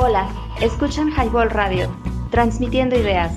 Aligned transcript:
Hola, 0.00 0.28
escuchan 0.60 1.10
Highball 1.10 1.50
Radio, 1.50 1.90
transmitiendo 2.30 2.94
ideas. 2.94 3.32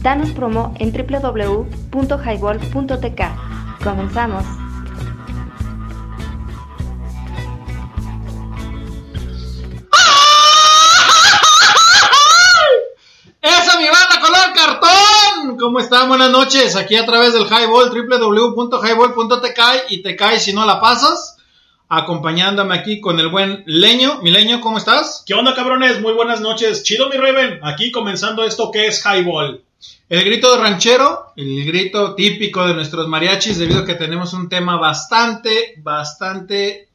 Danos 0.00 0.30
promo 0.30 0.72
en 0.78 0.90
www.highball.tk. 0.90 3.84
Comenzamos. 3.84 4.42
¡Esa 13.42 13.78
mi 13.78 13.88
banda 13.88 14.18
color 14.22 14.54
cartón! 14.54 15.58
¿Cómo 15.60 15.78
están? 15.78 16.08
Buenas 16.08 16.30
noches. 16.30 16.74
Aquí 16.74 16.96
a 16.96 17.04
través 17.04 17.34
del 17.34 17.44
Highball, 17.44 17.90
www.highball.tk 17.90 19.60
y 19.90 20.02
te 20.02 20.16
caes 20.16 20.42
si 20.42 20.54
no 20.54 20.64
la 20.64 20.80
pasas. 20.80 21.37
Acompañándome 21.90 22.74
aquí 22.74 23.00
con 23.00 23.18
el 23.18 23.28
buen 23.28 23.62
Leño. 23.64 24.20
Mi 24.20 24.30
Leño, 24.30 24.60
¿cómo 24.60 24.76
estás? 24.76 25.24
¿Qué 25.26 25.32
onda, 25.32 25.54
cabrones? 25.54 26.02
Muy 26.02 26.12
buenas 26.12 26.42
noches. 26.42 26.82
Chido, 26.82 27.08
mi 27.08 27.16
Raven. 27.16 27.60
Aquí 27.62 27.90
comenzando 27.90 28.44
esto 28.44 28.70
que 28.70 28.88
es 28.88 29.02
Highball. 29.06 29.62
El 30.10 30.22
grito 30.22 30.52
de 30.52 30.60
ranchero, 30.60 31.32
el 31.36 31.64
grito 31.64 32.14
típico 32.14 32.66
de 32.66 32.74
nuestros 32.74 33.08
mariachis, 33.08 33.58
debido 33.58 33.80
a 33.80 33.84
que 33.86 33.94
tenemos 33.94 34.34
un 34.34 34.50
tema 34.50 34.76
bastante, 34.76 35.76
bastante 35.78 36.90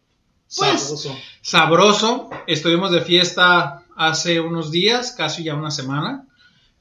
pues, 0.55 0.81
Sabroso. 0.81 1.17
sabroso. 1.41 2.29
Estuvimos 2.45 2.91
de 2.91 3.01
fiesta 3.01 3.83
hace 3.95 4.39
unos 4.41 4.69
días, 4.69 5.15
casi 5.17 5.43
ya 5.43 5.55
una 5.55 5.71
semana, 5.71 6.27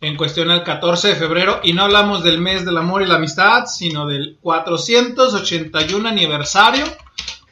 en 0.03 0.19
cuestión 0.19 0.51
al 0.51 0.65
14 0.65 1.09
de 1.09 1.17
febrero, 1.17 1.61
y 1.63 1.73
no 1.73 1.85
hablamos 1.85 2.23
del 2.23 2.43
mes 2.43 2.67
del 2.67 2.77
amor 2.77 3.01
y 3.01 3.07
la 3.07 3.15
amistad, 3.15 3.65
sino 3.67 4.07
del 4.07 4.37
481 4.43 6.09
aniversario 6.09 6.85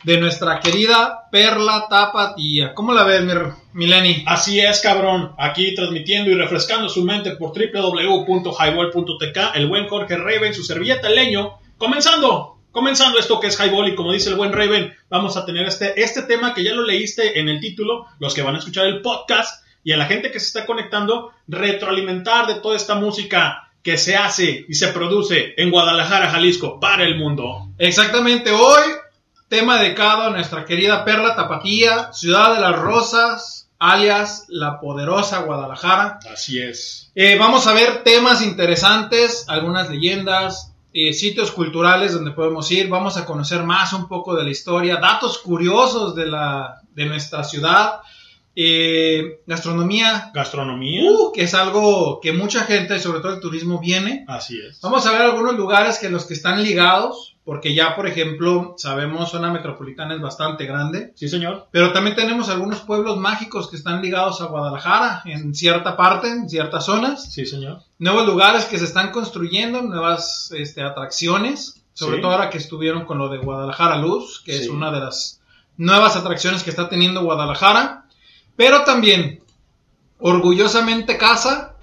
de 0.02 0.18
nuestra 0.18 0.60
querida 0.60 1.28
Perla 1.30 1.86
Tapatía. 1.88 2.74
¿Cómo 2.74 2.92
la 2.92 3.04
ves, 3.04 3.22
mi, 3.22 3.32
mi 3.74 3.86
Lenny? 3.86 4.24
Así 4.26 4.60
es, 4.60 4.80
cabrón. 4.80 5.32
Aquí 5.38 5.74
transmitiendo 5.74 6.30
y 6.30 6.34
refrescando 6.34 6.88
su 6.88 7.04
mente 7.04 7.36
por 7.36 7.52
www.highball.tk. 7.52 9.38
El 9.54 9.68
buen 9.68 9.88
Jorge 9.88 10.16
Raven, 10.16 10.54
su 10.54 10.62
servilleta 10.64 11.08
leño. 11.10 11.58
Comenzando. 11.76 12.56
Comenzando 12.70 13.18
esto 13.18 13.40
que 13.40 13.48
es 13.48 13.58
Highball 13.58 13.88
y 13.88 13.96
como 13.96 14.12
dice 14.12 14.28
el 14.28 14.36
buen 14.36 14.52
Raven, 14.52 14.94
vamos 15.08 15.36
a 15.36 15.44
tener 15.44 15.66
este, 15.66 16.00
este 16.00 16.22
tema 16.22 16.54
que 16.54 16.62
ya 16.62 16.72
lo 16.72 16.84
leíste 16.84 17.40
en 17.40 17.48
el 17.48 17.58
título, 17.58 18.06
los 18.20 18.32
que 18.32 18.42
van 18.42 18.54
a 18.54 18.58
escuchar 18.58 18.86
el 18.86 19.02
podcast 19.02 19.64
y 19.82 19.90
a 19.90 19.96
la 19.96 20.06
gente 20.06 20.30
que 20.30 20.38
se 20.38 20.46
está 20.46 20.66
conectando, 20.66 21.32
retroalimentar 21.48 22.46
de 22.46 22.60
toda 22.60 22.76
esta 22.76 22.94
música 22.94 23.72
que 23.82 23.96
se 23.96 24.14
hace 24.14 24.66
y 24.68 24.74
se 24.74 24.88
produce 24.88 25.54
en 25.56 25.70
Guadalajara, 25.70 26.30
Jalisco, 26.30 26.78
para 26.78 27.02
el 27.04 27.16
mundo. 27.16 27.70
Exactamente, 27.78 28.52
hoy 28.52 28.82
tema 29.50 29.82
dedicado 29.82 30.22
a 30.22 30.30
nuestra 30.30 30.64
querida 30.64 31.04
Perla 31.04 31.34
Tapatía, 31.34 32.12
ciudad 32.12 32.54
de 32.54 32.60
las 32.60 32.78
rosas, 32.78 33.68
alias 33.80 34.46
la 34.48 34.78
poderosa 34.78 35.40
Guadalajara. 35.40 36.20
Así 36.32 36.62
es. 36.62 37.10
Eh, 37.16 37.36
vamos 37.36 37.66
a 37.66 37.74
ver 37.74 38.04
temas 38.04 38.42
interesantes, 38.42 39.44
algunas 39.48 39.90
leyendas, 39.90 40.72
eh, 40.94 41.12
sitios 41.12 41.50
culturales 41.50 42.14
donde 42.14 42.30
podemos 42.30 42.70
ir. 42.70 42.88
Vamos 42.88 43.16
a 43.16 43.26
conocer 43.26 43.64
más 43.64 43.92
un 43.92 44.06
poco 44.06 44.36
de 44.36 44.44
la 44.44 44.50
historia, 44.50 44.96
datos 44.96 45.38
curiosos 45.38 46.14
de, 46.14 46.26
la, 46.26 46.82
de 46.94 47.06
nuestra 47.06 47.42
ciudad, 47.42 48.02
eh, 48.54 49.40
gastronomía, 49.46 50.30
Gastronomía. 50.32 51.10
uh, 51.10 51.32
que 51.32 51.42
es 51.42 51.54
algo 51.54 52.20
que 52.20 52.32
mucha 52.32 52.64
gente, 52.64 53.00
sobre 53.00 53.18
todo 53.20 53.34
el 53.34 53.40
turismo, 53.40 53.80
viene. 53.80 54.24
Así 54.28 54.60
es. 54.60 54.80
Vamos 54.80 55.04
a 55.06 55.12
ver 55.12 55.22
algunos 55.22 55.56
lugares 55.56 55.98
que 55.98 56.08
los 56.08 56.24
que 56.26 56.34
están 56.34 56.62
ligados, 56.62 57.29
porque 57.50 57.74
ya, 57.74 57.96
por 57.96 58.06
ejemplo, 58.06 58.74
sabemos, 58.78 59.28
zona 59.32 59.50
metropolitana 59.50 60.14
es 60.14 60.20
bastante 60.20 60.66
grande. 60.66 61.12
Sí, 61.16 61.28
señor. 61.28 61.66
Pero 61.72 61.92
también 61.92 62.14
tenemos 62.14 62.48
algunos 62.48 62.78
pueblos 62.82 63.16
mágicos 63.16 63.68
que 63.68 63.74
están 63.74 64.00
ligados 64.00 64.40
a 64.40 64.44
Guadalajara, 64.44 65.22
en 65.24 65.52
cierta 65.52 65.96
parte, 65.96 66.28
en 66.28 66.48
ciertas 66.48 66.84
zonas. 66.84 67.32
Sí, 67.32 67.44
señor. 67.46 67.82
Nuevos 67.98 68.24
lugares 68.24 68.66
que 68.66 68.78
se 68.78 68.84
están 68.84 69.10
construyendo, 69.10 69.82
nuevas 69.82 70.52
este, 70.56 70.80
atracciones, 70.84 71.82
sobre 71.92 72.18
Sí. 72.18 72.22
todo 72.22 72.30
ahora 72.30 72.50
que 72.50 72.58
estuvieron 72.58 73.04
con 73.04 73.18
lo 73.18 73.28
de 73.28 73.38
Guadalajara 73.38 73.96
Luz, 73.96 74.40
que 74.44 74.56
es 74.56 74.68
una 74.68 74.92
de 74.92 75.00
las 75.00 75.40
nuevas 75.76 76.14
atracciones 76.14 76.62
que 76.62 76.70
está 76.70 76.88
teniendo 76.88 77.24
Guadalajara. 77.24 78.04
Pero 78.54 78.84
también, 78.84 79.42
orgullosamente 80.20 81.18
casa 81.18 81.74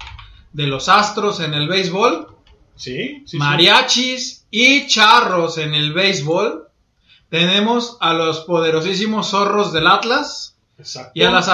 de 0.54 0.66
los 0.66 0.88
astros 0.88 1.40
en 1.40 1.52
el 1.52 1.68
béisbol, 1.68 2.28
Sí, 2.74 2.94
sí, 2.96 3.22
sí. 3.26 3.36
mariachis 3.36 4.37
y 4.50 4.86
charros 4.86 5.58
en 5.58 5.74
el 5.74 5.92
béisbol. 5.92 6.68
Tenemos 7.28 7.96
a 8.00 8.14
los 8.14 8.40
poderosísimos 8.40 9.30
zorros 9.30 9.72
del 9.72 9.86
Atlas. 9.86 10.56
Exacto. 10.78 11.12
Y 11.14 11.24
a 11.24 11.30
las, 11.30 11.50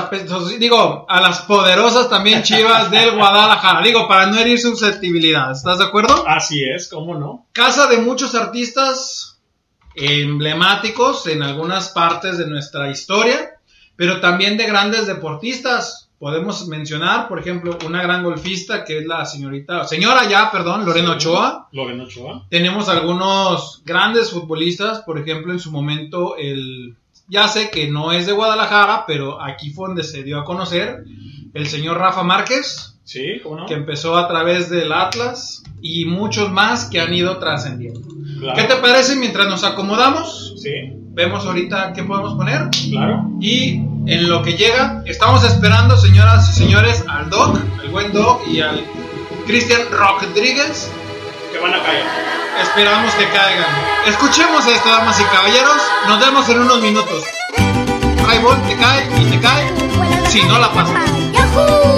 digo, 0.59 1.07
a 1.09 1.21
las 1.21 1.43
poderosas 1.43 2.11
también 2.11 2.43
chivas 2.43 2.91
del 2.91 3.13
Guadalajara. 3.13 3.83
Digo, 3.83 4.07
para 4.07 4.27
no 4.27 4.39
herir 4.39 4.61
susceptibilidad. 4.61 5.51
¿Estás 5.51 5.79
de 5.79 5.85
acuerdo? 5.85 6.29
Así 6.29 6.63
es, 6.63 6.89
¿cómo 6.89 7.15
no? 7.15 7.47
Casa 7.53 7.87
de 7.87 7.99
muchos 7.99 8.35
artistas 8.35 9.41
emblemáticos 9.97 11.27
en 11.27 11.43
algunas 11.43 11.89
partes 11.91 12.37
de 12.37 12.47
nuestra 12.47 12.91
historia, 12.91 13.59
pero 13.97 14.21
también 14.21 14.57
de 14.57 14.67
grandes 14.67 15.07
deportistas. 15.07 16.04
Podemos 16.25 16.67
mencionar, 16.69 17.29
por 17.29 17.39
ejemplo, 17.39 17.77
una 17.85 18.03
gran 18.03 18.25
golfista 18.25 18.83
que 18.83 18.97
es 18.97 19.05
la 19.05 19.27
señorita, 19.27 19.85
señora 19.85 20.27
ya, 20.27 20.51
perdón, 20.51 20.87
Lorena 20.87 21.17
Ochoa. 21.17 21.69
Lorena 21.71 22.05
Ochoa. 22.05 22.47
Tenemos 22.49 22.89
algunos 22.89 23.83
grandes 23.85 24.31
futbolistas, 24.31 25.03
por 25.03 25.19
ejemplo, 25.19 25.53
en 25.53 25.61
su 25.61 25.71
momento 25.71 26.39
el 26.39 26.97
ya 27.29 27.47
sé 27.47 27.69
que 27.69 27.91
no 27.91 28.11
es 28.11 28.25
de 28.25 28.33
Guadalajara, 28.33 29.05
pero 29.07 29.43
aquí 29.43 29.69
fue 29.69 29.89
donde 29.89 30.03
se 30.03 30.23
dio 30.23 30.41
a 30.41 30.45
conocer 30.45 31.05
el 31.53 31.67
señor 31.67 31.99
Rafa 31.99 32.23
Márquez, 32.23 32.94
Sí, 33.05 33.41
¿cómo 33.43 33.57
no? 33.57 33.67
que 33.67 33.75
empezó 33.75 34.17
a 34.17 34.27
través 34.29 34.71
del 34.71 34.93
Atlas 34.93 35.63
y 35.83 36.07
muchos 36.07 36.51
más 36.51 36.87
que 36.87 37.01
han 37.01 37.13
ido 37.13 37.39
trascendiendo. 37.39 38.01
Claro. 38.41 38.57
¿Qué 38.57 38.65
te 38.65 38.77
parece 38.77 39.17
mientras 39.17 39.47
nos 39.47 39.63
acomodamos? 39.65 40.55
Sí, 40.61 40.71
Vemos 41.15 41.47
ahorita 41.47 41.93
qué 41.93 42.03
podemos 42.03 42.35
poner 42.35 42.69
claro. 42.91 43.31
y 43.41 43.75
en 44.07 44.29
lo 44.29 44.43
que 44.43 44.55
llega 44.55 45.03
estamos 45.07 45.45
esperando, 45.45 45.97
señoras 45.97 46.51
y 46.51 46.53
señores, 46.55 47.05
al 47.09 47.31
Doc, 47.31 47.57
al 47.81 47.89
buen 47.91 48.13
Doc 48.13 48.43
y 48.49 48.61
al 48.61 48.85
Cristian 49.47 49.83
Rodríguez. 49.93 50.91
Que 51.53 51.59
van 51.61 51.73
a 51.75 51.83
caer. 51.83 52.05
Esperamos 52.63 53.15
que 53.15 53.27
caigan. 53.27 53.67
Escuchemos 54.09 54.67
esto, 54.67 54.89
damas 54.89 55.21
y 55.21 55.25
caballeros. 55.25 55.77
Nos 56.09 56.21
vemos 56.21 56.49
en 56.49 56.61
unos 56.61 56.83
minutos. 56.83 57.23
Highball 58.29 58.61
te 58.67 58.77
cae 58.77 59.07
y 59.21 59.25
te 59.31 59.41
cae 59.41 59.73
si 60.29 60.43
no 60.43 60.59
la 60.59 60.73
pasas. 60.73 61.94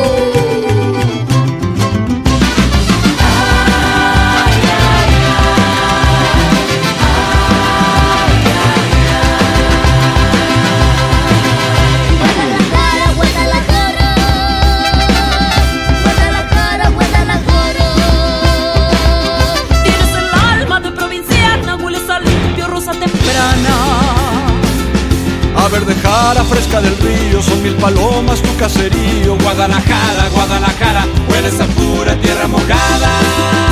A 25.66 25.68
verde 25.68 25.96
jara 25.96 26.44
fresca 26.44 26.80
del 26.80 26.96
río, 26.98 27.42
son 27.42 27.60
mil 27.60 27.74
palomas 27.74 28.40
tu 28.40 28.54
caserío. 28.56 29.36
Guadalajara, 29.36 30.28
Guadalajara, 30.32 31.04
hueles 31.28 31.60
a 31.60 31.66
pura 31.66 32.14
tierra 32.20 32.46
mojada. 32.46 33.65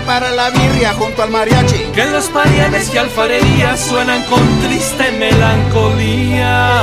Para 0.00 0.30
la 0.30 0.50
birria 0.50 0.92
junto 0.94 1.22
al 1.22 1.30
mariachi. 1.30 1.78
Que 1.94 2.04
los 2.06 2.28
parianes 2.28 2.92
y 2.94 2.98
alfarerías 2.98 3.80
suenan 3.80 4.22
con 4.24 4.40
triste 4.60 5.12
melancolía. 5.12 6.80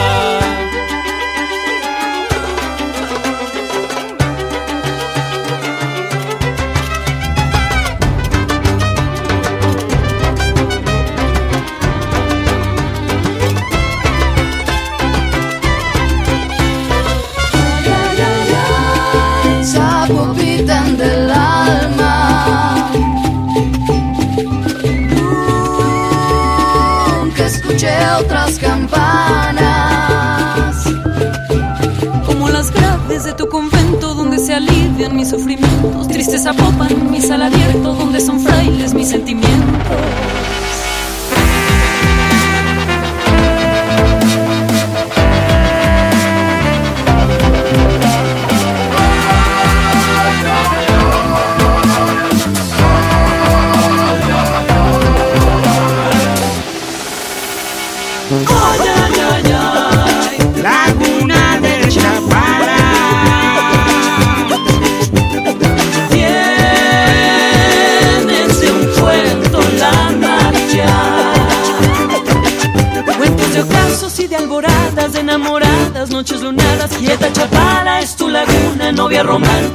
Sufrimientos. 35.32 36.08
Tristes 36.10 36.46
apopan 36.46 37.10
mi 37.10 37.22
sala 37.22 37.46
abierto 37.46 37.94
donde 37.94 38.20
son 38.20 38.40
frailes 38.40 38.94
mis 38.94 39.08
sentimientos. 39.08 39.71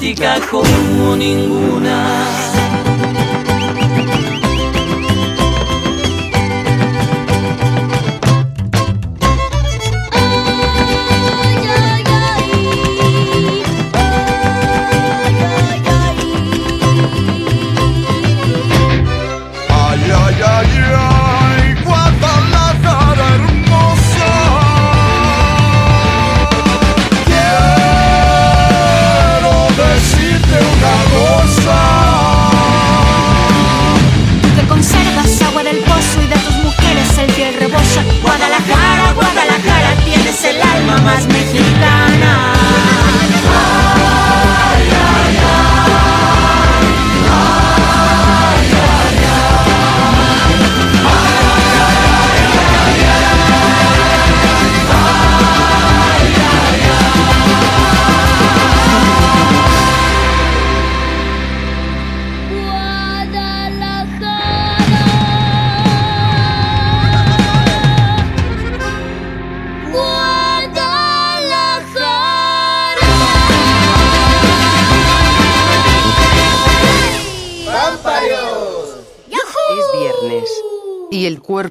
Romántica 0.06 0.40
como 0.50 1.16
ninguna. 1.16 2.65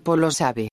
Cuerpo 0.06 0.18
lo 0.18 0.30
sabe. 0.31 0.69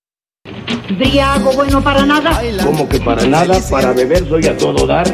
Briago 0.99 1.53
bueno 1.53 1.83
para 1.83 2.05
nada. 2.05 2.39
Como 2.63 2.87
que 2.89 3.01
para 3.01 3.25
nada, 3.25 3.59
para 3.71 3.93
beber 3.93 4.29
soy 4.29 4.47
a 4.47 4.57
todo 4.59 4.87
dar. 4.87 5.11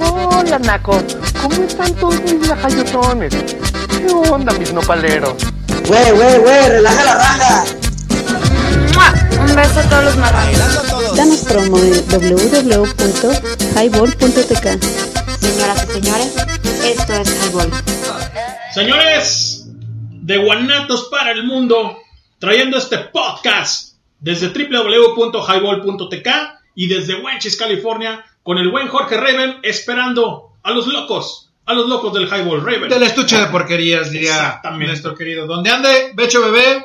Hola, 0.00 0.58
Naco. 0.58 1.00
¿Cómo 1.40 1.62
están 1.62 1.94
todos 1.94 2.20
mis 2.22 2.48
lajayotones? 2.48 3.32
¿Qué 3.34 4.12
onda, 4.30 4.52
mis 4.54 4.72
nopaleros? 4.72 5.34
Güey, 5.86 6.10
güey, 6.10 6.38
güey, 6.38 6.68
relaja 6.68 7.04
la 7.04 7.14
raja. 7.14 7.64
Un 9.40 9.54
beso 9.54 9.78
a 9.80 9.82
todos 9.84 10.04
los 10.04 10.16
marranos. 10.16 11.16
Danos 11.16 11.44
promo 11.44 11.78
en 11.78 11.92
www.highball.tk. 12.08 14.66
Señoras 15.40 15.84
y 15.84 15.86
señores, 15.92 16.34
esto 16.84 17.12
es 17.14 17.28
Highball. 17.44 17.70
Señores 18.74 19.64
de 20.10 20.38
Guanatos 20.38 21.06
para 21.10 21.30
el 21.30 21.44
Mundo, 21.44 21.98
trayendo 22.38 22.76
este 22.78 22.98
podcast 22.98 23.96
desde 24.20 24.48
www.highball.tk 24.48 26.28
y 26.74 26.86
desde 26.86 27.16
Wenchis, 27.20 27.56
California, 27.56 28.24
con 28.42 28.58
el 28.58 28.70
buen 28.70 28.88
Jorge 28.88 29.16
Raven 29.16 29.58
esperando 29.62 30.52
a 30.62 30.70
los 30.70 30.86
locos, 30.86 31.50
a 31.66 31.74
los 31.74 31.88
locos 31.88 32.14
del 32.14 32.28
Highball 32.28 32.64
Raven. 32.64 32.88
Del 32.88 33.02
estuche 33.02 33.38
de 33.38 33.46
porquerías, 33.46 34.10
diría 34.10 34.60
nuestro 34.72 35.14
querido. 35.14 35.46
Donde 35.46 35.70
ande, 35.70 36.12
Becho 36.14 36.40
Bebé, 36.42 36.84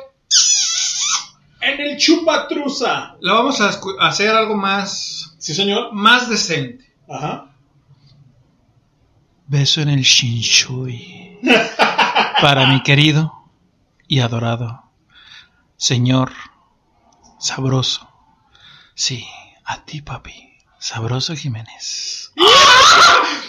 En 1.60 1.80
el 1.80 1.96
Chupatruza. 1.96 3.16
la 3.20 3.32
vamos 3.34 3.60
a 3.60 3.70
hacer 4.00 4.30
algo 4.30 4.54
más, 4.56 5.36
Sí, 5.38 5.54
señor. 5.54 5.92
más 5.92 6.28
decente. 6.28 6.92
Ajá. 7.08 7.50
Beso 9.46 9.80
en 9.82 9.90
el 9.90 10.00
Shinshui. 10.02 11.38
Para 12.40 12.66
mi 12.66 12.82
querido 12.82 13.32
y 14.08 14.20
adorado 14.20 14.83
señor 15.76 16.32
sabroso. 17.38 18.08
Sí, 18.94 19.26
a 19.64 19.84
ti, 19.84 20.00
papi. 20.00 20.54
Sabroso 20.78 21.34
Jiménez. 21.34 22.32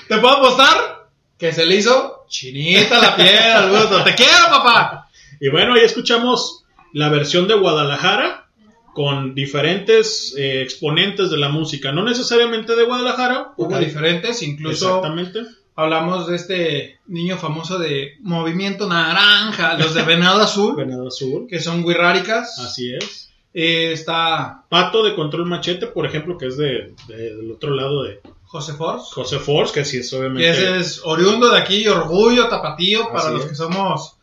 ¿Te 0.08 0.17
puedo 0.17 0.38
apostar? 0.38 1.10
Que 1.38 1.51
se 1.51 1.65
le 1.65 1.75
hizo 1.75 2.25
chinita 2.29 3.00
la 3.00 3.15
piel 3.15 3.38
al 3.38 3.70
gusto. 3.70 4.03
¡Te 4.03 4.15
quiero, 4.15 4.46
papá! 4.50 5.10
Y 5.39 5.50
bueno, 5.50 5.74
ahí 5.74 5.82
escuchamos 5.84 6.65
la 6.94 7.10
versión 7.10 7.48
de 7.48 7.55
Guadalajara 7.55 8.48
con 8.94 9.36
diferentes 9.36 10.34
eh, 10.38 10.62
exponentes 10.62 11.29
de 11.29 11.38
la 11.38 11.50
música, 11.50 11.91
no 11.91 12.03
necesariamente 12.03 12.75
de 12.75 12.86
Guadalajara. 12.86 13.51
Hubo 13.58 13.77
diferentes, 13.77 14.41
incluso 14.41 14.88
Exactamente. 14.88 15.41
Hablamos 15.75 16.27
de 16.27 16.36
este 16.36 17.00
niño 17.08 17.38
famoso 17.38 17.77
de 17.79 18.13
Movimiento 18.22 18.88
Naranja, 18.88 19.77
los 19.77 19.94
de 19.94 20.03
Venado 20.03 20.41
Azul, 20.41 20.75
Venado 20.77 21.08
Azul. 21.08 21.48
que 21.50 21.60
son 21.60 21.84
guirráricas. 21.86 22.58
Así 22.60 22.94
es. 22.94 23.29
Eh, 23.53 23.91
está 23.94 24.63
Pato 24.70 25.03
de 25.03 25.15
Control 25.15 25.46
Machete, 25.46 25.88
por 25.88 26.05
ejemplo, 26.05 26.38
que 26.38 26.48
es 26.48 26.58
de, 26.58 26.94
de- 27.08 27.36
del 27.36 27.51
otro 27.51 27.74
lado 27.74 28.03
de 28.03 28.20
José 28.44 28.74
Force. 28.74 29.08
José 29.13 29.39
Force, 29.39 29.74
que 29.74 29.86
sí 29.86 29.98
es 29.98 30.12
obviamente. 30.13 30.50
ese 30.50 30.77
es 30.79 31.01
oriundo 31.05 31.50
de 31.50 31.60
aquí, 31.60 31.88
orgullo 31.88 32.48
tapatío 32.50 33.08
para 33.10 33.20
Así 33.25 33.32
los 33.34 33.44
es. 33.44 33.50
que 33.50 33.55
somos 33.55 34.17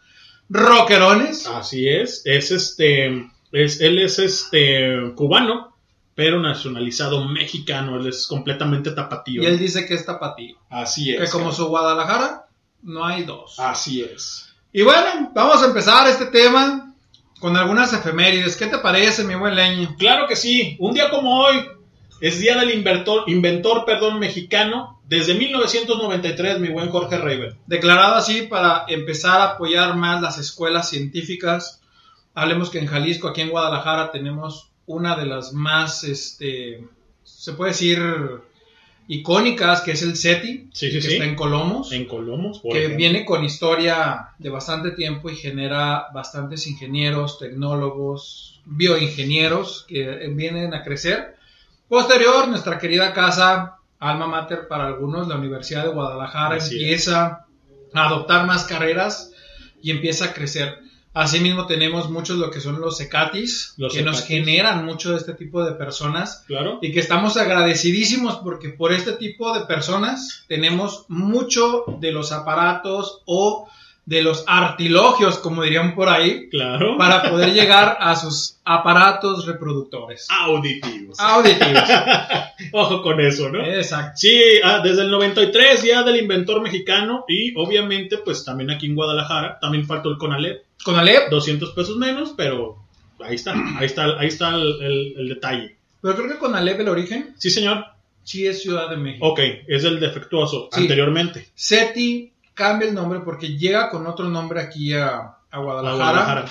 rockerones. 0.49 1.47
Así 1.47 1.89
es. 1.89 2.23
Es 2.27 2.51
este. 2.51 3.27
Es, 3.53 3.81
él 3.81 3.99
es 3.99 4.19
este 4.19 5.13
cubano, 5.15 5.72
pero 6.15 6.41
nacionalizado 6.41 7.27
mexicano. 7.29 7.97
Él 7.97 8.07
es 8.07 8.27
completamente 8.27 8.91
tapatío. 8.91 9.43
Y 9.43 9.47
él 9.47 9.59
dice 9.59 9.87
que 9.87 9.95
es 9.95 10.05
tapatío. 10.05 10.57
Así 10.69 11.07
Que 11.17 11.25
es. 11.25 11.31
como 11.31 11.53
su 11.53 11.67
Guadalajara, 11.67 12.47
no 12.83 13.05
hay 13.05 13.25
dos. 13.25 13.59
Así 13.59 14.03
es. 14.03 14.53
Y 14.73 14.83
bueno, 14.83 15.31
vamos 15.35 15.63
a 15.63 15.67
empezar 15.67 16.09
este 16.09 16.27
tema 16.27 16.95
con 17.41 17.57
algunas 17.57 17.93
efemérides. 17.93 18.57
¿Qué 18.57 18.67
te 18.67 18.79
parece, 18.79 19.25
mi 19.25 19.35
buen 19.35 19.55
leño? 19.55 19.97
Claro 19.99 20.27
que 20.27 20.37
sí. 20.37 20.77
Un 20.79 20.95
día 20.95 21.11
como 21.11 21.41
hoy 21.41 21.57
es 22.21 22.39
día 22.39 22.57
del 22.57 22.71
inventor, 22.71 23.25
inventor 23.27 23.85
perdón, 23.85 24.19
mexicano 24.19 25.01
desde 25.05 25.35
1993, 25.35 26.61
mi 26.61 26.69
buen 26.69 26.89
Jorge 26.89 27.19
Raven. 27.19 27.59
Declarado 27.67 28.15
así 28.15 28.43
para 28.43 28.85
empezar 28.89 29.41
a 29.41 29.51
apoyar 29.53 29.95
más 29.97 30.23
las 30.23 30.39
escuelas 30.39 30.89
científicas. 30.89 31.83
Hablemos 32.33 32.71
que 32.71 32.79
en 32.79 32.87
Jalisco, 32.87 33.29
aquí 33.29 33.43
en 33.43 33.51
Guadalajara, 33.51 34.11
tenemos 34.11 34.72
una 34.87 35.17
de 35.17 35.27
las 35.27 35.53
más, 35.53 36.05
este, 36.05 36.87
se 37.25 37.53
puede 37.53 37.71
decir, 37.73 38.01
icónicas, 39.09 39.81
que 39.83 39.93
es 39.93 40.03
el 40.03 40.17
SETI, 40.17 40.69
Sí, 40.73 40.89
sí, 40.89 40.93
que 40.93 41.01
sí. 41.03 41.13
está 41.15 41.25
en 41.25 41.35
Colomos. 41.35 41.93
En 41.93 42.07
Colomos, 42.07 42.61
por 42.61 42.73
que 42.73 42.79
ejemplo. 42.79 42.99
viene 42.99 43.25
con 43.25 43.45
historia 43.45 44.29
de 44.39 44.49
bastante 44.51 44.93
tiempo 44.93 45.29
y 45.31 45.37
genera 45.37 46.07
bastantes 46.15 46.67
ingenieros, 46.67 47.39
tecnólogos, 47.39 48.61
bioingenieros 48.65 49.85
que 49.89 50.29
vienen 50.35 50.73
a 50.75 50.83
crecer. 50.83 51.37
Posterior, 51.89 52.49
nuestra 52.49 52.79
querida 52.79 53.13
casa, 53.13 53.77
alma 53.99 54.27
mater 54.27 54.67
para 54.69 54.87
algunos, 54.87 55.29
la 55.29 55.37
Universidad 55.37 55.85
de 55.85 55.91
Guadalajara 55.93 56.57
Así 56.57 56.77
es. 56.77 56.81
empieza 56.83 57.47
a 57.95 58.07
adoptar 58.07 58.47
más 58.47 58.65
carreras 58.65 59.33
y 59.83 59.91
empieza 59.91 60.27
a 60.27 60.33
crecer. 60.33 60.79
Asimismo 61.15 61.67
tenemos 61.67 62.09
muchos 62.09 62.39
lo 62.39 62.51
que 62.51 62.61
son 62.61 62.81
los 62.81 62.99
ECATIS, 63.01 63.75
Los 63.77 63.93
que 63.93 64.03
nos 64.03 64.25
generan 64.25 64.85
mucho 64.87 65.11
de 65.11 65.19
este 65.19 65.35
tipo 65.35 65.63
de 65.63 65.73
personas 65.73 66.43
Claro. 66.47 66.79
y 66.81 66.91
que 66.93 67.01
estamos 67.01 67.37
agradecidísimos 67.37 68.37
porque 68.37 68.71
por 68.71 68.93
este 68.93 69.13
tipo 69.13 69.53
de 69.53 69.67
personas 69.67 70.45
tenemos 70.49 71.05
mucho 71.09 71.85
de 72.01 72.13
los 72.13 72.33
aparatos 72.33 73.21
o 73.27 73.69
de 74.05 74.21
los 74.23 74.45
artilogios, 74.49 75.39
como 75.39 75.63
dirían 75.63 75.95
por 75.95 76.09
ahí, 76.09 76.49
Claro. 76.51 76.97
para 76.99 77.31
poder 77.31 77.53
llegar 77.55 77.97
a 78.01 78.17
sus 78.17 78.59
aparatos 78.65 79.47
reproductores. 79.47 80.27
Auditivos. 80.29 81.21
Auditivos. 81.21 81.83
Ojo 82.73 83.03
con 83.03 83.21
eso, 83.21 83.49
¿no? 83.49 83.65
Exacto. 83.65 84.13
Sí, 84.17 84.35
ah, 84.65 84.81
desde 84.83 85.03
el 85.03 85.11
93 85.11 85.83
ya 85.85 86.03
del 86.03 86.17
inventor 86.17 86.61
mexicano 86.63 87.25
y 87.29 87.53
obviamente 87.57 88.19
pues 88.19 88.45
también 88.45 88.71
aquí 88.71 88.87
en 88.87 88.95
Guadalajara, 88.97 89.59
también 89.61 89.87
faltó 89.87 90.11
el 90.11 90.19
Conalep, 90.19 90.65
Con 90.85 90.97
Alep, 90.97 91.31
200 91.31 91.71
pesos 91.71 91.97
menos, 91.97 92.35
pero 92.37 92.79
ahí 93.21 93.37
está, 93.37 93.55
ahí 93.79 93.87
está, 93.87 94.19
ahí 94.19 94.27
está 94.29 94.51
el, 94.57 94.83
el- 94.83 95.15
el 95.17 95.29
detalle. 95.29 95.77
pero 96.01 96.17
creo 96.17 96.29
que 96.29 96.39
con 96.39 96.55
Alep 96.57 96.81
el 96.81 96.89
origen 96.89 97.35
Sí, 97.39 97.51
señor. 97.51 97.85
sí 98.25 98.47
es 98.49 98.63
Ciudad 98.63 98.91
de 98.91 98.97
México. 98.97 99.29
Ok, 99.29 99.39
es 99.69 99.85
el 99.85 100.01
defectuoso 100.01 100.69
Sí. 100.73 100.81
anteriormente. 100.83 101.49
SETI 101.55 102.32
cambia 102.55 102.89
el 102.89 102.95
nombre 102.95 103.21
porque 103.21 103.57
llega 103.57 103.91
con 103.91 104.07
otro 104.07 104.29
nombre 104.29 104.61
aquí 104.61 104.95
a, 104.95 105.17
a 105.17 105.37
a 105.51 105.59
Guadalajara. 105.59 106.45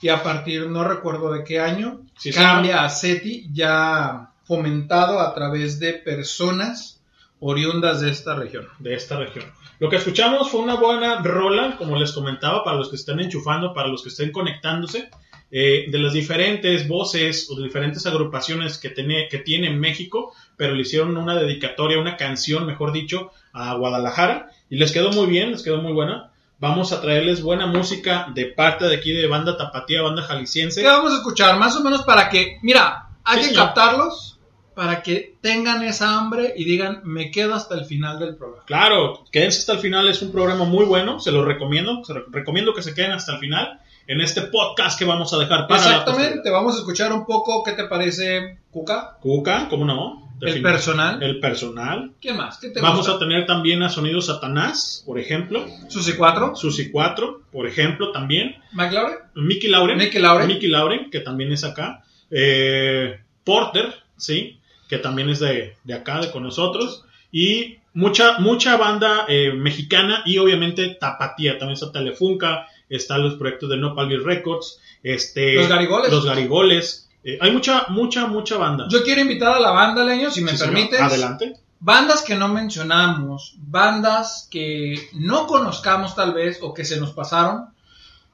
Y 0.00 0.08
a 0.08 0.22
partir, 0.22 0.68
no 0.68 0.84
recuerdo 0.84 1.32
de 1.32 1.44
qué 1.44 1.60
año, 1.60 2.02
Sí, 2.18 2.30
cambia 2.30 2.84
a 2.84 2.90
SETI, 2.90 3.48
ya 3.52 4.30
fomentado 4.44 5.20
a 5.20 5.34
través 5.34 5.80
de 5.80 5.94
personas 5.94 7.00
oriundas 7.40 8.00
de 8.00 8.10
esta 8.10 8.34
región. 8.34 8.68
de 8.78 8.94
esta 8.94 9.18
región. 9.18 9.44
Lo 9.78 9.88
que 9.88 9.96
escuchamos 9.96 10.50
fue 10.50 10.60
una 10.60 10.76
buena 10.76 11.20
rola, 11.22 11.76
como 11.76 11.96
les 11.96 12.12
comentaba, 12.12 12.62
para 12.62 12.76
los 12.76 12.90
que 12.90 12.96
estén 12.96 13.20
enchufando, 13.20 13.74
para 13.74 13.88
los 13.88 14.02
que 14.02 14.08
estén 14.10 14.30
conectándose, 14.30 15.10
eh, 15.50 15.86
de 15.88 15.98
las 15.98 16.12
diferentes 16.12 16.88
voces 16.88 17.48
o 17.50 17.56
de 17.56 17.64
diferentes 17.64 18.06
agrupaciones 18.06 18.78
que 18.78 18.90
tiene, 18.90 19.28
que 19.28 19.38
tiene 19.38 19.70
México, 19.70 20.32
pero 20.56 20.74
le 20.74 20.82
hicieron 20.82 21.16
una 21.16 21.34
dedicatoria, 21.34 21.98
una 21.98 22.16
canción, 22.16 22.66
mejor 22.66 22.92
dicho, 22.92 23.30
a 23.52 23.74
Guadalajara, 23.74 24.50
y 24.70 24.76
les 24.76 24.92
quedó 24.92 25.10
muy 25.12 25.26
bien, 25.26 25.52
les 25.52 25.62
quedó 25.62 25.78
muy 25.82 25.92
buena. 25.92 26.30
Vamos 26.58 26.92
a 26.92 27.00
traerles 27.00 27.42
buena 27.42 27.66
música 27.66 28.28
de 28.34 28.46
parte 28.46 28.86
de 28.86 28.96
aquí 28.96 29.12
de 29.12 29.26
banda 29.26 29.56
tapatía, 29.56 30.02
banda 30.02 30.22
jalisciense. 30.22 30.80
¿Qué 30.82 30.86
vamos 30.88 31.12
a 31.12 31.16
escuchar? 31.16 31.58
Más 31.58 31.76
o 31.76 31.82
menos 31.82 32.02
para 32.02 32.28
que, 32.30 32.58
mira, 32.62 33.08
hay 33.24 33.36
Sí, 33.38 33.42
que 33.42 33.48
señor. 33.54 33.66
captarlos 33.66 34.38
para 34.74 35.02
que 35.02 35.36
tengan 35.40 35.82
esa 35.84 36.16
hambre 36.18 36.52
y 36.56 36.64
digan, 36.64 37.00
me 37.04 37.30
quedo 37.30 37.54
hasta 37.54 37.74
el 37.74 37.84
final 37.84 38.18
del 38.18 38.36
programa. 38.36 38.64
Claro, 38.66 39.24
quédense 39.30 39.60
hasta 39.60 39.72
el 39.74 39.78
final, 39.80 40.08
es 40.08 40.20
un 40.22 40.32
programa 40.32 40.64
muy 40.64 40.84
bueno, 40.84 41.20
se 41.20 41.30
lo 41.32 41.44
recomiendo, 41.44 42.02
se 42.04 42.14
lo 42.14 42.24
recomiendo 42.30 42.74
que 42.74 42.82
se 42.82 42.94
queden 42.94 43.12
hasta 43.12 43.34
el 43.34 43.38
final 43.38 43.80
en 44.06 44.20
este 44.20 44.42
podcast 44.42 44.98
que 44.98 45.04
vamos 45.04 45.32
a 45.32 45.38
dejar 45.38 45.66
para 45.68 45.80
la 45.80 45.90
Exactamente, 45.90 46.50
vamos 46.50 46.74
a 46.74 46.78
escuchar 46.78 47.12
un 47.12 47.24
poco, 47.24 47.62
¿qué 47.62 47.72
te 47.72 47.84
parece, 47.84 48.58
Cuca? 48.70 49.16
Cuca, 49.20 49.68
¿cómo 49.68 49.84
no? 49.84 50.23
El 50.40 50.62
personal. 50.62 51.22
El 51.22 51.40
personal. 51.40 52.12
¿Qué 52.20 52.32
más? 52.32 52.58
¿Qué 52.58 52.70
te 52.70 52.80
Vamos 52.80 52.98
gusta? 52.98 53.14
a 53.14 53.18
tener 53.18 53.46
también 53.46 53.82
a 53.82 53.88
Sonido 53.88 54.20
Satanás, 54.20 55.02
por 55.06 55.18
ejemplo. 55.18 55.66
Susi 55.88 56.14
4, 56.14 56.56
Susi 56.56 56.90
4, 56.90 57.42
por 57.52 57.66
ejemplo, 57.66 58.12
también. 58.12 58.56
McLaurin. 58.72 59.16
Mickey 59.34 59.70
Lauren. 59.70 59.98
Mickey 59.98 60.20
Lauren. 60.20 60.46
Mickey 60.48 60.68
Lauren, 60.68 61.10
que 61.10 61.20
también 61.20 61.52
es 61.52 61.64
acá. 61.64 62.02
Eh, 62.30 63.20
Porter, 63.44 63.94
sí, 64.16 64.58
que 64.88 64.98
también 64.98 65.30
es 65.30 65.40
de, 65.40 65.76
de 65.84 65.94
acá, 65.94 66.20
de 66.20 66.30
con 66.30 66.42
nosotros. 66.42 67.04
Y 67.30 67.78
mucha, 67.94 68.38
mucha 68.38 68.76
banda 68.76 69.24
eh, 69.28 69.52
mexicana 69.52 70.22
y 70.26 70.38
obviamente 70.38 70.96
Tapatía. 71.00 71.58
También 71.58 71.74
está 71.74 71.92
Telefunca, 71.92 72.68
están 72.88 73.22
los 73.22 73.34
proyectos 73.34 73.70
de 73.70 73.76
Nopal 73.76 74.24
Records. 74.24 74.80
Este, 75.02 75.54
Los 75.54 75.68
Garigoles. 75.68 76.10
Los 76.10 76.24
Garigoles. 76.24 77.03
Eh, 77.24 77.38
hay 77.40 77.50
mucha, 77.52 77.86
mucha, 77.88 78.26
mucha 78.26 78.56
banda. 78.58 78.86
Yo 78.90 79.02
quiero 79.02 79.20
invitar 79.22 79.54
a 79.54 79.60
la 79.60 79.70
banda, 79.70 80.04
Leño, 80.04 80.30
si 80.30 80.42
me 80.42 80.50
Sí, 80.52 80.58
señor. 80.58 80.74
permites. 80.74 81.00
Adelante. 81.00 81.54
Bandas 81.80 82.22
que 82.22 82.34
no 82.34 82.48
mencionamos, 82.48 83.54
bandas 83.58 84.48
que 84.50 85.08
no 85.14 85.46
conozcamos 85.46 86.14
tal 86.14 86.32
vez 86.32 86.58
o 86.62 86.72
que 86.72 86.84
se 86.84 86.98
nos 86.98 87.10
pasaron, 87.12 87.66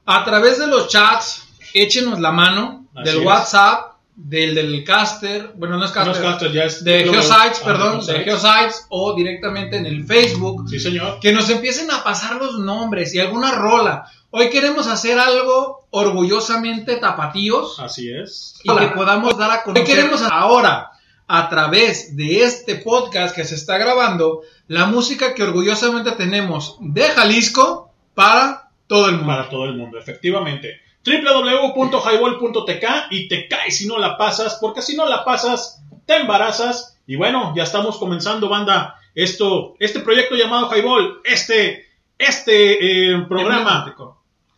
a 0.05 0.23
través 0.23 0.57
de 0.59 0.67
los 0.67 0.87
chats, 0.87 1.47
échenos 1.73 2.19
la 2.19 2.31
mano 2.31 2.85
Así 2.95 3.05
del 3.09 3.19
es. 3.19 3.25
WhatsApp, 3.25 3.91
del, 4.15 4.55
del 4.55 4.83
caster, 4.83 5.51
bueno, 5.55 5.77
no 5.77 5.85
es 5.85 5.95
No 5.95 6.01
es 6.01 6.07
caster, 6.07 6.23
Caster, 6.23 6.51
ya 6.51 6.63
es 6.65 6.83
de 6.83 7.03
Geosites, 7.05 7.59
ah, 7.61 7.65
perdón, 7.65 8.05
de. 8.05 8.23
Geosites 8.23 8.85
o 8.89 9.15
directamente 9.15 9.77
en 9.77 9.85
el 9.85 10.05
Facebook, 10.05 10.69
Sí, 10.69 10.79
señor. 10.79 11.19
que 11.19 11.31
nos 11.33 11.49
empiecen 11.49 11.89
a 11.91 12.03
pasar 12.03 12.35
los 12.35 12.59
nombres 12.59 13.13
y 13.15 13.19
alguna 13.19 13.51
rola. 13.53 14.05
Hoy 14.33 14.49
queremos 14.49 14.87
hacer 14.87 15.19
algo 15.19 15.87
orgullosamente 15.89 16.95
tapatíos 16.95 17.77
Así 17.81 18.09
es. 18.09 18.61
y 18.63 18.73
que 18.73 18.87
podamos 18.87 19.37
dar 19.37 19.51
a 19.51 19.61
conocer. 19.61 19.85
queremos 19.85 20.21
ahora, 20.21 20.91
a 21.27 21.49
través 21.49 22.15
de 22.15 22.43
este 22.43 22.75
podcast 22.75 23.35
que 23.35 23.43
se 23.43 23.55
está 23.55 23.77
grabando, 23.77 24.43
la 24.69 24.85
música 24.85 25.35
que 25.35 25.43
orgullosamente 25.43 26.13
tenemos 26.13 26.77
de 26.79 27.03
Jalisco 27.09 27.91
para 28.15 28.69
todo 28.87 29.09
el 29.09 29.15
mundo. 29.15 29.27
Para 29.27 29.49
todo 29.49 29.65
el 29.65 29.75
mundo, 29.75 29.99
efectivamente. 29.99 30.79
www.highball.tk 31.05 32.85
y 33.09 33.27
te 33.27 33.49
caes 33.49 33.79
si 33.79 33.87
no 33.87 33.97
la 33.97 34.17
pasas, 34.17 34.59
porque 34.61 34.81
si 34.81 34.95
no 34.95 35.05
la 35.09 35.25
pasas, 35.25 35.83
te 36.05 36.15
embarazas. 36.15 36.97
Y 37.05 37.17
bueno, 37.17 37.53
ya 37.53 37.63
estamos 37.63 37.97
comenzando, 37.97 38.47
banda, 38.47 38.95
esto, 39.13 39.75
este 39.79 39.99
proyecto 39.99 40.35
llamado 40.35 40.69
Highball, 40.73 41.19
este, 41.25 41.85
este 42.17 43.11
eh, 43.11 43.25
programa 43.27 43.93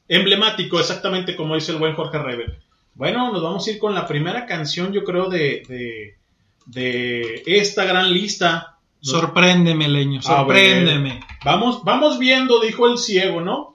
Emblemático. 0.07 0.79
exactamente 0.79 1.35
como 1.35 1.55
dice 1.55 1.71
el 1.71 1.77
buen 1.77 1.95
Jorge 1.95 2.19
Rebel. 2.19 2.59
Bueno, 2.95 3.31
nos 3.31 3.41
vamos 3.41 3.67
a 3.67 3.71
ir 3.71 3.79
con 3.79 3.95
la 3.95 4.05
primera 4.07 4.45
canción, 4.45 4.93
yo 4.93 5.03
creo, 5.03 5.27
de, 5.29 5.63
de, 5.67 6.15
de 6.65 7.43
esta 7.45 7.85
gran 7.85 8.11
lista. 8.13 8.77
Sorpréndeme, 9.01 9.87
leño, 9.89 10.19
A 10.25 10.43
ver. 10.43 10.57
sorpréndeme. 10.85 11.19
Vamos, 11.43 11.83
vamos 11.83 12.19
viendo, 12.19 12.59
dijo 12.61 12.87
el 12.87 12.97
ciego, 12.97 13.41
¿no? 13.41 13.73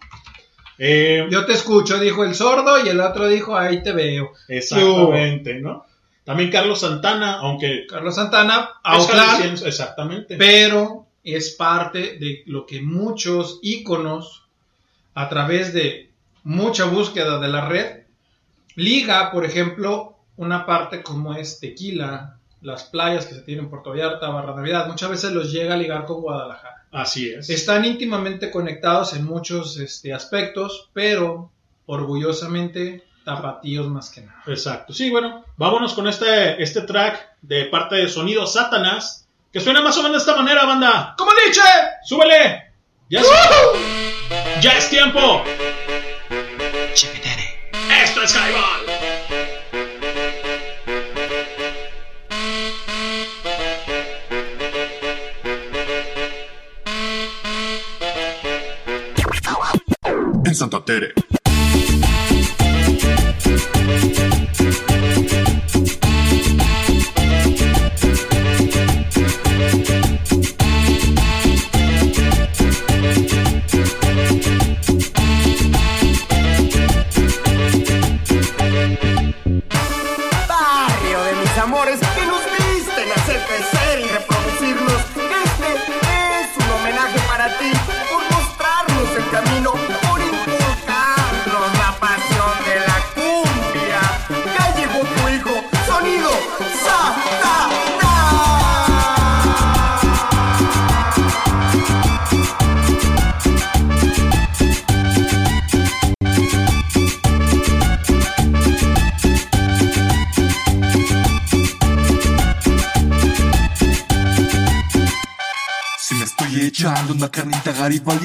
Eh, 0.79 1.27
Yo 1.31 1.45
te 1.45 1.53
escucho, 1.53 1.99
dijo 1.99 2.25
el 2.25 2.35
sordo, 2.35 2.85
y 2.85 2.89
el 2.89 3.01
otro 3.01 3.29
dijo, 3.29 3.57
ahí 3.57 3.83
te 3.83 3.93
veo. 3.93 4.33
Exactamente, 4.47 5.55
¿no? 5.57 5.85
También 6.25 6.51
Carlos 6.51 6.81
Santana, 6.81 7.39
aunque 7.41 7.87
Carlos 7.89 8.15
Santana, 8.15 8.71
es 8.97 9.07
jalisciense, 9.07 9.67
exactamente. 9.69 10.37
pero 10.37 11.07
es 11.25 11.51
parte 11.57 12.17
de 12.19 12.43
lo 12.47 12.65
que 12.65 12.81
muchos 12.81 13.59
íconos, 13.63 14.45
a 15.15 15.29
través 15.29 15.73
de 15.73 16.08
mucha 16.45 16.85
búsqueda 16.87 17.39
de 17.39 17.49
la 17.49 17.69
red, 17.69 18.03
liga, 18.75 19.31
por 19.31 19.45
ejemplo, 19.45 20.19
una 20.37 20.65
parte 20.67 21.03
como 21.03 21.35
es 21.35 21.61
Tequila, 21.61 22.39
las 22.61 22.85
playas 22.85 23.27
que 23.27 23.35
se 23.35 23.43
tienen 23.43 23.65
en 23.65 23.71
Puerto 23.71 23.91
Vallarta, 23.91 24.29
Barra 24.29 24.55
Navidad, 24.55 24.87
muchas 24.89 25.11
veces 25.11 25.33
los 25.33 25.53
llega 25.53 25.75
a 25.75 25.77
ligar 25.77 26.05
con 26.05 26.21
Guadalajara. 26.21 26.87
Así 26.91 27.31
es. 27.31 27.51
Están 27.51 27.85
íntimamente 27.85 28.51
conectados 28.51 29.15
en 29.15 29.25
muchos 29.25 29.77
este, 29.79 30.13
aspectos, 30.13 30.89
pero 30.93 31.51
orgullosamente 31.87 33.05
tapatíos 33.25 33.89
más 33.89 34.11
que 34.11 34.23
nada. 34.23 34.43
Exacto. 34.47 34.93
Sí, 34.93 35.11
bueno, 35.11 35.45
vámonos 35.57 35.93
con 35.95 36.09
este, 36.09 36.63
este 36.63 36.83
track 36.83 37.37
de 37.43 37.67
parte 37.67 37.97
de 37.97 38.09
Sonido 38.09 38.47
Satanás, 38.47 39.29
que 39.53 39.61
suena 39.61 39.83
más 39.83 39.97
o 39.99 40.03
menos 40.03 40.25
de 40.25 40.31
esta 40.31 40.41
manera, 40.41 40.65
banda. 40.65 41.15
¡Como 41.17 41.33
Nietzsche! 41.33 41.61
¡Súbele! 42.05 42.73
¡Ya 43.11 43.21
es, 43.21 43.29
ya 44.63 44.73
es 44.73 44.89
tiempo! 44.89 45.43
¡Esto 47.01 48.23
es 48.25 48.35
Highball! 48.35 48.87
en 60.45 60.55
Santa 60.57 60.85
Tere. 60.85 61.15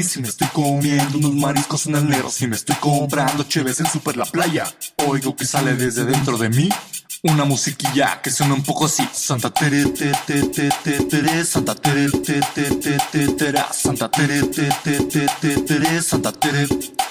Si 0.03 0.21
me 0.21 0.27
estoy 0.27 0.47
comiendo 0.49 1.17
unos 1.17 1.33
mariscos 1.33 1.87
en 1.87 1.95
el 1.95 2.09
negro, 2.09 2.29
si 2.29 2.45
me 2.45 2.55
estoy 2.55 2.75
comprando 2.75 3.43
cheves 3.43 3.79
en 3.79 3.85
Super 3.85 4.17
La 4.17 4.25
Playa, 4.25 4.65
oigo 5.07 5.35
que 5.35 5.45
sale 5.45 5.75
desde 5.75 6.03
dentro 6.03 6.37
de 6.37 6.49
mí 6.49 6.69
una 7.23 7.45
musiquilla 7.45 8.21
que 8.21 8.29
suena 8.29 8.53
un 8.53 8.63
poco 8.63 8.85
así. 8.85 9.07
Santa 9.13 9.49
Tere, 9.49 9.85
te, 9.85 10.11
te, 10.27 10.43
te, 10.43 10.69
te, 10.83 11.03
tere, 11.05 11.45
Santa 11.45 11.73
Tere, 11.73 12.09
te, 12.11 12.41
te, 12.53 12.63
te, 12.75 12.97
te, 13.11 13.27
tera, 13.29 13.71
Santa 13.71 14.11
Tere, 14.11 14.43
te, 14.43 14.69
te, 14.83 14.99
te, 15.05 15.25
te, 15.39 15.57
tere, 15.61 16.01
Santa 16.01 16.31
Tere. 16.33 16.67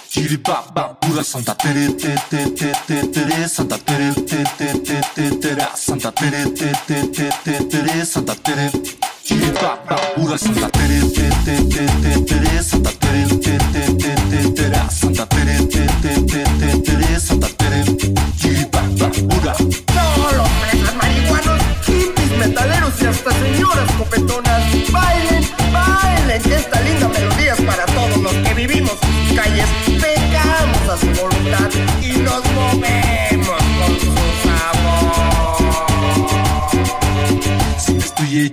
Chiripapa, 0.08 1.00
pura 1.00 1.24
Santa 1.24 1.56
Tere, 1.56 1.88
te, 1.94 2.14
te, 2.28 2.46
te, 2.50 2.72
te, 2.86 3.06
tere, 3.08 3.48
Santa 3.48 3.78
Tere, 3.78 4.12
te, 4.12 4.44
te, 4.58 4.66
te, 4.80 5.00
te, 5.14 5.30
tera, 5.36 5.74
Santa 5.74 6.12
Tere, 6.12 6.44
te, 6.50 6.72
te, 6.86 7.08
te, 7.08 7.30
te, 7.42 7.64
tere, 7.64 8.04
Santa 8.04 8.34
Tere. 8.34 9.01
Chiripapa, 9.24 9.96
pura 10.16 10.36
Santa 10.36 10.68
Tere, 10.68 11.00
te, 11.14 11.28
te, 11.44 11.64
te, 11.64 11.86
te, 11.86 12.20
tere, 12.24 12.62
Santa 12.62 12.90
Tere, 12.90 13.26
te, 13.26 13.36
te, 13.36 13.50
te, 13.50 13.51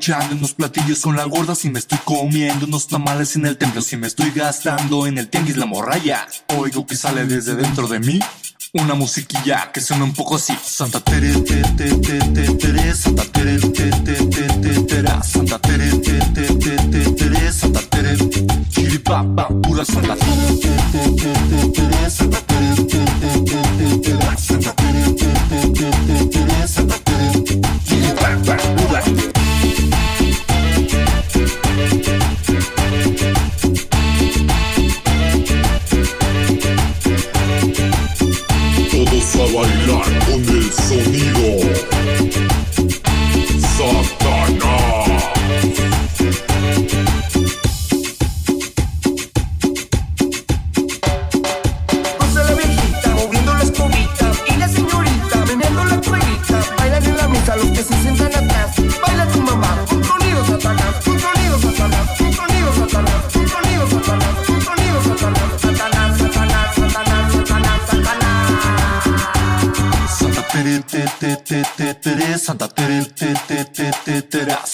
estoy 0.09 0.23
echando 0.23 0.35
unos 0.37 0.53
platillos 0.53 1.01
con 1.01 1.15
la 1.15 1.23
gorda, 1.25 1.53
si 1.53 1.69
me 1.69 1.77
estoy 1.77 1.99
comiendo 2.03 2.65
unos 2.65 2.87
tamales 2.87 3.35
en 3.35 3.45
el 3.45 3.57
templo, 3.57 3.81
si 3.81 3.95
me 3.95 4.07
estoy 4.07 4.31
gastando 4.31 5.05
en 5.05 5.19
el 5.19 5.29
tianguis 5.29 5.57
la 5.57 5.67
morralla, 5.67 6.27
oigo 6.57 6.87
que 6.87 6.95
sale 6.95 7.25
desde 7.25 7.55
dentro 7.55 7.87
de 7.87 7.99
mí 7.99 8.19
una 8.73 8.95
musiquilla 8.95 9.71
que 9.71 9.81
suena 9.81 10.03
un 10.03 10.13
poco 10.13 10.35
así. 10.35 10.55
Santa 10.63 10.99
Tere, 10.99 11.31
te, 11.41 11.61
te, 11.61 11.95
te, 11.95 12.19
te, 12.19 12.53
tere, 12.55 12.95
Santa 12.95 13.23
Tere, 13.25 13.59
te, 13.59 13.69
te, 13.69 14.13
te, 14.13 14.47
te, 14.47 14.83
tera, 14.83 15.23
Santa 15.23 15.59
Tere, 15.59 15.89
te, 15.89 16.19
te, 16.33 16.41
te, 16.55 16.75
te, 16.75 17.11
tere, 17.11 17.51
Santa 17.51 17.81
Tere. 17.81 18.17
Pura 19.63 19.85
Santa 19.85 20.15
Tere, 20.15 20.59
te, 20.59 20.69
te, 20.91 21.09
te, 21.15 21.81
te, 21.81 21.88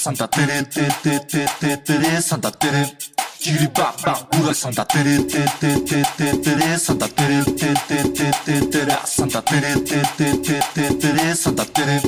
Santa 0.06 0.28
Tere, 0.28 0.62
te, 0.66 0.88
te, 1.02 1.20
te, 1.22 1.48
te, 1.60 1.78
tere, 1.78 2.22
Santa 2.22 2.52
Tere. 2.52 2.96
Chiripapa, 3.40 4.14
pura 4.30 4.54
Santa 4.54 4.86
Tere, 4.86 5.18
te, 5.24 5.44
te, 5.60 5.80
te, 5.80 6.04
te, 6.16 6.38
tere, 6.44 6.78
Santa 6.78 7.08
Tere, 7.08 7.44
te, 7.44 7.74
te, 7.88 8.04
te, 8.14 8.32
te, 8.46 8.62
tera, 8.68 9.02
Santa 9.04 9.42
Tere, 9.42 9.74
te, 9.78 10.02
te, 10.16 10.38
te, 10.38 10.60
te, 10.76 10.94
tere, 10.94 11.36
Santa 11.36 11.66
Tere. 11.66 12.00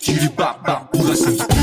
Chiripapa, 0.00 0.88
pura 0.92 1.14
Santa 1.14 1.46
Tere, 1.46 1.61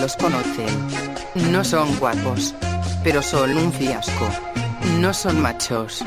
los 0.00 0.16
conocen. 0.16 0.66
No 1.52 1.62
son 1.62 1.94
guapos, 1.98 2.54
pero 3.04 3.22
son 3.22 3.56
un 3.56 3.72
fiasco. 3.72 4.28
No 4.98 5.12
son 5.12 5.40
machos, 5.40 6.02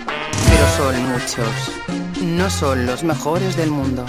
pero 0.50 0.68
son 0.78 1.12
muchos. 1.12 2.24
No 2.24 2.50
son 2.50 2.86
los 2.88 3.04
mejores 3.04 3.56
del 3.56 3.70
mundo, 3.70 4.04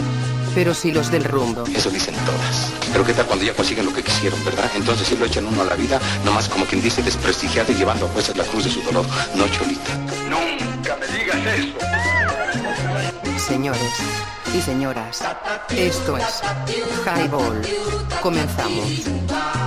pero 0.55 0.73
sí 0.73 0.90
los 0.90 1.11
del 1.11 1.25
rumbo. 1.25 1.64
Eso 1.75 1.90
dicen 1.90 2.14
todas. 2.25 2.73
Pero 2.92 3.05
qué 3.05 3.12
tal 3.12 3.27
cuando 3.27 3.44
ya 3.44 3.53
consiguen 3.55 3.85
lo 3.85 3.92
que 3.92 4.03
quisieron, 4.03 4.42
¿verdad? 4.44 4.70
Entonces 4.75 5.07
sí 5.07 5.16
lo 5.16 5.27
echan 5.27 5.47
uno 5.47 5.62
a 5.62 5.66
la 5.66 5.75
vida, 5.75 6.01
nomás 6.25 6.49
como 6.49 6.64
quien 6.64 6.81
dice 6.81 7.03
desprestigiado 7.03 7.73
y 7.73 7.75
llevando 7.75 8.07
a 8.07 8.09
cuestas 8.09 8.37
la 8.37 8.44
cruz 8.44 8.64
de 8.64 8.70
su 8.70 8.81
dolor. 8.83 9.05
No, 9.35 9.47
Cholita. 9.49 9.97
Nunca 10.31 10.97
me 10.97 11.07
digas 11.18 11.37
eso. 11.59 11.75
Señores 13.47 13.92
y 14.55 14.62
señoras, 14.62 15.23
esto 15.77 16.16
es 16.16 16.42
Highball. 17.05 17.61
Comenzamos. 18.23 19.63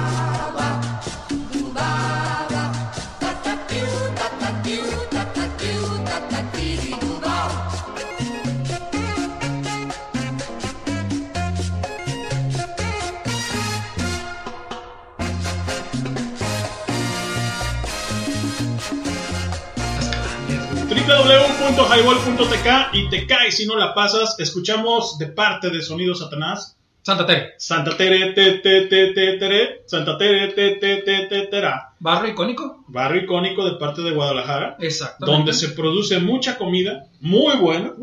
www.highball.tk 21.67 22.93
y 22.93 23.09
te 23.09 23.27
cae 23.27 23.51
si 23.51 23.65
no 23.65 23.75
la 23.75 23.93
pasas. 23.93 24.39
Escuchamos 24.39 25.17
de 25.17 25.27
parte 25.27 25.69
de 25.69 25.81
Sonido 25.81 26.15
Satanás 26.15 26.77
Santa 27.01 27.25
Tere. 27.25 27.55
Santa 27.57 27.97
Tere, 27.97 28.31
te, 28.31 28.59
te, 28.59 28.85
te, 28.85 29.07
te, 29.07 29.37
tere, 29.37 29.83
Santa 29.85 30.17
Tere, 30.17 30.53
te, 30.53 30.75
te, 30.75 31.01
te, 31.01 31.27
te, 31.27 31.47
tera. 31.47 31.93
Barrio 31.99 32.31
icónico. 32.31 32.85
Barrio 32.87 33.23
icónico 33.23 33.65
de 33.65 33.77
parte 33.77 34.01
de 34.01 34.11
Guadalajara. 34.11 34.77
Exactamente. 34.79 35.37
Donde 35.37 35.53
se 35.53 35.69
produce 35.69 36.19
mucha 36.19 36.57
comida 36.57 37.07
muy 37.19 37.57
buena. 37.57 37.93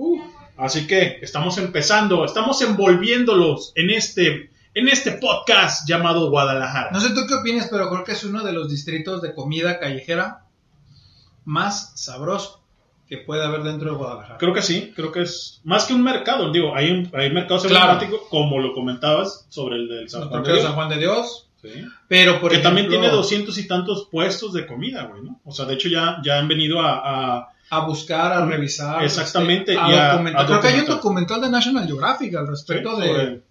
Así 0.58 0.86
que 0.86 1.18
estamos 1.22 1.56
empezando, 1.56 2.24
estamos 2.24 2.60
envolviéndolos 2.60 3.72
en 3.76 3.90
este, 3.90 4.50
en 4.74 4.88
este 4.88 5.12
podcast 5.12 5.88
llamado 5.88 6.28
Guadalajara. 6.28 6.90
No 6.90 7.00
sé 7.00 7.10
tú 7.14 7.22
qué 7.26 7.34
opinas, 7.34 7.68
pero 7.70 7.88
creo 7.88 8.04
que 8.04 8.12
es 8.12 8.24
uno 8.24 8.44
de 8.44 8.52
los 8.52 8.68
distritos 8.68 9.22
de 9.22 9.34
comida 9.34 9.78
callejera 9.78 10.44
más 11.46 11.92
sabroso 11.94 12.63
que 13.18 13.24
puede 13.24 13.44
haber 13.44 13.62
dentro 13.62 13.90
de 13.90 13.96
Guadalajara. 13.96 14.38
Creo 14.38 14.52
que 14.52 14.62
sí, 14.62 14.92
creo 14.94 15.12
que 15.12 15.22
es 15.22 15.60
más 15.64 15.84
que 15.86 15.94
un 15.94 16.02
mercado. 16.02 16.50
Digo, 16.52 16.74
hay, 16.74 16.90
un, 16.90 17.10
hay 17.14 17.30
mercados 17.32 17.64
Claro. 17.66 17.98
como 18.30 18.58
lo 18.58 18.72
comentabas, 18.74 19.46
sobre 19.48 19.76
el 19.76 19.88
del 19.88 20.08
San 20.10 20.28
Juan 20.28 20.42
de 20.42 20.52
Dios. 20.52 20.62
San 20.62 20.74
Juan 20.74 20.88
de 20.88 20.96
Dios. 20.98 21.48
Sí. 21.62 21.70
Pero, 22.08 22.40
por 22.40 22.50
que 22.52 22.58
también 22.58 22.88
tiene 22.88 23.08
doscientos 23.08 23.56
y 23.58 23.66
tantos 23.66 24.08
puestos 24.10 24.52
de 24.52 24.66
comida, 24.66 25.04
güey, 25.04 25.22
¿no? 25.22 25.40
O 25.44 25.52
sea, 25.52 25.64
de 25.64 25.74
hecho 25.74 25.88
ya, 25.88 26.18
ya 26.24 26.38
han 26.38 26.48
venido 26.48 26.80
a... 26.80 27.00
a- 27.38 27.48
a 27.70 27.80
buscar, 27.86 28.30
a 28.32 28.44
revisar. 28.44 29.02
Exactamente, 29.02 29.72
este, 29.72 29.82
a 29.84 29.88
y 29.90 29.94
a- 29.94 30.12
documentar. 30.12 30.42
a 30.42 30.46
Creo 30.46 30.60
que 30.60 30.68
hay 30.68 30.80
un 30.80 30.86
documental 30.86 31.40
de 31.40 31.50
National 31.50 31.86
Geographic 31.86 32.34
al 32.36 32.46
respecto 32.46 32.94
Sí, 33.00 33.02
de. 33.08 33.42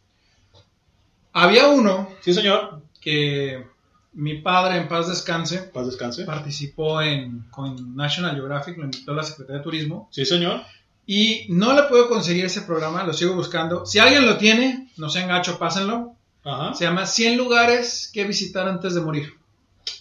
Había 1.33 1.67
uno. 1.67 2.09
Sí, 2.21 2.33
señor. 2.33 2.81
Que 3.01 3.65
mi 4.13 4.41
padre, 4.41 4.77
en 4.77 4.87
paz 4.87 5.07
descanse, 5.07 5.59
Paz 5.73 5.87
descanse. 5.87 6.25
participó 6.25 7.01
en 7.01 7.45
con 7.49 7.95
National 7.95 8.35
Geographic, 8.35 8.77
lo 8.77 8.85
invitó 8.85 9.11
a 9.11 9.15
la 9.15 9.23
Secretaría 9.23 9.57
de 9.59 9.63
Turismo. 9.63 10.07
Sí, 10.11 10.25
señor. 10.25 10.61
Y 11.05 11.45
no 11.49 11.73
le 11.73 11.83
puedo 11.83 12.07
conseguir 12.07 12.45
ese 12.45 12.61
programa, 12.61 13.03
lo 13.03 13.13
sigo 13.13 13.35
buscando. 13.35 13.85
Si 13.85 13.99
alguien 13.99 14.25
lo 14.25 14.37
tiene, 14.37 14.89
no 14.97 15.09
sean 15.09 15.27
gacho, 15.27 15.59
pásenlo. 15.59 16.15
Ajá. 16.43 16.73
Se 16.73 16.85
llama 16.85 17.05
100 17.05 17.37
lugares 17.37 18.09
que 18.13 18.25
visitar 18.25 18.67
antes 18.67 18.95
de 18.95 19.01
morir. 19.01 19.33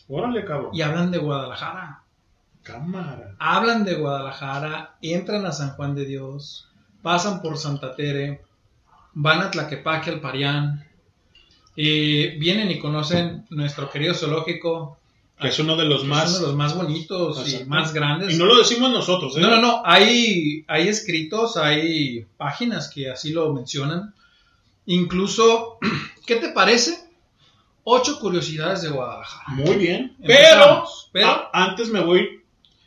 Órale, 0.09 0.44
cabrón. 0.44 0.70
Y 0.72 0.83
hablan 0.83 1.11
de 1.11 1.18
Guadalajara. 1.18 2.03
Cámara. 2.62 3.35
hablan 3.40 3.85
de 3.85 3.94
Guadalajara, 3.94 4.94
entran 5.03 5.44
a 5.46 5.53
San 5.53 5.70
Juan 5.70 5.96
de 5.96 6.05
Dios, 6.05 6.68
pasan 7.03 7.42
por 7.42 7.59
Santa 7.59 7.96
Tere, 7.96 8.42
van 9.14 9.40
a 9.40 9.51
Tlaquepaque, 9.51 10.11
al 10.11 10.20
Parián, 10.20 10.87
eh, 11.77 12.37
vienen 12.39 12.71
y 12.71 12.79
conocen 12.79 13.47
nuestro 13.51 13.91
querido 13.91 14.15
zoológico, 14.15 14.99
Que 15.41 15.49
es 15.49 15.59
uno 15.59 15.77
de 15.77 15.85
los 15.87 16.05
más... 16.05 16.31
uno 16.31 16.39
de 16.41 16.47
los 16.49 16.57
más 16.57 16.77
bonitos 16.77 17.49
y 17.53 17.65
más 17.65 17.93
grandes. 17.93 18.35
Y 18.35 18.39
no 18.39 18.45
lo 18.45 18.57
decimos 18.59 18.91
nosotros, 18.91 19.37
¿eh? 19.37 19.41
No, 19.41 19.51
no, 19.51 19.61
no, 19.61 19.83
hay, 19.85 20.65
hay 20.69 20.89
escritos, 20.89 21.57
hay 21.57 22.27
páginas 22.37 22.91
que 22.95 23.11
así 23.11 23.33
lo 23.33 23.53
mencionan. 23.53 24.15
Incluso, 24.87 25.79
¿qué 26.27 26.37
te 26.37 26.51
parece? 26.51 26.99
Ocho 27.85 28.19
curiosidades 28.21 28.83
de 28.83 28.91
Guadalajara. 28.91 29.45
Muy 29.49 29.75
bien. 29.77 30.17
Pero, 30.25 30.85
pero- 31.13 31.49
antes 31.53 31.89
me 31.89 32.01
voy. 32.01 32.41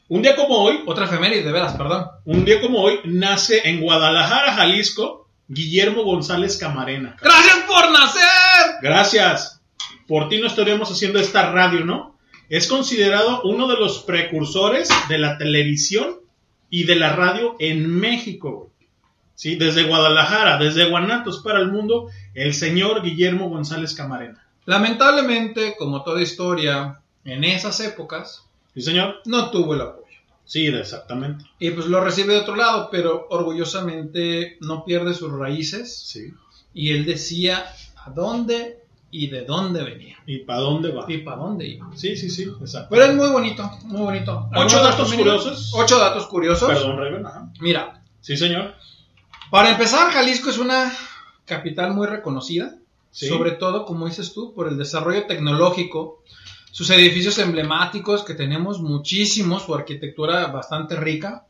Un 0.07 0.21
día 0.21 0.35
como 0.35 0.59
hoy, 0.59 0.81
Otra 0.85 1.05
efeméride, 1.05 1.41
de 1.43 1.51
veras, 1.51 1.73
perdón. 1.73 2.05
un 2.25 2.45
día 2.45 2.61
como 2.61 2.79
hoy, 2.81 2.99
nace 3.05 3.67
en 3.67 3.81
Guadalajara, 3.81 4.53
Jalisco, 4.53 5.24
Guillermo 5.47 6.03
González 6.03 6.57
Camarena. 6.57 7.15
cabrón. 7.15 7.33
¡Gracias 7.43 7.63
por 7.67 7.91
nacer! 7.91 8.75
Gracias. 8.81 9.61
Por 10.07 10.29
ti 10.29 10.39
no 10.39 10.47
estaríamos 10.47 10.91
haciendo 10.91 11.19
esta 11.19 11.51
radio, 11.51 11.83
¿no? 11.85 12.17
Es 12.49 12.67
considerado 12.67 13.41
uno 13.43 13.67
de 13.67 13.75
los 13.77 14.03
precursores 14.03 14.89
de 15.09 15.17
la 15.17 15.37
televisión 15.37 16.17
y 16.69 16.83
de 16.83 16.95
la 16.95 17.15
radio 17.15 17.55
en 17.59 17.89
México. 17.89 18.69
Sí, 19.33 19.55
desde 19.55 19.83
Guadalajara, 19.83 20.57
desde 20.57 20.89
Guanatos 20.89 21.41
para 21.43 21.59
el 21.59 21.71
mundo, 21.71 22.09
el 22.33 22.53
señor 22.53 23.01
Guillermo 23.01 23.49
González 23.49 23.93
Camarena. 23.93 24.47
Lamentablemente, 24.65 25.75
como 25.77 26.03
toda 26.03 26.21
historia, 26.21 26.99
en 27.23 27.43
esas 27.43 27.79
épocas, 27.81 28.43
Sí, 28.73 28.81
señor. 28.81 29.21
no 29.25 29.51
tuvo 29.51 29.73
el 29.73 29.81
apoyo. 29.81 30.04
Sí, 30.45 30.67
exactamente. 30.67 31.45
Y 31.59 31.71
pues 31.71 31.87
lo 31.87 32.01
recibe 32.01 32.33
de 32.33 32.39
otro 32.39 32.55
lado, 32.55 32.89
pero 32.91 33.27
orgullosamente 33.29 34.57
no 34.61 34.85
pierde 34.85 35.13
sus 35.13 35.31
raíces. 35.31 35.97
Sí. 36.05 36.33
Y 36.73 36.91
él 36.91 37.05
decía 37.05 37.65
a 37.95 38.09
dónde 38.11 38.83
y 39.11 39.27
de 39.27 39.45
dónde 39.45 39.83
venía. 39.83 40.17
¿Y 40.25 40.39
para 40.39 40.59
dónde 40.59 40.91
va? 40.91 41.05
Y 41.07 41.19
para 41.19 41.37
dónde 41.37 41.67
iba. 41.67 41.89
Sí, 41.95 42.15
sí, 42.15 42.29
sí, 42.29 42.43
exacto. 42.59 42.89
Pero 42.91 43.05
es 43.05 43.15
muy 43.15 43.29
bonito, 43.29 43.69
muy 43.85 44.01
bonito. 44.01 44.49
Ocho 44.51 44.77
¿Algunos 44.77 44.83
datos 44.97 45.13
curiosos. 45.13 45.71
Ocho 45.73 45.97
datos 45.99 46.27
curiosos. 46.27 46.67
Perdón, 46.67 46.97
Raven. 46.97 47.25
Ajá. 47.25 47.49
Mira, 47.59 48.01
Sí, 48.21 48.35
señor. 48.37 48.73
para 49.51 49.69
empezar, 49.71 50.11
Jalisco 50.11 50.49
es 50.49 50.57
una 50.57 50.91
capital 51.45 51.93
muy 51.93 52.07
reconocida. 52.07 52.75
Sí. 53.11 53.27
Sobre 53.27 53.51
todo, 53.51 53.85
como 53.85 54.07
dices 54.07 54.33
tú, 54.33 54.53
por 54.53 54.67
el 54.67 54.77
desarrollo 54.77 55.25
tecnológico, 55.27 56.21
sus 56.75 56.89
edificios 56.89 57.39
emblemáticos, 57.39 58.25
que 58.25 58.33
tenemos 58.33 58.81
muchísimos, 58.81 59.63
su 59.63 59.73
arquitectura 59.73 60.47
bastante 60.47 60.97
rica, 60.97 61.45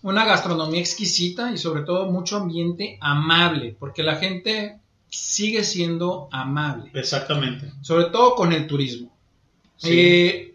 una 0.00 0.24
gastronomía 0.24 0.80
exquisita 0.80 1.52
y 1.52 1.58
sobre 1.58 1.82
todo 1.82 2.10
mucho 2.10 2.38
ambiente 2.38 2.96
amable, 3.02 3.76
porque 3.78 4.02
la 4.02 4.16
gente 4.16 4.78
sigue 5.10 5.64
siendo 5.64 6.30
amable, 6.32 6.90
Exactamente. 6.94 7.70
sobre 7.82 8.06
todo 8.06 8.34
con 8.34 8.54
el 8.54 8.66
turismo. 8.66 9.14
Sí. 9.76 9.90
Eh, 9.92 10.54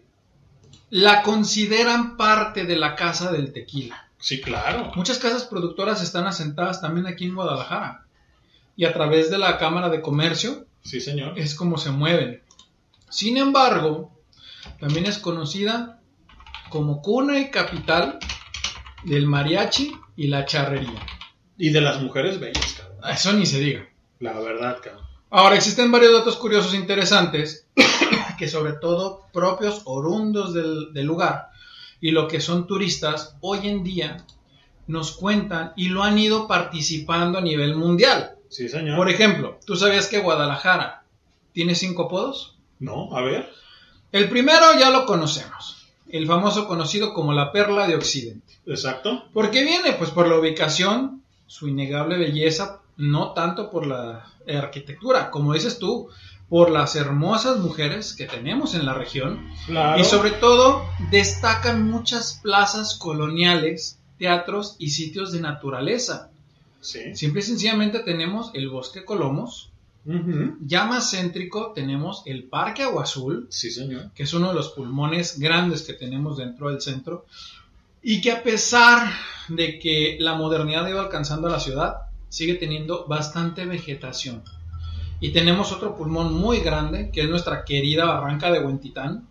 la 0.90 1.22
consideran 1.22 2.16
parte 2.16 2.64
de 2.64 2.74
la 2.74 2.96
casa 2.96 3.30
del 3.30 3.52
tequila. 3.52 4.08
Sí, 4.18 4.40
claro. 4.40 4.90
Muchas 4.96 5.18
casas 5.18 5.44
productoras 5.44 6.02
están 6.02 6.26
asentadas 6.26 6.80
también 6.80 7.06
aquí 7.06 7.26
en 7.26 7.36
Guadalajara. 7.36 8.04
Y 8.76 8.86
a 8.86 8.92
través 8.92 9.30
de 9.30 9.38
la 9.38 9.56
Cámara 9.56 9.88
de 9.88 10.00
Comercio 10.00 10.66
Sí, 10.82 11.00
señor. 11.00 11.38
es 11.38 11.54
como 11.54 11.78
se 11.78 11.92
mueven. 11.92 12.42
Sin 13.08 13.36
embargo, 13.36 14.15
también 14.78 15.06
es 15.06 15.18
conocida 15.18 16.00
como 16.68 17.02
cuna 17.02 17.38
y 17.38 17.50
capital 17.50 18.18
del 19.04 19.26
mariachi 19.26 19.92
y 20.16 20.26
la 20.28 20.44
charrería. 20.44 21.00
Y 21.58 21.70
de 21.70 21.80
las 21.80 22.02
mujeres 22.02 22.38
bellas, 22.40 22.74
cabrón. 22.74 22.98
Eso 23.10 23.32
ni 23.32 23.46
se 23.46 23.60
diga. 23.60 23.88
La 24.20 24.38
verdad, 24.38 24.78
cabrón. 24.82 25.06
Ahora, 25.30 25.56
existen 25.56 25.90
varios 25.90 26.12
datos 26.12 26.36
curiosos 26.36 26.74
e 26.74 26.76
interesantes 26.76 27.66
que 28.38 28.48
sobre 28.48 28.74
todo 28.74 29.26
propios 29.32 29.82
orundos 29.84 30.54
del, 30.54 30.92
del 30.92 31.06
lugar 31.06 31.48
y 32.00 32.10
lo 32.10 32.28
que 32.28 32.40
son 32.40 32.66
turistas 32.66 33.36
hoy 33.40 33.68
en 33.68 33.82
día 33.82 34.24
nos 34.86 35.12
cuentan 35.12 35.72
y 35.76 35.88
lo 35.88 36.02
han 36.02 36.18
ido 36.18 36.46
participando 36.46 37.38
a 37.38 37.42
nivel 37.42 37.76
mundial. 37.76 38.36
Sí, 38.48 38.68
señor. 38.68 38.96
Por 38.96 39.10
ejemplo, 39.10 39.58
¿tú 39.66 39.76
sabías 39.76 40.06
que 40.06 40.20
Guadalajara 40.20 41.04
tiene 41.52 41.74
cinco 41.74 42.04
apodos? 42.04 42.58
No, 42.78 43.16
a 43.16 43.22
ver. 43.22 43.48
El 44.16 44.28
primero 44.28 44.64
ya 44.78 44.90
lo 44.90 45.06
conocemos, 45.06 45.88
el 46.08 46.26
famoso 46.26 46.66
conocido 46.66 47.12
como 47.14 47.32
la 47.32 47.52
perla 47.52 47.86
de 47.86 47.96
Occidente. 47.96 48.54
Exacto. 48.66 49.24
¿Por 49.32 49.50
qué 49.50 49.64
viene? 49.64 49.92
Pues 49.92 50.10
por 50.10 50.26
la 50.28 50.38
ubicación, 50.38 51.22
su 51.46 51.68
innegable 51.68 52.16
belleza, 52.18 52.80
no 52.96 53.32
tanto 53.32 53.70
por 53.70 53.86
la 53.86 54.26
arquitectura, 54.48 55.30
como 55.30 55.52
dices 55.52 55.78
tú, 55.78 56.08
por 56.48 56.70
las 56.70 56.94
hermosas 56.96 57.58
mujeres 57.58 58.14
que 58.14 58.24
tenemos 58.26 58.74
en 58.74 58.86
la 58.86 58.94
región 58.94 59.50
Claro. 59.66 60.00
y 60.00 60.04
sobre 60.04 60.30
todo 60.30 60.84
destacan 61.10 61.90
muchas 61.90 62.40
plazas 62.42 62.94
coloniales, 62.96 63.98
teatros 64.18 64.76
y 64.78 64.90
sitios 64.90 65.32
de 65.32 65.40
naturaleza. 65.40 66.30
Sí. 66.80 67.16
Simple 67.16 67.40
y 67.40 67.44
sencillamente 67.44 67.98
tenemos 68.00 68.50
el 68.54 68.68
Bosque 68.70 69.04
Colomos, 69.04 69.70
Ya 70.60 70.84
más 70.86 71.10
céntrico 71.10 71.72
tenemos 71.74 72.22
el 72.26 72.44
Parque 72.44 72.82
Agua 72.84 73.02
Azul, 73.02 73.46
Sí, 73.50 73.70
señor. 73.70 74.12
que 74.14 74.22
es 74.22 74.32
uno 74.34 74.48
de 74.48 74.54
los 74.54 74.68
pulmones 74.70 75.38
grandes 75.38 75.82
que 75.82 75.94
tenemos 75.94 76.36
dentro 76.36 76.70
del 76.70 76.80
centro, 76.80 77.26
y 78.02 78.20
que 78.20 78.30
a 78.30 78.42
pesar 78.42 79.10
de 79.48 79.78
que 79.80 80.16
la 80.20 80.34
modernidad 80.34 80.86
ha 80.86 80.90
ido 80.90 81.00
alcanzando 81.00 81.48
a 81.48 81.52
la 81.52 81.60
ciudad, 81.60 81.96
sigue 82.28 82.54
teniendo 82.54 83.06
bastante 83.06 83.66
vegetación. 83.66 84.42
Y 85.18 85.30
tenemos 85.30 85.72
otro 85.72 85.96
pulmón 85.96 86.34
muy 86.34 86.60
grande, 86.60 87.10
que 87.10 87.22
es 87.22 87.28
nuestra 87.28 87.64
querida 87.64 88.04
Barranca 88.04 88.50
de 88.52 88.60
Huentitán, 88.60 89.26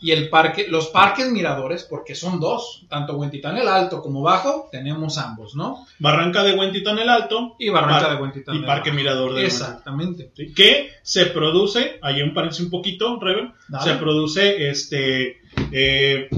y 0.00 0.12
el 0.12 0.28
parque, 0.28 0.66
los 0.68 0.88
parques 0.88 1.30
miradores, 1.30 1.84
porque 1.84 2.14
son 2.14 2.38
dos, 2.38 2.84
tanto 2.88 3.16
Huentitán 3.16 3.56
el 3.56 3.66
Alto 3.66 4.00
como 4.00 4.22
Bajo, 4.22 4.68
tenemos 4.70 5.18
ambos, 5.18 5.54
¿no? 5.56 5.86
Barranca 5.98 6.42
de 6.44 6.54
Huentitán 6.54 6.98
el 6.98 7.08
Alto. 7.08 7.56
Y 7.58 7.68
Barranca 7.68 8.10
de 8.10 8.20
Huentitán 8.20 8.54
Y 8.54 8.58
el 8.58 8.64
Parque 8.64 8.90
Bajo. 8.90 8.96
Mirador 8.96 9.34
de 9.34 9.46
Exactamente. 9.46 10.30
Sí, 10.34 10.54
que 10.54 10.90
se 11.02 11.26
produce, 11.26 11.98
ahí 12.02 12.22
un 12.22 12.34
paréntesis 12.34 12.64
un 12.64 12.70
poquito, 12.70 13.18
Reven, 13.20 13.52
se 13.82 13.94
produce 13.94 14.68
este 14.70 15.38
eh, 15.72 16.28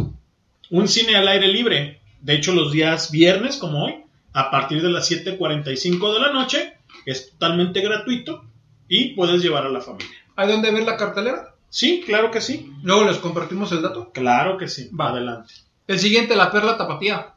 un 0.70 0.88
cine 0.88 1.16
al 1.16 1.29
aire 1.29 1.49
libre. 1.49 2.01
De 2.20 2.35
hecho, 2.35 2.53
los 2.53 2.73
días 2.73 3.11
viernes, 3.11 3.57
como 3.57 3.85
hoy, 3.85 4.05
a 4.33 4.51
partir 4.51 4.83
de 4.83 4.90
las 4.90 5.11
7.45 5.11 6.14
de 6.14 6.20
la 6.20 6.33
noche, 6.33 6.75
es 7.07 7.33
totalmente 7.33 7.81
gratuito 7.81 8.44
y 8.88 9.14
puedes 9.14 9.42
llevar 9.42 9.66
a 9.66 9.70
la 9.70 9.81
familia. 9.81 10.16
¿Hay 10.37 10.49
donde 10.49 10.70
ver 10.70 10.85
la 10.85 10.96
cartelera? 10.96 11.50
Sí, 11.71 12.03
claro 12.05 12.31
que 12.31 12.41
sí. 12.41 12.73
Luego 12.83 13.05
les 13.05 13.19
compartimos 13.19 13.73
el 13.73 13.81
dato. 13.83 14.11
Claro 14.13 14.59
que 14.59 14.69
sí. 14.69 14.91
Va. 14.91 15.11
Adelante. 15.11 15.55
El 15.87 15.99
siguiente, 15.99 16.37
la 16.37 16.51
perla 16.51 16.77
tapatía. 16.77 17.35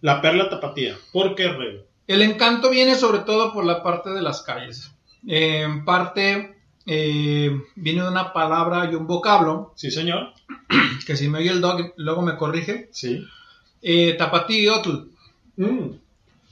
La 0.00 0.20
perla 0.20 0.48
tapatía. 0.48 0.96
¿Por 1.12 1.34
qué, 1.34 1.48
Reven? 1.48 1.82
El 2.06 2.22
encanto 2.22 2.70
viene 2.70 2.94
sobre 2.94 3.20
todo 3.20 3.52
por 3.52 3.64
la 3.64 3.82
parte 3.82 4.10
de 4.10 4.22
las 4.22 4.42
calles. 4.42 4.92
Eh, 5.26 5.62
en 5.62 5.84
parte 5.84 6.56
eh, 6.86 7.50
viene 7.76 8.02
de 8.02 8.08
una 8.08 8.32
palabra 8.32 8.88
y 8.90 8.94
un 8.94 9.06
vocablo. 9.06 9.72
Sí, 9.76 9.90
señor. 9.90 10.32
Que 11.06 11.16
si 11.16 11.28
me 11.28 11.38
oye 11.38 11.50
el 11.50 11.60
dog, 11.60 11.94
luego 11.96 12.22
me 12.22 12.36
corrige. 12.36 12.88
Sí. 12.92 13.24
Eh, 13.80 14.14
Tapatíotl. 14.18 15.08
Mm. 15.56 15.90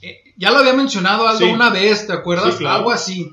Eh, 0.02 0.22
ya 0.36 0.50
lo 0.50 0.58
había 0.58 0.72
mencionado 0.72 1.26
algo 1.28 1.40
Sí. 1.46 1.52
una 1.52 1.70
vez, 1.70 2.06
¿te 2.06 2.12
acuerdas? 2.12 2.54
Sí, 2.54 2.58
claro. 2.60 2.76
Algo 2.78 2.90
así. 2.90 3.30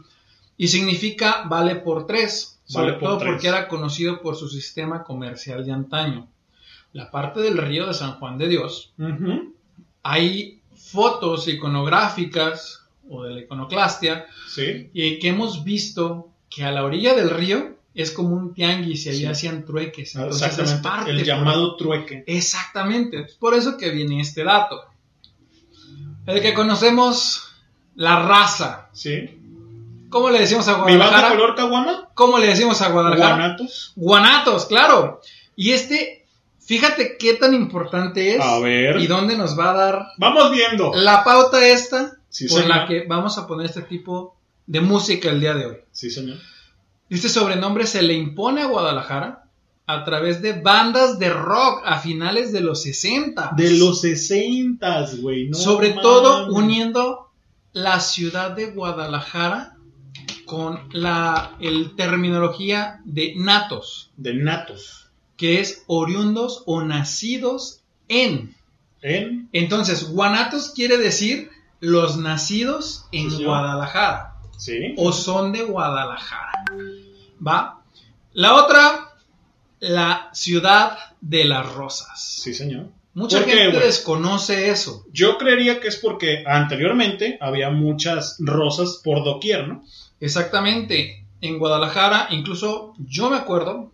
Y 0.57 0.67
significa 0.67 1.43
vale 1.45 1.75
por 1.75 2.05
tres. 2.05 2.56
Sobre 2.67 2.87
Vale 2.91 2.99
por 2.99 3.09
todo 3.09 3.17
tres. 3.19 3.31
porque 3.31 3.47
era 3.47 3.67
conocido 3.67 4.21
por 4.21 4.35
su 4.35 4.47
sistema 4.49 5.03
comercial 5.03 5.65
de 5.65 5.71
antaño. 5.71 6.27
La 6.93 7.09
parte 7.09 7.39
del 7.39 7.57
río 7.57 7.87
de 7.87 7.93
San 7.93 8.13
Juan 8.19 8.37
de 8.37 8.47
Dios, 8.49 8.93
hay 10.03 10.61
fotos 10.75 11.47
iconográficas 11.47 12.83
o 13.09 13.23
de 13.23 13.33
la 13.35 13.39
iconoclastia 13.41 14.25
Sí. 14.53 14.89
y 14.93 15.19
que 15.19 15.29
hemos 15.29 15.63
visto 15.63 16.29
que 16.49 16.63
a 16.65 16.71
la 16.71 16.83
orilla 16.83 17.13
del 17.13 17.29
río 17.29 17.77
es 17.93 18.11
como 18.11 18.35
un 18.35 18.53
tianguis 18.53 19.05
y 19.05 19.09
ahí 19.09 19.17
Sí. 19.19 19.25
hacían 19.25 19.65
trueques. 19.65 20.15
Entonces 20.15 20.41
es 20.41 20.47
Exactamente. 20.59 20.83
parte 20.89 21.11
el 21.11 21.17
por- 21.17 21.25
llamado 21.25 21.75
trueque. 21.77 22.23
Exactamente, 22.27 23.21
es 23.21 23.33
por 23.35 23.53
eso 23.55 23.77
que 23.77 23.89
viene 23.91 24.19
este 24.21 24.43
dato. 24.43 24.81
El 26.25 26.41
que 26.41 26.53
conocemos 26.53 27.43
la 27.95 28.27
raza. 28.27 28.89
Sí. 28.93 29.36
¿Cómo 30.09 30.29
le 30.29 30.39
decimos 30.39 30.67
a 30.67 30.85
¿Mi 30.85 30.95
Guadalajara? 30.95 31.29
color 31.29 31.55
caguama? 31.55 32.09
¿Cómo 32.13 32.37
le 32.37 32.47
decimos 32.47 32.81
a 32.81 32.89
Guadalajara? 32.89 33.35
Guanatos. 33.35 33.93
Guanatos, 33.95 34.65
claro. 34.65 35.21
Y 35.55 35.71
este, 35.71 36.25
fíjate 36.59 37.17
qué 37.17 37.33
tan 37.33 37.53
importante 37.53 38.35
es 38.35 38.41
A 38.41 38.59
ver. 38.59 38.97
y 38.99 39.07
dónde 39.07 39.37
nos 39.37 39.57
va 39.57 39.71
a 39.71 39.73
dar 39.73 40.05
Vamos 40.17 40.51
viendo. 40.51 40.91
la 40.95 41.23
pauta 41.23 41.65
esta 41.67 42.13
Sí, 42.29 42.47
señor. 42.47 42.67
la 42.67 42.85
que 42.87 43.05
vamos 43.07 43.37
a 43.37 43.47
poner 43.47 43.65
este 43.67 43.81
tipo 43.81 44.35
de 44.65 44.81
música 44.81 45.29
el 45.29 45.39
día 45.39 45.53
de 45.55 45.65
hoy. 45.65 45.77
Sí, 45.91 46.09
señor. 46.11 46.37
Este 47.09 47.29
sobrenombre 47.29 47.87
se 47.87 48.01
le 48.01 48.13
impone 48.13 48.61
a 48.61 48.67
Guadalajara 48.67 49.45
a 49.87 50.03
través 50.03 50.41
de 50.41 50.51
bandas 50.53 51.17
de 51.19 51.29
rock 51.29 51.81
a 51.85 51.99
finales 51.99 52.51
de 52.51 52.59
los 52.59 52.83
60. 52.83 53.51
De 53.55 53.71
los 53.77 54.01
60, 54.01 55.05
güey. 55.21 55.47
no 55.47 55.57
Sobre 55.57 55.91
todo 55.91 56.47
uniendo 56.53 57.29
la 57.71 58.01
ciudad 58.01 58.51
de 58.51 58.65
Guadalajara 58.67 59.76
con 60.47 60.89
la 60.93 61.51
el 61.59 61.95
terminología 61.95 62.99
de 63.05 63.33
natos, 63.35 64.09
De 64.17 64.33
natos. 64.33 65.09
que 65.35 65.59
es 65.59 65.83
oriundos 65.85 66.63
o 66.65 66.81
nacidos 66.81 67.81
en. 68.07 68.55
En. 69.03 69.49
Entonces, 69.53 70.09
guanatos 70.09 70.71
quiere 70.75 70.97
decir 70.97 71.51
los 71.79 72.17
nacidos 72.17 73.05
en 73.11 73.29
Sí. 73.29 73.43
Guadalajara 73.45 74.33
Sí. 74.57 74.95
o 74.97 75.11
son 75.11 75.51
de 75.51 75.61
Guadalajara. 75.63 76.65
¿Va? 77.45 77.81
La 78.33 78.55
otra, 78.55 79.13
la 79.79 80.29
ciudad 80.33 80.97
de 81.21 81.45
las 81.45 81.71
rosas. 81.73 82.19
Sí, 82.41 82.53
señor. 82.55 82.87
Mucha 83.13 83.37
¿Por 83.39 83.47
qué, 83.47 83.53
gente 83.53 83.79
desconoce 83.79 84.69
eso. 84.69 85.05
Yo 85.11 85.37
creería 85.37 85.79
que 85.79 85.87
es 85.87 85.97
porque 85.97 86.43
anteriormente 86.45 87.37
había 87.41 87.69
muchas 87.71 88.37
rosas 88.39 89.01
por 89.03 89.23
doquier, 89.23 89.67
¿no? 89.67 89.83
Exactamente. 90.19 91.25
En 91.41 91.59
Guadalajara, 91.59 92.27
incluso 92.31 92.93
yo 92.97 93.29
me 93.29 93.37
acuerdo. 93.37 93.91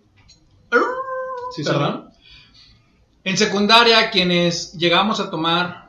Sí, 1.56 1.64
perdón. 1.64 2.10
En 3.24 3.38
secundaria, 3.38 4.10
quienes 4.10 4.74
llegamos 4.74 5.20
a 5.20 5.30
tomar 5.30 5.84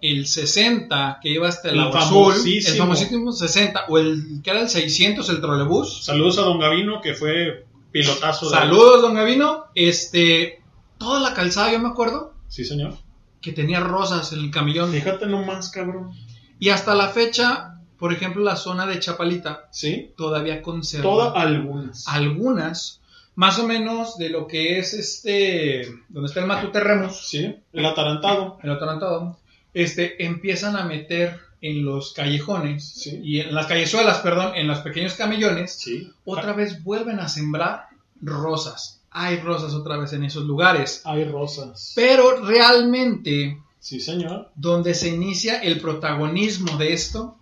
el 0.00 0.26
60, 0.26 1.20
que 1.22 1.28
iba 1.30 1.48
hasta 1.48 1.70
el, 1.70 1.78
azul, 1.78 1.92
el 1.94 2.02
famosísimo. 2.02 2.78
famosísimo 2.78 3.32
60, 3.32 3.84
o 3.88 3.98
el 3.98 4.40
que 4.42 4.50
era 4.50 4.60
el 4.60 4.68
600, 4.68 5.28
el 5.28 5.40
trolebús. 5.40 6.04
Saludos 6.04 6.38
a 6.38 6.42
Don 6.42 6.58
Gavino, 6.58 7.00
que 7.00 7.14
fue 7.14 7.66
pilotazo 7.92 8.50
de... 8.50 8.56
Saludos, 8.56 9.02
don 9.02 9.14
Gavino. 9.14 9.66
Este, 9.74 10.60
toda 10.98 11.20
la 11.20 11.34
calzada, 11.34 11.70
yo 11.72 11.78
me 11.78 11.88
acuerdo, 11.88 12.32
Sí, 12.48 12.64
señor. 12.64 12.94
que 13.40 13.52
tenía 13.52 13.80
rosas 13.80 14.32
en 14.32 14.40
el 14.40 14.50
camellón. 14.50 14.90
Fíjate 14.90 15.26
nomás, 15.26 15.70
cabrón. 15.70 16.10
Y 16.58 16.70
hasta 16.70 16.94
la 16.94 17.08
fecha, 17.08 17.71
por 18.02 18.12
ejemplo, 18.12 18.42
la 18.42 18.56
zona 18.56 18.84
de 18.84 18.98
Chapalita 18.98 19.68
Sí. 19.70 20.10
todavía 20.16 20.60
conserva 20.60 21.04
Todas 21.04 21.32
algunas. 21.36 22.08
algunas, 22.08 23.00
más 23.36 23.60
o 23.60 23.66
menos 23.68 24.18
de 24.18 24.28
lo 24.28 24.48
que 24.48 24.80
es 24.80 24.92
este, 24.92 25.86
donde 26.08 26.26
está 26.26 26.40
el 26.40 26.46
Matute 26.46 26.80
Remus, 26.80 27.28
Sí. 27.28 27.54
El 27.72 27.86
atarantado. 27.86 28.58
el 28.60 28.72
atarantado, 28.72 29.38
este, 29.72 30.24
empiezan 30.24 30.74
a 30.74 30.84
meter 30.84 31.38
en 31.60 31.84
los 31.84 32.12
callejones 32.12 32.84
Sí. 32.92 33.20
y 33.22 33.38
en 33.38 33.54
las 33.54 33.66
callezuelas, 33.66 34.18
perdón, 34.18 34.56
en 34.56 34.66
los 34.66 34.80
pequeños 34.80 35.14
camellones, 35.14 35.74
Sí. 35.74 36.10
otra 36.24 36.54
vez 36.54 36.82
vuelven 36.82 37.20
a 37.20 37.28
sembrar 37.28 37.86
rosas. 38.20 39.00
Hay 39.12 39.36
rosas 39.36 39.74
otra 39.74 39.96
vez 39.96 40.12
en 40.12 40.24
esos 40.24 40.42
lugares. 40.44 41.02
Hay 41.04 41.22
rosas. 41.24 41.92
Pero 41.94 42.44
realmente 42.44 43.62
Sí, 43.78 44.00
señor. 44.00 44.50
donde 44.56 44.94
se 44.94 45.08
inicia 45.10 45.60
el 45.62 45.78
protagonismo 45.80 46.76
de 46.78 46.92
esto 46.94 47.36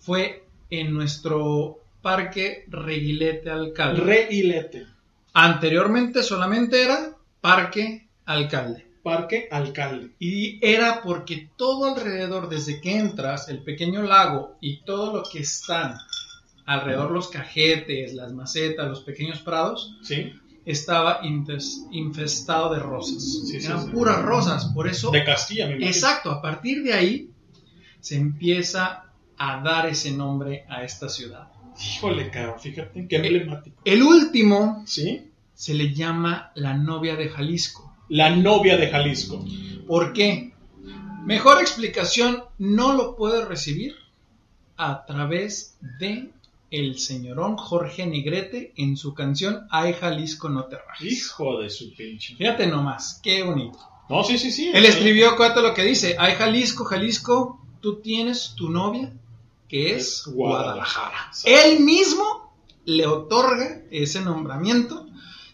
fue 0.00 0.44
en 0.70 0.92
nuestro 0.92 1.78
parque 2.02 2.64
Reguilete 2.68 3.50
Alcalde. 3.50 4.00
Reilete. 4.02 4.86
Anteriormente 5.34 6.22
solamente 6.22 6.82
era 6.82 7.10
Parque 7.40 8.08
Alcalde. 8.24 8.86
Parque 9.02 9.48
Alcalde. 9.50 10.10
Y 10.18 10.58
era 10.64 11.02
porque 11.02 11.48
todo 11.56 11.86
alrededor, 11.94 12.48
desde 12.48 12.80
que 12.80 12.98
entras, 12.98 13.48
el 13.48 13.62
pequeño 13.62 14.02
lago 14.02 14.56
y 14.60 14.82
todo 14.82 15.14
lo 15.16 15.22
que 15.22 15.40
están 15.40 15.94
alrededor, 16.66 17.10
los 17.10 17.28
cajetes, 17.28 18.12
las 18.14 18.32
macetas, 18.32 18.88
los 18.88 19.00
pequeños 19.00 19.40
prados, 19.40 19.96
Sí. 20.02 20.32
estaba 20.64 21.20
infestado 21.90 22.72
de 22.74 22.78
rosas. 22.80 23.22
Sí, 23.24 23.58
sí, 23.60 23.66
Eran 23.66 23.86
sí. 23.86 23.90
puras 23.90 24.22
rosas. 24.22 24.66
Por 24.74 24.86
eso 24.86 25.10
De 25.10 25.24
Castilla, 25.24 25.66
mi. 25.68 25.84
Exacto, 25.84 26.30
a 26.30 26.40
partir 26.42 26.82
de 26.82 26.92
ahí 26.92 27.30
se 28.00 28.16
empieza 28.16 29.04
a 29.42 29.62
dar 29.62 29.86
ese 29.86 30.12
nombre 30.12 30.66
a 30.68 30.84
esta 30.84 31.08
ciudad. 31.08 31.48
Híjole, 31.80 32.30
cabrón, 32.30 32.60
fíjate, 32.60 33.08
qué 33.08 33.16
emblemático. 33.16 33.80
El 33.86 34.02
último 34.02 34.82
¿Sí? 34.86 35.30
se 35.54 35.72
le 35.72 35.94
llama 35.94 36.52
la 36.56 36.74
novia 36.74 37.16
de 37.16 37.30
Jalisco. 37.30 37.96
La 38.10 38.36
novia 38.36 38.76
de 38.76 38.90
Jalisco. 38.90 39.42
¿Por 39.86 40.12
qué? 40.12 40.52
Mejor 41.24 41.58
explicación 41.58 42.44
no 42.58 42.92
lo 42.92 43.16
puede 43.16 43.46
recibir 43.46 43.94
a 44.76 45.06
través 45.06 45.78
de 45.98 46.28
el 46.70 46.98
señorón 46.98 47.56
Jorge 47.56 48.06
Negrete 48.06 48.74
en 48.76 48.96
su 48.96 49.14
canción 49.14 49.66
Ay 49.70 49.94
Jalisco 49.94 50.50
no 50.50 50.66
te 50.66 50.76
rajes. 50.76 51.10
Hijo 51.10 51.62
de 51.62 51.70
su 51.70 51.94
pinche. 51.94 52.36
Fíjate 52.36 52.66
nomás, 52.66 53.20
qué 53.22 53.42
bonito. 53.42 53.78
No, 54.10 54.22
sí, 54.22 54.36
sí, 54.36 54.52
sí. 54.52 54.70
Él 54.74 54.84
escribió, 54.84 55.34
cuánto 55.36 55.62
lo 55.62 55.72
que 55.72 55.82
dice, 55.82 56.16
ay 56.18 56.34
Jalisco, 56.34 56.84
Jalisco, 56.84 57.58
tú 57.80 58.02
tienes 58.02 58.54
tu 58.54 58.68
novia, 58.68 59.10
que 59.70 59.94
es 59.94 60.24
Guadalajara. 60.26 61.30
Guadalajara. 61.30 61.30
Él 61.44 61.80
mismo 61.80 62.52
le 62.84 63.06
otorga 63.06 63.82
ese 63.92 64.20
nombramiento 64.20 65.06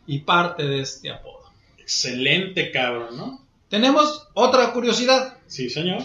y 0.07 0.20
parte 0.20 0.64
de 0.64 0.81
este 0.81 1.11
apodo. 1.11 1.42
Excelente, 1.76 2.70
cabrón, 2.72 3.16
¿no? 3.16 3.44
Tenemos 3.68 4.29
otra 4.35 4.72
curiosidad. 4.72 5.37
Sí, 5.46 5.68
señor. 5.68 6.02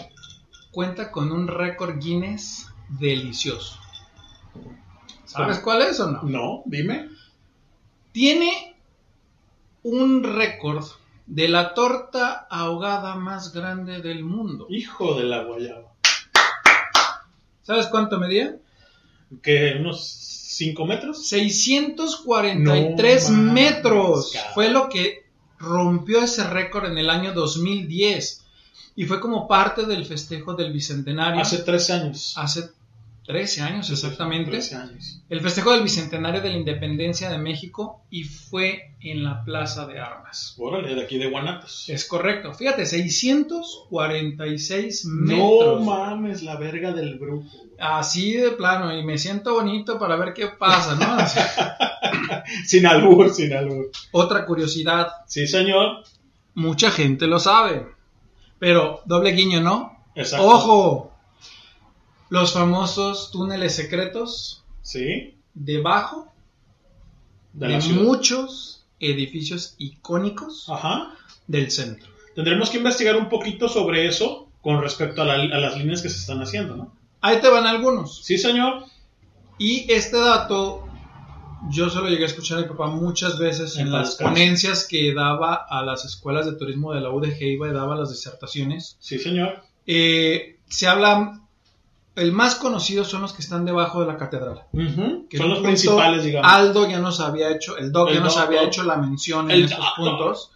Cuenta 0.70 1.10
con 1.10 1.32
un 1.32 1.48
récord 1.48 1.98
Guinness 1.98 2.68
delicioso. 2.88 3.78
¿Sabes 5.24 5.58
Ah. 5.58 5.62
cuál 5.62 5.82
es 5.82 5.98
o 6.00 6.10
no? 6.10 6.22
No, 6.24 6.62
dime. 6.66 7.08
Tiene 8.12 8.76
un 9.82 10.22
récord 10.22 10.84
de 11.26 11.48
la 11.48 11.72
torta 11.72 12.46
ahogada 12.50 13.14
más 13.14 13.54
grande 13.54 14.02
del 14.02 14.22
mundo. 14.24 14.66
Hijo 14.68 15.14
de 15.14 15.24
la 15.24 15.44
guayaba. 15.44 15.91
¿Sabes 17.62 17.86
cuánto 17.86 18.18
medía? 18.18 18.56
¿Que 19.42 19.76
unos 19.78 20.04
5 20.04 20.86
metros? 20.86 21.28
643 21.28 23.30
No 23.30 23.52
metros. 23.52 24.32
Fue 24.54 24.70
lo 24.70 24.88
que 24.88 25.26
rompió 25.58 26.22
ese 26.22 26.44
récord 26.44 26.86
en 26.86 26.98
el 26.98 27.08
año 27.08 27.32
2010. 27.32 28.44
Y 28.94 29.06
fue 29.06 29.20
como 29.20 29.48
parte 29.48 29.86
del 29.86 30.04
festejo 30.04 30.54
del 30.54 30.72
Bicentenario. 30.72 31.40
Hace 31.40 31.58
13 31.58 31.92
años. 31.92 32.34
Hace 32.36 32.70
13 33.24 33.62
años 33.62 33.88
exactamente. 33.90 34.50
13 34.50 34.74
años. 34.76 35.20
El 35.28 35.40
festejo 35.40 35.70
del 35.72 35.82
Bicentenario 35.84 36.40
de 36.40 36.50
la 36.50 36.56
Independencia 36.56 37.30
de 37.30 37.38
México 37.38 38.02
y 38.10 38.24
fue 38.24 38.94
en 39.00 39.22
la 39.22 39.44
Plaza 39.44 39.86
de 39.86 40.00
Armas. 40.00 40.54
Órale, 40.58 40.92
de 40.94 41.02
aquí 41.02 41.18
de 41.18 41.30
Guanatos. 41.30 41.88
Es 41.88 42.04
correcto. 42.06 42.52
Fíjate, 42.52 42.84
646 42.86 45.04
No 45.06 45.36
metros. 45.36 45.84
mames, 45.84 46.42
la 46.42 46.56
verga 46.56 46.92
del 46.92 47.18
brujo. 47.18 47.48
Así 47.78 48.32
de 48.34 48.50
plano. 48.52 48.96
Y 48.96 49.04
me 49.04 49.18
siento 49.18 49.54
bonito 49.54 49.98
para 49.98 50.16
ver 50.16 50.32
qué 50.34 50.48
pasa, 50.48 50.94
¿no? 50.96 51.16
Sin 52.66 52.86
albur, 52.86 53.30
sin 53.32 53.52
albur. 53.52 53.90
Otra 54.10 54.44
curiosidad. 54.46 55.08
Sí, 55.26 55.46
señor. 55.46 56.02
Mucha 56.54 56.90
gente 56.90 57.26
lo 57.26 57.38
sabe. 57.38 57.86
Pero 58.58 59.00
doble 59.06 59.32
guiño, 59.32 59.60
¿no? 59.60 60.04
Exacto. 60.14 60.46
Ojo. 60.46 61.11
Los 62.32 62.54
famosos 62.54 63.30
túneles 63.30 63.74
secretos 63.74 64.64
Sí. 64.80 65.36
debajo 65.52 66.32
De 67.52 67.78
muchos 67.92 68.86
edificios 68.98 69.74
icónicos 69.76 70.66
Ajá. 70.70 71.14
del 71.46 71.70
centro. 71.70 72.08
Tendremos 72.34 72.70
que 72.70 72.78
investigar 72.78 73.16
un 73.16 73.28
poquito 73.28 73.68
sobre 73.68 74.06
eso 74.06 74.48
con 74.62 74.80
respecto 74.80 75.20
a, 75.20 75.26
la- 75.26 75.34
a 75.34 75.60
las 75.60 75.76
líneas 75.76 76.00
que 76.00 76.08
se 76.08 76.16
están 76.20 76.40
haciendo, 76.40 76.74
¿no? 76.76 76.96
Ahí 77.20 77.38
te 77.42 77.50
van 77.50 77.66
algunos. 77.66 78.24
Sí, 78.24 78.38
señor. 78.38 78.84
Y 79.58 79.92
este 79.92 80.16
dato 80.18 80.86
yo 81.70 81.90
se 81.90 81.98
lo 82.00 82.08
llegué 82.08 82.22
a 82.22 82.28
escuchar 82.28 82.58
a 82.58 82.62
mi 82.62 82.68
papá 82.68 82.86
muchas 82.86 83.38
veces 83.38 83.76
en 83.76 83.88
En 83.88 83.92
las 83.92 84.14
ponencias 84.16 84.86
que 84.88 85.12
daba 85.12 85.66
a 85.68 85.82
las 85.82 86.06
escuelas 86.06 86.46
de 86.46 86.52
turismo 86.56 86.94
de 86.94 87.02
la 87.02 87.10
UDG, 87.10 87.42
iba 87.42 87.68
y 87.68 87.72
daba 87.72 87.94
las 87.96 88.08
disertaciones. 88.08 88.96
Sí, 89.00 89.18
señor. 89.18 89.62
Eh, 89.86 90.58
se 90.68 90.86
habla, 90.88 91.41
el 92.16 92.32
más 92.32 92.56
conocido 92.56 93.04
son 93.04 93.22
los 93.22 93.32
que 93.32 93.40
están 93.42 93.64
debajo 93.64 94.00
de 94.00 94.06
la 94.06 94.16
catedral. 94.18 94.62
Que 95.30 95.38
Son 95.38 95.48
los 95.48 95.60
principales, 95.60 96.24
digamos. 96.24 96.50
Aldo 96.52 96.88
ya 96.88 96.98
nos 96.98 97.20
había 97.20 97.50
hecho, 97.50 97.76
el 97.78 97.90
Doc 97.92 98.08
El 98.10 98.16
ya 98.16 98.20
nos 98.20 98.34
Doc, 98.34 98.44
había 98.44 98.60
Doc. 98.60 98.68
hecho 98.68 98.82
la 98.84 98.96
mención 98.96 99.50
en 99.50 99.56
El 99.56 99.64
estos 99.64 99.78
Doc, 99.78 99.96
puntos, 99.96 100.50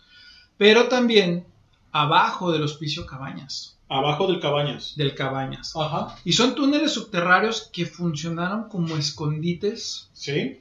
pero 0.58 0.88
también 0.88 1.46
abajo 1.92 2.52
del 2.52 2.62
hospicio 2.62 3.06
Cabañas, 3.06 3.78
Abajo 3.88 4.26
del 4.26 4.40
Cabañas. 4.40 4.94
del 4.96 5.14
Cabañas. 5.14 5.72
Ajá. 5.76 6.16
Y 6.24 6.32
son 6.32 6.54
túneles 6.54 6.92
subterráneos 6.92 7.70
que 7.72 7.86
funcionaron 7.86 8.68
como 8.68 8.96
escondites, 8.96 10.10
Sí. 10.12 10.60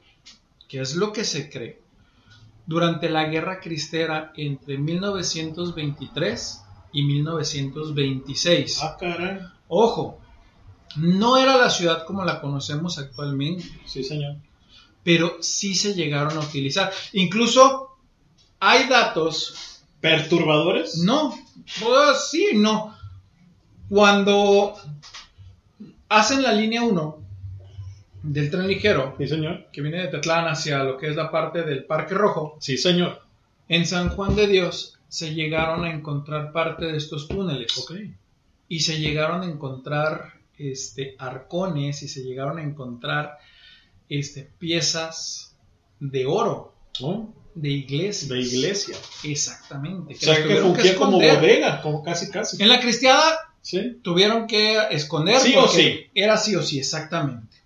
que 0.70 0.80
es 0.82 0.96
lo 0.96 1.12
que 1.12 1.24
se 1.26 1.50
cree, 1.50 1.82
durante 2.68 3.10
la 3.10 3.26
guerra 3.26 3.60
cristera 3.60 4.32
entre 4.38 4.78
1923 4.78 6.62
y 6.94 7.04
1926. 7.04 8.80
Ah, 8.84 8.96
caray. 9.00 9.40
Ojo, 9.68 10.20
no 10.98 11.38
era 11.38 11.58
la 11.58 11.70
ciudad 11.70 12.06
como 12.06 12.24
la 12.26 12.42
conocemos 12.42 12.98
actualmente. 12.98 13.66
Sí, 13.86 14.04
señor. 14.04 14.36
pero 15.04 15.38
sí 15.42 15.76
se 15.76 15.94
llegaron 15.94 16.36
a 16.38 16.42
utilizar. 16.42 16.92
Incluso 17.14 17.98
hay 18.60 18.88
datos, 18.90 19.82
¿Perturbadores? 20.02 20.98
no, 21.04 21.36
pues 21.84 22.30
sí, 22.32 22.50
no. 22.56 22.96
Cuando 23.90 24.76
hacen 26.10 26.42
la 26.42 26.54
línea 26.54 26.82
1 26.84 27.18
del 28.24 28.50
tren 28.50 28.68
ligero, 28.68 29.14
Sí, 29.20 29.28
señor. 29.28 29.68
que 29.72 29.82
viene 29.82 30.02
de 30.02 30.08
Tetlán 30.08 30.48
hacia 30.48 30.84
lo 30.84 30.98
que 30.98 31.10
es 31.10 31.16
la 31.16 31.30
parte 31.30 31.62
del 31.64 31.84
Parque 31.86 32.16
Rojo, 32.16 32.58
Sí, 32.60 32.78
señor. 32.78 33.22
en 33.68 33.86
San 33.86 34.10
Juan 34.10 34.36
de 34.36 34.48
Dios 34.48 34.98
se 35.08 35.34
llegaron 35.36 35.86
a 35.86 35.92
encontrar 35.92 36.52
parte 36.52 36.86
de 36.86 36.98
estos 36.98 37.28
túneles. 37.28 37.78
Ok. 37.78 37.94
Y 38.68 38.80
se 38.80 39.00
llegaron 39.00 39.44
a 39.44 39.46
encontrar 39.46 40.35
este, 40.58 41.16
arcones 41.20 42.02
y 42.04 42.08
se 42.08 42.24
llegaron 42.24 42.60
a 42.60 42.64
encontrar 42.64 43.38
este, 44.10 44.44
piezas 44.60 45.56
de 46.00 46.26
oro 46.26 46.74
¿No? 47.02 47.34
de 47.56 47.70
iglesia. 47.70 48.34
De 48.36 48.42
iglesia. 48.42 48.96
Exactamente. 49.24 50.14
O 50.16 50.18
sea, 50.18 50.44
que 50.44 50.96
como 50.96 51.18
bodega, 51.18 51.82
como 51.82 52.04
casi, 52.04 52.30
casi. 52.30 52.62
En 52.62 52.70
la 52.70 52.80
cristiada 52.80 53.38
Sí. 53.62 53.98
tuvieron 54.04 54.46
que 54.46 54.78
esconder 54.92 55.40
Sí 55.40 55.56
o 55.58 55.68
sí. 55.68 56.02
era 56.14 56.38
sí 56.38 56.56
o 56.56 56.62
sí, 56.62 56.78
exactamente. 56.78 57.58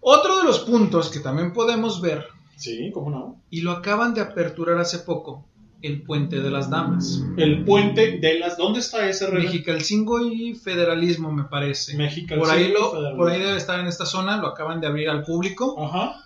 Otro 0.00 0.38
de 0.38 0.44
los 0.44 0.60
puntos 0.60 1.10
que 1.10 1.20
también 1.20 1.52
podemos 1.52 2.00
ver, 2.00 2.26
Sí, 2.56 2.90
cómo 2.92 3.10
no. 3.10 3.40
y 3.50 3.60
lo 3.60 3.72
acaban 3.72 4.14
de 4.14 4.20
aperturar 4.22 4.78
hace 4.78 5.00
poco, 5.00 5.46
el 5.84 6.02
Puente 6.02 6.40
de 6.40 6.50
las 6.50 6.70
Damas. 6.70 7.22
El 7.36 7.64
puente 7.64 8.18
de 8.18 8.38
las. 8.38 8.56
¿Dónde 8.56 8.80
está 8.80 9.06
ese 9.08 9.26
reloj? 9.26 9.44
Mexicalcingo 9.44 10.20
y 10.26 10.54
Federalismo, 10.54 11.30
me 11.30 11.44
parece. 11.44 11.94
Mexicalcingo 11.96 12.42
por 12.42 12.50
ahí, 12.54 12.64
y 12.64 12.72
lo, 12.72 12.90
Federalismo. 12.90 13.16
por 13.18 13.30
ahí 13.30 13.40
debe 13.40 13.56
estar 13.56 13.78
en 13.80 13.86
esta 13.86 14.06
zona, 14.06 14.38
lo 14.38 14.48
acaban 14.48 14.80
de 14.80 14.86
abrir 14.86 15.10
al 15.10 15.24
público. 15.24 15.76
Ajá. 15.78 16.20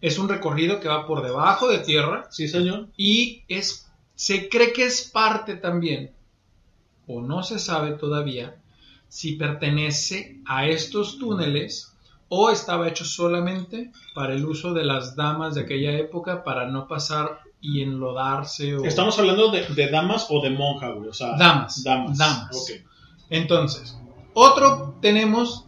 Es 0.00 0.18
un 0.18 0.28
recorrido 0.28 0.80
que 0.80 0.88
va 0.88 1.06
por 1.06 1.22
debajo 1.22 1.68
de 1.68 1.78
tierra 1.78 2.26
Sí, 2.30 2.48
señor. 2.48 2.88
y 2.96 3.44
es, 3.48 3.88
se 4.14 4.48
cree 4.48 4.72
que 4.72 4.84
es 4.84 5.08
parte 5.10 5.54
también, 5.54 6.10
o 7.06 7.22
no 7.22 7.42
se 7.44 7.58
sabe 7.58 7.92
todavía, 7.92 8.56
si 9.08 9.32
pertenece 9.36 10.40
a 10.46 10.66
estos 10.66 11.18
túneles 11.18 11.92
o 12.28 12.50
estaba 12.50 12.88
hecho 12.88 13.04
solamente 13.04 13.92
para 14.14 14.34
el 14.34 14.44
uso 14.44 14.74
de 14.74 14.84
las 14.84 15.14
damas 15.14 15.54
de 15.54 15.60
aquella 15.62 15.92
época 15.96 16.42
para 16.42 16.66
no 16.68 16.88
pasar 16.88 17.40
y 17.60 17.82
enlodarse 17.82 18.76
o... 18.76 18.84
Estamos 18.84 19.18
hablando 19.18 19.50
de, 19.50 19.64
de 19.66 19.90
damas 19.90 20.26
o 20.30 20.40
de 20.40 20.50
monja, 20.50 20.90
güey. 20.90 21.08
O 21.08 21.14
sea, 21.14 21.36
Damas. 21.36 21.82
Damas. 21.82 22.18
Damas. 22.18 22.72
Entonces, 23.30 23.98
otro 24.34 24.96
tenemos 25.00 25.66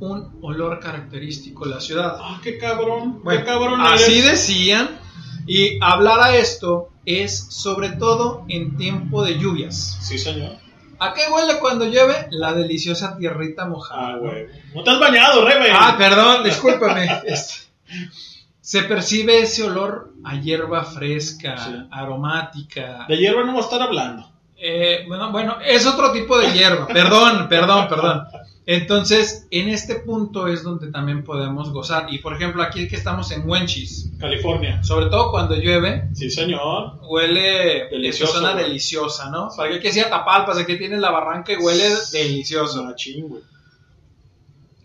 un 0.00 0.38
olor 0.42 0.80
característico 0.80 1.64
de 1.64 1.74
la 1.74 1.80
ciudad. 1.80 2.16
Ah, 2.20 2.40
qué 2.42 2.58
cabrón. 2.58 3.20
Bueno, 3.22 3.40
qué 3.40 3.46
cabrón 3.46 3.80
así 3.80 4.18
eres. 4.18 4.32
decían. 4.32 5.00
Y 5.46 5.78
hablar 5.80 6.20
a 6.20 6.36
esto 6.36 6.90
es 7.04 7.38
sobre 7.50 7.90
todo 7.90 8.44
en 8.48 8.76
tiempo 8.76 9.24
de 9.24 9.38
lluvias. 9.38 9.98
Sí, 10.00 10.18
señor. 10.18 10.56
¿A 10.98 11.12
qué 11.14 11.22
huele 11.30 11.58
cuando 11.58 11.84
llueve? 11.84 12.26
La 12.30 12.52
deliciosa 12.52 13.16
tierrita 13.16 13.66
mojada. 13.66 14.14
Ah, 14.14 14.16
güey. 14.18 14.46
No 14.74 14.82
te 14.82 14.90
has 14.90 14.98
bañado, 14.98 15.46
Rebe. 15.46 15.70
Ah, 15.70 15.94
perdón, 15.96 16.42
discúlpame. 16.42 17.06
Este, 17.24 17.54
Se 18.66 18.82
percibe 18.82 19.38
ese 19.42 19.62
olor 19.62 20.12
a 20.24 20.40
hierba 20.40 20.82
fresca, 20.82 21.56
Sí. 21.56 21.70
aromática. 21.88 23.06
De 23.08 23.16
hierba 23.16 23.44
no 23.44 23.52
va 23.52 23.60
a 23.60 23.62
estar 23.62 23.80
hablando. 23.80 24.28
Eh, 24.58 25.04
bueno, 25.06 25.30
bueno, 25.30 25.58
es 25.64 25.86
otro 25.86 26.10
tipo 26.10 26.36
de 26.36 26.52
hierba. 26.52 26.86
Perdón, 26.92 27.48
perdón, 27.48 27.86
perdón. 27.88 28.24
Entonces, 28.66 29.46
en 29.52 29.68
este 29.68 29.94
punto 30.00 30.48
es 30.48 30.64
donde 30.64 30.90
también 30.90 31.22
podemos 31.22 31.70
gozar. 31.70 32.12
Y 32.12 32.18
por 32.18 32.32
ejemplo, 32.34 32.60
aquí 32.60 32.88
que 32.88 32.96
estamos 32.96 33.30
en 33.30 33.48
Wenchis, 33.48 34.10
California. 34.18 34.82
sobre 34.82 35.06
todo 35.10 35.30
cuando 35.30 35.54
llueve, 35.54 36.08
Sí, 36.14 36.28
señor. 36.28 36.98
huele 37.08 37.86
Delicioso, 37.88 38.32
zona 38.40 38.56
deliciosa, 38.56 39.30
¿no? 39.30 39.48
Para 39.56 39.78
que 39.78 39.92
sea 39.92 40.10
Tapalpas, 40.10 40.58
aquí 40.58 40.76
tienes 40.76 40.98
la 40.98 41.12
barranca 41.12 41.52
y 41.52 41.56
huele 41.56 41.88
delicioso. 42.10 42.82
Machín, 42.82 43.28
güey. 43.28 43.42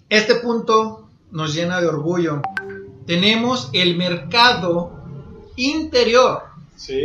Este 0.08 0.36
punto 0.36 1.08
nos 1.32 1.56
llena 1.56 1.82
de 1.82 1.88
orgullo. 1.88 2.44
Tenemos 3.12 3.70
el 3.74 3.98
mercado 3.98 5.04
interior 5.58 6.44
Sí. 6.78 6.96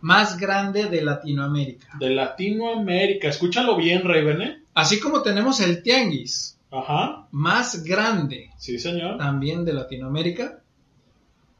más 0.00 0.38
grande 0.38 0.84
de 0.86 1.02
Latinoamérica. 1.02 1.88
De 1.98 2.10
Latinoamérica. 2.10 3.26
Escúchalo 3.26 3.76
bien, 3.76 4.02
Raven, 4.04 4.42
¿eh? 4.42 4.62
Así 4.74 5.00
como 5.00 5.22
tenemos 5.22 5.58
el 5.58 5.82
tianguis 5.82 6.56
Ajá. 6.70 7.26
más 7.32 7.82
grande 7.82 8.52
Sí, 8.58 8.78
señor. 8.78 9.18
también 9.18 9.64
de 9.64 9.72
Latinoamérica, 9.72 10.60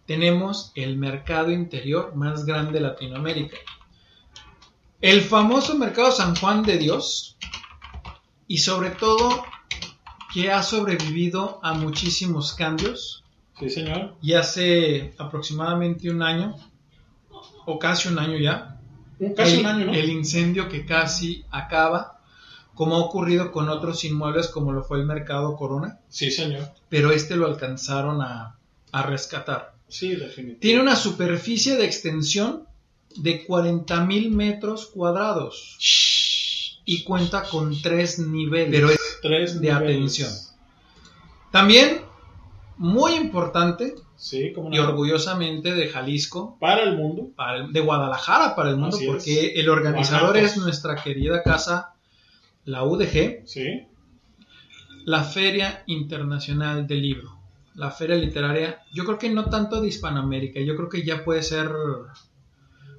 tenemos 0.06 0.70
el 0.76 0.96
mercado 0.96 1.50
interior 1.50 2.14
más 2.14 2.44
grande 2.46 2.74
de 2.74 2.80
Latinoamérica. 2.82 3.56
El 5.00 5.20
famoso 5.22 5.76
mercado 5.76 6.12
San 6.12 6.36
Juan 6.36 6.62
de 6.62 6.78
Dios 6.78 7.36
y 8.46 8.58
sobre 8.58 8.90
todo 8.90 9.44
que 10.32 10.52
ha 10.52 10.62
sobrevivido 10.62 11.58
a 11.64 11.74
muchísimos 11.74 12.54
cambios 12.54 13.24
Sí, 13.58 13.70
señor. 13.70 14.14
y 14.22 14.34
hace 14.34 15.14
aproximadamente 15.18 16.10
un 16.10 16.22
año 16.22 16.56
o 17.64 17.78
casi 17.78 18.08
un 18.08 18.18
año 18.18 18.36
ya 18.38 18.78
casi 19.34 19.54
el, 19.54 19.60
un 19.60 19.66
año, 19.66 19.86
¿no? 19.86 19.94
el 19.94 20.10
incendio 20.10 20.68
que 20.68 20.84
casi 20.84 21.44
acaba 21.50 22.20
como 22.74 22.96
ha 22.96 22.98
ocurrido 22.98 23.50
con 23.52 23.68
otros 23.70 24.04
inmuebles 24.04 24.48
como 24.48 24.72
lo 24.72 24.82
fue 24.84 24.98
el 24.98 25.06
mercado 25.06 25.56
Corona 25.56 26.00
Sí, 26.08 26.30
señor. 26.30 26.68
pero 26.90 27.10
este 27.12 27.34
lo 27.36 27.46
alcanzaron 27.46 28.20
a, 28.20 28.58
a 28.92 29.02
rescatar. 29.02 29.74
Sí, 29.88 30.08
definitivamente. 30.10 30.60
Tiene 30.60 30.82
una 30.82 30.96
superficie 30.96 31.76
de 31.76 31.86
extensión 31.86 32.64
de 33.16 33.46
40 33.46 34.04
mil 34.04 34.30
metros 34.32 34.86
cuadrados 34.86 35.78
y 36.84 37.02
cuenta 37.04 37.44
con 37.44 37.80
tres 37.80 38.18
niveles 38.18 38.70
pero 38.70 38.90
es 38.90 39.18
Tres 39.22 39.54
de 39.60 39.72
niveles. 39.72 39.96
atención. 39.96 40.30
También, 41.50 42.02
muy 42.78 43.14
importante 43.14 43.94
Sí, 44.16 44.52
como 44.54 44.74
y 44.74 44.78
orgullosamente 44.78 45.74
de 45.74 45.88
Jalisco, 45.88 46.56
Para 46.58 46.82
el 46.82 46.96
mundo. 46.96 47.28
para 47.36 47.58
el- 47.58 47.72
de 47.72 47.80
Guadalajara 47.80 48.54
para 48.56 48.70
el 48.70 48.76
mundo, 48.76 48.96
Así 48.96 49.04
es. 49.06 49.10
porque 49.10 49.52
el 49.60 49.68
organizador 49.68 50.30
Guanatos. 50.32 50.52
es 50.52 50.56
nuestra 50.62 50.96
querida 50.96 51.42
casa, 51.42 51.94
la 52.64 52.82
UDG, 52.84 53.42
Sí. 53.46 53.82
la 55.04 55.22
Feria 55.22 55.82
Internacional 55.86 56.86
del 56.86 57.02
Libro, 57.02 57.38
la 57.74 57.90
feria 57.90 58.16
literaria, 58.16 58.80
yo 58.92 59.04
creo 59.04 59.18
que 59.18 59.28
no 59.30 59.44
tanto 59.50 59.80
de 59.80 59.88
Hispanoamérica, 59.88 60.60
yo 60.60 60.74
creo 60.76 60.88
que 60.88 61.04
ya 61.04 61.22
puede 61.24 61.42
ser 61.42 61.70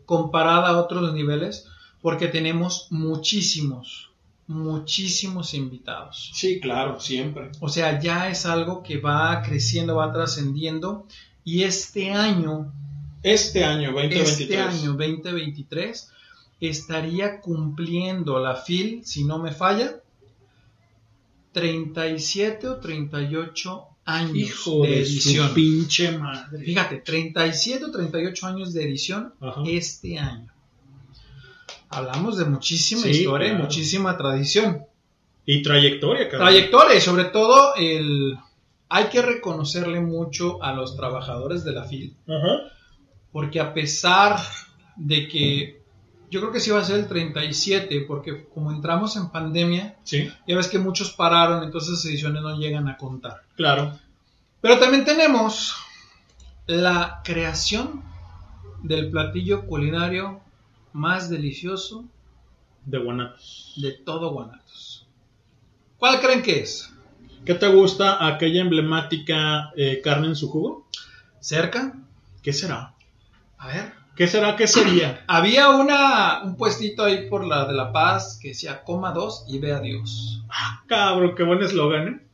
comparada 0.06 0.70
a 0.70 0.78
otros 0.78 1.14
niveles, 1.14 1.68
porque 2.02 2.28
tenemos 2.28 2.88
muchísimos, 2.92 4.12
muchísimos 4.48 5.54
invitados. 5.54 6.32
Sí, 6.34 6.60
claro, 6.60 7.00
siempre. 7.00 7.52
O 7.60 7.70
sea, 7.70 8.00
ya 8.00 8.30
es 8.30 8.46
algo 8.46 8.82
que 8.82 8.98
va 8.98 9.42
creciendo, 9.44 9.96
va 9.98 10.12
trascendiendo, 10.14 11.06
y 11.44 11.64
este 11.64 12.12
año, 12.12 12.72
Este 13.24 13.64
año, 13.66 13.92
2023. 13.92 14.40
este 14.40 14.58
año 14.58 14.94
2023, 14.94 16.12
estaría 16.62 17.40
cumpliendo 17.42 18.40
la 18.40 18.56
FIL, 18.56 19.02
si 19.06 19.24
no 19.26 19.38
me 19.38 19.52
falla, 19.52 19.96
37 21.54 22.68
o 22.68 22.78
38 22.80 23.88
años 24.06 24.36
Hijo 24.38 24.84
de 24.84 24.90
de 24.90 25.02
edición. 25.02 25.48
su 25.50 25.54
pinche 25.54 26.18
madre. 26.18 26.64
Fíjate, 26.64 26.98
37 26.98 27.86
o 27.86 27.92
38 27.92 28.48
años 28.48 28.74
de 28.74 28.84
edición 28.86 29.34
Ajá. 29.42 29.62
este 29.66 30.18
año. 30.20 30.52
Hablamos 31.90 32.38
de 32.38 32.46
muchísima 32.46 33.02
Sí, 33.04 33.10
historia 33.12 33.50
y 33.54 33.56
muchísima 33.56 34.18
tradición. 34.18 34.84
Y 35.46 35.62
trayectoria, 35.62 36.28
cabrón. 36.30 36.48
Trayectoria 36.50 36.96
y 36.96 37.02
sobre 37.02 37.26
todo 37.26 37.76
el... 37.76 38.38
Hay 38.90 39.06
que 39.06 39.22
reconocerle 39.22 40.00
mucho 40.00 40.62
a 40.64 40.72
los 40.74 40.96
trabajadores 40.96 41.64
de 41.66 41.74
la 41.74 41.84
FIL, 41.84 42.16
Ajá. 42.28 42.72
porque 43.34 43.60
a 43.60 43.74
pesar 43.74 44.40
de 44.96 45.28
que 45.28 45.82
yo 46.32 46.40
creo 46.42 46.52
que 46.54 46.60
sí 46.62 46.72
va 46.72 46.80
a 46.80 46.84
ser 46.86 47.00
el 47.00 47.08
37, 47.08 48.06
porque 48.08 48.46
como 48.54 48.72
entramos 48.72 49.16
en 49.18 49.30
pandemia, 49.30 49.96
Sí, 50.04 50.30
ya 50.48 50.56
ves 50.56 50.68
que 50.68 50.80
muchos 50.80 51.12
pararon, 51.12 51.64
entonces 51.64 51.92
las 51.92 52.06
ediciones 52.06 52.42
no 52.42 52.58
llegan 52.58 52.88
a 52.88 52.98
contar. 52.98 53.44
claro. 53.56 53.98
Pero 54.62 54.80
también 54.80 55.06
tenemos 55.06 55.76
la 56.66 57.22
creación 57.24 58.02
del 58.84 59.10
platillo 59.12 59.66
culinario 59.68 60.42
más 60.98 61.30
delicioso 61.30 62.06
De 62.86 62.98
Guanatos. 62.98 63.74
de 63.78 63.92
todo 63.92 64.32
Guanatos. 64.32 65.06
¿Cuál 66.00 66.20
creen 66.20 66.42
que 66.42 66.62
es? 66.62 66.92
¿Qué 67.46 67.54
te 67.54 67.68
gusta 67.68 68.26
aquella 68.26 68.62
emblemática 68.62 69.72
eh, 69.78 70.02
carne 70.04 70.28
en 70.28 70.36
su 70.36 70.50
jugo? 70.50 70.88
¿Cerca? 71.40 71.94
¿Qué 72.42 72.52
será? 72.52 72.96
A 73.60 73.68
ver. 73.68 73.94
¿Qué 74.16 74.28
será? 74.28 74.56
¿Qué 74.56 74.68
sería? 74.68 75.24
Había 75.28 75.70
una, 75.70 76.42
un 76.44 76.58
puestito 76.58 77.04
ahí 77.04 77.30
por 77.30 77.46
la 77.46 77.66
de 77.66 77.74
La 77.74 77.92
Paz 77.94 78.40
que 78.42 78.50
decía 78.50 78.84
coma 78.84 79.12
dos 79.12 79.46
y 79.48 79.60
ve 79.60 79.74
a 79.74 79.80
Dios. 79.80 80.42
Cabrón, 80.88 81.36
qué 81.36 81.44
buen 81.44 81.62
eslogan, 81.62 82.08
¿eh? 82.08 82.28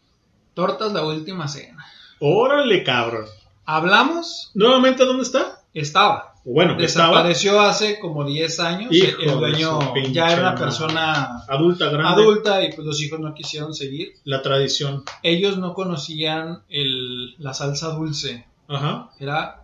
Tortas 0.53 0.93
la 0.93 1.05
última 1.05 1.49
cena. 1.49 1.85
Órale, 2.19 2.83
cabrón. 2.83 3.25
¿Hablamos? 3.65 4.51
¿Nuevamente 4.53 5.03
dónde 5.03 5.23
está? 5.23 5.63
Estaba. 5.73 6.32
Bueno, 6.45 6.77
estaba 6.79 7.23
Desapareció 7.23 7.61
hace 7.61 7.99
como 7.99 8.25
10 8.25 8.59
años. 8.59 8.91
Hijo 8.91 9.21
el 9.21 9.31
dueño 9.39 9.79
ya 10.11 10.29
era 10.31 10.41
una 10.41 10.55
persona 10.55 11.43
adulta, 11.47 11.89
grande. 11.89 12.21
adulta 12.21 12.61
y 12.63 12.73
pues 12.73 12.85
los 12.85 13.01
hijos 13.01 13.19
no 13.21 13.33
quisieron 13.33 13.73
seguir. 13.73 14.13
La 14.25 14.41
tradición. 14.41 15.03
Ellos 15.21 15.57
no 15.57 15.73
conocían 15.73 16.63
el, 16.67 17.35
la 17.41 17.53
salsa 17.53 17.89
dulce. 17.93 18.45
Ajá, 18.67 19.09
Era 19.19 19.63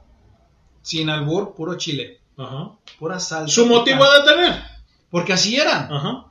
sin 0.82 1.10
albur, 1.10 1.54
puro 1.54 1.76
chile. 1.78 2.22
ajá. 2.38 2.72
Pura 2.98 3.20
salsa. 3.20 3.54
Su 3.54 3.66
motivo 3.66 4.04
de 4.06 4.32
tener. 4.34 4.64
Porque 5.12 5.34
así 5.34 5.58
eran. 5.58 5.92
Ajá. 5.92 6.26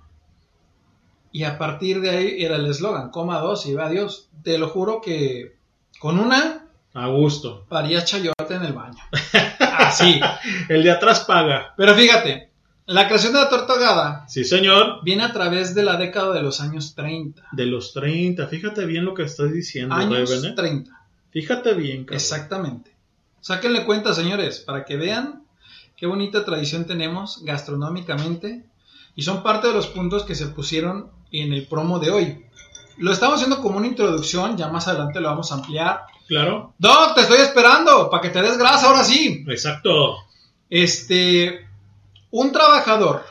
Y 1.30 1.44
a 1.44 1.58
partir 1.58 2.00
de 2.00 2.08
ahí 2.10 2.42
era 2.42 2.56
el 2.56 2.64
eslogan, 2.66 3.10
coma 3.10 3.38
dos 3.40 3.66
y 3.66 3.74
va 3.74 3.86
a 3.86 3.90
Dios. 3.90 4.30
Te 4.42 4.56
lo 4.56 4.68
juro 4.68 5.02
que 5.02 5.56
con 6.00 6.18
una 6.18 6.66
A 6.94 7.06
gusto. 7.08 7.66
paría 7.68 8.02
chayote 8.02 8.54
en 8.54 8.62
el 8.64 8.72
baño. 8.72 8.96
Así. 9.78 10.20
El 10.68 10.82
de 10.82 10.90
atrás 10.90 11.20
paga. 11.20 11.74
Pero 11.76 11.94
fíjate, 11.94 12.50
la 12.86 13.06
creación 13.06 13.32
de 13.32 13.40
la 13.40 13.48
torta 13.48 13.72
ahogada 13.74 14.24
Sí, 14.28 14.44
señor. 14.44 15.00
viene 15.02 15.22
a 15.24 15.32
través 15.32 15.74
de 15.74 15.82
la 15.84 15.96
década 15.96 16.32
de 16.34 16.42
los 16.42 16.60
años 16.60 16.94
30. 16.94 17.42
De 17.52 17.66
los 17.66 17.92
30. 17.92 18.46
Fíjate 18.46 18.86
bien 18.86 19.04
lo 19.04 19.14
que 19.14 19.22
estás 19.24 19.52
diciendo, 19.52 19.94
Años 19.94 20.28
Reven, 20.30 20.52
¿eh? 20.52 20.54
30. 20.54 20.90
Fíjate 21.30 21.74
bien, 21.74 22.04
cabrón. 22.04 22.16
Exactamente. 22.16 22.96
Sáquenle 23.40 23.84
cuenta, 23.84 24.12
señores, 24.14 24.60
para 24.60 24.84
que 24.84 24.96
vean 24.96 25.44
qué 25.96 26.06
bonita 26.06 26.44
tradición 26.44 26.86
tenemos 26.86 27.42
gastronómicamente. 27.44 28.64
Y 29.14 29.22
son 29.22 29.42
parte 29.42 29.68
de 29.68 29.74
los 29.74 29.88
puntos 29.88 30.22
que 30.24 30.34
se 30.34 30.46
pusieron 30.46 31.10
en 31.32 31.52
el 31.52 31.66
promo 31.66 31.98
de 31.98 32.10
hoy. 32.10 32.44
Lo 32.98 33.12
estamos 33.12 33.36
haciendo 33.36 33.60
como 33.60 33.78
una 33.78 33.86
introducción, 33.86 34.56
ya 34.56 34.68
más 34.68 34.88
adelante 34.88 35.20
lo 35.20 35.28
vamos 35.28 35.50
a 35.52 35.56
ampliar. 35.56 36.02
Claro. 36.28 36.74
Doc, 36.78 37.14
te 37.14 37.22
estoy 37.22 37.38
esperando 37.38 38.08
para 38.10 38.20
que 38.22 38.28
te 38.30 38.42
des 38.42 38.56
grasa 38.58 38.86
ahora 38.88 39.02
sí. 39.02 39.44
Exacto. 39.48 40.16
Este, 40.70 41.66
un 42.30 42.52
trabajador 42.52 43.24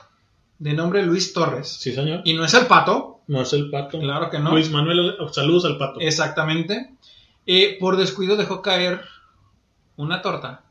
de 0.59 0.73
nombre 0.73 1.03
Luis 1.03 1.31
Torres, 1.33 1.67
Sí, 1.79 1.93
señor. 1.93 2.21
y 2.25 2.33
no 2.33 2.43
es 2.43 2.53
el 2.55 2.65
pato, 2.65 3.19
No 3.27 3.41
es 3.41 3.53
el 3.53 3.69
pato. 3.69 3.99
claro 3.99 4.29
que 4.31 4.39
no, 4.39 4.51
Luis 4.51 4.71
Manuel, 4.71 5.15
saludos 5.31 5.65
al 5.65 5.77
pato. 5.77 5.99
exactamente, 5.99 6.95
eh, 7.45 7.77
por 7.79 7.95
descuido 7.97 8.35
dejó 8.35 8.61
caer 8.63 9.01
una 9.97 10.21
torta, 10.23 10.63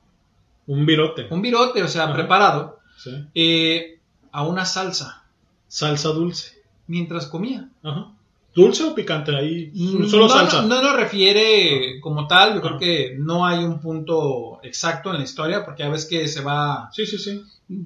Un 0.66 0.84
virote. 0.84 1.28
un 1.30 1.40
virote, 1.40 1.84
o 1.84 1.88
sea, 1.88 2.04
Ajá. 2.04 2.14
preparado, 2.14 2.80
Sí. 2.98 3.10
eh, 3.34 4.00
a 4.32 4.42
una 4.42 4.64
salsa, 4.64 5.22
Salsa 5.68 6.08
dulce. 6.08 6.62
mientras 6.88 7.26
comía. 7.26 7.68
Ajá. 7.84 8.08
¿Dulce 8.56 8.82
o 8.84 8.94
picante? 8.94 9.36
Ahí. 9.36 9.70
Mm, 9.74 10.06
Solo 10.08 10.24
no, 10.26 10.28
salsa. 10.34 10.62
No, 10.62 10.68
no 10.68 10.82
nos 10.82 10.96
refiere 10.96 12.00
como 12.00 12.26
tal, 12.26 12.54
yo 12.54 12.60
creo 12.60 12.70
Ajá. 12.76 12.80
que 12.80 13.14
no 13.18 13.44
hay 13.46 13.62
un 13.62 13.78
punto 13.80 14.58
exacto 14.62 15.10
en 15.12 15.18
la 15.18 15.24
historia, 15.24 15.64
porque 15.64 15.82
a 15.84 15.90
veces 15.90 16.08
que 16.08 16.26
se 16.26 16.40
va 16.40 16.88
Sí, 16.92 17.04
sí, 17.06 17.18
sí. 17.18 17.42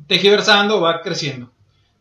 tejiversando, 0.07 0.81
va 0.81 1.03
creciendo. 1.03 1.51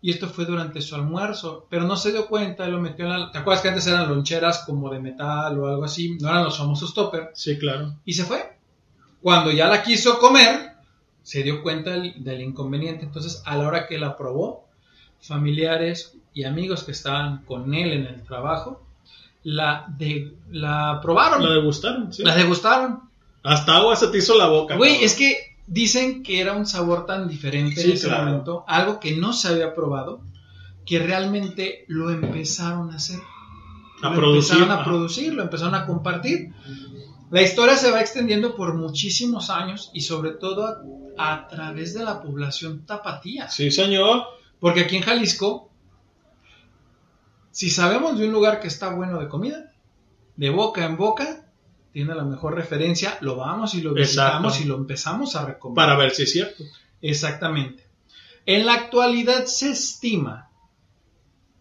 Y 0.01 0.11
esto 0.11 0.29
fue 0.29 0.45
durante 0.45 0.79
su 0.81 0.95
almuerzo, 0.95 1.65
pero 1.69 1.83
no 1.83 1.97
se 1.97 2.11
dio 2.13 2.27
cuenta 2.27 2.67
lo 2.67 2.79
metió 2.79 3.05
en 3.05 3.19
la... 3.19 3.31
¿Te 3.31 3.39
acuerdas 3.39 3.61
que 3.61 3.67
antes 3.69 3.85
eran 3.87 4.07
loncheras 4.07 4.63
como 4.65 4.89
de 4.89 4.99
metal 4.99 5.59
o 5.59 5.67
algo 5.67 5.83
así? 5.83 6.15
No 6.21 6.29
eran 6.29 6.45
los 6.45 6.57
famosos 6.57 6.93
topper. 6.93 7.31
Sí, 7.33 7.57
claro. 7.59 7.95
Y 8.05 8.13
se 8.13 8.23
fue. 8.23 8.55
Cuando 9.21 9.51
ya 9.51 9.67
la 9.67 9.83
quiso 9.83 10.17
comer, 10.19 10.73
se 11.21 11.43
dio 11.43 11.61
cuenta 11.61 11.89
del, 11.91 12.23
del 12.23 12.41
inconveniente. 12.41 13.03
Entonces, 13.03 13.41
a 13.45 13.57
la 13.57 13.67
hora 13.67 13.87
que 13.87 13.97
la 13.99 14.15
probó, 14.15 14.68
familiares 15.21 16.15
y 16.33 16.43
amigos 16.43 16.83
que 16.83 16.91
estaban 16.91 17.43
con 17.45 17.73
él 17.73 17.91
en 17.93 18.05
el 18.05 18.23
trabajo, 18.23 18.83
la, 19.43 19.85
de, 19.97 20.33
la 20.51 20.99
probaron. 21.01 21.43
La 21.43 21.53
degustaron, 21.53 22.13
sí. 22.13 22.23
La 22.23 22.35
degustaron. 22.35 23.01
Hasta 23.43 23.77
agua 23.77 23.95
se 23.95 24.07
te 24.07 24.17
hizo 24.17 24.37
la 24.37 24.47
boca. 24.47 24.75
Güey, 24.75 25.03
es 25.03 25.15
que 25.15 25.55
dicen 25.67 26.23
que 26.23 26.41
era 26.41 26.53
un 26.53 26.65
sabor 26.65 27.05
tan 27.05 27.27
diferente 27.27 27.81
Sí, 27.81 27.87
en 27.89 27.93
ese 27.93 28.07
claro. 28.07 28.25
momento, 28.25 28.65
algo 28.67 28.99
que 28.99 29.15
no 29.15 29.33
se 29.33 29.47
había 29.47 29.73
probado, 29.73 30.21
que 30.85 30.99
realmente 30.99 31.85
lo 31.87 32.09
empezaron 32.09 32.91
a 32.91 32.95
hacer. 32.95 33.19
A 34.01 34.09
lo 34.09 34.15
producir, 34.15 34.55
empezaron 34.55 34.79
a 34.79 34.83
producir, 34.83 35.33
lo 35.33 35.43
empezaron 35.43 35.75
a 35.75 35.85
compartir. 35.85 36.51
La 37.31 37.41
historia 37.41 37.75
se 37.75 37.91
va 37.91 38.01
extendiendo 38.01 38.55
por 38.55 38.73
muchísimos 38.73 39.49
años 39.49 39.91
y 39.93 40.01
sobre 40.01 40.31
todo 40.31 40.65
a, 41.17 41.33
a 41.33 41.47
través 41.47 41.93
de 41.93 42.03
la 42.03 42.21
población 42.21 42.85
tapatía. 42.85 43.49
Sí, 43.49 43.69
señor. 43.69 44.23
Porque 44.59 44.81
aquí 44.81 44.97
en 44.97 45.03
Jalisco, 45.03 45.69
si 47.51 47.69
sabemos 47.69 48.17
de 48.17 48.25
un 48.27 48.33
lugar 48.33 48.59
que 48.59 48.67
está 48.67 48.89
bueno 48.93 49.19
de 49.19 49.27
comida, 49.27 49.73
de 50.35 50.49
boca 50.49 50.85
en 50.85 50.97
boca, 50.97 51.45
tiene 51.91 52.13
la 52.15 52.23
mejor 52.23 52.55
referencia, 52.55 53.17
lo 53.21 53.35
vamos 53.35 53.73
y 53.73 53.81
lo 53.81 53.93
visitamos 53.93 54.61
y 54.61 54.65
lo 54.65 54.75
empezamos 54.75 55.35
a 55.35 55.45
recomendar. 55.45 55.87
Para 55.87 55.97
ver 55.97 56.11
si 56.11 56.23
es 56.23 56.31
cierto. 56.31 56.63
Exactamente. 57.01 57.87
En 58.45 58.65
la 58.65 58.73
actualidad 58.73 59.45
se 59.45 59.71
estima 59.71 60.49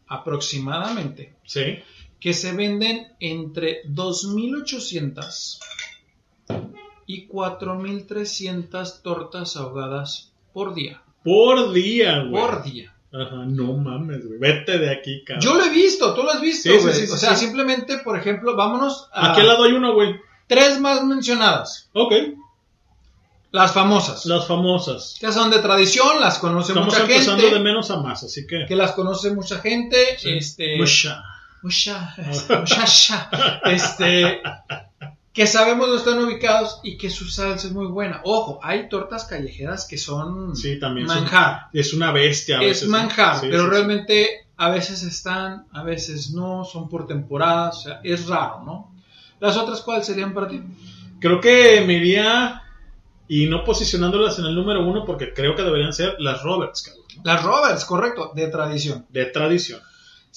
aproximadamente 0.07 1.37
Sí. 1.45 1.79
que 2.21 2.33
se 2.35 2.53
venden 2.53 3.13
entre 3.21 3.83
2.800 3.85 5.59
y 7.07 7.27
4.300 7.29 9.03
tortas 9.03 9.57
ahogadas 9.57 10.33
por 10.53 10.75
día. 10.75 11.03
Por 11.25 11.73
día, 11.73 12.21
güey. 12.21 12.33
Por 12.33 12.63
día. 12.63 12.95
Ajá, 13.13 13.37
no 13.47 13.73
mames, 13.75 14.27
güey. 14.27 14.39
Vete 14.39 14.79
de 14.79 14.91
aquí, 14.91 15.25
cabrón. 15.25 15.43
Yo 15.43 15.55
lo 15.55 15.65
he 15.65 15.71
visto, 15.71 16.15
tú 16.15 16.23
lo 16.23 16.31
has 16.31 16.41
visto, 16.41 16.69
Sí, 16.71 16.77
sí, 16.77 16.83
güey. 16.83 16.95
sí, 16.95 17.07
sí, 17.07 17.13
o 17.13 17.17
sea, 17.17 17.35
simplemente, 17.37 17.99
por 17.99 18.19
ejemplo, 18.19 18.55
vámonos 18.55 19.09
a 19.13 19.33
Aquí 19.33 19.41
al 19.41 19.49
lado 19.49 19.65
hay 19.65 19.73
uno, 19.73 19.95
güey. 19.95 20.15
tres 20.47 20.79
más 20.81 21.03
mencionadas. 21.05 21.89
Ok. 21.95 22.13
Las 23.51 23.73
famosas. 23.73 24.27
Las 24.27 24.47
famosas. 24.47 25.17
que 25.19 25.33
son 25.33 25.51
de 25.51 25.59
tradición, 25.61 26.21
las 26.21 26.39
conoce 26.39 26.73
Estamos 26.73 26.93
mucha 26.93 27.03
empezando 27.05 27.41
gente. 27.43 27.57
de 27.57 27.63
menos 27.65 27.91
a 27.91 27.97
más, 28.01 28.23
así 28.25 28.47
que. 28.47 28.67
Que 28.69 28.77
las 28.77 28.93
conoce 28.93 29.31
mucha 29.33 29.59
gente. 29.59 29.97
Este. 30.23 30.77
Mucha. 30.77 31.23
Mucha, 31.63 32.15
muchacha, 32.61 33.29
este, 33.65 34.41
que 35.39 35.47
sabemos 35.47 35.87
dónde 35.87 36.03
están 36.03 36.19
ubicados 36.25 36.81
y 36.83 36.99
que 36.99 37.11
su 37.11 37.25
salsa 37.29 37.69
es 37.69 37.73
muy 37.73 37.87
buena. 37.87 38.21
Ojo, 38.25 38.59
hay 38.61 38.89
tortas 38.89 39.25
callejeras 39.25 39.87
que 39.87 39.97
son 39.97 40.57
Sí, 40.57 40.81
también. 40.81 41.07
son- 41.07 41.21
manjar, 41.21 41.69
Es 41.73 41.95
una 41.95 42.11
bestia 42.11 42.57
a 42.57 42.61
veces. 42.61 42.83
es 42.83 42.89
¿no? 42.89 42.99
manjar, 42.99 43.37
Sí, 43.37 43.47
pero 43.49 43.63
sí. 43.63 43.71
realmente 43.71 44.29
a 44.57 44.69
veces 44.71 45.05
están, 45.05 45.67
a 45.73 45.85
veces 45.85 46.33
no, 46.33 46.65
son 46.65 46.89
por 46.89 47.07
temporadas, 47.07 47.77
o 47.77 47.81
sea, 47.83 48.01
es 48.03 48.27
raro, 48.27 48.65
¿no? 48.65 48.93
Las 49.39 49.57
otras, 49.57 49.81
¿cuáles 49.83 50.07
serían 50.07 50.35
para 50.35 50.49
ti? 50.49 50.61
Creo 51.21 51.41
que 51.41 51.83
me 51.87 51.93
iría. 51.93 52.63
Y 53.29 53.47
no 53.47 53.63
posicionándolas 53.63 54.41
en 54.41 54.47
el 54.47 54.57
número 54.57 54.85
uno 54.85 55.05
porque 55.05 55.33
creo 55.35 55.55
que 55.55 55.63
deberían 55.63 55.93
ser 55.93 56.17
las 56.19 56.43
Roberts, 56.43 56.83
cabrón. 56.83 57.05
¿no? 57.17 57.23
Las 57.25 57.45
Roberts, 57.45 57.85
correcto, 57.85 58.33
de 58.35 58.49
tradición. 58.49 59.07
De 59.11 59.27
tradición. 59.27 59.81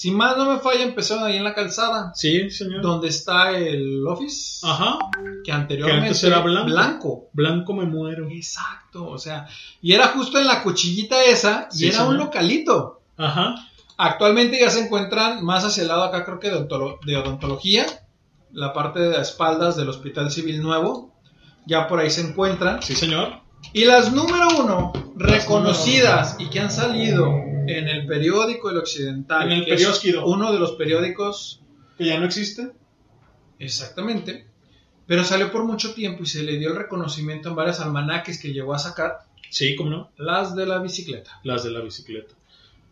Si 0.02 0.10
más 0.10 0.36
no 0.36 0.52
me 0.52 0.60
falla, 0.60 0.82
empezaron 0.82 1.26
ahí 1.26 1.38
en 1.38 1.44
la 1.44 1.54
calzada, 1.54 2.12
Sí, 2.16 2.50
señor. 2.50 2.82
donde 2.82 3.08
está 3.10 3.56
el 3.56 4.04
office, 4.08 4.66
Ajá. 4.66 4.98
que 5.14 5.44
Que 5.44 5.52
anteriormente 5.52 6.08
antes 6.08 6.24
era 6.24 6.40
blanco. 6.40 6.66
blanco. 6.72 7.30
Blanco 7.34 7.74
me 7.74 7.86
muero. 7.86 8.28
Exacto, 8.32 9.08
o 9.08 9.20
sea, 9.20 9.48
y 9.80 9.94
era 9.94 10.08
justo 10.08 10.40
en 10.40 10.48
la 10.48 10.64
cuchillita 10.64 11.24
esa, 11.26 11.68
y 11.72 11.78
Sí, 11.78 11.88
era 11.90 12.06
un 12.06 12.18
localito. 12.18 13.02
Ajá. 13.16 13.54
Actualmente 13.96 14.60
ya 14.60 14.72
se 14.72 14.80
encuentran 14.86 15.46
más 15.46 15.64
hacia 15.66 15.84
el 15.84 15.90
lado 15.90 16.04
acá, 16.06 16.26
creo 16.26 16.40
que 16.40 16.50
de 16.50 17.18
odontología, 17.18 17.86
la 18.54 18.74
parte 18.74 19.02
de 19.02 19.22
espaldas 19.22 19.76
del 19.76 19.90
Hospital 19.90 20.32
Civil 20.32 20.64
Nuevo. 20.64 21.14
Ya 21.68 21.88
por 21.88 22.00
ahí 22.00 22.10
se 22.10 22.22
encuentran. 22.22 22.82
Sí, 22.82 22.96
señor. 22.96 23.40
Y 23.74 23.86
las 23.86 24.12
número 24.12 24.48
uno 24.60 24.92
reconocidas 25.16 26.36
y 26.40 26.50
que 26.50 26.60
han 26.60 26.72
salido 26.72 27.30
en 27.68 27.88
el 27.88 28.06
periódico 28.06 28.70
El 28.70 28.78
Occidental. 28.78 29.44
En 29.52 29.60
el 29.60 29.66
que 29.66 29.74
es. 29.76 29.82
Uno 30.26 30.52
de 30.52 30.60
los 30.60 30.72
periódicos. 30.74 31.62
Que 31.98 32.06
ya 32.06 32.20
no 32.20 32.26
existe. 32.26 32.72
Exactamente. 33.60 34.46
Pero 35.08 35.24
salió 35.24 35.52
por 35.52 35.64
mucho 35.66 35.94
tiempo 35.94 36.24
y 36.24 36.26
se 36.26 36.44
le 36.44 36.58
dio 36.58 36.70
el 36.70 36.76
reconocimiento 36.78 37.50
en 37.50 37.56
varios 37.56 37.80
almanaques 37.80 38.40
que 38.42 38.54
llegó 38.54 38.74
a 38.74 38.80
sacar. 38.80 39.20
Sí, 39.50 39.76
cómo 39.76 39.90
no. 39.90 40.12
Las 40.18 40.56
de 40.56 40.66
la 40.66 40.80
bicicleta. 40.80 41.40
Las 41.44 41.64
de 41.64 41.72
la 41.72 41.82
bicicleta. 41.82 42.34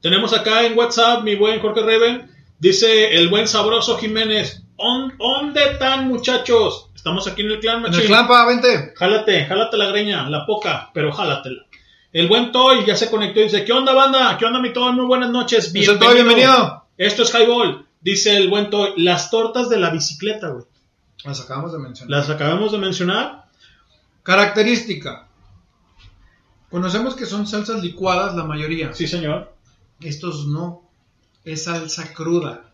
Tenemos 0.02 0.34
acá 0.34 0.66
en 0.66 0.78
WhatsApp, 0.78 1.24
mi 1.24 1.36
buen 1.36 1.60
Jorge 1.62 1.82
Reven. 1.82 2.30
Dice 2.60 3.16
el 3.18 3.30
buen 3.30 3.48
sabroso 3.48 3.98
Jiménez. 3.98 4.64
"¿On- 4.76 5.18
¿Dónde 5.18 5.62
están, 5.64 6.08
muchachos? 6.08 6.89
Estamos 7.00 7.26
aquí 7.30 7.44
en 7.44 7.52
el 7.52 7.62
clan, 7.62 7.78
En 7.78 7.84
machín. 7.84 8.02
el 8.02 8.08
clan, 8.08 8.28
pa, 8.28 8.46
vente. 8.46 8.94
Jálate, 8.94 9.46
jálate 9.46 9.78
la 9.78 9.86
greña, 9.86 10.30
la 10.30 10.46
poca, 10.46 10.92
pero 10.94 11.14
jálatela. 11.14 11.66
El 12.12 12.28
buen 12.28 12.52
Toy 12.52 12.86
ya 12.86 12.98
se 12.98 13.10
conectó 13.10 13.40
y 13.40 13.44
dice, 13.44 13.64
¿qué 13.64 13.72
onda 13.72 13.94
banda? 13.94 14.38
¿Qué 14.38 14.44
onda 14.44 14.60
mi 14.60 14.74
Toy? 14.74 14.92
Muy 14.92 15.06
buenas 15.06 15.30
noches. 15.30 15.74
Es 15.74 15.88
el 15.88 15.98
Toy, 15.98 16.16
bienvenido. 16.16 16.84
Esto 16.98 17.24
es 17.24 17.34
Highball. 17.34 17.88
Dice 18.02 18.36
el 18.36 18.50
buen 18.50 18.70
Toy, 18.70 18.92
las 18.98 19.32
tortas 19.32 19.70
de 19.70 19.80
la 19.80 19.92
bicicleta, 19.92 20.50
güey. 20.50 20.66
Las 21.24 21.40
acabamos 21.40 21.72
de 21.72 21.80
mencionar. 21.80 22.20
Las 22.20 22.30
acabamos 22.30 22.74
de 22.74 22.78
mencionar. 22.80 23.46
Característica. 24.24 25.30
Conocemos 26.70 27.16
que 27.16 27.26
son 27.26 27.48
salsas 27.48 27.82
licuadas 27.82 28.36
la 28.36 28.44
mayoría. 28.44 28.94
Sí, 28.94 29.08
señor. 29.08 29.54
Estos 30.02 30.48
no. 30.48 30.82
Es 31.46 31.64
salsa 31.64 32.14
cruda. 32.14 32.69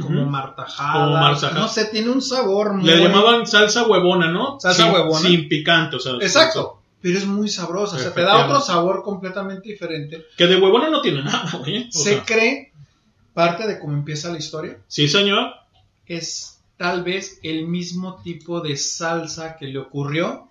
Como 0.00 0.26
martajada. 0.26 0.92
Como 1.04 1.12
martajada. 1.18 1.60
No 1.60 1.68
sé, 1.68 1.86
tiene 1.86 2.10
un 2.10 2.22
sabor 2.22 2.74
muy... 2.74 2.84
Le 2.84 2.98
llamaban 3.02 3.46
salsa 3.46 3.86
huevona, 3.86 4.30
¿no? 4.30 4.58
Salsa 4.60 4.84
Sin- 4.84 4.92
huevona. 4.92 5.20
Sin 5.28 5.48
picante, 5.48 5.96
o 5.96 6.00
sea. 6.00 6.14
Exacto. 6.20 6.78
Pero 7.00 7.18
es 7.18 7.26
muy 7.26 7.48
sabrosa. 7.48 7.96
O 7.96 7.98
sea, 7.98 8.14
te 8.14 8.22
da 8.22 8.44
otro 8.46 8.60
sabor 8.60 9.02
completamente 9.02 9.68
diferente. 9.68 10.24
Que 10.36 10.46
de 10.46 10.56
huevona 10.60 10.88
no 10.90 11.00
tiene 11.00 11.22
nada, 11.22 11.50
güey. 11.58 11.88
O 11.88 11.92
Se 11.92 12.14
sea, 12.14 12.24
cree, 12.24 12.72
parte 13.34 13.66
de 13.66 13.78
cómo 13.80 13.92
empieza 13.94 14.30
la 14.30 14.38
historia, 14.38 14.78
sí, 14.88 15.08
señor. 15.08 15.52
es 16.06 16.60
tal 16.76 17.02
vez 17.02 17.38
el 17.42 17.66
mismo 17.68 18.20
tipo 18.22 18.60
de 18.60 18.76
salsa 18.76 19.56
que 19.56 19.66
le 19.66 19.78
ocurrió 19.78 20.48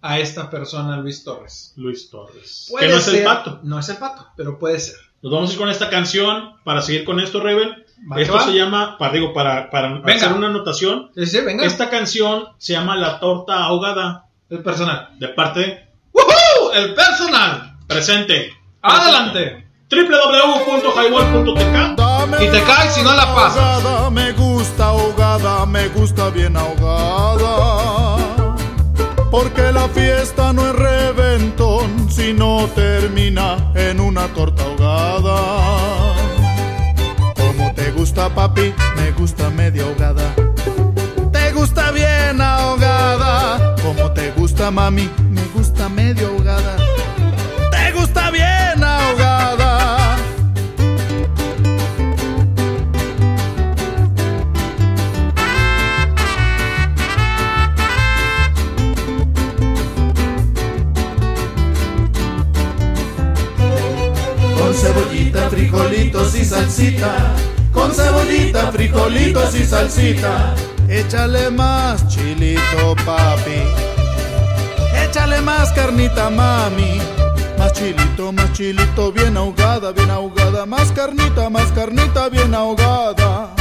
a 0.00 0.18
esta 0.18 0.50
persona, 0.50 0.96
Luis 0.98 1.24
Torres. 1.24 1.72
Luis 1.76 2.10
Torres. 2.10 2.68
Puede 2.70 2.86
que 2.86 2.92
no 2.92 2.98
es 2.98 3.04
ser- 3.04 3.14
el 3.16 3.24
pato. 3.24 3.60
No 3.62 3.78
es 3.78 3.88
el 3.88 3.96
pato, 3.96 4.26
pero 4.36 4.58
puede 4.58 4.78
ser. 4.80 4.96
Nos 5.22 5.32
vamos 5.32 5.48
a 5.48 5.52
ir 5.54 5.58
con 5.58 5.70
esta 5.70 5.88
canción 5.88 6.54
para 6.64 6.82
seguir 6.82 7.04
con 7.04 7.18
esto, 7.20 7.40
Reven. 7.40 7.83
Va 8.10 8.20
Esto 8.20 8.34
va. 8.34 8.44
se 8.44 8.52
llama, 8.52 8.98
para, 8.98 9.12
digo, 9.12 9.32
para, 9.32 9.70
para 9.70 9.88
Venga. 9.88 10.14
hacer 10.14 10.32
una 10.32 10.48
anotación. 10.48 11.10
Sí, 11.14 11.26
sí, 11.26 11.40
venga. 11.40 11.64
Esta 11.64 11.88
canción 11.90 12.48
se 12.58 12.72
llama 12.74 12.96
La 12.96 13.18
Torta 13.20 13.64
Ahogada. 13.64 14.26
El 14.50 14.62
personal. 14.62 15.08
De 15.18 15.28
parte 15.28 15.88
¡Woohoo! 16.12 16.72
El 16.74 16.94
personal. 16.94 17.76
presente. 17.86 18.52
Adelante. 18.82 19.66
www.highball.tk 19.90 22.42
Y 22.42 22.46
te 22.48 22.62
caes 22.62 22.94
si 22.94 23.02
no 23.02 23.12
la 23.14 23.34
pasas. 23.34 23.84
Ahogada, 23.84 24.10
me 24.10 24.32
gusta 24.32 24.84
ahogada, 24.86 25.66
me 25.66 25.88
gusta 25.88 26.30
bien 26.30 26.56
ahogada. 26.56 28.16
Porque 29.30 29.72
la 29.72 29.88
fiesta 29.88 30.52
no 30.52 30.66
es 30.68 30.74
reventón 30.76 32.08
si 32.10 32.32
no 32.32 32.68
termina 32.74 33.72
en 33.74 34.00
una 34.00 34.28
torta 34.28 34.62
ahogada. 34.62 36.03
Gusta 37.96 38.28
papi, 38.28 38.74
me 38.96 39.12
gusta 39.12 39.50
media 39.50 39.84
ahogada. 39.84 40.34
Te 41.32 41.52
gusta 41.52 41.90
bien 41.92 42.40
ahogada. 42.40 43.74
Como 43.82 44.10
te 44.12 44.30
gusta 44.32 44.70
mami, 44.70 45.08
me 45.30 45.42
gusta 45.54 45.88
medio 45.88 46.26
ahogada. 46.28 46.76
Te 47.70 47.92
gusta 47.92 48.30
bien 48.30 48.82
ahogada. 48.82 50.16
Con 64.58 64.74
cebollita, 64.74 65.48
frijolitos 65.48 66.34
y 66.34 66.44
salsita. 66.44 67.53
Con 67.74 67.92
cebollita, 67.92 68.72
frijolitos 68.72 69.54
y 69.56 69.64
salsita. 69.64 70.54
Échale 70.88 71.50
más 71.50 72.06
chilito, 72.08 72.94
papi. 73.04 73.62
Échale 75.04 75.40
más 75.40 75.72
carnita, 75.72 76.30
mami. 76.30 77.00
Más 77.58 77.72
chilito, 77.72 78.32
más 78.32 78.52
chilito, 78.52 79.12
bien 79.12 79.36
ahogada, 79.36 79.92
bien 79.92 80.10
ahogada. 80.10 80.64
Más 80.66 80.92
carnita, 80.92 81.50
más 81.50 81.70
carnita, 81.72 82.28
bien 82.28 82.54
ahogada. 82.54 83.54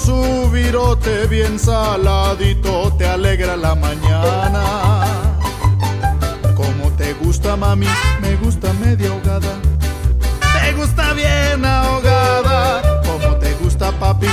Su 0.00 0.50
virote 0.50 1.26
bien 1.26 1.58
saladito 1.58 2.92
te 2.96 3.06
alegra 3.06 3.56
la 3.56 3.74
mañana. 3.74 4.62
Como 6.54 6.90
te 6.96 7.12
gusta 7.14 7.56
mami, 7.56 7.86
me 8.20 8.36
gusta 8.36 8.72
media 8.74 9.10
ahogada. 9.10 9.52
Te 10.62 10.72
gusta 10.72 11.12
bien 11.12 11.64
ahogada. 11.64 12.82
Como 13.04 13.36
te 13.36 13.52
gusta 13.54 13.92
papi, 13.92 14.28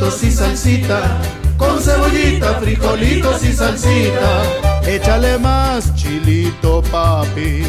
y 0.00 0.30
salsita. 0.30 1.18
Con 1.58 1.78
cebollita, 1.78 2.54
frijolitos 2.54 3.44
y 3.44 3.52
salsita. 3.52 4.42
Échale 4.86 5.38
más 5.38 5.94
chilito, 5.94 6.82
papi. 6.90 7.62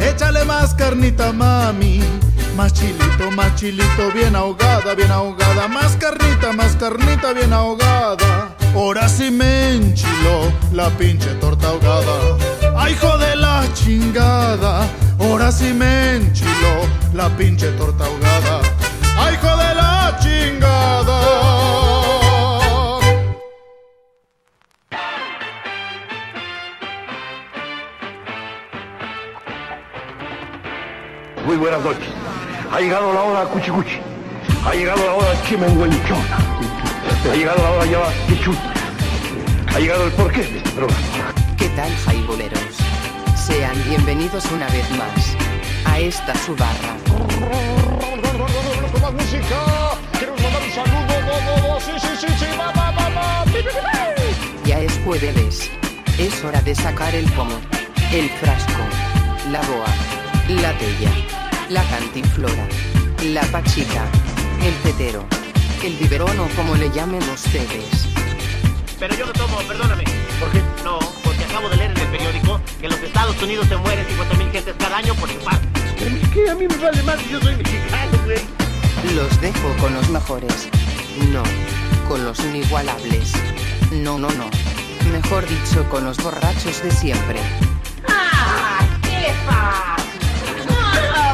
Échale 0.00 0.44
más 0.44 0.74
carnita, 0.74 1.32
mami. 1.32 2.00
Más 2.56 2.72
chilito, 2.72 3.32
más 3.32 3.56
chilito, 3.56 4.12
bien 4.14 4.36
ahogada, 4.36 4.94
bien 4.94 5.10
ahogada. 5.10 5.66
Más 5.66 5.96
carnita, 5.96 6.52
más 6.52 6.76
carnita, 6.76 7.32
bien 7.32 7.52
ahogada. 7.52 8.54
Ahora 8.74 9.08
sí 9.08 9.32
me 9.32 9.74
enchiló 9.74 10.52
la 10.72 10.88
pinche 10.90 11.34
torta 11.40 11.68
ahogada. 11.68 12.36
¡Ay, 12.76 12.92
hijo 12.92 13.18
de 13.18 13.34
la 13.34 13.64
chingada! 13.74 14.86
Ahora 15.18 15.50
sí 15.50 15.72
me 15.72 16.14
enchiló 16.14 16.86
la 17.12 17.28
pinche 17.36 17.72
torta 17.72 18.04
ahogada. 18.04 18.60
¡Ay, 19.18 19.34
hijo 19.34 19.56
de 19.56 19.74
la 19.74 19.97
chingada! 20.48 21.18
Muy 31.46 31.56
buenas 31.56 31.82
noches. 31.82 32.08
Ha 32.72 32.80
llegado 32.80 33.12
la 33.12 33.22
hora 33.22 33.44
cuchicuchi. 33.44 34.00
Ha 34.64 34.74
llegado 34.74 35.04
la 35.04 35.14
hora 35.14 35.42
chimenguenchona. 35.46 36.38
Ha 37.30 37.34
llegado 37.34 37.62
la 37.62 37.70
hora 37.70 37.86
ya 37.86 37.98
pichuta. 38.28 38.72
Ha 39.74 39.78
llegado 39.78 40.04
el 40.04 40.12
porqué 40.12 40.42
de 40.42 40.58
este 40.58 40.70
programa. 40.70 41.06
¿Qué 41.56 41.68
tal, 41.70 41.90
jaiboleros? 42.04 42.60
Sean 43.34 43.82
bienvenidos 43.84 44.44
una 44.52 44.66
vez 44.68 44.90
más 44.90 45.36
a 45.86 45.98
esta 45.98 46.34
su 46.34 46.54
barra. 46.54 46.96
Música, 49.10 49.87
saludo. 50.84 51.80
Sí, 51.80 51.92
sí, 52.00 52.08
sí, 52.20 52.26
sí, 52.38 52.46
va, 52.58 52.70
va, 52.72 52.90
va, 52.90 53.08
va. 53.10 53.44
Ya 54.64 54.80
es 54.80 54.92
jueves. 55.04 55.70
Es 56.18 56.44
hora 56.44 56.60
de 56.62 56.74
sacar 56.74 57.14
el 57.14 57.24
pomo, 57.32 57.58
el 58.12 58.28
frasco, 58.40 58.82
la 59.50 59.60
boa, 59.62 59.86
la 60.48 60.76
tella, 60.78 61.12
la 61.68 61.84
cantinflora, 61.84 62.66
la 63.22 63.42
pachica, 63.52 64.04
el 64.64 64.74
petero, 64.82 65.24
el 65.84 65.94
biberón 65.94 66.40
o 66.40 66.48
como 66.56 66.74
le 66.74 66.90
llamen 66.90 67.22
ustedes. 67.30 68.08
Pero 68.98 69.14
yo 69.14 69.26
no 69.26 69.32
tomo, 69.32 69.58
perdóname. 69.68 70.02
¿Por 70.40 70.50
qué? 70.50 70.60
No, 70.82 70.98
porque 71.22 71.44
acabo 71.44 71.68
de 71.68 71.76
leer 71.76 71.92
en 71.92 71.98
el 71.98 72.08
periódico 72.08 72.60
que 72.80 72.86
en 72.86 72.92
los 72.92 73.00
Estados 73.00 73.40
Unidos 73.40 73.68
se 73.68 73.76
mueren 73.76 74.04
50.000 74.06 74.50
gentes 74.50 74.74
cada 74.76 74.96
año 74.96 75.14
por 75.14 75.28
chupar. 75.32 75.60
Pero 76.00 76.16
es 76.16 76.28
que 76.30 76.50
a 76.50 76.54
mí 76.56 76.66
me 76.66 76.76
vale 76.78 77.02
más, 77.04 77.16
yo 77.30 77.40
soy 77.40 77.54
mexicano, 77.54 78.18
güey. 78.24 78.67
Los 79.04 79.40
dejo 79.40 79.74
con 79.80 79.94
los 79.94 80.08
mejores. 80.10 80.68
No, 81.32 81.42
con 82.08 82.24
los 82.24 82.38
inigualables. 82.40 83.32
No, 83.92 84.18
no, 84.18 84.28
no. 84.30 84.50
Mejor 85.12 85.46
dicho, 85.48 85.88
con 85.88 86.04
los 86.04 86.16
borrachos 86.18 86.82
de 86.82 86.90
siempre. 86.90 87.38
¡Ah! 88.08 88.80
¿Qué? 89.02 89.32
Ah, 89.48 89.96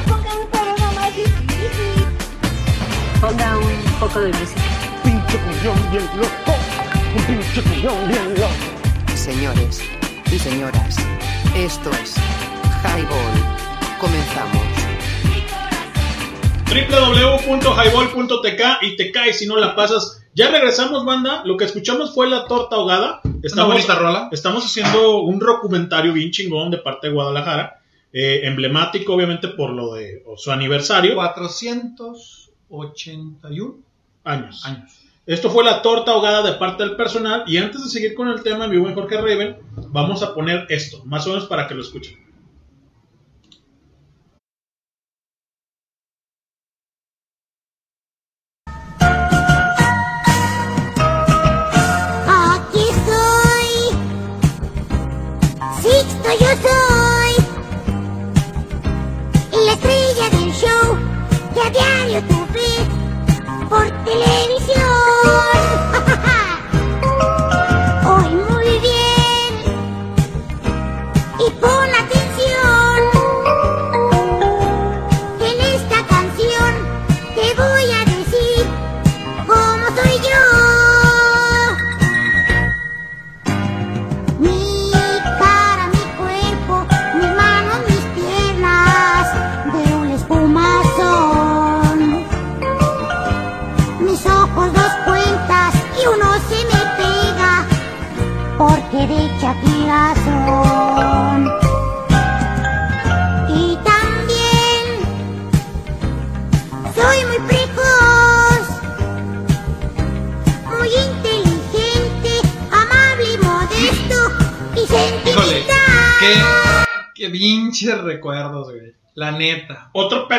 ponga 0.07 0.35
un 0.35 0.49
programa 0.51 0.93
más 0.93 1.17
difícil. 1.17 2.07
Ponga 3.21 3.59
un 3.59 3.99
poco 3.99 4.21
de 4.21 4.33
música. 4.33 4.61
Pinche 5.03 5.39
cuñón 5.39 5.91
bien 5.91 6.07
loco. 6.17 6.55
Un 7.17 7.23
pinche 7.25 7.63
cuñón 7.63 8.09
bien 8.09 8.35
loco. 8.35 9.17
Señores 9.17 9.81
y 10.31 10.39
señoras, 10.39 10.97
esto 11.57 11.91
es 12.03 12.15
Highball. 12.85 13.99
Comenzamos. 13.99 14.74
www.highball.tk 16.67 18.63
y 18.83 18.97
te 18.97 19.13
caes 19.13 19.39
si 19.39 19.47
no 19.47 19.57
la 19.57 19.75
pasas. 19.77 20.23
Ya 20.35 20.51
regresamos, 20.51 21.05
banda. 21.05 21.43
Lo 21.45 21.57
que 21.57 21.65
escuchamos 21.65 22.13
fue 22.15 22.29
la 22.29 22.47
torta 22.47 22.77
ahogada. 22.77 23.21
Estamos, 23.43 23.75
bonita 23.75 23.95
rola. 23.95 24.29
Estamos 24.33 24.65
haciendo 24.65 25.21
un 25.21 25.39
documentario 25.39 26.13
bien 26.13 26.31
chingón 26.31 26.71
de 26.71 26.79
parte 26.79 27.09
de 27.09 27.13
Guadalajara. 27.15 27.81
eh, 28.13 28.43
emblemático, 28.47 29.15
obviamente, 29.15 29.49
por 29.49 29.71
lo 29.71 29.95
de 29.95 30.23
o 30.27 30.37
su 30.37 30.51
aniversario. 30.53 31.15
481 31.17 33.75
años. 34.25 34.65
Esto 35.27 35.49
fue 35.51 35.65
la 35.65 35.81
torta 35.83 36.13
ahogada 36.13 36.43
de 36.43 36.53
parte 36.53 36.85
del 36.85 36.95
personal. 36.97 37.43
Y 37.47 37.57
antes 37.57 37.83
de 37.83 37.89
seguir 37.91 38.15
con 38.15 38.29
el 38.29 38.43
tema, 38.43 38.69
mi 38.69 38.77
buen 38.79 38.95
Jorge 38.95 39.17
Raven, 39.21 39.57
vamos 39.89 40.23
a 40.23 40.35
poner 40.35 40.67
esto, 40.69 41.03
más 41.07 41.27
o 41.27 41.31
menos 41.31 41.47
para 41.47 41.67
que 41.67 41.75
lo 41.75 41.81
escuchen. 41.83 42.15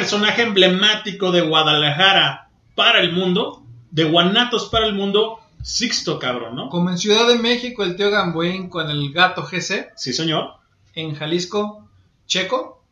Personaje 0.05 0.43
emblemático 0.43 1.31
de 1.31 1.41
Guadalajara 1.41 2.51
para 2.75 2.99
el 3.01 3.11
mundo, 3.11 3.63
de 3.89 4.03
Guanatos 4.03 4.69
para 4.69 4.85
el 4.85 4.93
mundo, 4.93 5.39
Sixto, 5.63 6.19
cabrón, 6.19 6.55
¿no? 6.55 6.69
Como 6.69 6.91
en 6.91 6.99
Ciudad 6.99 7.27
de 7.27 7.39
México, 7.39 7.83
el 7.83 7.95
tío 7.95 8.11
Gamboín 8.11 8.69
con 8.69 8.87
el 8.91 9.11
gato 9.11 9.41
GC. 9.41 9.93
Sí, 9.95 10.13
señor. 10.13 10.57
En 10.93 11.15
Jalisco, 11.15 11.89
Checo, 12.27 12.83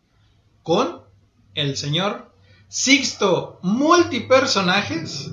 con 0.63 1.01
el 1.53 1.77
señor 1.77 2.31
Sixto. 2.67 3.59
Multipersonajes. 3.61 5.29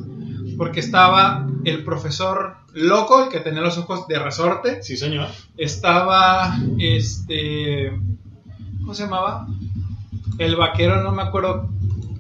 Porque 0.59 0.81
estaba 0.81 1.49
el 1.64 1.83
profesor 1.83 2.59
loco, 2.74 3.24
el 3.24 3.31
que 3.31 3.41
tenía 3.41 3.62
los 3.62 3.78
ojos 3.78 4.07
de 4.07 4.18
resorte. 4.18 4.83
Sí, 4.83 4.99
señor. 4.99 5.28
Estaba 5.57 6.59
este. 6.78 7.99
¿Cómo 8.83 8.93
se 8.93 9.05
llamaba? 9.05 9.47
El 10.39 10.57
vaquero, 10.57 11.03
no 11.03 11.12
me 11.12 11.22
acuerdo 11.22 11.68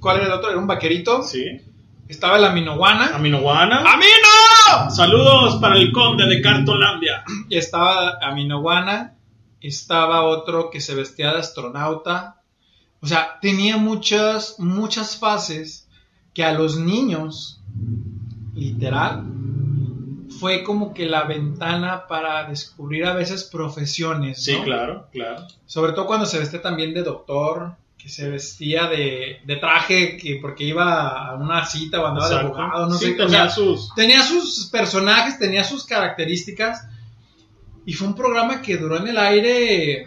cuál 0.00 0.18
era 0.18 0.26
el 0.26 0.32
otro, 0.32 0.50
era 0.50 0.58
un 0.58 0.66
vaquerito. 0.66 1.22
Sí. 1.22 1.60
Estaba 2.08 2.38
el 2.38 2.44
Aminoguana. 2.44 3.14
Aminoguana. 3.14 3.78
¡Amino! 3.80 4.90
Saludos 4.90 5.56
para 5.60 5.76
el 5.76 5.92
conde 5.92 6.26
de 6.26 6.42
Cartolandia. 6.42 7.22
Y 7.48 7.56
estaba 7.56 8.18
Aminoguana. 8.20 9.14
Estaba 9.60 10.24
otro 10.24 10.70
que 10.70 10.80
se 10.80 10.94
vestía 10.94 11.32
de 11.32 11.38
astronauta. 11.38 12.40
O 13.00 13.06
sea, 13.06 13.38
tenía 13.40 13.76
muchas, 13.76 14.58
muchas 14.58 15.16
fases 15.16 15.88
que 16.34 16.44
a 16.44 16.52
los 16.52 16.78
niños, 16.78 17.62
literal, 18.54 19.24
fue 20.40 20.62
como 20.62 20.94
que 20.94 21.06
la 21.06 21.24
ventana 21.24 22.06
para 22.06 22.48
descubrir 22.48 23.04
a 23.04 23.14
veces 23.14 23.44
profesiones. 23.44 24.42
Sí, 24.42 24.56
claro, 24.64 25.08
claro. 25.12 25.46
Sobre 25.66 25.92
todo 25.92 26.06
cuando 26.06 26.26
se 26.26 26.38
vestía 26.38 26.62
también 26.62 26.94
de 26.94 27.02
doctor, 27.02 27.76
que 28.00 28.08
se 28.08 28.28
vestía 28.30 28.86
de, 28.86 29.40
de 29.44 29.56
traje, 29.56 30.16
que 30.16 30.38
porque 30.40 30.64
iba 30.64 31.08
a 31.28 31.34
una 31.34 31.64
cita 31.66 32.00
o 32.00 32.06
andaba 32.06 32.28
de 32.28 32.34
Exacto. 32.36 32.58
abogado, 32.58 32.86
no 32.88 32.94
Sí, 32.96 33.04
sé. 33.06 33.10
tenía 33.12 33.24
o 33.26 33.28
sea, 33.28 33.50
sus- 33.50 33.94
tenía 33.94 34.22
sus 34.22 34.68
personajes, 34.72 35.38
tenía 35.38 35.64
sus 35.64 35.84
características. 35.84 36.86
Y 37.84 37.92
fue 37.94 38.08
un 38.08 38.14
programa 38.14 38.62
que 38.62 38.76
duró 38.76 38.96
en 38.98 39.08
el 39.08 39.18
aire, 39.18 40.06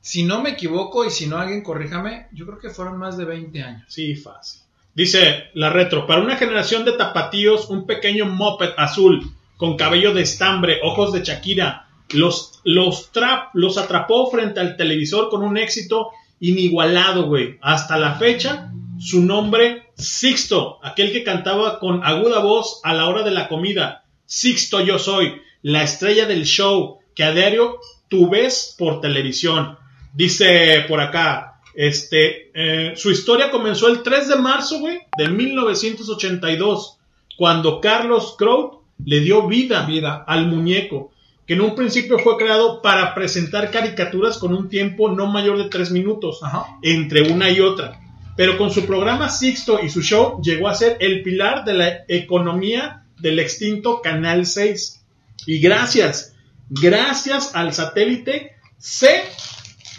si 0.00 0.22
no 0.22 0.40
me 0.40 0.50
equivoco, 0.50 1.04
y 1.04 1.10
si 1.10 1.26
no 1.26 1.38
alguien 1.38 1.62
corríjame, 1.62 2.28
yo 2.32 2.46
creo 2.46 2.58
que 2.58 2.70
fueron 2.70 2.98
más 2.98 3.16
de 3.16 3.24
20 3.24 3.62
años. 3.62 3.84
Sí, 3.88 4.14
fácil. 4.14 4.60
Dice 4.94 5.44
la 5.54 5.68
retro, 5.70 6.06
para 6.06 6.22
una 6.22 6.36
generación 6.36 6.84
de 6.84 6.92
tapatíos, 6.92 7.68
un 7.68 7.86
pequeño 7.86 8.26
moped 8.26 8.70
azul 8.78 9.30
con 9.58 9.76
cabello 9.76 10.14
de 10.14 10.22
estambre, 10.22 10.78
ojos 10.82 11.12
de 11.12 11.22
Shakira, 11.22 11.88
los, 12.10 12.60
los, 12.64 13.10
trap, 13.12 13.50
los 13.54 13.76
atrapó 13.78 14.30
frente 14.30 14.60
al 14.60 14.76
televisor 14.76 15.28
con 15.28 15.42
un 15.42 15.58
éxito 15.58 16.10
inigualado, 16.40 17.26
güey. 17.26 17.58
Hasta 17.62 17.98
la 17.98 18.14
fecha, 18.14 18.72
su 18.98 19.22
nombre, 19.22 19.86
Sixto, 19.96 20.78
aquel 20.82 21.10
que 21.10 21.24
cantaba 21.24 21.78
con 21.78 22.04
aguda 22.04 22.40
voz 22.40 22.80
a 22.84 22.92
la 22.92 23.08
hora 23.08 23.22
de 23.22 23.30
la 23.30 23.48
comida. 23.48 24.04
Sixto 24.26 24.80
yo 24.80 24.98
soy, 24.98 25.40
la 25.62 25.82
estrella 25.82 26.26
del 26.26 26.44
show 26.44 26.98
que 27.14 27.24
a 27.24 27.32
diario 27.32 27.78
tú 28.08 28.28
ves 28.28 28.74
por 28.78 29.00
televisión. 29.00 29.78
Dice 30.14 30.84
por 30.86 31.00
acá, 31.00 31.60
este, 31.74 32.50
eh, 32.54 32.92
su 32.96 33.10
historia 33.10 33.50
comenzó 33.50 33.88
el 33.88 34.02
3 34.02 34.28
de 34.28 34.36
marzo, 34.36 34.80
güey, 34.80 35.00
de 35.16 35.28
1982, 35.28 36.98
cuando 37.36 37.80
Carlos 37.80 38.34
Crow 38.38 38.82
le 39.04 39.20
dio 39.20 39.46
vida, 39.46 39.84
Vida. 39.86 40.24
al 40.26 40.46
muñeco, 40.46 41.12
que 41.46 41.54
en 41.54 41.60
un 41.60 41.74
principio 41.74 42.18
fue 42.18 42.36
creado 42.36 42.82
para 42.82 43.14
presentar 43.14 43.70
caricaturas 43.70 44.38
con 44.38 44.52
un 44.54 44.68
tiempo 44.68 45.10
no 45.10 45.26
mayor 45.26 45.58
de 45.62 45.68
3 45.68 45.90
minutos, 45.92 46.40
Ajá. 46.42 46.66
entre 46.82 47.30
una 47.32 47.50
y 47.50 47.60
otra. 47.60 48.00
Pero 48.36 48.58
con 48.58 48.70
su 48.70 48.84
programa 48.84 49.28
Sixto 49.28 49.80
y 49.82 49.88
su 49.88 50.02
show 50.02 50.40
llegó 50.42 50.68
a 50.68 50.74
ser 50.74 50.96
el 51.00 51.22
pilar 51.22 51.64
de 51.64 51.74
la 51.74 51.88
economía 52.08 53.04
del 53.18 53.38
extinto 53.38 54.02
Canal 54.02 54.44
6. 54.44 55.04
Y 55.46 55.58
gracias, 55.60 56.34
gracias 56.68 57.54
al 57.54 57.72
satélite, 57.72 58.56
se 58.78 59.22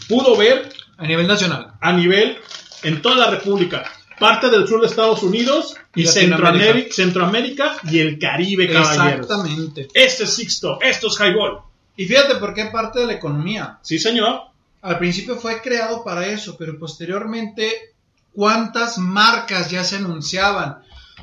pudo 0.08 0.36
ver 0.36 0.70
A 0.98 1.08
nivel 1.08 1.28
nacional. 1.28 1.74
a 1.82 1.94
nivel 1.94 2.38
en 2.84 3.02
toda 3.02 3.16
la 3.16 3.32
República, 3.32 3.90
parte 4.20 4.50
del 4.50 4.68
sur 4.68 4.82
de 4.82 4.88
Estados 4.88 5.24
Unidos 5.24 5.76
y, 5.96 6.02
Y 6.02 6.06
Latinoamérica. 6.06 6.94
Centroamérica, 6.94 6.94
Centroamérica 6.94 7.78
y 7.84 8.00
el 8.00 8.20
Caribe, 8.20 8.72
caballeros. 8.72 9.26
Exactamente. 9.26 9.88
Este 9.94 10.24
es 10.24 10.34
Sixto, 10.34 10.80
esto 10.82 11.08
es 11.08 11.20
Highball. 11.20 11.60
Y 11.96 12.06
fíjate 12.06 12.36
por 12.36 12.54
qué 12.54 12.66
parte 12.66 13.00
de 13.00 13.08
la 13.08 13.14
economía. 13.14 13.80
Sí, 13.82 13.98
señor. 14.00 14.42
Al 14.82 15.00
principio 15.00 15.36
fue 15.38 15.62
creado 15.62 16.04
para 16.04 16.28
eso, 16.28 16.56
pero 16.58 16.78
posteriormente, 16.78 17.96
¿cuántas 18.34 18.98
marcas 19.00 19.70
ya 19.72 19.84
se 19.84 19.96
anunciaban? 19.98 20.80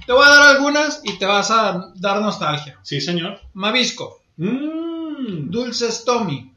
Te 0.07 0.12
voy 0.12 0.26
a 0.26 0.30
dar 0.30 0.42
algunas 0.57 1.01
y 1.05 1.16
te 1.18 1.24
vas 1.26 1.51
a 1.51 1.90
dar 1.95 2.20
nostalgia. 2.20 2.78
Sí, 2.82 3.01
señor. 3.01 3.40
Mavisco, 3.55 4.20
Mm, 4.36 5.49
Dulces 5.49 6.05
Tommy, 6.05 6.53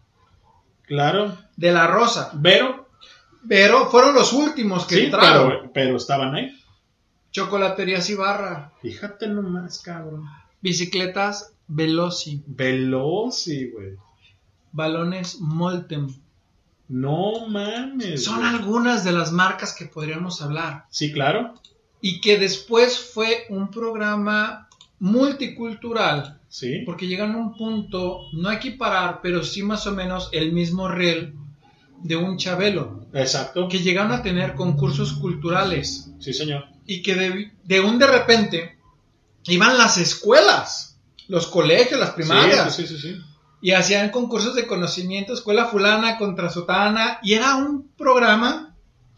claro. 0.88 1.38
de 1.56 1.72
la 1.72 1.86
Rosa. 1.88 2.32
Vero. 2.34 2.87
Pero 3.48 3.90
fueron 3.90 4.14
los 4.16 4.34
últimos 4.34 4.86
que 4.86 4.96
Sí, 4.96 5.02
entraron. 5.06 5.50
pero, 5.50 5.72
pero 5.74 5.98
estaban 5.98 6.36
ahí. 6.36 6.52
Chocolaterías 7.32 8.10
Ibarra, 8.10 8.72
Fíjate 8.82 9.28
nomás, 9.28 9.80
cabrón. 9.82 10.24
bicicletas 10.62 11.54
Veloci, 11.68 12.42
Veloci, 12.48 13.70
güey. 13.72 13.92
balones 14.72 15.40
Molten. 15.42 16.08
No 16.88 17.48
mames. 17.50 18.24
Son 18.24 18.38
güey. 18.38 18.48
algunas 18.50 19.04
de 19.04 19.12
las 19.12 19.32
marcas 19.34 19.74
que 19.74 19.86
podríamos 19.86 20.42
hablar. 20.42 20.86
Sí, 20.90 21.12
claro. 21.12 21.54
Y 22.00 22.22
que 22.22 22.38
después 22.40 22.98
fue 22.98 23.46
un 23.50 23.70
programa 23.70 24.68
multicultural. 25.00 26.40
Sí. 26.48 26.84
Porque 26.86 27.08
llegan 27.08 27.34
a 27.34 27.38
un 27.38 27.58
punto, 27.58 28.22
no 28.34 28.50
equiparar, 28.52 29.20
pero 29.22 29.44
sí 29.44 29.62
más 29.64 29.86
o 29.86 29.92
menos 29.92 30.30
el 30.32 30.54
mismo 30.54 30.88
riel 30.88 31.34
de 32.04 32.16
un 32.16 32.38
Chabelo. 32.38 33.06
Exacto. 33.14 33.68
Que 33.68 33.80
llegaron 33.80 34.12
a 34.12 34.22
tener 34.22 34.56
concursos 34.56 35.14
culturales. 35.14 36.12
Sí, 36.20 36.34
señor. 36.34 36.66
Y 36.86 37.02
que 37.02 37.16
de, 37.16 37.52
de 37.64 37.80
un 37.82 38.00
de 38.00 38.08
repente 38.08 38.78
iban 39.46 39.78
las 39.78 39.98
escuelas, 39.98 41.00
los 41.28 41.48
colegios, 41.48 42.00
las 42.00 42.12
primarias. 42.12 42.76
Sí, 42.76 42.88
sí, 42.88 42.98
sí, 42.98 43.14
sí. 43.14 43.22
Y 43.60 43.72
hacían 43.72 44.12
concursos 44.12 44.56
de 44.56 44.68
conocimiento, 44.68 45.34
escuela 45.34 45.66
fulana 45.66 46.18
contra 46.18 46.50
sotana. 46.50 47.20
Y 47.24 47.34
era 47.34 47.56
un 47.56 47.90
programa 47.98 48.68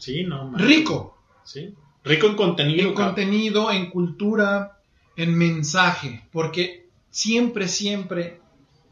Sí, 0.00 0.24
no 0.24 0.50
rico. 0.56 1.18
Sí. 1.44 1.74
Rico 2.02 2.26
en 2.26 2.34
contenido. 2.34 2.88
en 2.88 2.94
contenido, 2.94 3.70
en 3.70 3.90
cultura, 3.90 4.78
en 5.14 5.36
mensaje, 5.36 6.26
porque 6.32 6.88
siempre, 7.10 7.68
siempre 7.68 8.40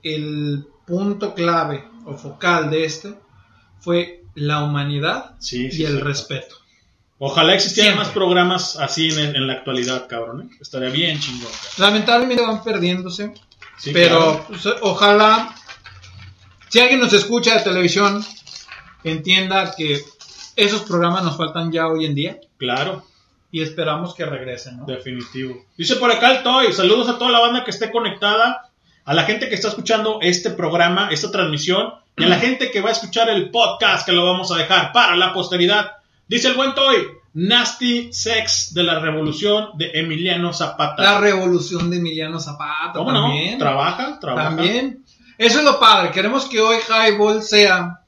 el 0.03 0.67
punto 0.87 1.35
clave 1.35 1.89
o 2.05 2.15
focal 2.15 2.71
de 2.71 2.85
este 2.85 3.15
fue 3.81 4.23
la 4.35 4.63
humanidad 4.63 5.33
Sí, 5.39 5.71
sí, 5.71 5.83
y 5.83 5.85
el 5.87 6.01
respeto. 6.01 6.57
Ojalá 7.21 7.55
existieran 7.55 7.95
Siempre. 7.95 8.05
más 8.07 8.15
programas 8.15 8.77
así 8.77 9.09
en, 9.09 9.35
en 9.35 9.47
la 9.49 9.55
actualidad, 9.55 10.07
cabrón. 10.09 10.43
¿eh? 10.53 10.57
Estaría 10.61 10.89
bien 10.91 11.19
chingón. 11.19 11.51
cabrón. 11.51 11.73
Lamentablemente 11.79 12.43
van 12.47 12.63
perdiéndose, 12.63 13.35
Sí, 13.77 13.91
pero 13.93 14.19
claro. 14.19 14.45
pues, 14.49 14.67
ojalá, 14.83 15.55
si 16.69 16.79
alguien 16.81 17.01
nos 17.01 17.13
escucha 17.13 17.55
de 17.57 17.63
televisión, 17.65 18.25
entienda 19.05 19.73
que 19.77 20.01
esos 20.57 20.83
programas 20.83 21.23
nos 21.25 21.37
faltan 21.37 21.71
ya 21.73 21.87
hoy 21.89 22.05
en 22.05 22.15
día 22.15 22.39
Claro, 22.57 23.05
y 23.53 23.63
esperamos 23.63 24.15
que 24.15 24.25
regresen. 24.27 24.79
¿no? 24.79 24.85
definitivo. 24.87 25.65
Dice 25.77 25.97
por 25.97 26.11
acá 26.11 26.37
el 26.37 26.43
Toy. 26.43 26.73
Saludos 26.73 27.09
a 27.09 27.19
toda 27.19 27.31
la 27.31 27.41
banda 27.41 27.65
que 27.65 27.71
esté 27.71 27.91
conectada. 27.91 28.68
A 29.09 29.15
la 29.15 29.25
gente 29.25 29.49
que 29.49 29.55
está 29.55 29.69
escuchando 29.69 30.19
este 30.21 30.51
programa, 30.51 31.09
esta 31.11 31.31
transmisión. 31.31 31.95
Y 32.17 32.25
a 32.25 32.29
la 32.29 32.39
gente 32.39 32.71
que 32.71 32.81
va 32.81 32.91
a 32.91 32.93
escuchar 32.93 33.29
el 33.31 33.51
podcast 33.51 34.05
que 34.05 34.13
lo 34.13 34.25
vamos 34.25 34.53
a 34.53 34.57
dejar 34.57 34.93
para 34.93 35.17
la 35.17 35.33
posteridad. 35.33 35.93
Dice 36.29 36.49
el 36.49 36.55
buen 36.55 36.75
Toy. 36.75 37.09
Nasty 37.35 38.13
Sex 38.13 38.75
de 38.75 38.83
la 38.83 38.99
Revolución 38.99 39.71
de 39.77 39.93
Emiliano 39.95 40.53
Zapata. 40.53 41.03
La 41.03 41.21
revolución 41.21 41.89
de 41.91 41.99
Emiliano 41.99 42.41
Zapata 42.41 42.93
¿Cómo 42.95 43.13
también. 43.13 43.53
no? 43.53 43.59
Trabaja, 43.59 44.19
trabaja. 44.21 44.49
También. 44.49 45.05
Eso 45.37 45.59
es 45.61 45.65
lo 45.65 45.79
padre. 45.79 46.11
Queremos 46.11 46.47
que 46.47 46.61
hoy 46.61 46.79
Highball 46.89 47.43
sea 47.43 48.01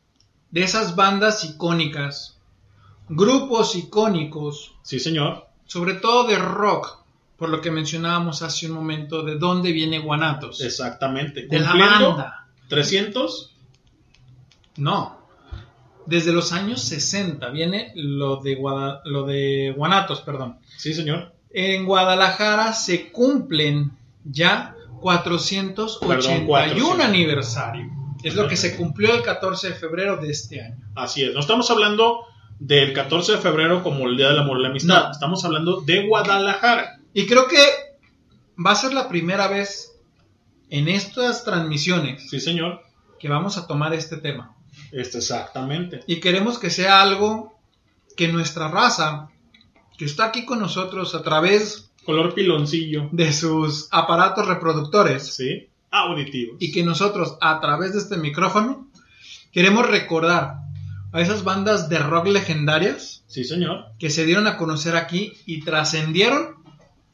de 0.50 0.62
esas 0.64 0.96
bandas 0.96 1.44
icónicas, 1.44 2.36
grupos 3.08 3.76
icónicos, 3.76 4.72
Sí, 4.82 4.98
señor. 4.98 5.46
sobre 5.66 5.94
todo 5.94 6.24
de 6.24 6.36
rock, 6.36 6.98
por 7.40 7.48
lo 7.48 7.60
que 7.62 7.70
mencionábamos 7.72 8.42
hace 8.42 8.66
un 8.68 8.72
momento, 8.74 9.22
de 9.24 9.36
dónde 9.36 9.72
viene 9.72 9.98
Guanatos. 9.98 10.60
Exactamente. 10.60 11.46
de 11.48 11.58
la 11.58 11.72
banda. 11.74 12.46
300. 12.68 13.56
No. 14.76 15.18
Desde 16.06 16.32
los 16.32 16.52
años 16.52 16.82
60 16.82 17.48
viene 17.50 17.92
lo 17.96 18.36
de, 18.36 18.54
Guada- 18.56 19.00
lo 19.04 19.24
de 19.24 19.72
Guanatos, 19.76 20.20
perdón. 20.20 20.58
Sí, 20.76 20.92
señor. 20.94 21.32
En 21.52 21.84
Guadalajara 21.86 22.72
se 22.74 23.10
cumplen 23.10 23.92
ya 24.24 24.74
481 25.00 26.14
Perdón, 26.14 26.46
400. 26.46 27.00
aniversario. 27.00 27.90
Es 28.22 28.34
lo 28.34 28.48
que 28.48 28.56
se 28.56 28.76
cumplió 28.76 29.14
el 29.14 29.22
14 29.22 29.68
de 29.70 29.74
febrero 29.74 30.18
de 30.18 30.30
este 30.30 30.60
año. 30.62 30.76
Así 30.94 31.22
es. 31.24 31.32
No 31.32 31.40
estamos 31.40 31.70
hablando 31.70 32.20
del 32.58 32.92
14 32.92 33.32
de 33.32 33.38
febrero 33.38 33.82
como 33.82 34.06
el 34.06 34.18
Día 34.18 34.28
del 34.28 34.38
Amor 34.40 34.58
y 34.58 34.62
la 34.62 34.68
Amistad. 34.68 35.04
No. 35.06 35.10
Estamos 35.10 35.42
hablando 35.46 35.80
de 35.80 36.06
Guadalajara. 36.06 36.99
Y 37.14 37.26
creo 37.26 37.46
que 37.48 37.58
va 38.64 38.72
a 38.72 38.76
ser 38.76 38.92
la 38.92 39.08
primera 39.08 39.48
vez 39.48 39.92
en 40.68 40.88
estas 40.88 41.44
transmisiones 41.44 42.28
Sí, 42.30 42.40
señor. 42.40 42.82
que 43.18 43.28
vamos 43.28 43.56
a 43.58 43.66
tomar 43.66 43.92
este 43.94 44.16
tema. 44.16 44.56
Este, 44.92 45.18
exactamente. 45.18 46.00
Y 46.06 46.20
queremos 46.20 46.58
que 46.58 46.70
sea 46.70 47.02
algo 47.02 47.58
que 48.16 48.28
nuestra 48.28 48.68
raza, 48.68 49.28
que 49.98 50.04
está 50.04 50.26
aquí 50.26 50.44
con 50.44 50.60
nosotros 50.60 51.14
a 51.14 51.22
través 51.22 51.90
Color 52.04 52.34
piloncillo. 52.34 53.08
de 53.12 53.32
sus 53.32 53.88
aparatos 53.90 54.46
reproductores, 54.46 55.34
Sí. 55.34 55.66
Auditivo. 55.90 56.56
y 56.60 56.70
que 56.72 56.84
nosotros 56.84 57.36
a 57.40 57.60
través 57.60 57.92
de 57.92 57.98
este 57.98 58.16
micrófono 58.16 58.88
queremos 59.52 59.88
recordar 59.88 60.54
a 61.12 61.20
esas 61.20 61.42
bandas 61.42 61.88
de 61.88 61.98
rock 61.98 62.28
legendarias 62.28 63.24
Sí, 63.26 63.42
señor. 63.44 63.86
que 63.98 64.08
se 64.10 64.24
dieron 64.24 64.46
a 64.46 64.56
conocer 64.56 64.94
aquí 64.96 65.32
y 65.46 65.62
trascendieron 65.62 66.59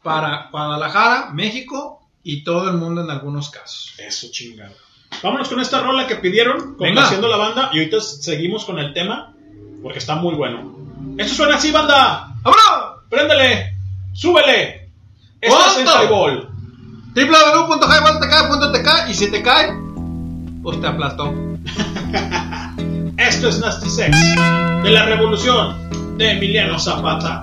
para 0.06 0.48
Guadalajara, 0.52 1.30
México 1.34 2.08
y 2.22 2.44
todo 2.44 2.70
el 2.70 2.76
mundo 2.76 3.02
en 3.02 3.10
algunos 3.10 3.50
casos. 3.50 3.92
Eso 3.98 4.28
chingado. 4.30 4.72
Vámonos 5.20 5.48
con 5.48 5.58
esta 5.58 5.80
rola 5.80 6.06
que 6.06 6.14
pidieron, 6.14 6.76
complaciendo 6.76 7.26
la 7.26 7.36
banda. 7.36 7.70
Y 7.72 7.78
ahorita 7.78 8.00
seguimos 8.00 8.64
con 8.64 8.78
el 8.78 8.94
tema, 8.94 9.34
porque 9.82 9.98
está 9.98 10.14
muy 10.14 10.34
bueno. 10.36 10.76
Esto 11.18 11.34
suena 11.34 11.56
así, 11.56 11.72
banda. 11.72 12.28
¡Vámonos! 12.42 13.02
Préndele, 13.10 13.74
súbele. 14.12 14.92
Esto 15.40 15.66
es 15.66 15.78
en 15.78 15.86
¡Punto! 15.86 16.02
Highball. 16.04 16.48
www.highball.tk 17.14 19.10
y 19.10 19.14
si 19.14 19.30
te 19.30 19.42
cae, 19.42 19.72
pues 20.62 20.80
te 20.80 20.86
aplastó. 20.86 21.34
Esto 23.16 23.48
es 23.48 23.58
Nasty 23.58 23.90
Sex 23.90 24.16
de 24.84 24.90
la 24.90 25.04
revolución 25.06 26.16
de 26.16 26.30
Emiliano 26.30 26.78
Zapata. 26.78 27.42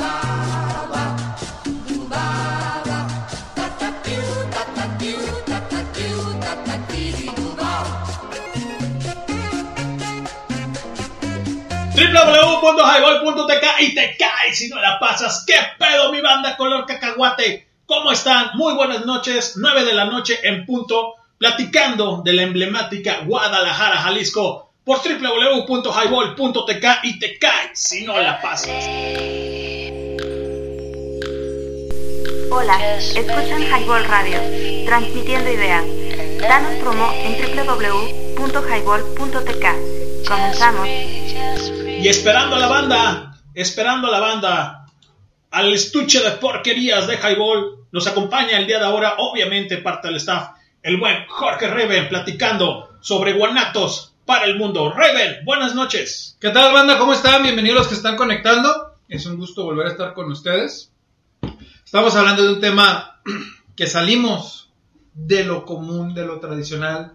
www.highball.tk 12.61 13.65
y 13.79 13.95
te 13.95 14.15
caes 14.17 14.57
si 14.57 14.69
no 14.69 14.79
la 14.79 14.99
pasas. 14.99 15.43
¿Qué 15.45 15.55
pedo, 15.79 16.11
mi 16.11 16.21
banda 16.21 16.55
color 16.57 16.85
cacahuate? 16.85 17.67
¿Cómo 17.85 18.11
están? 18.11 18.51
Muy 18.53 18.75
buenas 18.75 19.05
noches, 19.05 19.53
9 19.57 19.83
de 19.83 19.93
la 19.93 20.05
noche 20.05 20.39
en 20.43 20.65
punto, 20.65 21.15
platicando 21.37 22.21
de 22.23 22.33
la 22.33 22.43
emblemática 22.43 23.21
Guadalajara, 23.25 23.97
Jalisco, 23.97 24.73
por 24.83 24.99
www.highball.tk 24.99 26.85
y 27.03 27.19
te 27.19 27.39
caes 27.39 27.71
si 27.73 28.05
no 28.05 28.19
la 28.19 28.41
pasas. 28.41 28.87
Hola, 32.51 32.97
escuchan 32.97 33.63
Highball 33.63 34.05
Radio, 34.05 34.37
transmitiendo 34.85 35.51
ideas. 35.51 35.83
Danos 36.39 36.75
promo 36.75 37.11
en 37.13 37.35
www.highball.tk. 37.55 39.65
Comenzamos. 40.27 40.87
Y 42.01 42.07
esperando 42.07 42.55
a 42.55 42.59
la 42.59 42.67
banda, 42.67 43.37
esperando 43.53 44.07
a 44.07 44.11
la 44.11 44.19
banda, 44.19 44.87
al 45.51 45.71
estuche 45.71 46.19
de 46.19 46.31
porquerías 46.31 47.05
de 47.05 47.17
Highball, 47.17 47.85
nos 47.91 48.07
acompaña 48.07 48.57
el 48.57 48.65
día 48.65 48.79
de 48.79 48.85
ahora, 48.85 49.17
obviamente 49.19 49.77
parte 49.77 50.07
del 50.07 50.17
staff, 50.17 50.57
el 50.81 50.97
buen 50.97 51.27
Jorge 51.27 51.67
Reven, 51.67 52.09
platicando 52.09 52.97
sobre 53.01 53.33
guanatos 53.33 54.15
para 54.25 54.45
el 54.45 54.57
mundo. 54.57 54.91
Reven, 54.91 55.45
buenas 55.45 55.75
noches. 55.75 56.37
¿Qué 56.41 56.49
tal, 56.49 56.73
banda? 56.73 56.97
¿Cómo 56.97 57.13
están? 57.13 57.43
Bienvenidos 57.43 57.77
los 57.77 57.87
que 57.89 57.93
están 57.93 58.17
conectando. 58.17 58.95
Es 59.07 59.27
un 59.27 59.37
gusto 59.37 59.63
volver 59.63 59.85
a 59.85 59.91
estar 59.91 60.15
con 60.15 60.31
ustedes. 60.31 60.91
Estamos 61.85 62.15
hablando 62.15 62.41
de 62.41 62.53
un 62.53 62.61
tema 62.61 63.21
que 63.75 63.85
salimos 63.85 64.71
de 65.13 65.43
lo 65.43 65.65
común, 65.65 66.15
de 66.15 66.25
lo 66.25 66.39
tradicional, 66.39 67.13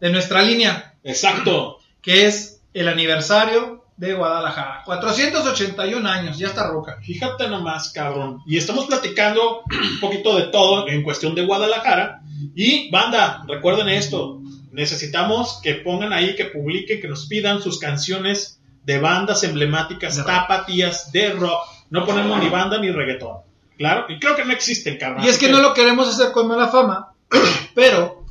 de 0.00 0.10
nuestra 0.10 0.42
línea. 0.42 0.96
Exacto. 1.02 1.78
Que 2.02 2.26
es 2.26 2.60
el 2.74 2.88
aniversario 2.88 3.77
de 3.98 4.14
Guadalajara. 4.14 4.82
481 4.84 6.08
años, 6.08 6.38
ya 6.38 6.46
está 6.46 6.68
roca. 6.68 6.98
Fíjate 7.02 7.48
nomás, 7.48 7.90
cabrón. 7.90 8.40
Y 8.46 8.56
estamos 8.56 8.86
platicando 8.86 9.62
un 9.70 10.00
poquito 10.00 10.36
de 10.36 10.44
todo 10.44 10.88
en 10.88 11.02
cuestión 11.02 11.34
de 11.34 11.44
Guadalajara. 11.44 12.22
Y 12.54 12.90
banda, 12.90 13.44
recuerden 13.46 13.88
esto. 13.88 14.40
Necesitamos 14.70 15.60
que 15.62 15.74
pongan 15.74 16.12
ahí, 16.12 16.36
que 16.36 16.44
publiquen, 16.44 17.00
que 17.00 17.08
nos 17.08 17.26
pidan 17.26 17.60
sus 17.60 17.78
canciones 17.78 18.60
de 18.84 19.00
bandas 19.00 19.42
emblemáticas, 19.42 20.16
De 20.16 20.22
tapatías 20.22 21.10
de 21.10 21.30
rock. 21.32 21.58
No 21.90 22.06
ponemos 22.06 22.40
ni 22.40 22.48
banda 22.48 22.78
ni 22.78 22.92
reggaetón. 22.92 23.38
Claro, 23.76 24.06
y 24.08 24.18
creo 24.18 24.36
que 24.36 24.44
no 24.44 24.52
existen, 24.52 24.96
cabrón. 24.96 25.24
Y 25.24 25.28
es 25.28 25.36
Así 25.36 25.46
que 25.46 25.52
no 25.52 25.60
lo 25.60 25.74
queremos 25.74 26.08
hacer 26.08 26.32
con 26.32 26.48
mala 26.48 26.68
fama, 26.68 27.12
pero 27.74 28.24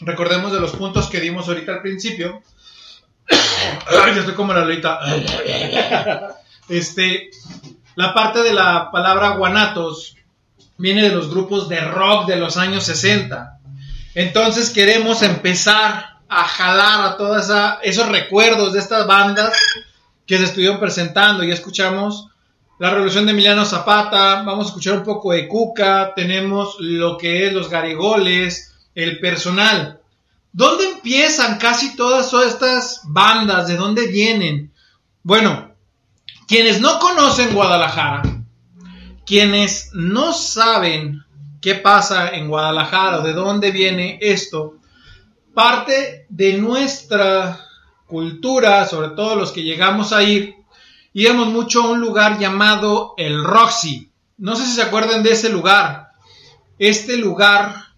recordemos 0.00 0.52
de 0.52 0.60
los 0.60 0.72
puntos 0.72 1.08
que 1.08 1.20
dimos 1.20 1.48
ahorita 1.48 1.72
al 1.72 1.82
principio. 1.82 2.42
Estoy 3.28 4.34
como 4.34 4.52
la 4.52 4.60
Lolita. 4.60 5.00
Este, 6.68 7.30
la 7.96 8.14
parte 8.14 8.42
de 8.42 8.52
la 8.52 8.90
palabra 8.90 9.30
guanatos 9.30 10.16
viene 10.78 11.02
de 11.02 11.10
los 11.10 11.28
grupos 11.28 11.68
de 11.68 11.80
rock 11.80 12.26
de 12.26 12.36
los 12.36 12.56
años 12.56 12.84
60. 12.84 13.58
Entonces 14.14 14.70
queremos 14.70 15.22
empezar 15.22 16.18
a 16.28 16.44
jalar 16.44 17.12
a 17.12 17.16
todos 17.16 17.50
esos 17.82 18.08
recuerdos 18.08 18.72
de 18.72 18.78
estas 18.78 19.06
bandas 19.06 19.56
que 20.26 20.38
se 20.38 20.44
estuvieron 20.44 20.80
presentando. 20.80 21.44
Ya 21.44 21.54
escuchamos 21.54 22.28
la 22.78 22.90
revolución 22.90 23.26
de 23.26 23.32
Emiliano 23.32 23.64
Zapata, 23.64 24.42
vamos 24.42 24.66
a 24.66 24.68
escuchar 24.68 24.98
un 24.98 25.04
poco 25.04 25.32
de 25.32 25.46
Cuca, 25.46 26.12
tenemos 26.16 26.76
lo 26.80 27.16
que 27.16 27.46
es 27.46 27.52
los 27.52 27.68
Garigoles, 27.68 28.74
el 28.94 29.20
personal. 29.20 30.00
¿Dónde 30.52 30.84
empiezan 30.84 31.58
casi 31.58 31.96
todas 31.96 32.32
estas 32.46 33.02
bandas? 33.04 33.66
¿De 33.68 33.76
dónde 33.76 34.06
vienen? 34.08 34.72
Bueno, 35.22 35.72
Quienes 36.52 36.82
no 36.82 36.98
conocen 36.98 37.54
Guadalajara, 37.54 38.22
quienes 39.24 39.90
no 39.94 40.34
saben 40.34 41.24
qué 41.62 41.76
pasa 41.76 42.28
en 42.28 42.48
Guadalajara 42.48 43.20
de 43.20 43.32
dónde 43.32 43.70
viene 43.70 44.18
esto, 44.20 44.74
parte 45.54 46.26
de 46.28 46.58
nuestra 46.58 47.58
cultura, 48.06 48.86
sobre 48.86 49.16
todo 49.16 49.36
los 49.36 49.50
que 49.52 49.62
llegamos 49.62 50.12
a 50.12 50.22
ir, 50.22 50.56
íbamos 51.14 51.48
mucho 51.48 51.84
a 51.84 51.90
un 51.90 52.00
lugar 52.00 52.38
llamado 52.38 53.14
el 53.16 53.42
Roxy. 53.42 54.12
No 54.36 54.54
sé 54.54 54.66
si 54.66 54.72
se 54.72 54.82
acuerdan 54.82 55.22
de 55.22 55.32
ese 55.32 55.48
lugar. 55.48 56.10
Este 56.78 57.16
lugar 57.16 57.91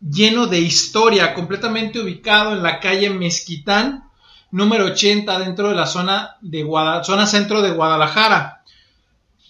lleno 0.00 0.46
de 0.46 0.60
historia, 0.60 1.34
completamente 1.34 2.00
ubicado 2.00 2.52
en 2.52 2.62
la 2.62 2.80
calle 2.80 3.10
Mezquitán, 3.10 4.04
número 4.50 4.86
80, 4.86 5.38
dentro 5.38 5.68
de 5.68 5.74
la 5.74 5.86
zona, 5.86 6.36
de 6.40 6.66
zona 7.04 7.26
centro 7.26 7.62
de 7.62 7.70
Guadalajara. 7.72 8.62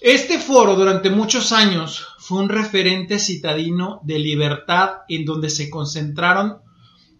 Este 0.01 0.39
foro 0.39 0.77
durante 0.77 1.11
muchos 1.11 1.53
años 1.53 2.07
fue 2.19 2.39
un 2.39 2.49
referente 2.49 3.19
citadino 3.19 4.01
de 4.03 4.19
libertad 4.19 5.01
en 5.09 5.25
donde 5.25 5.51
se 5.51 5.69
concentraron 5.69 6.59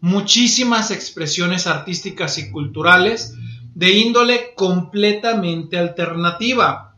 muchísimas 0.01 0.91
expresiones 0.91 1.67
artísticas 1.67 2.39
y 2.39 2.51
culturales 2.51 3.35
de 3.75 3.91
índole 3.93 4.55
completamente 4.55 5.79
alternativa. 5.79 6.95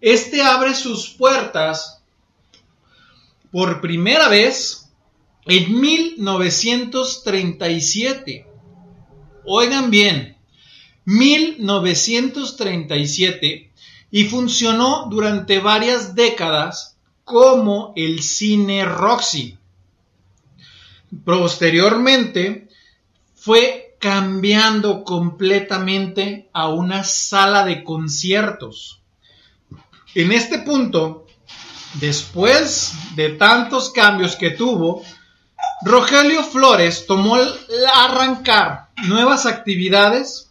Este 0.00 0.42
abre 0.42 0.74
sus 0.74 1.10
puertas 1.10 2.02
por 3.50 3.80
primera 3.80 4.28
vez 4.28 4.77
en 5.48 5.80
1937. 5.80 8.46
Oigan 9.46 9.90
bien, 9.90 10.36
1937 11.06 13.72
y 14.10 14.24
funcionó 14.24 15.06
durante 15.10 15.58
varias 15.58 16.14
décadas 16.14 16.98
como 17.24 17.94
el 17.96 18.22
cine 18.22 18.84
Roxy. 18.84 19.56
Posteriormente 21.24 22.68
fue 23.34 23.96
cambiando 23.98 25.02
completamente 25.02 26.50
a 26.52 26.68
una 26.68 27.02
sala 27.04 27.64
de 27.64 27.82
conciertos. 27.82 29.00
En 30.14 30.32
este 30.32 30.58
punto, 30.58 31.26
después 31.94 32.92
de 33.16 33.30
tantos 33.30 33.88
cambios 33.90 34.36
que 34.36 34.50
tuvo, 34.50 35.02
Rogelio 35.82 36.42
Flores 36.42 37.06
tomó 37.06 37.36
el 37.36 37.48
arrancar 37.94 38.88
nuevas 39.06 39.46
actividades 39.46 40.50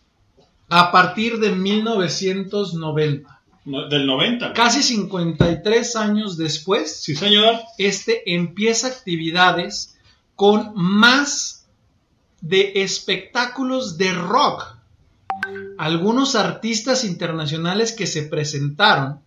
a 0.70 0.92
partir 0.92 1.40
de 1.40 1.52
1990. 1.52 3.40
No, 3.66 3.90
del 3.90 4.08
90. 4.08 4.54
Casi 4.54 4.82
53 4.82 5.96
años 5.98 6.38
después, 6.38 7.02
Sí, 7.02 7.16
señor. 7.16 7.56
este 7.78 8.34
empieza 8.34 8.88
actividades 8.88 9.98
con 10.36 10.72
más 10.76 11.66
de 12.40 12.72
espectáculos 12.84 13.98
de 13.98 14.14
rock. 14.14 14.78
Algunos 15.78 16.36
artistas 16.36 17.04
internacionales 17.04 17.92
que 17.92 18.08
se 18.08 18.24
presentaron 18.24 19.20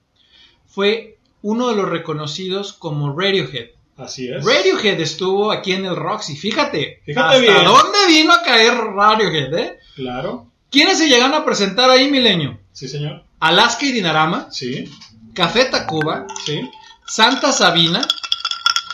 fue 0.67 1.19
uno 1.43 1.69
de 1.69 1.77
los 1.77 1.89
reconocidos 1.89 2.73
como 2.73 3.13
Radiohead. 3.19 3.71
Así 4.01 4.29
es. 4.29 4.45
Radiohead 4.45 5.01
estuvo 5.01 5.53
aquí 5.53 5.73
en 5.73 5.85
el 5.87 5.95
Roxy. 5.97 6.37
Fíjate, 6.37 7.03
Fíjate 7.05 7.27
hasta 7.37 7.39
bien. 7.39 7.65
dónde 7.65 7.99
vino 8.09 8.33
a 8.33 8.43
caer 8.43 8.75
Radiohead, 8.75 9.55
¿eh? 9.55 9.79
Claro. 9.95 10.47
¿Quiénes 10.71 10.99
se 10.99 11.09
llegaron 11.09 11.35
a 11.35 11.45
presentar 11.45 11.91
ahí, 11.91 12.11
Milenio? 12.11 12.59
Sí, 12.73 12.89
señor. 12.89 13.25
Alaska 13.41 13.87
y 13.87 13.93
Dinarama, 13.93 14.49
Sí. 14.51 14.91
Café 15.35 15.67
Tacuba, 15.67 16.27
Sí. 16.45 16.61
Santa 17.07 17.53
Sabina, 17.53 18.01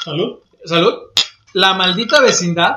Salud. 0.04 0.38
Salud, 0.64 0.94
La 1.52 1.74
Maldita 1.74 2.20
Vecindad, 2.20 2.76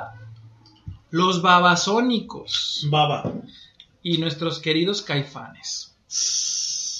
Los 1.11 1.41
Babasónicos 1.41 2.85
Baba. 2.89 3.31
y 4.03 4.17
nuestros 4.17 4.59
queridos 4.59 5.01
Caifanes. 5.01 5.95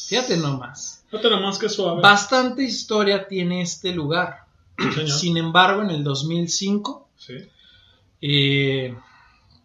Fíjate 0.08 0.38
nomás. 0.38 1.04
No 1.12 1.20
te 1.20 1.30
más 1.30 1.58
que 1.58 1.70
suave. 1.70 2.02
Bastante 2.02 2.64
historia 2.64 3.28
tiene 3.28 3.62
este 3.62 3.92
lugar. 3.92 4.46
Señor. 4.80 5.10
Sin 5.10 5.38
embargo, 5.38 5.82
en 5.82 5.90
el 5.92 6.04
2005, 6.04 7.10
Sí. 7.18 7.34
eh, 8.22 8.96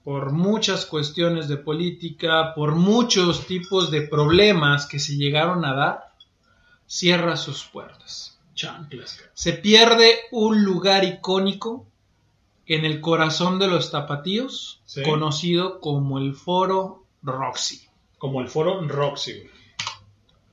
por 0.02 0.32
muchas 0.32 0.84
cuestiones 0.86 1.48
de 1.48 1.56
política, 1.56 2.52
por 2.54 2.74
muchos 2.74 3.46
tipos 3.46 3.90
de 3.90 4.02
problemas 4.02 4.86
que 4.86 4.98
se 4.98 5.16
llegaron 5.16 5.64
a 5.64 5.74
dar, 5.74 6.12
cierra 6.86 7.36
sus 7.36 7.64
puertas. 7.64 8.38
Chanclas. 8.54 9.18
Se 9.32 9.52
pierde 9.54 10.12
un 10.30 10.62
lugar 10.64 11.04
icónico 11.04 11.86
en 12.66 12.84
el 12.84 13.00
corazón 13.00 13.58
de 13.58 13.66
los 13.68 13.90
tapatíos, 13.90 14.80
Sí. 14.84 15.02
conocido 15.02 15.80
como 15.80 16.18
el 16.18 16.34
Foro 16.34 17.04
Roxy. 17.22 17.80
Como 18.18 18.40
el 18.40 18.48
foro 18.48 18.80
Roxy. 18.86 19.42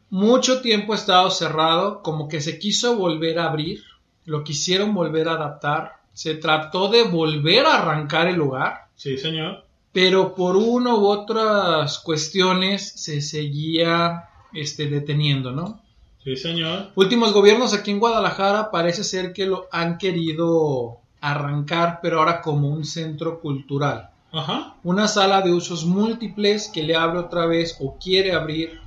Mucho 0.09 0.61
tiempo 0.61 0.91
ha 0.93 0.95
estado 0.97 1.29
cerrado, 1.31 2.01
como 2.01 2.27
que 2.27 2.41
se 2.41 2.59
quiso 2.59 2.97
volver 2.97 3.39
a 3.39 3.45
abrir, 3.49 3.83
lo 4.25 4.43
quisieron 4.43 4.93
volver 4.93 5.27
a 5.27 5.33
adaptar, 5.33 5.93
se 6.13 6.35
trató 6.35 6.89
de 6.89 7.03
volver 7.03 7.65
a 7.65 7.75
arrancar 7.81 8.27
el 8.27 8.35
lugar, 8.35 8.87
Sí, 8.95 9.17
señor. 9.17 9.65
pero 9.91 10.35
por 10.35 10.55
una 10.57 10.95
u 10.95 11.05
otras 11.07 11.99
cuestiones 11.99 12.91
se 12.95 13.21
seguía 13.21 14.29
este, 14.53 14.87
deteniendo, 14.87 15.51
¿no? 15.51 15.81
Sí, 16.23 16.35
señor. 16.35 16.89
Últimos 16.95 17.33
gobiernos 17.33 17.73
aquí 17.73 17.89
en 17.91 17.99
Guadalajara 17.99 18.69
parece 18.69 19.03
ser 19.03 19.33
que 19.33 19.45
lo 19.47 19.67
han 19.71 19.97
querido 19.97 20.97
arrancar, 21.19 21.99
pero 22.01 22.19
ahora 22.19 22.41
como 22.41 22.67
un 22.69 22.85
centro 22.85 23.39
cultural. 23.39 24.09
Ajá. 24.31 24.75
Una 24.83 25.07
sala 25.07 25.41
de 25.41 25.51
usos 25.51 25.83
múltiples 25.85 26.69
que 26.73 26.83
le 26.83 26.95
abre 26.95 27.19
otra 27.19 27.45
vez 27.47 27.75
o 27.81 27.97
quiere 27.97 28.33
abrir 28.33 28.79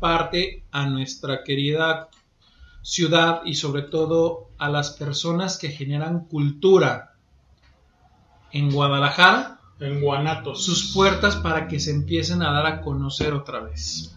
parte 0.00 0.64
a 0.72 0.86
nuestra 0.86 1.42
querida 1.44 2.08
ciudad 2.82 3.42
y 3.44 3.54
sobre 3.54 3.82
todo 3.82 4.48
a 4.60 4.68
las 4.68 4.90
personas 4.90 5.58
que 5.58 5.70
generan 5.70 6.26
cultura 6.26 7.14
en 8.52 8.70
Guadalajara 8.70 9.58
En 9.80 10.00
Guanatos. 10.00 10.64
sus 10.64 10.92
puertas 10.92 11.36
para 11.36 11.66
que 11.66 11.80
se 11.80 11.90
empiecen 11.90 12.42
a 12.42 12.52
dar 12.52 12.66
a 12.66 12.80
conocer 12.82 13.32
otra 13.32 13.60
vez. 13.60 14.14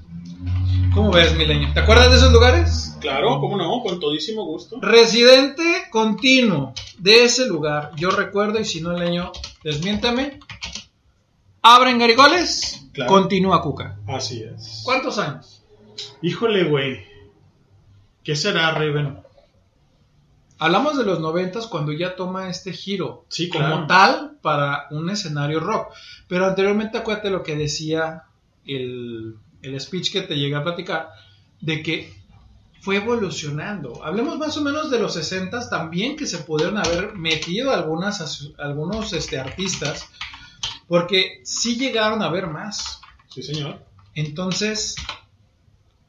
¿Cómo 0.94 1.12
ves, 1.12 1.36
Milenio? 1.36 1.74
¿Te 1.74 1.80
acuerdas 1.80 2.12
de 2.12 2.18
esos 2.18 2.32
lugares? 2.32 2.96
Claro, 3.00 3.40
cómo 3.40 3.58
no, 3.58 3.82
con 3.82 4.00
todísimo 4.00 4.46
gusto. 4.46 4.80
Residente 4.82 5.64
continuo 5.90 6.74
de 7.00 7.24
ese 7.24 7.48
lugar, 7.48 7.92
yo 7.96 8.10
recuerdo, 8.12 8.60
y 8.60 8.66
si 8.66 8.82
no, 8.82 8.94
Leño, 8.94 9.32
desmiéntame. 9.64 10.40
Abren 11.62 11.98
Garigoles, 11.98 12.88
Claro. 12.94 13.10
continúa 13.12 13.62
Cuca. 13.62 13.98
Así 14.08 14.44
es. 14.44 14.82
¿Cuántos 14.84 15.18
años? 15.18 15.64
Híjole, 16.22 16.66
güey. 16.66 17.06
¿Qué 18.24 18.36
será, 18.36 18.72
Raven? 18.72 19.23
Hablamos 20.60 20.98
de 20.98 21.04
los 21.04 21.20
noventas 21.20 21.68
cuando 21.68 21.92
ya 21.92 22.16
toma 22.16 22.50
este 22.50 22.74
giro 22.74 23.26
Sí, 23.30 23.50
como 23.50 23.88
tal 23.88 24.38
para 24.42 24.88
un 24.92 25.10
escenario 25.10 25.60
rock. 25.60 25.94
Pero 26.28 26.46
anteriormente 26.46 26.98
acuérdate 26.98 27.30
lo 27.30 27.44
que 27.44 27.56
decía 27.56 28.24
el, 28.66 29.36
el 29.62 29.82
speech 29.82 30.12
que 30.12 30.22
te 30.22 30.36
llegué 30.36 30.56
a 30.56 30.64
platicar, 30.64 31.10
de 31.60 31.82
que 31.82 32.24
fue 32.82 32.98
evolucionando. 32.98 34.04
Hablemos 34.04 34.38
más 34.38 34.58
o 34.58 34.62
menos 34.62 34.92
de 34.92 35.00
los 35.00 35.14
60 35.14 35.70
también 35.70 36.18
que 36.18 36.28
se 36.28 36.40
pudieron 36.40 36.78
haber 36.78 37.16
metido 37.16 37.72
algunas, 37.72 38.52
algunos 38.58 39.14
este, 39.14 39.40
artistas, 39.40 40.10
porque 40.88 41.42
sí 41.46 41.78
llegaron 41.78 42.22
a 42.22 42.30
ver 42.30 42.48
más. 42.48 43.00
Sí, 43.30 43.42
señor. 43.42 43.80
Entonces, 44.16 44.96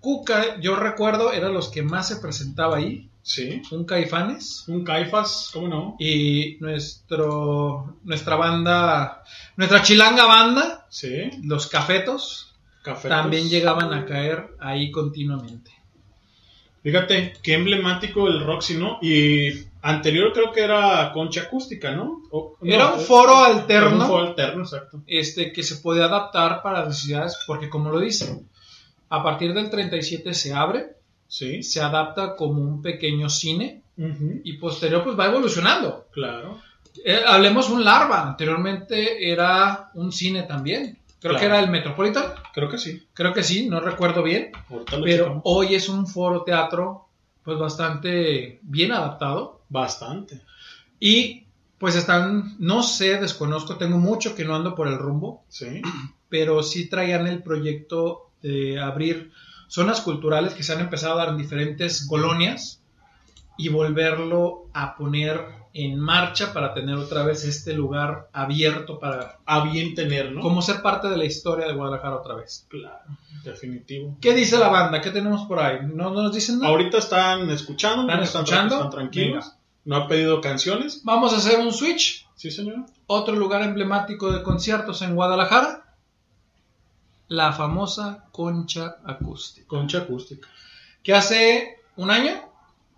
Cuca, 0.01 0.61
yo 0.61 0.75
recuerdo, 0.75 1.33
era 1.33 1.49
los 1.49 1.69
que 1.69 1.83
más 1.83 2.09
se 2.09 2.17
presentaba 2.17 2.79
ahí. 2.79 3.09
Sí. 3.27 3.63
Un 3.71 3.85
Caifanes. 3.87 4.65
Un 4.69 4.85
Caifas, 4.85 5.49
¿cómo 5.53 5.67
no? 5.67 5.97
Y 5.99 6.59
nuestro, 6.61 7.97
nuestra 8.05 8.37
banda, 8.37 9.25
nuestra 9.57 9.83
chilanga 9.83 10.27
banda, 10.27 10.87
Sí. 10.91 11.31
los 11.43 11.67
Cafetos, 11.69 12.55
Café. 12.83 13.09
también 13.09 13.49
llegaban 13.49 13.95
a 13.95 14.05
caer 14.05 14.55
ahí 14.61 14.91
continuamente. 14.91 15.71
Fíjate, 16.83 17.33
qué 17.43 17.55
emblemático 17.55 18.29
el 18.29 18.45
Roxy, 18.45 18.77
¿no? 18.77 18.99
Y 19.01 19.49
anterior 19.81 20.33
creo 20.35 20.53
que 20.53 20.61
era 20.61 21.11
concha 21.15 21.43
acústica, 21.45 21.93
¿no? 21.93 22.21
O- 22.31 22.59
no, 22.61 22.75
Era 22.75 22.93
un 22.93 23.01
foro 23.01 23.39
era 23.47 23.57
alterno. 23.59 24.03
Un 24.03 24.07
foro 24.07 24.27
alterno, 24.29 24.63
exacto. 24.65 25.03
Este, 25.07 25.51
que 25.51 25.63
se 25.63 25.77
puede 25.77 26.05
adaptar 26.05 26.63
para 26.63 26.81
las 26.81 26.89
necesidades, 26.89 27.39
porque 27.47 27.71
como 27.71 27.91
lo 27.91 28.01
dice, 28.01 28.39
a 29.09 29.23
partir 29.23 29.55
del 29.55 29.71
37 29.71 30.35
se 30.35 30.53
abre, 30.53 30.89
Sí. 31.27 31.63
se 31.63 31.81
adapta 31.81 32.37
como 32.37 32.61
un 32.63 32.81
pequeño 32.83 33.29
cine 33.29 33.83
y 34.45 34.55
posterior 34.55 35.03
pues 35.05 35.19
va 35.19 35.27
evolucionando. 35.27 36.07
Claro. 36.13 36.61
Eh, 37.05 37.21
hablemos 37.27 37.71
un 37.71 37.85
larva, 37.85 38.23
anteriormente 38.29 39.31
era 39.31 39.91
un 39.95 40.13
cine 40.13 40.43
también. 40.45 40.99
Creo 41.21 41.33
Claro. 41.33 41.39
que 41.39 41.47
era 41.47 41.61
el 41.61 41.71
Metropolitan. 41.71 42.25
Creo 42.53 42.69
que 42.69 42.79
sí. 42.79 43.03
Creo 43.15 43.33
que 43.33 43.43
sí, 43.43 43.69
no 43.69 43.81
recuerdo 43.81 44.23
bien. 44.23 44.51
Pero 44.69 45.05
checamos. 45.07 45.43
hoy 45.45 45.75
es 45.75 45.89
un 45.89 46.07
foro 46.07 46.43
teatro 46.43 47.09
pues 47.43 47.59
bastante 47.59 48.59
bien 48.63 48.93
adaptado. 48.93 49.63
Bastante. 49.69 50.41
Y 51.01 51.45
pues 51.79 51.95
están, 51.97 52.57
no 52.59 52.83
sé, 52.83 53.19
desconozco, 53.21 53.77
tengo 53.77 53.99
mucho 53.99 54.35
que 54.35 54.45
no 54.45 54.55
ando 54.55 54.75
por 54.75 54.87
el 54.89 54.97
rumbo, 54.99 55.45
Sí. 55.49 55.83
pero 56.29 56.63
sí 56.63 56.89
traían 56.89 57.27
el 57.27 57.43
proyecto 57.43 58.31
de 58.43 58.81
abrir 58.81 59.33
zonas 59.75 60.03
culturales 60.03 60.55
que 60.55 60.63
se 60.63 60.73
han 60.73 60.79
empezado 60.79 61.15
a 61.15 61.25
dar 61.25 61.29
en 61.31 61.37
diferentes 61.37 62.07
colonias 62.07 62.81
y 63.59 63.71
volverlo 63.71 64.69
a 64.73 64.95
poner 64.95 65.47
en 65.73 65.99
marcha 65.99 66.53
para 66.53 66.73
tener 66.73 66.95
otra 66.95 67.25
vez 67.25 67.43
este 67.45 67.73
lugar 67.73 68.29
abierto 68.33 69.01
para 69.01 69.41
A 69.45 69.65
bien 69.65 69.97
tener, 69.97 70.31
¿no? 70.31 70.43
como 70.43 70.63
ser 70.63 70.81
parte 70.81 71.09
de 71.09 71.17
la 71.17 71.25
historia 71.25 71.67
de 71.67 71.73
Guadalajara 71.73 72.15
otra 72.15 72.37
vez. 72.37 72.69
Claro, 72.69 73.03
definitivo. 73.43 74.17
¿Qué 74.21 74.33
dice 74.33 74.59
la 74.59 74.69
banda? 74.69 75.01
¿Qué 75.01 75.11
tenemos 75.11 75.45
por 75.49 75.59
ahí? 75.59 75.79
¿No, 75.83 76.11
no 76.11 76.23
nos 76.23 76.33
dicen 76.33 76.61
nada? 76.61 76.69
Ahorita 76.69 76.99
están 76.99 77.51
escuchando, 77.51 78.03
¿Están 78.03 78.23
escuchando? 78.23 78.77
están 78.77 78.91
tranquilos. 78.91 79.45
Venga. 79.45 79.59
No 79.87 79.97
ha 79.97 80.07
pedido 80.07 80.41
canciones. 80.41 81.03
Vamos 81.03 81.33
a 81.33 81.39
hacer 81.39 81.59
un 81.59 81.73
switch. 81.73 82.29
Sí, 82.37 82.53
señor. 82.53 82.87
Otro 83.09 83.35
lugar 83.35 83.63
emblemático 83.63 84.31
de 84.31 84.45
conciertos 84.45 85.03
en 85.03 85.17
Guadalajara. 85.17 85.84
La 87.29 87.53
famosa 87.53 88.25
Concha 88.31 88.97
Acústica. 89.05 89.67
Concha 89.67 89.99
acústica. 89.99 90.49
Que 91.03 91.15
hace 91.15 91.77
un 91.97 92.11
año 92.11 92.33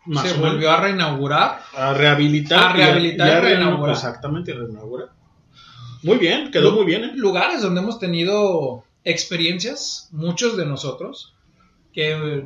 Más 0.07 0.25
se 0.29 0.35
volvió 0.35 0.71
a 0.71 0.81
reinaugurar. 0.81 1.63
A 1.75 1.93
rehabilitar. 1.95 2.71
A 2.71 2.73
rehabilitar 2.73 3.27
y 3.29 3.31
a- 3.31 3.35
y 3.35 3.37
a 3.37 3.41
reinaugurar. 3.41 3.95
Exactamente, 3.95 4.53
reinaugurar. 4.53 5.09
Muy 6.03 6.19
bien, 6.19 6.51
quedó 6.51 6.71
Lu- 6.71 6.77
muy 6.77 6.85
bien, 6.87 7.05
¿eh? 7.05 7.13
Lugares 7.15 7.63
donde 7.63 7.81
hemos 7.81 7.99
tenido 7.99 8.85
experiencias, 9.05 10.09
muchos 10.13 10.57
de 10.57 10.67
nosotros, 10.67 11.35
que 11.93 12.13
eh, 12.13 12.45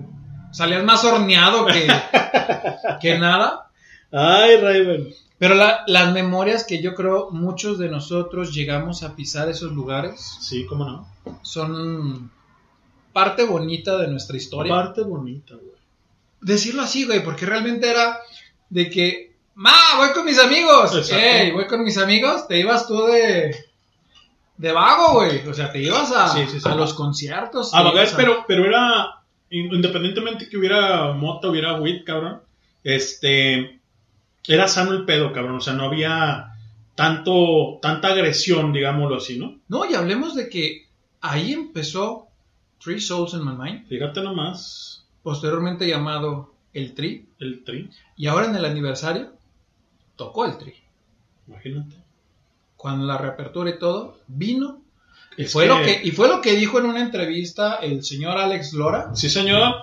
salías 0.53 0.85
más 0.85 1.05
horneado 1.05 1.67
que, 1.67 1.87
que 3.01 3.19
nada. 3.19 3.71
Ay, 4.13 4.57
Raven. 4.57 5.09
Pero 5.41 5.55
la- 5.57 5.83
las 5.89 6.13
memorias 6.13 6.63
que 6.65 6.81
yo 6.81 6.95
creo 6.95 7.31
muchos 7.33 7.79
de 7.79 7.89
nosotros 7.89 8.55
llegamos 8.55 9.03
a 9.03 9.17
pisar 9.17 9.49
esos 9.49 9.73
lugares 9.73 10.21
Sí, 10.41 10.67
cómo 10.67 10.85
no. 10.85 11.09
son 11.43 12.31
parte 13.13 13.45
bonita 13.45 13.97
de 13.99 14.07
nuestra 14.09 14.37
historia. 14.37 14.73
Parte 14.73 15.01
bonita, 15.03 15.55
güey. 15.55 15.73
Decirlo 16.43 16.83
así, 16.83 17.05
güey, 17.07 17.25
porque 17.25 17.47
realmente 17.47 17.91
era 17.91 18.19
de 18.69 18.89
que, 18.91 19.35
ma, 19.55 19.73
voy 19.97 20.11
con 20.13 20.25
mis 20.27 20.39
amigos. 20.39 20.95
Exacto. 20.95 21.17
Ey, 21.25 21.51
voy 21.53 21.67
con 21.67 21.83
mis 21.85 21.97
amigos. 21.99 22.47
Te 22.47 22.61
ibas 22.61 22.87
tú 22.87 23.07
de, 23.07 23.57
de 24.59 24.73
vago, 24.73 25.15
güey. 25.15 25.47
O 25.49 25.55
sea, 25.55 25.73
te 25.73 25.81
ibas 25.83 26.13
a, 26.13 26.29
Sí, 26.29 26.45
sí, 26.51 26.61
sí. 26.61 26.69
a 26.69 26.75
los 26.75 26.93
conciertos. 26.95 27.73
A 27.75 27.83
ver, 27.93 28.07
a- 28.07 28.17
pero, 28.17 28.45
pero 28.47 28.65
era, 28.67 29.23
independientemente 29.51 30.49
que 30.51 30.57
hubiera 30.59 31.13
mota, 31.13 31.49
hubiera 31.49 31.81
weed, 31.81 32.05
cabrón, 32.05 32.43
este, 32.85 33.80
era 34.53 34.69
sano 34.69 34.93
el 34.93 35.05
pedo, 35.05 35.33
cabrón, 35.33 35.57
o 35.57 35.61
sea, 35.61 35.73
no 35.75 35.85
había 35.85 36.53
tanto, 36.95 37.79
tanta 37.81 38.09
agresión, 38.09 38.73
digámoslo 38.73 39.17
así, 39.17 39.39
¿no? 39.39 39.59
No, 39.69 39.89
y 39.91 39.95
hablemos 39.95 40.35
de 40.35 40.49
que 40.49 40.87
ahí 41.21 41.53
empezó 41.53 42.27
Three 42.83 43.01
Souls 43.01 43.33
in 43.35 43.45
My 43.45 43.53
Mind, 43.57 43.87
Fíjate 43.89 44.21
nomás, 44.23 45.07
posteriormente 45.23 45.87
llamado 45.89 46.53
El 46.73 46.95
Tri, 46.95 47.27
el 47.39 47.65
tri, 47.65 47.91
y 48.17 48.27
ahora 48.27 48.47
en 48.47 48.57
el 48.57 48.65
aniversario 48.65 49.33
tocó 50.17 50.45
el 50.47 50.59
Tri. 50.59 50.75
imagínate. 51.47 51.97
Cuando 52.77 53.05
la 53.07 53.19
reapertura 53.19 53.71
y 53.71 53.79
todo, 53.79 54.19
vino. 54.27 54.81
Y 55.37 55.43
Es 55.45 55.53
fue, 55.53 55.65
que- 55.65 55.69
lo 55.69 55.83
que, 55.83 56.01
y 56.05 56.11
fue 56.13 56.29
lo 56.29 56.41
que 56.41 56.55
dijo 56.55 56.79
en 56.79 56.87
una 56.87 57.01
entrevista 57.03 57.77
el 57.77 58.03
señor 58.03 58.39
Alex 58.39 58.73
Lora. 58.73 59.15
Sí, 59.15 59.29
señor, 59.29 59.75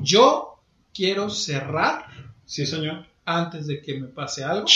Yo 0.00 0.60
quiero 0.94 1.28
cerrar 1.30 2.06
sí, 2.46 2.64
señor, 2.66 3.04
antes 3.28 3.66
de 3.66 3.82
que 3.82 3.98
me 4.00 4.06
pase 4.08 4.42
algo 4.44 4.66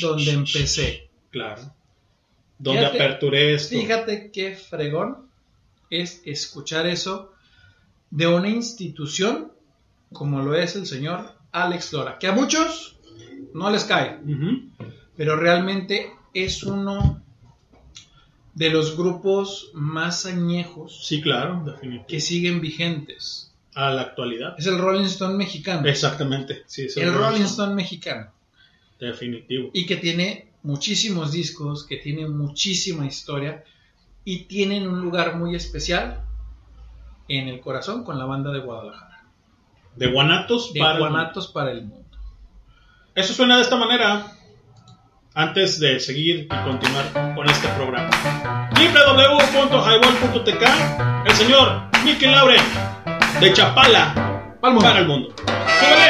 donde 0.00 0.30
empecé. 0.32 1.08
claro. 1.30 1.72
Donde 2.60 2.80
Fíjate- 2.80 2.96
aperturé 3.02 3.54
esto. 3.54 3.76
Fíjate 3.78 4.30
qué 4.32 4.54
fregón 4.56 5.28
es 5.90 6.20
escuchar 6.24 6.86
eso 6.86 7.32
de 8.10 8.26
una 8.26 8.48
institución 8.48 9.52
como 10.12 10.42
lo 10.42 10.54
es 10.56 10.74
el 10.74 10.84
señor 10.86 11.34
Alex 11.52 11.92
Lora, 11.92 12.18
que 12.18 12.26
a 12.26 12.32
muchos 12.32 12.96
no 13.54 13.70
les 13.70 13.84
cae, 13.84 14.18
pero 15.16 15.36
realmente 15.36 16.10
es 16.34 16.62
uno 16.64 17.22
de 18.54 18.70
los 18.70 18.96
grupos 18.96 19.70
más 19.72 20.26
añejos 20.26 21.06
Sí, 21.06 21.20
claro, 21.22 21.62
definitivamente. 21.64 22.06
que 22.12 22.20
siguen 22.20 22.60
vigentes. 22.60 23.47
A 23.78 23.90
la 23.90 24.02
actualidad. 24.02 24.56
Es 24.58 24.66
el 24.66 24.76
Rolling 24.76 25.04
Stone 25.04 25.36
mexicano. 25.36 25.86
Exactamente, 25.86 26.64
sí, 26.66 26.86
es 26.86 26.96
el 26.96 27.14
Rolling 27.14 27.42
Stone 27.42 27.76
mexicano. 27.76 28.32
Definitivo. 28.98 29.70
y 29.72 29.86
que 29.86 29.94
tiene 29.94 30.50
muchísimos 30.64 31.30
discos, 31.30 31.86
que 31.86 31.98
tiene 31.98 32.26
muchísima 32.26 33.06
historia 33.06 33.62
y 34.24 34.46
tienen 34.46 34.88
un 34.88 35.00
lugar 35.00 35.36
muy 35.36 35.54
especial 35.54 36.24
en 37.28 37.46
el 37.46 37.60
corazón 37.60 38.02
con 38.02 38.18
la 38.18 38.24
banda 38.24 38.50
de 38.50 38.58
Guadalajara. 38.58 39.24
De 39.94 40.08
Guanatos 40.08 40.72
De 40.72 40.80
para... 40.80 40.98
Guanatos 40.98 41.46
para 41.46 41.70
el 41.70 41.82
mundo. 41.82 42.18
Eso 43.14 43.32
suena 43.32 43.58
de 43.58 43.62
esta 43.62 43.76
manera. 43.76 44.32
Antes 45.34 45.78
de 45.78 46.00
seguir 46.00 46.46
y 46.46 46.48
continuar 46.48 47.12
con 47.36 47.48
este 47.48 47.68
programa. 47.68 48.10
www.highball.tk 48.74 50.64
El 51.26 51.32
señor 51.36 51.82
Mikel 52.04 52.32
Lauren 52.32 52.97
de 53.40 53.52
Chapala 53.52 54.14
para 54.60 54.98
el 54.98 55.06
mundo. 55.06 55.34
¡Súbele! 55.78 56.07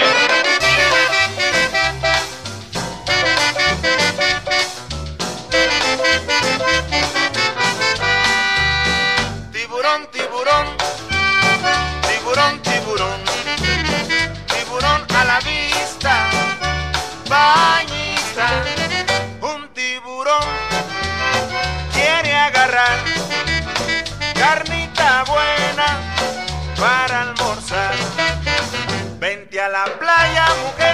La 29.79 29.85
playa, 29.97 30.47
mujer, 30.65 30.88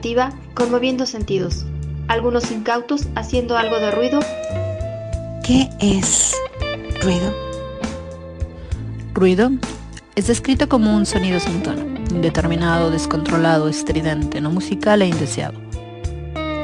alternativa 0.00 0.32
conmoviendo 0.54 1.04
sentidos. 1.04 1.66
Algunos 2.08 2.50
incautos 2.50 3.06
haciendo 3.14 3.56
algo 3.56 3.78
de 3.78 3.90
ruido. 3.90 4.20
¿Qué 5.44 5.68
es 5.78 6.34
ruido? 7.02 7.32
Ruido 9.12 9.50
es 10.16 10.26
descrito 10.26 10.68
como 10.68 10.96
un 10.96 11.04
sonido 11.04 11.38
sin 11.38 11.62
tono, 11.62 11.82
indeterminado, 12.10 12.90
descontrolado, 12.90 13.68
estridente, 13.68 14.40
no 14.40 14.50
musical 14.50 15.02
e 15.02 15.08
indeseado. 15.08 15.58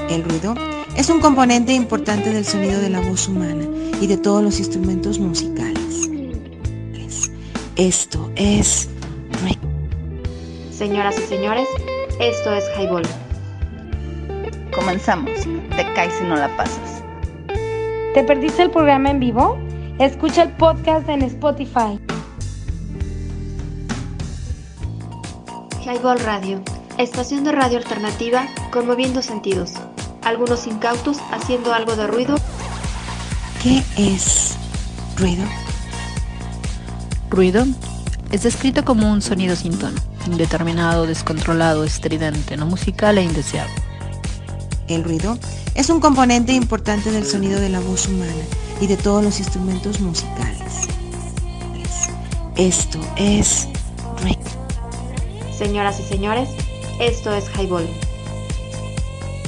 El 0.09 0.25
ruido 0.25 0.55
es 0.97 1.11
un 1.11 1.21
componente 1.21 1.75
importante 1.75 2.33
del 2.33 2.45
sonido 2.45 2.81
de 2.81 2.91
la 2.91 3.01
voz 3.01 3.29
humana 3.29 3.67
y 4.01 4.07
de 4.07 4.17
todos 4.17 4.43
los 4.43 4.59
instrumentos 4.59 5.19
musicales. 5.19 6.09
Esto 7.77 8.31
es 8.37 8.89
ruido. 9.43 9.61
Señoras 10.71 11.19
y 11.19 11.27
señores, 11.27 11.69
esto 12.19 12.55
es 12.55 12.65
Highball. 12.79 13.26
Comenzamos. 14.87 15.33
Te 15.75 15.93
caes 15.95 16.15
si 16.15 16.23
no 16.23 16.37
la 16.37 16.57
pasas. 16.57 17.03
¿Te 18.15 18.23
perdiste 18.23 18.63
el 18.63 18.71
programa 18.71 19.11
en 19.11 19.19
vivo? 19.19 19.59
Escucha 19.99 20.45
el 20.45 20.53
podcast 20.53 21.09
en 21.09 21.23
Spotify. 21.23 21.99
Highball 25.85 26.21
Radio, 26.21 26.63
estación 26.99 27.43
de 27.43 27.51
radio 27.51 27.79
alternativa 27.79 28.47
conmoviendo 28.71 29.23
sentidos. 29.23 29.73
Algunos 30.23 30.69
incautos 30.69 31.19
haciendo 31.33 31.75
algo 31.75 31.97
de 31.97 32.07
ruido. 32.07 32.37
¿Qué 33.65 33.83
es 33.99 34.57
ruido? 35.17 35.43
Ruido 37.29 37.65
es 38.31 38.45
descrito 38.45 38.85
como 38.85 39.11
un 39.11 39.21
sonido 39.21 39.57
sin 39.57 39.77
tono, 39.81 40.01
indeterminado, 40.27 41.09
descontrolado, 41.09 41.83
estridente, 41.83 42.57
no 42.57 42.67
musical 42.67 43.19
e 43.19 43.25
indeseado. 43.25 43.86
El 44.89 45.03
ruido 45.03 45.37
es 45.75 45.91
un 45.91 46.01
componente 46.01 46.53
importante 46.53 47.11
del 47.11 47.27
sonido 47.27 47.61
de 47.61 47.69
la 47.69 47.81
voz 47.81 48.07
humana 48.07 48.33
y 48.81 48.87
de 48.87 48.97
todos 48.97 49.23
los 49.23 49.39
instrumentos 49.39 50.01
musicales. 50.01 50.89
Esto 52.57 52.99
es 53.17 53.69
ruido. 54.23 54.39
Señoras 55.57 55.99
y 55.99 56.05
señores, 56.05 56.49
esto 57.01 57.35
es 57.35 57.45
Highball. 57.59 57.89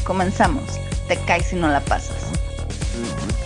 Comenzamos. 0.04 0.64
Te 1.06 1.16
caes 1.24 1.46
si 1.46 1.56
no 1.56 1.68
la 1.68 1.80
pasas. 1.80 2.16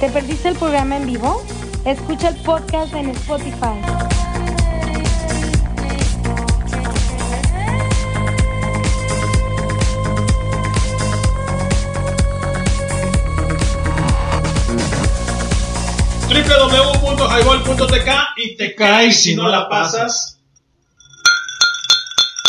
¿Te 0.01 0.09
perdiste 0.09 0.49
el 0.49 0.57
programa 0.57 0.97
en 0.97 1.07
vivo? 1.07 1.45
Escucha 1.85 2.29
el 2.29 2.37
podcast 2.37 2.95
en 2.95 3.11
Spotify. 3.11 4.02
www.highball.tk 16.33 18.11
y 18.37 18.57
te 18.57 18.75
caes 18.75 19.23
si 19.23 19.37
no 19.37 19.49
la 19.49 19.69
pasas. 19.69 20.41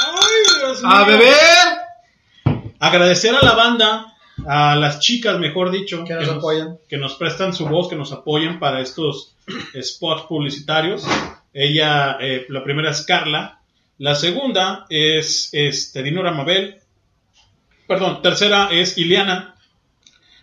Ay, 0.01 0.59
Dios 0.59 0.81
mío. 0.81 0.91
¡A 0.91 1.03
beber! 1.03 2.63
Agradecer 2.79 3.35
a 3.35 3.43
la 3.43 3.53
banda, 3.53 4.13
a 4.47 4.75
las 4.75 4.99
chicas, 4.99 5.37
mejor 5.39 5.71
dicho, 5.71 6.03
Que 6.05 6.13
nos 6.13 6.29
apoyan. 6.29 6.77
que 6.87 6.97
nos 6.97 7.15
prestan 7.15 7.53
su 7.53 7.67
voz, 7.67 7.89
que 7.89 7.95
nos 7.95 8.11
apoyan 8.13 8.59
para 8.59 8.79
estos 8.81 9.35
spots 9.81 10.23
publicitarios. 10.23 11.05
Ella, 11.53 12.17
eh, 12.19 12.45
la 12.49 12.63
primera 12.63 12.91
es 12.91 13.05
Carla, 13.05 13.59
la 13.97 14.15
segunda 14.15 14.85
es 14.89 15.49
este, 15.51 16.01
Dinora 16.03 16.31
Mabel, 16.31 16.79
perdón, 17.87 18.21
tercera 18.21 18.69
es 18.71 18.97
Ileana, 18.97 19.55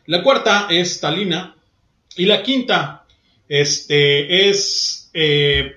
la 0.07 0.23
cuarta 0.23 0.67
es 0.71 1.01
Talina 1.01 1.57
y 2.17 2.27
la 2.27 2.43
quinta 2.43 3.00
este, 3.51 4.49
es, 4.49 5.11
eh, 5.13 5.73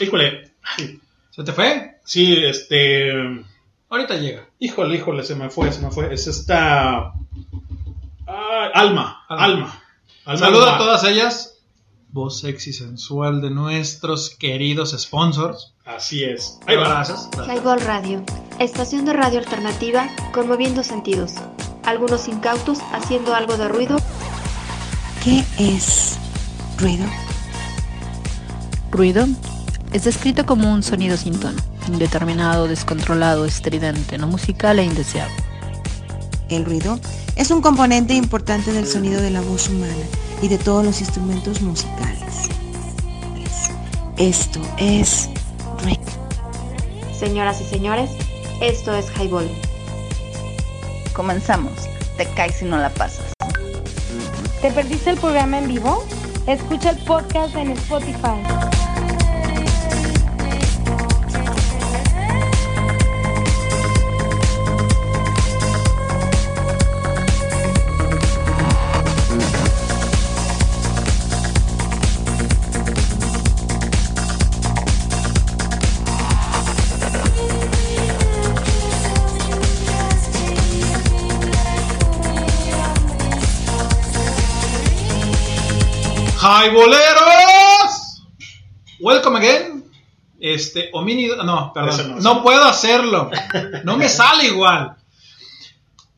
híjole, 0.00 0.50
ay, 0.62 0.98
¿Se 1.30 1.44
te 1.44 1.52
fue? 1.52 1.98
sí, 2.04 2.34
este, 2.44 3.12
Ahorita 3.90 4.14
llega. 4.16 4.48
Híjole, 4.60 4.96
híjole, 4.96 5.24
se 5.24 5.34
me 5.34 5.50
fue, 5.50 5.70
se 5.72 5.80
me 5.82 5.90
fue. 5.90 6.14
Es 6.14 6.28
esta. 6.28 7.12
ah, 8.26 8.70
Alma, 8.72 9.24
Alma. 9.28 9.82
Alma 10.24 10.38
Saludo 10.38 10.66
a 10.68 10.78
todas 10.78 11.02
ellas. 11.04 11.58
Voz 12.12 12.40
sexy 12.40 12.72
sensual 12.72 13.40
de 13.40 13.50
nuestros 13.50 14.30
queridos 14.30 14.94
sponsors. 14.96 15.74
Así 15.84 16.22
es. 16.22 16.58
Ahí 16.66 16.76
va. 16.76 16.84
Gracias. 16.84 17.28
Highball 17.48 17.80
Radio, 17.80 18.24
estación 18.60 19.04
de 19.04 19.12
radio 19.12 19.40
alternativa 19.40 20.08
conmoviendo 20.32 20.84
sentidos. 20.84 21.32
Algunos 21.84 22.28
incautos 22.28 22.78
haciendo 22.92 23.34
algo 23.34 23.56
de 23.56 23.68
ruido. 23.68 23.96
¿Qué 25.24 25.44
es 25.58 26.16
ruido? 26.80 27.04
Ruido 28.90 29.26
es 29.92 30.04
descrito 30.04 30.46
como 30.46 30.72
un 30.72 30.82
sonido 30.82 31.16
sin 31.16 31.38
tono, 31.38 31.60
indeterminado, 31.88 32.68
descontrolado, 32.68 33.44
estridente, 33.44 34.18
no 34.18 34.26
musical 34.26 34.78
e 34.78 34.84
indeseado. 34.84 35.30
El 36.48 36.64
ruido 36.64 36.98
es 37.36 37.50
un 37.50 37.60
componente 37.60 38.14
importante 38.14 38.72
del 38.72 38.86
sonido 38.86 39.20
de 39.20 39.30
la 39.30 39.40
voz 39.40 39.68
humana 39.68 39.92
y 40.42 40.48
de 40.48 40.58
todos 40.58 40.84
los 40.84 41.00
instrumentos 41.00 41.60
musicales. 41.60 42.48
Esto 44.16 44.60
es 44.76 45.28
ruido. 45.82 46.00
Señoras 47.18 47.60
y 47.60 47.64
señores, 47.64 48.10
esto 48.60 48.94
es 48.94 49.06
Highball. 49.16 49.48
Comenzamos. 51.12 51.72
Te 52.16 52.26
caes 52.34 52.56
si 52.56 52.64
no 52.64 52.78
la 52.78 52.90
pasas. 52.90 53.32
¿Te 54.60 54.70
perdiste 54.70 55.10
el 55.10 55.16
programa 55.16 55.58
en 55.58 55.68
vivo? 55.68 56.04
Escucha 56.46 56.90
el 56.90 56.98
podcast 57.04 57.54
en 57.56 57.72
Spotify. 57.72 58.69
¡Highboleros! 86.42 88.24
Welcome 88.98 89.38
again. 89.38 89.84
Este, 90.40 90.88
homínido. 90.92 91.42
No, 91.44 91.70
perdón. 91.74 92.18
No, 92.22 92.42
puedo 92.42 92.64
hacerlo. 92.64 93.30
No 93.84 93.98
me 93.98 94.08
sale 94.08 94.46
igual. 94.46 94.96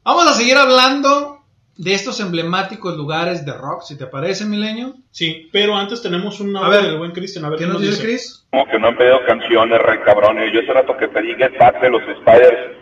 Vamos 0.04 0.26
a 0.28 0.34
seguir 0.34 0.56
hablando 0.56 1.40
de 1.76 1.94
estos 1.94 2.20
emblemáticos 2.20 2.96
lugares 2.96 3.44
de 3.44 3.52
rock, 3.52 3.82
si 3.82 3.98
te 3.98 4.06
parece, 4.06 4.44
Milenio. 4.44 4.94
Sí, 5.10 5.48
pero 5.52 5.76
antes 5.76 6.02
tenemos 6.02 6.38
un 6.38 6.56
A 6.56 6.60
audio 6.60 6.70
ver, 6.70 6.82
del 6.82 6.98
buen 6.98 7.10
Cristian. 7.10 7.44
A 7.44 7.48
ver 7.50 7.58
¿Qué 7.58 7.66
nos 7.66 7.80
dice 7.80 8.00
Chris? 8.00 8.46
Como 8.50 8.66
que 8.66 8.78
no 8.78 8.88
han 8.88 8.96
pedido 8.96 9.18
canciones, 9.26 9.80
re 9.80 10.04
cabrones. 10.04 10.52
Yo 10.54 10.60
hace 10.60 10.72
rato 10.72 10.96
que 10.96 11.08
pedí 11.08 11.34
Get 11.34 11.58
Back 11.58 11.80
de 11.80 11.90
los 11.90 12.02
Spiders 12.02 12.76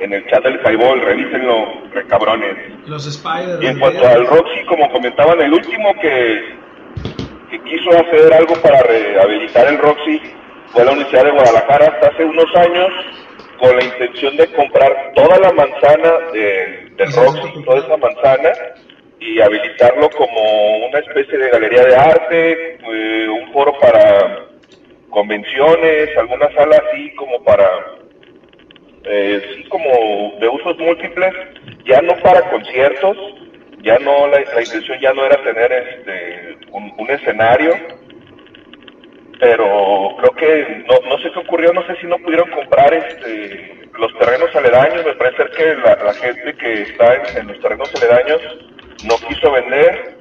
en 0.00 0.12
el 0.12 0.26
chat 0.28 0.42
del 0.42 0.60
Highball, 0.60 1.00
revísenlo, 1.00 1.88
re 1.94 2.06
cabrones. 2.08 2.56
Los 2.86 3.04
Spiders. 3.04 3.62
Y 3.62 3.66
en 3.68 3.78
cuanto 3.78 4.06
al 4.06 4.26
Roxy, 4.26 4.66
como 4.68 4.90
comentaban, 4.90 5.40
el 5.40 5.52
último 5.52 5.94
que, 6.02 6.63
que 7.54 7.70
quiso 7.70 7.90
hacer 7.90 8.32
algo 8.32 8.54
para 8.62 8.82
rehabilitar 8.82 9.68
el 9.68 9.78
Roxy 9.78 10.20
fue 10.72 10.84
la 10.84 10.92
Universidad 10.92 11.24
de 11.24 11.30
Guadalajara 11.30 11.86
hasta 11.86 12.08
hace 12.08 12.24
unos 12.24 12.56
años 12.56 12.88
con 13.60 13.76
la 13.76 13.84
intención 13.84 14.36
de 14.36 14.52
comprar 14.52 15.12
toda 15.14 15.38
la 15.38 15.52
manzana 15.52 16.12
de, 16.32 16.90
del 16.96 17.12
Roxy, 17.12 17.62
toda 17.64 17.78
esa 17.78 17.96
manzana, 17.96 18.50
y 19.20 19.40
habilitarlo 19.40 20.10
como 20.10 20.86
una 20.88 20.98
especie 20.98 21.38
de 21.38 21.50
galería 21.50 21.84
de 21.84 21.96
arte, 21.96 22.78
eh, 22.92 23.28
un 23.28 23.52
foro 23.52 23.72
para 23.78 24.46
convenciones, 25.10 26.16
alguna 26.18 26.52
sala 26.54 26.82
así 26.88 27.14
como 27.14 27.42
para, 27.44 27.70
eh, 29.04 29.40
sí, 29.54 29.64
como 29.68 30.34
de 30.40 30.48
usos 30.48 30.76
múltiples, 30.78 31.32
ya 31.86 32.02
no 32.02 32.14
para 32.16 32.50
conciertos, 32.50 33.16
ya 33.84 33.98
no, 33.98 34.26
la, 34.26 34.40
la 34.40 34.62
intención 34.62 34.98
ya 35.00 35.12
no 35.12 35.24
era 35.24 35.36
tener 35.42 35.72
este, 35.72 36.58
un, 36.72 37.10
escenario, 37.10 37.76
pero 39.38 40.16
creo 40.18 40.32
que 40.32 40.84
no, 40.88 41.08
no 41.08 41.18
sé 41.18 41.30
qué 41.32 41.38
ocurrió, 41.38 41.72
no 41.72 41.86
sé 41.86 41.96
si 42.00 42.06
no 42.06 42.18
pudieron 42.18 42.50
comprar 42.50 42.92
este, 42.94 43.88
los 43.98 44.12
terrenos 44.18 44.54
aledaños, 44.56 45.04
me 45.04 45.14
parece 45.14 45.44
que 45.56 45.74
la, 45.76 45.96
la 46.02 46.14
gente 46.14 46.54
que 46.54 46.82
está 46.82 47.14
en, 47.14 47.38
en 47.38 47.46
los 47.48 47.60
terrenos 47.60 47.94
aledaños 47.94 48.40
no 49.04 49.16
quiso 49.28 49.52
vender, 49.52 50.16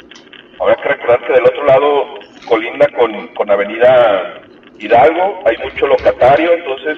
habrá 0.59 0.75
que 0.75 0.89
recordar 0.89 1.25
que 1.25 1.33
del 1.33 1.45
otro 1.45 1.65
lado 1.65 2.19
colinda 2.47 2.87
con, 2.89 3.27
con 3.29 3.49
Avenida 3.49 4.41
Hidalgo, 4.79 5.41
hay 5.45 5.57
mucho 5.57 5.87
locatario, 5.87 6.53
entonces 6.53 6.97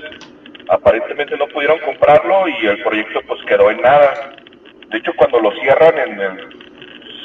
aparentemente 0.69 1.37
no 1.37 1.47
pudieron 1.47 1.77
comprarlo 1.79 2.47
y 2.47 2.65
el 2.65 2.81
proyecto 2.81 3.21
pues 3.27 3.39
quedó 3.47 3.69
en 3.69 3.81
nada. 3.81 4.35
De 4.89 4.97
hecho, 4.97 5.11
cuando 5.15 5.39
lo 5.39 5.51
cierran 5.59 5.97
en 5.97 6.19
el, 6.19 6.49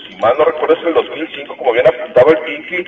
si 0.08 0.16
mal 0.16 0.34
no 0.38 0.44
recuerdo 0.44 0.76
es 0.76 0.86
el 0.86 0.94
2005, 0.94 1.56
como 1.56 1.72
bien 1.72 1.86
apuntaba 1.86 2.32
el 2.32 2.38
Pinky, 2.38 2.84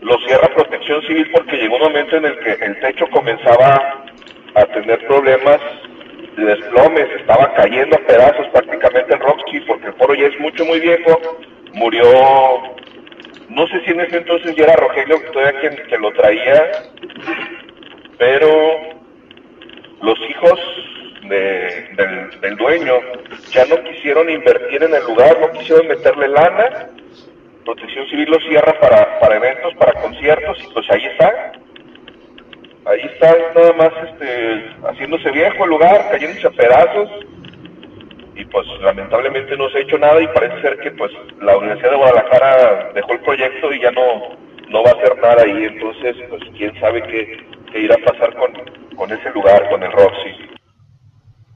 lo 0.00 0.18
cierra 0.26 0.48
Protección 0.54 1.02
Civil 1.02 1.30
porque 1.32 1.56
llegó 1.56 1.76
un 1.76 1.82
momento 1.82 2.16
en 2.16 2.24
el 2.24 2.38
que 2.40 2.52
el 2.52 2.80
techo 2.80 3.06
comenzaba 3.10 4.04
a 4.54 4.64
tener 4.66 5.06
problemas 5.06 5.60
de 6.36 6.44
desplomes, 6.44 7.06
estaba 7.20 7.52
cayendo 7.54 7.96
a 7.96 8.06
pedazos 8.06 8.46
prácticamente 8.48 9.14
el 9.14 9.20
Roxy 9.20 9.60
porque 9.60 9.88
el 9.88 9.94
foro 9.94 10.14
ya 10.14 10.26
es 10.26 10.40
mucho, 10.40 10.64
muy 10.64 10.80
viejo, 10.80 11.20
murió, 11.74 12.04
no 13.48 13.66
sé 13.68 13.80
si 13.84 13.90
en 13.90 14.00
ese 14.00 14.18
entonces 14.18 14.54
ya 14.56 14.64
era 14.64 14.76
Rogelio 14.76 15.20
todavía 15.32 15.60
quien, 15.60 15.76
quien 15.88 16.00
lo 16.00 16.12
traía, 16.12 16.70
pero 18.18 18.50
los 20.02 20.18
hijos 20.30 20.60
de- 21.30 22.28
del, 22.40 22.56
dueño 22.56 22.94
ya 23.52 23.64
no 23.66 23.82
quisieron 23.84 24.28
invertir 24.28 24.82
en 24.82 24.94
el 24.94 25.02
lugar, 25.04 25.38
no 25.40 25.50
quisieron 25.58 25.86
meterle 25.88 26.28
lana, 26.28 26.88
Protección 27.64 28.06
Civil 28.08 28.28
lo 28.30 28.40
cierra 28.40 28.72
para, 28.80 29.18
para 29.20 29.36
eventos, 29.36 29.74
para 29.74 29.92
conciertos, 30.00 30.58
y 30.62 30.72
pues 30.74 30.90
ahí 30.90 31.04
está. 31.06 31.52
Ahí 32.86 33.00
está 33.02 33.36
nada 33.54 33.72
más 33.74 33.90
este, 34.08 34.64
haciéndose 34.88 35.30
viejo 35.30 35.64
el 35.64 35.70
lugar, 35.70 36.08
cayéndose 36.10 36.46
a 36.46 36.50
pedazos, 36.50 37.10
y 38.34 38.44
pues 38.46 38.66
lamentablemente 38.80 39.56
no 39.56 39.68
se 39.68 39.78
ha 39.78 39.80
hecho 39.82 39.98
nada 39.98 40.20
y 40.20 40.26
parece 40.28 40.60
ser 40.62 40.78
que 40.78 40.90
pues 40.92 41.12
la 41.42 41.56
Universidad 41.58 41.90
de 41.90 41.96
Guadalajara 41.96 42.90
dejó 42.94 43.12
el 43.12 43.20
proyecto 43.20 43.72
y 43.72 43.80
ya 43.80 43.90
no, 43.92 44.30
no 44.68 44.82
va 44.82 44.90
a 44.90 44.94
hacer 44.94 45.16
nada 45.20 45.42
ahí, 45.44 45.64
entonces 45.66 46.16
pues 46.30 46.42
quién 46.56 46.72
sabe 46.80 47.02
qué, 47.02 47.44
qué 47.70 47.80
irá 47.80 47.96
a 47.96 48.12
pasar 48.12 48.34
con, 48.34 48.52
con 48.96 49.12
ese 49.12 49.30
lugar, 49.30 49.68
con 49.68 49.82
el 49.82 49.92
Roxy. 49.92 50.59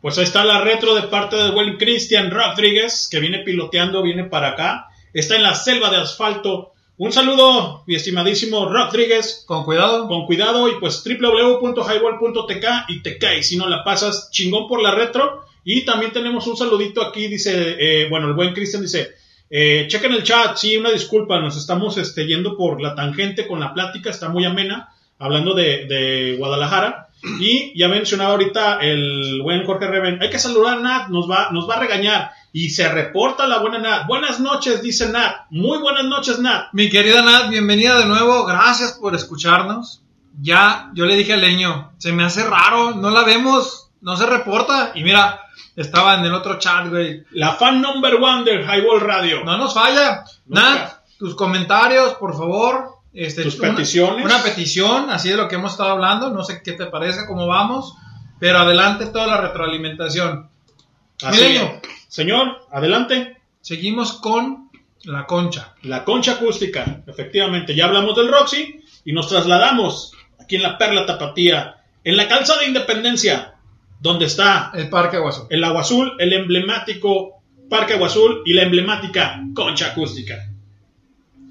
Pues 0.05 0.19
ahí 0.19 0.25
está 0.25 0.45
la 0.45 0.61
retro 0.61 0.95
de 0.95 1.09
parte 1.09 1.35
del 1.35 1.53
buen 1.53 1.79
Cristian 1.79 2.31
Rodríguez, 2.31 3.09
que 3.11 3.21
viene 3.21 3.39
piloteando, 3.39 4.03
viene 4.03 4.25
para 4.25 4.49
acá. 4.49 4.89
Está 5.15 5.37
en 5.37 5.43
la 5.43 5.55
selva 5.55 5.89
de 5.89 5.97
asfalto. 5.97 6.75
Un 6.99 7.11
saludo, 7.11 7.85
mi 7.87 7.95
estimadísimo 7.95 8.69
Rodríguez. 8.69 9.45
Con 9.47 9.65
cuidado. 9.65 10.07
Con 10.07 10.27
cuidado. 10.27 10.69
Y 10.69 10.73
pues 10.79 11.03
www.highball.tk 11.03 12.67
y 12.89 13.03
te 13.03 13.17
cae. 13.17 13.43
Si 13.43 13.57
no 13.57 13.67
la 13.67 13.83
pasas, 13.83 14.31
chingón 14.31 14.69
por 14.69 14.83
la 14.83 14.91
retro. 14.91 15.47
Y 15.65 15.87
también 15.87 16.13
tenemos 16.13 16.47
un 16.49 16.59
saludito 16.59 17.01
aquí, 17.01 17.27
dice, 17.27 17.77
eh, 17.79 18.07
bueno, 18.11 18.29
el 18.29 18.35
buen 18.35 18.53
Cristian 18.53 18.83
dice, 18.83 19.13
eh, 19.49 19.87
chequen 19.89 20.13
el 20.13 20.23
chat, 20.23 20.59
sí, 20.59 20.77
una 20.77 20.91
disculpa, 20.91 21.41
nos 21.41 21.57
estamos 21.57 21.97
este, 21.97 22.27
yendo 22.27 22.59
por 22.59 22.83
la 22.83 22.95
tangente 22.95 23.47
con 23.47 23.59
la 23.59 23.73
plática, 23.73 24.11
está 24.11 24.29
muy 24.29 24.45
amena, 24.45 24.94
hablando 25.25 25.55
de, 25.55 25.87
de 25.87 26.37
Guadalajara. 26.39 27.09
Y 27.41 27.73
ya 27.79 27.89
mencionaba 27.89 28.33
ahorita 28.33 28.81
el 28.81 29.41
buen 29.43 29.65
Jorge 29.65 29.87
Reven, 29.87 30.21
hay 30.21 30.29
que 30.29 30.39
saludar 30.39 30.77
a 30.77 30.81
Nat, 30.81 31.09
nos 31.09 31.29
va, 31.29 31.49
nos 31.53 31.69
va 31.69 31.77
a 31.77 31.81
regañar. 31.81 32.33
Y 32.53 32.69
se 32.69 32.87
reporta 32.89 33.47
la 33.47 33.59
buena 33.59 33.79
Nat. 33.79 34.07
Buenas 34.07 34.41
noches, 34.41 34.83
dice 34.83 35.09
Nat. 35.09 35.47
Muy 35.49 35.79
buenas 35.79 36.05
noches, 36.05 36.39
Nat. 36.39 36.67
Mi 36.73 36.91
querida 36.91 37.23
Nat, 37.23 37.49
bienvenida 37.49 37.99
de 37.99 38.05
nuevo. 38.05 38.45
Gracias 38.45 38.93
por 38.93 39.15
escucharnos. 39.15 40.03
Ya, 40.39 40.91
yo 40.95 41.07
le 41.07 41.17
dije 41.17 41.33
al 41.33 41.41
leño, 41.41 41.93
se 41.97 42.13
me 42.13 42.25
hace 42.25 42.45
raro, 42.45 42.95
no 42.95 43.11
la 43.11 43.25
vemos, 43.25 43.91
no 44.03 44.17
se 44.17 44.27
reporta. 44.27 44.93
Y 44.95 45.03
mira, 45.03 45.41
estaba 45.77 46.17
en 46.17 46.27
el 46.27 46.35
otro 46.35 46.59
chat, 46.59 46.89
güey. 46.91 47.25
La 47.31 47.53
fan 47.53 47.81
number 47.81 48.17
one 48.17 48.45
del 48.45 48.61
Highball 48.61 49.01
Radio. 49.01 49.43
No 49.45 49.57
nos 49.57 49.73
falla. 49.73 50.25
Nat, 50.47 50.93
tus 51.19 51.35
comentarios, 51.35 52.15
por 52.15 52.37
favor. 52.37 52.94
Este, 53.15 53.45
Tus 53.45 53.59
una- 53.61 53.71
peticiones. 53.71 54.25
Una 54.25 54.43
petición, 54.43 55.09
así 55.11 55.29
de 55.31 55.37
lo 55.37 55.49
que 55.49 55.55
hemos 55.55 55.73
estado 55.73 55.91
hablando. 55.91 56.31
No 56.31 56.43
sé 56.43 56.61
qué 56.65 56.73
te 56.73 56.87
parece, 56.87 57.27
cómo 57.27 57.47
vamos. 57.47 57.95
Pero 58.41 58.59
adelante 58.59 59.07
toda 59.07 59.27
la 59.29 59.41
retroalimentación. 59.41 60.49
Así 61.23 61.41
Milenio. 61.41 61.81
Señor, 62.09 62.67
adelante. 62.73 63.37
Seguimos 63.61 64.15
con 64.15 64.69
la 65.05 65.25
concha. 65.27 65.75
La 65.83 66.05
concha 66.05 66.33
acústica, 66.33 67.03
efectivamente. 67.07 67.75
Ya 67.75 67.87
hablamos 67.87 68.17
del 68.17 68.29
Roxy 68.31 68.81
y 69.05 69.13
nos 69.13 69.29
trasladamos 69.29 70.13
aquí 70.41 70.57
en 70.57 70.63
la 70.63 70.77
Perla 70.77 71.07
Tapatía, 71.07 71.77
en 72.03 72.17
la 72.17 72.27
calzada 72.29 72.61
de 72.61 72.67
Independencia, 72.67 73.55
donde 74.01 74.27
está 74.27 74.73
el 74.75 74.91
Parque 74.91 75.17
Agua 75.17 75.31
Azul. 75.31 75.47
El 75.49 75.63
Agua 75.65 75.81
Azul, 75.83 76.13
el 76.19 76.33
emblemático 76.33 77.43
Parque 77.71 77.95
Agua 77.95 78.09
Azul 78.09 78.43
y 78.45 78.53
la 78.53 78.63
emblemática 78.65 79.41
concha 79.55 79.87
acústica. 79.93 80.51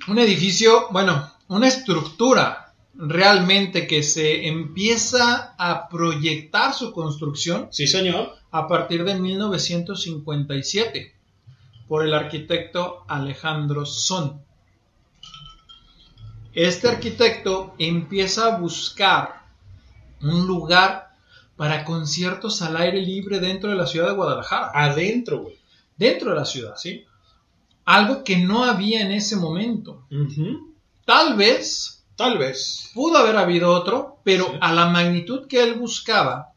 un 0.07 0.19
edificio, 0.19 0.87
bueno, 0.91 1.31
una 1.53 1.67
estructura 1.67 2.73
realmente 2.95 3.85
que 3.85 4.01
se 4.01 4.47
empieza 4.47 5.53
a 5.57 5.87
proyectar 5.87 6.73
su 6.73 6.91
construcción. 6.91 7.67
Sí, 7.71 7.85
señor. 7.85 8.33
A 8.49 8.67
partir 8.67 9.03
de 9.03 9.19
1957 9.19 11.13
por 11.87 12.03
el 12.03 12.13
arquitecto 12.15 13.05
Alejandro 13.07 13.85
Son. 13.85 14.41
Este 16.53 16.87
arquitecto 16.87 17.75
empieza 17.77 18.47
a 18.47 18.57
buscar 18.57 19.43
un 20.21 20.47
lugar 20.47 21.13
para 21.55 21.85
conciertos 21.85 22.63
al 22.63 22.77
aire 22.77 22.99
libre 23.01 23.39
dentro 23.39 23.69
de 23.69 23.75
la 23.75 23.85
ciudad 23.85 24.07
de 24.07 24.15
Guadalajara. 24.15 24.71
Adentro, 24.73 25.43
güey. 25.43 25.55
Dentro 25.97 26.31
de 26.31 26.35
la 26.35 26.45
ciudad, 26.45 26.75
¿sí? 26.77 27.05
Algo 27.85 28.23
que 28.23 28.37
no 28.37 28.63
había 28.63 29.01
en 29.01 29.11
ese 29.11 29.35
momento. 29.35 30.07
Tal 31.05 31.35
vez. 31.35 32.03
Tal 32.15 32.37
vez. 32.37 32.91
Pudo 32.93 33.17
haber 33.17 33.37
habido 33.37 33.71
otro, 33.71 34.19
pero 34.23 34.53
a 34.61 34.71
la 34.71 34.87
magnitud 34.87 35.47
que 35.47 35.63
él 35.63 35.75
buscaba, 35.75 36.53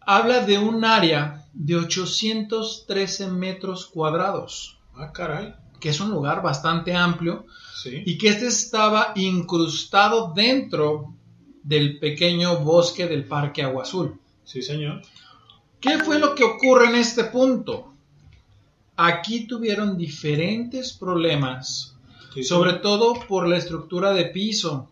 habla 0.00 0.40
de 0.40 0.58
un 0.58 0.84
área 0.84 1.46
de 1.52 1.76
813 1.76 3.28
metros 3.28 3.86
cuadrados. 3.86 4.78
Ah, 4.94 5.12
caray. 5.12 5.54
Que 5.80 5.90
es 5.90 6.00
un 6.00 6.10
lugar 6.10 6.42
bastante 6.42 6.94
amplio. 6.94 7.46
Sí. 7.82 8.02
Y 8.04 8.18
que 8.18 8.28
este 8.28 8.46
estaba 8.46 9.12
incrustado 9.14 10.32
dentro 10.34 11.14
del 11.62 11.98
pequeño 11.98 12.58
bosque 12.58 13.06
del 13.06 13.24
Parque 13.24 13.62
Agua 13.62 13.82
Azul. 13.82 14.20
Sí, 14.44 14.62
señor. 14.62 15.02
¿Qué 15.80 15.98
fue 15.98 16.18
lo 16.18 16.34
que 16.34 16.44
ocurre 16.44 16.88
en 16.88 16.94
este 16.94 17.24
punto? 17.24 17.92
Aquí 18.96 19.46
tuvieron 19.46 19.98
diferentes 19.98 20.92
problemas, 20.92 21.95
Sí, 22.36 22.44
sobre 22.44 22.74
todo 22.74 23.14
por 23.28 23.48
la 23.48 23.56
estructura 23.56 24.12
de 24.12 24.26
piso. 24.26 24.90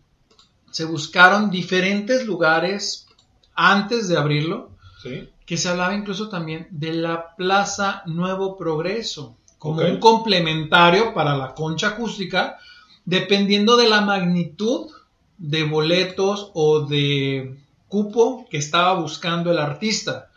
Se 0.71 0.85
buscaron 0.85 1.49
diferentes 1.49 2.25
lugares 2.25 3.07
antes 3.53 4.07
de 4.07 4.17
abrirlo, 4.17 4.71
Sí. 5.01 5.29
que 5.45 5.57
se 5.57 5.69
hablaba 5.69 5.93
incluso 5.93 6.27
también 6.29 6.67
de 6.71 6.93
la 6.93 7.35
Plaza 7.35 8.01
Nuevo 8.07 8.57
Progreso, 8.57 9.37
como 9.59 9.81
un 9.81 9.99
complementario 9.99 11.13
para 11.13 11.37
la 11.37 11.53
concha 11.53 11.89
acústica, 11.89 12.57
dependiendo 13.05 13.77
de 13.77 13.87
la 13.87 14.01
magnitud 14.01 14.91
de 15.37 15.63
boletos 15.63 16.51
o 16.53 16.81
de 16.81 17.59
cupo 17.87 18.47
que 18.49 18.57
estaba 18.57 18.99
buscando 18.99 19.51
el 19.51 19.59
artista. 19.59 20.31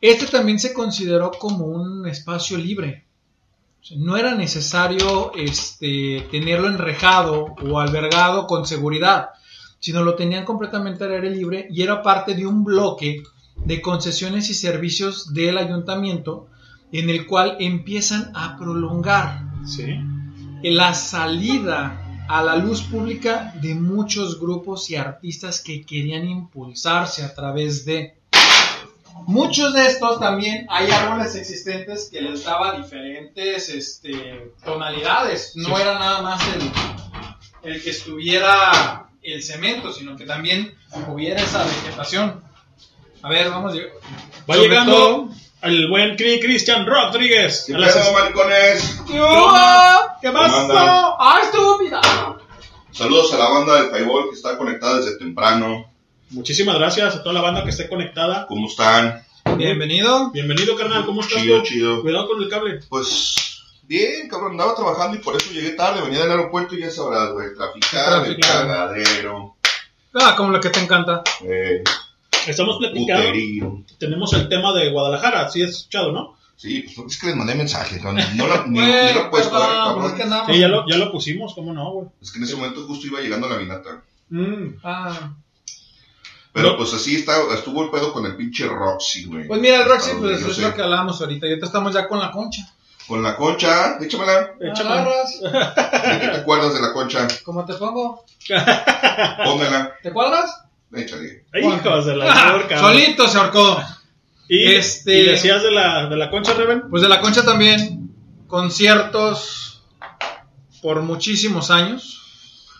Este 0.00 0.26
también 0.26 0.58
se 0.58 0.74
consideró 0.74 1.30
como 1.32 1.64
un 1.64 2.06
espacio 2.06 2.58
libre. 2.58 3.06
O 3.84 3.86
sea, 3.86 3.98
no 3.98 4.16
era 4.16 4.34
necesario 4.34 5.32
este, 5.34 6.26
tenerlo 6.30 6.68
enrejado 6.68 7.54
o 7.62 7.78
albergado 7.78 8.46
con 8.46 8.64
seguridad, 8.64 9.28
sino 9.78 10.02
lo 10.02 10.14
tenían 10.14 10.46
completamente 10.46 11.04
al 11.04 11.12
aire 11.12 11.28
libre 11.28 11.68
y 11.70 11.82
era 11.82 12.02
parte 12.02 12.34
de 12.34 12.46
un 12.46 12.64
bloque 12.64 13.22
de 13.56 13.82
concesiones 13.82 14.48
y 14.48 14.54
servicios 14.54 15.34
del 15.34 15.58
ayuntamiento 15.58 16.46
en 16.92 17.10
el 17.10 17.26
cual 17.26 17.58
empiezan 17.60 18.30
a 18.34 18.56
prolongar 18.56 19.42
Sí. 19.66 19.98
la 20.62 20.94
salida 20.94 22.24
a 22.26 22.42
la 22.42 22.56
luz 22.56 22.80
pública 22.84 23.52
de 23.60 23.74
muchos 23.74 24.40
grupos 24.40 24.88
y 24.88 24.96
artistas 24.96 25.60
que 25.60 25.84
querían 25.84 26.26
impulsarse 26.26 27.22
a 27.22 27.34
través 27.34 27.84
de 27.84 28.16
Muchos 29.26 29.72
de 29.72 29.86
estos 29.86 30.20
también 30.20 30.66
hay 30.68 30.90
árboles 30.90 31.34
existentes 31.34 32.08
que 32.12 32.20
les 32.20 32.44
daba 32.44 32.72
diferentes 32.76 33.68
este, 33.70 34.52
tonalidades. 34.64 35.52
No 35.56 35.76
Sí. 35.76 35.82
era 35.82 35.98
nada 35.98 36.20
más 36.22 36.42
el, 37.62 37.72
el 37.72 37.82
que 37.82 37.90
estuviera 37.90 39.06
el 39.22 39.42
cemento, 39.42 39.92
sino 39.92 40.16
que 40.16 40.26
también 40.26 40.76
hubiera 41.08 41.40
esa 41.40 41.64
vegetación. 41.64 42.42
A 43.22 43.28
ver, 43.30 43.48
vamos. 43.50 43.74
Va 44.50 44.56
llegando 44.56 44.92
todo- 44.92 45.28
el 45.62 45.88
buen 45.88 46.16
Cri- 46.18 46.40
Cristian 46.42 46.84
Rodríguez. 46.84 47.64
¿Qué 47.66 47.72
pedo, 47.72 48.12
maricones? 48.12 49.00
¿Qué? 49.06 49.14
¿Qué 50.20 50.30
pasó? 50.30 51.16
¡Ah, 51.18 51.40
estúpida! 51.42 52.00
Saludos 52.92 53.32
a 53.32 53.38
la 53.38 53.48
banda 53.48 53.82
del 53.82 53.90
Highball 54.02 54.28
que 54.28 54.36
está 54.36 54.58
conectada 54.58 54.98
desde 54.98 55.16
temprano. 55.18 55.90
Muchísimas 56.30 56.76
gracias 56.78 57.14
a 57.14 57.22
toda 57.22 57.34
la 57.34 57.40
banda 57.40 57.62
que 57.64 57.70
esté 57.70 57.88
conectada. 57.88 58.46
¿Cómo 58.46 58.66
están? 58.66 59.22
Bienvenido. 59.56 60.30
Bienvenido, 60.32 60.74
carnal. 60.76 61.04
¿Cómo 61.04 61.20
estás? 61.20 61.40
Chido, 61.42 61.58
tú? 61.58 61.64
chido. 61.66 62.02
Cuidado 62.02 62.28
con 62.28 62.42
el 62.42 62.48
cable. 62.48 62.80
Pues 62.88 63.34
bien, 63.82 64.28
cabrón, 64.28 64.52
andaba 64.52 64.74
trabajando 64.74 65.16
y 65.16 65.20
por 65.20 65.36
eso 65.36 65.50
llegué 65.52 65.70
tarde. 65.70 66.02
Venía 66.02 66.20
del 66.20 66.30
aeropuerto 66.32 66.74
y 66.74 66.80
ya 66.80 66.90
sabrás, 66.90 67.32
güey, 67.32 67.54
traficado, 67.54 68.24
el 68.24 68.38
cagadero, 68.38 69.56
Ah, 70.14 70.34
como 70.36 70.50
lo 70.50 70.60
que 70.60 70.70
te 70.70 70.80
encanta. 70.80 71.22
eh, 71.42 71.82
Estamos 72.46 72.78
platicando. 72.78 73.22
puterío. 73.22 73.84
Tenemos 73.98 74.32
el 74.34 74.48
tema 74.48 74.72
de 74.72 74.90
Guadalajara. 74.90 75.48
Sí, 75.48 75.62
has 75.62 75.70
escuchado, 75.70 76.12
¿no? 76.12 76.36
Sí, 76.56 76.84
pues 76.94 77.12
es 77.14 77.20
que 77.20 77.26
les 77.28 77.36
mandé 77.36 77.54
mensajes, 77.56 78.00
no, 78.02 78.12
no 78.12 78.46
lo, 78.46 78.66
ni, 78.68 78.78
lo 78.80 78.86
he 78.86 79.24
puesto, 79.28 79.50
perdón, 79.50 79.70
eh, 79.70 79.74
cabrón. 79.84 80.06
es 80.06 80.12
que 80.46 80.52
Sí, 80.54 80.60
ya 80.60 80.68
lo, 80.68 80.86
ya 80.88 80.96
lo 80.98 81.10
pusimos. 81.10 81.52
¿Cómo 81.54 81.72
no, 81.72 81.90
güey? 81.92 82.06
Es 82.22 82.30
que 82.30 82.38
en 82.38 82.44
ese 82.44 82.54
momento 82.56 82.86
justo 82.86 83.06
iba 83.08 83.20
llegando 83.20 83.46
a 83.48 83.50
la 83.50 83.56
vinata. 83.58 84.02
Mm. 84.30 84.76
Ah. 84.84 85.34
Pero 86.54 86.70
No. 86.70 86.76
pues 86.78 86.94
así 86.94 87.16
está, 87.16 87.32
estuvo 87.52 87.82
el 87.84 87.90
pedo 87.90 88.12
con 88.12 88.24
el 88.24 88.36
pinche 88.36 88.66
Roxy, 88.66 89.24
güey. 89.24 89.46
Pues 89.48 89.60
mira, 89.60 89.82
el 89.82 89.88
Roxy, 89.88 90.12
pues 90.18 90.40
yo 90.40 90.48
es 90.52 90.58
lo 90.58 90.72
que 90.72 90.82
hablábamos 90.82 91.20
ahorita. 91.20 91.46
Y 91.46 91.50
ahorita 91.50 91.66
estamos 91.66 91.92
ya 91.92 92.08
con 92.08 92.20
la 92.20 92.30
concha. 92.30 92.62
Con 93.08 93.22
la 93.22 93.36
concha, 93.36 93.98
échamela. 94.00 94.52
Échame. 94.60 94.90
Agarras. 94.90 95.40
¿De 95.42 96.20
qué 96.20 96.28
te 96.28 96.36
acuerdas 96.38 96.72
de 96.72 96.80
la 96.80 96.92
concha? 96.94 97.26
¿Cómo 97.44 97.64
te 97.66 97.74
pongo? 97.74 98.24
Póngala, 99.44 99.94
¿Te 100.02 100.12
cuadras? 100.12 100.62
échale. 100.94 101.44
Hijos 101.60 102.06
de 102.06 102.16
la 102.16 102.26
Ah, 102.32 102.52
turca. 102.52 102.78
solito 102.78 103.26
se 103.26 103.36
ahorcó. 103.38 103.82
Y, 104.48 104.74
Este- 104.74 105.18
y 105.18 105.24
decías 105.26 105.62
de 105.62 105.72
la, 105.72 106.06
de 106.06 106.16
la 106.16 106.30
concha, 106.30 106.54
Reven. 106.54 106.84
Pues 106.88 107.02
de 107.02 107.08
la 107.08 107.20
concha 107.20 107.44
también. 107.44 108.10
Conciertos 108.46 109.82
por 110.82 111.02
muchísimos 111.02 111.70
años. 111.72 112.20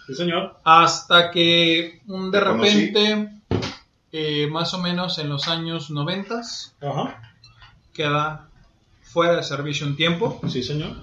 Sí, 0.06 0.14
señor. 0.14 0.58
Hasta 0.64 1.30
que 1.32 2.02
un 2.06 2.30
de 2.30 2.38
repente, 2.40 3.28
eh, 4.16 4.46
más 4.46 4.72
o 4.74 4.78
menos 4.78 5.18
en 5.18 5.28
los 5.28 5.48
años 5.48 5.90
90, 5.90 6.40
Ajá. 6.82 7.32
queda 7.92 8.48
fuera 9.02 9.34
de 9.34 9.42
servicio 9.42 9.88
un 9.88 9.96
tiempo. 9.96 10.40
Sí, 10.48 10.62
señor. 10.62 10.96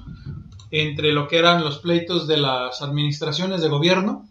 entre 0.72 1.12
lo 1.12 1.28
que 1.28 1.38
eran 1.38 1.62
los 1.62 1.80
pleitos 1.80 2.26
de 2.26 2.38
las 2.38 2.82
administraciones 2.82 3.62
de 3.62 3.68
gobierno, 3.68 4.26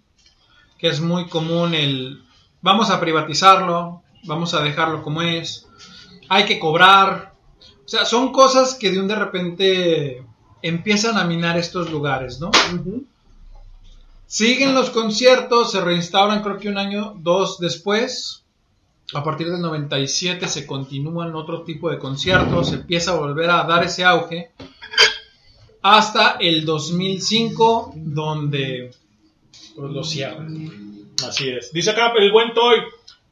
que 0.79 0.89
es 0.89 1.03
muy 1.03 1.29
común 1.29 1.75
el 1.75 2.23
vamos 2.63 2.89
a 2.89 2.99
privatizarlo, 2.99 4.03
vamos 4.25 4.55
a 4.55 4.63
dejarlo 4.63 5.03
como 5.03 5.21
es, 5.21 5.67
hay 6.31 6.47
que 6.47 6.59
cobrar. 6.59 7.35
O 7.85 7.89
sea, 7.89 8.07
son 8.07 8.33
cosas 8.33 8.77
que 8.77 8.91
de 8.91 8.99
un 8.99 9.09
de 9.09 9.17
repente 9.17 10.25
empiezan 10.63 11.19
a 11.19 11.25
minar 11.25 11.59
estos 11.59 11.91
lugares, 11.91 12.41
¿no? 12.41 12.51
Siguen 14.27 14.75
los 14.75 14.89
conciertos, 14.89 15.73
se 15.73 15.83
reinstauran 15.83 16.43
creo 16.43 16.59
que 16.59 16.71
un 16.71 16.79
año, 16.79 17.15
dos 17.19 17.59
después. 17.59 18.40
A 19.13 19.25
partir 19.25 19.51
del 19.51 19.61
97 19.61 20.47
se 20.47 20.67
continúan 20.67 21.35
otro 21.35 21.63
tipo 21.63 21.91
de 21.91 21.99
conciertos, 21.99 22.69
se 22.69 22.77
empieza 22.77 23.13
a 23.13 23.17
volver 23.17 23.51
a 23.51 23.65
dar 23.65 23.83
ese 23.85 24.05
auge 24.05 24.53
hasta 25.83 26.37
el 26.41 26.65
2005 26.65 27.93
donde 27.97 28.91
pues, 29.75 29.93
lo 29.93 30.05
cierran. 30.05 31.09
Así 31.27 31.49
es. 31.49 31.73
Dice 31.73 31.91
acá 31.91 32.13
el 32.19 32.33
buen 32.33 32.55
Toy. 32.55 32.79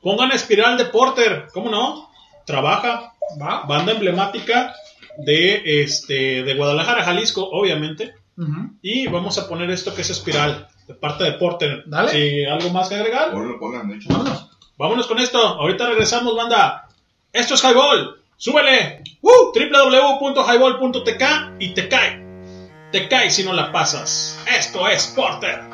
Pongan 0.02 0.32
espiral 0.32 0.78
de 0.78 0.86
Porter. 0.86 1.46
¿Cómo 1.52 1.70
no? 1.70 2.10
Trabaja. 2.46 3.14
¿Va? 3.40 3.64
Banda 3.64 3.92
emblemática 3.92 4.74
de, 5.18 5.82
este, 5.82 6.42
de 6.42 6.54
Guadalajara, 6.54 7.04
Jalisco, 7.04 7.48
obviamente. 7.50 8.14
Ujú. 8.36 8.70
Y 8.80 9.06
vamos 9.08 9.38
a 9.38 9.48
poner 9.48 9.70
esto 9.70 9.94
que 9.94 10.02
es 10.02 10.10
espiral. 10.10 10.68
De 10.86 10.94
parte 10.94 11.24
de 11.24 11.32
Porter. 11.32 11.84
Dale. 11.86 12.10
Sí, 12.10 12.44
¿Algo 12.44 12.70
más 12.70 12.88
que 12.88 12.94
agregar? 12.94 13.32
Ponlo, 13.32 13.58
pongan, 13.58 13.88
de 13.88 13.96
hecho. 13.96 14.08
Vámonos. 14.08 14.57
Vámonos 14.78 15.08
con 15.08 15.18
esto. 15.18 15.38
Ahorita 15.38 15.88
regresamos, 15.88 16.36
banda. 16.36 16.88
Esto 17.32 17.54
es 17.54 17.64
Highball. 17.64 18.22
Súbele. 18.36 19.02
¡Uh! 19.20 19.52
www.highball.tk 19.52 21.22
y 21.58 21.74
te 21.74 21.88
cae. 21.88 22.24
Te 22.92 23.08
cae 23.08 23.28
si 23.28 23.42
no 23.42 23.52
la 23.52 23.72
pasas. 23.72 24.38
Esto 24.46 24.88
es 24.88 25.08
Porter. 25.08 25.67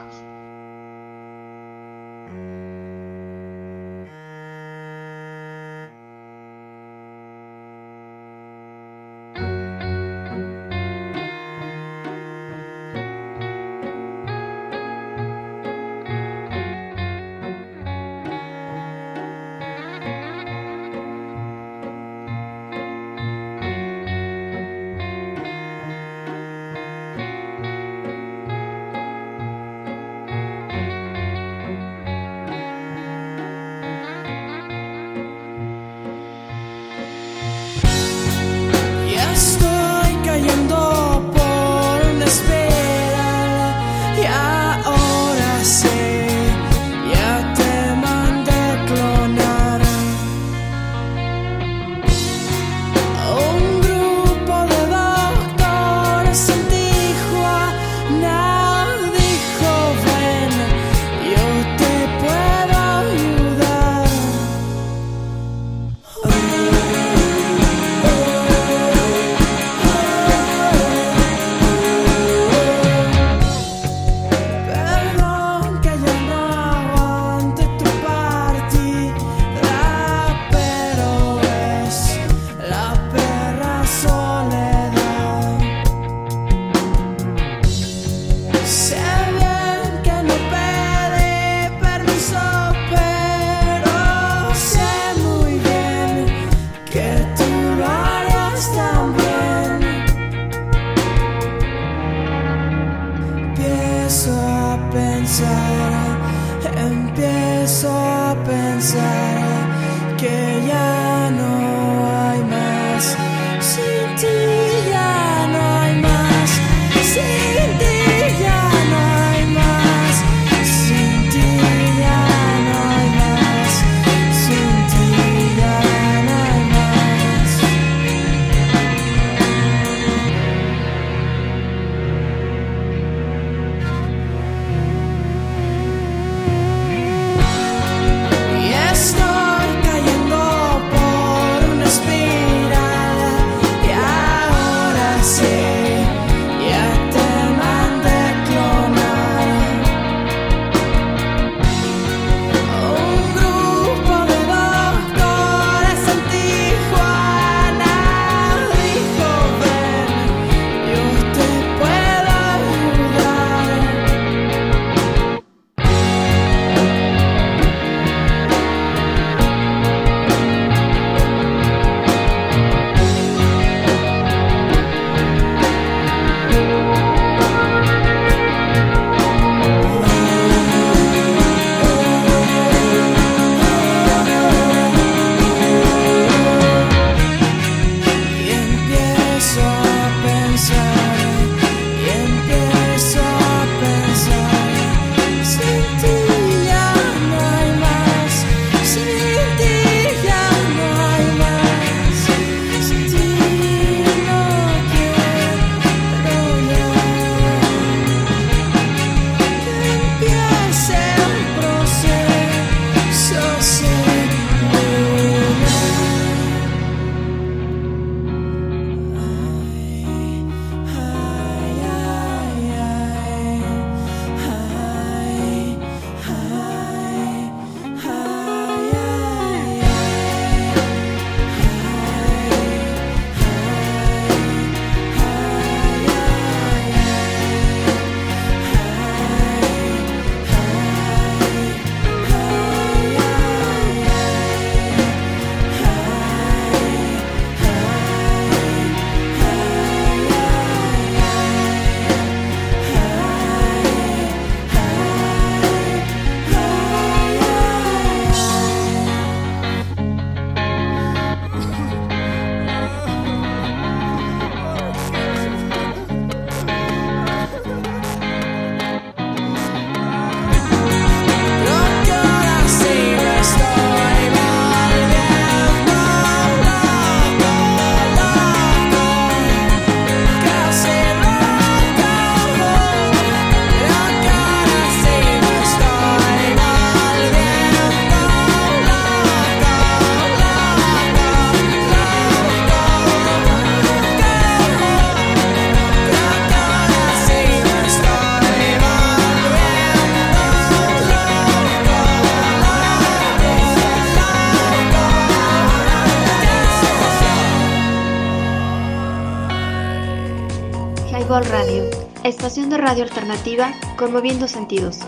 Estación 312.54 312.70
de 312.70 312.78
radio 312.78 313.02
alternativa 313.02 313.74
conmoviendo 313.96 314.46
sentidos. 314.46 314.98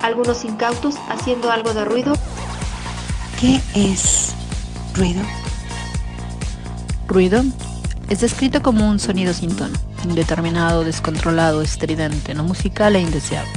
Algunos 0.00 0.44
incautos 0.44 0.96
haciendo 1.08 1.52
algo 1.52 1.72
de 1.72 1.84
ruido. 1.84 2.14
¿Qué 3.40 3.60
es 3.76 4.34
ruido? 4.92 5.22
Ruido 7.06 7.44
es 8.10 8.22
descrito 8.22 8.60
como 8.60 8.90
un 8.90 8.98
sonido 8.98 9.32
sin 9.34 9.54
tono, 9.54 9.78
indeterminado, 10.02 10.82
descontrolado, 10.82 11.62
estridente, 11.62 12.34
no 12.34 12.42
musical 12.42 12.96
e 12.96 13.02
indeseable. 13.02 13.52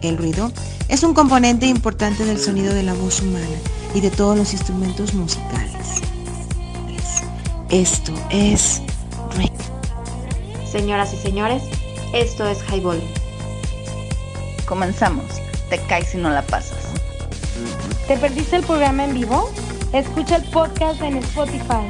El 0.00 0.18
ruido 0.18 0.50
es 0.88 1.04
un 1.04 1.14
componente 1.14 1.66
importante 1.66 2.24
del 2.24 2.40
sonido 2.40 2.74
de 2.74 2.82
la 2.82 2.94
voz 2.94 3.20
humana 3.20 3.46
y 3.94 4.00
de 4.00 4.10
todos 4.10 4.36
los 4.36 4.52
instrumentos 4.52 5.14
musicales. 5.14 6.02
Esto 7.70 8.12
es 8.30 8.82
ruido. 9.36 9.52
Señoras 10.68 11.14
y 11.14 11.18
señores, 11.18 11.62
esto 12.12 12.46
es 12.46 12.62
Highball. 12.70 13.00
Comenzamos. 14.66 15.24
Te 15.70 15.78
caes 15.86 16.10
si 16.10 16.18
no 16.18 16.30
la 16.30 16.42
pasas. 16.42 16.92
¿Te 18.06 18.16
perdiste 18.16 18.56
el 18.56 18.64
programa 18.64 19.04
en 19.04 19.14
vivo? 19.14 19.52
Escucha 19.92 20.36
el 20.36 20.44
podcast 20.50 21.00
en 21.02 21.16
Spotify. 21.18 21.88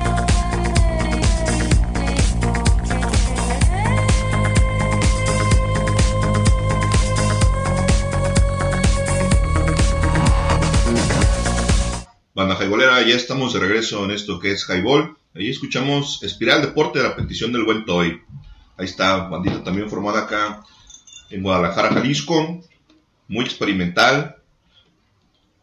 Banda 12.34 12.56
Highballera, 12.60 13.02
ya 13.02 13.14
estamos 13.14 13.52
de 13.52 13.60
regreso 13.60 14.04
en 14.04 14.12
esto 14.12 14.38
que 14.38 14.52
es 14.52 14.68
Highball. 14.68 15.16
Ahí 15.34 15.50
escuchamos 15.50 16.22
Espiral 16.22 16.62
Deporte 16.62 16.98
de 16.98 17.08
la 17.08 17.16
petición 17.16 17.52
del 17.52 17.64
buen 17.64 17.84
Toy. 17.84 18.20
Ahí 18.76 18.86
está, 18.86 19.28
bandita 19.28 19.62
también 19.62 19.88
formada 19.90 20.20
acá 20.20 20.62
en 21.30 21.42
Guadalajara, 21.42 21.90
Jalisco. 21.90 22.60
Muy 23.28 23.44
experimental. 23.44 24.36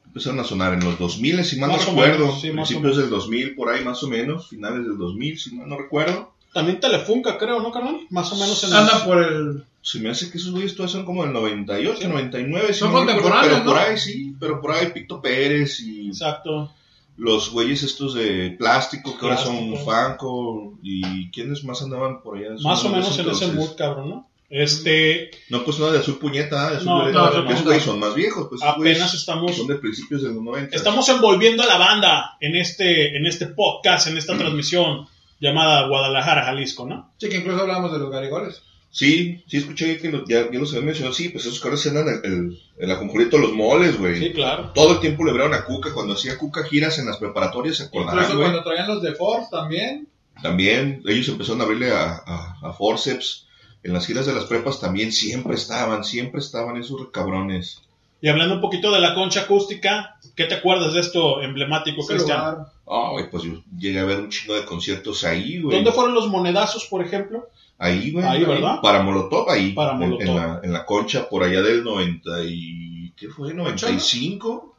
Empezaron 0.06 0.40
a 0.40 0.44
sonar 0.44 0.74
en 0.74 0.84
los 0.84 0.98
2000, 0.98 1.44
si 1.46 1.60
mal 1.60 1.70
no 1.70 1.76
Más 1.78 1.88
o 1.88 1.92
recuerdo. 1.92 2.26
menos, 2.26 2.42
sí, 2.42 2.50
principios 2.52 2.98
del 2.98 3.10
2000, 3.10 3.56
por 3.56 3.70
ahí 3.70 3.84
más 3.84 4.02
o 4.04 4.08
menos. 4.08 4.48
Finales 4.50 4.84
del 4.86 4.98
2000, 4.98 5.40
si 5.40 5.56
mal 5.56 5.70
no 5.70 5.78
recuerdo. 5.78 6.34
También 6.52 6.80
Telefunca, 6.80 7.38
creo, 7.38 7.60
¿no, 7.62 7.72
carnal? 7.72 8.00
Más 8.10 8.32
o 8.32 8.36
menos 8.36 8.64
en 8.64 8.74
Anda 8.74 9.06
por 9.06 9.22
el. 9.22 9.64
Se 9.84 10.00
me 10.00 10.10
hace 10.10 10.32
que 10.32 10.40
esos 10.40 10.52
güeyes 10.52 10.76
todos 10.76 10.92
son 10.92 11.06
como 11.06 11.24
del 11.24 11.32
98, 11.32 12.10
99. 12.10 12.74
si 12.74 12.80
Son 12.80 12.92
no 12.92 13.00
recuerdo, 13.02 13.22
contemporáneos, 13.22 13.54
Pero 13.54 13.66
por 13.66 13.76
¿no? 13.76 13.82
ahí 13.82 13.98
sí, 13.98 14.36
pero 14.40 14.62
por 14.62 14.72
ahí 14.72 14.88
Picto 14.92 15.22
Pérez 15.22 15.80
y 15.82 16.08
Exacto. 16.08 16.74
Los 17.20 17.52
güeyes 17.52 17.84
estos 17.84 18.14
de 18.16 18.56
plástico 18.58 19.18
que 19.20 19.26
ahora 19.26 19.38
son 19.38 19.68
Plástico. 19.70 19.92
Fanco 19.92 20.80
y 20.82 21.30
quiénes 21.32 21.64
más 21.66 21.82
andaban 21.82 22.22
por 22.24 22.38
allá. 22.38 22.52
Más 22.64 22.80
o 22.80 22.84
Son 22.84 22.92
menos 22.94 23.20
en 23.20 23.30
ese 23.30 23.48
mood, 23.52 23.76
cabrón, 23.78 24.10
¿no? 24.10 24.30
Este, 24.50 25.30
No, 25.50 25.64
pues 25.64 25.78
no, 25.80 25.92
de 25.92 26.00
azul 26.00 26.18
puñeta, 26.18 26.72
de 26.72 26.78
azul 26.78 26.88
No, 26.88 26.96
violeta, 27.04 27.20
no, 27.20 27.26
porque 27.32 27.44
no, 27.44 27.50
esos 27.52 27.60
no. 27.60 27.66
güeyes 27.66 27.84
son 27.84 28.00
más 28.00 28.16
viejos. 28.16 28.48
Pues, 28.50 28.64
Apenas 28.64 29.14
estamos- 29.14 29.56
Son 29.56 29.68
de 29.68 29.76
principios 29.76 30.24
de 30.24 30.30
los 30.30 30.42
90. 30.42 30.76
estamos 30.76 31.08
envolviendo 31.10 31.62
a 31.62 31.68
la 31.68 31.78
banda 31.78 32.38
en 32.40 32.56
este, 32.56 33.16
en 33.16 33.26
este 33.28 33.48
podcast, 33.48 34.08
en 34.08 34.18
esta 34.18 34.36
transmisión 34.38 35.06
llamada 35.40 35.88
Guadalajara, 35.88 36.46
Jalisco, 36.46 36.88
¿no? 36.88 37.12
Sí, 37.18 37.30
que 37.30 37.38
incluso 37.38 37.62
hablábamos 37.62 37.92
de 37.94 38.00
los 38.00 38.10
garigoles. 38.10 38.64
Sí, 38.92 39.44
sí, 39.48 39.58
escuché 39.58 40.00
que 40.00 40.10
lo- 40.10 40.26
ya, 40.26 40.52
ya 40.52 40.60
los 40.60 40.72
habían 40.72 40.86
mencionado. 40.88 41.14
Sí, 41.14 41.30
pues 41.30 41.46
esos 41.46 41.60
cabrones 41.60 41.86
eran 41.86 42.08
el, 42.08 42.32
el, 42.32 42.60
el 42.80 42.92
aconjurito 42.92 43.38
de 43.38 43.44
los 43.44 43.54
moles, 43.54 43.98
güey. 44.00 44.18
Sí, 44.20 44.34
claro. 44.34 44.72
Todo 44.74 44.94
el 44.94 45.00
tiempo 45.00 45.24
le 45.24 45.32
vieron 45.32 45.54
a 45.54 45.64
Cuca. 45.64 45.94
Cuando 45.94 46.14
hacía 46.14 46.38
Cuca 46.38 46.64
giras 46.64 46.98
en 46.98 47.06
las 47.06 47.18
preparatorias, 47.18 47.78
se 47.78 47.84
acordarán, 47.84 48.24
Incluso 48.24 48.40
cuando 48.42 48.64
traían 48.64 48.88
los 48.88 49.02
de 49.02 49.14
Ford 49.14 49.44
también. 49.52 50.08
También 50.42 51.04
ellos 51.06 51.28
empezaron 51.28 51.62
a 51.62 51.66
abrirle 51.66 51.92
a, 51.92 52.24
a, 52.26 52.58
a 52.64 52.74
Forceps. 52.74 53.46
En 53.84 53.94
las 53.94 54.08
giras 54.08 54.26
de 54.26 54.34
las 54.34 54.46
prepas 54.46 54.80
también 54.80 55.12
siempre 55.12 55.56
estaban, 55.56 56.04
siempre 56.04 56.40
estaban 56.40 56.76
esos 56.78 57.10
cabrones. 57.12 57.82
Y 58.22 58.28
hablando 58.28 58.56
un 58.56 58.62
poquito 58.62 58.92
de 58.92 59.00
la 59.00 59.14
concha 59.16 59.42
acústica, 59.42 60.18
¿qué 60.36 60.46
te 60.46 60.56
acuerdas 60.56 60.94
de 60.94 61.00
esto 61.00 61.42
emblemático, 61.42 62.06
Cristian? 62.06 62.40
Ah, 62.88 63.10
güey, 63.12 63.30
pues 63.30 63.44
yo 63.44 63.62
llegué 63.78 64.00
a 64.00 64.04
ver 64.06 64.20
un 64.20 64.30
chingo 64.30 64.56
de 64.56 64.66
conciertos 64.66 65.24
ahí, 65.24 65.62
güey. 65.62 65.76
¿Dónde 65.78 65.92
fueron 65.94 66.14
los 66.14 66.28
monedazos, 66.28 66.86
por 66.86 67.02
ejemplo? 67.06 67.48
Ahí, 67.80 68.12
güey. 68.12 68.26
Ahí, 68.26 68.44
¿verdad? 68.44 68.82
Para 68.82 69.02
Molotov, 69.02 69.50
ahí. 69.50 69.72
Para 69.74 69.94
en- 69.94 70.00
Molotov. 70.00 70.22
En, 70.28 70.36
la, 70.36 70.60
en 70.64 70.74
la 70.74 70.86
concha, 70.86 71.28
por 71.30 71.44
allá 71.44 71.62
del 71.62 71.84
90 71.84 72.30
y... 72.46 73.12
¿Qué 73.16 73.30
fue? 73.30 73.54
¿95? 73.54 74.74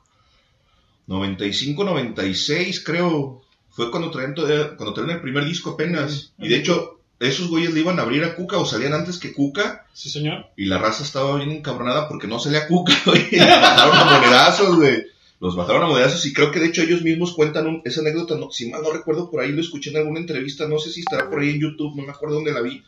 95, 1.07 1.85
96, 1.85 2.85
creo. 2.85 3.43
Fue 3.71 3.91
cuando 3.91 4.11
traían, 4.11 4.35
todavía- 4.35 4.77
cuando 4.77 4.95
traían 4.95 5.17
el 5.17 5.23
primer 5.23 5.45
disco 5.45 5.71
apenas. 5.71 6.33
Y 6.39 6.49
de 6.49 6.57
hecho, 6.57 7.01
esos 7.19 7.49
güeyes 7.49 7.73
le 7.75 7.81
iban 7.81 7.99
a 7.99 8.03
abrir 8.03 8.25
a 8.25 8.35
Cuca 8.35 8.59
o 8.59 8.65
salían 8.67 8.93
antes 8.95 9.19
que 9.19 9.33
Cuca. 9.33 9.87
Sí, 9.93 10.11
señor. 10.11 10.47
Y 10.57 10.67
la 10.67 10.79
raza 10.79 11.03
estaba 11.03 11.37
bien 11.37 11.51
encabronada 11.53 12.09
porque 12.09 12.27
no 12.27 12.39
salía 12.39 12.67
Cuca, 12.69 12.93
güey. 13.07 13.29
Monedazos, 13.31 14.77
güey. 14.77 15.05
Los 15.41 15.57
bajaron 15.57 15.83
a 15.85 15.87
monedazos 15.87 16.25
y 16.27 16.33
creo 16.35 16.51
que 16.51 16.61
de 16.61 16.67
hecho 16.67 16.83
ellos 16.83 17.03
mismos 17.03 17.33
cuentan 17.35 17.67
un- 17.67 17.83
esa 17.85 18.03
anécdota. 18.03 18.37
No, 18.37 18.51
si 18.51 18.69
mal 18.71 18.83
no 18.83 18.93
recuerdo, 18.93 19.31
por 19.31 19.41
ahí 19.43 19.53
lo 19.53 19.61
escuché 19.63 19.91
en 19.91 19.97
alguna 19.97 20.21
entrevista. 20.21 20.69
No 20.69 20.79
sé 20.79 20.91
si 20.91 21.01
estará 21.01 21.31
por 21.31 21.41
ahí 21.41 21.51
en 21.51 21.61
YouTube, 21.61 21.97
no 21.97 22.03
me 22.03 22.11
acuerdo 22.13 22.35
dónde 22.37 22.53
la 22.53 22.61
vi. 22.61 22.83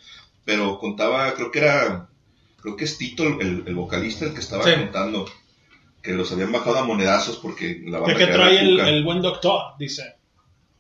Pero 0.44 0.78
contaba, 0.78 1.32
creo 1.34 1.50
que 1.50 1.60
era, 1.60 2.08
creo 2.60 2.76
que 2.76 2.84
es 2.84 2.98
Tito, 2.98 3.24
el, 3.24 3.64
el 3.66 3.74
vocalista, 3.74 4.26
el 4.26 4.34
que 4.34 4.40
estaba 4.40 4.64
Sí. 4.64 4.72
contando 4.74 5.24
que 6.02 6.12
los 6.12 6.30
habían 6.32 6.52
bajado 6.52 6.78
a 6.78 6.84
monedazos 6.84 7.36
porque 7.38 7.80
la 7.86 7.98
¿De 7.98 8.02
banda 8.02 8.18
qué 8.18 8.26
que 8.26 8.32
trae 8.32 8.74
era 8.74 8.88
el, 8.88 9.04
buen 9.04 9.22
doctor? 9.22 9.74
Dice. 9.78 10.02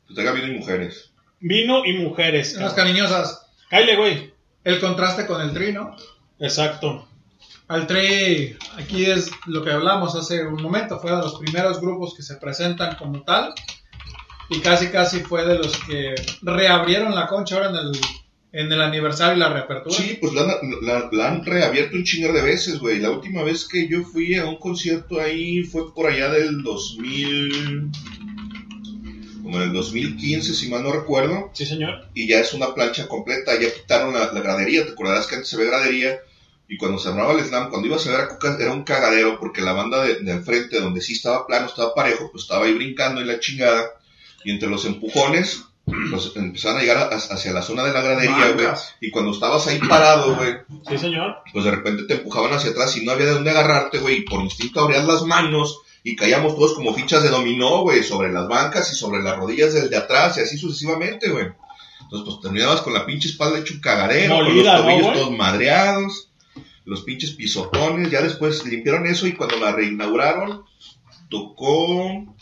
Pues 0.04 0.14
traiga 0.14 0.32
vino 0.32 0.48
y 0.48 0.58
mujeres. 0.58 1.12
Vino 1.40 1.84
y 1.86 1.94
mujeres. 1.94 2.54
Unas 2.56 2.74
cabrón. 2.74 2.94
cariñosas. 2.94 3.46
Cáile, 3.70 3.96
güey. 3.96 4.32
El 4.64 4.78
contraste 4.78 5.26
con 5.26 5.40
el 5.40 5.52
tri, 5.54 5.72
¿no? 5.72 5.96
Exacto. 6.38 7.08
Al 7.68 7.86
tri, 7.86 8.56
aquí 8.76 9.04
es 9.06 9.30
lo 9.46 9.62
que 9.64 9.70
hablamos 9.70 10.14
hace 10.14 10.44
un 10.44 10.60
momento, 10.62 10.98
fue 11.00 11.10
de 11.12 11.18
los 11.18 11.36
primeros 11.38 11.80
grupos 11.80 12.14
que 12.14 12.22
se 12.22 12.36
presentan 12.36 12.96
como 12.96 13.22
tal. 13.22 13.54
Y 14.50 14.60
casi, 14.60 14.88
casi 14.88 15.20
fue 15.20 15.46
de 15.46 15.58
los 15.58 15.76
que 15.84 16.14
reabrieron 16.42 17.14
la 17.14 17.26
concha 17.26 17.54
ahora 17.56 17.70
en 17.70 17.76
el, 17.76 17.92
en 18.52 18.70
el 18.72 18.82
aniversario 18.82 19.36
y 19.36 19.38
la 19.38 19.48
reapertura. 19.48 19.94
Sí, 19.96 20.18
pues 20.20 20.34
la, 20.34 20.42
la- 20.82 21.08
la 21.10 21.28
han 21.28 21.44
reabierto 21.46 21.96
un 21.96 22.04
chingar 22.04 22.32
de 22.34 22.42
veces, 22.42 22.78
güey. 22.78 22.98
La 22.98 23.10
última 23.10 23.42
vez 23.42 23.66
que 23.66 23.88
yo 23.88 24.02
fui 24.02 24.34
a 24.34 24.44
un 24.44 24.56
concierto 24.56 25.18
ahí 25.20 25.62
fue 25.62 25.94
por 25.94 26.10
allá 26.10 26.30
del 26.30 26.62
2000... 26.62 27.90
Como 29.42 29.56
en 29.56 29.62
el 29.62 29.72
2015, 29.72 30.54
si 30.54 30.68
mal 30.68 30.82
no 30.84 30.92
recuerdo. 30.92 31.50
Sí, 31.52 31.66
señor. 31.66 32.06
Y 32.14 32.28
ya 32.28 32.38
es 32.40 32.52
una 32.54 32.74
plancha 32.74 33.08
completa, 33.08 33.58
ya 33.58 33.72
quitaron 33.74 34.14
la, 34.14 34.32
la 34.32 34.40
gradería. 34.40 34.84
Te 34.84 34.92
acordarás 34.92 35.26
que 35.26 35.34
antes 35.36 35.48
se 35.50 35.56
ve 35.56 35.66
gradería. 35.66 36.18
Y 36.72 36.78
cuando 36.78 36.98
se 36.98 37.10
armaba 37.10 37.32
el 37.34 37.44
slam, 37.44 37.68
cuando 37.68 37.86
ibas 37.88 38.06
a 38.06 38.10
ver 38.12 38.20
a 38.22 38.28
Cuca, 38.28 38.56
era 38.58 38.72
un 38.72 38.82
cagadero 38.82 39.38
porque 39.38 39.60
la 39.60 39.72
banda 39.74 40.02
de, 40.02 40.20
de 40.20 40.32
al 40.32 40.42
frente, 40.42 40.80
donde 40.80 41.02
sí 41.02 41.12
estaba 41.12 41.46
plano, 41.46 41.66
estaba 41.66 41.94
parejo, 41.94 42.30
pues 42.32 42.44
estaba 42.44 42.64
ahí 42.64 42.72
brincando 42.72 43.20
y 43.20 43.24
la 43.24 43.38
chingada. 43.40 43.90
Y 44.42 44.52
entre 44.52 44.70
los 44.70 44.86
empujones, 44.86 45.64
pues 45.84 46.32
empezaban 46.34 46.78
a 46.78 46.80
llegar 46.80 46.96
a- 46.96 47.16
hacia 47.16 47.52
la 47.52 47.60
zona 47.60 47.84
de 47.84 47.92
la 47.92 48.00
gradería, 48.00 48.52
güey. 48.52 48.66
Y 49.02 49.10
cuando 49.10 49.32
estabas 49.32 49.66
ahí 49.66 49.80
parado, 49.86 50.34
güey, 50.36 50.54
Sí, 50.88 50.96
señor. 50.96 51.36
pues 51.52 51.64
de 51.66 51.72
repente 51.72 52.04
te 52.04 52.14
empujaban 52.14 52.52
hacia 52.54 52.70
atrás 52.70 52.96
y 52.96 53.04
no 53.04 53.12
había 53.12 53.26
de 53.26 53.34
dónde 53.34 53.50
agarrarte, 53.50 53.98
güey, 53.98 54.18
y 54.18 54.22
por 54.22 54.40
instinto 54.40 54.80
abrías 54.80 55.04
las 55.06 55.22
manos 55.24 55.80
y 56.02 56.16
caíamos 56.16 56.54
todos 56.56 56.72
como 56.72 56.94
fichas 56.94 57.22
de 57.22 57.28
dominó, 57.28 57.82
güey, 57.82 58.02
sobre 58.02 58.32
las 58.32 58.48
bancas 58.48 58.90
y 58.92 58.96
sobre 58.96 59.22
las 59.22 59.36
rodillas 59.36 59.74
del 59.74 59.90
de 59.90 59.98
atrás 59.98 60.38
y 60.38 60.40
así 60.40 60.56
sucesivamente, 60.56 61.28
güey. 61.28 61.48
Entonces, 62.00 62.26
pues 62.26 62.40
terminabas 62.40 62.80
con 62.80 62.94
la 62.94 63.04
pinche 63.04 63.28
espalda 63.28 63.58
hecho 63.58 63.74
un 63.74 63.80
cagadero, 63.80 64.36
Molida, 64.36 64.78
con 64.78 64.86
¿no, 64.86 64.90
los 64.92 65.00
tobillos 65.02 65.18
todos 65.18 65.36
madreados, 65.38 66.28
los 66.84 67.02
pinches 67.02 67.30
pisotones, 67.32 68.10
ya 68.10 68.22
después 68.22 68.64
limpiaron 68.66 69.06
eso 69.06 69.26
y 69.26 69.32
cuando 69.34 69.56
la 69.58 69.72
reinauguraron, 69.72 70.64
tocó... 71.28 72.34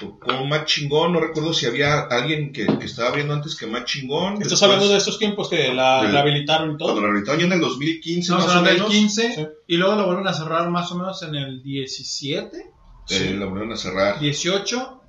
Tocó 0.00 0.44
más 0.44 0.64
chingón, 0.64 1.12
no 1.12 1.20
recuerdo 1.20 1.54
si 1.54 1.66
había 1.66 2.00
alguien 2.00 2.52
que, 2.52 2.66
que 2.66 2.84
estaba 2.84 3.12
viendo 3.12 3.32
antes 3.32 3.54
que 3.54 3.66
más 3.68 3.84
chingón. 3.84 4.34
Estás 4.34 4.50
Después- 4.50 4.62
hablando 4.64 4.88
de 4.88 4.98
estos 4.98 5.18
tiempos 5.20 5.48
que 5.48 5.72
la 5.72 6.02
Del- 6.02 6.10
rehabilitaron 6.12 6.72
y 6.74 6.76
todo. 6.76 6.88
Cuando 6.88 7.02
la 7.02 7.06
rehabilitaron 7.08 7.40
ya 7.40 7.46
en 7.46 7.52
el 7.52 7.60
2015, 7.60 8.32
No, 8.32 8.38
más 8.38 8.46
o 8.46 8.50
son 8.50 8.64
del 8.64 8.74
menos. 8.74 8.90
15 8.90 9.48
y 9.68 9.76
luego 9.76 9.94
lo 9.94 10.06
vuelven 10.06 10.26
a 10.26 10.32
cerrar 10.34 10.68
más 10.68 10.90
o 10.90 10.96
menos 10.96 11.22
en 11.22 11.36
el 11.36 11.62
17, 11.62 12.56
Eh, 13.10 13.36
la 13.38 13.46
volvieron 13.46 13.72
a 13.72 13.76
cerrar. 13.76 14.18
18 14.18 15.00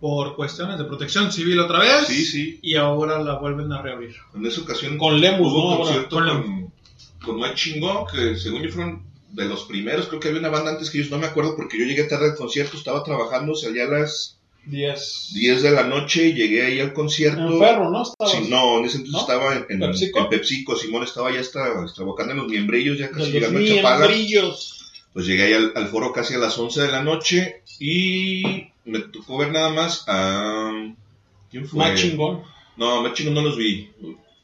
por 0.00 0.34
cuestiones 0.34 0.78
de 0.78 0.84
protección 0.84 1.30
civil 1.30 1.58
otra 1.60 1.80
vez. 1.80 2.06
Sí, 2.06 2.24
sí. 2.24 2.58
Y 2.62 2.76
ahora 2.76 3.22
la 3.22 3.34
vuelven 3.38 3.70
a 3.72 3.82
reabrir. 3.82 4.16
En 4.34 4.46
esa 4.46 4.62
ocasión 4.62 4.96
Con 4.96 5.20
Lemus, 5.20 5.52
¿no? 5.52 5.78
Con 5.78 6.04
con, 6.06 6.61
con 7.24 7.36
Mike 7.36 7.54
Chingón, 7.54 8.06
que 8.06 8.36
según 8.36 8.62
yo 8.62 8.70
fueron 8.70 9.04
de 9.30 9.46
los 9.46 9.64
primeros, 9.64 10.08
creo 10.08 10.20
que 10.20 10.28
había 10.28 10.40
una 10.40 10.50
banda 10.50 10.72
antes 10.72 10.90
que 10.90 10.98
ellos, 10.98 11.10
no 11.10 11.18
me 11.18 11.26
acuerdo 11.26 11.56
porque 11.56 11.78
yo 11.78 11.84
llegué 11.84 12.04
tarde 12.04 12.30
al 12.30 12.36
concierto, 12.36 12.76
estaba 12.76 13.02
trabajando, 13.02 13.54
salía 13.54 13.84
a 13.84 13.90
las 13.90 14.38
10. 14.66 15.30
10 15.34 15.62
de 15.62 15.70
la 15.70 15.84
noche 15.84 16.28
y 16.28 16.34
llegué 16.34 16.64
ahí 16.64 16.80
al 16.80 16.92
concierto. 16.92 17.40
En 17.40 17.58
Ferro, 17.58 17.90
¿no? 17.90 18.02
Estabas. 18.02 18.32
Sí, 18.32 18.46
no, 18.48 18.78
en 18.78 18.84
ese 18.84 18.98
entonces 18.98 19.12
¿No? 19.12 19.20
estaba 19.20 19.54
en, 19.56 19.66
en, 19.68 19.80
¿Pepsico? 19.80 20.18
en 20.20 20.28
Pepsico, 20.28 20.76
Simón 20.76 21.02
estaba 21.02 21.32
ya 21.32 21.40
hasta 21.40 21.64
trabajando 21.94 22.32
en 22.32 22.38
los 22.38 22.48
miembrillos, 22.48 22.98
ya 22.98 23.10
casi 23.10 23.32
llegando 23.32 23.58
a 23.58 23.64
Chapala. 23.64 24.08
Pues 25.12 25.26
llegué 25.26 25.42
ahí 25.44 25.52
al, 25.52 25.72
al 25.74 25.88
foro 25.88 26.12
casi 26.12 26.34
a 26.34 26.38
las 26.38 26.58
11 26.58 26.82
de 26.82 26.92
la 26.92 27.02
noche 27.02 27.62
y 27.78 28.42
me 28.84 29.00
tocó 29.00 29.36
ver 29.38 29.52
nada 29.52 29.68
más 29.70 30.04
a... 30.06 30.70
¿Quién 31.50 31.68
fue? 31.68 31.78
Más 31.80 32.00
chingón. 32.00 32.42
No, 32.78 33.02
más 33.02 33.12
chingón 33.12 33.34
no 33.34 33.42
los 33.42 33.58
vi. 33.58 33.90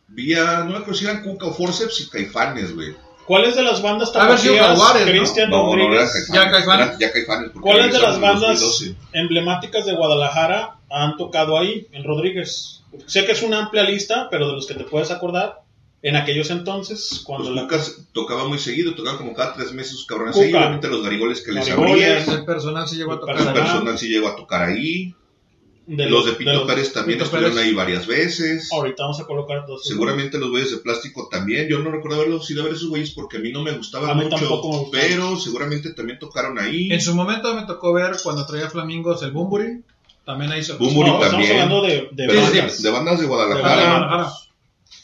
Vi 0.08 0.34
a, 0.34 0.60
no 0.60 0.70
me 0.70 0.76
acuerdo 0.78 0.94
si 0.94 1.04
eran 1.04 1.22
Cuca 1.22 1.46
o 1.46 1.52
Forceps 1.52 2.00
y 2.00 2.08
Caifanes, 2.08 2.74
güey. 2.74 2.94
¿Cuáles 3.26 3.56
de 3.56 3.62
las 3.62 3.82
bandas 3.82 4.10
tapatías, 4.10 4.78
¿no? 4.78 5.04
Cristian 5.04 5.50
No, 5.50 5.56
no, 5.58 5.76
no 5.76 5.88
Rodríguez? 5.88 6.30
eran 6.32 6.50
Caifanes. 6.50 6.98
¿Ya 6.98 7.12
Caifanes? 7.12 7.50
¿Cuáles 7.60 7.92
de 7.92 7.98
las 7.98 8.18
bandas 8.18 8.60
2012. 8.60 8.96
emblemáticas 9.12 9.84
de 9.84 9.94
Guadalajara 9.94 10.78
han 10.90 11.16
tocado 11.18 11.58
ahí, 11.58 11.86
en 11.92 12.04
Rodríguez? 12.04 12.82
Sé 13.04 13.26
que 13.26 13.32
es 13.32 13.42
una 13.42 13.58
amplia 13.58 13.84
lista, 13.84 14.28
pero 14.30 14.48
de 14.48 14.54
los 14.54 14.66
que 14.66 14.74
te 14.74 14.84
puedes 14.84 15.10
acordar, 15.10 15.60
en 16.00 16.16
aquellos 16.16 16.50
entonces, 16.50 17.22
cuando 17.24 17.50
Los 17.50 17.70
la... 17.70 17.94
Tocaba 18.12 18.46
muy 18.46 18.58
seguido, 18.58 18.94
tocaban 18.94 19.18
como 19.18 19.34
cada 19.34 19.52
tres 19.52 19.72
meses 19.72 19.92
sus 19.92 20.06
cabrones 20.06 20.36
ahí. 20.36 20.54
Obviamente 20.54 20.88
los 20.88 21.02
garigoles 21.02 21.42
que 21.42 21.52
les 21.52 21.70
abrían. 21.70 22.30
El 22.30 22.44
personal 22.44 22.88
se 22.88 22.96
llegó 22.96 23.12
a 23.12 23.20
tocar. 23.20 23.36
El 23.36 23.52
personal 23.52 23.98
sí 23.98 24.08
llegó 24.08 24.28
a 24.28 24.36
tocar 24.36 24.62
ahí. 24.62 25.14
De 25.96 26.08
los 26.10 26.24
de 26.26 26.32
de 26.32 26.36
Pito 26.36 26.52
los- 26.52 26.66
Pérez 26.66 26.92
también 26.92 27.18
Pito 27.18 27.24
estuvieron 27.24 27.54
Pérez. 27.56 27.66
ahí 27.68 27.74
varias 27.74 28.06
veces. 28.06 28.72
Ahorita 28.72 29.02
vamos 29.04 29.20
a 29.20 29.24
colocar 29.26 29.64
dos. 29.66 29.84
Seguramente 29.86 30.38
los 30.38 30.50
güeyes 30.50 30.70
de 30.70 30.76
plástico 30.78 31.28
también. 31.30 31.66
Yo 31.68 31.78
no 31.80 31.90
recuerdo 31.90 32.16
haberlos 32.18 32.50
ido 32.50 32.60
a 32.62 32.64
ver 32.66 32.74
esos 32.74 32.88
güeyes 32.90 33.10
porque 33.12 33.38
a 33.38 33.40
mí 33.40 33.50
no 33.52 33.62
me 33.62 33.72
gustaban 33.72 34.10
A 34.10 34.14
mí 34.14 34.24
mucho. 34.24 34.36
tampoco 34.36 34.70
me 34.72 34.78
gustaban. 34.80 35.06
Pero 35.08 35.36
seguramente 35.38 35.92
también 35.94 36.18
tocaron 36.18 36.58
ahí. 36.58 36.92
En 36.92 37.00
su 37.00 37.14
momento 37.14 37.54
me 37.54 37.62
tocó 37.66 37.92
ver 37.92 38.16
cuando 38.22 38.44
traía 38.46 38.68
Flamingos 38.70 39.22
el 39.22 39.30
Bumburi. 39.32 39.82
También 40.26 40.52
ahí 40.52 40.62
se 40.62 40.74
Bumburi 40.74 41.08
No, 41.08 41.14
estamos 41.24 41.30
también. 41.46 41.52
hablando 41.52 41.82
de, 41.82 42.08
de 42.12 42.26
Pero 42.26 42.42
bandas. 42.42 42.82
de, 42.82 42.88
de 42.88 42.94
bandas 42.94 43.16
de 43.16 43.22
De 43.22 43.28
Guadalajara. 43.28 44.32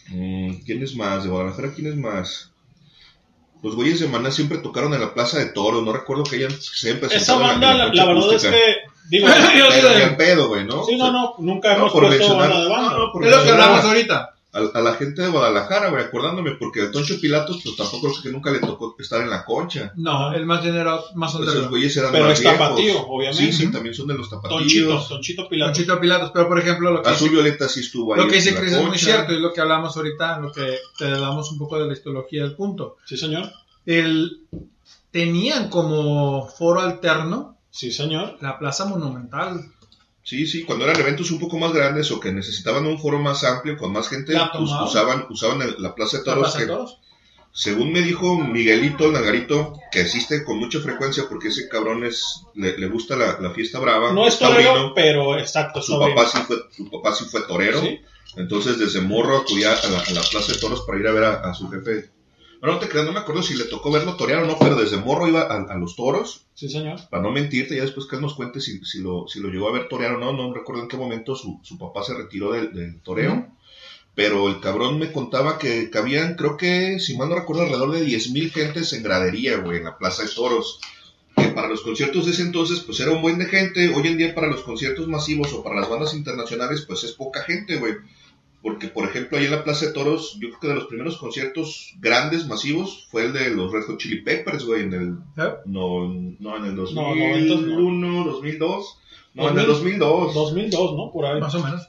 Mm, 0.09 0.53
¿Quién 0.67 0.83
es 0.83 0.95
más? 0.97 1.25
De 1.25 1.31
Guadalajara, 1.31 1.73
¿quién 1.73 1.87
es 1.87 1.97
más? 1.97 2.51
Los 3.63 3.75
güeyes 3.75 4.01
de 4.01 4.09
Maná 4.09 4.31
siempre 4.31 4.59
tocaron 4.59 4.93
en 4.93 5.01
la 5.01 5.15
Plaza 5.15 5.39
de 5.39 5.47
Toros. 5.47 5.83
No 5.83 5.95
recuerdo 5.95 6.25
que 6.25 6.37
hayan 6.37 6.51
se 6.53 6.91
Esa 6.91 7.39
banda, 7.39 7.73
la, 7.73 7.85
concha 7.87 8.05
la 8.05 8.13
verdad 8.13 8.35
es 8.35 8.43
que... 8.43 8.94
Digo, 9.09 9.27
Yo 9.59 9.65
Pero 9.69 10.17
pedo, 10.17 10.49
güey, 10.49 10.65
¿no? 10.65 10.85
sí, 10.85 10.97
no, 10.97 11.13
no, 11.13 11.35
nunca 11.39 11.71
No, 11.73 11.77
hemos 11.81 11.93
por 11.93 12.07
puesto 12.07 12.19
mencionar- 12.25 12.49
de 12.63 12.69
banda. 12.69 12.91
no, 12.91 12.99
no, 13.07 13.13
por 13.13 13.25
Es 13.25 13.31
lo 13.31 13.37
que 13.37 13.43
mencionar 13.45 13.69
hablamos 13.69 13.85
ahorita. 13.87 14.31
A, 14.55 14.79
a 14.79 14.83
la 14.83 14.95
gente 14.95 15.21
de 15.21 15.29
Guadalajara, 15.31 15.91
güey, 15.91 16.05
acordándome, 16.05 16.53
porque 16.53 16.83
a 16.83 16.91
Toncho 16.93 17.21
Pilatos, 17.21 17.59
pues 17.65 17.75
tampoco 17.75 18.09
creo 18.13 18.23
que 18.23 18.29
nunca 18.31 18.53
le 18.53 18.61
tocó 18.61 18.95
estar 19.01 19.21
en 19.21 19.29
la 19.29 19.45
concha. 19.45 19.93
No, 19.97 20.33
el 20.33 20.47
más 20.47 20.63
general, 20.63 21.01
más 21.17 21.33
Pues 21.33 21.35
esos 21.35 21.41
underground. 21.41 21.71
güeyes 21.71 21.97
eran 21.97 22.13
Pero 22.13 22.25
más 22.27 22.35
es 22.35 22.41
viejos. 22.41 22.59
tapatío, 22.61 23.07
obviamente. 23.09 23.45
Sí, 23.47 23.53
sí, 23.53 23.73
también 23.73 23.95
son 23.97 24.07
de 24.07 24.15
los 24.15 24.31
Tonchito, 24.31 24.49
tapatíos. 24.91 25.09
Tonchito 25.09 25.49
Pilato. 25.49 25.73
Conchito 25.73 26.01
Pilatos, 26.01 26.31
pero 26.33 26.47
por 26.49 26.59
ejemplo 26.61 26.93
lo 26.93 27.03
que 27.03 27.09
Azul 27.11 27.31
dice, 27.31 27.43
Violeta 27.43 27.69
sí 27.69 27.81
estuvo 27.81 28.15
ahí. 28.15 28.21
lo 28.21 28.29
que 28.29 28.37
dice 28.37 28.51
en 28.51 28.55
la 28.55 28.61
Chris 28.61 28.73
es 28.75 28.79
muy 28.79 28.91
concha. 28.91 29.05
cierto, 29.05 29.33
es 29.33 29.41
lo 29.41 29.53
que 29.53 29.61
hablamos 29.61 29.97
ahorita, 29.97 30.39
lo 30.39 30.53
que 30.53 30.79
te 30.99 31.11
damos 31.11 31.51
un 31.51 31.59
poco 31.59 31.79
de 31.81 31.87
la 31.89 31.93
histología 31.93 32.43
del 32.45 32.55
punto. 32.55 32.97
Sí, 33.05 33.17
señor. 33.17 33.51
El, 33.85 34.43
tenían 35.11 35.69
como 35.69 36.47
foro 36.47 36.81
alterno 36.81 37.54
Sí, 37.75 37.91
señor. 37.91 38.39
la 38.41 38.59
Plaza 38.59 38.85
Monumental. 38.85 39.61
Sí, 40.23 40.47
sí, 40.47 40.63
cuando 40.65 40.85
eran 40.87 40.99
eventos 41.01 41.31
un 41.33 41.39
poco 41.41 41.59
más 41.59 41.73
grandes 41.73 42.11
o 42.13 42.21
que 42.21 42.33
necesitaban 42.33 42.87
un 42.87 42.99
foro 42.99 43.19
más 43.19 43.43
amplio, 43.45 43.77
con 43.77 43.93
más 43.93 44.09
gente, 44.09 44.33
pues, 44.53 44.71
usaban, 44.71 45.27
usaban 45.29 45.61
el- 45.63 45.75
la 45.81 45.95
Plaza 45.95 46.19
de 46.19 46.23
La 46.23 46.25
Toros. 46.35 46.43
Plaza 46.45 46.59
de 46.61 46.65
que, 46.65 46.73
Toros. 46.73 47.01
Según 47.53 47.93
me 47.93 48.01
dijo 48.01 48.37
Miguelito, 48.37 49.05
el 49.07 49.13
Nagarito, 49.13 49.79
que 49.93 50.01
asiste 50.01 50.45
con 50.45 50.59
mucha 50.59 50.81
frecuencia 50.81 51.25
porque 51.29 51.49
ese 51.49 51.69
cabrón 51.69 52.05
es, 52.05 52.43
le, 52.55 52.77
le 52.79 52.89
gusta 52.89 53.17
la, 53.17 53.39
la 53.41 53.51
fiesta 53.51 53.79
brava. 53.81 54.13
No 54.13 54.27
es 54.27 54.39
taurino. 54.39 54.71
torero, 54.71 54.93
pero 54.95 55.39
exacto. 55.39 55.81
su 55.83 55.99
papá 55.99 56.27
sí 56.27 56.39
fue, 56.47 56.57
su 56.77 56.91
papá 56.91 57.15
sí 57.15 57.25
fue 57.27 57.43
torero. 57.43 57.81
Sí. 57.81 58.01
Entonces 58.37 58.79
desde 58.79 59.01
morro 59.03 59.37
acudía 59.37 59.73
a 59.73 59.89
la, 59.89 59.99
a 60.01 60.11
la 60.11 60.23
Plaza 60.23 60.53
de 60.53 60.59
Toros 60.59 60.81
para 60.87 60.99
ir 60.99 61.07
a 61.07 61.13
ver 61.13 61.25
a, 61.25 61.35
a 61.51 61.55
su 61.55 61.69
jefe. 61.71 62.11
No 62.73 62.79
te 62.79 62.89
creas, 62.89 63.07
no 63.07 63.13
me 63.13 63.21
acuerdo 63.21 63.43
si 63.43 63.55
le 63.55 63.65
tocó 63.65 63.91
verlo 63.91 64.17
torear 64.17 64.43
o 64.43 64.47
no, 64.47 64.59
pero 64.59 64.77
desde 64.77 64.97
morro 64.97 65.29
iba 65.29 65.43
a, 65.43 65.63
a 65.63 65.77
los 65.77 65.97
toros. 65.97 66.47
Sí, 66.55 66.69
señor. 66.69 66.99
Para 67.11 67.23
no 67.23 67.31
mentirte, 67.31 67.77
ya 67.77 67.83
después 67.83 68.07
que 68.07 68.17
él 68.17 68.23
nos 68.23 68.35
cuente 68.35 68.61
si, 68.61 68.83
si, 68.85 69.01
lo, 69.01 69.29
si 69.29 69.41
lo 69.41 69.51
llegó 69.51 69.69
a 69.69 69.73
ver 69.73 69.89
torear 69.89 70.15
o 70.15 70.19
no, 70.19 70.33
no 70.33 70.53
recuerdo 70.55 70.83
en 70.83 70.89
qué 70.89 70.97
momento 70.97 71.37
su, 71.37 71.61
su 71.63 71.77
papá 71.77 72.03
se 72.03 72.15
retiró 72.15 72.53
del, 72.53 72.73
del 72.73 73.01
toreo. 73.01 73.49
Pero 74.15 74.49
el 74.49 74.61
cabrón 74.61 74.99
me 74.99 75.11
contaba 75.11 75.59
que 75.59 75.91
cabían, 75.91 76.37
creo 76.37 76.57
que, 76.57 77.01
si 77.01 77.17
mal 77.17 77.29
no 77.29 77.35
recuerdo, 77.35 77.63
alrededor 77.63 77.91
de 77.93 78.07
10.000 78.07 78.53
gentes 78.53 78.93
en 78.93 79.03
gradería, 79.03 79.59
güey, 79.59 79.79
en 79.79 79.85
la 79.85 79.99
Plaza 79.99 80.23
de 80.23 80.29
Toros. 80.29 80.81
Que 81.37 81.49
para 81.49 81.69
los 81.69 81.81
conciertos 81.81 82.25
de 82.25 82.31
ese 82.31 82.43
entonces, 82.43 82.81
pues 82.81 83.01
era 83.01 83.11
un 83.11 83.21
buen 83.23 83.39
de 83.39 83.47
gente. 83.47 83.93
Hoy 83.93 84.07
en 84.07 84.17
día, 84.17 84.35
para 84.35 84.47
los 84.47 84.63
conciertos 84.63 85.09
masivos 85.09 85.53
o 85.53 85.65
para 85.65 85.81
las 85.81 85.91
bandas 85.91 86.15
internacionales, 86.15 86.85
pues 86.87 87.03
es 87.03 87.13
poca 87.13 87.43
gente, 87.43 87.77
güey. 87.77 87.95
Porque, 88.65 88.89
por 88.89 89.05
ejemplo, 89.05 89.37
ahí 89.37 89.45
en 89.45 89.51
la 89.51 89.63
Plaza 89.63 89.85
de 89.85 89.93
Toros, 89.93 90.39
yo 90.41 90.49
creo 90.49 90.61
que 90.61 90.69
de 90.69 90.75
los 90.75 90.87
primeros 90.87 91.19
conciertos 91.19 91.93
grandes, 92.01 92.47
masivos, 92.47 93.07
fue 93.11 93.27
el 93.27 93.35
de 93.35 93.51
los 93.51 93.71
Red 93.71 93.83
Hot 93.83 93.99
Chili 93.99 94.23
Peppers, 94.23 94.65
güey, 94.65 94.85
en 94.85 94.95
el... 94.95 95.09
¿Eh? 95.37 95.53
No, 95.67 96.09
no, 96.09 96.57
en 96.57 96.65
el 96.65 96.75
No, 96.75 97.15
noventas 97.15 97.61
no. 97.61 97.75
2001, 97.77 98.25
2002. 98.25 98.99
No, 99.35 99.51
en 99.51 99.59
el 99.59 99.67
2002. 99.67 100.33
2002, 100.33 100.97
¿no? 100.97 101.13
Por 101.13 101.27
ahí. 101.27 101.39
Más 101.43 101.55
o 101.55 101.63
menos. 101.63 101.87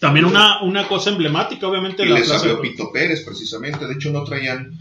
También 0.00 0.24
una, 0.24 0.62
una 0.62 0.88
cosa 0.88 1.10
emblemática, 1.10 1.68
obviamente, 1.68 2.04
Y 2.04 2.08
la 2.08 2.20
les 2.20 2.30
abrió. 2.30 2.58
Pito 2.62 2.90
Pérez, 2.90 3.22
precisamente. 3.22 3.86
De 3.86 3.92
hecho, 3.92 4.10
no 4.10 4.24
traían 4.24 4.78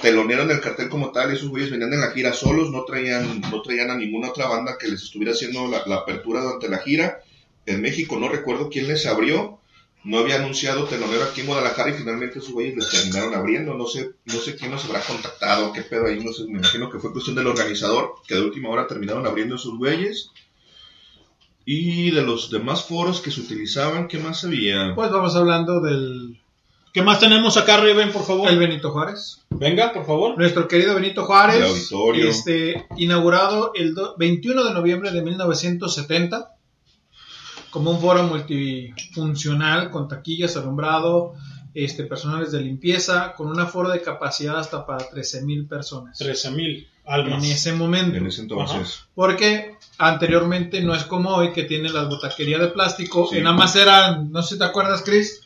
telonero 0.00 0.42
en 0.42 0.52
el 0.52 0.60
cartel 0.60 0.88
como 0.88 1.10
tal. 1.10 1.32
Esos 1.32 1.48
güeyes 1.48 1.72
venían 1.72 1.92
en 1.94 2.00
la 2.00 2.12
gira 2.12 2.32
solos, 2.32 2.70
no 2.70 2.84
traían, 2.84 3.40
no 3.50 3.60
traían 3.60 3.90
a 3.90 3.96
ninguna 3.96 4.28
otra 4.28 4.46
banda 4.46 4.76
que 4.78 4.86
les 4.86 5.02
estuviera 5.02 5.32
haciendo 5.32 5.66
la, 5.66 5.82
la 5.86 5.96
apertura 5.96 6.42
durante 6.42 6.68
la 6.68 6.78
gira. 6.78 7.18
En 7.66 7.82
México 7.82 8.16
no 8.20 8.28
recuerdo 8.28 8.68
quién 8.70 8.86
les 8.86 9.04
abrió. 9.06 9.59
No 10.02 10.18
había 10.18 10.36
anunciado 10.36 10.84
telonero 10.84 11.24
aquí 11.24 11.42
en 11.42 11.46
Guadalajara 11.48 11.90
y 11.90 11.94
finalmente 11.94 12.38
esos 12.38 12.52
güeyes 12.52 12.74
les 12.76 12.88
terminaron 12.88 13.34
abriendo. 13.34 13.74
No 13.74 13.86
sé, 13.86 14.12
no 14.24 14.34
sé 14.34 14.56
quién 14.56 14.70
nos 14.70 14.84
habrá 14.86 15.00
contactado, 15.00 15.72
qué 15.74 15.82
pedo 15.82 16.06
ahí. 16.06 16.20
No 16.24 16.32
sé, 16.32 16.44
me 16.44 16.58
imagino 16.58 16.88
que 16.90 16.98
fue 16.98 17.12
cuestión 17.12 17.36
del 17.36 17.46
organizador, 17.48 18.14
que 18.26 18.34
de 18.36 18.40
última 18.42 18.70
hora 18.70 18.86
terminaron 18.86 19.26
abriendo 19.26 19.56
esos 19.56 19.76
güeyes. 19.76 20.30
Y 21.66 22.10
de 22.10 22.22
los 22.22 22.50
demás 22.50 22.84
foros 22.84 23.20
que 23.20 23.30
se 23.30 23.40
utilizaban, 23.42 24.08
¿qué 24.08 24.18
más 24.18 24.42
había? 24.44 24.92
Pues 24.94 25.10
vamos 25.10 25.36
hablando 25.36 25.80
del 25.80 26.38
¿Qué 26.92 27.02
más 27.02 27.20
tenemos 27.20 27.56
acá, 27.56 27.76
Riven, 27.76 28.10
por 28.10 28.24
favor? 28.24 28.50
el 28.50 28.58
Benito 28.58 28.90
Juárez. 28.90 29.42
Venga, 29.50 29.92
por 29.92 30.06
favor. 30.06 30.36
Nuestro 30.36 30.66
querido 30.66 30.94
Benito 30.96 31.20
El 31.20 31.26
Juárez, 31.28 31.62
auditorio. 31.62 32.28
este, 32.28 32.86
inaugurado 32.96 33.70
el 33.76 33.94
do- 33.94 34.16
21 34.18 34.64
de 34.64 34.72
noviembre 34.74 35.12
de 35.12 35.22
1970 35.22 36.56
como 37.70 37.90
un 37.92 38.00
foro 38.00 38.22
multifuncional 38.24 39.90
con 39.90 40.08
taquillas, 40.08 40.56
alumbrado, 40.56 41.34
este, 41.74 42.04
personales 42.04 42.50
de 42.52 42.60
limpieza, 42.60 43.34
con 43.36 43.48
un 43.48 43.60
aforo 43.60 43.90
de 43.90 44.02
capacidad 44.02 44.58
hasta 44.58 44.84
para 44.86 45.08
13.000 45.10 45.68
personas 45.68 46.18
13 46.18 46.50
mil 46.50 46.88
en 47.06 47.12
almas. 47.12 47.44
ese 47.44 47.72
momento. 47.72 48.16
En 48.16 48.26
ese 48.26 48.42
entonces. 48.42 49.04
Porque 49.14 49.76
anteriormente 49.98 50.80
no 50.80 50.94
es 50.94 51.04
como 51.04 51.30
hoy 51.30 51.52
que 51.52 51.64
tiene 51.64 51.88
las 51.90 52.08
botaquerías 52.08 52.60
de 52.60 52.68
plástico, 52.68 53.26
Sí. 53.28 53.36
que 53.36 53.42
nada 53.42 53.56
más 53.56 53.74
eran, 53.76 54.30
no 54.32 54.42
sé 54.42 54.54
si 54.54 54.58
te 54.58 54.64
acuerdas, 54.64 55.02
Chris, 55.04 55.40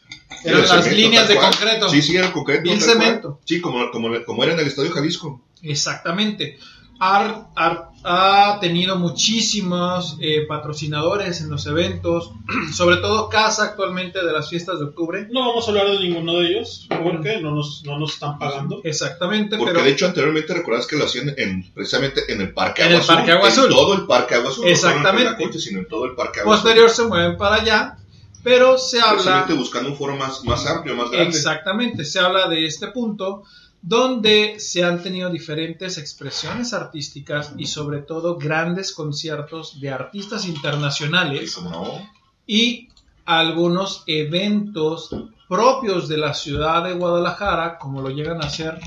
eran 0.45 0.63
las 0.63 0.71
cemento, 0.71 0.91
líneas 0.97 1.29
de 1.29 1.37
concreto. 1.37 1.89
Sí, 1.91 2.03
sí, 2.03 2.17
era 2.17 2.27
el 2.27 2.33
concreto. 2.33 2.63
Y 2.65 2.69
cual. 2.69 2.81
cemento. 2.81 3.41
Sí, 3.45 3.61
como, 3.61 3.91
como, 3.91 4.09
como 4.25 4.45
era 4.45 4.55
en 4.55 4.61
el 4.61 4.67
Estadio 4.67 4.91
Jalisco. 4.93 5.43
Exactamente. 5.63 6.59
Ha, 7.01 7.49
ha- 7.57 7.91
ha 8.05 8.61
tenido 8.61 8.97
muchísimos 8.97 10.17
eh, 10.21 10.47
patrocinadores 10.47 11.41
en 11.41 11.51
los 11.51 11.67
eventos, 11.67 12.31
sobre 12.75 12.99
todo 12.99 13.29
Casa 13.29 13.65
actualmente 13.65 14.25
de 14.25 14.33
las 14.33 14.49
fiestas 14.49 14.79
de 14.79 14.87
octubre. 14.87 15.27
No 15.31 15.41
vamos 15.49 15.67
a 15.67 15.71
hablar 15.71 15.89
de 15.89 15.99
ninguno 16.01 16.35
de 16.35 16.47
ellos 16.49 16.87
porque 17.03 17.41
no 17.41 17.51
nos, 17.53 17.83
no 17.85 17.99
nos 17.99 18.15
están 18.15 18.39
pagando. 18.39 18.81
Exactamente, 18.85 19.57
Porque 19.57 19.73
pero 19.73 19.85
de 19.85 19.91
hecho 19.93 20.07
anteriormente 20.07 20.55
recuerdas 20.55 20.87
que 20.87 20.97
lo 20.97 21.05
hacían 21.05 21.35
en, 21.37 21.73
precisamente 21.75 22.33
en 22.33 22.41
el 22.43 22.53
Parque 22.53 22.83
En 22.83 22.89
Agua 22.89 22.97
el 22.97 23.01
Azul. 23.03 23.15
Parque 23.17 23.33
Agua 23.33 23.49
Azul. 23.49 23.65
En 23.65 23.71
todo 23.71 23.95
el 23.95 24.07
Parque 24.07 24.35
Agua 24.35 24.51
Azul. 24.51 24.65
no 24.69 24.77
solo 24.77 24.93
en 24.93 24.97
Exactamente. 24.99 25.31
la 25.31 25.37
Concha, 25.37 25.59
sino 25.59 25.79
en 25.81 25.89
todo 25.89 26.05
el 26.07 26.15
Parque 26.15 26.41
Agua 26.41 26.55
posterior 26.57 26.91
se 26.91 27.05
mueven 27.05 27.37
para 27.37 27.57
allá, 27.57 27.97
pero 28.43 28.77
se 28.79 28.99
Azul. 28.99 29.09
habla... 29.11 29.15
Precisamente 29.23 29.55
buscando 29.55 29.89
un 29.91 29.97
foro 29.97 30.17
más, 30.17 30.45
más 30.45 30.67
amplio, 30.67 30.95
más 30.95 31.11
grande. 31.11 31.37
Exactamente, 31.37 32.05
se 32.05 32.21
habla 32.21 32.49
de 32.49 32.67
este 32.67 32.89
punto 32.89 33.43
donde 33.87 34.59
se 34.61 34.83
han 34.83 35.03
tenido 35.03 35.29
diferentes 35.29 35.99
expresiones 35.99 36.73
artísticas 36.73 37.53
y 37.59 37.67
sobre 37.67 38.01
todo 38.01 38.39
grandes 38.39 38.93
conciertos 38.93 39.79
de 39.79 39.91
artistas 39.91 40.47
internacionales 40.47 41.59
no. 41.61 42.01
y 42.47 42.89
algunos 43.27 44.03
eventos 44.07 45.11
propios 45.47 46.09
de 46.09 46.17
la 46.17 46.33
ciudad 46.33 46.85
de 46.85 46.95
Guadalajara, 46.95 47.77
como 47.77 48.01
lo 48.01 48.09
llegan 48.09 48.43
a 48.43 48.47
hacer 48.47 48.79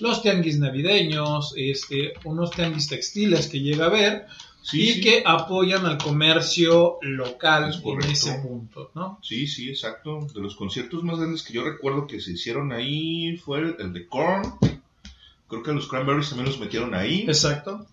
los 0.00 0.22
tianguis 0.22 0.58
navideños, 0.58 1.52
este, 1.54 2.14
unos 2.24 2.50
tianguis 2.50 2.88
textiles 2.88 3.48
que 3.48 3.60
llega 3.60 3.86
a 3.86 3.90
ver 3.90 4.26
Sí, 4.66 4.82
y 4.82 4.94
sí. 4.94 5.00
que 5.00 5.22
apoyan 5.24 5.86
al 5.86 5.96
comercio 5.96 6.98
local 7.00 7.70
Es 7.70 7.80
en 7.84 8.02
ese 8.10 8.32
punto, 8.40 8.90
¿no? 8.96 9.20
Sí, 9.22 9.46
sí, 9.46 9.68
exacto. 9.68 10.26
De 10.34 10.40
los 10.40 10.56
conciertos 10.56 11.04
más 11.04 11.20
grandes 11.20 11.44
que 11.44 11.52
yo 11.52 11.62
recuerdo 11.62 12.08
que 12.08 12.20
se 12.20 12.32
hicieron 12.32 12.72
ahí 12.72 13.36
fue 13.36 13.60
el, 13.60 13.76
el 13.78 13.92
de 13.92 14.08
Korn. 14.08 14.54
Creo 15.46 15.62
que 15.62 15.72
los 15.72 15.86
Cranberries 15.86 16.30
también 16.30 16.48
los 16.48 16.58
metieron 16.58 16.96
ahí. 16.96 17.20
Exacto. 17.28 17.86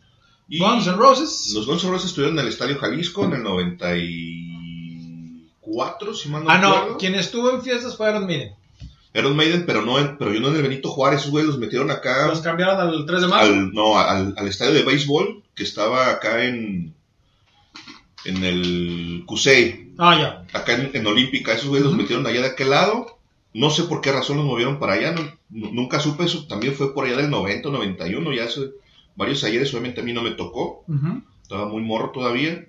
Y 0.50 0.58
Guns 0.58 0.88
N' 0.88 0.96
Roses. 0.96 1.52
Los 1.54 1.68
Guns 1.68 1.84
N' 1.84 1.92
Roses 1.92 2.08
estuvieron 2.08 2.40
en 2.40 2.46
el 2.46 2.52
Estadio 2.52 2.80
Jalisco 2.80 3.24
en 3.26 3.34
el 3.34 3.44
94, 3.44 6.16
si 6.16 6.30
mal 6.30 6.44
no 6.44 6.50
Ah, 6.50 6.58
no, 6.58 6.98
quien 6.98 7.14
estuvo 7.14 7.52
en 7.52 7.62
fiestas 7.62 7.96
fue 7.96 8.10
Iron 8.10 8.26
Maiden. 8.26 8.56
Iron 9.14 9.36
Maiden, 9.36 9.68
pero 9.68 9.86
no 9.86 10.00
en, 10.00 10.18
pero 10.18 10.34
yo 10.34 10.40
no 10.40 10.48
en 10.48 10.56
el 10.56 10.64
Benito 10.64 10.90
Juárez, 10.90 11.20
esos 11.20 11.30
güeyes 11.30 11.50
los 11.50 11.60
metieron 11.60 11.92
acá 11.92 12.26
Los 12.26 12.42
cambiaron 12.42 12.80
al 12.80 13.06
3 13.06 13.22
de 13.22 13.28
marzo. 13.28 13.54
al, 13.54 13.72
no, 13.74 14.00
al, 14.00 14.34
al 14.36 14.48
estadio 14.48 14.74
de 14.74 14.82
béisbol 14.82 15.43
que 15.56 15.64
estaba 15.64 16.10
acá 16.10 16.46
en 16.46 16.94
en 18.26 18.44
el 18.44 19.24
Cusey, 19.26 19.92
Ah, 19.98 20.18
ya. 20.52 20.58
acá 20.58 20.74
en, 20.76 20.92
en 20.96 21.06
Olímpica, 21.08 21.54
esos 21.54 21.68
güeyes 21.68 21.86
los 21.86 21.96
metieron 21.98 22.26
allá 22.26 22.42
de 22.42 22.48
aquel 22.48 22.70
lado 22.70 23.20
No 23.54 23.70
sé 23.70 23.84
por 23.84 24.02
qué 24.02 24.12
razón 24.12 24.38
los 24.38 24.46
movieron 24.46 24.80
para 24.80 24.94
allá, 24.94 25.12
no- 25.14 25.72
nunca 25.72 26.00
supe 26.00 26.24
eso. 26.24 26.48
También 26.48 26.74
fue 26.74 26.92
por 26.94 27.06
allá 27.06 27.18
del 27.18 27.30
90, 27.30 27.70
91, 27.70 28.34
ya 28.34 28.46
hace 28.46 28.72
varios 29.16 29.44
ayeres, 29.44 29.72
obviamente 29.74 30.02
a 30.02 30.04
mí 30.04 30.12
no 30.14 30.24
me 30.24 30.32
tocó. 30.32 30.84
Estaba 31.44 31.68
muy 31.68 31.84
morro 31.84 32.10
todavía. 32.12 32.66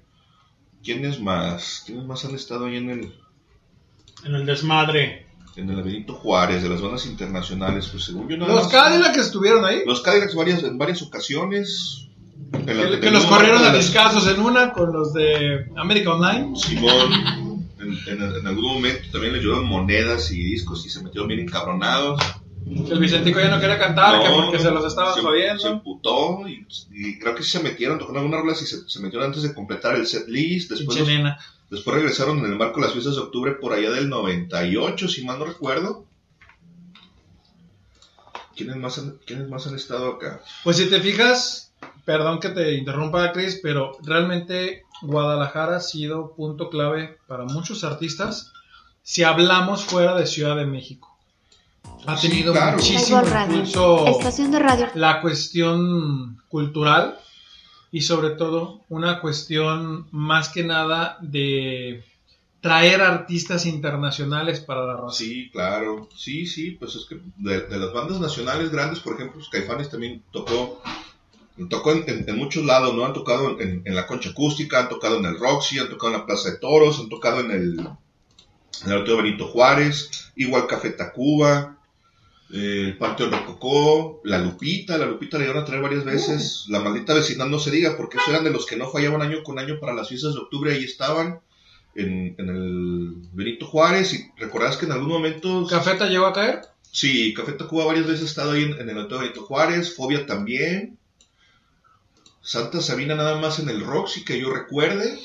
¿Quiénes 0.82 1.20
más? 1.20 1.84
¿Quiénes 1.86 2.04
más 2.04 2.24
han 2.26 2.34
estado 2.34 2.66
ahí 2.66 2.76
en 2.76 2.90
el, 2.90 3.14
En 4.26 4.34
el 4.34 4.44
desmadre. 4.44 5.26
en 5.56 5.70
el 5.70 5.82
Benito 5.82 6.12
Juárez, 6.12 6.62
de 6.62 6.68
las 6.68 6.82
bandas 6.82 7.06
internacionales? 7.06 7.88
Pues 7.90 8.04
según 8.04 8.28
yo 8.28 8.36
nada 8.36 8.52
Los 8.52 8.64
más- 8.64 8.72
Cadillacs 8.72 9.16
estuvieron 9.18 9.64
ahí. 9.64 9.84
Los 9.86 10.02
Cadillacs 10.02 10.34
varias, 10.34 10.62
en 10.64 10.76
varias 10.76 11.00
ocasiones. 11.00 12.03
Que, 13.00 13.10
los 13.10 13.26
corrieron 13.26 13.64
a 13.64 13.72
discasos 13.72 14.26
en 14.28 14.40
una 14.40 14.72
con 14.72 14.92
los 14.92 15.12
de 15.12 15.66
America 15.76 16.14
Online. 16.14 16.56
Simón, 16.56 17.12
en, 17.80 17.98
en- 18.22 18.36
en 18.36 18.46
algún 18.46 18.64
momento 18.74 19.08
también 19.12 19.32
le 19.34 19.40
llevaron 19.40 19.66
monedas 19.66 20.30
y 20.30 20.42
discos 20.42 20.84
y 20.86 20.90
se 20.90 21.02
metieron 21.02 21.28
bien 21.28 21.40
encabronados. 21.40 22.20
El 22.66 22.98
Vicentico 22.98 23.40
ya 23.40 23.50
no 23.50 23.60
quería 23.60 23.78
cantar, 23.78 24.22
que 24.22 24.28
porque 24.30 24.58
se 24.58 24.70
los 24.70 24.84
estaba 24.86 25.12
se, 25.14 25.20
jodiendo. 25.20 25.60
Se 25.62 25.68
emputó 25.68 26.48
y, 26.48 26.66
y 26.92 27.18
creo 27.18 27.34
que 27.34 27.42
se 27.42 27.60
metieron, 27.62 27.98
tocaron 27.98 28.22
algunas 28.22 28.40
rolas 28.40 28.62
y 28.62 28.66
se, 28.66 28.88
se 28.88 29.00
metieron 29.00 29.26
antes 29.26 29.42
de 29.42 29.52
completar 29.52 29.96
el 29.96 30.06
set 30.06 30.26
list. 30.28 30.70
Después, 30.70 30.98
los- 30.98 31.08
después 31.70 31.96
regresaron 31.96 32.38
en 32.38 32.46
el 32.46 32.56
marco 32.56 32.76
de 32.80 32.86
las 32.86 32.92
fiestas 32.92 33.16
de 33.16 33.20
octubre 33.20 33.52
por 33.52 33.74
allá 33.74 33.90
del 33.90 34.08
98, 34.08 35.08
si 35.08 35.24
mal 35.24 35.38
no 35.38 35.44
recuerdo. 35.44 36.06
¿Quiénes 38.56 38.76
más 38.76 38.98
han, 38.98 39.18
quiénes 39.26 39.48
más 39.48 39.66
han 39.66 39.74
estado 39.74 40.12
acá? 40.12 40.40
Pues 40.62 40.76
si 40.76 40.86
te 40.88 41.00
fijas, 41.00 41.72
perdón 42.04 42.40
que 42.40 42.50
te 42.50 42.74
interrumpa, 42.74 43.32
Chris, 43.32 43.60
pero 43.62 43.96
realmente 44.02 44.82
Guadalajara 45.02 45.76
ha 45.76 45.80
sido 45.80 46.34
punto 46.34 46.68
clave 46.70 47.18
para 47.26 47.44
muchos 47.44 47.84
artistas 47.84 48.52
si 49.02 49.22
hablamos 49.22 49.84
fuera 49.84 50.14
de 50.14 50.26
Ciudad 50.26 50.56
de 50.56 50.66
México. 50.66 51.10
Ha 52.06 52.16
Sí, 52.16 52.28
tenido 52.28 52.52
claro. 52.52 52.76
muchísimo 52.76 53.22
impulso 53.22 54.06
estación 54.08 54.50
de 54.50 54.58
radio. 54.58 54.88
la 54.94 55.20
cuestión 55.20 56.38
cultural 56.48 57.18
y 57.90 58.02
sobre 58.02 58.30
todo 58.30 58.80
una 58.88 59.20
cuestión 59.20 60.06
más 60.10 60.48
que 60.48 60.64
nada 60.64 61.16
de 61.20 62.04
traer 62.60 63.02
artistas 63.02 63.66
internacionales 63.66 64.60
para 64.60 64.84
la 64.86 64.96
raza. 64.96 65.16
Sí, 65.18 65.50
claro. 65.52 66.08
Sí, 66.16 66.46
sí, 66.46 66.72
pues 66.72 66.94
es 66.96 67.04
que 67.04 67.20
de, 67.36 67.60
de 67.60 67.78
las 67.78 67.92
bandas 67.92 68.20
nacionales 68.20 68.70
grandes, 68.70 69.00
por 69.00 69.14
ejemplo, 69.14 69.34
pues 69.36 69.48
Caifanes 69.48 69.90
también 69.90 70.22
tocó, 70.32 70.82
tocó 71.70 71.92
en, 71.92 72.04
en- 72.08 72.28
en 72.28 72.36
muchos 72.36 72.64
lados, 72.64 72.94
¿no? 72.94 73.04
Han 73.04 73.12
tocado 73.12 73.60
en, 73.60 73.82
en 73.84 73.94
la 73.94 74.06
concha 74.06 74.30
acústica, 74.30 74.80
han 74.80 74.88
tocado 74.88 75.18
en 75.18 75.24
el 75.26 75.38
Roxy, 75.38 75.78
han 75.78 75.88
tocado 75.88 76.12
en 76.12 76.20
la 76.20 76.26
Plaza 76.26 76.50
de 76.50 76.58
Toros, 76.58 76.98
han 77.00 77.08
tocado 77.08 77.40
en 77.40 77.50
el, 77.50 77.80
en 78.86 78.92
el 78.92 79.04
Benito 79.04 79.46
Juárez, 79.48 80.32
igual 80.36 80.66
Café 80.66 80.90
Tacuba, 80.90 81.78
eh, 82.52 82.82
el 82.86 82.98
Panteón 82.98 83.32
Rococó, 83.32 84.20
La 84.24 84.38
Lupita, 84.38 84.98
La 84.98 85.06
Lupita 85.06 85.38
le 85.38 85.44
iban 85.44 85.56
a 85.58 85.64
traer 85.64 85.82
varias 85.82 86.04
veces, 86.04 86.64
La 86.68 86.80
Maldita 86.80 87.14
Vecindad 87.14 87.46
no 87.46 87.58
se 87.58 87.70
diga, 87.70 87.96
porque 87.96 88.16
esos 88.18 88.28
eran 88.30 88.44
de 88.44 88.50
los 88.50 88.66
que 88.66 88.76
no 88.76 88.90
fallaban 88.90 89.22
año 89.22 89.42
con 89.42 89.58
año 89.58 89.78
para 89.80 89.94
las 89.94 90.08
fiestas 90.08 90.34
de 90.34 90.40
octubre, 90.40 90.72
ahí 90.72 90.84
estaban. 90.84 91.40
En, 91.96 92.34
en 92.38 92.48
el 92.48 93.14
Benito 93.34 93.66
Juárez 93.66 94.12
y 94.14 94.26
recordarás 94.36 94.76
que 94.76 94.86
en 94.86 94.90
algún 94.90 95.10
momento 95.10 95.64
¿Cafeta 95.70 96.06
llegó 96.08 96.26
a 96.26 96.32
caer? 96.32 96.62
Sí, 96.90 97.32
Café 97.34 97.52
Tacuba 97.52 97.84
varias 97.84 98.04
veces 98.08 98.22
ha 98.22 98.26
estado 98.26 98.50
ahí 98.50 98.64
en, 98.64 98.72
el 98.88 98.96
Auditorio 98.96 99.20
Benito 99.20 99.42
Juárez, 99.42 99.94
Fobia 99.94 100.26
también. 100.26 100.98
Santa 102.44 102.82
Sabina 102.82 103.14
nada 103.14 103.40
más 103.40 103.58
en 103.58 103.70
el 103.70 103.80
Roxy 103.80 104.22
que 104.22 104.38
yo 104.38 104.52
recuerde. 104.52 105.18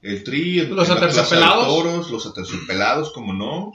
El 0.00 0.24
Tri, 0.24 0.66
Los 0.66 0.88
Aterciopelados. 0.88 1.66
Toros, 1.66 2.10
los 2.10 2.26
Aterciopelados, 2.26 3.12
como 3.12 3.34
no. 3.34 3.72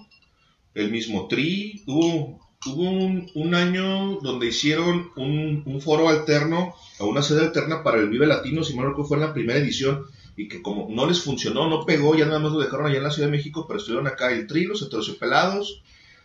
El 0.73 0.89
mismo 0.89 1.27
Tri. 1.27 1.83
Hubo, 1.85 2.39
hubo 2.65 2.81
un, 2.81 3.29
un 3.35 3.53
año 3.53 4.15
donde 4.21 4.47
hicieron 4.47 5.11
un, 5.15 5.61
un 5.63 5.79
foro 5.79 6.09
alterno, 6.09 6.73
o 6.97 7.05
una 7.05 7.21
sede 7.21 7.41
alterna 7.41 7.83
para 7.83 7.99
el 7.99 8.09
Vive 8.09 8.25
Latino, 8.25 8.63
si 8.63 8.73
mal 8.73 8.87
recuerdo, 8.87 9.09
fue 9.09 9.17
en 9.17 9.23
la 9.23 9.33
primera 9.33 9.59
edición. 9.59 10.07
Y 10.35 10.47
que 10.47 10.63
como 10.63 10.87
no 10.89 11.05
les 11.05 11.21
funcionó, 11.21 11.69
no 11.69 11.85
pegó, 11.85 12.15
ya 12.15 12.25
nada 12.25 12.39
más 12.39 12.51
lo 12.51 12.59
dejaron 12.59 12.87
allá 12.87 12.97
en 12.97 13.03
la 13.03 13.11
Ciudad 13.11 13.27
de 13.27 13.37
México, 13.37 13.65
pero 13.67 13.79
estuvieron 13.79 14.07
acá 14.07 14.31
el 14.31 14.47
Tri, 14.47 14.65
los 14.65 14.81
Aterciopelados, 14.81 15.83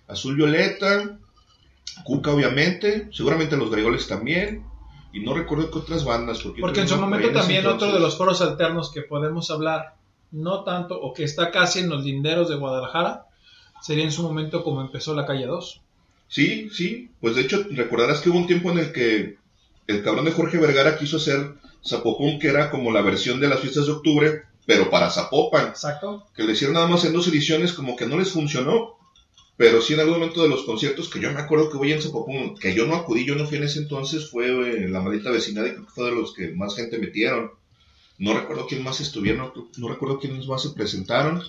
Azul 0.08 0.36
Violeta, 0.36 1.18
Cuca 2.02 2.32
obviamente, 2.32 3.08
seguramente 3.12 3.58
los 3.58 3.70
Grigoles 3.70 4.08
también, 4.08 4.64
y 5.12 5.20
no 5.20 5.34
recuerdo 5.34 5.70
qué 5.70 5.78
otras 5.78 6.04
bandas. 6.04 6.42
Porque, 6.60 6.80
en 6.80 6.88
su 6.88 6.96
momento 6.96 7.30
también 7.32 7.66
otro 7.66 7.92
de 7.92 8.00
los 8.00 8.16
foros 8.16 8.40
alternos 8.40 8.92
que 8.92 9.02
podemos 9.02 9.50
hablar, 9.50 9.94
no 10.30 10.62
tanto, 10.62 11.00
o 11.00 11.12
que 11.12 11.24
está 11.24 11.50
casi 11.50 11.80
en 11.80 11.88
los 11.88 12.04
linderos 12.04 12.48
de 12.48 12.56
Guadalajara, 12.56 13.26
sería 13.82 14.04
en 14.04 14.12
su 14.12 14.22
momento 14.22 14.62
como 14.62 14.80
empezó 14.80 15.14
la 15.14 15.26
calle 15.26 15.46
2. 15.46 15.80
Sí, 16.28 16.70
sí, 16.70 17.10
pues 17.20 17.34
de 17.34 17.42
hecho 17.42 17.64
recordarás 17.70 18.20
que 18.20 18.30
hubo 18.30 18.38
un 18.38 18.46
tiempo 18.46 18.70
en 18.70 18.78
el 18.78 18.92
que 18.92 19.38
el 19.88 20.04
cabrón 20.04 20.26
de 20.26 20.32
Jorge 20.32 20.58
Vergara 20.58 20.96
quiso 20.96 21.16
hacer 21.16 21.54
Zapopón, 21.84 22.38
que 22.38 22.48
era 22.48 22.70
como 22.70 22.92
la 22.92 23.02
versión 23.02 23.40
de 23.40 23.48
las 23.48 23.60
fiestas 23.60 23.86
de 23.86 23.92
octubre, 23.92 24.42
pero 24.66 24.90
para 24.90 25.10
Zapopan. 25.10 25.68
Exacto. 25.68 26.26
Que 26.34 26.44
le 26.44 26.52
hicieron 26.52 26.74
nada 26.74 26.86
más 26.86 27.04
en 27.04 27.12
dos 27.12 27.26
ediciones, 27.26 27.72
como 27.72 27.96
que 27.96 28.06
no 28.06 28.16
les 28.16 28.30
funcionó. 28.30 28.96
Pero 29.60 29.82
sí 29.82 29.92
en 29.92 30.00
algún 30.00 30.14
momento 30.14 30.42
de 30.42 30.48
los 30.48 30.62
conciertos 30.62 31.10
que 31.10 31.20
yo 31.20 31.30
me 31.34 31.38
acuerdo 31.38 31.68
que 31.68 31.76
voy 31.76 31.92
en 31.92 32.00
Zapopan, 32.00 32.54
que 32.54 32.72
yo 32.72 32.86
no 32.86 32.94
acudí, 32.94 33.26
yo 33.26 33.34
no 33.34 33.44
fui 33.44 33.58
en 33.58 33.64
ese 33.64 33.80
entonces, 33.80 34.30
fue 34.30 34.46
eh, 34.46 34.88
la 34.88 35.02
maldita 35.02 35.30
vecindad 35.30 35.66
y 35.66 35.72
creo 35.72 35.84
que 35.84 35.92
fue 35.92 36.04
de 36.06 36.12
los 36.12 36.32
que 36.32 36.52
más 36.52 36.74
gente 36.74 36.96
metieron. 36.96 37.50
No 38.16 38.32
recuerdo 38.32 38.66
quién 38.66 38.82
más 38.82 39.02
estuvieron, 39.02 39.52
no, 39.76 39.88
recuerdo 39.90 40.18
quiénes 40.18 40.46
más 40.46 40.62
se 40.62 40.70
presentaron. 40.70 41.42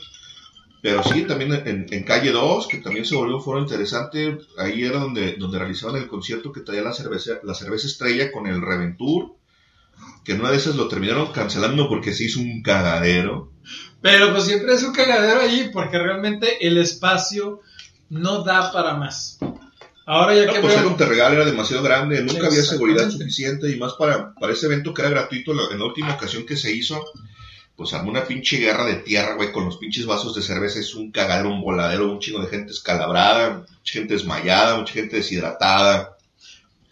Pero 0.81 1.01
sí, 1.03 1.23
también 1.23 1.53
en, 1.53 1.85
en 1.89 2.03
Calle 2.03 2.31
2, 2.31 2.67
que 2.67 2.79
también 2.79 3.05
se 3.05 3.15
volvió 3.15 3.37
un 3.37 3.43
foro 3.43 3.59
interesante, 3.59 4.39
ahí 4.57 4.83
era 4.83 4.99
donde, 4.99 5.37
donde 5.37 5.59
realizaban 5.59 5.95
el 5.95 6.09
concierto 6.09 6.51
que 6.51 6.59
traía 6.59 6.81
la 6.81 6.91
cerveza, 6.91 7.39
la 7.43 7.53
cerveza 7.53 7.87
estrella 7.87 8.29
con 8.33 8.45
el 8.45 8.61
Reventur, 8.61 9.35
que 10.25 10.33
en 10.33 10.41
una 10.41 10.51
de 10.51 10.57
esas 10.57 10.75
lo 10.75 10.89
terminaron 10.89 11.31
cancelando 11.31 11.87
porque 11.87 12.11
se 12.11 12.25
hizo 12.25 12.41
un 12.41 12.61
cagadero. 12.61 13.53
Pero 14.01 14.33
pues 14.33 14.43
siempre 14.43 14.73
es 14.73 14.83
un 14.83 14.91
cagadero 14.91 15.39
allí 15.39 15.69
porque 15.71 15.97
realmente 15.97 16.67
el 16.67 16.77
espacio 16.77 17.61
no 18.11 18.43
da 18.43 18.71
para 18.71 18.93
más. 18.95 19.39
Ahora 20.05 20.35
ya 20.35 20.45
No, 20.45 20.53
que 20.53 20.59
pues 20.59 20.73
veo- 20.73 20.83
el 20.83 20.89
Monterregal 20.89 21.33
era 21.33 21.45
demasiado 21.45 21.81
grande, 21.83 22.21
nunca 22.21 22.47
había 22.47 22.61
seguridad 22.63 23.09
suficiente 23.09 23.69
y 23.71 23.77
más 23.77 23.93
para, 23.93 24.33
para 24.33 24.53
ese 24.53 24.65
evento 24.65 24.93
que 24.93 25.01
era 25.01 25.11
gratuito 25.11 25.53
la- 25.53 25.71
en 25.71 25.79
la 25.79 25.85
última 25.85 26.13
ocasión 26.13 26.45
que 26.45 26.57
se 26.57 26.71
hizo, 26.73 27.03
pues 27.75 27.93
armó 27.93 28.11
una 28.11 28.25
pinche 28.25 28.57
guerra 28.57 28.85
de 28.85 28.95
tierra, 28.95 29.35
güey, 29.35 29.51
con 29.51 29.65
los 29.65 29.77
pinches 29.77 30.05
vasos 30.05 30.35
de 30.35 30.41
cerveza, 30.41 30.79
es 30.79 30.93
un 30.95 31.11
cagadero, 31.11 31.49
un 31.49 31.61
voladero, 31.61 32.11
un 32.11 32.19
chingo 32.19 32.41
de 32.41 32.47
gente 32.49 32.71
escalabrada, 32.73 33.59
mucha 33.79 33.93
gente 33.93 34.13
desmayada, 34.13 34.77
mucha 34.77 34.93
gente 34.93 35.15
deshidratada. 35.17 36.10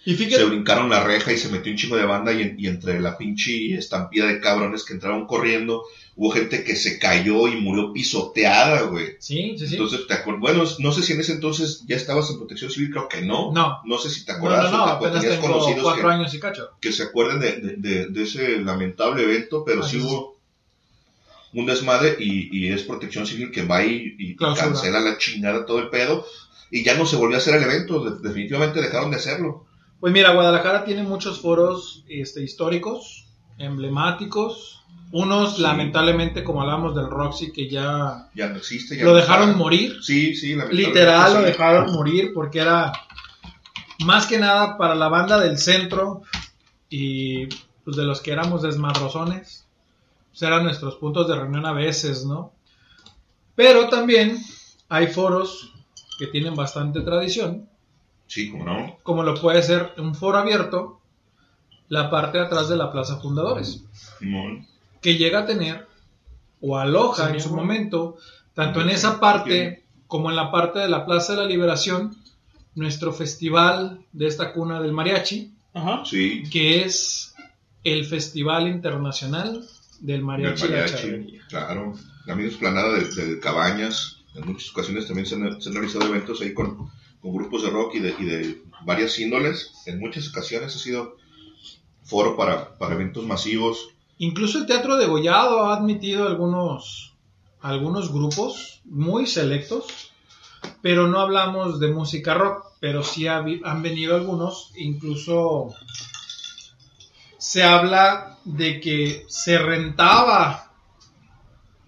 Y 0.10 0.16
fíjate- 0.16 0.38
Se 0.38 0.46
brincaron 0.46 0.90
la 0.90 1.04
reja 1.04 1.32
y 1.32 1.38
se 1.38 1.50
metió 1.50 1.72
un 1.72 1.78
chingo 1.78 1.96
de 1.98 2.06
banda 2.06 2.34
y, 2.34 2.56
y 2.58 2.68
entre 2.68 3.00
la 3.00 3.18
pinche 3.18 3.76
estampida 3.76 4.26
de 4.28 4.40
cabrones 4.40 4.84
que 4.84 4.94
entraron 4.94 5.28
corriendo, 5.28 5.84
hubo 6.16 6.32
gente 6.32 6.64
que 6.64 6.76
se 6.76 6.98
cayó 6.98 7.48
y 7.48 7.58
murió 7.58 7.94
pisoteada, 7.94 8.82
güey. 8.84 9.18
Sí, 9.20 9.56
sí, 9.58 9.68
sí. 9.68 9.76
Entonces, 9.76 10.08
te 10.08 10.16
acuer- 10.16 10.40
bueno, 10.40 10.64
no 10.80 10.92
sé 10.92 11.04
si 11.04 11.14
en 11.14 11.20
ese 11.20 11.34
entonces 11.34 11.84
ya 11.88 11.96
estabas 11.96 12.30
en 12.32 12.38
protección 12.38 12.72
civil, 12.72 12.90
creo 12.92 13.08
que 13.08 13.22
no. 13.22 13.52
No. 13.54 13.82
No 13.86 13.98
sé 14.00 14.10
si 14.10 14.26
te 14.26 14.32
no, 14.32 14.38
acuerdas 14.40 14.72
no, 14.72 14.78
no, 14.78 14.84
o 14.84 14.88
te- 15.00 15.06
apenas 15.08 15.24
tengo 15.26 15.42
conocidos 15.48 15.84
cuatro 15.84 16.08
que, 16.08 16.14
años 16.16 16.34
y 16.34 16.40
cacho. 16.40 16.70
que 16.82 16.92
se 16.92 17.04
acuerden 17.04 17.40
de, 17.40 17.52
de- 17.58 17.76
de- 17.78 18.06
de 18.08 18.24
ese 18.24 18.58
lamentable 18.62 19.24
evento, 19.24 19.64
pero 19.64 19.82
Así 19.82 19.92
sí 19.92 19.98
es. 19.98 20.04
hubo 20.06 20.40
un 21.54 21.66
desmadre 21.66 22.16
y, 22.20 22.50
y 22.58 22.72
es 22.72 22.84
protección 22.84 23.26
civil 23.26 23.52
que 23.52 23.64
va 23.66 23.84
y, 23.86 24.16
y 24.20 24.36
cancela 24.36 25.00
la 25.00 25.18
chingada 25.18 25.66
todo 25.66 25.80
el 25.80 25.90
pedo 25.90 26.26
y 26.72 26.84
ya 26.84 26.96
no 26.96 27.06
se 27.06 27.16
volvió 27.16 27.36
a 27.38 27.40
hacer 27.40 27.56
el 27.56 27.64
evento, 27.64 28.04
de- 28.04 28.28
definitivamente 28.28 28.82
dejaron 28.82 29.10
de 29.12 29.18
hacerlo. 29.18 29.66
Pues 30.00 30.14
mira, 30.14 30.34
Guadalajara 30.34 30.86
tiene 30.86 31.04
muchos 31.04 31.42
foros 31.42 32.04
este, 32.08 32.44
históricos, 32.44 33.28
emblemáticos. 33.58 34.76
Unos, 35.12 35.56
Sí. 35.56 35.62
lamentablemente, 35.64 36.44
como 36.44 36.62
hablamos 36.62 36.96
del 36.96 37.10
Roxy, 37.10 37.52
que 37.52 37.68
ya 37.70 38.30
Ya 38.36 38.48
no 38.50 38.58
existe. 38.58 38.96
Ya 38.96 39.04
lo 39.06 39.12
no 39.12 39.18
dejaron 39.18 39.50
está. 39.50 39.58
morir. 39.58 39.98
Sí, 40.04 40.36
sí, 40.36 40.56
Literal 40.72 41.34
lo 41.34 41.42
dejaron 41.42 41.92
morir 41.94 42.32
porque 42.34 42.60
era 42.60 42.92
más 44.06 44.28
que 44.28 44.38
nada 44.40 44.78
para 44.78 44.94
la 44.96 45.10
banda 45.10 45.40
del 45.40 45.58
centro 45.58 46.22
y 46.90 47.48
pues 47.84 47.98
de 47.98 48.04
los 48.04 48.22
que 48.22 48.32
éramos 48.32 48.62
desmadrozones. 48.62 49.66
Pues 50.30 50.42
eran 50.44 50.64
nuestros 50.64 50.96
puntos 50.96 51.28
de 51.28 51.36
reunión 51.36 51.66
a 51.66 51.74
veces, 51.74 52.24
¿no? 52.26 52.54
Pero 53.56 53.90
también 53.90 54.38
hay 54.90 55.08
foros 55.08 55.74
que 56.20 56.28
tienen 56.28 56.56
bastante 56.56 57.02
tradición, 57.02 57.69
Sí, 58.30 58.50
como 58.52 58.64
no. 58.64 58.98
como 59.04 59.24
lo 59.24 59.36
puede 59.36 59.62
ser 59.64 59.92
un 59.98 60.16
foro 60.16 60.38
abierto, 60.38 61.02
la 61.90 62.10
parte 62.10 62.38
de 62.38 62.46
atrás 62.46 62.70
de 62.70 62.78
la 62.78 62.92
Plaza 62.92 63.18
Fundadores, 63.20 63.84
que 65.02 65.18
llega 65.18 65.40
a 65.40 65.46
tener 65.46 65.88
o 66.62 66.78
aloja 66.78 67.28
Sí, 67.30 67.34
en 67.36 67.42
su 67.42 67.56
momento, 67.56 68.18
tanto 68.54 68.82
en 68.82 68.90
esa 68.90 69.20
parte 69.20 69.84
como 70.08 70.30
en 70.30 70.36
la 70.36 70.52
parte 70.52 70.80
de 70.80 70.90
la 70.90 71.06
Plaza 71.06 71.34
de 71.34 71.40
la 71.42 71.46
Liberación, 71.48 72.16
nuestro 72.76 73.12
festival 73.14 74.00
de 74.14 74.28
esta 74.28 74.54
cuna 74.54 74.80
del 74.82 74.92
mariachi, 74.94 75.52
Sí. 76.06 76.44
que 76.52 76.84
es 76.84 77.34
el 77.84 78.06
Festival 78.06 78.68
Internacional 78.68 79.54
del 80.02 80.08
Del 80.08 80.22
Mariachi. 80.24 80.64
La 80.68 80.70
mariachi, 80.70 80.94
Charrería. 80.96 81.42
claro. 81.50 81.94
La 82.26 82.36
misma 82.36 82.50
explanada 82.52 82.94
del, 82.94 83.16
del 83.16 83.40
Cabañas. 83.40 84.18
en 84.36 84.46
muchas 84.46 84.70
ocasiones 84.72 85.08
también 85.08 85.26
se 85.26 85.36
han, 85.36 85.60
se 85.62 85.70
han 85.70 85.76
realizado 85.76 86.06
eventos 86.08 86.42
ahí 86.42 86.54
con, 86.54 86.90
con 87.22 87.34
grupos 87.34 87.64
de 87.64 87.70
rock 87.70 87.96
y 87.96 88.00
de, 88.00 88.16
y 88.20 88.26
de 88.26 88.62
varias 88.86 89.18
índoles. 89.20 89.72
En 89.86 90.00
muchas 90.00 90.30
ocasiones 90.30 90.76
ha 90.76 90.80
sido 90.80 91.18
foro 92.04 92.36
para, 92.36 92.78
para 92.78 92.96
eventos 92.96 93.26
masivos. 93.26 93.90
Incluso 94.18 94.58
el 94.58 94.66
Teatro 94.66 94.98
de 94.98 95.06
Gollado 95.06 95.66
ha 95.66 95.76
admitido 95.76 96.28
algunos, 96.28 97.14
algunos 97.62 98.12
grupos 98.12 98.82
muy 98.86 99.28
selectos, 99.28 100.12
pero 100.82 101.08
no 101.08 101.20
hablamos 101.20 101.80
de 101.80 101.92
música 101.92 102.34
rock, 102.34 102.66
pero 102.80 103.04
sí 103.04 103.28
ha 103.28 103.38
han 103.38 103.82
venido 103.82 104.16
algunos, 104.16 104.72
incluso 104.76 105.74
se 107.38 107.64
habla 107.64 108.38
de 108.44 108.82
que 108.82 109.26
se 109.30 109.58
rentaba 109.58 110.74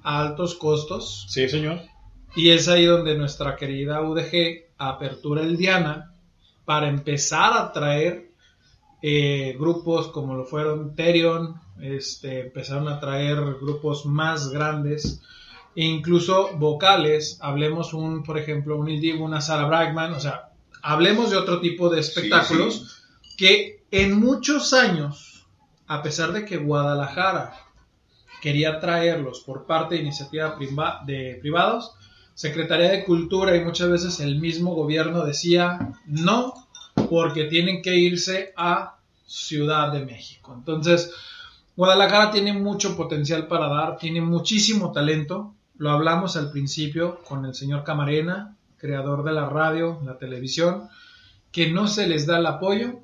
a 0.04 0.20
altos 0.20 0.56
costos. 0.56 1.26
Sí, 1.30 1.50
señor. 1.50 1.91
Y 2.36 2.50
es 2.50 2.68
ahí 2.68 2.86
donde 2.86 3.18
nuestra 3.18 3.56
querida 3.56 4.02
UDG 4.02 4.72
apertura 4.78 5.42
el 5.44 5.58
Diana 5.58 6.14
para 6.66 6.88
empezar 6.88 7.54
a 7.54 7.72
traer 7.74 8.32
eh, 9.02 9.56
grupos 9.60 10.08
como 10.08 10.36
lo 10.36 10.46
fueron 10.46 10.96
Terion, 10.96 11.60
este, 11.82 12.42
empezaron 12.42 12.88
a 12.88 13.00
traer 13.00 13.38
grupos 13.60 14.06
más 14.06 14.50
grandes 14.50 15.22
e 15.76 15.86
incluso 15.86 16.56
vocales, 16.58 17.38
hablemos 17.42 17.94
un, 17.94 18.24
por 18.24 18.38
ejemplo, 18.38 18.78
un 18.78 18.90
Il 18.90 19.02
Divo, 19.02 19.26
una 19.26 19.42
Sarah 19.42 19.68
Brightman, 19.68 20.14
o 20.14 20.20
sea, 20.20 20.50
hablemos 20.84 21.32
de 21.32 21.38
otro 21.38 21.60
tipo 21.62 21.90
de 21.90 22.00
espectáculos 22.00 23.04
que 23.38 23.84
en 23.92 24.20
muchos 24.20 24.74
años, 24.74 25.48
a 25.88 26.02
pesar 26.04 26.32
de 26.34 26.46
que 26.46 26.58
Guadalajara 26.58 27.54
quería 28.42 28.80
traerlos 28.80 29.42
por 29.42 29.66
parte 29.66 29.96
de 29.96 30.02
iniciativa 30.02 30.56
priva- 30.58 31.02
de 31.06 31.38
privados, 31.42 31.94
Secretaría 32.34 32.90
de 32.90 33.04
Cultura 33.04 33.56
y 33.56 33.64
muchas 33.64 33.90
veces 33.90 34.20
el 34.20 34.40
mismo 34.40 34.74
gobierno 34.74 35.26
decía 35.26 35.94
no, 36.06 36.54
porque 37.10 37.46
tienen 37.46 37.82
que 37.82 37.96
irse 37.96 38.54
a 38.56 38.98
Ciudad 39.26 39.92
de 39.92 40.06
México. 40.06 40.54
Entonces, 40.58 41.14
Guadalajara 41.76 42.32
tiene 42.32 42.54
mucho 42.54 42.98
potencial 42.98 43.48
para 43.48 43.68
dar, 43.68 43.98
tiene 43.98 44.22
muchísimo 44.22 44.92
talento. 44.92 45.54
Lo 45.78 45.92
hablamos 45.92 46.36
al 46.36 46.52
principio 46.52 47.20
con 47.28 47.46
el 47.46 47.56
señor 47.56 47.84
Camarena, 47.84 48.58
creador 48.78 49.24
de 49.24 49.32
la 49.32 49.48
radio, 49.48 50.02
la 50.06 50.18
televisión, 50.18 50.90
que 51.52 51.72
no 51.72 51.88
se 51.88 52.08
les 52.08 52.26
da 52.26 52.40
el 52.40 52.46
apoyo 52.46 53.00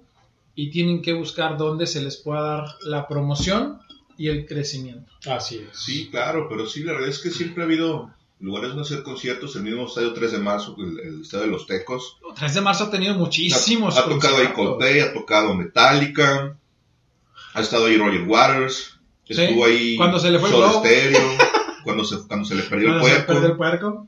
y 0.55 0.69
tienen 0.69 1.01
que 1.01 1.13
buscar 1.13 1.57
dónde 1.57 1.87
se 1.87 2.01
les 2.01 2.17
pueda 2.17 2.41
dar 2.41 2.65
la 2.83 3.07
promoción 3.07 3.79
y 4.17 4.29
el 4.29 4.45
crecimiento. 4.45 5.11
Así 5.29 5.57
es. 5.57 5.79
Sí, 5.79 6.09
claro, 6.09 6.47
pero 6.49 6.65
sí, 6.65 6.83
la 6.83 6.93
verdad 6.93 7.09
es 7.09 7.19
que 7.19 7.29
siempre 7.29 7.63
ha 7.63 7.65
habido 7.67 8.11
lugares 8.39 8.69
donde 8.69 8.84
hacer 8.84 9.03
conciertos. 9.03 9.55
El 9.55 9.64
mismo 9.64 9.88
estadio 9.88 10.14
3 10.14 10.31
de 10.34 10.38
marzo, 10.39 10.76
el, 10.80 10.99
el 10.99 11.22
estadio 11.22 11.45
de 11.45 11.51
los 11.51 11.65
Tecos. 11.65 12.18
3 12.38 12.53
de 12.53 12.61
marzo 12.61 12.84
ha 12.85 12.91
tenido 12.91 13.15
muchísimos 13.15 13.97
Ha, 13.97 14.01
ha 14.01 14.05
tocado 14.09 14.38
ahí. 14.38 14.47
Coldplay, 14.47 14.99
ha 14.99 15.14
tocado 15.14 15.53
Metallica, 15.55 16.55
ha 17.53 17.61
estado 17.61 17.85
ahí 17.88 17.97
Roger 17.97 18.23
Waters, 18.27 18.93
Sí, 19.30 19.41
estuvo 19.41 19.65
ahí 19.65 19.95
cuando 19.97 20.19
se 20.19 20.31
le 20.31 20.39
fue 20.39 20.47
el 20.49 20.55
Soda 20.55 20.69
globo. 20.69 20.85
Stereo, 20.85 21.38
cuando 21.84 22.05
se, 22.05 22.27
cuando 22.27 22.45
se 22.45 22.55
le 22.55 22.64
perdió 22.64 22.88
el 22.93 22.99
Cuando 22.99 23.07
se 23.07 23.14
puerco, 23.15 23.34
perdió 23.34 23.47
el 23.49 23.57
puerco. 23.57 24.07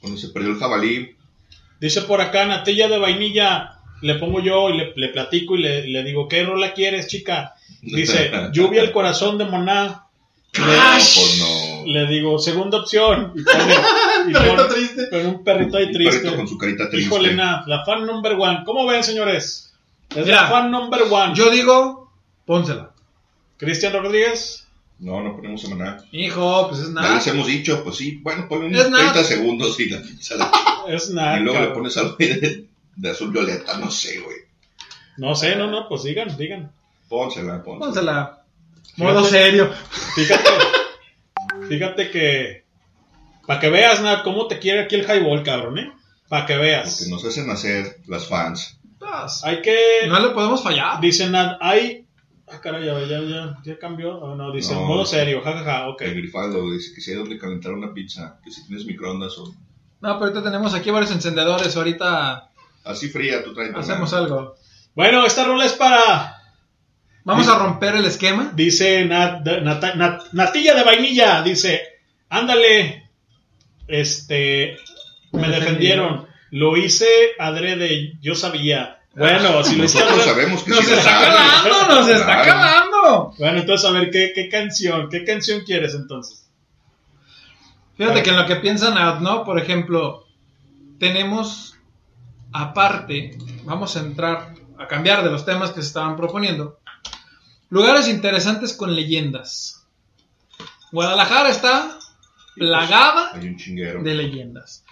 cuando 0.00 0.18
se 0.18 0.28
perdió 0.28 0.50
el 0.52 0.58
jabalí. 0.58 1.16
Dice 1.80 2.02
por 2.02 2.20
acá, 2.20 2.44
natilla 2.46 2.86
de 2.88 2.98
vainilla, 2.98 3.80
le 4.00 4.14
pongo 4.14 4.40
yo 4.40 4.70
y 4.70 4.76
le, 4.76 4.92
le 4.94 5.08
platico 5.08 5.56
y 5.56 5.62
le, 5.62 5.88
le 5.88 6.04
digo, 6.04 6.28
¿qué 6.28 6.44
rola 6.44 6.72
quieres, 6.72 7.08
chica? 7.08 7.54
Dice, 7.82 8.30
lluvia 8.52 8.82
el 8.82 8.92
corazón 8.92 9.38
de 9.38 9.44
Moná. 9.44 10.06
Le, 10.52 10.62
Pues 10.62 11.36
no. 11.40 11.46
Le 11.86 12.06
digo, 12.06 12.38
segunda 12.38 12.78
opción. 12.78 13.32
Y 13.34 13.42
pone, 13.42 13.74
y 14.28 14.32
Perrito 14.32 14.56
pone- 14.56 14.74
triste. 14.74 15.06
pone 15.10 15.26
un 15.26 15.44
perrito 15.44 15.76
ahí 15.76 15.92
triste. 15.92 16.18
perrito 16.20 16.36
con 16.36 16.48
su 16.48 16.58
carita 16.58 16.88
triste. 16.90 17.06
Híjole, 17.08 17.34
na, 17.34 17.64
la 17.66 17.84
fan 17.84 18.06
number 18.06 18.32
one. 18.38 18.62
¿Cómo 18.64 18.86
ven, 18.86 19.02
señores? 19.04 19.72
Es 20.14 20.24
Mira, 20.26 20.42
la 20.42 20.48
fan 20.48 20.70
number 20.70 21.02
one. 21.10 21.34
Yo 21.34 21.50
digo, 21.50 22.12
pónsela. 22.46 22.92
Cristian 23.56 23.92
Rodríguez. 23.92 24.66
No, 24.98 25.20
no 25.22 25.34
ponemos 25.36 25.64
a 25.64 25.68
maná. 25.74 26.04
Hijo, 26.12 26.68
pues 26.68 26.80
es 26.82 26.88
Ya 26.88 26.92
nada. 26.94 27.14
les 27.16 27.26
hemos 27.26 27.46
dicho, 27.46 27.82
pues 27.82 27.96
sí, 27.96 28.20
bueno, 28.22 28.46
ponle 28.48 28.66
unos 28.68 28.90
nada. 28.90 29.12
30 29.12 29.24
segundos 29.28 29.78
y 29.80 29.88
la 29.90 30.02
sale. 30.20 30.44
Es 30.88 31.10
nada. 31.10 31.38
Y 31.38 31.42
luego 31.42 31.60
le 31.60 31.68
pones 31.68 31.96
algo 31.96 32.14
de, 32.18 32.66
de 32.96 33.10
azul 33.10 33.30
violeta, 33.32 33.76
no 33.78 33.90
sé, 33.90 34.20
güey. 34.20 34.36
No 35.16 35.34
sé, 35.34 35.56
no, 35.56 35.66
no, 35.70 35.88
pues 35.88 36.02
digan, 36.04 36.36
digan. 36.36 36.70
Pónsela, 37.08 37.62
pónsela. 37.62 37.86
Pónsela. 37.86 38.44
Modo 38.96 39.24
serio. 39.24 39.70
Fíjate, 40.14 40.50
fíjate 41.68 42.10
que. 42.10 42.64
Para 43.46 43.60
que 43.60 43.68
veas, 43.68 44.00
Nat, 44.00 44.22
cómo 44.24 44.46
te 44.46 44.58
quiere 44.58 44.80
aquí 44.80 44.94
el 44.94 45.04
highball, 45.04 45.42
cabrón, 45.42 45.78
¿eh? 45.78 45.92
Para 46.28 46.46
que 46.46 46.56
veas. 46.56 47.04
Que 47.04 47.10
nos 47.10 47.24
hacen 47.24 47.50
hacer 47.50 47.98
las 48.06 48.26
fans. 48.26 48.78
Hay 49.42 49.60
que. 49.62 50.06
No 50.08 50.18
le 50.20 50.30
podemos 50.30 50.62
fallar. 50.62 51.00
Dice 51.00 51.28
Nat, 51.28 51.58
hay. 51.60 52.06
Ah, 52.46 52.60
caray, 52.60 52.84
ya, 52.84 52.98
ya, 53.00 53.20
ya, 53.22 53.58
ya 53.64 53.78
cambió. 53.78 54.18
Oh, 54.18 54.34
no, 54.34 54.52
dice 54.52 54.74
No, 54.74 54.82
modo 54.82 55.06
serio, 55.06 55.40
jajaja, 55.42 55.88
ok. 55.88 56.02
El 56.02 56.14
grifaldo 56.14 56.70
dice 56.70 56.94
que 56.94 57.00
si 57.00 57.10
hay 57.10 57.16
donde 57.16 57.38
calentar 57.38 57.72
una 57.72 57.92
pizza, 57.92 58.38
que 58.44 58.50
si 58.50 58.66
tienes 58.66 58.84
microondas 58.84 59.38
o 59.38 59.46
No, 59.46 59.54
pero 60.00 60.16
ahorita 60.18 60.42
tenemos 60.42 60.74
aquí 60.74 60.90
varios 60.90 61.10
encendedores. 61.10 61.74
Ahorita 61.76 62.50
así 62.84 63.08
fría, 63.08 63.42
tú 63.42 63.54
traes. 63.54 63.74
hacemos 63.74 64.12
algo. 64.12 64.56
Bueno, 64.94 65.24
esta 65.24 65.44
rola 65.44 65.64
es 65.64 65.72
para. 65.72 66.33
Vamos 67.24 67.48
a 67.48 67.58
romper 67.58 67.96
el 67.96 68.04
esquema. 68.04 68.52
Dice 68.54 69.04
Nat, 69.06 69.40
Nat- 69.46 69.94
Nat- 69.94 70.28
Natilla 70.32 70.74
de 70.74 70.84
vainilla, 70.84 71.42
dice, 71.42 71.80
ándale, 72.28 73.08
este, 73.88 74.76
me 75.32 75.48
defendieron, 75.48 76.26
lo 76.50 76.76
hice 76.76 77.06
adrede, 77.38 78.14
yo 78.20 78.34
sabía. 78.34 78.98
Bueno, 79.14 79.62
si 79.64 79.76
lo 79.76 79.84
adrede- 79.84 80.24
sabemos 80.24 80.64
que 80.64 80.70
Nos 80.70 80.84
sí 80.84 80.92
está 80.92 81.02
sabes. 81.02 81.28
calando, 81.28 81.94
nos 81.94 82.08
está 82.08 82.24
Claro. 82.42 82.44
calando. 82.44 83.34
Bueno, 83.38 83.58
entonces 83.60 83.88
a 83.88 83.92
ver, 83.92 84.10
¿qué, 84.10 84.32
qué 84.34 84.48
canción? 84.48 85.08
¿Qué 85.08 85.24
canción 85.24 85.60
quieres 85.64 85.94
entonces? 85.94 86.48
Fíjate 87.96 88.22
que 88.22 88.30
en 88.30 88.36
lo 88.36 88.46
que 88.46 88.56
piensan, 88.56 88.98
Ad, 88.98 89.20
¿no? 89.20 89.44
Por 89.44 89.58
ejemplo, 89.58 90.26
tenemos 90.98 91.76
aparte, 92.52 93.38
vamos 93.64 93.96
a 93.96 94.00
entrar 94.00 94.54
a 94.78 94.86
cambiar 94.88 95.22
de 95.24 95.30
los 95.30 95.44
temas 95.44 95.70
que 95.70 95.80
se 95.80 95.88
estaban 95.88 96.16
proponiendo, 96.16 96.78
lugares 97.70 98.08
interesantes 98.08 98.72
con 98.74 98.94
leyendas. 98.94 99.84
Guadalajara 100.92 101.50
está 101.50 101.98
plagada 102.54 103.30
Hay 103.34 103.48
un 103.48 103.56
chinguero. 103.56 104.02
de 104.02 104.14
leyendas. 104.14 104.84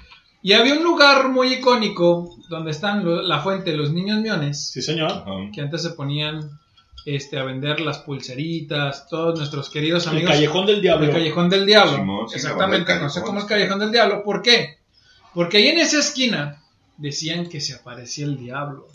Y 0.42 0.54
había 0.54 0.74
un 0.74 0.82
lugar 0.82 1.28
muy 1.28 1.54
icónico 1.54 2.36
donde 2.48 2.72
están 2.72 3.04
lo- 3.04 3.22
la 3.22 3.40
fuente 3.40 3.70
de 3.70 3.76
los 3.76 3.92
niños 3.92 4.20
miones, 4.20 4.70
Sí, 4.70 4.82
señor. 4.82 5.10
Ajá. 5.12 5.30
que 5.54 5.60
antes 5.60 5.82
se 5.82 5.90
ponían 5.90 6.58
este, 7.04 7.38
a 7.38 7.42
vender 7.44 7.80
las 7.80 7.98
pulseritas, 7.98 9.08
todos 9.08 9.36
nuestros 9.38 9.70
queridos 9.70 10.04
El 10.06 10.10
amigos. 10.12 10.32
Callejón 10.32 10.66
del 10.66 10.80
Diablo. 10.80 11.06
El 11.06 11.12
Callejón 11.12 11.48
del 11.50 11.66
Diablo. 11.66 11.96
Simón, 11.96 12.28
sí, 12.28 12.36
Exactamente, 12.36 12.78
la 12.78 12.78
banda 12.78 12.94
del 12.94 13.02
no 13.02 13.08
sé 13.08 13.14
Callejón. 13.14 13.26
cómo 13.26 13.38
es 13.40 13.44
Callejón 13.46 13.78
del 13.80 13.90
Diablo. 13.92 14.22
¿Por 14.24 14.42
qué? 14.42 14.78
Porque 15.34 15.56
ahí 15.58 15.68
en 15.68 15.78
esa 15.78 15.98
esquina 15.98 16.62
decían 16.98 17.48
que 17.48 17.60
se 17.60 17.74
aparecía 17.74 18.24
el 18.26 18.36
diablo. 18.38 18.86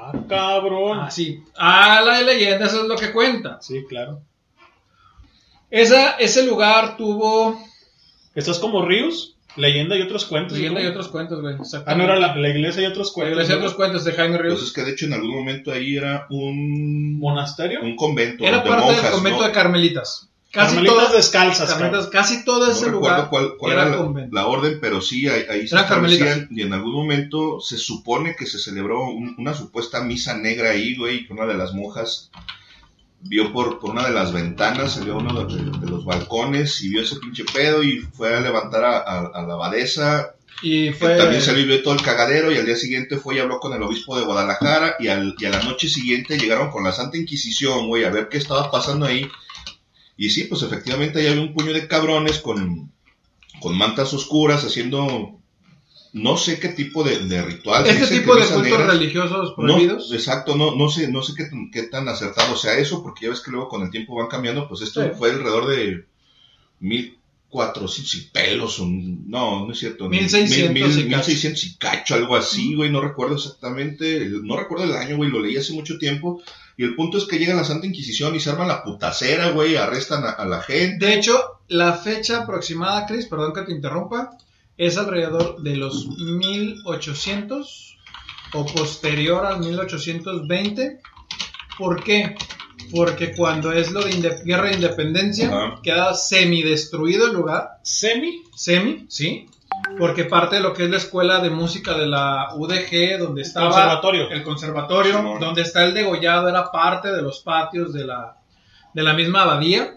Ah, 0.00 0.12
cabrón. 0.28 1.00
Ah, 1.00 1.10
sí. 1.10 1.42
Ah, 1.56 2.00
la 2.04 2.22
leyenda, 2.22 2.66
eso 2.66 2.82
es 2.82 2.88
lo 2.88 2.96
que 2.96 3.10
cuenta. 3.12 3.58
Sí, 3.60 3.84
claro. 3.88 4.20
Esa, 5.70 6.12
ese 6.12 6.46
lugar 6.46 6.96
tuvo 6.96 7.60
¿Estás 8.34 8.58
como 8.58 8.84
Ríos? 8.86 9.34
Leyenda 9.56 9.96
y 9.96 10.02
otros 10.02 10.24
cuentos. 10.24 10.56
leyenda 10.56 10.80
y 10.80 10.86
otros 10.86 11.08
cuentos, 11.08 11.40
güey. 11.40 11.56
Ah, 11.84 11.94
no 11.96 12.04
era 12.04 12.16
la, 12.16 12.36
la 12.36 12.48
iglesia 12.48 12.82
y 12.84 12.86
otros 12.86 13.08
La 13.08 13.14
cuentos. 13.14 13.32
iglesia 13.34 13.54
y 13.54 13.58
otros 13.58 13.74
cuentos 13.74 14.04
de 14.04 14.12
Jaime 14.12 14.36
Pues 14.38 14.42
Ríos. 14.46 14.62
es 14.62 14.72
que 14.72 14.84
de 14.84 14.92
hecho 14.92 15.06
en 15.06 15.14
algún 15.14 15.34
momento 15.34 15.72
ahí 15.72 15.96
era 15.96 16.26
un, 16.30 17.18
¿Monasterio? 17.18 17.80
un 17.82 17.96
convento. 17.96 18.44
Era 18.44 18.58
de 18.60 18.68
parte 18.68 18.84
monjas, 18.84 19.02
del 19.02 19.12
convento 19.12 19.40
¿no? 19.40 19.46
de 19.48 19.52
Carmelitas. 19.52 20.28
Casi 20.50 20.76
todo, 20.86 21.00
descalzas, 21.12 21.68
casi 22.10 22.44
todo 22.44 22.66
No 22.66 22.72
ese 22.72 22.86
recuerdo 22.86 23.00
lugar 23.00 23.28
cuál, 23.30 23.56
cuál 23.58 23.72
era 23.72 23.82
era 23.82 23.90
la, 24.32 24.46
orden, 24.46 24.78
pero 24.80 25.00
sí, 25.02 25.28
ahí, 25.28 25.44
ahí 25.50 25.68
se 25.68 25.74
establecían, 26.16 26.48
y 26.50 26.62
en 26.62 26.72
algún 26.72 26.94
momento 26.94 27.60
se 27.60 27.76
supone 27.76 28.34
que 28.34 28.46
se 28.46 28.58
celebró 28.58 29.10
un- 29.10 29.34
una 29.38 29.52
supuesta 29.52 30.02
misa 30.02 30.36
negra 30.38 30.70
ahí, 30.70 30.96
güey, 30.96 31.26
que 31.26 31.32
una 31.34 31.44
de 31.46 31.54
las 31.54 31.74
monjas 31.74 32.30
vio 33.20 33.52
por, 33.52 33.78
por 33.78 33.90
una 33.90 34.06
de 34.06 34.14
las 34.14 34.32
ventanas, 34.32 34.92
salió 34.94 35.14
a 35.14 35.18
uno 35.18 35.44
de, 35.44 35.56
de 35.64 35.86
los 35.90 36.04
balcones 36.04 36.80
y 36.82 36.88
vio 36.90 37.02
ese 37.02 37.16
pinche 37.16 37.44
pedo 37.52 37.82
y 37.82 37.98
fue 37.98 38.34
a 38.34 38.40
levantar 38.40 38.84
a, 38.84 38.98
a- 38.98 39.30
a 39.34 39.42
la 39.42 39.54
abadesa. 39.54 40.34
Y 40.62 40.90
fue. 40.92 41.16
También 41.16 41.42
salió 41.42 41.62
y 41.62 41.66
vio 41.66 41.82
todo 41.82 41.94
el 41.94 42.02
cagadero 42.02 42.50
y 42.50 42.56
al 42.56 42.66
día 42.66 42.74
siguiente 42.76 43.16
fue 43.18 43.36
y 43.36 43.38
habló 43.38 43.60
con 43.60 43.72
el 43.74 43.82
obispo 43.82 44.16
de 44.18 44.24
Guadalajara 44.24 44.96
y, 44.98 45.08
al, 45.08 45.34
y 45.38 45.44
a 45.44 45.50
la 45.50 45.62
noche 45.62 45.88
siguiente 45.88 46.38
llegaron 46.38 46.70
con 46.70 46.84
la 46.84 46.92
Santa 46.92 47.16
Inquisición, 47.18 47.86
güey, 47.86 48.04
a 48.04 48.10
ver 48.10 48.28
qué 48.28 48.38
estaba 48.38 48.70
pasando 48.70 49.06
ahí. 49.06 49.28
Y 50.18 50.28
sí, 50.30 50.44
pues 50.44 50.60
efectivamente 50.62 51.20
ahí 51.20 51.28
había 51.28 51.40
un 51.40 51.54
puño 51.54 51.72
de 51.72 51.86
cabrones 51.88 52.38
con, 52.40 52.92
con 53.60 53.78
mantas 53.78 54.12
oscuras 54.12 54.64
haciendo 54.64 55.34
no 56.12 56.36
sé 56.36 56.58
qué 56.58 56.68
tipo 56.70 57.04
de, 57.04 57.20
de 57.28 57.42
ritual. 57.42 57.86
Este 57.86 58.00
Dicen 58.00 58.20
tipo 58.20 58.34
de 58.34 58.42
cultos 58.46 58.62
negras- 58.64 58.86
religiosos 58.98 59.50
no, 59.50 59.54
prohibidos. 59.56 60.12
exacto, 60.12 60.56
no, 60.56 60.74
no 60.74 60.88
sé, 60.88 61.08
no 61.08 61.22
sé 61.22 61.34
qué, 61.36 61.44
tan- 61.44 61.70
qué 61.70 61.82
tan 61.84 62.08
acertado 62.08 62.56
sea 62.56 62.76
eso, 62.78 63.02
porque 63.02 63.24
ya 63.26 63.30
ves 63.30 63.40
que 63.40 63.50
luego 63.50 63.68
con 63.68 63.82
el 63.82 63.90
tiempo 63.90 64.16
van 64.16 64.26
cambiando, 64.28 64.66
pues 64.68 64.80
esto 64.80 65.02
Sí. 65.04 65.10
fue 65.16 65.30
alrededor 65.30 65.68
de 65.68 66.04
mil, 66.80 67.16
400 67.50 68.14
y 68.14 68.20
pelos, 68.32 68.78
un- 68.78 69.28
no, 69.30 69.66
no 69.66 69.72
es 69.72 69.78
cierto. 69.78 70.08
1600 70.08 70.72
mil- 70.72 70.82
y 70.82 71.04
mil- 71.04 71.10
cacho. 71.12 71.28
1600 71.28 71.64
y 71.64 71.76
cacho, 71.76 72.14
algo 72.14 72.36
así, 72.36 72.74
güey, 72.74 72.90
no 72.90 73.00
recuerdo 73.00 73.36
exactamente, 73.36 74.28
no 74.42 74.56
recuerdo 74.56 74.84
el 74.84 74.92
año, 74.94 75.16
güey, 75.16 75.30
lo 75.30 75.40
leí 75.40 75.56
hace 75.56 75.72
mucho 75.74 75.98
tiempo. 75.98 76.40
Y 76.78 76.84
el 76.84 76.94
punto 76.94 77.18
es 77.18 77.24
que 77.26 77.38
llega 77.38 77.54
la 77.54 77.64
Santa 77.64 77.86
Inquisición 77.86 78.34
y 78.34 78.40
se 78.40 78.48
arma 78.50 78.64
la 78.66 78.82
putacera, 78.82 79.50
güey, 79.50 79.76
arrestan 79.76 80.24
a, 80.24 80.30
a 80.30 80.46
la 80.46 80.62
gente. 80.62 81.04
De 81.04 81.14
hecho, 81.14 81.60
la 81.68 81.92
fecha 81.92 82.42
aproximada, 82.44 83.04
Chris, 83.04 83.26
perdón 83.26 83.52
que 83.52 83.62
te 83.62 83.72
interrumpa, 83.72 84.30
es 84.76 84.96
alrededor 84.96 85.60
de 85.60 85.76
los 85.76 86.06
1800 86.18 87.98
o 88.54 88.64
posterior 88.66 89.44
al 89.44 89.58
1820. 89.60 91.00
¿Por 91.76 92.02
qué? 92.02 92.34
Porque 92.92 93.34
cuando 93.34 93.72
es 93.72 93.90
lo 93.90 94.02
de 94.02 94.12
inde- 94.12 94.42
guerra 94.44 94.68
de 94.68 94.74
independencia, 94.76 95.48
Ajá. 95.48 95.80
queda 95.82 96.14
semidestruido 96.14 97.26
el 97.26 97.34
lugar. 97.34 97.68
¿Semi? 97.82 98.42
Semi, 98.56 99.04
sí. 99.08 99.46
Porque 99.96 100.24
parte 100.24 100.56
de 100.56 100.62
lo 100.62 100.74
que 100.74 100.84
es 100.84 100.90
la 100.90 100.96
escuela 100.96 101.40
de 101.40 101.50
música 101.50 101.96
de 101.96 102.06
la 102.06 102.54
UDG, 102.54 103.18
donde 103.18 103.42
estaba 103.42 103.70
Conservatorio. 103.70 104.30
el 104.30 104.42
conservatorio, 104.42 105.38
donde 105.40 105.62
está 105.62 105.84
el 105.84 105.94
degollado, 105.94 106.48
era 106.48 106.70
parte 106.70 107.12
de 107.12 107.22
los 107.22 107.40
patios 107.40 107.92
de 107.92 108.04
la, 108.04 108.36
de 108.92 109.02
la 109.02 109.14
misma 109.14 109.42
abadía. 109.42 109.94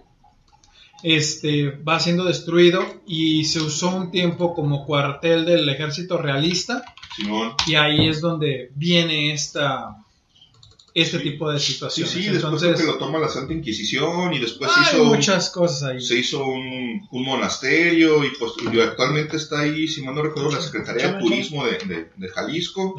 Este 1.04 1.72
va 1.72 2.00
siendo 2.00 2.26
destruido 2.26 2.84
y 3.08 3.46
se 3.46 3.60
usó 3.60 3.90
un 3.90 4.12
tiempo 4.12 4.54
como 4.54 4.86
cuartel 4.86 5.46
del 5.46 5.68
ejército 5.68 6.18
realista. 6.18 6.84
Simón. 7.16 7.54
Y 7.66 7.76
ahí 7.76 8.08
es 8.08 8.22
donde 8.22 8.72
viene 8.76 9.34
esta 9.34 9.98
este 10.94 11.20
tipo 11.20 11.50
de 11.52 11.60
situaciones. 11.60 12.12
sí, 12.14 12.20
después 12.24 12.44
Entonces, 12.44 12.70
creo 12.76 12.78
que 12.78 12.92
lo 12.94 12.98
toma 12.98 13.20
la 13.20 13.30
Santa 13.30 13.54
Inquisición 13.54 14.34
y 14.34 14.40
después 14.40 14.70
hay 14.76 14.86
se 14.86 14.96
hizo, 14.98 15.06
muchas 15.06 15.50
cosas 15.50 15.84
ahí. 15.84 16.02
se 16.02 16.20
hizo 16.20 16.44
un, 16.46 17.08
un 17.12 17.24
monasterio 17.24 18.24
y, 18.26 18.32
pues, 18.40 18.52
y 18.74 18.80
actualmente 18.80 19.38
está 19.38 19.62
ahí, 19.62 19.88
si 19.88 20.02
mal 20.02 20.16
no 20.16 20.22
recuerdo, 20.24 20.52
la 20.52 20.62
Secretaría 20.62 21.14
de. 21.14 21.20
Turismo 21.20 21.66
de, 21.66 21.78
de- 21.80 22.10
de 22.16 22.28
Jalisco. 22.30 22.94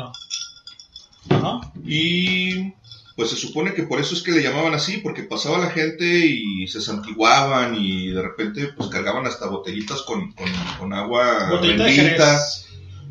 Ajá. 1.29 1.61
Y 1.87 2.73
pues 3.15 3.29
se 3.31 3.37
supone 3.37 3.75
que 3.75 3.83
por 3.83 4.01
eso 4.01 4.15
es 4.15 4.23
que 4.23 4.33
le 4.33 4.43
llamaban 4.43 4.73
así, 4.75 4.99
porque 4.99 5.23
pasaba 5.23 5.59
la 5.59 5.71
gente 5.71 6.05
y 6.27 6.67
se 6.67 6.81
santiguaban 6.81 7.75
y 7.77 8.09
de 8.09 8.23
repente 8.23 8.73
pues 8.77 8.89
cargaban 8.89 9.27
hasta 9.27 9.47
botellitas 9.49 10.03
con, 10.03 10.33
con, 10.33 10.49
con 10.79 10.93
agua 10.95 11.51
Botellita 11.51 11.85
bendita. 11.85 12.41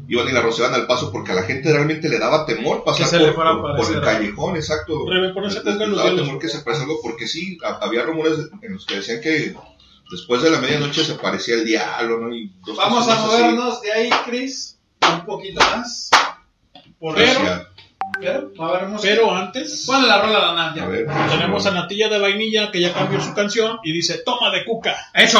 Iban 0.07 0.27
y 0.27 0.31
la 0.31 0.41
rociaban 0.41 0.73
al 0.73 0.87
paso 0.87 1.11
porque 1.11 1.31
a 1.31 1.35
la 1.35 1.43
gente 1.43 1.71
realmente 1.71 2.09
le 2.09 2.19
daba 2.19 2.45
temor 2.45 2.83
pasar 2.83 3.07
le 3.21 3.31
por, 3.31 3.43
por- 3.61 3.75
por 3.77 3.95
el 3.95 4.01
callejón, 4.01 4.55
exacto. 4.57 5.05
Les 5.09 5.89
los 5.89 5.97
daba 5.97 6.15
temor 6.15 6.39
que 6.39 6.49
se 6.49 6.57
apareciera 6.57 6.89
algo 6.91 6.99
porque 7.01 7.27
sí, 7.27 7.57
ha- 7.63 7.79
había 7.85 8.03
rumores 8.03 8.37
en 8.61 8.73
los 8.73 8.85
que 8.85 8.95
decían 8.97 9.21
que 9.21 9.55
después 10.11 10.41
de 10.41 10.49
la 10.49 10.59
medianoche 10.59 11.03
se 11.05 11.13
aparecía 11.13 11.55
el 11.55 11.65
diablo, 11.65 12.19
¿no? 12.19 12.35
Y 12.35 12.51
dos 12.65 12.75
Vamos 12.75 13.07
a 13.07 13.13
así. 13.13 13.25
movernos 13.25 13.81
de 13.81 13.91
ahí, 13.93 14.09
Chris, 14.25 14.77
un 15.13 15.25
poquito 15.25 15.59
más. 15.61 16.09
Por 16.99 17.15
Pero- 17.15 17.39
pero, 18.19 18.51
pero, 19.01 19.31
antes, 19.33 19.85
Ponle 19.87 20.07
la 20.07 20.21
rola 20.21 20.37
a 20.39 20.53
la 20.53 20.53
Nadia. 20.53 20.83
A 20.83 20.87
ver, 20.87 21.07
tenemos 21.29 21.65
a 21.65 21.71
Natilla 21.71 22.09
de 22.09 22.19
Vainilla 22.19 22.69
que 22.71 22.81
ya 22.81 22.93
cambió 22.93 23.21
su 23.21 23.33
canción 23.33 23.79
y 23.83 23.93
dice: 23.93 24.19
Toma 24.25 24.51
de 24.51 24.65
cuca. 24.65 24.95
Eso. 25.13 25.39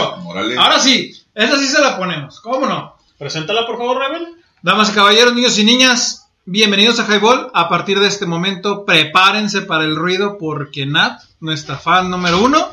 Ahora 0.57 0.79
sí, 0.79 1.13
esa 1.35 1.57
sí 1.59 1.67
se 1.67 1.81
la 1.81 1.97
ponemos. 1.97 2.39
¿Cómo 2.39 2.65
no? 2.65 2.95
Preséntala, 3.17 3.65
por 3.67 3.77
favor, 3.77 3.97
Rebel. 3.99 4.35
Damas 4.63 4.91
y 4.91 4.93
caballeros, 4.93 5.33
niños 5.33 5.57
y 5.57 5.63
niñas, 5.63 6.27
bienvenidos 6.45 6.99
a 6.99 7.07
Highball. 7.07 7.49
A 7.55 7.67
partir 7.67 7.99
de 7.99 8.07
este 8.07 8.27
momento, 8.27 8.85
prepárense 8.85 9.63
para 9.63 9.85
el 9.85 9.95
ruido 9.95 10.37
porque 10.37 10.85
Nat, 10.85 11.19
nuestra 11.39 11.79
fan 11.79 12.11
número 12.11 12.37
uno, 12.37 12.69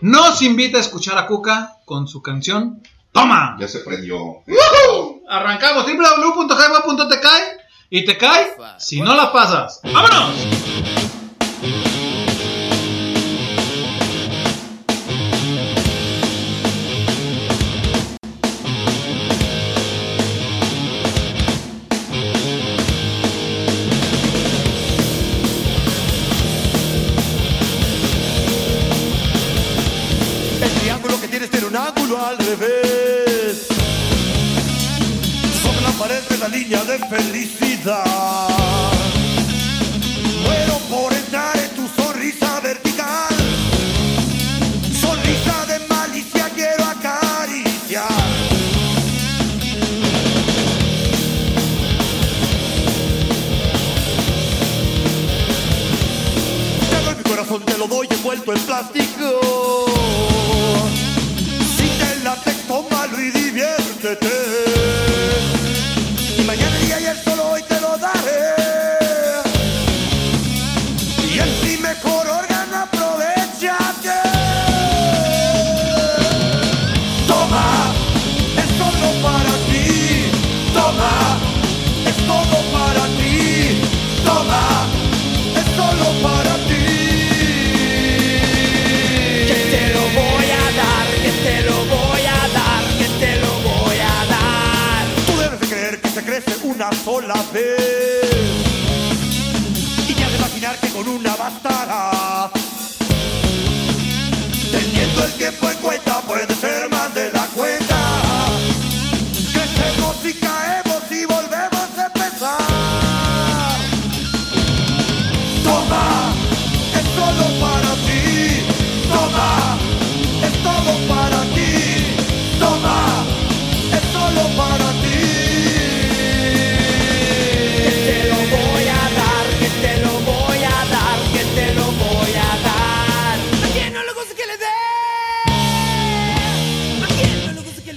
nos 0.00 0.42
invita 0.42 0.78
a 0.78 0.80
escuchar 0.80 1.16
a 1.16 1.28
Cuca 1.28 1.76
con 1.84 2.08
su 2.08 2.20
canción 2.22 2.82
Toma. 3.12 3.56
Ya 3.60 3.68
se 3.68 3.78
prendió. 3.80 4.16
¡Woohoo! 4.18 5.22
Arrancamos 5.28 5.86
www.highball.tk 5.86 7.26
y 7.90 8.04
te 8.04 8.18
cae 8.18 8.56
si 8.78 9.00
no 9.00 9.14
la 9.14 9.32
pasas. 9.32 9.80
¡Vámonos! 9.84 10.34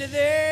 there. 0.07 0.44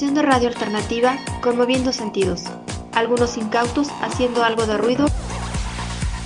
Estación 0.00 0.14
de 0.14 0.22
radio 0.22 0.48
alternativa 0.48 1.18
conmoviendo 1.42 1.92
sentidos. 1.92 2.44
Algunos 2.94 3.36
incautos 3.36 3.88
haciendo 4.00 4.42
algo 4.42 4.64
de 4.64 4.78
ruido. 4.78 5.04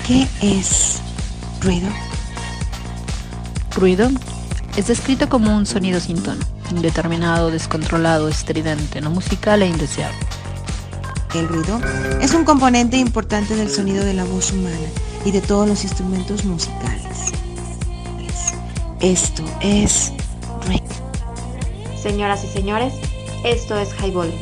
¿Qué 0.06 0.28
es 0.40 1.00
ruido? 1.60 1.88
Ruido 3.74 4.10
es 4.76 4.86
descrito 4.86 5.28
como 5.28 5.56
un 5.56 5.66
sonido 5.66 5.98
sin 5.98 6.22
tono, 6.22 6.40
indeterminado, 6.70 7.50
descontrolado, 7.50 8.28
estridente, 8.28 9.00
no 9.00 9.10
musical 9.10 9.60
e 9.62 9.66
indeseable. 9.66 10.20
El 11.34 11.48
ruido 11.48 11.80
es 12.20 12.32
un 12.32 12.44
componente 12.44 12.96
importante 12.96 13.56
del 13.56 13.70
sonido 13.70 14.04
de 14.04 14.14
la 14.14 14.22
voz 14.22 14.52
humana 14.52 14.76
y 15.24 15.32
de 15.32 15.40
todos 15.40 15.66
los 15.66 15.82
instrumentos 15.82 16.44
musicales. 16.44 17.32
Esto 19.00 19.42
es 19.60 20.12
ruido. 20.64 20.84
Señoras 22.00 22.44
y 22.44 22.46
señores, 22.46 22.94
esto 23.44 23.78
es 23.78 23.94
Highball. 24.00 24.32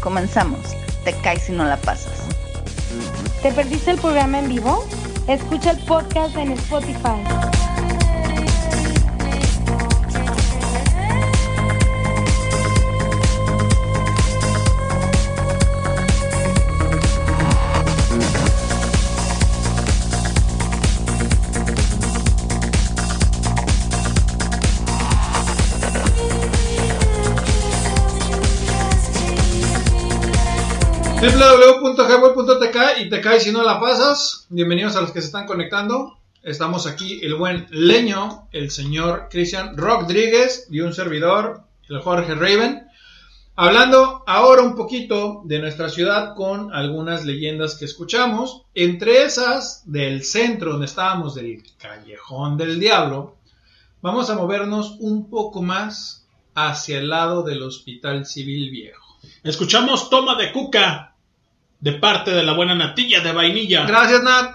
Comenzamos. 0.00 0.60
Te 1.04 1.14
caes 1.22 1.42
si 1.44 1.52
no 1.52 1.64
la 1.64 1.76
pasas. 1.78 2.28
¿Te 3.42 3.50
perdiste 3.52 3.92
el 3.92 3.98
programa 3.98 4.38
en 4.38 4.48
vivo? 4.48 4.86
Escucha 5.26 5.70
el 5.70 5.78
podcast 5.84 6.36
en 6.36 6.52
Spotify. 6.52 7.37
Y 33.00 33.08
te 33.08 33.20
caes 33.20 33.42
si 33.42 33.50
no 33.50 33.64
la 33.64 33.80
pasas. 33.80 34.46
Bienvenidos 34.50 34.94
a 34.94 35.00
los 35.00 35.10
que 35.10 35.20
se 35.20 35.26
están 35.26 35.46
conectando. 35.46 36.16
Estamos 36.44 36.86
aquí 36.86 37.18
el 37.24 37.34
buen 37.34 37.66
Leño, 37.70 38.46
el 38.52 38.70
señor 38.70 39.26
Cristian 39.28 39.76
Rodríguez 39.76 40.68
y 40.70 40.80
un 40.80 40.94
servidor, 40.94 41.62
el 41.88 41.98
Jorge 41.98 42.36
Raven, 42.36 42.86
hablando 43.56 44.22
ahora 44.28 44.62
un 44.62 44.76
poquito 44.76 45.42
de 45.44 45.58
nuestra 45.58 45.88
ciudad 45.88 46.36
con 46.36 46.72
algunas 46.72 47.24
leyendas 47.24 47.74
que 47.74 47.84
escuchamos. 47.84 48.62
Entre 48.74 49.24
esas 49.24 49.82
del 49.84 50.22
centro 50.22 50.70
donde 50.70 50.86
estábamos, 50.86 51.34
del 51.34 51.64
Callejón 51.78 52.56
del 52.56 52.78
Diablo, 52.78 53.38
vamos 54.02 54.30
a 54.30 54.36
movernos 54.36 54.94
un 55.00 55.28
poco 55.28 55.62
más 55.62 56.28
hacia 56.54 56.98
el 56.98 57.08
lado 57.08 57.42
del 57.42 57.60
Hospital 57.60 58.24
Civil 58.24 58.70
Viejo. 58.70 59.18
Escuchamos 59.42 60.08
Toma 60.10 60.36
de 60.36 60.52
Cuca 60.52 61.16
de 61.80 61.92
parte 61.92 62.30
de 62.32 62.42
la 62.42 62.52
buena 62.54 62.74
natilla 62.74 63.20
de 63.20 63.32
vainilla. 63.32 63.84
Gracias, 63.86 64.22
Nat. 64.22 64.54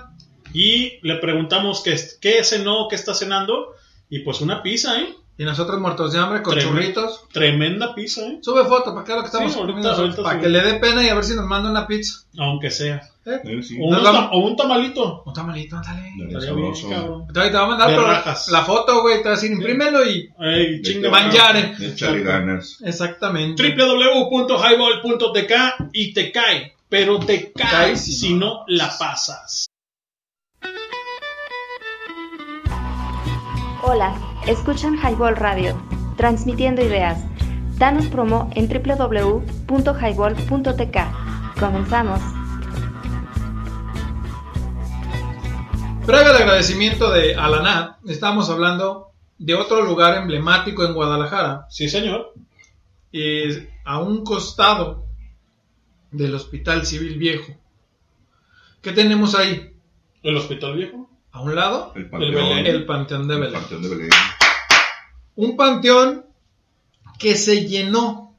Y 0.54 1.00
le 1.02 1.16
preguntamos 1.18 1.82
qué, 1.84 1.96
qué 2.22 2.44
cenó, 2.44 2.88
qué 2.90 2.96
está 2.96 3.14
cenando. 3.14 3.74
Y 4.10 4.20
pues 4.20 4.42
una 4.42 4.62
pizza, 4.62 5.00
¿eh? 5.00 5.16
Y 5.36 5.46
nosotros 5.46 5.80
muertos 5.80 6.14
de 6.14 6.20
hambre 6.20 6.44
con 6.44 6.54
Tremendo. 6.54 6.80
churritos. 6.80 7.24
Tremenda 7.32 7.96
pizza, 7.96 8.22
¿eh? 8.22 8.38
Sube 8.42 8.66
foto, 8.66 8.94
para 8.94 9.04
que 9.04 9.14
lo 9.14 9.22
que 9.22 9.26
estamos 9.26 9.52
Sí, 9.52 9.58
ahorita- 9.60 9.74
comiendo, 9.82 10.02
ahorita 10.02 10.22
para 10.22 10.36
sube. 10.36 10.42
que 10.44 10.50
le 10.50 10.62
dé 10.62 10.74
pena 10.76 11.04
y 11.04 11.10
a 11.10 11.16
ver 11.16 11.24
si 11.24 11.34
nos 11.36 11.48
manda 11.48 11.72
una 11.72 11.88
pizza. 11.88 12.20
Aunque 12.38 12.70
sea. 12.70 13.02
¿Eh? 13.26 13.40
O, 13.44 13.50
Nos 13.50 13.70
unos 13.72 14.04
vamos- 14.04 14.22
tam- 14.26 14.30
o 14.34 14.38
un 14.40 14.56
tamalito. 14.56 15.24
Un 15.26 15.34
tamalito, 15.34 15.78
ándale. 15.78 16.12
Te 17.34 17.50
va 17.50 17.64
a 17.64 17.68
mandar 17.68 17.90
De 17.90 18.52
la 18.52 18.62
foto, 18.64 19.02
güey. 19.02 19.18
Te 19.20 19.24
va 19.24 19.30
a 19.32 19.36
decir, 19.36 19.50
imprímelo 19.52 20.06
y 20.08 20.30
Ey, 20.40 20.82
chinga, 20.84 21.10
mangiare. 21.10 21.74
Échale 21.82 22.22
ganas. 22.22 22.78
Exactamente. 22.86 23.64
www.highball.tk 23.76 25.54
y 25.94 26.14
te 26.14 26.32
cae, 26.32 26.74
pero 26.94 27.18
te 27.18 27.52
cae 27.54 27.72
Cae 27.72 27.98
si 27.98 28.14
si 28.14 28.36
no 28.36 28.66
la 28.68 28.96
pasas. 29.00 29.66
Hola, 33.82 34.14
escuchan 34.46 35.00
Highball 35.00 35.36
Radio, 35.36 35.76
transmitiendo 36.18 36.84
ideas. 36.84 37.18
Danos 37.80 38.06
promo 38.10 38.52
en 38.54 38.70
www.highball.tk. 38.70 40.98
Comenzamos. 41.60 42.20
Previo 46.06 46.30
al 46.30 46.38
agradecimiento 46.38 47.10
de 47.10 47.34
Alanat, 47.34 48.08
estamos 48.08 48.52
hablando 48.52 49.14
de 49.40 49.56
otro 49.56 49.82
lugar 49.82 50.16
emblemático 50.16 50.86
en 50.86 50.94
Guadalajara. 50.94 51.66
Sí, 51.72 51.90
señor. 51.90 52.36
Eh, 53.12 53.68
a 53.84 53.98
un 53.98 54.24
costado 54.24 55.03
del 56.14 56.34
Hospital 56.36 56.86
Civil 56.86 57.18
Viejo. 57.18 57.56
¿Qué 58.82 58.92
tenemos 58.92 59.36
ahí? 59.36 59.74
¿El 60.24 60.38
hospital 60.38 60.76
viejo? 60.78 61.10
A 61.32 61.42
un 61.42 61.56
lado, 61.56 61.92
El 61.96 62.04
El 62.04 62.10
panteón. 62.10 62.34
Belén. 62.34 62.66
el 62.68 62.86
Panteón 62.86 63.28
de 63.28 63.34
El 63.36 63.40
Belén. 63.42 63.54
panteón 63.60 63.82
de 63.82 63.90
Belén. 63.90 64.10
Un 65.36 65.58
panteón 65.58 66.26
que 67.20 67.36
se 67.36 67.66
llenó 67.68 68.36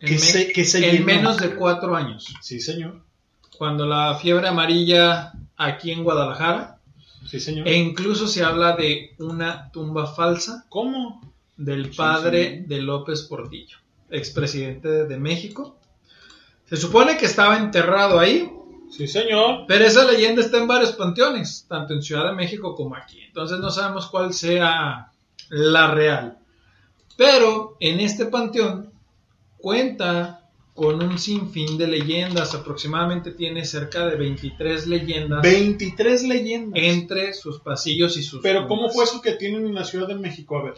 en, 0.00 0.08
Que 0.08 0.18
se- 0.18 0.52
que 0.52 0.64
se 0.64 0.78
en 0.78 0.92
llenó. 0.92 1.06
menos 1.06 1.36
de 1.38 1.54
cuatro 1.54 1.94
años. 1.96 2.34
Sí, 2.40 2.60
señor. 2.60 3.02
Cuando 3.58 3.84
la 3.86 4.14
fiebre 4.16 4.48
amarilla 4.48 5.32
aquí 5.56 5.90
en 5.90 6.04
Guadalajara, 6.04 6.78
Sí, 7.26 7.40
señor. 7.40 7.66
e 7.68 7.76
incluso 7.76 8.26
se 8.28 8.44
habla 8.44 8.76
de 8.76 9.14
una 9.18 9.70
tumba 9.72 10.06
falsa 10.06 10.64
¿Cómo? 10.68 11.20
del 11.56 11.90
padre 11.90 12.62
de 12.66 12.80
López 12.80 13.22
Portillo, 13.22 13.76
expresidente 14.10 14.88
de 15.06 15.16
México. 15.18 15.77
Se 16.68 16.76
supone 16.76 17.16
que 17.16 17.26
estaba 17.26 17.56
enterrado 17.56 18.18
ahí, 18.18 18.50
Sí, 18.90 19.06
señor. 19.06 19.64
pero 19.66 19.84
esa 19.84 20.04
leyenda 20.10 20.40
está 20.42 20.58
en 20.58 20.66
varios 20.66 20.92
panteones, 20.92 21.66
tanto 21.68 21.94
en 21.94 22.02
Ciudad 22.02 22.26
de 22.26 22.32
México 22.34 22.74
como 22.74 22.94
aquí. 22.96 23.20
Entonces 23.26 23.58
no 23.58 23.70
sabemos 23.70 24.06
cuál 24.08 24.32
sea 24.32 25.12
la 25.50 25.90
real. 25.94 26.38
Pero 27.16 27.76
en 27.80 28.00
este 28.00 28.26
panteón 28.26 28.92
cuenta 29.56 30.34
con 30.74 31.02
un 31.02 31.18
sinfín 31.18 31.76
de 31.76 31.88
leyendas. 31.88 32.54
Aproximadamente 32.54 33.32
tiene 33.32 33.64
cerca 33.64 34.06
de 34.06 34.14
23 34.16 34.86
leyendas 34.86 35.42
23 35.42 36.22
leyendas. 36.24 36.80
entre 36.80 37.34
sus 37.34 37.58
pasillos 37.60 38.16
y 38.16 38.22
sus 38.22 38.40
Pero 38.42 38.68
¿cómo 38.68 38.88
fue 38.88 39.04
eso 39.04 39.20
que 39.20 39.32
tienen 39.32 39.66
en 39.66 39.74
la 39.74 39.84
Ciudad 39.84 40.06
de 40.06 40.14
México? 40.14 40.56
A 40.56 40.62
ver. 40.62 40.74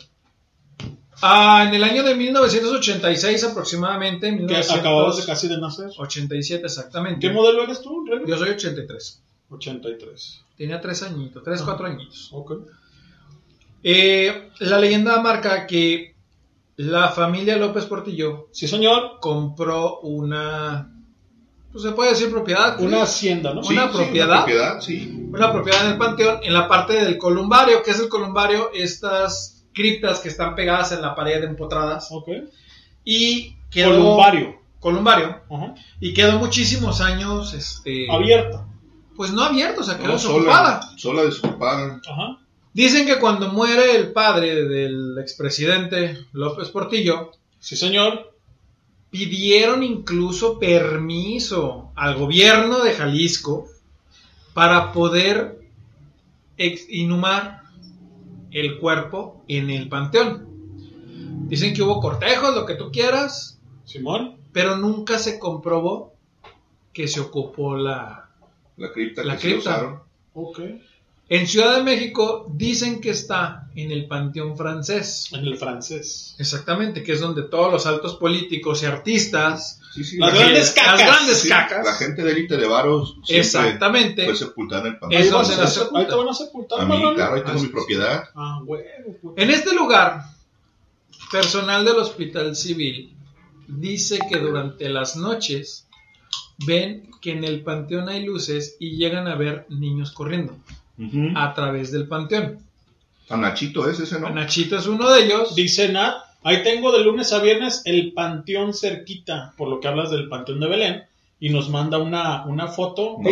Ah, 1.23 1.65
en 1.69 1.75
el 1.75 1.85
año 1.85 2.03
de 2.03 2.15
1986 2.15 3.45
aproximadamente. 3.45 4.27
Que 4.29 4.33
1987 4.33 4.81
acababas 4.81 5.17
de 5.19 5.25
casi 5.27 5.49
de 5.49 5.59
nacer. 5.61 5.91
exactamente. 6.65 7.21
¿Qué 7.27 7.33
modelo 7.33 7.65
eres 7.65 7.81
tú, 7.83 8.05
Rebe? 8.07 8.25
Yo 8.29 8.37
soy 8.39 8.51
83. 8.51 9.23
83. 9.51 10.41
Tenía 10.57 10.81
tres 10.81 11.03
añitos, 11.03 11.43
tres, 11.43 11.61
Ah. 11.61 11.65
cuatro 11.67 11.87
añitos. 11.87 12.29
Ok. 12.33 12.53
Eh, 13.83 14.51
la 14.61 14.79
leyenda 14.79 15.21
marca 15.23 15.67
que 15.67 16.15
la 16.77 17.09
familia 17.09 17.57
López 17.57 17.85
Portillo 17.87 18.49
Sí, 18.53 18.69
señor. 18.69 19.19
compró 19.21 20.01
una, 20.01 20.93
pues 21.73 21.83
se 21.85 21.93
puede 21.93 22.11
decir 22.11 22.31
propiedad, 22.31 22.79
Una 22.81 22.99
¿sí? 22.99 23.03
hacienda, 23.03 23.55
¿no? 23.55 23.63
Sí, 23.63 23.73
Una 23.73 23.89
sí, 23.91 23.97
propiedad. 23.97 24.37
propiedad, 24.45 24.81
sí. 24.81 25.29
una 25.33 25.53
propiedad 25.53 25.87
en 25.87 25.93
el 25.93 25.99
panteón, 25.99 26.41
en 26.43 26.53
la 26.53 26.69
parte 26.69 26.93
del 27.05 27.17
columbario, 27.19 27.83
que 27.83 27.91
es 27.93 28.01
el 28.01 28.09
columbario, 28.09 28.71
estas 28.75 29.60
criptas 29.81 30.19
que 30.20 30.28
están 30.28 30.55
pegadas 30.55 30.93
en 30.93 31.02
la 31.02 31.15
pared 31.15 31.43
empotradas. 31.44 32.09
Ok. 32.11 32.28
Y 33.05 33.57
quedó, 33.70 33.90
Columbario. 33.90 34.61
Columbario. 34.78 35.40
Y 36.01 36.12
quedó 36.15 36.39
muchísimos 36.39 37.01
años, 37.01 37.55
este... 37.55 38.11
Abierta. 38.11 38.66
Pues 39.16 39.32
no 39.32 39.43
abierto, 39.43 39.81
o 39.82 39.85
sea, 39.85 39.97
quedó 39.98 40.09
No, 40.09 40.12
desocupada. 40.15 40.82
sola, 40.82 40.98
sola 40.98 41.23
desocupada. 41.24 42.01
Ajá. 42.11 42.39
Dicen 42.73 43.05
que 43.07 43.19
cuando 43.19 43.48
muere 43.52 43.97
el 43.97 44.12
padre 44.12 44.65
del 44.65 45.19
expresidente 45.19 46.19
López 46.32 46.69
Portillo, 46.70 47.32
Sí, 47.59 47.77
señor. 47.77 48.32
pidieron 49.11 49.82
incluso 49.82 50.59
permiso 50.59 51.90
al 51.97 52.15
gobierno 52.16 52.81
de 52.82 52.93
Jalisco 52.94 53.66
para 54.55 54.93
poder 54.93 55.59
inhumar 56.89 57.60
el 58.51 58.79
cuerpo 58.79 59.43
en 59.49 59.71
el 59.71 59.89
panteón. 59.89 60.49
Dicen 61.49 61.75
que 61.75 61.83
hubo 61.83 62.01
cortejos, 62.01 62.55
lo 62.55 62.67
que 62.67 62.75
tú 62.75 62.91
quieras, 62.93 63.59
Simón. 63.85 64.37
pero 64.53 64.77
nunca 64.77 65.19
se 65.19 65.39
comprobó 65.39 66.15
que 66.93 67.09
se 67.09 67.21
ocupó 67.21 67.77
la... 67.77 68.29
La 68.77 68.93
cripta 68.93 69.23
La 69.25 69.35
que 69.37 69.41
se 69.41 69.49
cripta. 69.49 70.01
usaron. 70.35 70.81
En 71.29 71.47
Ciudad 71.47 71.77
de 71.77 71.83
México 71.85 72.47
dicen 72.53 73.01
que 73.01 73.11
está 73.11 73.69
en 73.77 73.93
el 73.93 74.07
Panteón 74.09 74.57
francés. 74.57 75.29
En 75.33 75.45
el 75.45 75.57
francés. 75.57 76.35
Exactamente, 76.39 77.03
que 77.05 77.13
es 77.13 77.21
donde 77.21 77.43
todos 77.45 77.73
los 77.73 77.87
altos 77.87 78.17
políticos 78.17 78.83
y 78.83 78.87
artistas, 78.87 79.80
Sí, 79.93 80.05
sí, 80.05 80.19
Las 80.19 80.33
la 80.33 80.39
grandes 80.41 80.67
gente- 80.73 80.81
cacas. 80.81 80.99
las 81.01 81.07
grandes 81.17 81.39
sí, 81.41 81.49
cacas, 81.49 81.85
La 81.85 81.95
gente 81.95 82.23
de 82.23 82.31
élite 82.33 82.57
de 82.57 82.67
varos 82.69 83.17
exactamente, 83.29 84.25
fue 84.25 84.37
sepultada 84.37 84.83
en 84.83 84.87
el 84.95 84.99
panteón. 84.99 85.23
Eso 85.23 85.45
se 85.45 85.55
a 85.55 85.57
la 85.59 85.65
hacer- 85.65 85.83
sepulta. 85.83 85.99
ahí 86.01 86.07
te 86.07 86.15
van 86.15 86.29
a 86.29 86.35
sepultar, 86.35 86.81
A 86.81 86.85
mí, 86.87 87.15
claro, 87.17 87.35
ahí 87.35 87.41
tengo 87.43 87.57
Así 87.57 87.67
mi 87.67 87.73
propiedad. 87.73 88.25
Ah, 88.35 88.61
huevo. 88.65 89.17
pues. 89.23 89.35
en 89.37 89.51
este 89.51 89.75
lugar 89.75 90.23
personal 91.31 91.85
del 91.85 91.97
hospital 91.97 92.57
civil 92.57 93.12
dice 93.69 94.19
que 94.29 94.39
durante 94.39 94.89
las 94.89 95.17
noches 95.17 95.87
ven 96.67 97.11
que 97.21 97.33
en 97.33 97.45
el 97.45 97.62
panteón 97.62 98.09
hay 98.09 98.25
luces 98.25 98.77
y 98.81 98.97
llegan 98.97 99.29
a 99.29 99.35
ver 99.37 99.67
niños 99.69 100.12
corriendo 100.12 100.57
a 101.35 101.55
través 101.55 101.91
del 101.93 102.07
panteón. 102.09 102.59
A 103.29 103.37
Nachito 103.37 103.89
es 103.89 103.99
ese, 104.01 104.19
¿no? 104.21 104.29
Nachito 104.31 104.77
es 104.77 104.87
uno 104.87 105.09
de 105.11 105.25
ellos. 105.25 105.55
Dice 105.55 105.89
Nat, 105.91 106.17
ahí 106.43 106.62
tengo 106.62 106.93
de 106.93 107.05
lunes 107.05 107.33
a 107.33 107.41
viernes 107.41 107.83
el 107.85 108.12
panteón 108.12 108.75
cerquita, 108.75 109.53
por 109.57 109.69
lo 109.69 109.81
que 109.81 109.89
hablas 109.89 110.11
del 110.11 110.29
panteón 110.29 110.61
de 110.61 110.69
Belén, 110.69 111.03
y 111.39 111.49
nos 111.51 111.69
manda 111.71 111.99
una, 111.99 112.45
una 112.47 112.69
foto. 112.69 113.17
¿Sí? 113.25 113.31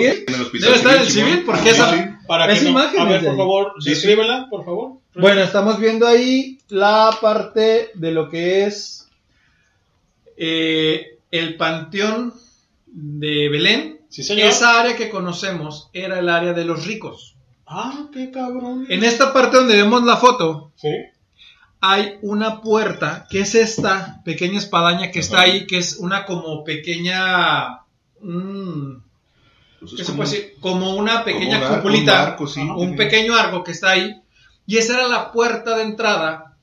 Debe 0.61 0.77
estar 0.77 0.95
en 0.97 1.03
el 1.03 1.09
civil, 1.11 1.43
porque 1.45 1.71
esa, 1.71 2.19
Para 2.27 2.47
esa 2.51 2.59
que 2.59 2.65
no- 2.65 2.71
imagen 2.71 3.01
a 3.01 3.03
es 3.05 3.09
ver, 3.23 3.25
por 3.31 3.37
favor, 3.37 3.73
Sí, 3.79 3.85
sí. 3.85 3.91
descríbela, 3.91 4.47
por 4.51 4.65
favor. 4.65 4.93
Bueno, 5.15 5.41
estamos 5.43 5.79
viendo 5.79 6.07
ahí 6.07 6.59
la 6.69 7.11
parte 7.21 7.91
de 7.95 8.11
lo 8.13 8.29
que 8.31 8.65
es 8.65 9.09
eh, 10.37 11.19
el 11.31 11.57
panteón 11.57 12.33
de 12.87 13.49
Belén. 13.49 14.01
señor. 14.09 14.49
Esa 14.49 14.81
área 14.81 14.97
que 14.97 15.11
conocemos 15.11 15.91
era 15.93 16.19
el 16.19 16.29
área 16.29 16.53
de 16.53 16.65
los 16.65 16.87
ricos. 16.87 17.35
Ah, 17.67 18.09
qué 18.13 18.31
cabrón. 18.31 18.87
En 18.89 19.05
esta 19.05 19.33
parte 19.33 19.57
donde 19.59 19.77
vemos 19.77 20.03
la 20.05 20.17
foto, 20.17 20.73
Sí. 20.77 20.89
Hay 21.81 22.19
una 22.23 22.61
puerta, 22.61 23.27
que 23.31 23.41
es 23.41 23.55
esta 23.55 24.21
pequeña 24.25 24.59
espadaña 24.59 25.11
que 25.11 25.21
está 25.21 25.41
ahí, 25.43 25.67
que 25.67 25.79
es 25.79 25.97
una 25.99 26.25
como 26.25 26.65
pequeña... 26.65 27.81
mm, 28.21 28.93
Pues 29.81 29.93
¿qué 29.95 30.03
es 30.03 30.07
se 30.07 30.13
como, 30.13 30.17
puede 30.25 30.31
decir? 30.31 30.55
Como 30.61 30.97
una 30.97 31.25
pequeña 31.25 31.59
un 31.59 31.65
arco, 31.65 31.77
cupulita, 31.77 32.13
un 32.13 32.19
arco, 32.29 32.47
sí. 32.47 32.61
un 32.61 32.97
pequeño 32.97 33.35
arco 33.37 33.63
que 33.63 33.71
está 33.73 33.91
ahí, 33.91 34.21
y 34.67 34.77
esa 34.77 34.95
era 34.95 35.09
la 35.09 35.31
puerta 35.33 35.77
de 35.77 35.83
entrada 35.85 36.57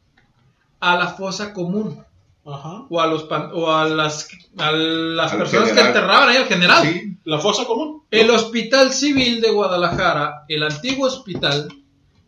a 0.79 0.95
la 0.97 1.07
fosa 1.07 1.53
común. 1.53 2.03
Ajá. 2.47 2.83
O 2.89 3.01
a, 3.01 3.07
los 3.07 3.23
pan- 3.23 3.49
o 3.55 3.71
a 3.73 3.85
las, 3.89 4.27
a 4.59 4.71
las 4.71 5.31
Al 5.31 5.37
personas 5.39 5.69
general. 5.69 5.91
que 5.91 5.97
enterraban 5.97 6.29
ahí 6.29 6.37
al 6.37 6.45
general. 6.45 6.83
Sí. 6.83 7.17
La 7.23 7.39
fosa 7.39 7.65
común. 7.65 8.03
El 8.11 8.29
Hospital 8.29 8.91
Civil 8.93 9.41
de 9.41 9.49
Guadalajara, 9.49 10.43
el 10.47 10.61
antiguo 10.61 11.07
hospital, 11.07 11.69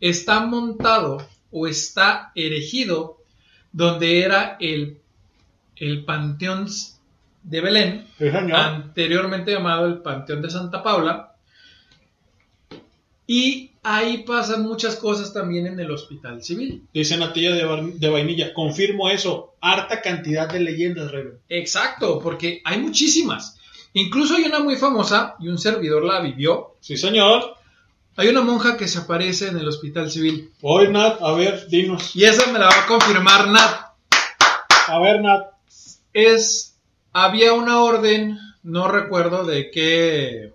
está 0.00 0.40
montado 0.40 1.18
o 1.50 1.66
está 1.66 2.32
erigido 2.34 3.18
donde 3.72 4.20
era 4.22 4.56
el, 4.60 4.98
el 5.76 6.04
Panteón 6.04 6.68
de 7.42 7.60
Belén, 7.60 8.06
Sí, 8.18 8.26
anteriormente 8.28 9.52
llamado 9.52 9.86
el 9.86 9.98
Panteón 9.98 10.42
de 10.42 10.50
Santa 10.50 10.82
Paula. 10.82 11.34
Y 13.26 13.72
ahí 13.82 14.24
pasan 14.26 14.62
muchas 14.62 14.96
cosas 14.96 15.32
también 15.34 15.66
en 15.66 15.78
el 15.78 15.90
Hospital 15.90 16.42
Civil. 16.42 16.82
Dice 16.92 17.16
Natilla 17.16 17.54
de, 17.54 17.92
de 17.94 18.08
Vainilla, 18.08 18.54
confirmo 18.54 19.10
eso, 19.10 19.54
harta 19.60 20.00
cantidad 20.00 20.50
de 20.50 20.60
leyendas, 20.60 21.10
Reven. 21.10 21.38
Exacto, 21.48 22.20
porque 22.20 22.62
hay 22.64 22.78
muchísimas. 22.80 23.58
Incluso 23.92 24.34
hay 24.34 24.44
una 24.44 24.60
muy 24.60 24.76
famosa 24.76 25.36
y 25.40 25.48
un 25.48 25.58
servidor 25.58 26.04
la 26.04 26.20
vivió. 26.20 26.76
Sí, 26.80 26.96
señor. 26.96 27.57
Hay 28.18 28.26
una 28.26 28.40
monja 28.40 28.76
que 28.76 28.88
se 28.88 28.98
aparece 28.98 29.46
en 29.46 29.58
el 29.58 29.68
hospital 29.68 30.10
civil. 30.10 30.50
Hoy, 30.60 30.88
Nat, 30.88 31.22
a 31.22 31.30
ver, 31.34 31.68
dinos. 31.68 32.16
Y 32.16 32.24
esa 32.24 32.50
me 32.50 32.58
la 32.58 32.66
va 32.66 32.82
a 32.82 32.86
confirmar 32.86 33.46
Nat. 33.46 33.92
A 34.88 34.98
ver, 34.98 35.22
Nat. 35.22 35.46
Es, 36.12 36.76
había 37.12 37.52
una 37.52 37.80
orden, 37.80 38.36
no 38.64 38.88
recuerdo 38.88 39.44
de 39.44 39.70
qué, 39.70 40.52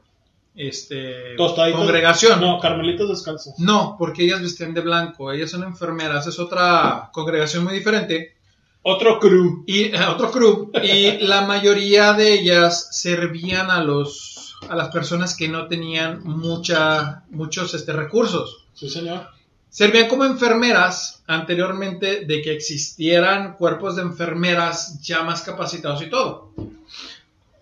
este, 0.56 1.38
Tostaditos- 1.38 1.78
congregación. 1.78 2.42
No, 2.42 2.60
Carmelitos 2.60 3.08
descalzos. 3.08 3.54
No, 3.60 3.96
porque 3.98 4.26
ellas 4.26 4.42
vestían 4.42 4.74
de 4.74 4.82
blanco, 4.82 5.32
ellas 5.32 5.52
son 5.52 5.64
enfermeras, 5.64 6.28
es 6.28 6.40
otra 6.40 7.12
congregación 7.14 7.64
muy 7.64 7.76
diferente. 7.76 8.36
Otro 8.82 9.20
crew. 9.20 9.64
Y 9.68 9.96
otro 10.10 10.32
crew. 10.32 10.70
Y 10.84 11.20
la 11.20 11.44
mayoría 11.44 12.12
de 12.12 12.34
ellas 12.34 12.90
servían 12.92 13.72
a 13.72 13.82
los 13.82 14.33
a 14.70 14.76
las 14.76 14.90
personas 14.90 15.36
que 15.36 15.48
no 15.48 15.68
tenían 15.68 16.22
mucha, 16.24 17.24
muchos 17.30 17.74
este, 17.74 17.94
recursos. 17.94 18.66
Sí, 18.74 18.90
señor. 18.90 19.28
Servían 19.70 20.08
como 20.08 20.26
enfermeras 20.26 21.24
anteriormente 21.26 22.26
de 22.26 22.42
que 22.42 22.54
existieran 22.54 23.54
cuerpos 23.54 23.96
de 23.96 24.04
enfermeras 24.04 25.02
ya 25.02 25.24
más 25.24 25.42
capacitados 25.42 26.02
y 26.04 26.10
todo. 26.10 26.52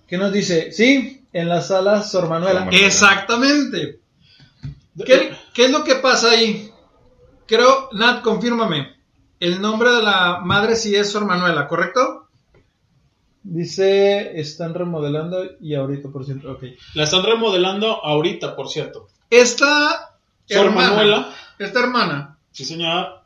¿Qué 0.08 0.18
nos 0.18 0.34
dice? 0.34 0.72
Sí, 0.74 1.26
en 1.32 1.48
la 1.48 1.62
sala 1.62 2.04
Sor 2.04 2.28
Manuela. 2.28 2.60
Sor 2.60 2.66
Manuela. 2.66 2.86
Exactamente. 2.86 4.00
¿Qué, 5.06 5.32
qué 5.54 5.66
es 5.66 5.72
lo 5.72 5.84
que 5.84 5.96
pasa 5.96 6.32
ahí? 6.32 6.70
Creo, 7.48 7.90
Nat, 7.94 8.22
confírmame. 8.22 8.96
El 9.40 9.62
nombre 9.62 9.92
de 9.92 10.04
la 10.04 10.42
madre 10.44 10.76
sí 10.76 10.96
es 10.96 11.12
Sor 11.12 11.26
Manuela, 11.26 11.68
¿correcto? 11.68 12.28
Dice, 13.44 14.40
están 14.40 14.74
remodelando 14.76 15.44
y 15.60 15.74
ahorita, 15.74 16.10
por 16.10 16.26
cierto, 16.26 16.52
ok. 16.52 16.64
La 16.94 17.04
están 17.06 17.24
remodelando 17.24 18.04
ahorita, 18.06 18.56
por 18.56 18.70
cierto. 18.70 19.08
Esta 19.30 20.12
Sor 20.48 20.66
hermana, 20.68 20.90
Manuela. 20.92 21.34
esta 21.58 21.80
hermana, 21.80 22.38
Sí, 22.52 22.66
señor. 22.66 23.22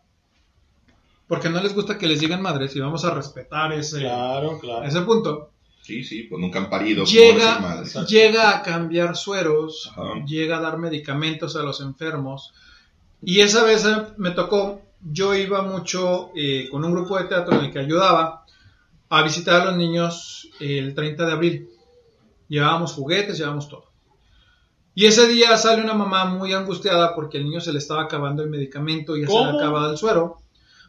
porque 1.27 1.49
no 1.49 1.61
les 1.61 1.73
gusta 1.73 1.97
que 1.97 2.07
les 2.07 2.19
digan 2.21 2.41
madres 2.41 2.75
y 2.75 2.79
vamos 2.79 3.03
a 3.03 3.13
respetar 3.13 3.73
ese, 3.73 3.99
Claro, 4.01 4.57
claro. 4.59 4.85
ese 4.85 5.01
punto. 5.01 5.49
Sí, 5.81 6.03
sí, 6.03 6.23
pues 6.23 6.39
nunca 6.41 6.59
han 6.59 6.69
parido. 6.69 7.03
Llega, 7.05 7.83
llega 8.07 8.49
a 8.57 8.61
cambiar 8.63 9.15
sueros, 9.17 9.91
Ajá. 9.91 10.23
llega 10.25 10.57
a 10.57 10.61
dar 10.61 10.77
medicamentos 10.77 11.55
a 11.55 11.61
los 11.63 11.81
enfermos. 11.81 12.53
Y 13.21 13.41
esa 13.41 13.63
vez 13.63 13.85
eh, 13.85 13.95
me 14.17 14.31
tocó, 14.31 14.81
yo 15.11 15.35
iba 15.35 15.61
mucho 15.61 16.31
eh, 16.35 16.69
con 16.71 16.83
un 16.85 16.91
grupo 16.91 17.17
de 17.17 17.25
teatro 17.25 17.59
en 17.59 17.65
el 17.65 17.71
que 17.73 17.79
ayudaba 17.79 18.44
a 19.10 19.22
visitar 19.23 19.61
a 19.61 19.65
los 19.65 19.77
niños 19.77 20.49
el 20.60 20.94
30 20.95 21.26
de 21.26 21.32
abril. 21.32 21.69
Llevábamos 22.48 22.94
juguetes, 22.94 23.38
llevábamos 23.38 23.69
todo. 23.69 23.86
Y 24.94 25.06
ese 25.06 25.27
día 25.27 25.57
sale 25.57 25.82
una 25.84 25.94
mamá 25.94 26.26
muy 26.26 26.53
angustiada 26.53 27.14
porque 27.15 27.38
al 27.38 27.44
niño 27.44 27.60
se 27.60 27.73
le 27.73 27.80
estaba 27.80 28.03
acabando 28.03 28.44
el 28.44 28.49
medicamento 28.49 29.18
y 29.18 29.22
ya 29.22 29.27
se 29.27 29.34
¿Cómo? 29.34 29.52
le 29.52 29.57
acababa 29.57 29.90
el 29.91 29.98
suero. 29.98 30.38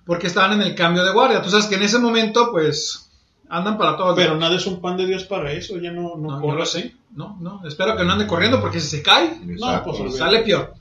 Porque 0.05 0.29
estaban 0.29 0.53
en 0.53 0.63
el 0.63 0.75
cambio 0.77 1.05
de 1.05 1.13
guardia. 1.13 1.43
Tú 1.43 1.51
sabes 1.51 1.67
que 1.67 1.75
en 1.75 1.83
ese 1.83 1.99
momento, 1.99 2.53
pues, 2.53 3.11
andan 3.49 3.77
para 3.77 3.97
todos 3.97 4.15
Pero 4.15 4.37
nada 4.37 4.55
es 4.55 4.67
un 4.67 4.81
pan 4.81 4.97
de 4.97 5.07
Dios 5.07 5.25
para 5.25 5.51
eso, 5.53 5.79
ya 5.79 5.91
no, 5.91 6.17
no, 6.17 6.37
No, 6.37 6.41
corre 6.41 6.65
sé. 6.67 6.95
No, 7.17 7.37
no, 7.41 7.63
espero 7.67 7.97
que 7.97 8.05
no 8.05 8.13
ande 8.13 8.27
corriendo 8.27 8.61
porque 8.61 8.79
si 8.79 8.89
se 8.99 9.03
cae, 9.03 9.41
No, 9.45 9.53
Exacto. 9.53 9.91
pues 9.91 10.01
olvídate. 10.01 10.19
sale 10.19 10.39
peor. 10.43 10.75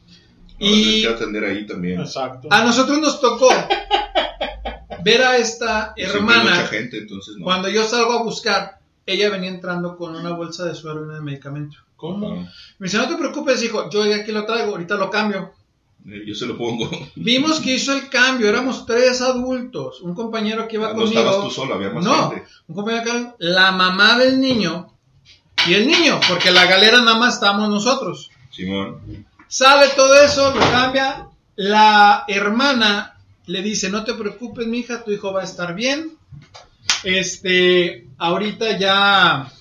No, 0.60 0.68
Y 0.68 1.02
que 1.02 1.08
atender 1.08 1.44
ahí 1.46 1.66
también. 1.66 2.00
Exacto. 2.02 2.48
a 2.52 2.64
nosotros 2.64 3.00
nos 3.00 3.20
tocó 3.20 3.48
ver 5.06 5.22
a 5.24 5.38
esta 5.38 5.94
hermana. 5.96 6.44
mucha 6.44 6.68
gente, 6.68 6.98
entonces 6.98 7.36
no. 7.38 7.44
Cuando 7.46 7.70
yo 7.70 7.88
salgo 7.88 8.14
a 8.14 8.24
buscar, 8.24 8.80
ella 9.06 9.30
venía 9.30 9.50
entrando 9.50 9.96
con 9.98 10.16
una 10.16 10.32
bolsa 10.32 10.66
de 10.66 10.74
suero 10.76 11.02
y 11.02 11.04
una 11.04 11.16
de 11.16 11.22
medicamento. 11.22 11.78
¿Cómo? 11.96 12.34
Ajá. 12.34 12.52
Me 12.80 12.86
dice, 12.88 12.98
no 12.98 13.08
te 13.08 13.16
preocupes, 13.16 13.62
hijo, 13.64 13.90
yo 13.90 14.04
aquí 14.14 14.32
lo 14.32 14.46
traigo, 14.46 14.72
ahorita 14.72 14.96
lo 14.96 15.10
cambio. 15.10 15.54
Eh, 16.08 16.24
Yo 16.28 16.36
se 16.36 16.46
lo 16.46 16.58
pongo. 16.58 16.90
Vimos 17.16 17.60
que 17.62 17.74
hizo 17.76 17.94
el 17.94 18.10
cambio, 18.10 18.50
éramos 18.50 18.86
tres 18.86 19.22
adultos, 19.22 20.02
un 20.02 20.14
compañero 20.14 20.68
que 20.68 20.76
iba 20.76 20.88
Ah, 20.90 20.94
no 20.94 21.02
conmigo. 21.02 21.20
estabas 21.22 21.44
tú 21.46 21.52
solo, 21.52 21.76
había 21.76 21.90
más 21.92 22.04
no, 22.04 22.30
gente. 22.32 22.46
un 22.68 22.76
compañero 22.76 23.04
que 23.06 23.34
la 23.46 23.72
mamá 23.72 24.18
del 24.18 24.40
niño 24.42 24.92
y 25.68 25.74
el 25.76 25.88
niño, 25.88 26.20
porque 26.28 26.52
la 26.52 26.66
galera 26.66 27.00
nada 27.00 27.18
más 27.18 27.36
estábamos 27.36 27.70
nosotros. 27.70 28.30
Simón. 28.52 29.26
Sale 29.48 29.88
todo 29.96 30.14
eso, 30.22 30.52
lo 30.54 30.60
cambia. 30.60 31.28
La 31.56 32.24
hermana 32.28 33.15
le 33.48 33.62
dice, 33.62 33.90
no 33.90 34.04
te 34.04 34.14
preocupes, 34.14 34.68
mija, 34.68 35.04
tu 35.04 35.12
hijo 35.12 35.32
va 35.34 35.42
a 35.42 35.46
estar 35.46 35.74
bien. 35.76 36.18
Este, 37.04 38.08
ahorita 38.18 38.78
ya 38.78 39.52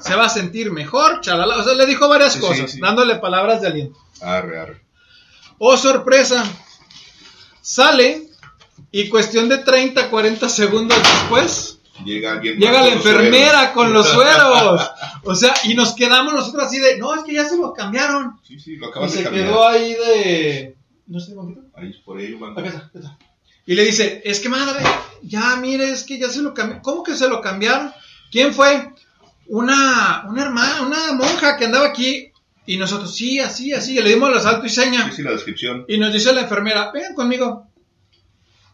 se 0.00 0.14
va 0.16 0.26
a 0.26 0.30
sentir 0.30 0.70
mejor, 0.72 1.20
chalala. 1.20 1.56
O 1.58 1.62
sea, 1.62 1.74
le 1.74 1.86
dijo 1.86 2.08
varias 2.08 2.34
Sí, 2.34 2.40
cosas, 2.40 2.70
sí. 2.70 2.80
dándole 2.80 3.16
palabras 3.16 3.60
de 3.60 3.68
aliento. 3.68 3.98
Arre, 4.20 4.58
arre. 4.58 4.80
Oh, 5.58 5.76
sorpresa. 5.76 6.44
Sale 7.60 8.28
y 8.92 9.08
cuestión 9.08 9.48
de 9.48 9.58
30, 9.58 10.08
40 10.10 10.48
segundos 10.48 10.96
después, 10.98 11.72
Llega 12.04 12.32
alguien. 12.32 12.58
llega 12.58 12.72
más 12.72 12.88
la 12.88 12.94
los 12.94 13.06
enfermera 13.06 13.72
con 13.72 13.92
los 13.92 14.06
sueros. 14.08 14.90
O 15.28 15.34
sea, 15.34 15.52
y 15.64 15.74
nos 15.74 15.92
quedamos 15.94 16.32
nosotros 16.32 16.66
así 16.66 16.78
de, 16.78 16.98
no, 16.98 17.12
es 17.12 17.24
que 17.24 17.34
ya 17.34 17.44
se 17.48 17.56
lo 17.56 17.72
cambiaron. 17.72 18.38
Sí, 18.46 18.60
sí, 18.60 18.76
lo 18.76 18.86
Y 18.86 18.90
acabas 18.90 19.10
de 19.10 19.18
se 19.18 19.24
cambiar. 19.24 19.46
quedó 19.48 19.66
ahí 19.66 19.92
de... 19.94 20.76
No 21.08 21.18
sé, 21.18 21.34
¿cómo 21.34 21.52
Ahí 21.74 21.92
por 22.04 22.18
ahí. 22.18 22.38
Acá 22.40 22.64
está, 22.68 22.78
acá 22.78 22.90
está. 22.94 23.18
Y 23.66 23.74
le 23.74 23.84
dice, 23.84 24.22
es 24.24 24.38
que 24.40 24.48
madre, 24.48 24.82
ya 25.22 25.56
mire, 25.56 25.90
es 25.90 26.04
que 26.04 26.18
ya 26.18 26.28
se 26.28 26.40
lo 26.40 26.54
cambiaron. 26.54 26.82
¿Cómo 26.82 27.02
que 27.02 27.14
se 27.16 27.28
lo 27.28 27.40
cambiaron? 27.40 27.92
¿Quién 28.30 28.54
fue? 28.54 28.92
Una, 29.48 30.24
una 30.28 30.42
hermana, 30.42 30.82
una 30.82 31.12
monja 31.12 31.56
que 31.56 31.66
andaba 31.66 31.86
aquí. 31.86 32.30
Y 32.64 32.76
nosotros, 32.76 33.14
sí, 33.14 33.38
así, 33.40 33.72
así. 33.72 33.98
Y 33.98 34.02
le 34.02 34.10
dimos 34.10 34.30
el 34.30 34.36
asalto 34.36 34.66
y 34.66 34.70
seña. 34.70 35.04
Sí, 35.10 35.16
sí, 35.16 35.22
la 35.22 35.32
descripción. 35.32 35.84
Y 35.88 35.98
nos 35.98 36.12
dice 36.12 36.32
la 36.32 36.42
enfermera, 36.42 36.90
vengan 36.92 37.14
conmigo. 37.14 37.68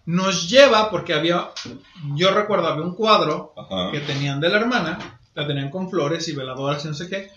Nos 0.05 0.49
lleva, 0.49 0.91
porque 0.91 1.15
había, 1.15 1.51
yo 2.15 2.31
recuerdo, 2.33 2.67
había 2.67 2.85
un 2.85 2.95
cuadro 2.95 3.55
Ajá. 3.57 3.91
que 3.93 4.01
tenían 4.01 4.41
de 4.41 4.49
la 4.49 4.59
hermana. 4.59 5.21
La 5.35 5.47
tenían 5.47 5.71
con 5.71 5.89
flores 5.89 6.29
y 6.29 6.33
veladoras 6.33 6.85
y 6.85 6.89
no 6.89 6.95
sé 6.95 7.09
qué. 7.09 7.31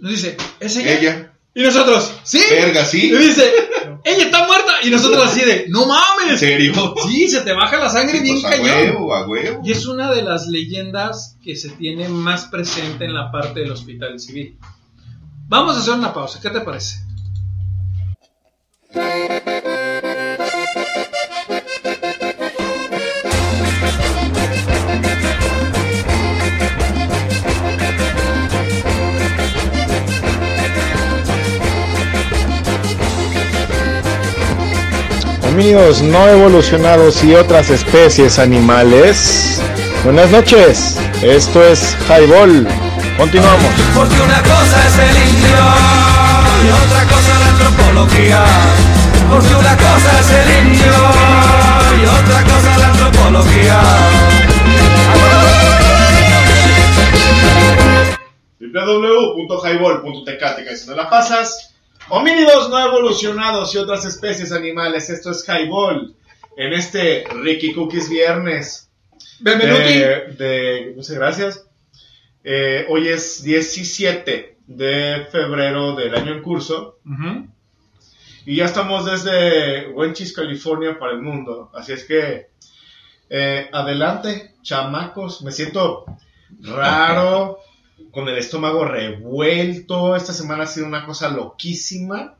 Nos 0.00 0.10
dice, 0.10 0.36
¿es 0.58 0.76
ella? 0.76 0.98
Ella. 0.98 1.32
Y 1.54 1.62
nosotros, 1.62 2.12
¿sí? 2.22 2.40
Verga, 2.50 2.84
sí. 2.84 3.06
Y 3.12 3.16
dice, 3.16 3.52
¡Ella 4.04 4.24
está 4.24 4.46
muerta! 4.46 4.72
Y 4.84 4.90
nosotros 4.90 5.30
así 5.30 5.40
de, 5.44 5.66
¡no 5.68 5.84
mames! 5.86 6.30
¿En 6.30 6.38
serio? 6.38 6.94
Sí, 7.08 7.28
se 7.28 7.40
te 7.40 7.52
baja 7.52 7.76
la 7.78 7.90
sangre 7.90 8.20
bien 8.20 8.40
Pues 8.40 8.52
a 8.52 8.56
cañón. 8.56 8.66
huevo, 8.66 9.14
a 9.14 9.26
huevo. 9.26 9.60
Y 9.64 9.72
es 9.72 9.84
una 9.86 10.12
de 10.12 10.22
las 10.22 10.46
leyendas 10.46 11.36
que 11.42 11.56
se 11.56 11.70
tiene 11.70 12.08
más 12.08 12.46
presente 12.46 13.04
en 13.04 13.14
la 13.14 13.30
parte 13.32 13.60
del 13.60 13.72
hospital 13.72 14.18
civil. 14.20 14.58
Vamos 15.48 15.76
a 15.76 15.80
hacer 15.80 15.94
una 15.94 16.14
pausa, 16.14 16.38
¿qué 16.40 16.50
te 16.50 16.60
parece? 16.60 16.98
Homínidos 35.60 36.00
no 36.00 36.26
evolucionados 36.26 37.22
y 37.22 37.34
otras 37.34 37.68
especies 37.68 38.38
animales. 38.38 39.60
Buenas 40.04 40.30
noches, 40.30 40.96
esto 41.20 41.62
es 41.62 41.94
Highball. 42.08 42.66
Continuamos. 43.18 43.70
Porque 43.94 44.14
una 44.22 44.40
cosa 44.40 44.86
es 44.86 44.98
el 44.98 45.16
indio 45.28 45.60
y 46.64 46.70
otra 46.70 47.04
cosa 47.04 47.38
la 47.38 47.48
antropología. 47.50 48.42
Porque 49.28 49.54
una 49.54 49.76
cosa 49.76 50.20
es 50.20 50.30
el 50.30 50.48
indio 50.66 50.94
y 51.92 52.06
otra 52.06 52.42
cosa 52.42 52.78
la 52.78 52.88
antropología. 52.88 53.80
www.highball.tk 58.60 60.24
te 60.24 60.64
caes 60.64 60.80
si 60.80 60.88
no 60.88 60.96
la 60.96 61.10
pasas. 61.10 61.74
Homínidos 62.08 62.68
no 62.70 62.78
evolucionados 62.86 63.74
y 63.74 63.78
otras 63.78 64.04
especies 64.04 64.52
animales. 64.52 65.10
Esto 65.10 65.30
es 65.30 65.44
Highball. 65.48 66.14
En 66.56 66.72
este 66.72 67.24
Ricky 67.42 67.72
Cookies 67.72 68.08
viernes. 68.10 68.90
Benvenuti. 69.40 69.98
De, 69.98 70.34
de- 70.36 70.92
muchas 70.96 71.14
gracias. 71.16 71.66
Eh, 72.42 72.86
hoy 72.88 73.08
es 73.08 73.42
17 73.42 74.56
de 74.66 75.26
febrero 75.30 75.94
del 75.94 76.14
año 76.14 76.32
en 76.32 76.42
curso. 76.42 76.98
Y 78.46 78.56
ya 78.56 78.64
estamos 78.64 79.04
desde 79.04 79.88
Wenchis, 79.88 80.32
California 80.32 80.98
para 80.98 81.12
el 81.12 81.20
mundo. 81.20 81.70
Así 81.74 81.92
es 81.92 82.04
que 82.04 82.48
eh, 83.28 83.68
adelante, 83.72 84.54
chamacos. 84.62 85.42
Me 85.42 85.52
siento 85.52 86.04
raro, 86.60 87.58
con 88.10 88.28
el 88.28 88.38
estómago 88.38 88.84
revuelto. 88.84 90.16
Esta 90.16 90.32
semana 90.32 90.64
ha 90.64 90.66
sido 90.66 90.86
una 90.86 91.04
cosa 91.04 91.28
loquísima. 91.28 92.34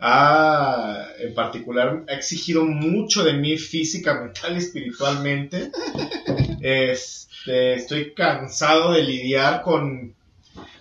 Ha, 0.00 1.06
en 1.18 1.34
particular, 1.34 2.04
ha 2.08 2.12
exigido 2.12 2.64
mucho 2.64 3.24
de 3.24 3.34
mí 3.34 3.56
física, 3.56 4.14
mental 4.14 4.54
y 4.54 4.58
espiritualmente. 4.58 5.70
Este, 6.66 7.74
estoy 7.74 8.14
cansado 8.14 8.92
de 8.92 9.02
lidiar 9.02 9.60
con 9.60 10.14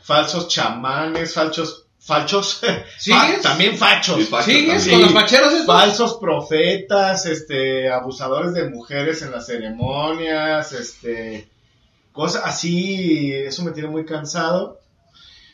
falsos 0.02 0.48
chamanes, 0.48 1.34
falsos, 1.34 1.88
falsos, 1.99 2.61
¿Sigues? 2.98 3.41
también 3.41 3.78
fachos. 3.78 4.30
Fachos 4.30 4.45
¿Sigues 4.45 4.88
con 4.88 5.02
los 5.02 5.11
facheros 5.11 5.52
estos? 5.52 5.65
Falsos 5.65 6.18
profetas, 6.22 7.26
este, 7.26 7.90
abusadores 7.90 8.53
de 8.53 8.70
mujeres 8.70 9.22
en 9.24 9.32
las 9.32 9.45
ceremonias, 9.48 10.72
este, 10.72 11.49
cosas 12.14 12.44
así, 12.45 13.34
eso 13.34 13.64
me 13.64 13.72
tiene 13.72 13.90
muy 13.90 14.06
cansado. 14.06 14.80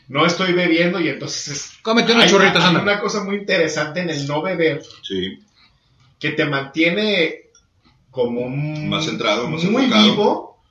No 0.08 0.24
estoy 0.26 0.52
bebiendo 0.52 1.00
y 1.00 1.08
entonces 1.08 1.48
es- 1.48 1.72
Cómete 1.82 2.12
hay 2.12 2.32
una, 2.32 2.52
hay 2.52 2.76
una 2.76 3.00
cosa 3.00 3.24
muy 3.24 3.36
interesante 3.36 4.00
en 4.00 4.10
el 4.10 4.26
no 4.28 4.42
beber 4.42 4.82
que 6.18 6.30
te 6.30 6.44
mantiene 6.44 7.42
como 8.10 8.42
un- 8.42 8.88
Más 8.88 9.06
centrado, 9.06 9.48
más 9.48 9.64
muy 9.64 9.84
enfocado. 9.84 10.04
vivo, 10.10 10.62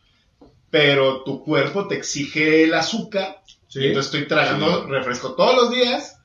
pero 0.69 1.23
tu 1.23 1.43
cuerpo 1.43 1.87
te 1.87 1.95
exige 1.95 2.63
el 2.65 2.73
azúcar. 2.73 3.41
Sí. 3.67 3.79
Y 3.81 3.87
entonces 3.87 4.13
estoy 4.13 4.27
tragando 4.27 4.83
Sí. 4.85 4.89
refresco 4.91 5.33
todos 5.35 5.55
los 5.55 5.71
días 5.71 6.17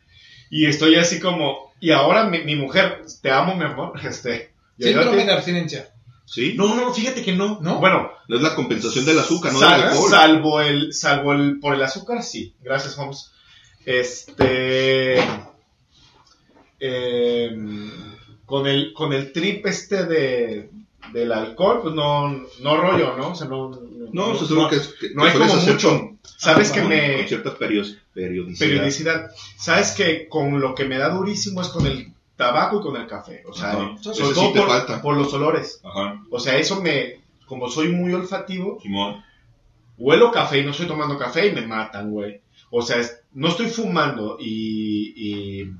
y 0.50 0.66
estoy 0.66 0.96
así 0.96 1.20
como 1.20 1.72
y 1.80 1.90
ahora 1.90 2.24
mi, 2.24 2.42
mi 2.44 2.56
mujer, 2.56 3.02
te 3.22 3.30
amo, 3.30 3.54
mi 3.56 3.64
amor, 3.64 3.92
este, 4.04 4.52
Síndrome 4.78 5.24
de 5.24 5.32
abstinencia. 5.32 5.88
¿Sí? 6.26 6.55
No, 6.56 6.74
no, 6.74 6.92
fíjate 6.94 7.22
que 7.22 7.32
no. 7.32 7.59
¿No? 7.60 7.78
Bueno, 7.80 8.10
No 8.28 8.36
es 8.36 8.42
la 8.42 8.55
compensación 8.55 9.05
del 9.05 9.18
azúcar, 9.18 9.52
no 9.52 9.59
Sal- 9.60 9.80
del 9.80 9.90
alcohol. 9.90 10.10
salvo 10.10 10.60
el, 10.60 10.92
salvo 10.94 11.32
el, 11.34 11.60
por 11.60 11.74
el 11.74 11.82
azúcar, 11.82 12.22
sí. 12.22 12.55
Gracias, 12.62 12.96
Holmes. 12.98 13.30
Este, 13.84 15.18
em, 16.80 17.90
con 18.46 18.66
el, 18.66 18.92
con 18.92 19.12
el 19.12 19.32
trip 19.32 19.66
este 19.66 20.05
de, 20.06 20.70
del 21.12 21.32
alcohol, 21.32 21.80
pues 21.82 21.94
no, 21.94 22.28
no 22.60 22.76
rollo, 22.76 23.16
¿no? 23.16 23.30
O 23.32 23.34
sea, 23.34 23.46
no, 23.48 23.70
No, 24.12 24.38
se 24.38 24.46
supone 24.46 24.70
que, 24.70 24.76
es- 24.76 24.94
que- 25.01 25.10
no 25.14 25.24
hay 25.24 25.32
como 25.32 25.55
mucho. 25.56 25.88
con- 25.88 26.14
Sabes 26.36 26.70
que 26.70 26.80
con- 26.80 26.88
me, 26.88 27.16
Con 27.18 27.28
cierta 27.28 27.59
periodicidad. 27.59 29.30
Sabes 29.59 29.92
que 29.92 30.28
con 30.28 30.60
lo 30.60 30.74
que 30.74 30.84
me 30.84 30.98
da 30.98 31.10
durísimo 31.10 31.60
es 31.60 31.68
con 31.68 31.86
el 31.86 32.13
tabaco 32.36 32.81
y 32.81 32.82
con 32.82 32.97
el 32.97 33.06
café. 33.06 33.43
O 33.48 33.52
sea, 33.52 33.73
Ajá. 33.73 33.97
sobre 34.01 34.16
Eso 34.19 34.28
sí 34.28 34.35
todo 34.35 34.52
te 34.52 34.59
por, 34.61 34.69
falta. 34.69 35.02
por 35.02 35.16
los 35.16 35.32
olores. 35.35 35.81
Ajá. 35.85 36.23
O 36.31 36.39
sea, 36.40 36.56
eso 36.59 36.81
me, 36.82 37.20
como 37.47 37.69
soy 37.69 37.89
muy 37.89 38.12
olfativo, 38.12 38.78
Simón. 38.82 39.23
huelo 39.98 40.31
café 40.32 40.59
y 40.59 40.65
no 40.65 40.70
estoy 40.73 40.86
tomando 40.86 41.16
café 41.19 41.47
y 41.47 41.52
me 41.52 41.66
matan, 41.66 42.11
güey. 42.11 42.40
O 42.70 42.82
sea, 42.82 42.97
es- 42.98 43.20
no 43.35 43.48
estoy 43.48 43.66
fumando 43.69 44.36
y, 44.40 45.12
y 45.16 45.70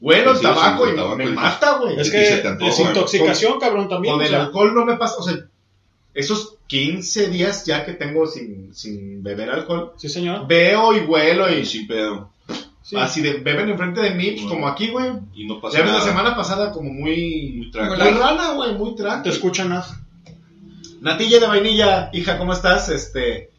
huelo 0.00 0.32
el 0.32 0.36
Sí, 0.38 0.42
tabaco 0.42 0.82
sí, 0.84 0.88
y 0.88 0.90
el 0.90 0.96
tabaco 0.96 1.16
me 1.16 1.24
y- 1.26 1.28
mata, 1.32 1.78
güey. 1.78 2.00
Es 2.00 2.10
que 2.10 2.24
se 2.24 2.38
te 2.38 2.48
antoja. 2.48 2.70
es 2.70 2.80
intoxicación, 2.80 3.52
Con- 3.52 3.60
cabrón, 3.60 3.88
también. 3.88 4.14
Con 4.14 4.20
o 4.20 4.24
el 4.24 4.30
sea, 4.30 4.42
alcohol 4.44 4.74
no 4.74 4.84
me 4.84 4.96
pasa, 4.96 5.16
o 5.18 5.22
sea, 5.22 5.36
esos 6.14 6.56
15 6.66 7.28
días 7.28 7.64
ya 7.66 7.84
que 7.84 7.92
tengo 7.94 8.26
sin, 8.26 8.74
sin 8.74 9.22
beber 9.22 9.50
alcohol, 9.50 9.92
Sí, 9.96 10.08
señor. 10.08 10.46
veo 10.48 10.92
y 10.96 11.00
huelo 11.00 11.48
y 11.52 11.64
Sin 11.64 11.86
pedo. 11.86 12.30
Sí. 12.90 12.96
así 12.96 13.20
de 13.20 13.34
beben 13.34 13.68
enfrente 13.68 14.00
de 14.00 14.10
mí, 14.10 14.32
pues, 14.32 14.46
como 14.46 14.66
aquí, 14.66 14.88
güey. 14.88 15.12
Y 15.32 15.46
no 15.46 15.60
pasa 15.60 15.78
Ya 15.78 15.84
ves 15.84 15.92
la 15.92 16.00
semana 16.00 16.34
pasada 16.34 16.72
como 16.72 16.92
muy... 16.92 17.06
Muy 17.06 17.56
Muy 17.58 17.70
tranquilo. 17.70 18.18
rana, 18.18 18.52
güey, 18.54 18.74
muy 18.74 18.96
Te 19.22 19.28
escuchan. 19.28 19.80
Natilla 21.00 21.38
de 21.38 21.46
vainilla, 21.46 22.10
hija, 22.12 22.36
¿cómo 22.36 22.52
estás? 22.52 22.88
Este, 22.88 23.52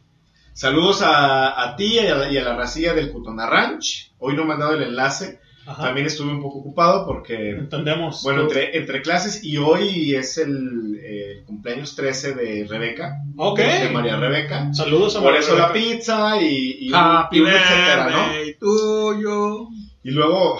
saludos 0.51 1.01
a, 1.01 1.63
a 1.63 1.77
ti 1.77 1.93
y 1.95 1.99
a, 1.99 2.15
la, 2.15 2.29
y 2.29 2.37
a 2.37 2.43
la 2.43 2.57
racilla 2.57 2.93
del 2.93 3.09
Cutona 3.09 3.47
Ranch. 3.49 4.11
Hoy 4.19 4.35
no 4.35 4.43
me 4.43 4.53
han 4.55 4.59
dado 4.59 4.73
el 4.73 4.83
enlace. 4.83 5.39
Ajá. 5.71 5.83
También 5.83 6.07
estuve 6.07 6.31
un 6.31 6.41
poco 6.41 6.59
ocupado 6.59 7.05
porque, 7.05 7.51
Entendemos. 7.51 8.23
bueno, 8.23 8.41
entre, 8.43 8.77
entre 8.77 9.01
clases 9.01 9.43
y 9.43 9.57
hoy 9.57 10.15
es 10.15 10.37
el, 10.37 11.43
cumpleaños 11.45 11.95
13 11.95 12.33
de 12.33 12.65
Rebeca. 12.69 13.17
Ok. 13.37 13.59
De 13.59 13.89
María 13.89 14.17
Rebeca. 14.17 14.73
Saludos 14.73 15.15
a 15.15 15.19
Por 15.19 15.31
María 15.31 15.39
eso 15.39 15.55
la 15.57 15.71
pizza 15.73 16.41
y, 16.41 16.87
y, 16.87 16.91
Happy 16.93 17.37
y 17.37 17.41
un 17.41 17.47
etcétera, 17.47 18.09
¿no? 18.09 18.27
tuyo. 18.59 19.67
Y 20.03 20.11
luego 20.11 20.59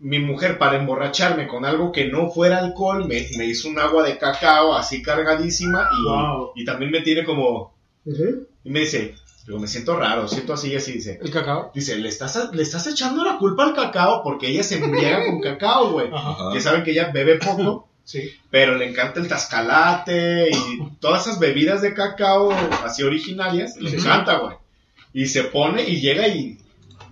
mi 0.00 0.20
mujer, 0.20 0.58
para 0.58 0.76
emborracharme 0.76 1.48
con 1.48 1.64
algo 1.64 1.90
que 1.90 2.06
no 2.06 2.30
fuera 2.30 2.58
alcohol, 2.58 3.06
me, 3.08 3.26
me 3.36 3.46
hizo 3.46 3.68
un 3.68 3.78
agua 3.78 4.04
de 4.06 4.16
cacao 4.18 4.74
así 4.76 5.02
cargadísima 5.02 5.88
y, 5.92 6.04
Wow. 6.04 6.52
y 6.54 6.64
también 6.64 6.90
me 6.90 7.00
tiene 7.00 7.24
como... 7.24 7.74
Y 8.64 8.70
me 8.70 8.80
dice, 8.80 9.14
pero 9.48 9.58
me 9.60 9.66
siento 9.66 9.96
raro, 9.96 10.28
siento 10.28 10.52
así 10.52 10.70
y 10.72 10.76
así, 10.76 10.92
dice. 10.92 11.18
El 11.22 11.30
cacao. 11.30 11.70
Dice, 11.74 11.96
le 11.96 12.10
estás, 12.10 12.50
le 12.52 12.62
estás 12.62 12.86
echando 12.86 13.24
la 13.24 13.38
culpa 13.38 13.64
al 13.64 13.72
cacao 13.72 14.22
porque 14.22 14.46
ella 14.48 14.62
se 14.62 14.76
embriaga 14.76 15.24
con 15.24 15.40
cacao, 15.40 15.90
güey. 15.92 16.10
Que 16.52 16.60
saben 16.60 16.84
que 16.84 16.90
ella 16.90 17.10
bebe 17.14 17.36
poco, 17.38 17.88
Sí. 18.04 18.30
pero 18.50 18.74
le 18.76 18.86
encanta 18.90 19.20
el 19.20 19.26
tascalate 19.28 20.50
y 20.50 20.82
todas 21.00 21.26
esas 21.26 21.38
bebidas 21.38 21.80
de 21.80 21.94
cacao 21.94 22.50
así 22.84 23.02
originarias, 23.02 23.76
le 23.78 23.88
encanta, 23.96 24.36
güey. 24.38 24.56
Y 25.14 25.24
se 25.24 25.44
pone 25.44 25.82
y 25.82 25.98
llega 26.02 26.28
y 26.28 26.58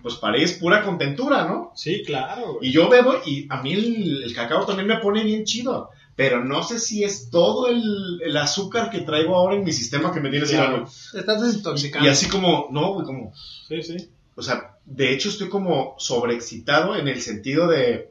pues 0.02 0.16
para 0.16 0.36
ella 0.36 0.44
es 0.44 0.52
pura 0.52 0.82
contentura, 0.82 1.46
¿no? 1.46 1.72
Sí, 1.74 2.02
claro, 2.04 2.54
güey. 2.58 2.68
Y 2.68 2.72
yo 2.72 2.90
bebo 2.90 3.14
y 3.24 3.46
a 3.48 3.62
mí 3.62 3.72
el, 3.72 4.22
el 4.24 4.34
cacao 4.34 4.66
también 4.66 4.88
me 4.88 4.98
pone 4.98 5.24
bien 5.24 5.44
chido. 5.44 5.88
Pero 6.16 6.42
no 6.42 6.62
sé 6.62 6.78
si 6.78 7.04
es 7.04 7.28
todo 7.30 7.68
el, 7.68 8.20
el 8.24 8.36
azúcar 8.38 8.88
que 8.90 9.00
traigo 9.02 9.36
ahora 9.36 9.54
en 9.54 9.64
mi 9.64 9.72
sistema 9.72 10.12
que 10.12 10.20
me 10.20 10.30
tiene 10.30 10.46
así, 10.46 10.54
Claro. 10.54 10.88
Te 11.12 11.20
estás 11.20 11.42
desintoxicando. 11.42 12.08
Y 12.08 12.10
así 12.10 12.28
como, 12.28 12.68
no, 12.70 12.94
güey, 12.94 13.04
como, 13.04 13.34
Sí, 13.68 13.82
sí. 13.82 13.96
o 14.34 14.42
sea, 14.42 14.78
de 14.86 15.12
hecho 15.12 15.28
estoy 15.28 15.48
como 15.50 15.94
sobreexcitado 15.98 16.96
en 16.96 17.08
el 17.08 17.20
sentido 17.20 17.68
de 17.68 18.10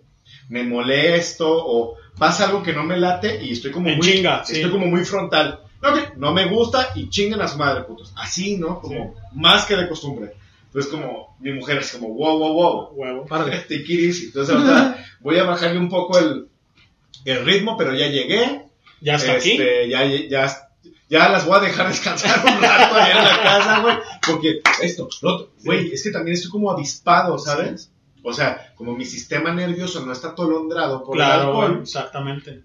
me 0.49 0.63
molesto 0.63 1.47
o 1.49 1.95
pasa 2.17 2.45
algo 2.45 2.61
que 2.61 2.73
no 2.73 2.83
me 2.83 2.97
late 2.97 3.43
y 3.43 3.51
estoy 3.53 3.71
como 3.71 3.89
En 3.89 3.97
muy, 3.97 4.05
chinga, 4.07 4.45
sí. 4.45 4.53
estoy 4.53 4.71
como 4.71 4.85
muy 4.85 5.03
frontal. 5.03 5.61
Ok, 5.83 6.15
no 6.17 6.31
me 6.31 6.47
gusta 6.47 6.91
y 6.95 7.09
chinguen 7.09 7.41
a 7.41 7.47
su 7.47 7.57
madre, 7.57 7.83
putos. 7.83 8.13
Así, 8.15 8.57
¿no? 8.57 8.79
Como 8.81 9.15
más 9.33 9.65
que 9.65 9.75
de 9.75 9.87
costumbre. 9.89 10.33
Entonces 10.67 10.91
como 10.91 11.35
mi 11.39 11.53
mujer 11.53 11.77
es 11.79 11.91
como, 11.91 12.09
wow, 12.09 12.37
wow, 12.37 12.53
wow. 12.53 12.89
Huevo. 12.93 13.25
Take 13.27 13.75
it 13.75 13.89
easy. 13.89 14.25
Entonces 14.25 14.53
ahorita 14.55 15.03
voy 15.21 15.37
a 15.37 15.43
bajarle 15.43 15.79
un 15.79 15.89
poco 15.89 16.19
el, 16.19 16.49
el 17.23 17.45
ritmo, 17.45 17.77
pero 17.77 17.93
ya 17.93 18.07
llegué. 18.07 18.63
Ya 19.01 19.15
está 19.15 19.33
aquí. 19.33 19.51
Este, 19.51 19.89
Ya, 19.89 20.03
ya, 20.05 20.57
ya 21.09 21.29
las 21.29 21.45
voy 21.45 21.57
a 21.57 21.61
dejar 21.61 21.87
descansar 21.89 22.43
un 22.45 22.61
rato 22.61 22.95
allá 22.95 23.11
en 23.19 23.23
la 23.25 23.43
casa, 23.43 23.79
güey. 23.81 23.95
Porque 24.25 24.61
esto, 24.81 25.07
lo 25.21 25.33
otro, 25.35 25.51
güey, 25.63 25.91
es 25.93 26.03
que 26.03 26.11
también 26.11 26.35
estoy 26.35 26.51
como 26.51 26.71
avispado, 26.71 27.37
¿sabes? 27.37 27.91
O 28.23 28.33
sea, 28.33 28.73
como 28.75 28.95
mi 28.95 29.05
sistema 29.05 29.53
nervioso 29.53 30.03
no 30.03 30.11
está 30.11 30.29
atolondrado 30.29 31.03
por 31.03 31.15
el 31.15 31.19
Claro, 31.23 31.41
alcohol, 31.49 31.69
güey, 31.73 31.81
exactamente. 31.83 32.63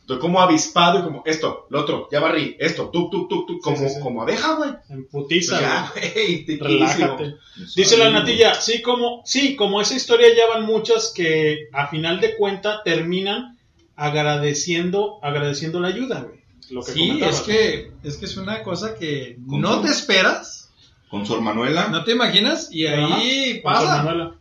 estoy 0.00 0.18
como 0.18 0.40
avispado 0.40 1.00
y 1.00 1.02
como 1.02 1.22
esto, 1.26 1.66
lo 1.68 1.80
otro, 1.82 2.08
ya 2.10 2.20
barrí, 2.20 2.56
esto, 2.58 2.88
tuk, 2.88 3.10
tuk, 3.10 3.28
tuk, 3.28 3.46
tuk, 3.46 3.60
como, 3.62 3.76
sí, 3.86 4.00
como 4.02 4.22
abeja, 4.22 4.54
güey. 4.54 4.70
En 4.88 5.06
putiza, 5.06 5.60
Ya, 5.60 5.92
güey. 5.94 6.12
güey, 6.14 6.44
te 6.46 6.56
Relájate. 6.64 7.34
Dice 7.76 7.98
la 7.98 8.08
natilla, 8.08 8.54
sí 8.54 8.80
como, 8.80 9.20
sí, 9.26 9.56
como 9.56 9.82
esa 9.82 9.94
historia 9.94 10.28
ya 10.34 10.46
van 10.48 10.64
muchas 10.64 11.12
que 11.14 11.68
a 11.74 11.88
final 11.88 12.18
de 12.22 12.34
cuenta 12.36 12.80
terminan 12.82 13.53
agradeciendo, 13.96 15.18
agradeciendo 15.22 15.80
la 15.80 15.88
ayuda, 15.88 16.20
güey. 16.22 16.40
Lo 16.70 16.82
que 16.82 16.92
Sí, 16.92 17.20
es 17.22 17.40
que, 17.42 17.92
es 18.02 18.16
que 18.16 18.24
es 18.24 18.36
una 18.36 18.62
cosa 18.62 18.94
que 18.94 19.36
no 19.46 19.80
te 19.80 19.88
esperas, 19.88 20.72
Con 21.10 21.26
Sor 21.26 21.40
Manuela. 21.42 21.88
no 21.88 22.04
te 22.04 22.12
imaginas, 22.12 22.70
y 22.72 22.86
ahí 22.86 23.60
con 23.62 23.72
pasa. 23.72 24.02
Manuela. 24.02 24.34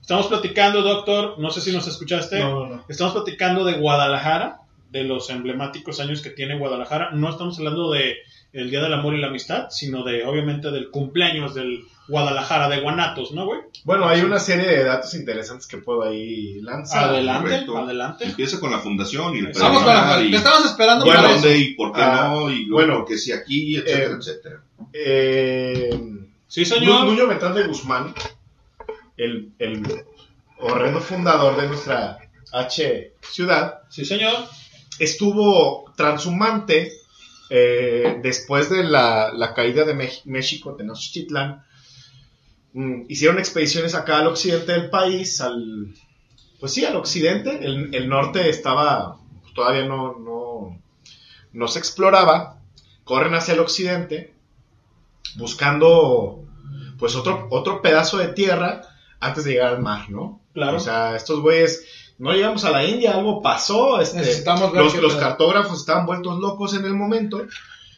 Estamos 0.00 0.26
platicando, 0.26 0.82
doctor, 0.82 1.38
no 1.38 1.50
sé 1.50 1.60
si 1.60 1.72
nos 1.72 1.86
escuchaste. 1.86 2.40
No, 2.40 2.66
no. 2.66 2.84
Estamos 2.88 3.12
platicando 3.12 3.64
de 3.64 3.74
Guadalajara, 3.74 4.60
de 4.90 5.04
los 5.04 5.30
emblemáticos 5.30 6.00
años 6.00 6.20
que 6.22 6.30
tiene 6.30 6.58
Guadalajara. 6.58 7.10
No 7.12 7.30
estamos 7.30 7.58
hablando 7.58 7.90
de 7.92 8.16
el 8.52 8.70
Día 8.70 8.82
del 8.82 8.92
Amor 8.92 9.14
y 9.14 9.20
la 9.20 9.28
Amistad, 9.28 9.68
sino 9.70 10.04
de, 10.04 10.24
obviamente, 10.24 10.70
del 10.70 10.90
cumpleaños 10.90 11.54
del 11.54 11.84
Guadalajara 12.08 12.68
de 12.68 12.80
Guanatos, 12.80 13.32
¿no, 13.32 13.46
güey? 13.46 13.60
Bueno, 13.84 14.06
hay 14.08 14.20
una 14.22 14.38
serie 14.38 14.66
de 14.66 14.84
datos 14.84 15.14
interesantes 15.14 15.66
que 15.66 15.78
puedo 15.78 16.02
ahí 16.02 16.60
lanzar. 16.60 17.10
Adelante, 17.10 17.42
correcto. 17.50 17.78
adelante. 17.78 18.24
Empieza 18.24 18.58
con 18.60 18.70
la 18.72 18.80
fundación 18.80 19.34
y 19.36 19.38
el 19.38 19.46
Estamos 19.48 19.82
con 19.82 19.94
la- 19.94 20.20
y 20.22 20.34
estamos 20.34 20.64
esperando 20.66 21.06
y 21.06 21.08
para 21.08 21.22
dónde 21.28 21.54
eso. 21.54 21.58
y 21.62 21.74
por 21.74 21.92
qué 21.92 22.00
Ah, 22.02 22.28
no 22.28 22.50
y 22.50 22.64
luego 22.66 22.74
bueno, 22.86 22.98
por 23.00 23.08
qué 23.08 23.18
sí 23.18 23.30
aquí, 23.32 23.76
etcétera, 23.76 24.14
eh, 24.14 24.16
etcétera. 24.18 24.62
Eh, 24.92 26.00
Sí, 26.48 26.64
señor. 26.66 27.04
Nu- 27.04 27.12
Nuño 27.12 27.26
Betán 27.28 27.54
de 27.54 27.62
Guzmán, 27.66 28.14
el, 29.16 29.52
el 29.58 29.82
horrendo 30.58 31.00
fundador 31.00 31.58
de 31.60 31.66
nuestra 31.68 32.18
H 32.52 33.14
ciudad, 33.22 33.80
Sí, 33.88 34.04
señor. 34.04 34.34
estuvo 34.98 35.92
transhumante 35.96 36.92
eh, 37.54 38.18
después 38.22 38.70
de 38.70 38.82
la, 38.84 39.30
la 39.34 39.54
caída 39.54 39.84
de 39.84 39.94
México, 40.24 40.74
Tenochtitlán. 40.74 41.64
Mm, 42.74 43.02
hicieron 43.08 43.38
expediciones 43.38 43.94
acá 43.94 44.18
al 44.18 44.26
occidente 44.26 44.72
del 44.72 44.90
país, 44.90 45.40
al, 45.40 45.94
pues 46.58 46.72
sí, 46.72 46.84
al 46.84 46.96
occidente. 46.96 47.64
El, 47.64 47.94
el 47.94 48.08
norte 48.08 48.48
estaba, 48.48 49.18
todavía 49.54 49.86
no, 49.86 50.18
no, 50.18 50.80
no 51.52 51.68
se 51.68 51.78
exploraba. 51.78 52.58
Corren 53.04 53.34
hacia 53.34 53.54
el 53.54 53.60
occidente, 53.60 54.32
buscando 55.36 56.44
pues 56.98 57.16
otro, 57.16 57.48
otro 57.50 57.82
pedazo 57.82 58.16
de 58.18 58.28
tierra 58.28 58.82
antes 59.18 59.44
de 59.44 59.52
llegar 59.52 59.74
al 59.74 59.82
mar, 59.82 60.08
¿no? 60.08 60.40
Claro. 60.54 60.76
O 60.76 60.80
sea, 60.80 61.16
estos 61.16 61.40
güeyes, 61.40 61.84
no 62.18 62.32
llegamos 62.32 62.64
a 62.64 62.70
la 62.70 62.84
India, 62.84 63.12
algo 63.12 63.42
pasó, 63.42 64.00
este, 64.00 64.18
Necesitamos 64.18 64.72
los, 64.72 64.94
los 64.94 65.16
cartógrafos 65.16 65.80
estaban 65.80 66.06
vueltos 66.06 66.38
locos 66.38 66.74
en 66.74 66.84
el 66.84 66.94
momento 66.94 67.44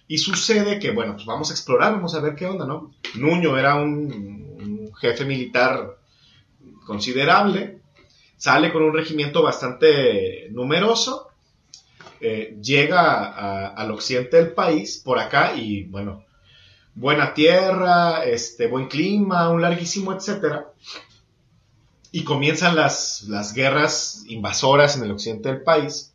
y 0.09 0.19
sucede 0.19 0.79
que, 0.79 0.91
bueno, 0.91 1.15
pues 1.15 1.27
vamos 1.27 1.51
a 1.51 1.53
explorar, 1.53 1.93
vamos 1.93 2.15
a 2.15 2.21
ver 2.21 2.35
qué 2.35 2.47
onda, 2.47 2.65
¿no? 2.67 2.93
Nuño 3.15 3.59
era 3.59 3.75
un 3.75 4.54
jefe 5.01 5.25
militar 5.25 5.99
considerable, 6.87 7.81
sale 8.37 8.73
con 8.73 8.83
un 8.83 8.95
regimiento 8.95 9.43
bastante 9.43 10.49
numeroso, 10.51 11.29
eh, 12.21 12.57
llega 12.62 13.69
al 13.69 13.91
occidente 13.91 14.37
del 14.37 14.53
país, 14.53 15.01
por 15.05 15.19
acá, 15.19 15.55
y 15.57 15.85
bueno, 15.85 16.25
buena 16.95 17.35
tierra, 17.35 18.25
este, 18.25 18.66
buen 18.66 18.89
clima, 18.89 19.51
un 19.51 19.61
larguísimo 19.61 20.12
etcétera. 20.12 20.73
Y 22.12 22.23
comienzan 22.23 22.77
las, 22.77 23.25
las 23.25 23.53
guerras 23.55 24.25
invasoras 24.29 24.97
en 24.97 25.05
el 25.05 25.11
occidente 25.11 25.49
del 25.49 25.62
país. 25.62 26.15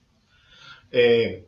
Eh, 0.92 1.46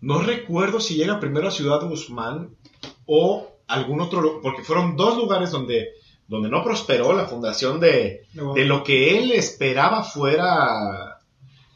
no 0.00 0.22
recuerdo 0.22 0.80
si 0.80 0.94
llega 0.94 1.20
primero 1.20 1.48
a 1.48 1.52
Ciudad 1.52 1.82
Guzmán 1.82 2.56
o 3.04 3.52
algún 3.70 4.00
otro, 4.00 4.40
porque 4.42 4.62
fueron 4.62 4.96
dos 4.96 5.16
lugares 5.16 5.50
donde, 5.50 5.94
donde 6.26 6.48
no 6.48 6.62
prosperó 6.62 7.12
la 7.12 7.26
fundación 7.26 7.80
de, 7.80 8.26
de 8.32 8.64
lo 8.64 8.82
que 8.84 9.18
él 9.18 9.32
esperaba 9.32 10.02
fuera 10.04 11.20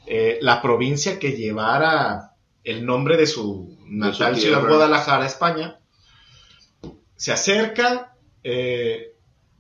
eh, 0.06 0.38
la 0.42 0.60
provincia 0.60 1.18
que 1.18 1.32
llevara 1.32 2.32
el 2.62 2.84
nombre 2.84 3.16
de 3.16 3.26
su 3.26 3.78
natal 3.86 4.36
ciudad. 4.36 4.66
Guadalajara, 4.66 5.26
España. 5.26 5.78
Se 7.16 7.32
acerca, 7.32 8.16
eh, 8.42 9.14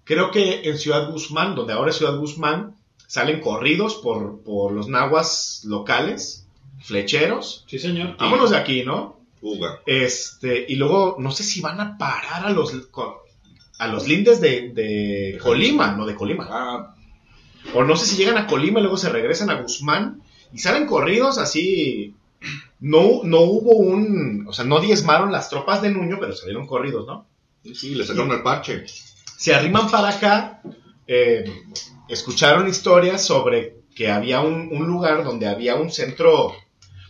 creo 0.04 0.30
que 0.30 0.68
en 0.68 0.78
Ciudad 0.78 1.10
Guzmán, 1.10 1.54
donde 1.54 1.72
ahora 1.72 1.90
es 1.90 1.96
Ciudad 1.96 2.16
Guzmán, 2.16 2.76
salen 3.06 3.40
corridos 3.40 3.94
por, 3.96 4.42
por 4.42 4.72
los 4.72 4.88
nahuas 4.88 5.62
locales, 5.64 6.46
flecheros. 6.82 7.64
Sí, 7.68 7.78
señor. 7.78 8.16
Vámonos 8.18 8.50
de 8.50 8.56
aquí, 8.56 8.82
¿no? 8.84 9.23
Este, 9.86 10.64
y 10.68 10.76
luego 10.76 11.16
no 11.18 11.30
sé 11.30 11.44
si 11.44 11.60
van 11.60 11.80
a 11.80 11.98
parar 11.98 12.46
a 12.46 12.50
los 12.50 12.72
a 13.78 13.88
los 13.88 14.06
lindes 14.08 14.40
de, 14.40 14.70
de 14.72 15.38
Colima, 15.42 15.92
no 15.92 16.06
de 16.06 16.14
Colima. 16.14 16.46
Ah, 16.50 16.94
O 17.74 17.84
no 17.84 17.96
sé 17.96 18.06
si 18.06 18.16
llegan 18.16 18.38
a 18.38 18.46
Colima 18.46 18.78
y 18.80 18.82
luego 18.82 18.96
se 18.96 19.08
regresan 19.10 19.50
a 19.50 19.60
Guzmán 19.60 20.22
y 20.52 20.58
salen 20.58 20.86
corridos 20.86 21.38
así. 21.38 22.14
No, 22.80 23.22
no 23.24 23.40
hubo 23.40 23.72
un. 23.76 24.46
O 24.48 24.52
sea, 24.52 24.64
no 24.64 24.80
diezmaron 24.80 25.32
las 25.32 25.48
tropas 25.48 25.82
de 25.82 25.90
Nuño, 25.90 26.18
pero 26.20 26.34
salieron 26.34 26.66
corridos, 26.66 27.06
¿no? 27.06 27.26
sí, 27.62 27.74
sí, 27.74 27.94
le 27.94 28.04
sacaron 28.04 28.32
el 28.32 28.42
parche. 28.42 28.84
Se 29.36 29.54
arriman 29.54 29.90
para 29.90 30.10
acá. 30.10 30.62
eh, 31.06 31.44
escucharon 32.08 32.68
historias 32.68 33.24
sobre 33.24 33.76
que 33.94 34.10
había 34.10 34.40
un, 34.40 34.68
un 34.72 34.86
lugar 34.86 35.24
donde 35.24 35.46
había 35.46 35.76
un 35.76 35.90
centro 35.90 36.54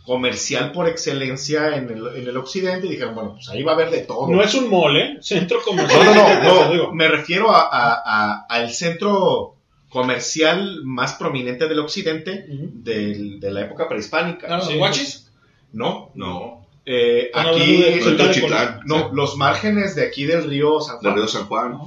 comercial 0.05 0.70
por 0.72 0.86
excelencia 0.89 1.76
en 1.76 1.89
el, 1.90 2.06
en 2.16 2.28
el 2.28 2.36
occidente 2.36 2.86
y 2.86 2.90
dijeron, 2.90 3.14
bueno, 3.14 3.32
pues 3.35 3.48
ahí 3.48 3.62
va 3.62 3.72
a 3.72 3.74
haber 3.74 3.90
de 3.90 4.01
todo. 4.02 4.28
No 4.28 4.43
es 4.43 4.55
un 4.55 4.68
mole, 4.68 5.18
centro 5.22 5.59
No, 5.59 5.64
comercial. 5.64 6.05
no, 6.05 6.14
no, 6.14 6.64
no, 6.66 6.70
digo. 6.72 6.94
me 6.94 7.09
refiero 7.09 7.51
a, 7.51 7.62
a- 7.62 8.02
a- 8.05 8.47
al 8.48 8.70
centro 8.70 9.56
comercial 9.89 10.81
más 10.85 11.14
prominente 11.14 11.68
del 11.68 11.78
occidente 11.78 12.44
del- 12.48 13.40
de 13.40 13.51
la 13.51 13.62
época 13.62 13.89
prehispánica. 13.89 14.48
¿No, 14.48 14.56
los 14.59 14.66
Sí. 14.68 14.76
guachis? 14.76 15.31
No, 15.72 16.10
No, 16.14 16.66
eh, 16.85 17.31
aquí, 17.32 17.76
de- 17.82 18.78
no, 18.85 19.10
los 19.14 19.36
márgenes 19.36 19.94
de 19.94 20.06
aquí 20.06 20.24
del 20.26 20.44
río 20.44 20.81
San 20.81 20.97
del 20.97 21.12
Juan, 21.12 21.16
río 21.16 21.28
San 21.28 21.47
Juan. 21.47 21.78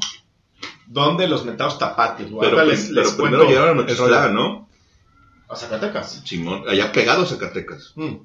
donde 0.88 1.27
los 1.27 1.45
metados 1.45 1.77
tapates. 1.77 2.27
Pero, 2.27 2.39
pero 2.57 3.18
primero 3.18 3.44
llegaron 3.48 3.77
a 3.80 3.81
el 3.81 3.88
rollo. 3.98 4.10
Nochitlán, 4.10 4.34
¿no? 4.34 4.66
A 5.49 5.56
Zacatecas. 5.56 6.22
Simón, 6.26 6.64
allá 6.68 6.91
pegado 6.91 7.24
a 7.24 7.26
Zacatecas. 7.26 7.94
Mm. 7.95 8.15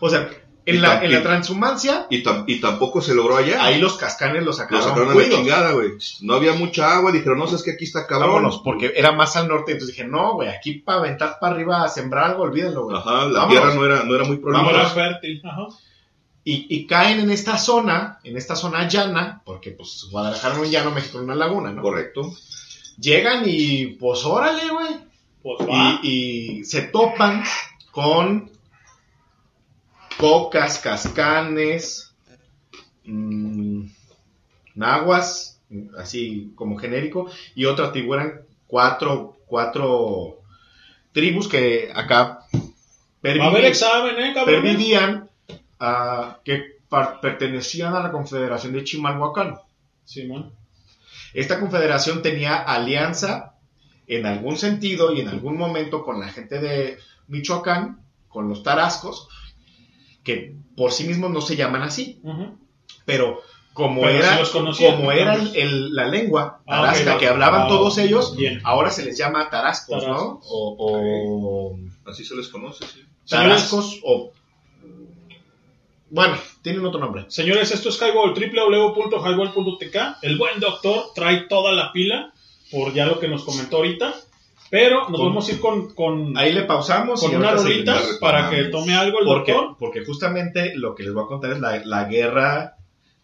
O 0.00 0.08
sea, 0.10 0.30
en 0.64 0.82
la, 0.82 1.02
en 1.02 1.12
la 1.12 1.22
transhumancia, 1.22 2.06
Y, 2.10 2.22
tam- 2.22 2.44
y 2.46 2.60
tampoco 2.60 3.00
se 3.00 3.14
logró 3.14 3.36
allá. 3.36 3.64
ahí 3.64 3.80
los 3.80 3.96
cascanes 3.96 4.44
los 4.44 4.58
Lo 4.58 4.64
sacaron. 4.64 4.84
sacaron 4.84 5.10
a 5.10 5.14
la 5.14 5.28
chingada, 5.28 5.72
güey. 5.72 5.92
No 6.20 6.34
había 6.34 6.52
mucha 6.52 6.94
agua, 6.94 7.10
dijeron, 7.10 7.38
no, 7.38 7.46
sabes 7.46 7.62
que 7.62 7.72
aquí 7.72 7.84
está 7.84 8.06
cabrón. 8.06 8.28
Vámonos, 8.34 8.60
porque 8.62 8.92
era 8.94 9.12
más 9.12 9.34
al 9.36 9.48
norte. 9.48 9.72
Entonces 9.72 9.96
dije, 9.96 10.08
no, 10.08 10.34
güey, 10.34 10.48
aquí 10.50 10.74
para 10.74 10.98
aventar 10.98 11.38
para 11.40 11.54
arriba 11.54 11.82
a 11.84 11.88
sembrar 11.88 12.24
algo, 12.30 12.42
olvídenlo, 12.42 12.84
güey. 12.84 12.96
Ajá, 12.98 13.24
la 13.26 13.40
Vámonos. 13.40 13.48
tierra 13.48 13.74
no 13.74 13.84
era, 13.86 14.02
no 14.04 14.14
era 14.14 14.24
muy 14.24 14.36
prolífera. 14.36 14.86
fértil. 14.90 15.42
Ajá. 15.44 15.66
Y, 16.44 16.66
y 16.74 16.86
caen 16.86 17.20
en 17.20 17.30
esta 17.30 17.58
zona, 17.58 18.20
en 18.24 18.36
esta 18.36 18.54
zona 18.56 18.86
llana, 18.88 19.42
porque 19.44 19.70
pues 19.72 20.06
Guadalajara 20.10 20.54
no 20.56 20.64
es 20.64 20.70
llano, 20.70 20.90
México 20.92 21.18
es 21.18 21.24
una 21.24 21.34
laguna, 21.34 21.72
¿no? 21.72 21.82
Correcto. 21.82 22.32
Llegan 22.98 23.42
y 23.46 23.86
pues 23.96 24.24
órale, 24.24 24.68
güey. 24.70 25.07
Pues. 25.42 25.58
Y, 26.02 26.60
y 26.60 26.64
se 26.64 26.82
topan 26.82 27.42
con 27.90 28.50
cocas, 30.18 30.78
cascanes, 30.78 32.14
mm, 33.04 33.84
nahuas, 34.74 35.60
así 35.98 36.52
como 36.54 36.76
genérico, 36.76 37.30
y 37.54 37.64
otra 37.64 37.92
tribu 37.92 38.14
eran 38.14 38.40
cuatro, 38.66 39.36
cuatro 39.46 40.40
tribus 41.12 41.48
que 41.48 41.90
acá 41.94 42.40
Va 43.24 43.48
a 43.48 43.58
examen, 43.66 44.16
¿eh, 44.16 44.34
pervivían, 44.44 45.28
ah, 45.80 46.38
que 46.44 46.78
pertenecían 47.20 47.94
a 47.94 48.00
la 48.00 48.12
Confederación 48.12 48.72
de 48.72 48.84
Chimalhuacán. 48.84 49.58
Simón. 50.04 50.52
Esta 51.34 51.58
confederación 51.58 52.22
tenía 52.22 52.56
alianza 52.56 53.57
en 54.08 54.26
algún 54.26 54.56
sentido 54.56 55.12
y 55.12 55.20
en 55.20 55.28
algún 55.28 55.56
momento 55.56 56.02
con 56.04 56.18
la 56.20 56.28
gente 56.28 56.58
de 56.60 56.98
Michoacán, 57.28 58.00
con 58.28 58.48
los 58.48 58.62
tarascos, 58.62 59.28
que 60.24 60.56
por 60.76 60.92
sí 60.92 61.04
mismos 61.04 61.30
no 61.30 61.40
se 61.40 61.56
llaman 61.56 61.82
así, 61.82 62.20
pero 63.04 63.40
como 63.72 64.00
Pero 64.02 64.18
era, 64.18 64.42
conocían, 64.52 64.96
como 64.96 65.12
era 65.12 65.34
el- 65.34 65.40
entonces. 65.40 65.62
el- 65.62 65.94
la 65.94 66.06
lengua 66.08 66.60
Ah, 66.66 66.82
tarasca 66.82 67.16
que 67.18 67.28
hablaban 67.28 67.62
ah, 67.62 67.68
todos 67.68 67.96
ellos, 67.98 68.34
bien. 68.36 68.60
ahora 68.64 68.90
se 68.90 69.04
les 69.04 69.16
llama 69.16 69.48
tarascos, 69.50 70.04
¿no? 70.06 70.40
O 70.42 71.76
Así 72.04 72.24
se 72.24 72.34
les 72.34 72.48
conoce, 72.48 72.84
sí. 72.86 73.04
tarascos 73.28 74.00
o 74.04 74.32
Bueno, 76.10 76.38
tienen 76.62 76.84
otro 76.86 76.98
nombre. 77.00 77.26
Señores, 77.28 77.70
esto 77.70 77.90
es 77.90 78.00
Highball, 78.00 78.32
www.highball.tk. 78.32 79.96
El 80.22 80.38
buen 80.38 80.58
doctor 80.58 81.10
trae 81.14 81.40
toda 81.48 81.72
la 81.72 81.92
pila 81.92 82.32
por 82.70 82.92
ya 82.92 83.06
lo 83.06 83.18
que 83.18 83.28
nos 83.28 83.44
comentó 83.44 83.76
ahorita. 83.78 84.14
Pero 84.70 85.08
nos 85.08 85.18
Con- 85.18 85.28
vamos 85.30 85.48
a 85.48 85.52
ir 85.52 85.60
con, 85.60 85.94
con, 85.94 86.36
Ahí 86.36 86.52
le 86.52 86.64
pausamos 86.64 87.20
con 87.22 87.32
y 87.32 87.36
una 87.36 87.50
ahorita 87.50 87.62
rolita 87.64 87.94
seguimos. 87.98 88.18
para 88.18 88.50
que 88.50 88.64
tome 88.64 88.94
algo 88.94 89.18
el 89.20 89.24
porque, 89.24 89.52
doctor. 89.52 89.76
porque 89.78 90.04
justamente 90.04 90.72
lo 90.74 90.94
que 90.94 91.04
les 91.04 91.14
voy 91.14 91.24
a 91.24 91.26
contar 91.26 91.52
es 91.52 91.60
la, 91.60 91.80
la 91.84 92.04
guerra 92.04 92.74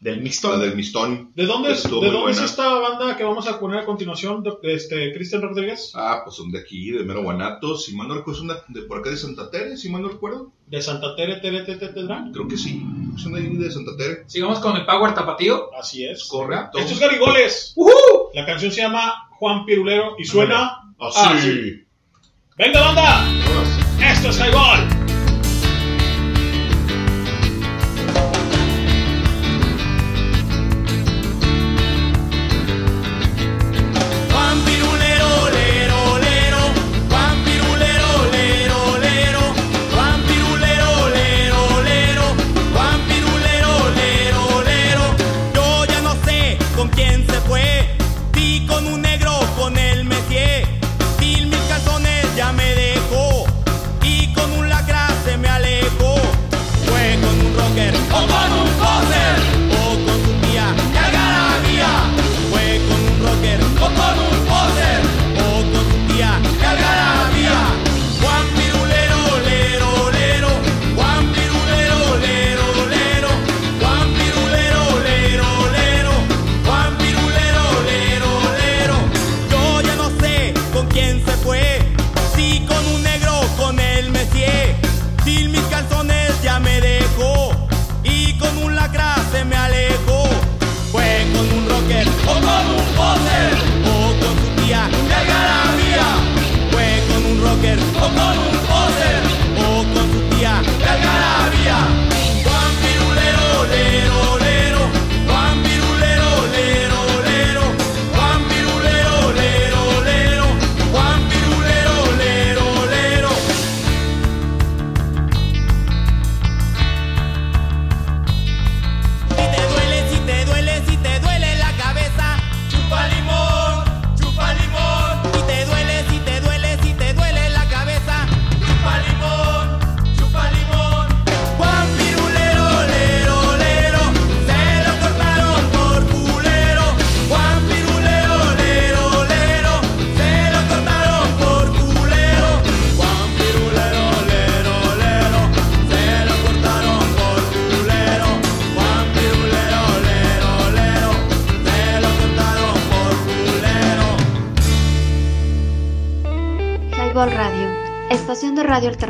del 0.04 0.20
mixtón. 0.20 0.60
La 0.60 0.66
del 0.66 0.76
mistón. 0.76 1.32
¿De 1.34 1.46
dónde, 1.46 1.72
Estuvo 1.72 2.02
¿de 2.02 2.08
muy 2.08 2.16
dónde 2.16 2.32
es 2.32 2.40
esta 2.42 2.74
banda 2.74 3.16
que 3.16 3.24
vamos 3.24 3.48
a 3.48 3.58
poner 3.58 3.78
a 3.80 3.84
continuación, 3.86 4.44
este, 4.62 5.14
Cristian 5.14 5.40
Rodríguez? 5.40 5.92
Ah, 5.94 6.20
pues 6.22 6.36
son 6.36 6.50
de 6.50 6.58
aquí, 6.58 6.90
de 6.90 7.04
Mero 7.04 7.22
Guanato. 7.22 7.74
Si 7.78 7.96
mal 7.96 8.08
no 8.08 8.14
recuerdo, 8.16 8.40
son 8.40 8.48
de, 8.48 8.54
de 8.68 8.82
por 8.86 8.98
acá 8.98 9.08
de 9.08 9.16
Santa 9.16 9.50
Tere, 9.50 9.78
si 9.78 9.88
mal 9.88 10.02
no 10.02 10.10
recuerdo. 10.10 10.52
¿De 10.66 10.82
Santa 10.82 11.16
Tere, 11.16 11.36
Tere, 11.36 11.62
Tere, 11.62 11.88
Tere? 11.88 12.06
Creo 12.34 12.46
que 12.46 12.58
sí. 12.58 12.86
Son 13.16 13.32
de 13.32 13.40
ahí 13.40 13.56
de 13.56 13.70
Santa 13.70 13.96
Tere. 13.96 14.24
Sigamos 14.26 14.58
con 14.60 14.76
el 14.76 14.84
Power 14.84 15.14
Tapatío. 15.14 15.70
Así 15.74 16.04
es. 16.04 16.24
Correcto. 16.24 16.78
Esto 16.78 16.92
es 16.92 17.00
Garigoles. 17.00 17.74
La 18.34 18.44
canción 18.44 18.72
se 18.72 18.82
llama 18.82 19.30
Juan 19.30 19.64
Pirulero 19.64 20.16
y 20.18 20.24
suena 20.24 20.94
Así. 21.00 21.82
¡Venga, 22.58 22.80
banda! 22.80 23.26
Esto 24.00 24.28
es 24.28 24.38
Highball. 24.38 25.03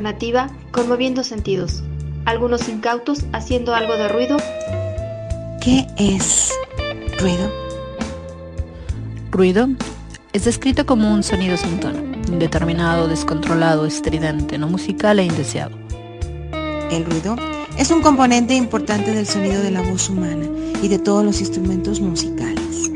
Alternativa 0.04 0.50
conmoviendo 0.70 1.24
sentidos. 1.24 1.82
Algunos 2.26 2.68
incautos 2.68 3.24
haciendo 3.32 3.74
algo 3.74 3.96
de 3.96 4.08
ruido. 4.08 4.36
¿Qué 5.62 5.86
es 5.96 6.52
ruido? 7.18 7.50
Ruido 9.30 9.68
es 10.34 10.44
descrito 10.44 10.84
como 10.84 11.10
un 11.12 11.22
sonido 11.22 11.56
sin 11.56 11.80
tono, 11.80 12.00
indeterminado, 12.28 13.08
descontrolado, 13.08 13.86
estridente, 13.86 14.58
no 14.58 14.68
musical 14.68 15.18
e 15.20 15.24
indeseado. 15.24 15.76
El 16.90 17.06
ruido 17.06 17.36
es 17.78 17.90
un 17.90 18.02
componente 18.02 18.54
importante 18.54 19.14
del 19.14 19.26
sonido 19.26 19.62
de 19.62 19.70
la 19.70 19.80
voz 19.80 20.10
humana 20.10 20.46
y 20.82 20.88
de 20.88 20.98
todos 20.98 21.24
los 21.24 21.40
instrumentos 21.40 22.00
musicales. 22.00 22.90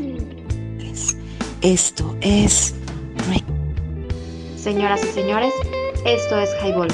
Esto 1.63 2.17
es 2.21 2.75
ruido. 3.27 3.47
Señoras 4.57 5.03
y 5.03 5.09
señores, 5.09 5.53
esto 6.15 6.39
es 6.39 6.55
Highball. 6.63 6.89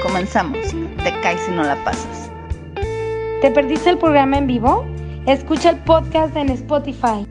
Comenzamos. 0.00 0.68
Te 1.02 1.20
caes 1.20 1.40
si 1.42 1.50
no 1.50 1.64
la 1.64 1.82
pasas. 1.84 2.30
¿Te 3.40 3.50
perdiste 3.50 3.90
el 3.90 3.98
programa 3.98 4.38
en 4.38 4.46
vivo? 4.46 4.86
Escucha 5.26 5.70
el 5.70 5.78
podcast 5.78 6.36
en 6.36 6.50
Spotify. 6.50 7.26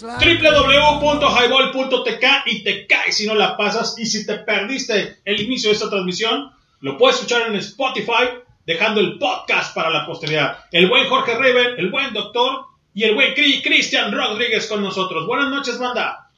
www.highball.tk 0.00 2.24
y 2.46 2.64
te 2.64 2.86
caes 2.86 3.16
si 3.16 3.26
no 3.26 3.34
la 3.34 3.58
pasas. 3.58 3.98
Y 3.98 4.06
si 4.06 4.24
te 4.24 4.38
perdiste 4.38 5.18
el 5.26 5.42
inicio 5.42 5.68
de 5.68 5.74
esta 5.74 5.90
transmisión, 5.90 6.50
lo 6.80 6.96
puedes 6.96 7.16
escuchar 7.16 7.48
en 7.48 7.56
Spotify, 7.56 8.30
dejando 8.64 9.00
el 9.00 9.18
podcast 9.18 9.74
para 9.74 9.90
la 9.90 10.06
posteridad. 10.06 10.64
El 10.72 10.88
buen 10.88 11.06
Jorge 11.06 11.34
Raven, 11.34 11.74
el 11.76 11.90
buen 11.90 12.14
doctor 12.14 12.67
y 12.98 13.04
el 13.04 13.14
buen 13.14 13.32
Cri- 13.32 13.62
Cristian 13.62 14.10
Rodríguez 14.12 14.66
con 14.66 14.82
nosotros. 14.82 15.24
Buenas 15.24 15.50
noches, 15.50 15.78
banda. 15.78 16.30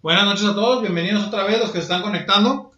Buenas 0.00 0.24
noches 0.24 0.46
a 0.46 0.54
todos, 0.54 0.80
bienvenidos 0.80 1.26
otra 1.26 1.44
vez 1.44 1.58
los 1.58 1.68
que 1.70 1.78
se 1.78 1.82
están 1.82 2.00
conectando. 2.00 2.72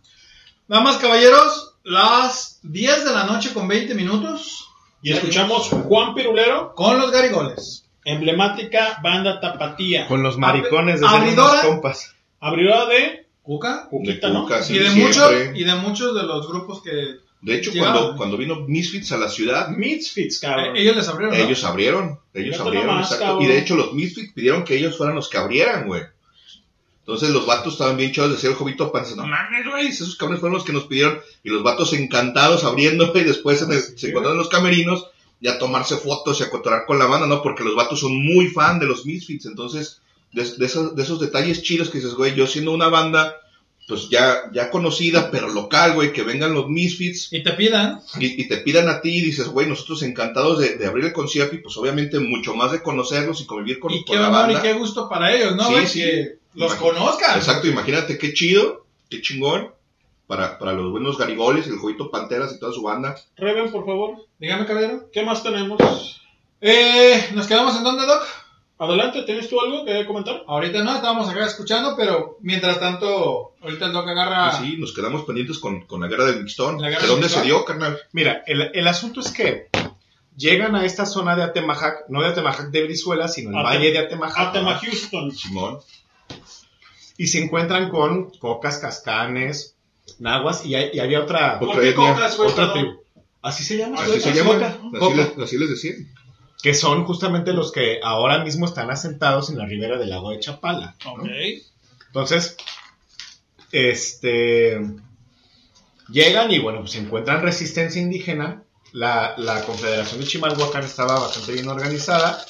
Damas, 0.66 0.96
caballeros, 0.96 1.76
las 1.84 2.58
10 2.64 3.04
de 3.04 3.12
la 3.12 3.24
noche 3.24 3.52
con 3.54 3.68
20 3.68 3.94
minutos. 3.94 4.66
Y 5.00 5.12
escuchamos 5.12 5.68
Juan 5.68 6.14
Pirulero 6.14 6.74
con 6.74 6.98
los 6.98 7.12
Garigoles. 7.12 7.84
Emblemática 8.04 8.98
banda 9.00 9.38
tapatía. 9.40 10.08
Con 10.08 10.24
los 10.24 10.36
maricones 10.36 11.00
de 11.00 11.06
abridora. 11.06 11.60
compas. 11.62 12.12
Abridora 12.40 12.86
de 12.86 13.28
Cuca. 13.42 13.86
Cuquita, 13.88 14.26
De 14.26 14.34
¿no? 14.34 14.42
Cuca, 14.42 14.62
sí, 14.62 14.74
y, 14.74 14.78
de 14.80 14.90
muchos, 14.90 15.32
y 15.54 15.62
de 15.64 15.74
muchos 15.76 16.16
de 16.16 16.24
los 16.24 16.48
grupos 16.48 16.82
que 16.82 17.18
De 17.42 17.54
hecho, 17.56 17.70
Llegaron. 17.72 17.94
cuando, 17.94 18.16
cuando 18.16 18.36
vino 18.36 18.56
Misfits 18.68 19.12
a 19.12 19.18
la 19.18 19.28
ciudad, 19.28 19.68
Misfits, 19.70 20.40
cabrón. 20.40 20.76
Eh, 20.76 20.82
ellos 20.82 20.96
les 20.96 21.08
abrieron. 21.08 21.36
¿no? 21.38 21.44
ellos 21.44 21.64
abrieron. 21.64 22.18
Ellos 22.34 22.60
abrieron, 22.60 22.86
nomás, 22.88 23.06
exacto. 23.06 23.24
cabrón. 23.24 23.42
Y 23.42 23.46
de 23.48 23.58
hecho, 23.58 23.76
los 23.76 23.94
Misfits 23.94 24.32
pidieron 24.34 24.64
que 24.64 24.76
ellos 24.76 24.96
fueran 24.98 25.16
los 25.16 25.28
que 25.30 25.38
abrieran, 25.38 25.86
güey. 25.86 26.02
Entonces 27.00 27.30
los 27.30 27.46
vatos 27.46 27.72
estaban 27.72 27.96
bien 27.96 28.12
chavos, 28.12 28.32
decía 28.32 28.50
el 28.50 28.56
Jovito 28.56 28.92
Panza, 28.92 29.16
no 29.16 29.26
mames, 29.26 29.66
güey, 29.68 29.86
esos 29.88 30.14
cabrones 30.16 30.40
fueron 30.40 30.54
los 30.58 30.64
que 30.64 30.72
nos 30.72 30.84
pidieron, 30.84 31.18
y 31.42 31.48
los 31.48 31.62
vatos 31.62 31.92
encantados 31.92 32.62
abriendo, 32.64 33.10
y 33.16 33.24
después 33.24 33.62
en 33.62 33.72
el- 33.72 33.80
se 33.80 34.08
encontraron 34.10 34.32
en 34.32 34.38
los 34.38 34.48
camerinos, 34.48 35.06
y 35.40 35.48
a 35.48 35.58
tomarse 35.58 35.96
fotos 35.96 36.38
y 36.38 36.42
a 36.44 36.50
cotorar 36.50 36.84
con 36.86 36.98
la 36.98 37.06
banda, 37.06 37.26
¿no? 37.26 37.42
Porque 37.42 37.64
los 37.64 37.74
vatos 37.74 38.00
son 38.00 38.14
muy 38.22 38.48
fan 38.48 38.78
de 38.78 38.86
los 38.86 39.06
Misfits, 39.06 39.46
entonces, 39.46 40.02
de, 40.32 40.44
de 40.44 40.66
esos, 40.66 40.94
de 40.94 41.02
esos 41.02 41.18
detalles 41.18 41.62
chidos 41.62 41.88
que 41.88 41.98
dices, 41.98 42.14
güey, 42.14 42.34
yo 42.34 42.46
siendo 42.46 42.70
una 42.72 42.88
banda, 42.88 43.34
pues 43.90 44.08
ya, 44.08 44.44
ya 44.54 44.70
conocida, 44.70 45.30
pero 45.30 45.48
local, 45.48 45.92
güey, 45.94 46.14
que 46.14 46.22
vengan 46.22 46.54
los 46.54 46.68
Misfits. 46.70 47.30
Y 47.30 47.42
te 47.42 47.52
pidan. 47.52 48.00
Y, 48.18 48.40
y 48.42 48.48
te 48.48 48.56
pidan 48.56 48.88
a 48.88 49.02
ti 49.02 49.10
y 49.18 49.20
dices, 49.20 49.48
güey, 49.48 49.66
nosotros 49.66 50.02
encantados 50.02 50.58
de, 50.58 50.76
de 50.78 50.86
abrir 50.86 51.04
el 51.04 51.12
concierto 51.12 51.54
y 51.54 51.58
pues 51.58 51.76
obviamente 51.76 52.18
mucho 52.20 52.54
más 52.54 52.72
de 52.72 52.80
conocerlos 52.82 53.42
y 53.42 53.46
convivir 53.46 53.78
con, 53.80 53.92
Y 53.92 54.04
con 54.04 54.14
qué 54.16 54.22
la 54.22 54.28
honor 54.30 54.50
y 54.50 54.54
banda. 54.54 54.62
qué 54.62 54.72
gusto 54.78 55.08
para 55.10 55.34
ellos, 55.34 55.54
¿no? 55.56 55.64
Sí, 55.66 55.72
güey? 55.72 55.86
sí. 55.86 56.00
Que 56.00 56.38
los 56.54 56.74
conozcan. 56.76 57.36
Exacto, 57.36 57.68
imagínate 57.68 58.16
qué 58.16 58.32
chido, 58.32 58.86
qué 59.10 59.20
chingón. 59.20 59.72
para, 60.26 60.58
para 60.58 60.72
los 60.72 60.90
buenos 60.92 61.18
garigoles, 61.18 61.66
el 61.66 61.76
Jovito 61.78 62.10
Panteras 62.10 62.54
y 62.54 62.58
toda 62.60 62.72
su 62.72 62.82
banda. 62.82 63.16
Reven, 63.36 63.70
por 63.70 63.84
favor. 63.84 64.14
Dígame, 64.38 64.64
caballero. 64.64 65.10
¿Qué 65.12 65.22
más 65.24 65.42
tenemos? 65.42 66.20
Eh, 66.60 67.30
¿Nos 67.34 67.46
quedamos 67.46 67.76
en 67.76 67.82
dónde, 67.84 68.06
Doc? 68.06 68.22
Adelante, 68.80 69.22
¿tienes 69.24 69.46
tú 69.50 69.60
algo 69.60 69.84
que 69.84 70.06
comentar? 70.06 70.42
Ahorita 70.46 70.82
no, 70.82 70.94
estábamos 70.94 71.28
acá 71.28 71.44
escuchando, 71.44 71.94
pero 71.98 72.38
mientras 72.40 72.80
tanto, 72.80 73.52
ahorita 73.60 73.84
el 73.86 73.92
Doc 73.92 74.08
agarra... 74.08 74.52
Sí, 74.58 74.76
nos 74.78 74.94
quedamos 74.94 75.24
pendientes 75.24 75.58
con, 75.58 75.82
con 75.82 76.00
la 76.00 76.08
guerra. 76.08 76.24
La 76.24 76.88
guerra 76.88 77.02
¿De 77.02 77.06
dónde 77.06 77.28
se 77.28 77.42
dio, 77.42 77.62
carnal? 77.66 77.98
Mira, 78.12 78.42
el, 78.46 78.70
el 78.72 78.88
asunto 78.88 79.20
es 79.20 79.30
que 79.32 79.68
llegan 80.34 80.74
a 80.76 80.86
esta 80.86 81.04
zona 81.04 81.36
de 81.36 81.42
Atemajac, 81.42 82.08
no 82.08 82.22
de 82.22 82.28
Atemajac 82.28 82.70
de 82.70 82.84
Brizuela, 82.84 83.28
sino 83.28 83.50
el 83.50 83.56
Atem- 83.56 83.64
valle 83.64 83.92
de 83.92 83.98
Atemajac. 83.98 84.48
Atema 84.48 84.78
Houston. 84.78 85.30
Simón. 85.36 85.78
Y 87.18 87.26
se 87.26 87.42
encuentran 87.44 87.90
con 87.90 88.30
cocas, 88.38 88.78
cascanes, 88.78 89.76
nahuas, 90.18 90.64
y, 90.64 90.74
hay- 90.74 90.88
y 90.94 91.00
había 91.00 91.20
otra, 91.20 91.58
Otra 91.60 91.68
otra, 91.68 91.86
etnia. 91.86 92.28
otra 92.38 92.72
tribu. 92.72 93.02
Así 93.42 93.62
se 93.62 93.76
llama. 93.76 93.98
Así 94.00 94.20
se. 94.20 94.42
Coca. 94.42 95.22
Así 95.22 95.42
así 95.42 95.58
les 95.58 95.68
decían. 95.68 95.96
Que 96.62 96.74
son 96.74 97.04
justamente 97.04 97.52
los 97.52 97.72
que 97.72 98.00
ahora 98.02 98.44
mismo 98.44 98.66
están 98.66 98.90
asentados 98.90 99.50
en 99.50 99.58
la 99.58 99.66
ribera 99.66 99.98
del 99.98 100.10
lago 100.10 100.30
de 100.30 100.40
Chapala. 100.40 100.96
¿no? 101.04 101.12
Ok. 101.12 101.28
Entonces, 102.08 102.56
este 103.72 104.80
llegan 106.08 106.50
y 106.50 106.58
bueno, 106.58 106.80
pues 106.80 106.94
encuentran 106.96 107.42
resistencia 107.42 108.00
indígena. 108.00 108.64
La, 108.92 109.34
la 109.38 109.64
Confederación 109.64 110.20
de 110.20 110.26
Chimalhuacán 110.26 110.82
estaba 110.82 111.20
bastante 111.20 111.52
bien 111.52 111.68
organizada. 111.68 112.44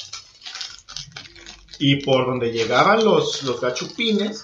Y 1.78 1.96
por 1.96 2.26
donde 2.26 2.50
llegaban 2.50 3.04
los, 3.04 3.42
los 3.42 3.60
gachupines, 3.60 4.42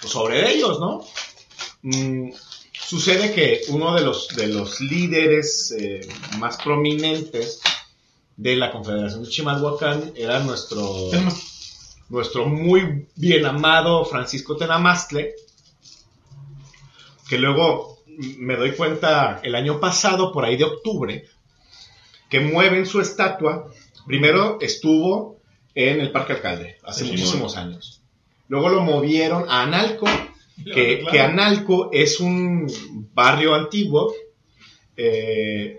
pues 0.00 0.12
sobre 0.12 0.52
ellos, 0.52 0.80
¿no? 0.80 1.06
Mm, 1.82 2.32
sucede 2.72 3.32
que 3.32 3.62
uno 3.68 3.94
de 3.94 4.02
los, 4.02 4.28
de 4.28 4.48
los 4.48 4.80
líderes 4.80 5.74
eh, 5.78 6.06
más 6.38 6.58
prominentes 6.58 7.60
de 8.40 8.56
la 8.56 8.72
Confederación 8.72 9.22
de 9.22 9.28
Chimalhuacán 9.28 10.12
era 10.16 10.38
nuestro, 10.40 11.10
nuestro 12.08 12.46
muy 12.46 13.06
bien 13.14 13.44
amado 13.44 14.06
Francisco 14.06 14.56
Tenamastle, 14.56 15.34
que 17.28 17.36
luego 17.36 17.98
me 18.38 18.56
doy 18.56 18.72
cuenta 18.72 19.40
el 19.42 19.54
año 19.54 19.78
pasado, 19.78 20.32
por 20.32 20.46
ahí 20.46 20.56
de 20.56 20.64
octubre, 20.64 21.26
que 22.30 22.40
mueven 22.40 22.86
su 22.86 23.02
estatua. 23.02 23.70
Primero 24.06 24.56
estuvo 24.62 25.36
en 25.74 26.00
el 26.00 26.10
Parque 26.10 26.32
Alcalde, 26.32 26.78
hace 26.82 27.04
Sí, 27.04 27.10
muchísimos 27.10 27.58
años. 27.58 28.00
Luego 28.48 28.70
lo 28.70 28.80
movieron 28.80 29.44
a 29.50 29.62
Analco, 29.64 30.06
que, 30.64 31.00
Claro. 31.00 31.12
que 31.12 31.20
Analco 31.20 31.90
es 31.92 32.20
un 32.20 32.66
barrio 33.12 33.54
antiguo 33.54 34.14
eh, 34.96 35.78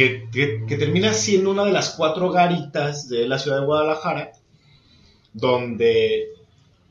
que, 0.00 0.28
que- 0.32 0.64
que 0.66 0.76
termina 0.76 1.12
siendo 1.12 1.50
una 1.50 1.64
de 1.64 1.72
las 1.72 1.90
cuatro 1.90 2.30
garitas 2.30 3.06
de 3.08 3.28
la 3.28 3.38
ciudad 3.38 3.60
de 3.60 3.66
Guadalajara, 3.66 4.32
donde 5.34 6.28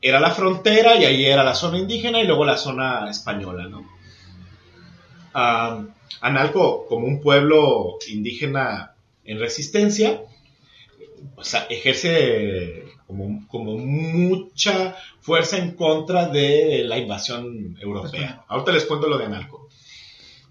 era 0.00 0.20
la 0.20 0.30
frontera 0.30 0.94
y 0.96 1.04
ahí 1.04 1.26
era 1.26 1.42
la 1.42 1.54
zona 1.54 1.78
indígena 1.78 2.20
y 2.20 2.26
luego 2.26 2.44
la 2.44 2.56
zona 2.56 3.10
española, 3.10 3.66
¿no? 3.68 3.84
Ah, 5.34 5.84
Analco, 6.20 6.86
como 6.86 7.06
un 7.06 7.20
pueblo 7.20 7.98
indígena 8.08 8.94
en 9.24 9.38
resistencia, 9.40 10.22
o 11.36 11.42
sea, 11.44 11.66
ejerce 11.68 12.84
como, 13.06 13.46
como 13.48 13.76
mucha 13.76 14.94
fuerza 15.20 15.58
en 15.58 15.72
contra 15.72 16.28
de 16.28 16.84
la 16.86 16.96
invasión 16.98 17.76
europea. 17.80 18.44
Ahorita 18.48 18.72
les 18.72 18.84
cuento 18.84 19.08
lo 19.08 19.18
de 19.18 19.26
Analco. 19.26 19.68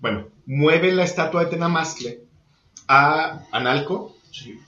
Bueno, 0.02 0.28
mueven 0.46 0.96
la 0.98 1.04
estatua 1.04 1.44
de 1.46 1.50
Tenamastle 1.52 2.29
a 2.90 3.46
Analco 3.52 4.16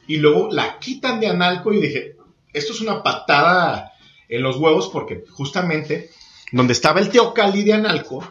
y 0.08 0.17
luego 0.17 0.50
la 0.51 0.77
quitan 0.77 1.19
de 1.19 1.27
Analco 1.27 1.74
y 1.74 1.82
dije, 1.82 2.16
esto 2.53 2.72
es 2.72 2.82
una 2.82 3.01
patada 3.01 3.93
en 4.30 4.43
los 4.43 4.58
huevos 4.58 4.90
porque 4.90 5.25
justamente 5.32 6.11
donde 6.51 6.74
estaba 6.74 7.00
el 7.00 7.09
Teocalli 7.09 7.64
de 7.64 7.74
Analco, 7.74 8.24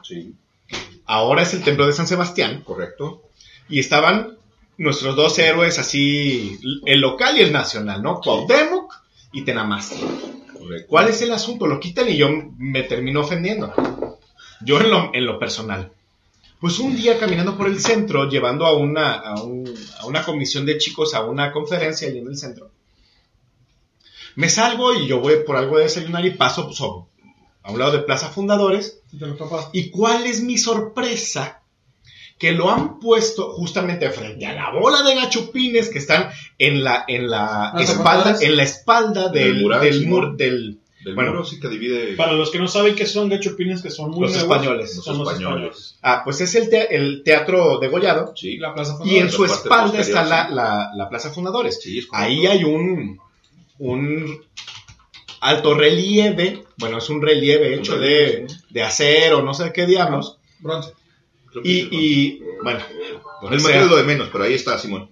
ahora 1.07 1.43
es 1.43 1.55
el 1.55 1.65
templo 1.65 1.87
de 1.87 1.93
San 1.93 2.07
Sebastián. 2.07 2.63
Correcto. 2.65 3.23
Y 3.69 3.81
estaban 3.81 4.37
nuestros 4.79 5.17
dos 5.17 5.39
héroes 5.39 5.79
así, 5.79 6.59
el 6.87 7.01
local 7.01 7.37
y 7.37 7.43
el 7.43 7.53
nacional, 7.53 8.01
¿no? 8.03 8.21
Cuauhtémoc 8.21 8.95
y 9.33 9.43
Tenamástle. 9.43 10.07
¿Cuál 10.87 11.09
es 11.09 11.21
el 11.23 11.33
asunto? 11.33 11.67
Lo 11.67 11.81
quitan 11.81 12.09
y 12.09 12.17
yo 12.17 12.29
me 12.59 12.85
termino 12.85 13.23
ofendiendo. 13.23 13.75
Yo 14.61 14.81
en 14.81 14.91
lo, 14.91 15.11
en 15.13 15.27
lo 15.27 15.39
personal. 15.39 15.93
Pues 16.61 16.79
un 16.79 16.95
día 16.95 17.19
caminando 17.19 17.57
por 17.57 17.67
el 17.69 17.81
centro, 17.81 18.29
llevando 18.29 18.67
a 18.67 18.77
una, 18.77 19.15
a, 19.15 19.43
un- 19.43 19.73
a 19.99 20.07
una 20.07 20.23
comisión 20.25 20.67
de 20.67 20.77
chicos 20.79 21.15
a 21.15 21.23
una 21.25 21.53
conferencia 21.53 22.07
allí 22.09 22.19
en 22.19 22.29
el 22.29 22.37
centro, 22.37 22.71
me 24.37 24.49
salgo 24.49 24.95
y 24.95 25.07
yo 25.07 25.21
voy 25.21 25.37
por 25.47 25.57
algo 25.57 25.77
de 25.79 25.85
desayunar 25.85 26.25
y 26.25 26.31
paso 26.33 26.67
pues, 26.67 26.81
a 26.81 27.71
un 27.73 27.79
lado 27.79 27.93
de 27.93 27.99
Plaza 28.01 28.29
Fundadores. 28.29 29.01
¿Y 29.73 29.91
cuál 29.91 30.27
es 30.27 30.43
mi 30.43 30.57
sorpresa? 30.59 31.63
Que 32.39 32.53
lo 32.53 32.71
han 32.71 32.99
puesto 33.01 33.53
justamente 33.53 34.09
frente 34.11 34.47
a 34.47 34.55
la 34.55 34.71
bola 34.71 35.03
de 35.03 35.15
gachupines 35.15 35.91
que 35.91 35.99
están 35.99 36.31
en 36.59 36.83
la, 36.83 37.05
en 37.07 37.29
la 37.29 37.73
espalda, 37.83 38.31
en 38.47 38.57
la 38.57 38.63
espalda 38.63 39.29
del, 39.29 39.55
Del 39.55 39.63
mural, 39.63 39.81
del 39.83 39.99
Simón. 39.99 40.21
mur- 40.29 40.37
del, 40.39 40.80
Del 41.05 41.15
bueno, 41.15 41.31
muro 41.31 41.45
sí 41.45 41.59
que 41.59 41.69
divide. 41.69 42.15
Para 42.17 42.33
los 42.33 42.51
que 42.51 42.59
no 42.59 42.69
saben 42.69 42.95
qué 42.95 43.07
son 43.07 43.29
gachupines, 43.31 43.81
que 43.83 43.91
son 43.91 44.11
muy 44.11 44.21
Los 44.23 44.33
nuevos, 44.33 44.43
españoles. 44.57 44.95
son 45.03 45.19
los 45.19 45.29
españoles. 45.33 45.99
Ah, 46.03 46.21
pues 46.25 46.41
es 46.43 46.55
el, 46.55 46.69
te- 46.69 46.95
el 46.95 47.23
teatro 47.25 47.79
degollado. 47.79 48.35
La 48.59 48.75
Plaza 48.75 48.99
Y 49.05 49.17
en 49.17 49.31
Fundadores. 49.31 49.35
su 49.35 49.45
espalda 49.45 49.99
está 50.01 50.25
la, 50.25 50.49
sí. 50.49 50.55
la- 50.55 50.91
la 50.95 51.09
Plaza 51.09 51.31
Fundadores. 51.31 51.77
correcto. 51.83 52.09
Ahí 52.13 52.47
hay 52.47 52.65
un, 52.65 53.19
un 53.79 54.41
alto 55.41 55.73
relieve, 55.75 56.65
bueno, 56.77 56.99
es 56.99 57.09
un 57.09 57.23
relieve 57.23 57.75
hecho 57.75 57.99
de, 57.99 58.47
de 58.69 58.83
acero, 58.83 59.43
no 59.43 59.55
sé 59.55 59.73
qué 59.73 59.87
diablos. 59.87 60.37
Bronce. 60.59 60.93
Y, 61.65 61.89
y, 61.91 62.43
bueno, 62.63 62.81
El 63.51 63.59
material 63.61 63.85
es 63.85 63.91
lo 63.91 63.97
de 63.97 64.05
menos, 64.05 64.29
pero 64.31 64.45
ahí 64.45 64.55
está, 64.55 64.79
Simón. 64.79 65.11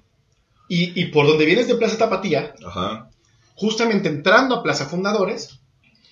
Y, 0.69 1.01
y 1.01 1.07
por 1.07 1.27
donde 1.27 1.47
vienes 1.47 1.67
de 1.67 1.77
Plaza 1.77 1.97
Tapatía, 1.97 2.55
Ajá. 2.65 3.09
justamente 3.55 4.09
entrando 4.11 4.55
a 4.57 4.63
Plaza 4.63 4.85
Fundadores, 4.85 5.59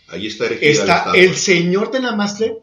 Ahí 0.09 0.27
está 0.27 0.47
erigida 0.47 0.67
la 0.67 0.73
está 0.73 0.97
estatua. 0.99 1.19
el 1.21 1.35
señor 1.37 1.91
Tenamastle, 1.91 2.59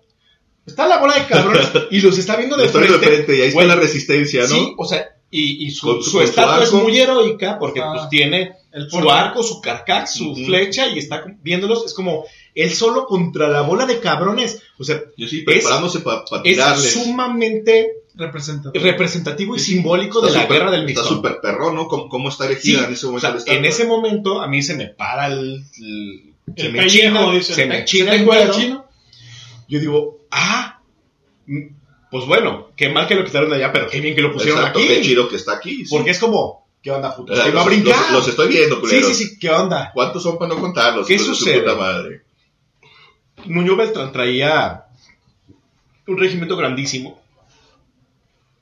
está 0.65 0.87
la 0.87 0.97
bola 0.99 1.15
de 1.15 1.25
cabrones 1.27 1.67
y 1.91 1.99
los 2.01 2.17
está 2.17 2.35
viendo 2.37 2.55
de 2.57 2.65
está 2.65 2.79
frente. 2.79 2.97
de 2.97 3.05
frente 3.05 3.37
y 3.37 3.41
ahí 3.41 3.47
está 3.47 3.55
Güey, 3.55 3.67
la 3.67 3.75
resistencia, 3.75 4.41
¿no? 4.43 4.47
Sí, 4.47 4.73
o 4.77 4.85
sea, 4.85 5.09
y, 5.29 5.65
y 5.65 5.71
su, 5.71 5.87
Con 5.87 6.03
su- 6.03 6.09
su 6.11 6.17
con 6.17 6.25
su 6.27 6.29
estatua 6.29 6.63
es 6.63 6.71
muy 6.73 6.97
heroica 6.99 7.57
porque 7.59 7.81
Ah. 7.81 7.91
pues 7.95 8.09
tiene 8.09 8.53
El 8.71 8.89
su 8.89 9.09
arco, 9.11 9.43
su 9.43 9.61
carcax, 9.61 10.13
su 10.15 10.35
flecha 10.35 10.87
y 10.87 10.97
está 10.99 11.23
viéndolos, 11.43 11.85
es 11.85 11.93
como 11.93 12.25
él 12.55 12.71
solo 12.73 13.05
contra 13.05 13.47
la 13.47 13.61
bola 13.61 13.85
de 13.85 13.99
cabrones. 13.99 14.61
O 14.79 14.83
sea, 14.83 15.01
Yo 15.17 15.27
sí, 15.27 15.39
es- 15.39 15.43
preparándose 15.45 15.99
para 15.99 16.23
es 16.37 16.41
tirarles. 16.43 16.93
sumamente 16.93 17.91
Representativo. 18.15 18.83
representativo 18.85 19.55
y 19.55 19.59
simbólico 19.59 20.21
de 20.21 20.27
Está 20.27 20.39
la 20.39 20.45
súper- 20.45 20.57
guerra 20.59 20.71
del 20.71 20.87
Está 20.87 21.01
Mixón. 21.01 21.17
súper 21.17 21.39
perrón, 21.41 21.75
¿no? 21.75 21.87
¿Cómo, 21.87 22.09
cómo 22.09 22.29
está 22.29 22.45
Sí, 22.47 22.53
erigida 22.53 22.87
en 22.87 22.93
ese 22.93 23.05
o 23.05 23.09
momento? 23.09 23.21
sea, 23.21 23.29
la 23.31 23.37
estatua? 23.39 23.59
en 23.59 23.65
ese 23.65 23.85
momento 23.85 24.41
a 24.41 24.47
mí 24.47 24.61
se 24.63 24.75
me 24.75 24.87
para 24.87 25.27
el, 25.27 25.63
el- 25.79 26.32
se 26.55 26.65
El 26.67 26.73
me 26.73 26.79
pellejo, 26.79 27.31
china, 27.31 27.43
se 27.43 27.65
me 27.65 27.75
¿Se 27.79 27.85
china 27.85 28.13
el 28.15 28.25
cuero. 28.25 28.53
chino? 28.53 28.85
Yo 29.67 29.79
digo, 29.79 30.19
ah, 30.31 30.81
mm, 31.47 31.59
pues 32.11 32.25
bueno, 32.25 32.69
qué 32.75 32.89
mal 32.89 33.07
que 33.07 33.15
lo 33.15 33.25
quitaron 33.25 33.49
de 33.49 33.55
allá, 33.57 33.71
pero 33.71 33.87
qué 33.89 33.99
bien 34.01 34.13
que 34.15 34.21
lo 34.21 34.31
pusieron 34.33 34.59
Exacto, 34.59 34.79
aquí. 34.79 34.87
qué 34.87 35.01
chido 35.01 35.27
que 35.29 35.35
está 35.37 35.53
aquí. 35.53 35.85
sí. 35.85 35.95
Porque 35.95 36.11
es 36.11 36.19
como, 36.19 36.67
¿qué 36.81 36.91
onda, 36.91 37.15
puto? 37.15 37.33
O 37.33 37.35
sea, 37.35 37.45
Se 37.45 37.51
va 37.51 37.61
a 37.61 37.65
los- 37.65 37.73
brincar. 37.73 37.95
Los, 38.03 38.11
los 38.11 38.27
estoy 38.27 38.47
viendo, 38.49 38.75
sí, 38.75 38.81
culeros. 38.81 39.17
sí, 39.17 39.25
sí, 39.25 39.39
¿qué 39.39 39.49
onda? 39.49 39.91
¿Cuántos 39.93 40.21
son 40.21 40.37
para 40.37 40.53
no 40.53 40.59
contarlos? 40.61 41.07
¿Qué 41.07 41.17
sucede? 41.17 41.61
puta 41.61 41.75
madre. 41.75 42.21
Nuño 43.45 43.75
Beltrán 43.75 44.11
traía 44.11 44.85
un 46.07 46.17
regimiento 46.17 46.55
grandísimo. 46.55 47.19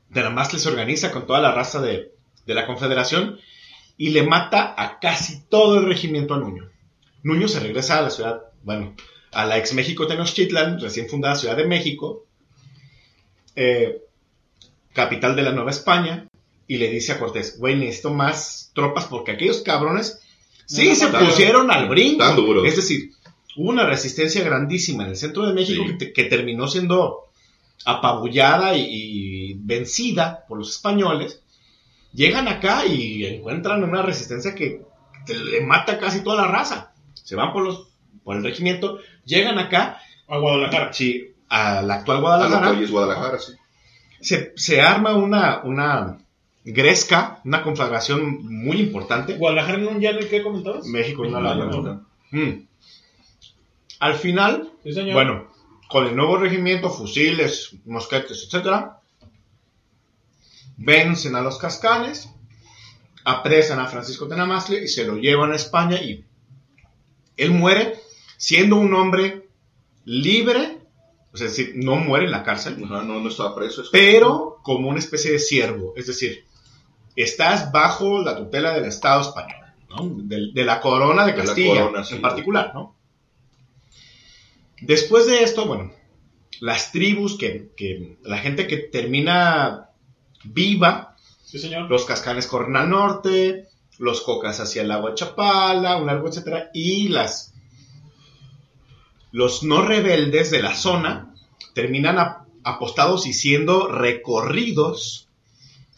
De 0.09 0.21
la 0.23 0.29
más 0.29 0.53
les 0.53 0.65
organiza 0.65 1.11
con 1.11 1.25
toda 1.25 1.39
la 1.41 1.51
raza 1.51 1.81
de, 1.81 2.11
de 2.45 2.53
la 2.53 2.65
Confederación 2.67 3.39
y 3.97 4.09
le 4.09 4.23
mata 4.23 4.73
a 4.77 4.99
casi 4.99 5.41
todo 5.49 5.79
el 5.79 5.85
regimiento 5.87 6.33
a 6.33 6.37
Nuño. 6.37 6.69
Nuño 7.23 7.47
se 7.47 7.59
regresa 7.59 7.97
a 7.97 8.01
la 8.01 8.09
ciudad, 8.09 8.41
bueno, 8.63 8.95
a 9.31 9.45
la 9.45 9.57
ex 9.57 9.73
México 9.73 10.07
Tenochtitlan, 10.07 10.79
recién 10.79 11.07
fundada 11.07 11.35
Ciudad 11.35 11.55
de 11.55 11.65
México, 11.67 12.25
eh, 13.55 14.01
capital 14.93 15.35
de 15.35 15.41
la 15.43 15.51
Nueva 15.51 15.71
España, 15.71 16.27
y 16.67 16.77
le 16.77 16.89
dice 16.89 17.11
a 17.13 17.19
Cortés, 17.19 17.57
güey, 17.59 17.75
necesito 17.75 18.13
más 18.13 18.71
tropas 18.73 19.05
porque 19.05 19.31
aquellos 19.31 19.61
cabrones 19.61 20.19
sí 20.65 20.87
No, 20.89 20.95
se 20.95 21.07
pusieron 21.07 21.69
al 21.71 21.89
brinco. 21.89 22.23
Es 22.65 22.75
decir, 22.77 23.11
hubo 23.57 23.69
una 23.69 23.85
resistencia 23.85 24.43
grandísima 24.43 25.03
en 25.03 25.09
el 25.11 25.17
centro 25.17 25.45
de 25.45 25.53
México 25.53 25.83
Sí. 25.85 25.91
que, 25.91 25.97
te- 26.05 26.13
que 26.13 26.23
terminó 26.25 26.67
siendo 26.67 27.29
apabullada 27.85 28.75
y, 28.77 28.85
y 28.89 29.53
vencida 29.55 30.45
por 30.47 30.59
los 30.59 30.69
españoles. 30.71 31.41
Llegan 32.13 32.47
acá 32.47 32.85
y 32.85 33.25
encuentran 33.25 33.83
una 33.83 34.01
resistencia 34.01 34.53
que 34.55 34.81
le 35.27 35.61
mata 35.61 35.97
casi 35.99 36.21
toda 36.23 36.43
la 36.43 36.47
raza. 36.47 36.90
Se 37.31 37.37
van 37.37 37.53
por 37.53 37.63
los 37.63 37.87
por 38.25 38.35
el 38.35 38.43
regimiento, 38.43 38.99
llegan 39.23 39.57
acá 39.57 40.01
A 40.27 40.37
Guadalajara. 40.37 40.91
Sí, 40.91 41.33
a 41.47 41.81
la 41.81 41.93
actual 41.95 42.17
A 42.17 42.19
Guadalajara. 42.19 42.71
hoy 42.71 42.83
es 42.83 42.91
Guadalajara, 42.91 43.39
sí. 43.39 43.53
se, 44.19 44.51
se 44.57 44.81
arma 44.81 45.15
una, 45.15 45.61
una 45.63 46.17
gresca, 46.65 47.39
una 47.45 47.63
conflagración 47.63 48.45
muy 48.45 48.81
importante. 48.81 49.37
Guadalajara 49.37 49.77
en 49.77 49.87
un 49.87 49.99
llano 50.01 50.19
y 50.19 50.25
qué 50.25 50.43
comentabas? 50.43 50.85
México 50.87 51.23
en 51.23 51.33
una 51.33 51.51
Ah, 51.51 51.55
laguna. 51.55 52.05
no. 52.31 52.37
Mm. 52.37 52.67
Al 54.01 54.15
final, 54.15 54.69
Sí, 54.83 54.91
señor. 54.91 55.13
bueno, 55.13 55.47
con 55.87 56.07
el 56.07 56.13
nuevo 56.17 56.35
regimiento, 56.35 56.89
fusiles, 56.89 57.77
mosquetes, 57.85 58.43
etcétera, 58.45 58.99
vencen 60.75 61.35
a 61.35 61.41
los 61.41 61.57
cascanes, 61.57 62.29
apresan 63.23 63.79
a 63.79 63.87
Francisco 63.87 64.27
Tenamazle 64.27 64.83
y 64.83 64.89
se 64.89 65.05
lo 65.05 65.15
llevan 65.15 65.53
a 65.53 65.55
España 65.55 65.95
y 66.01 66.25
él 67.43 67.51
muere 67.51 67.99
siendo 68.37 68.75
un 68.77 68.93
hombre 68.93 69.49
libre, 70.05 70.79
o 71.33 71.37
sea, 71.37 71.47
es 71.47 71.55
decir, 71.57 71.73
no 71.75 71.95
muere 71.95 72.25
en 72.25 72.31
la 72.31 72.43
cárcel, 72.43 72.79
No, 72.79 73.01
no, 73.03 73.19
no 73.19 73.29
estaba 73.29 73.55
preso. 73.55 73.81
es- 73.83 73.89
pero 73.91 74.57
como 74.63 74.89
una 74.89 74.99
especie 74.99 75.31
de 75.31 75.39
siervo, 75.39 75.93
es 75.95 76.07
decir, 76.07 76.45
estás 77.15 77.71
bajo 77.71 78.21
la 78.21 78.35
tutela 78.37 78.73
del 78.73 78.85
Estado 78.85 79.21
español, 79.21 79.59
¿no? 79.89 80.09
de, 80.23 80.51
de 80.53 80.63
la 80.65 80.79
corona 80.79 81.25
de 81.25 81.31
De 81.33 81.37
la 81.37 81.43
Castilla 81.45 81.81
corona, 81.81 82.03
sí. 82.03 82.15
en 82.15 82.21
particular, 82.21 82.71
¿no? 82.73 82.95
Después 84.81 85.27
de 85.27 85.43
esto, 85.43 85.65
bueno, 85.65 85.91
las 86.59 86.91
tribus 86.91 87.37
que, 87.37 87.69
que 87.77 88.17
la 88.23 88.37
gente 88.37 88.67
que 88.67 88.77
termina 88.77 89.89
viva, 90.43 91.15
Sí, 91.43 91.59
señor. 91.59 91.89
los 91.89 92.05
cascanes 92.05 92.47
corren 92.47 92.75
al 92.77 92.89
norte, 92.89 93.67
los 94.01 94.21
cocas 94.21 94.59
hacia 94.59 94.81
el 94.81 94.87
lago 94.89 95.07
de 95.09 95.15
Chapala, 95.15 95.97
un 95.97 96.07
largo, 96.07 96.27
etcétera, 96.27 96.69
y 96.73 97.07
las 97.09 97.53
los 99.31 99.63
no 99.63 99.81
rebeldes 99.83 100.51
de 100.51 100.61
la 100.61 100.75
zona 100.75 101.33
terminan 101.73 102.19
a- 102.19 102.45
apostados 102.63 103.25
y 103.27 103.33
siendo 103.33 103.87
recorridos 103.87 105.29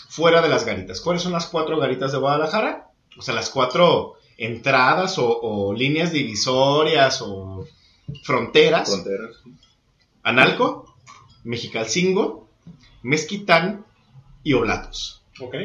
fuera 0.09 0.41
de 0.41 0.49
las 0.49 0.65
garitas. 0.65 1.01
¿Cuáles 1.01 1.23
son 1.23 1.31
las 1.31 1.47
cuatro 1.47 1.79
garitas 1.79 2.11
de 2.11 2.19
Guadalajara? 2.19 2.89
O 3.17 3.21
sea, 3.21 3.33
las 3.33 3.49
cuatro 3.49 4.13
entradas 4.37 5.17
o, 5.17 5.39
o 5.41 5.73
líneas 5.73 6.11
divisorias 6.11 7.21
o 7.21 7.65
fronteras. 8.23 8.89
Fronteras. 8.91 9.37
Analco, 10.21 10.95
Mexicalcingo, 11.43 12.49
Mezquitán 13.01 13.85
y 14.43 14.53
Oblatos. 14.53 15.23
Ok. 15.39 15.55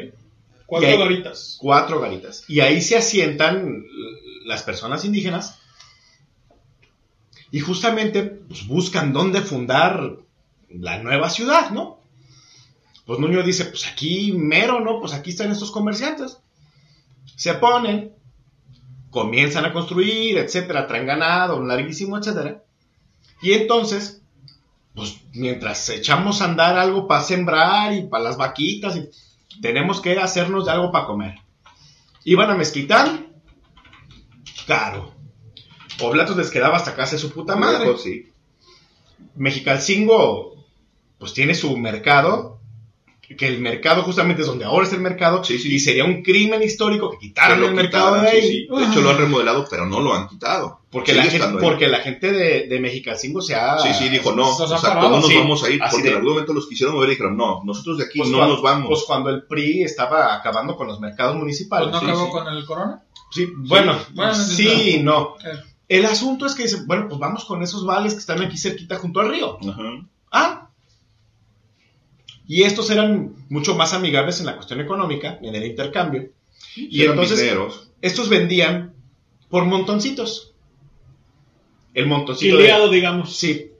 Cuatro 0.69 0.99
garitas. 0.99 1.57
Cuatro 1.59 1.99
garitas. 1.99 2.43
Y 2.47 2.59
ahí 2.59 2.81
se 2.81 2.95
asientan 2.95 3.85
las 4.45 4.61
personas 4.61 5.03
indígenas 5.03 5.59
y 7.51 7.59
justamente 7.59 8.23
pues, 8.23 8.67
buscan 8.67 9.11
dónde 9.11 9.41
fundar 9.41 10.17
la 10.69 11.01
nueva 11.01 11.31
ciudad, 11.31 11.71
¿no? 11.71 11.99
Pues 13.05 13.19
Nuño 13.19 13.41
dice, 13.41 13.65
pues 13.65 13.87
aquí 13.87 14.31
mero, 14.33 14.79
¿no? 14.79 14.99
Pues 14.99 15.13
aquí 15.13 15.31
están 15.31 15.49
estos 15.49 15.71
comerciantes. 15.71 16.37
Se 17.35 17.55
ponen, 17.55 18.13
comienzan 19.09 19.65
a 19.65 19.73
construir, 19.73 20.37
etcétera, 20.37 20.85
traen 20.85 21.07
ganado, 21.07 21.57
un 21.57 21.67
larguísimo, 21.67 22.19
etcétera. 22.19 22.63
Y 23.41 23.53
entonces, 23.53 24.21
pues 24.93 25.21
mientras 25.33 25.89
echamos 25.89 26.41
a 26.41 26.45
andar 26.45 26.77
algo 26.77 27.07
para 27.07 27.23
sembrar 27.23 27.93
y 27.93 28.03
para 28.03 28.25
las 28.25 28.37
vaquitas, 28.37 28.95
y 28.95 29.09
tenemos 29.61 30.01
que 30.01 30.17
hacernos 30.19 30.65
de 30.65 30.71
algo 30.71 30.91
para 30.91 31.05
comer. 31.05 31.35
Iban 32.23 32.49
a 32.49 32.55
Mezquitán, 32.55 33.41
caro. 34.67 35.13
Oblatos 36.01 36.37
les 36.37 36.49
quedaba 36.49 36.77
hasta 36.77 36.95
casa 36.95 37.13
de 37.13 37.21
su 37.21 37.31
puta 37.31 37.55
madre. 37.55 37.85
Lejos, 37.85 38.03
sí. 38.03 38.31
Mexicalcingo, 39.35 40.65
pues 41.17 41.33
tiene 41.33 41.55
su 41.55 41.75
mercado, 41.77 42.58
que 43.37 43.47
el 43.47 43.59
mercado 43.59 44.01
justamente 44.03 44.41
es 44.41 44.47
donde 44.47 44.65
ahora 44.65 44.87
es 44.87 44.93
el 44.93 45.01
mercado, 45.01 45.41
y 45.47 45.79
sería 45.79 46.03
un 46.03 46.23
crimen 46.23 46.63
histórico 46.63 47.11
que 47.11 47.17
quitaran 47.19 47.63
el 47.63 47.73
mercado 47.75 48.15
quitaran, 48.15 48.23
de 48.25 48.29
ahí. 48.31 48.41
sí, 48.41 48.67
sí. 48.69 48.75
De 48.75 48.85
hecho, 48.85 49.01
lo 49.01 49.09
han 49.11 49.17
remodelado, 49.17 49.67
pero 49.69 49.85
no 49.85 49.99
lo 49.99 50.13
han 50.13 50.27
quitado. 50.27 50.79
Porque 50.91 51.13
la, 51.13 51.23
gente, 51.25 51.47
porque 51.61 51.87
la 51.87 51.99
gente 51.99 52.31
de, 52.31 52.67
de 52.67 52.79
Mexicalcingo 52.79 53.41
se 53.41 53.53
ha... 53.53 53.77
Sí, 53.77 53.89
sí, 53.93 54.09
dijo, 54.09 54.31
no, 54.31 54.55
se 54.55 54.65
parado. 54.81 55.09
no 55.09 55.15
nos 55.17 55.27
Sí, 55.27 55.35
vamos 55.37 55.63
a 55.63 55.69
ir, 55.69 55.79
porque 55.91 56.03
de- 56.03 56.09
en 56.09 56.15
algún 56.15 56.31
momento 56.31 56.53
los 56.53 56.67
quisieron 56.67 56.95
mover 56.95 57.09
y 57.09 57.11
dijeron, 57.11 57.37
no, 57.37 57.61
nosotros 57.63 57.99
de 57.99 58.05
aquí 58.05 58.17
pues 58.17 58.29
no 58.31 58.37
cuando- 58.37 58.55
nos 58.55 58.63
vamos. 58.63 58.87
Pues 58.89 59.03
cuando 59.05 59.29
el 59.29 59.43
PRI 59.43 59.83
estaba 59.83 60.33
acabando 60.33 60.75
con 60.75 60.87
los 60.87 60.99
mercados 60.99 61.35
municipales. 61.35 61.89
¿Pues 61.91 62.01
no 62.01 62.07
Sí, 62.07 62.11
acabó 62.11 62.25
sí. 62.25 62.31
con 62.31 62.47
el 62.47 62.65
corona? 62.65 63.03
Sí, 63.31 63.47
bueno, 63.55 63.95
bueno, 64.15 64.33
sí 64.33 64.55
sí, 64.67 64.89
y 64.95 65.03
no. 65.03 65.35
Eh. 65.45 65.59
El 65.89 66.05
asunto 66.07 66.47
es 66.47 66.55
que 66.55 66.63
dicen, 66.63 66.87
bueno, 66.87 67.05
pues 67.07 67.19
vamos 67.19 67.45
con 67.45 67.61
esos 67.61 67.85
vales 67.85 68.13
que 68.13 68.19
están 68.19 68.41
aquí 68.41 68.57
cerquita 68.57 68.97
junto 68.97 69.19
al 69.19 69.29
río. 69.29 69.57
Ajá. 69.61 69.83
Ah. 70.31 70.68
Y 72.49 72.63
estos 72.63 72.89
eran 72.89 73.35
mucho 73.49 73.75
más 73.75 73.93
amigables 73.93 74.39
en 74.39 74.47
la 74.47 74.55
cuestión 74.55 74.81
económica, 74.81 75.37
en 75.39 75.53
el 75.53 75.63
intercambio. 75.67 76.31
Y 76.75 77.03
entonces, 77.03 77.39
mineros. 77.39 77.91
estos 78.01 78.27
vendían 78.27 78.95
por 79.49 79.65
montoncitos. 79.65 80.55
El 81.93 82.07
montoncito. 82.07 82.57
de- 82.57 82.89
digamos. 82.89 83.35
Sí. 83.37 83.71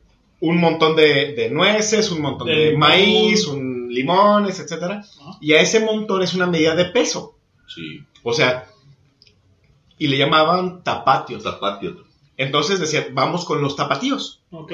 Un 0.42 0.60
montón 0.60 0.96
de, 0.96 1.34
de 1.34 1.50
nueces, 1.50 2.12
un 2.12 2.22
montón 2.22 2.48
De 2.48 2.78
maíz, 2.78 3.48
un 3.48 3.90
limones, 3.90 4.60
etcétera. 4.60 5.04
Y 5.42 5.54
a 5.54 5.62
ese 5.62 5.80
montón 5.80 6.22
es 6.22 6.36
una 6.36 6.46
medida 6.46 6.76
de 6.76 6.86
peso. 6.86 7.40
Sí. 7.68 8.04
O 8.22 8.34
sea, 8.34 8.68
y 9.98 10.08
le 10.10 10.18
llamaban 10.20 10.84
tapatios. 10.84 11.44
Tapatios. 11.44 11.98
Entonces 12.38 12.80
decían, 12.80 13.08
vamos 13.14 13.46
con 13.46 13.64
los 13.64 13.76
tapatíos. 13.76 14.44
Ok. 14.52 14.74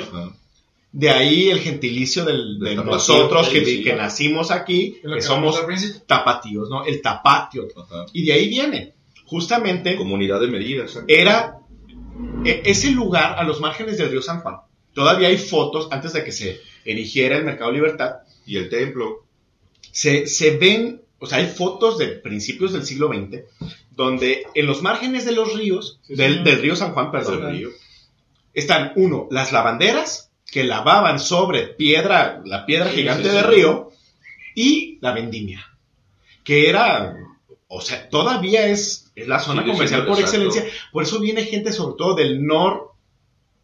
De 0.98 1.10
ahí 1.10 1.50
el 1.50 1.60
gentilicio 1.60 2.24
del- 2.24 2.58
de 2.58 2.70
tapatío, 2.76 2.92
nosotros 2.94 3.50
que, 3.50 3.84
que 3.84 3.94
nacimos 3.96 4.50
aquí, 4.50 4.98
que 5.02 5.16
que 5.16 5.22
somos 5.22 5.60
tapatíos, 6.08 6.70
¿no? 6.70 6.86
El 6.86 7.02
tapatio. 7.02 7.68
Y 8.14 8.26
de 8.26 8.32
ahí 8.34 8.48
viene. 8.48 8.94
Justamente 9.26 9.98
Comunidad 9.98 10.40
de 10.40 10.48
exacto. 10.84 11.06
era 11.14 11.58
e- 12.46 12.62
ese 12.64 12.92
lugar 12.92 13.36
a 13.38 13.44
los 13.44 13.60
márgenes 13.60 13.98
del 13.98 14.10
río 14.10 14.22
San 14.22 14.40
Juan. 14.40 14.56
Todavía 14.94 15.28
hay 15.28 15.38
fotos 15.38 15.90
antes 15.92 16.14
de 16.14 16.24
que 16.24 16.32
se 16.32 16.62
erigiera 16.86 17.36
el 17.38 17.44
Mercado 17.44 17.72
Libertad. 17.74 18.12
Y 18.46 18.56
el 18.56 18.70
templo. 18.70 19.26
Se, 19.92 20.28
se 20.28 20.56
ven, 20.58 21.02
o 21.20 21.26
sea, 21.26 21.40
hay 21.40 21.48
fotos 21.48 21.98
de 21.98 22.08
principios 22.08 22.72
del 22.72 22.86
siglo 22.86 23.10
XX 23.10 23.42
donde 23.92 24.44
en 24.54 24.66
los 24.66 24.82
márgenes 24.82 25.26
de 25.26 25.32
los 25.34 25.54
ríos, 25.58 26.00
Sí, 26.04 26.16
del, 26.16 26.44
del 26.44 26.62
río 26.62 26.76
San 26.78 26.94
Juan, 26.94 27.12
perdón, 27.12 27.52
río. 27.52 27.70
están, 28.54 28.92
uno, 28.96 29.28
las 29.32 29.52
lavanderas 29.52 30.32
que 30.56 30.64
lavaban 30.64 31.20
sobre 31.20 31.64
piedra, 31.68 32.42
la 32.46 32.66
piedra 32.66 32.90
Sí, 32.90 32.96
gigante 32.96 33.28
sí, 33.30 33.36
de 33.36 33.44
río, 33.44 33.92
y 34.56 34.98
la 35.02 35.12
vendimia, 35.12 35.68
que 36.46 36.70
era, 36.70 37.14
o 37.68 37.82
sea, 37.82 38.08
todavía 38.08 38.66
es, 38.66 39.12
es 39.16 39.28
la 39.28 39.40
zona 39.40 39.66
comercial 39.66 40.06
por 40.06 40.18
exacto. 40.18 40.38
excelencia. 40.48 40.64
Por 40.94 41.04
eso 41.04 41.20
viene 41.20 41.44
gente, 41.44 41.74
sobre 41.74 41.98
todo 41.98 42.16
del 42.16 42.42
noroeste 42.46 42.88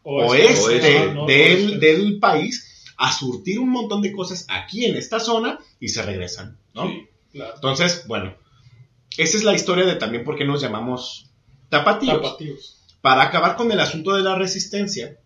Oeste, 0.03 1.15
del, 1.25 1.79
del 1.79 2.19
país, 2.19 2.91
a 2.97 3.09
surtir 3.13 3.57
un 3.59 3.69
montón 3.69 4.01
de 4.01 4.11
cosas 4.11 4.45
aquí 4.49 4.83
en 4.83 4.97
esta 4.97 5.21
zona 5.21 5.59
y 5.79 5.87
se 5.87 6.01
regresan, 6.01 6.57
¿no? 6.73 6.89
Sí, 6.89 7.07
claro. 7.31 7.53
Entonces, 7.55 8.05
bueno, 8.05 8.35
esa 9.15 9.37
es 9.37 9.45
la 9.45 9.53
historia 9.53 9.85
de 9.85 9.95
también 9.95 10.25
por 10.25 10.35
qué 10.35 10.43
nos 10.43 10.61
llamamos 10.61 11.29
tapatíos 11.69 12.21
Tapatíos. 12.21 12.79
para 12.99 13.21
acabar 13.21 13.55
con 13.55 13.71
el 13.71 13.79
asunto 13.79 14.11
de 14.13 14.23
la 14.23 14.35
resistencia, 14.35 15.20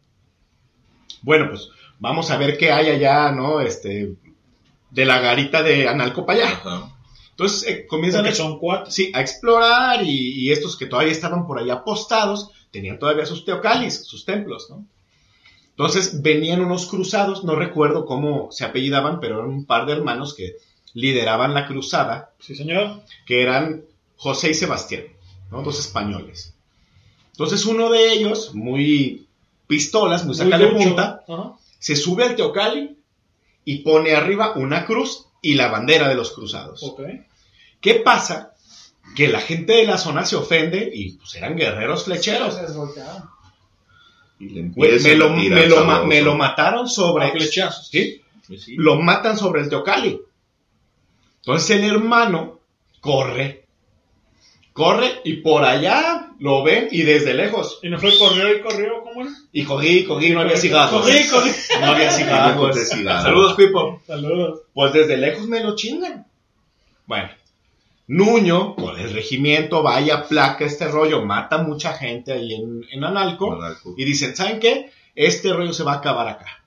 bueno, 1.25 1.49
pues 1.49 1.69
vamos 1.99 2.29
a 2.31 2.37
ver 2.37 2.57
qué 2.57 2.71
hay 2.71 2.89
allá, 2.89 3.31
¿no? 3.31 3.59
Este, 3.61 4.13
de 4.91 5.05
la 5.05 5.19
garita 5.19 5.63
de 5.63 5.87
Analco 5.87 6.25
para 6.25 6.39
allá. 6.45 6.51
Ajá. 6.53 6.91
Entonces 7.31 7.67
eh, 7.67 7.85
comienzan 7.87 8.25
a, 8.25 8.31
son 8.33 8.59
cuatro. 8.59 8.89
sí, 8.91 9.11
a 9.13 9.19
explorar 9.19 10.03
y, 10.03 10.31
y 10.45 10.51
estos 10.51 10.77
que 10.77 10.85
todavía 10.85 11.11
estaban 11.11 11.45
por 11.45 11.59
allá 11.59 11.73
apostados 11.73 12.51
tenían 12.71 12.99
todavía 12.99 13.25
sus 13.25 13.43
teocalis, 13.43 14.05
sus 14.05 14.23
templos, 14.23 14.67
¿no? 14.69 14.85
Entonces 15.71 16.21
venían 16.21 16.61
unos 16.61 16.85
cruzados, 16.85 17.43
no 17.43 17.55
recuerdo 17.55 18.05
cómo 18.05 18.49
se 18.51 18.63
apellidaban, 18.63 19.19
pero 19.19 19.39
eran 19.39 19.49
un 19.49 19.65
par 19.65 19.85
de 19.85 19.93
hermanos 19.93 20.33
que 20.33 20.55
lideraban 20.93 21.53
la 21.53 21.67
cruzada, 21.67 22.31
Sí, 22.39 22.55
señor. 22.55 23.01
que 23.25 23.41
eran 23.41 23.83
José 24.15 24.51
y 24.51 24.53
Sebastián, 24.53 25.03
¿no? 25.51 25.61
dos 25.63 25.77
españoles. 25.79 26.53
Entonces 27.31 27.65
uno 27.65 27.89
de 27.89 28.13
ellos, 28.13 28.55
muy 28.55 29.24
pistolas, 29.67 30.25
muy 30.25 30.35
saca 30.35 30.57
de 30.57 30.67
punta, 30.67 31.23
Ajá. 31.27 31.53
se 31.79 31.95
sube 31.95 32.23
al 32.23 32.35
Teocali 32.35 32.97
y 33.63 33.79
pone 33.79 34.13
arriba 34.13 34.53
una 34.55 34.85
cruz 34.85 35.25
y 35.41 35.55
la 35.55 35.67
bandera 35.67 36.07
de 36.07 36.15
los 36.15 36.31
cruzados. 36.31 36.95
¿Qué 37.81 37.95
pasa? 37.95 38.53
Que 39.15 39.27
la 39.27 39.39
gente 39.39 39.73
de 39.73 39.85
la 39.85 39.97
zona 39.97 40.25
se 40.25 40.35
ofende 40.35 40.91
y 40.93 41.13
pues 41.13 41.35
eran 41.35 41.55
guerreros 41.55 42.05
flecheros. 42.05 42.57
Y 44.39 44.49
le 44.49 44.63
me, 44.63 45.15
lo, 45.15 45.29
me 45.29 45.67
lo 45.67 46.05
me 46.05 46.21
lo 46.21 46.35
mataron 46.35 46.89
sobre... 46.89 47.31
Flechazos. 47.31 47.87
¿Sí? 47.87 48.21
Sí, 48.45 48.57
sí. 48.57 48.75
Lo 48.75 48.99
matan 48.99 49.37
sobre 49.37 49.61
el 49.61 49.69
Teocali. 49.69 50.19
Entonces 51.37 51.77
el 51.77 51.83
hermano 51.83 52.59
corre, 52.99 53.64
Corre 54.75 55.21
y 55.23 55.35
por 55.35 55.63
allá 55.63 56.31
lo 56.37 56.61
ven 56.61 56.89
y 56.91 57.03
desde 57.03 57.33
lejos. 57.33 57.79
Y 57.81 57.87
no 57.87 57.97
fue 57.97 58.11
corrió 58.19 58.53
y 58.53 58.59
corrió, 58.59 59.03
¿cómo 59.05 59.21
era? 59.21 59.31
Y 59.53 59.63
corrí, 59.63 60.03
corrí, 60.03 60.31
no 60.31 60.41
había 60.41 60.57
cigarros. 60.57 61.01
Corrí, 61.01 61.25
corrí. 61.29 61.49
No 61.79 61.91
había 61.91 62.11
cigarros. 62.11 62.89
Saludos, 62.89 63.53
Pipo. 63.53 64.01
Saludos. 64.05 64.63
Pues 64.73 64.91
desde 64.91 65.15
lejos 65.15 65.47
me 65.47 65.63
lo 65.63 65.77
chingan. 65.77 66.27
Bueno, 67.05 67.29
Nuño, 68.07 68.75
con 68.75 68.99
el 68.99 69.13
regimiento, 69.13 69.81
vaya 69.81 70.27
placa 70.27 70.65
este 70.65 70.89
rollo, 70.89 71.23
mata 71.23 71.59
mucha 71.59 71.93
gente 71.93 72.33
ahí 72.33 72.55
en, 72.55 72.85
en 72.91 73.03
Analco, 73.05 73.57
Y 73.95 74.03
dicen, 74.03 74.35
¿saben 74.35 74.59
qué? 74.59 74.91
Este 75.15 75.53
rollo 75.53 75.71
se 75.71 75.85
va 75.85 75.93
a 75.93 75.97
acabar 75.99 76.27
acá. 76.27 76.65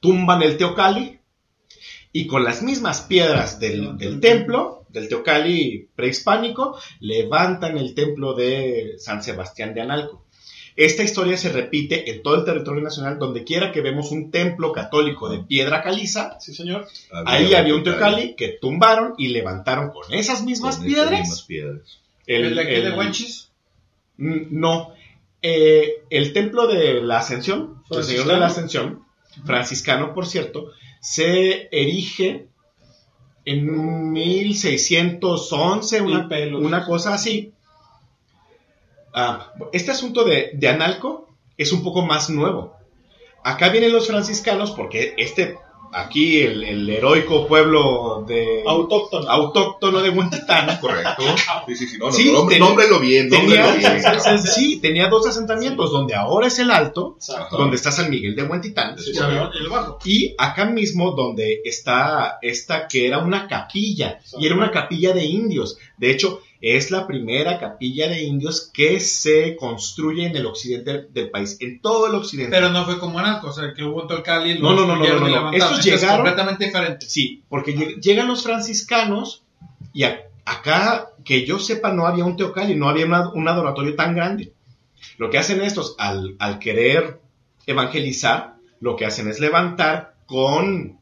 Tumban 0.00 0.42
el 0.42 0.58
Teocali 0.58 1.18
y 2.16 2.28
con 2.28 2.44
las 2.44 2.62
mismas 2.62 3.00
piedras 3.02 3.58
del, 3.58 3.98
del 3.98 4.20
templo, 4.20 4.84
del 4.88 5.08
Teocali 5.08 5.88
prehispánico, 5.96 6.78
levantan 7.00 7.76
el 7.76 7.92
templo 7.92 8.34
de 8.34 8.94
San 8.98 9.20
Sebastián 9.20 9.74
de 9.74 9.80
Analco. 9.80 10.24
Esta 10.76 11.02
historia 11.02 11.36
se 11.36 11.50
repite 11.52 12.12
en 12.12 12.22
todo 12.22 12.36
el 12.36 12.44
territorio 12.44 12.82
nacional, 12.82 13.18
donde 13.18 13.42
quiera 13.42 13.72
que 13.72 13.80
vemos 13.80 14.12
un 14.12 14.30
templo 14.30 14.70
católico 14.70 15.28
de 15.28 15.40
piedra 15.40 15.82
caliza. 15.82 16.38
Sí, 16.38 16.54
señor. 16.54 16.86
ahí 17.26 17.52
había 17.54 17.74
un 17.74 17.82
teocalli 17.82 18.36
que 18.36 18.58
tumbaron 18.60 19.14
y 19.18 19.28
levantaron 19.28 19.90
con 19.90 20.04
esas 20.14 20.44
mismas 20.44 20.76
Con 20.76 20.86
esas 20.86 20.94
piedras. 20.96 21.20
mismas 21.20 21.42
piedras. 21.42 22.00
¿El 22.26 22.54
de 22.54 22.60
aquí 22.60 22.74
de 22.80 22.90
Huanchis? 22.92 23.50
Mm, 24.18 24.40
No. 24.60 24.92
Eh, 25.42 26.04
el 26.10 26.32
templo 26.32 26.68
de 26.68 27.02
la 27.02 27.18
Ascensión, 27.18 27.82
el 27.90 28.04
Señor 28.04 28.26
de 28.28 28.36
la. 28.38 28.46
Ascensión, 28.46 29.04
franciscano 29.44 30.14
por 30.14 30.26
cierto, 30.26 30.70
se 31.04 31.68
erige 31.70 32.48
en 33.44 34.10
1611, 34.12 36.00
una, 36.00 36.28
una 36.56 36.86
cosa 36.86 37.12
así. 37.12 37.52
Ah, 39.12 39.52
este 39.74 39.90
asunto 39.90 40.24
de, 40.24 40.52
de 40.54 40.68
Analco 40.68 41.28
es 41.58 41.72
un 41.72 41.82
poco 41.82 42.06
más 42.06 42.30
nuevo. 42.30 42.74
Acá 43.44 43.68
vienen 43.68 43.92
los 43.92 44.06
franciscanos 44.06 44.70
porque 44.70 45.14
este, 45.18 45.58
aquí 45.96 46.40
el, 46.42 46.62
el 46.64 46.90
heroico 46.90 47.46
pueblo 47.46 48.24
de 48.26 48.62
autóctono, 48.66 49.28
autóctono 49.30 50.00
de 50.02 50.10
Huentitán, 50.10 50.78
correcto. 50.80 51.22
Sí, 51.68 51.76
sí, 51.76 51.86
sí, 51.86 51.98
no, 51.98 52.06
no, 52.06 52.12
Sí, 52.12 52.32
nombre- 52.32 52.56
ten- 52.56 52.64
nómbrelo 52.64 52.98
bien, 53.00 53.28
tenía, 53.30 53.62
nómbrelo 53.66 53.90
bien, 53.90 54.02
cabrón. 54.02 54.38
sí, 54.38 54.76
tenía 54.80 55.08
dos 55.08 55.26
asentamientos, 55.26 55.90
donde 55.92 56.14
ahora 56.14 56.48
es 56.48 56.58
el 56.58 56.70
Alto, 56.70 57.14
Exacto. 57.16 57.56
donde 57.56 57.76
está 57.76 57.92
San 57.92 58.10
Miguel 58.10 58.34
de 58.34 58.42
Huentitán, 58.42 58.96
y 60.04 60.34
acá 60.38 60.64
mismo 60.66 61.12
donde 61.12 61.60
está 61.64 62.38
esta 62.42 62.86
que 62.88 63.06
era 63.06 63.18
una 63.18 63.46
capilla, 63.48 64.20
y 64.38 64.46
era 64.46 64.54
una 64.56 64.70
capilla 64.70 65.12
de 65.12 65.24
indios. 65.24 65.78
De 65.96 66.10
hecho, 66.10 66.40
es 66.64 66.90
la 66.90 67.06
primera 67.06 67.58
capilla 67.58 68.08
de 68.08 68.22
indios 68.22 68.70
que 68.72 68.98
se 69.00 69.54
construye 69.56 70.26
en 70.26 70.34
el 70.36 70.46
occidente 70.46 71.06
del 71.12 71.30
país, 71.30 71.58
en 71.60 71.80
todo 71.80 72.06
el 72.06 72.14
occidente. 72.14 72.50
Pero 72.56 72.70
no 72.70 72.84
fue 72.84 72.98
como 72.98 73.18
Analco, 73.18 73.48
o 73.48 73.52
sea, 73.52 73.72
que 73.74 73.84
hubo 73.84 74.02
un 74.02 74.08
Tolcali, 74.08 74.58
No, 74.58 74.72
no, 74.74 74.86
no, 74.86 74.96
no, 74.96 75.06
no, 75.06 75.20
no, 75.20 75.28
no. 75.28 75.52
Estos 75.52 75.78
Esto 75.78 75.90
es 75.94 76.00
llegaron- 76.00 76.16
completamente 76.24 76.64
diferente. 76.66 77.06
Sí, 77.08 77.42
porque 77.48 77.76
lleg- 77.76 78.00
llegan 78.00 78.28
los 78.28 78.42
franciscanos 78.42 79.42
y 79.92 80.04
a- 80.04 80.22
acá, 80.44 81.10
que 81.24 81.44
yo 81.46 81.58
sepa, 81.58 81.92
no 81.92 82.06
había 82.06 82.24
un 82.24 82.36
teocalli, 82.36 82.74
no 82.74 82.88
había 82.88 83.06
una- 83.06 83.30
un 83.30 83.46
adoratorio 83.48 83.94
tan 83.94 84.14
grande. 84.14 84.52
Lo 85.18 85.30
que 85.30 85.38
hacen 85.38 85.60
estos, 85.62 85.94
al, 85.98 86.34
al 86.38 86.58
querer 86.58 87.20
evangelizar, 87.66 88.54
lo 88.80 88.96
que 88.96 89.06
hacen 89.06 89.28
es 89.28 89.40
levantar 89.40 90.14
con... 90.26 90.98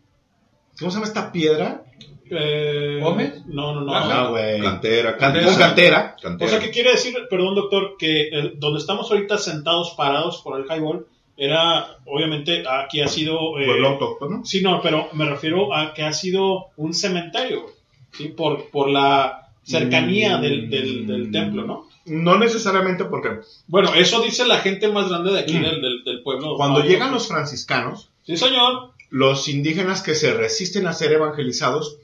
¿Cómo 0.78 0.90
se 0.90 0.96
llama 0.96 1.06
esta 1.06 1.32
piedra? 1.32 1.84
Eh, 2.30 2.98
¿Gómez? 3.02 3.42
No, 3.46 3.74
no, 3.74 3.80
no. 3.82 3.94
Ah, 3.94 4.28
güey. 4.30 4.60
Cantera, 4.60 5.16
Can- 5.16 5.34
cantera. 5.56 6.16
Cantera. 6.20 6.46
O 6.46 6.48
sea, 6.48 6.60
¿qué 6.60 6.70
quiere 6.70 6.92
decir, 6.92 7.14
perdón, 7.28 7.54
doctor, 7.54 7.96
que 7.98 8.28
el- 8.28 8.58
donde 8.58 8.78
estamos 8.80 9.10
ahorita 9.10 9.38
sentados, 9.38 9.90
parados 9.96 10.40
por 10.42 10.58
el 10.58 10.64
highball, 10.66 11.06
era, 11.36 11.96
obviamente, 12.06 12.62
aquí 12.68 13.00
ha 13.00 13.08
sido... 13.08 13.58
eh, 13.58 13.66
Pueblo 13.66 13.88
autóctono. 13.88 14.44
Sí, 14.44 14.62
no, 14.62 14.80
pero 14.82 15.08
me 15.14 15.24
refiero 15.28 15.74
a 15.74 15.92
que 15.94 16.02
ha 16.02 16.12
sido 16.12 16.66
un 16.76 16.94
cementerio, 16.94 17.66
¿sí? 18.12 18.28
Por, 18.28 18.70
por 18.70 18.88
la 18.88 19.48
cercanía 19.64 20.38
Mm. 20.38 20.40
del, 20.42 20.70
del- 20.70 21.06
del 21.06 21.30
templo, 21.32 21.64
¿no? 21.64 21.88
No 22.04 22.36
necesariamente 22.38 23.04
porque 23.04 23.40
Bueno, 23.68 23.94
eso 23.94 24.20
dice 24.22 24.44
la 24.46 24.58
gente 24.58 24.88
más 24.88 25.08
grande 25.08 25.32
de 25.32 25.40
aquí 25.40 25.54
Mm. 25.56 25.62
del, 25.62 25.80
del- 25.82 26.04
del 26.04 26.22
pueblo. 26.22 26.56
cuando 26.56 26.80
Ah, 26.80 26.84
llegan 26.84 27.12
los 27.12 27.28
franciscanos, 27.28 28.10
Sí, 28.24 28.36
señor. 28.36 28.90
los 29.10 29.48
indígenas 29.48 30.02
que 30.02 30.14
se 30.14 30.34
resisten 30.34 30.86
a 30.86 30.92
ser 30.92 31.12
evangelizados 31.12 31.96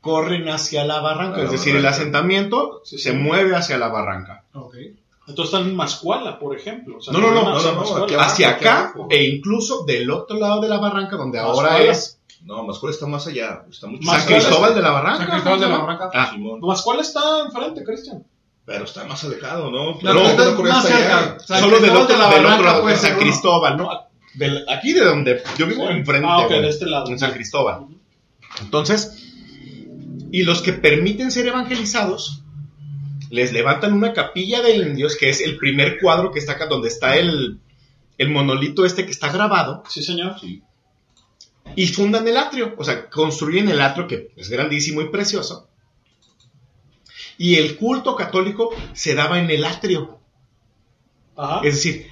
corren 0.00 0.48
hacia 0.48 0.84
la 0.84 1.00
barranca, 1.00 1.38
la 1.38 1.44
es 1.44 1.50
decir, 1.50 1.76
el 1.76 1.86
asentamiento 1.86 2.80
Sí, 2.84 2.98
se 2.98 3.12
sí. 3.12 3.16
mueve 3.16 3.54
hacia 3.56 3.78
la 3.78 3.88
barranca. 3.88 4.44
Entonces 5.26 5.52
están 5.54 5.68
en 5.68 5.76
Mascuala, 5.76 6.38
por 6.38 6.56
ejemplo. 6.56 6.98
O 6.98 7.00
sea, 7.02 7.12
No, 7.12 7.18
no, 7.20 7.30
no, 7.32 7.42
no, 7.42 7.56
hacia 7.56 7.70
no, 7.70 7.74
no, 7.74 7.80
Mascuala. 7.80 8.04
aquí 8.04 8.14
hacia 8.14 8.48
aquí 8.50 8.64
acá 8.64 8.78
abajo. 8.80 9.08
e 9.10 9.24
incluso 9.24 9.84
del 9.84 10.10
otro 10.10 10.38
lado 10.38 10.60
de 10.60 10.68
la 10.68 10.78
barranca 10.78 11.16
donde 11.16 11.38
ahora 11.38 11.70
Mascuala. 11.70 11.90
es 11.92 12.14
No, 12.44 12.62
Mascula 12.64 12.92
está 12.92 13.06
más 13.06 13.26
allá. 13.26 13.64
Está 13.70 13.88
mucho 13.88 14.08
San. 14.10 14.24
Cristóbal 14.26 14.74
de 14.74 14.80
la 14.80 14.90
Barranca. 14.92 15.18
San 15.24 15.30
Cristóbal 15.32 15.60
de 15.60 15.68
la 15.68 15.78
Barranca. 15.78 16.10
Ah, 16.14 16.30
Simón. 16.32 16.60
Mascuala 16.62 17.02
está 17.02 17.40
enfrente, 17.44 17.82
Cristian. 17.84 18.24
Pero 18.64 18.84
está 18.84 19.04
más 19.04 19.22
alejado, 19.24 19.70
¿no? 19.70 19.92
No, 19.92 19.98
Claro, 19.98 20.20
está 20.22 20.44
no, 20.44 20.50
no, 20.52 20.62
más 20.62 20.84
está 20.84 20.98
cerca. 20.98 21.60
solo 21.60 21.80
del 21.80 21.90
otro, 21.90 22.06
de 22.06 22.16
la 22.16 22.28
del 22.30 22.38
otro 22.38 22.48
Barranca 22.48 22.62
lado, 22.72 22.86
de 22.86 22.96
ser 22.96 23.10
San. 23.10 23.18
Cristóbal, 23.18 23.76
¿no? 23.76 23.90
Del- 24.34 24.64
aquí 24.68 24.92
de 24.92 25.04
donde 25.04 25.42
yo 25.58 25.66
vivo 25.66 25.88
enfrente, 25.90 26.26
Ah, 26.30 26.38
ok, 26.40 26.50
de 26.50 26.68
este 26.68 26.86
lado. 26.86 27.10
en 27.10 27.18
San 27.18 27.32
Cristóbal. 27.32 27.86
Entonces, 28.60 29.27
y 30.30 30.42
los 30.42 30.62
que 30.62 30.72
permiten 30.72 31.30
ser 31.30 31.46
evangelizados, 31.46 32.42
les 33.30 33.52
levantan 33.52 33.92
una 33.92 34.12
capilla 34.12 34.62
de 34.62 34.76
indios, 34.76 35.16
que 35.16 35.28
es 35.28 35.40
el 35.40 35.56
primer 35.56 35.98
cuadro 36.00 36.30
que 36.32 36.38
está 36.38 36.52
acá, 36.52 36.66
donde 36.66 36.88
está 36.88 37.16
el, 37.16 37.60
el 38.16 38.30
monolito 38.30 38.84
este 38.84 39.04
que 39.04 39.10
está 39.10 39.30
grabado, 39.30 39.82
Sí, 39.88 40.02
señor. 40.02 40.36
y 41.76 41.86
fundan 41.88 42.26
el 42.26 42.36
atrio, 42.36 42.74
o 42.78 42.84
sea, 42.84 43.08
construyen 43.10 43.68
el 43.68 43.80
atrio 43.80 44.06
que 44.06 44.32
es 44.36 44.48
grandísimo 44.48 45.00
y 45.02 45.08
precioso. 45.10 45.68
Y 47.36 47.56
el 47.56 47.76
culto 47.76 48.16
católico 48.16 48.70
se 48.94 49.14
daba 49.14 49.38
en 49.38 49.50
el 49.50 49.64
atrio. 49.64 50.18
Ajá. 51.36 51.60
Es 51.62 51.74
decir, 51.76 52.10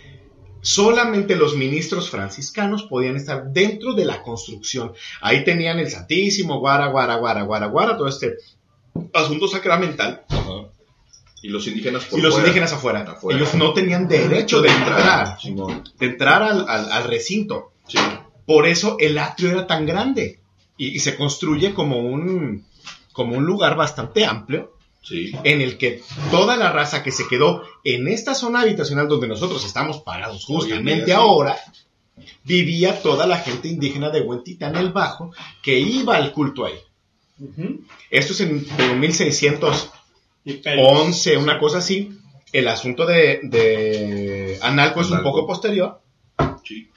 solamente 0.67 1.37
los 1.37 1.55
ministros 1.57 2.11
franciscanos 2.11 2.83
podían 2.83 3.15
estar 3.17 3.45
dentro 3.53 3.93
de 3.95 4.05
la 4.05 4.23
construcción. 4.23 4.93
Ahí 5.21 5.45
tenían 5.45 5.79
el 5.79 5.89
Santísimo, 5.89 6.59
guara, 6.59 6.89
guara, 6.89 7.17
guara, 7.17 7.43
guara, 7.45 7.67
guara, 7.67 7.97
todo 7.97 8.09
este 8.09 8.35
asunto 9.15 9.47
sacramental. 9.47 10.25
Ajá. 10.29 10.69
Y 11.43 11.49
los 11.49 11.67
indígenas 11.69 12.07
por 12.07 12.19
y 12.19 12.23
los 12.23 12.33
fuera. 12.35 12.49
indígenas 12.49 12.73
afuera. 12.73 13.01
Afuera. 13.03 13.39
Ellos 13.39 13.55
no 13.55 13.73
tenían 13.73 14.09
derecho 14.09 14.61
de 14.61 14.71
entrar, 14.71 15.39
de 15.99 16.07
entrar 16.07 16.43
al, 16.43 16.67
al- 16.69 16.91
al 16.91 17.05
recinto. 17.05 17.73
Sí. 17.87 17.99
Por 18.45 18.67
eso 18.67 18.97
el 18.99 19.19
atrio 19.19 19.51
era 19.51 19.67
tan 19.69 19.87
grande 19.87 20.41
y, 20.77 20.89
y 20.89 20.99
se 20.99 21.17
construye 21.17 21.75
como 21.75 22.01
un, 22.01 22.65
como 23.13 23.37
un 23.37 23.45
lugar 23.47 23.77
bastante 23.77 24.25
amplio 24.25 24.73
Sí. 25.09 25.31
en 25.45 25.61
el 25.61 25.79
que 25.79 26.03
toda 26.33 26.57
la 26.57 26.73
raza 26.73 27.05
que 27.05 27.13
se 27.13 27.29
quedó 27.29 27.63
en 27.85 28.09
esta 28.09 28.35
zona 28.35 28.63
habitacional 28.63 29.07
donde 29.07 29.29
nosotros 29.29 29.65
estamos 29.65 30.01
parados 30.01 30.45
justamente 30.45 30.95
día, 30.97 31.05
sí. 31.07 31.13
ahora, 31.13 31.57
vivía 32.43 33.01
toda 33.03 33.27
la 33.27 33.39
gente 33.39 33.69
indígena 33.69 34.11
de 34.11 34.23
Huentitán 34.23 34.75
el 34.75 34.91
Bajo 34.93 35.33
que 35.63 35.79
iba 35.79 36.17
al 36.17 36.33
culto 36.33 36.65
ahí. 36.67 36.75
Esto 38.11 38.33
es 38.33 38.41
en, 38.41 38.67
en 38.79 38.99
1611, 39.01 39.89
Y 40.45 40.55
pelos. 40.55 41.27
una 41.39 41.59
cosa 41.59 41.79
así. 41.79 42.11
El 42.53 42.67
asunto 42.69 43.05
de, 43.07 43.41
de 43.43 44.59
Analco 44.63 45.03
es 45.03 45.11
un 45.11 45.23
poco 45.23 45.47
posterior. 45.47 46.01
Sí. 46.65 46.89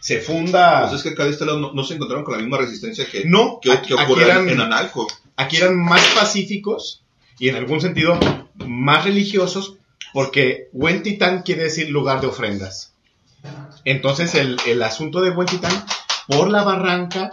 Se 0.00 0.20
funda... 0.20 0.82
Pues 0.88 0.94
es 0.94 1.02
que 1.02 1.10
acá 1.10 1.24
de 1.24 1.30
este 1.30 1.44
lado 1.46 1.60
no, 1.60 1.72
no 1.72 1.84
se 1.84 1.94
encontraron 1.94 2.24
con 2.24 2.34
la 2.34 2.40
misma 2.40 2.58
resistencia 2.58 3.06
que, 3.10 3.24
No, 3.26 3.58
que, 3.62 3.70
eran- 3.70 4.48
en 4.48 4.60
Analco. 4.60 5.06
aquí 5.36 5.56
eran 5.58 5.78
más 5.78 6.02
pacíficos 6.14 7.03
y 7.38 7.48
en 7.48 7.56
algún 7.56 7.80
sentido 7.80 8.18
más 8.54 9.04
religiosos 9.04 9.76
porque 10.12 10.68
Huentitán 10.72 11.42
quiere 11.42 11.64
decir 11.64 11.90
lugar 11.90 12.20
de 12.20 12.28
ofrendas. 12.28 12.94
Entonces 13.84 14.34
el, 14.34 14.56
el 14.66 14.82
asunto 14.82 15.20
de 15.20 15.30
Huentitán, 15.30 15.84
por 16.28 16.50
la 16.50 16.62
barranca, 16.62 17.30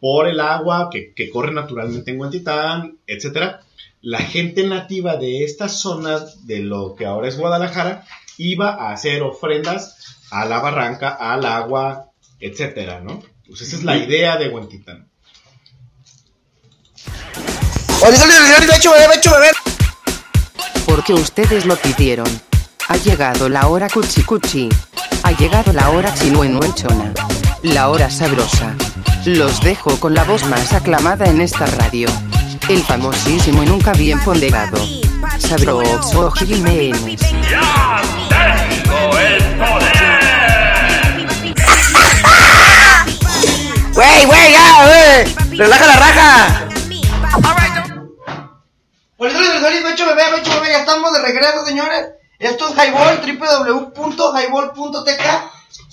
por 0.00 0.26
el 0.26 0.40
agua 0.40 0.88
que, 0.90 1.12
que 1.14 1.30
corre 1.30 1.52
naturalmente 1.52 2.10
en 2.10 2.20
Huentitán, 2.20 2.98
etcétera, 3.06 3.60
la 4.00 4.18
gente 4.18 4.66
nativa 4.66 5.16
de 5.16 5.44
estas 5.44 5.80
zonas 5.80 6.46
de 6.46 6.60
lo 6.60 6.94
que 6.94 7.06
ahora 7.06 7.28
es 7.28 7.38
Guadalajara 7.38 8.04
iba 8.38 8.70
a 8.70 8.92
hacer 8.92 9.22
ofrendas 9.22 10.18
a 10.30 10.44
la 10.44 10.60
barranca, 10.60 11.10
al 11.10 11.44
agua, 11.44 12.10
etcétera, 12.40 13.00
¿no? 13.00 13.22
Pues 13.46 13.62
esa 13.62 13.76
es 13.76 13.84
la 13.84 13.96
idea 13.96 14.36
de 14.36 14.48
Huentitán. 14.48 15.08
Porque 20.86 21.12
ustedes 21.12 21.66
lo 21.66 21.74
pidieron. 21.74 22.28
Ha 22.86 22.96
llegado 22.98 23.48
la 23.48 23.66
hora 23.66 23.88
cuchi 23.88 24.22
cuchi. 24.22 24.68
Ha 25.24 25.32
llegado 25.32 25.72
la 25.72 25.90
hora 25.90 26.14
chinuenuenchona. 26.14 27.12
La 27.64 27.88
hora 27.88 28.08
sabrosa. 28.08 28.76
Los 29.24 29.60
dejo 29.60 29.98
con 29.98 30.14
la 30.14 30.22
voz 30.22 30.44
más 30.44 30.72
aclamada 30.72 31.26
en 31.26 31.40
esta 31.40 31.66
radio. 31.66 32.08
El 32.68 32.80
famosísimo 32.84 33.64
y 33.64 33.66
nunca 33.66 33.92
bien 33.92 34.20
ponderado. 34.20 34.78
Sabroso 35.40 36.30
Jiménez. 36.30 37.20
¡Ya 37.50 38.02
tengo 38.28 39.18
el 39.18 39.42
poder! 39.56 39.96
¡Wey, 43.96 44.26
wey, 44.26 44.52
ya, 44.52 44.76
wey! 44.86 45.58
¡Relaja 45.58 45.86
la 45.86 45.96
raja! 45.96 46.65
Polidores 49.16 49.52
del 49.54 49.62
Solís, 49.62 49.82
Mecho 49.82 50.06
Bebé, 50.06 50.22
Mecho 50.30 50.50
Bebé, 50.60 50.72
ya 50.72 50.80
estamos 50.80 51.12
de 51.12 51.22
regreso, 51.22 51.64
señores. 51.64 52.06
Esto 52.38 52.68
es 52.68 52.74
Highball, 52.74 53.20
www.highball.tk 53.94 55.22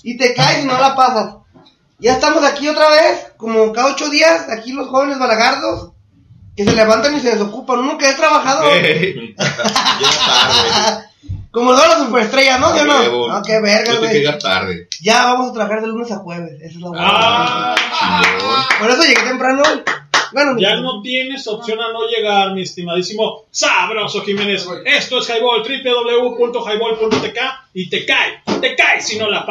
y 0.02 0.16
te 0.18 0.34
caes 0.34 0.62
y 0.62 0.66
no 0.66 0.78
la 0.78 0.94
pasas. 0.94 1.36
Ya 1.98 2.12
estamos 2.12 2.44
aquí 2.44 2.68
otra 2.68 2.90
vez, 2.90 3.28
como 3.38 3.72
cada 3.72 3.92
ocho 3.92 4.10
días, 4.10 4.46
aquí 4.50 4.72
los 4.72 4.88
jóvenes 4.88 5.18
balagardos, 5.18 5.92
que 6.54 6.64
se 6.64 6.72
levantan 6.72 7.16
y 7.16 7.20
se 7.20 7.30
desocupan. 7.30 7.78
Uno 7.78 7.96
que 7.96 8.10
es 8.10 8.16
trabajador. 8.16 8.70
como 11.50 11.70
todas 11.70 11.88
las 11.88 11.98
superestrellas, 12.00 12.60
¿no? 12.60 12.76
¿Sí 12.76 12.84
no? 12.84 13.28
No, 13.28 13.42
qué 13.42 13.58
verga, 13.60 13.94
güey. 13.94 14.38
tarde. 14.38 14.88
Ya 15.00 15.24
vamos 15.24 15.50
a 15.50 15.54
trabajar 15.54 15.80
de 15.80 15.86
lunes 15.86 16.12
a 16.12 16.16
jueves, 16.16 16.60
esa 16.60 16.74
es 16.74 16.76
la 16.76 16.88
buena. 16.88 17.06
Ah, 17.08 17.74
Por 18.78 18.90
eso 18.90 19.02
llegué 19.02 19.22
temprano 19.22 19.62
hoy. 19.66 19.82
Bueno, 20.34 20.58
Ya 20.58 20.80
no 20.80 21.00
tienes 21.00 21.46
opción 21.46 21.80
a 21.80 21.92
no 21.92 22.08
llegar, 22.08 22.52
mi 22.54 22.62
estimadísimo 22.62 23.44
Sabroso 23.52 24.22
Jiménez. 24.22 24.68
Esto 24.84 25.18
es 25.18 25.30
Highball, 25.30 25.62
www.highball.tk 25.62 27.38
y 27.72 27.88
te 27.88 28.04
cae, 28.04 28.42
te 28.60 28.74
cae 28.74 29.00
si 29.00 29.16
no 29.16 29.30
la 29.30 29.48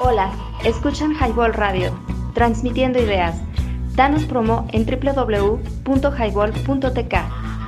Hola, 0.00 0.30
escuchan 0.64 1.14
Highball 1.14 1.54
Radio, 1.54 1.98
transmitiendo 2.34 3.02
ideas. 3.02 3.40
Danos 3.94 4.24
promo 4.24 4.68
en 4.72 4.84
www.highball.tk. 4.84 7.14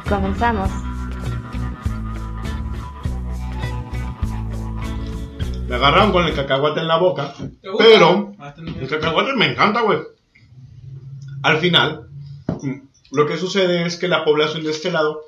Comenzamos. 0.06 0.87
Me 5.68 5.76
agarraron 5.76 6.12
con 6.12 6.26
el 6.26 6.34
cacahuate 6.34 6.80
en 6.80 6.88
la 6.88 6.96
boca. 6.96 7.34
Pero 7.78 8.34
el 8.80 8.88
cacahuate 8.88 9.34
me 9.34 9.46
encanta, 9.46 9.82
güey. 9.82 9.98
Al 11.42 11.58
final, 11.58 12.08
mm, 12.62 12.72
lo 13.12 13.26
que 13.26 13.36
sucede 13.36 13.86
es 13.86 13.96
que 13.96 14.08
la 14.08 14.24
población 14.24 14.64
de 14.64 14.70
este 14.70 14.90
lado 14.90 15.20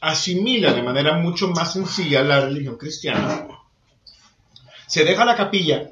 asimila 0.00 0.74
de 0.74 0.82
manera 0.82 1.14
mucho 1.14 1.48
más 1.48 1.72
sencilla 1.72 2.22
la 2.22 2.42
religión 2.42 2.76
cristiana. 2.76 3.46
Se 4.86 5.04
deja 5.04 5.24
la 5.24 5.36
capilla 5.36 5.90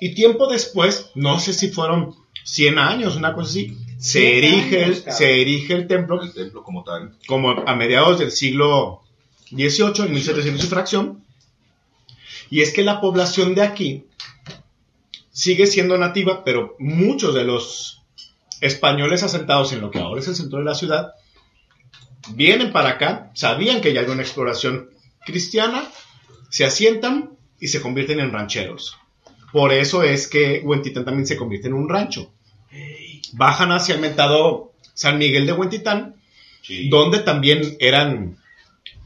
y 0.00 0.14
tiempo 0.14 0.46
después, 0.46 1.10
no 1.14 1.38
sé 1.40 1.52
si 1.52 1.68
fueron 1.68 2.14
100 2.44 2.78
años, 2.78 3.16
una 3.16 3.32
cosa 3.32 3.50
así, 3.50 3.76
se 3.98 4.20
100 4.20 4.36
erige, 4.36 4.84
el, 4.84 4.96
se 4.96 5.42
erige 5.42 5.74
el 5.74 5.88
templo. 5.88 6.22
El 6.22 6.32
templo 6.32 6.62
como 6.62 6.84
tal. 6.84 7.16
Como 7.26 7.50
a 7.50 7.74
mediados 7.74 8.20
del 8.20 8.30
siglo 8.30 9.02
XVIII, 9.50 10.06
en 10.06 10.14
1700 10.14 10.64
y 10.64 10.68
fracción. 10.68 11.25
Y 12.50 12.62
es 12.62 12.72
que 12.72 12.82
la 12.82 13.00
población 13.00 13.54
de 13.54 13.62
aquí 13.62 14.06
sigue 15.30 15.66
siendo 15.66 15.98
nativa, 15.98 16.44
pero 16.44 16.76
muchos 16.78 17.34
de 17.34 17.44
los 17.44 18.02
españoles 18.60 19.22
asentados 19.22 19.72
en 19.72 19.80
lo 19.80 19.90
que 19.90 19.98
ahora 19.98 20.20
es 20.20 20.28
el 20.28 20.36
centro 20.36 20.58
de 20.58 20.64
la 20.64 20.74
ciudad 20.74 21.12
vienen 22.34 22.72
para 22.72 22.90
acá, 22.90 23.30
sabían 23.34 23.80
que 23.80 23.92
ya 23.92 24.00
hay 24.00 24.06
una 24.06 24.22
exploración 24.22 24.90
cristiana, 25.24 25.88
se 26.50 26.64
asientan 26.64 27.36
y 27.60 27.68
se 27.68 27.80
convierten 27.80 28.20
en 28.20 28.32
rancheros. 28.32 28.96
Por 29.52 29.72
eso 29.72 30.02
es 30.02 30.26
que 30.26 30.60
Huentitán 30.64 31.04
también 31.04 31.26
se 31.26 31.36
convierte 31.36 31.68
en 31.68 31.74
un 31.74 31.88
rancho. 31.88 32.32
Bajan 33.32 33.72
hacia 33.72 33.94
el 33.94 34.00
mentado 34.00 34.72
San 34.94 35.18
Miguel 35.18 35.46
de 35.46 35.52
Huentitán, 35.52 36.16
donde 36.90 37.20
también 37.20 37.76
eran 37.80 38.38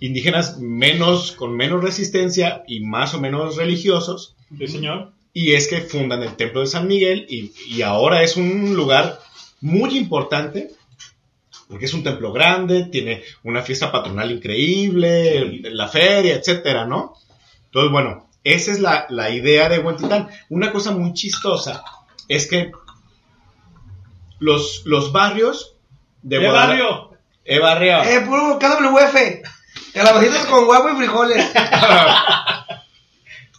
indígenas 0.01 0.59
menos, 0.59 1.33
con 1.33 1.55
menos 1.55 1.83
resistencia 1.83 2.65
y 2.67 2.81
más 2.81 3.15
o 3.15 3.21
menos 3.21 3.57
religiosos. 3.57 4.35
Sí, 4.59 4.67
señor. 4.67 5.13
Y 5.33 5.53
es 5.53 5.69
que 5.69 5.83
fundan 5.83 6.23
el 6.23 6.35
templo 6.35 6.61
de 6.61 6.67
San 6.67 6.89
Miguel 6.89 7.27
y, 7.29 7.53
y 7.69 7.83
ahora 7.83 8.23
es 8.23 8.37
un 8.37 8.75
lugar 8.75 9.21
muy 9.61 9.97
importante 9.97 10.71
porque 11.71 11.85
es 11.85 11.95
un 11.95 12.03
templo 12.03 12.33
grande, 12.33 12.87
tiene 12.87 13.23
una 13.45 13.63
fiesta 13.63 13.93
patronal 13.93 14.33
increíble, 14.33 15.61
la 15.71 15.87
feria, 15.87 16.35
etcétera, 16.35 16.85
¿no? 16.85 17.15
Entonces, 17.67 17.93
bueno, 17.93 18.29
esa 18.43 18.73
es 18.73 18.81
la, 18.81 19.07
la 19.09 19.31
idea 19.31 19.69
de 19.69 19.79
Huentitán. 19.79 20.29
Una 20.49 20.73
cosa 20.73 20.91
muy 20.91 21.13
chistosa 21.13 21.85
es 22.27 22.49
que 22.49 22.73
los, 24.41 24.83
los 24.85 25.13
barrios 25.13 25.77
de 26.23 26.45
¡Eh, 26.45 26.51
barrio! 26.51 27.11
¡Eh, 27.45 27.61
barrio! 27.61 28.03
Eh, 28.03 28.21
puro 28.23 28.59
KWF. 28.59 29.15
Calabacitas 29.93 30.47
con 30.47 30.69
huevo 30.69 30.91
y 30.91 30.97
frijoles. 30.97 31.47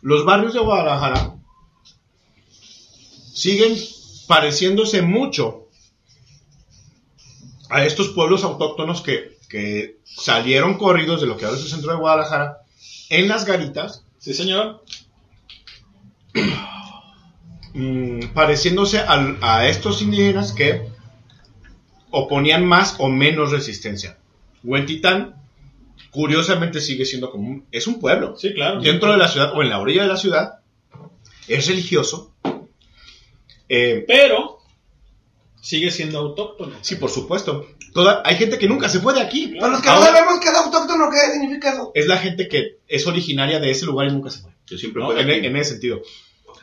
Los 0.01 0.25
barrios 0.25 0.53
de 0.53 0.59
Guadalajara 0.59 1.35
siguen 3.33 3.77
pareciéndose 4.27 5.01
mucho 5.01 5.67
a 7.69 7.85
estos 7.85 8.09
pueblos 8.09 8.43
autóctonos 8.43 9.01
que, 9.01 9.37
que 9.49 9.99
salieron 10.03 10.77
corridos 10.77 11.21
de 11.21 11.27
lo 11.27 11.37
que 11.37 11.45
ahora 11.45 11.57
es 11.57 11.63
el 11.63 11.69
centro 11.71 11.91
de 11.91 11.97
Guadalajara 11.97 12.59
en 13.09 13.27
las 13.27 13.45
garitas. 13.45 14.05
Sí, 14.17 14.33
señor. 14.33 14.83
mm, 17.73 18.27
pareciéndose 18.33 18.99
a 18.99 19.67
estos 19.67 20.01
indígenas 20.01 20.53
que 20.53 20.89
oponían 22.09 22.65
más 22.65 22.95
o 22.99 23.09
menos 23.09 23.51
resistencia. 23.51 24.17
Huentitán, 24.63 25.40
curiosamente, 26.09 26.81
sigue 26.81 27.05
siendo 27.05 27.31
como 27.31 27.47
un, 27.47 27.65
es 27.71 27.87
un 27.87 27.99
pueblo. 27.99 28.35
Sí, 28.37 28.53
claro. 28.53 28.81
Dentro 28.81 29.11
de 29.11 29.17
la 29.17 29.27
ciudad 29.27 29.53
o 29.55 29.61
en 29.61 29.69
la 29.69 29.79
orilla 29.79 30.03
de 30.03 30.07
la 30.07 30.17
ciudad, 30.17 30.59
es 31.47 31.67
religioso. 31.67 32.33
Eh, 33.69 34.03
Pero 34.07 34.59
sigue 35.61 35.91
siendo 35.91 36.19
autóctono. 36.19 36.75
Sí, 36.81 36.95
por 36.95 37.09
supuesto. 37.09 37.67
Toda, 37.93 38.21
hay 38.25 38.35
gente 38.35 38.57
que 38.57 38.67
nunca 38.67 38.89
se 38.89 38.99
fue 38.99 39.13
de 39.13 39.21
aquí. 39.21 39.55
Para 39.59 39.73
los 39.73 39.81
que 39.81 39.87
no 39.87 39.95
Ahora, 39.95 40.07
sabemos 40.07 40.39
qué 40.41 40.49
es 40.49 40.55
autóctono, 40.55 41.09
¿qué 41.09 41.31
significa 41.31 41.73
eso? 41.73 41.91
es 41.93 42.07
la 42.07 42.17
gente 42.17 42.47
que 42.47 42.79
es 42.87 43.05
originaria 43.07 43.59
de 43.59 43.69
ese 43.71 43.85
lugar 43.85 44.07
y 44.07 44.11
nunca 44.11 44.29
se 44.29 44.41
fue. 44.41 44.51
Que 44.65 44.77
siempre 44.77 45.01
¿no? 45.01 45.07
fue 45.07 45.15
de 45.15 45.21
en, 45.21 45.29
aquí. 45.29 45.47
en 45.47 45.55
ese 45.57 45.71
sentido. 45.71 46.01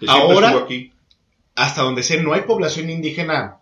Ahora, 0.07 0.50
aquí. 0.50 0.92
hasta 1.55 1.83
donde 1.83 2.02
sé, 2.02 2.20
no 2.23 2.33
hay 2.33 2.42
población 2.42 2.91
indígena 2.91 3.57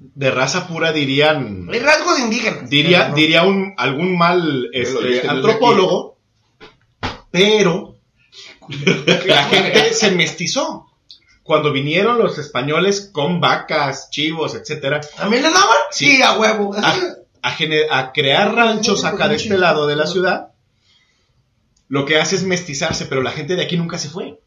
de 0.00 0.30
raza 0.30 0.66
pura, 0.68 0.92
dirían. 0.92 1.68
Hay 1.72 1.80
rasgos 1.80 2.18
indígenas. 2.20 2.68
Diría, 2.70 3.08
No. 3.08 3.14
diría 3.14 3.42
un, 3.44 3.74
algún 3.76 4.16
mal 4.16 4.68
este, 4.72 5.22
no 5.24 5.30
antropólogo, 5.32 6.18
pero 7.30 7.96
la 9.26 9.44
gente 9.44 9.92
se 9.92 10.10
mestizó. 10.12 10.84
Cuando 11.42 11.72
vinieron 11.72 12.18
los 12.18 12.36
españoles 12.38 13.08
con 13.12 13.40
vacas, 13.40 14.10
chivos, 14.10 14.54
etcétera, 14.54 15.00
¿También 15.16 15.42
le 15.42 15.48
daban? 15.50 15.78
Sí, 15.90 16.20
a 16.20 16.38
huevo. 16.38 16.74
a, 16.76 16.94
a 17.90 18.12
crear 18.12 18.54
ranchos 18.54 19.04
acá 19.06 19.28
de 19.28 19.36
este 19.36 19.56
lado 19.56 19.86
de 19.86 19.96
la 19.96 20.06
ciudad, 20.06 20.48
lo 21.88 22.04
que 22.04 22.18
hace 22.18 22.36
es 22.36 22.42
mestizarse, 22.42 23.06
pero 23.06 23.22
la 23.22 23.30
gente 23.30 23.56
de 23.56 23.62
aquí 23.62 23.78
nunca 23.78 23.96
se 23.96 24.10
fue. 24.10 24.38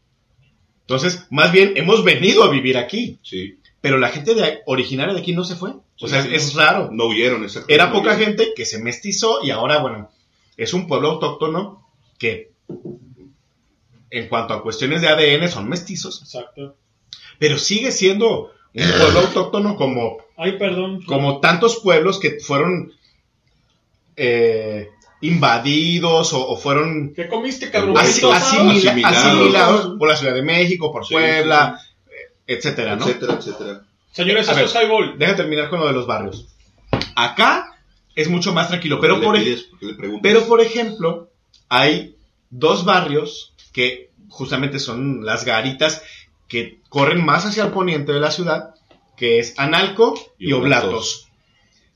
Entonces, 0.82 1.26
más 1.30 1.50
bien, 1.50 1.72
hemos 1.76 2.04
venido 2.04 2.44
a 2.44 2.50
vivir 2.50 2.78
aquí. 2.78 3.18
Sí. 3.24 3.58
Pero 3.82 3.98
la 3.98 4.08
gente 4.08 4.34
de, 4.34 4.60
originaria 4.64 5.12
de 5.12 5.20
aquí 5.20 5.34
no 5.34 5.44
se 5.44 5.56
fue. 5.56 5.70
O 5.72 5.82
Sí, 6.06 6.08
sea, 6.08 6.22
sí, 6.22 6.30
es 6.34 6.54
no. 6.54 6.60
raro. 6.62 6.88
No 6.92 7.06
huyeron, 7.08 7.44
exactamente. 7.44 7.74
Era 7.74 7.86
no 7.88 7.92
poca 7.92 8.14
huyeron. 8.14 8.36
gente 8.38 8.52
que 8.56 8.64
se 8.64 8.78
mestizó 8.82 9.40
y 9.44 9.50
ahora, 9.50 9.78
bueno, 9.80 10.08
es 10.56 10.72
un 10.72 10.86
pueblo 10.86 11.10
autóctono 11.10 11.86
que, 12.18 12.52
en 14.10 14.28
cuanto 14.28 14.54
a 14.54 14.62
cuestiones 14.62 15.00
de 15.02 15.08
ADN, 15.08 15.48
son 15.50 15.68
mestizos. 15.68 16.22
Exacto. 16.22 16.76
Pero 17.38 17.58
sigue 17.58 17.90
siendo 17.92 18.52
un 18.74 18.90
pueblo 18.98 19.20
autóctono 19.26 19.76
como 19.76 20.18
Ay, 20.36 20.58
perdón. 20.58 21.02
como 21.04 21.40
tantos 21.40 21.80
pueblos 21.82 22.18
que 22.20 22.38
fueron 22.40 22.92
eh, 24.16 24.88
invadidos 25.22 26.32
o, 26.32 26.48
o 26.48 26.56
fueron 26.56 27.12
¿Qué 27.14 27.28
comiste, 27.28 27.70
cabrón? 27.70 27.96
asi- 27.96 28.24
¿Huevitos 28.24 28.42
asimila- 28.52 29.06
asados? 29.08 29.26
asimilados 29.26 29.98
por 29.98 30.08
la 30.08 30.16
Ciudad 30.16 30.34
de 30.34 30.42
México, 30.42 30.92
por 30.92 31.06
Sí, 31.06 31.14
Puebla, 31.14 31.80
etcétera, 32.46 32.96
¿no? 32.96 33.06
Etcétera, 33.06 33.34
etcétera. 33.34 33.82
Señores, 34.12 34.48
A 34.48 34.52
esto 34.52 34.56
ver, 34.56 34.64
es 34.66 34.74
Highball. 34.74 35.18
Deja 35.18 35.36
terminar 35.36 35.70
con 35.70 35.80
lo 35.80 35.86
de 35.86 35.92
los 35.92 36.06
barrios. 36.06 36.48
Acá 37.16 37.78
es 38.14 38.28
mucho 38.28 38.52
más 38.52 38.68
tranquilo, 38.68 39.00
pero 39.00 39.20
¿Qué 39.20 39.26
por, 39.26 40.20
pero 40.20 40.46
por 40.46 40.60
ejemplo, 40.60 41.30
hay 41.68 42.16
dos 42.50 42.84
barrios 42.84 43.54
que 43.72 44.10
justamente 44.28 44.78
son 44.78 45.24
las 45.24 45.44
garitas 45.44 46.02
que 46.48 46.80
corren 46.88 47.24
más 47.24 47.46
hacia 47.46 47.64
el 47.64 47.70
poniente 47.70 48.12
de 48.12 48.20
la 48.20 48.30
ciudad, 48.30 48.74
que 49.16 49.38
es 49.38 49.58
Analco 49.58 50.14
y, 50.38 50.50
Y 50.50 50.52
Oblatos. 50.52 50.88
Oblatos. 50.88 51.28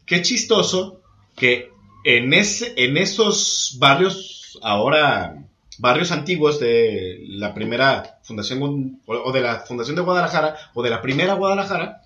Qué 0.07 0.23
chistoso 0.23 1.00
que 1.36 1.70
en, 2.05 2.33
ese, 2.33 2.73
en 2.76 2.97
esos 2.97 3.76
barrios, 3.78 4.58
ahora 4.62 5.44
barrios 5.78 6.10
antiguos 6.10 6.58
de 6.60 7.24
la 7.28 7.55
primera 7.55 8.18
fundación 8.22 9.00
o 9.06 9.12
o 9.12 9.32
de 9.32 9.40
la 9.40 9.60
fundación 9.60 9.96
de 9.96 10.02
Guadalajara 10.02 10.56
o 10.74 10.82
de 10.82 10.90
la 10.90 11.02
primera 11.02 11.34
Guadalajara, 11.34 12.02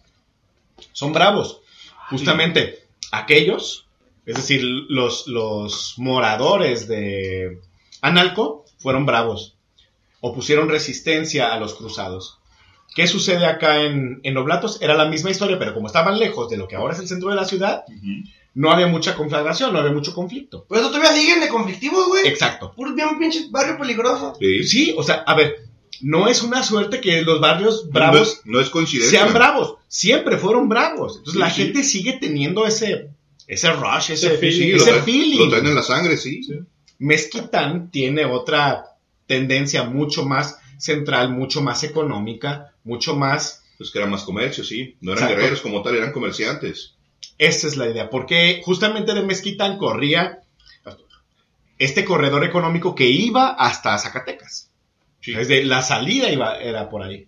son 0.92 1.12
bravos. 1.12 1.60
Justamente 2.08 2.84
aquellos, 3.12 3.86
es 4.26 4.36
decir, 4.36 4.62
los, 4.65 5.26
los 5.26 5.94
moradores 5.99 6.89
de 6.89 7.60
Analco, 8.00 8.65
fueron 8.78 9.07
bravos. 9.07 9.55
Opusieron 10.20 10.68
resistencia 10.68 11.52
a 11.52 11.60
los 11.60 11.74
cruzados. 11.74 12.39
¿Qué 12.94 13.07
sucede 13.07 13.47
acá 13.47 13.82
en, 13.82 14.20
en 14.24 14.36
Oblatos? 14.36 14.82
Era 14.82 14.94
la 14.94 15.07
misma 15.07 15.31
historia, 15.31 15.58
pero 15.58 15.74
como 15.74 15.86
estaban 15.86 16.18
lejos 16.18 16.49
de 16.50 16.57
lo 16.57 16.66
que 16.66 16.76
ahora 16.76 16.94
es 16.94 17.00
el 17.00 17.08
centro 17.08 17.31
de 17.31 17.36
la 17.36 17.44
ciudad, 17.44 17.84
no 18.55 18.70
había 18.73 18.87
mucha 18.89 19.15
conflagración, 19.15 19.73
no 19.73 19.79
había 19.79 19.93
mucho 19.93 20.12
conflicto. 20.15 20.65
Por 20.65 20.79
eso 20.79 20.89
todavía 20.89 21.12
siguen 21.12 21.41
de 21.41 21.49
conflictivos, 21.49 22.07
güey. 22.09 22.27
Exacto. 22.27 22.73
Puro 22.75 22.95
bien 22.95 23.19
pinche 23.19 23.47
barrio 23.51 23.79
peligroso. 23.79 24.35
Sí. 24.67 24.93
o 24.97 25.03
sea, 25.03 25.17
a 25.27 25.35
ver, 25.35 25.57
no 26.01 26.29
es 26.29 26.43
una 26.43 26.62
suerte 26.62 27.01
que 27.01 27.23
los 27.23 27.41
barrios 27.41 27.89
bravos 27.91 28.41
No, 28.45 28.53
no 28.55 28.61
es 28.61 28.70
coincidencia. 28.70 29.20
sean 29.20 29.33
bravos. 29.35 29.75
Siempre 29.89 30.37
fueron 30.39 30.69
bravos. 30.69 31.19
Entonces 31.19 31.35
Sí, 31.35 31.39
la 31.39 31.51
sí. 31.51 31.62
gente 31.62 31.85
sigue 31.85 32.15
teniendo 32.20 32.67
ese, 32.67 33.11
ese 33.47 33.73
rush, 33.73 34.11
ese, 34.12 34.27
Ese 34.29 34.39
feeling. 34.39 34.75
ese 34.77 34.93
Lo 34.93 35.03
feeling. 35.03 35.39
lo 35.39 35.49
traen 35.51 35.67
en 35.67 35.75
la 35.75 35.83
sangre, 35.83 36.17
sí. 36.17 36.41
Mezquitán 36.99 37.91
tiene 37.91 38.25
otra 38.25 38.97
tendencia 39.27 39.85
mucho 39.85 40.25
más 40.25 40.59
central, 40.79 41.31
mucho 41.33 41.62
más 41.62 41.83
económica, 41.85 42.73
mucho 42.85 43.17
más... 43.17 43.62
Pues 43.79 43.91
que 43.91 43.99
era 43.99 44.07
más 44.07 44.25
comercio, 44.25 44.62
sí. 44.65 44.97
No 45.01 45.12
eran 45.12 45.25
Exacto. 45.25 45.41
guerreros 45.41 45.61
como 45.62 45.83
tal, 45.83 45.97
eran 45.97 46.12
comerciantes. 46.12 46.95
Esa 47.41 47.69
es 47.69 47.77
la 47.78 47.89
idea, 47.89 48.10
porque 48.10 48.60
justamente 48.62 49.15
de 49.15 49.23
Mezquitán 49.23 49.78
corría 49.78 50.41
este 51.78 52.05
corredor 52.05 52.44
económico 52.44 52.94
que 52.94 53.07
iba 53.07 53.49
hasta 53.49 53.97
Zacatecas. 53.97 54.70
Desde 55.27 55.65
la 55.65 55.81
salida 55.81 56.28
iba, 56.31 56.59
era 56.59 56.91
por 56.91 57.02
ahí. 57.02 57.27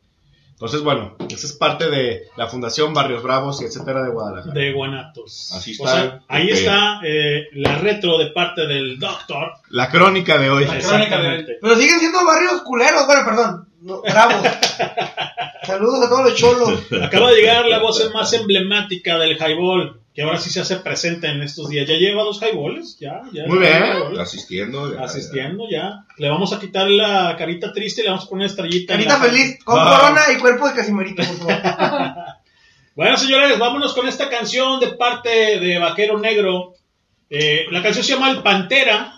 Entonces, 0.51 0.83
bueno, 0.83 1.17
esa 1.31 1.47
es 1.47 1.55
parte 1.55 1.89
de 1.89 2.25
la 2.37 2.47
Fundación 2.47 2.93
Barrios 2.93 3.23
Bravos 3.23 3.63
y 3.63 3.65
etcétera 3.65 4.03
de 4.03 4.11
Guadalajara. 4.11 4.53
De 4.53 4.73
Guanatos. 4.73 5.51
Así 5.57 5.75
O 5.81 5.87
está. 5.87 6.01
sea, 6.03 6.21
ahí 6.29 6.51
está 6.51 7.01
eh, 7.03 7.47
la 7.55 7.79
retro 7.79 8.19
de 8.19 8.27
parte 8.33 8.67
del 8.67 8.99
doctor. 8.99 9.53
La 9.71 9.89
crónica 9.89 10.37
de 10.37 10.51
hoy. 10.51 10.65
Exactamente. 10.65 11.57
Pero 11.61 11.75
siguen 11.75 11.99
siendo 11.99 12.25
barrios 12.27 12.61
culeros, 12.63 13.07
bueno, 13.07 13.25
perdón. 13.25 13.69
No, 13.81 14.03
bravos. 14.03 14.47
Saludos 15.65 16.05
a 16.05 16.09
todos 16.11 16.25
los 16.25 16.35
cholos. 16.37 16.81
Acaba 17.03 17.31
de 17.31 17.37
llegar 17.37 17.65
la 17.67 17.79
voz 17.79 18.11
más 18.13 18.33
emblemática 18.35 19.19
del 19.19 19.39
highball, 19.39 20.02
que 20.15 20.23
ahora 20.23 20.39
sí 20.39 20.51
se 20.51 20.61
hace 20.61 20.77
presente 20.77 21.27
en 21.29 21.41
estos 21.43 21.69
días. 21.69 21.89
Ya 21.89 21.95
lleva 21.97 22.23
dos 22.23 22.41
highballs, 22.43 22.99
ya, 22.99 23.23
ya. 23.33 23.47
Muy 23.47 23.59
bien. 23.59 23.83
Asistiendo. 24.21 24.93
ya, 24.95 25.01
Asistiendo 25.05 25.65
ya. 25.71 26.05
Le 26.19 26.29
vamos 26.29 26.53
a 26.53 26.61
quitar 26.61 26.89
la 26.91 27.35
carita 27.39 27.73
triste 27.73 28.01
y 28.03 28.05
le 28.05 28.11
vamos 28.11 28.27
a 28.27 28.29
poner 28.29 28.47
estrellita. 28.47 28.95
Carita 28.95 29.19
la- 29.19 29.25
feliz, 29.25 29.59
con 29.65 29.79
Ah. 29.81 29.99
corona 30.01 30.21
y 30.37 30.39
cuerpo 30.41 30.69
de 30.69 30.75
casimerito, 30.75 31.23
por 31.25 31.37
favor. 31.37 31.55
Bueno, 32.95 33.17
señores, 33.17 33.59
vámonos 33.59 33.95
con 33.95 34.07
esta 34.07 34.29
canción 34.29 34.79
de 34.79 34.89
parte 34.89 35.59
de 35.59 35.79
Vaquero 35.79 36.19
Negro. 36.19 36.75
Eh, 37.31 37.65
la 37.71 37.83
canción 37.83 38.05
se 38.05 38.13
llama 38.13 38.31
El 38.31 38.43
Pantera. 38.43 39.15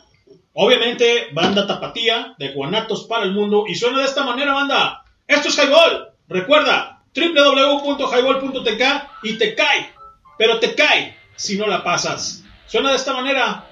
Obviamente, 0.53 1.27
banda 1.33 1.67
tapatía 1.67 2.35
de 2.39 2.53
Guanatos 2.53 3.03
para 3.09 3.25
el 3.25 3.33
mundo. 3.33 3.65
Y 3.67 3.75
suena 3.75 3.99
de 3.99 4.05
esta 4.05 4.23
manera, 4.25 4.53
banda. 4.55 5.03
Esto 5.27 5.49
es 5.49 5.59
Highball. 5.59 6.11
Recuerda, 6.29 7.03
www.highball.tk 7.17 8.83
y 9.25 9.39
te 9.39 9.55
cae. 9.57 9.93
Pero 10.37 10.59
te 10.59 10.75
cae 10.75 11.17
si 11.37 11.57
no 11.57 11.67
la 11.67 11.85
pasas. 11.85 12.43
Suena 12.67 12.91
de 12.91 12.97
esta 12.97 13.13
manera. 13.13 13.67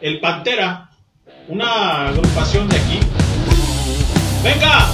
El 0.00 0.20
Pantera. 0.20 0.90
Una 1.48 2.08
agrupación 2.08 2.68
de 2.68 2.76
aquí. 2.76 3.00
¡Venga! 4.42 4.86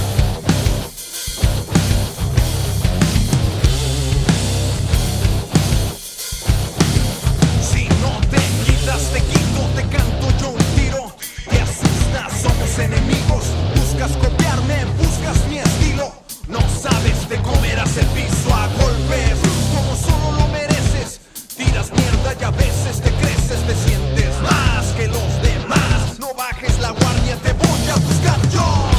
Si 7.61 7.85
no 8.01 8.21
te 8.29 8.37
quitas, 8.65 9.11
te 9.11 9.19
quito, 9.19 9.61
te 9.75 9.81
canto 9.95 10.27
yo 10.39 10.49
un 10.49 10.57
tiro. 10.75 11.15
Te 11.49 11.61
asustas, 11.61 12.41
somos 12.41 12.79
enemigos. 12.79 13.45
Buscas 13.75 14.11
copiarme, 14.17 14.85
buscas 14.97 15.45
mi 15.47 15.57
estilo. 15.59 16.11
No 16.47 16.61
sabes, 16.69 17.27
te 17.27 17.37
comerás 17.37 17.97
el 17.97 18.05
piso 18.07 18.53
a 18.53 18.67
golpes. 18.79 19.32
Tiras 21.83 21.91
mierda 21.91 22.33
y 22.39 22.43
a 22.43 22.51
veces 22.51 23.01
te 23.01 23.11
creces, 23.11 23.59
te 23.65 23.75
sientes 23.75 24.41
más 24.41 24.85
que 24.95 25.07
los 25.07 25.41
demás. 25.41 26.19
No 26.19 26.33
bajes 26.33 26.79
la 26.79 26.91
guardia, 26.91 27.35
te 27.37 27.53
voy 27.53 27.87
a 27.89 27.95
buscar 27.95 28.49
yo. 28.49 28.92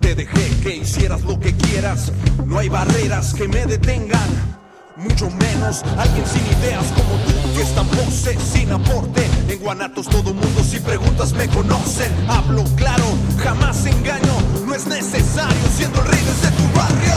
Te 0.00 0.14
dejé 0.14 0.60
que 0.62 0.76
hicieras 0.76 1.20
lo 1.22 1.38
que 1.38 1.54
quieras. 1.54 2.10
No 2.46 2.58
hay 2.58 2.70
barreras 2.70 3.34
que 3.34 3.46
me 3.46 3.66
detengan. 3.66 4.56
Mucho 4.96 5.28
menos 5.28 5.82
alguien 5.98 6.24
sin 6.26 6.42
ideas 6.58 6.86
como 6.94 7.16
tú 7.26 7.54
que 7.54 7.60
es 7.60 7.74
tan 7.74 7.86
pose 7.88 8.34
sin 8.40 8.72
aporte. 8.72 9.28
En 9.48 9.58
Guanatos 9.58 10.08
todo 10.08 10.32
mundo 10.32 10.64
si 10.64 10.80
preguntas 10.80 11.34
me 11.34 11.48
conocen. 11.48 12.10
Hablo 12.30 12.64
claro, 12.76 13.04
jamás 13.36 13.84
engaño. 13.84 14.32
No 14.66 14.74
es 14.74 14.86
necesario 14.86 15.68
siendo 15.76 16.00
el 16.00 16.06
rey 16.08 16.20
desde 16.24 16.56
tu 16.56 16.78
barrio. 16.78 17.15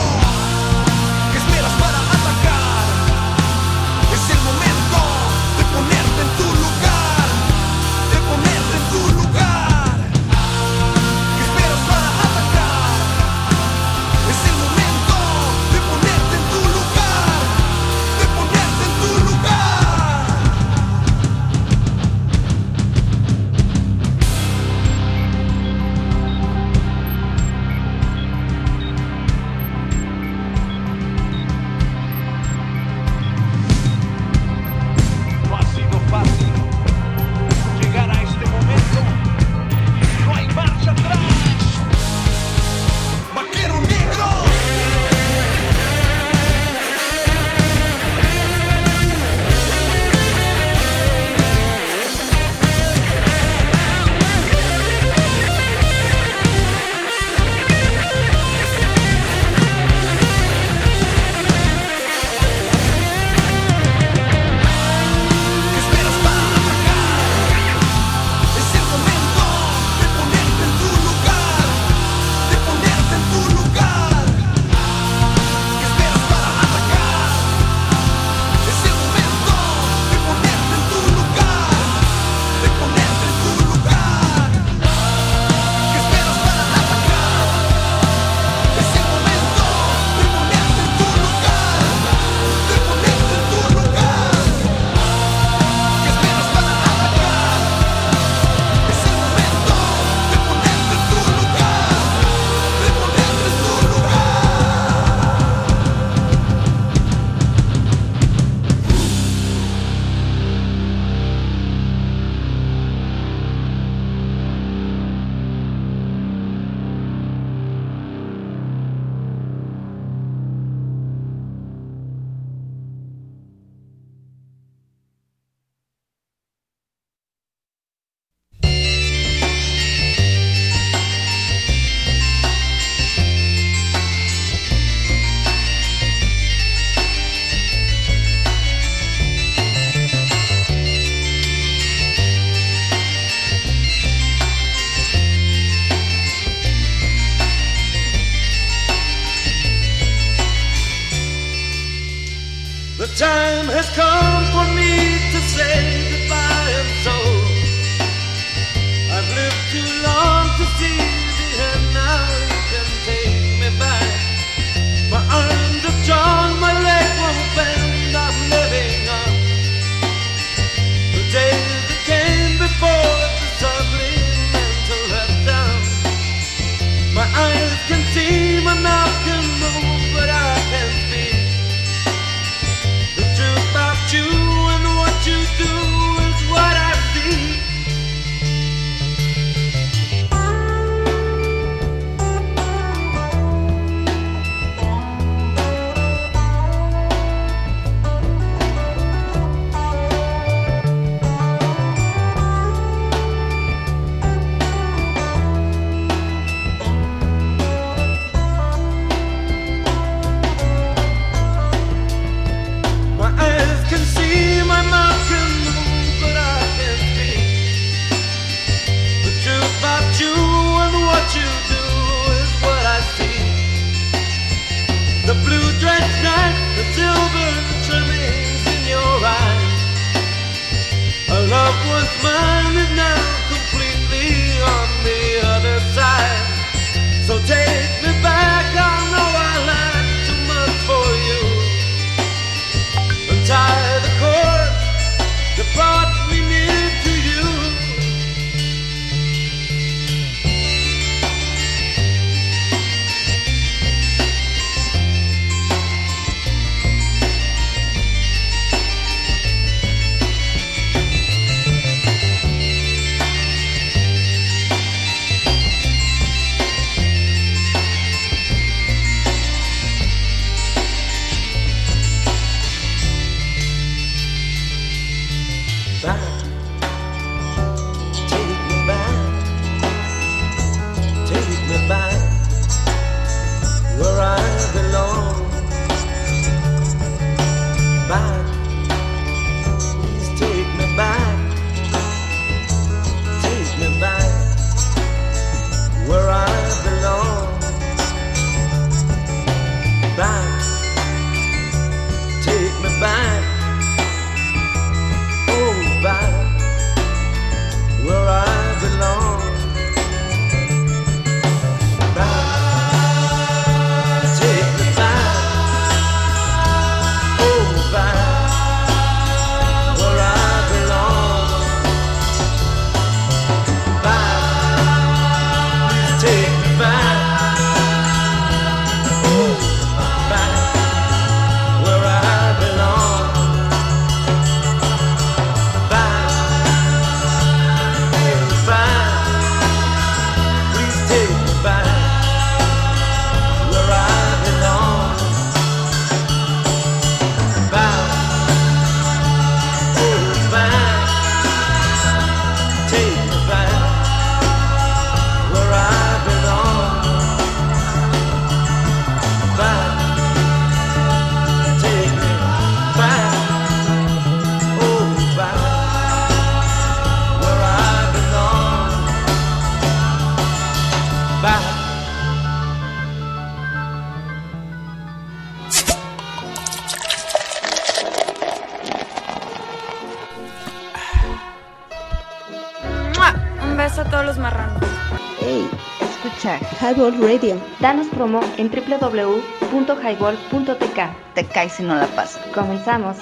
Highball 386.90 387.14
Radio. 387.20 387.56
Danos 387.78 388.08
promo 388.08 388.40
en 388.56 388.68
www.highball.tk. 388.68 391.34
Te 391.34 391.46
caes 391.46 391.74
si 391.74 391.84
no 391.84 391.94
la 391.94 392.08
pasas. 392.08 392.44
Comenzamos. 392.52 393.16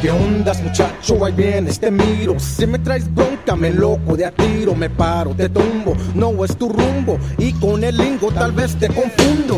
¿Qué 0.00 0.10
ondas 0.10 0.62
muchacho? 0.62 1.22
Ahí 1.22 1.34
vienes, 1.34 1.78
te 1.78 1.90
miro 1.90 2.38
Si 2.38 2.66
me 2.66 2.78
traes 2.78 3.12
bronca, 3.12 3.56
me 3.56 3.70
loco 3.70 4.16
de 4.16 4.24
a 4.24 4.30
tiro 4.30 4.74
Me 4.74 4.88
paro, 4.88 5.34
te 5.34 5.48
tumbo, 5.48 5.96
no 6.14 6.44
es 6.44 6.56
tu 6.56 6.68
rumbo 6.68 7.18
Y 7.38 7.52
con 7.54 7.82
el 7.82 7.96
lingo 7.96 8.30
tal 8.30 8.52
vez 8.52 8.78
te 8.78 8.86
confundo 8.86 9.56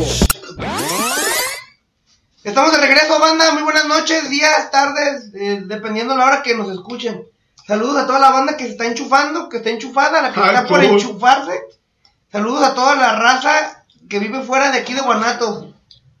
Estamos 2.43 2.71
de 2.73 2.79
regreso, 2.79 3.19
banda. 3.19 3.53
Muy 3.53 3.61
buenas 3.63 3.85
noches, 3.85 4.29
días, 4.29 4.71
tardes, 4.71 5.31
eh, 5.35 5.61
dependiendo 5.65 6.17
la 6.17 6.25
hora 6.25 6.41
que 6.41 6.55
nos 6.55 6.69
escuchen. 6.69 7.23
Saludos 7.65 7.97
a 7.97 8.07
toda 8.07 8.19
la 8.19 8.31
banda 8.31 8.57
que 8.57 8.65
se 8.65 8.71
está 8.71 8.85
enchufando, 8.85 9.47
que 9.47 9.57
está 9.57 9.69
enchufada, 9.69 10.21
la 10.21 10.33
que 10.33 10.41
Ay, 10.41 10.49
está 10.49 10.67
por 10.67 10.83
enchufarse. 10.83 11.61
Saludos 12.33 12.63
a 12.63 12.73
toda 12.73 12.95
la 12.95 13.15
raza 13.17 13.85
que 14.09 14.19
vive 14.19 14.41
fuera 14.41 14.71
de 14.71 14.79
aquí 14.79 14.93
de 14.93 15.01
Guanatos. 15.01 15.67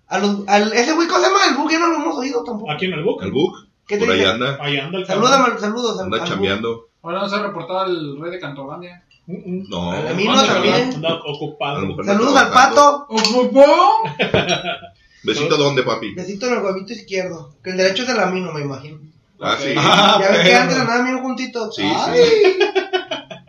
A 0.07 0.19
los, 0.19 0.47
al, 0.47 0.71
ese 0.73 0.93
güey, 0.93 1.07
¿cómo 1.07 1.19
se 1.19 1.27
llama? 1.27 1.39
El 1.49 1.55
bug, 1.55 1.71
ya 1.71 1.79
no 1.79 1.87
lo 1.87 1.95
hemos 1.97 2.17
oído 2.17 2.43
tampoco. 2.43 2.71
Aquí 2.71 2.85
en 2.85 2.93
el 2.93 3.03
book. 3.03 3.21
El 3.23 3.31
book. 3.31 3.67
¿Qué 3.87 3.97
te 3.97 4.05
Por 4.05 4.13
ahí 4.13 4.23
anda. 4.23 4.57
Ahí 4.61 4.77
anda 4.77 4.99
el 4.99 5.05
Saludos, 5.07 5.31
cabrón. 5.31 5.51
al- 5.53 5.59
saludos. 5.59 5.97
al- 5.99 6.05
Anda 6.05 6.17
al 6.17 6.21
bug. 6.21 6.29
chambeando. 6.29 6.87
Ahora 7.01 7.19
no 7.19 7.27
se 7.29 7.35
ha 7.35 7.39
reportado 7.41 7.79
al 7.79 8.21
rey 8.21 8.31
de 8.31 8.39
Cantolandia. 8.39 9.03
No. 9.25 9.91
A 9.91 10.13
mí 10.13 10.25
no, 10.25 10.45
también. 10.45 10.93
Anda 10.93 11.15
ocupado. 11.25 11.77
A 11.77 11.81
lo 11.81 11.87
mejor 11.87 12.05
no 12.05 12.11
Saludos 12.13 12.37
al 12.37 12.51
trabajando. 12.51 13.07
pato. 13.09 14.01
¿Besito 15.23 15.57
dónde, 15.57 15.83
papi? 15.83 16.13
Besito 16.13 16.47
en 16.47 16.53
el 16.53 16.63
huevito 16.63 16.93
izquierdo. 16.93 17.55
Que 17.63 17.71
el 17.71 17.77
derecho 17.77 18.03
es 18.03 18.07
del 18.09 18.19
amino, 18.19 18.51
me 18.53 18.61
imagino. 18.61 18.99
Ah, 19.41 19.55
sí. 19.59 19.73
ya 19.73 20.29
ves 20.29 20.39
que 20.41 20.55
antes 20.55 20.77
andaban 20.77 21.05
bien 21.05 21.19
juntitos. 21.21 21.75
Sí, 21.75 21.83
Ay. 21.83 22.21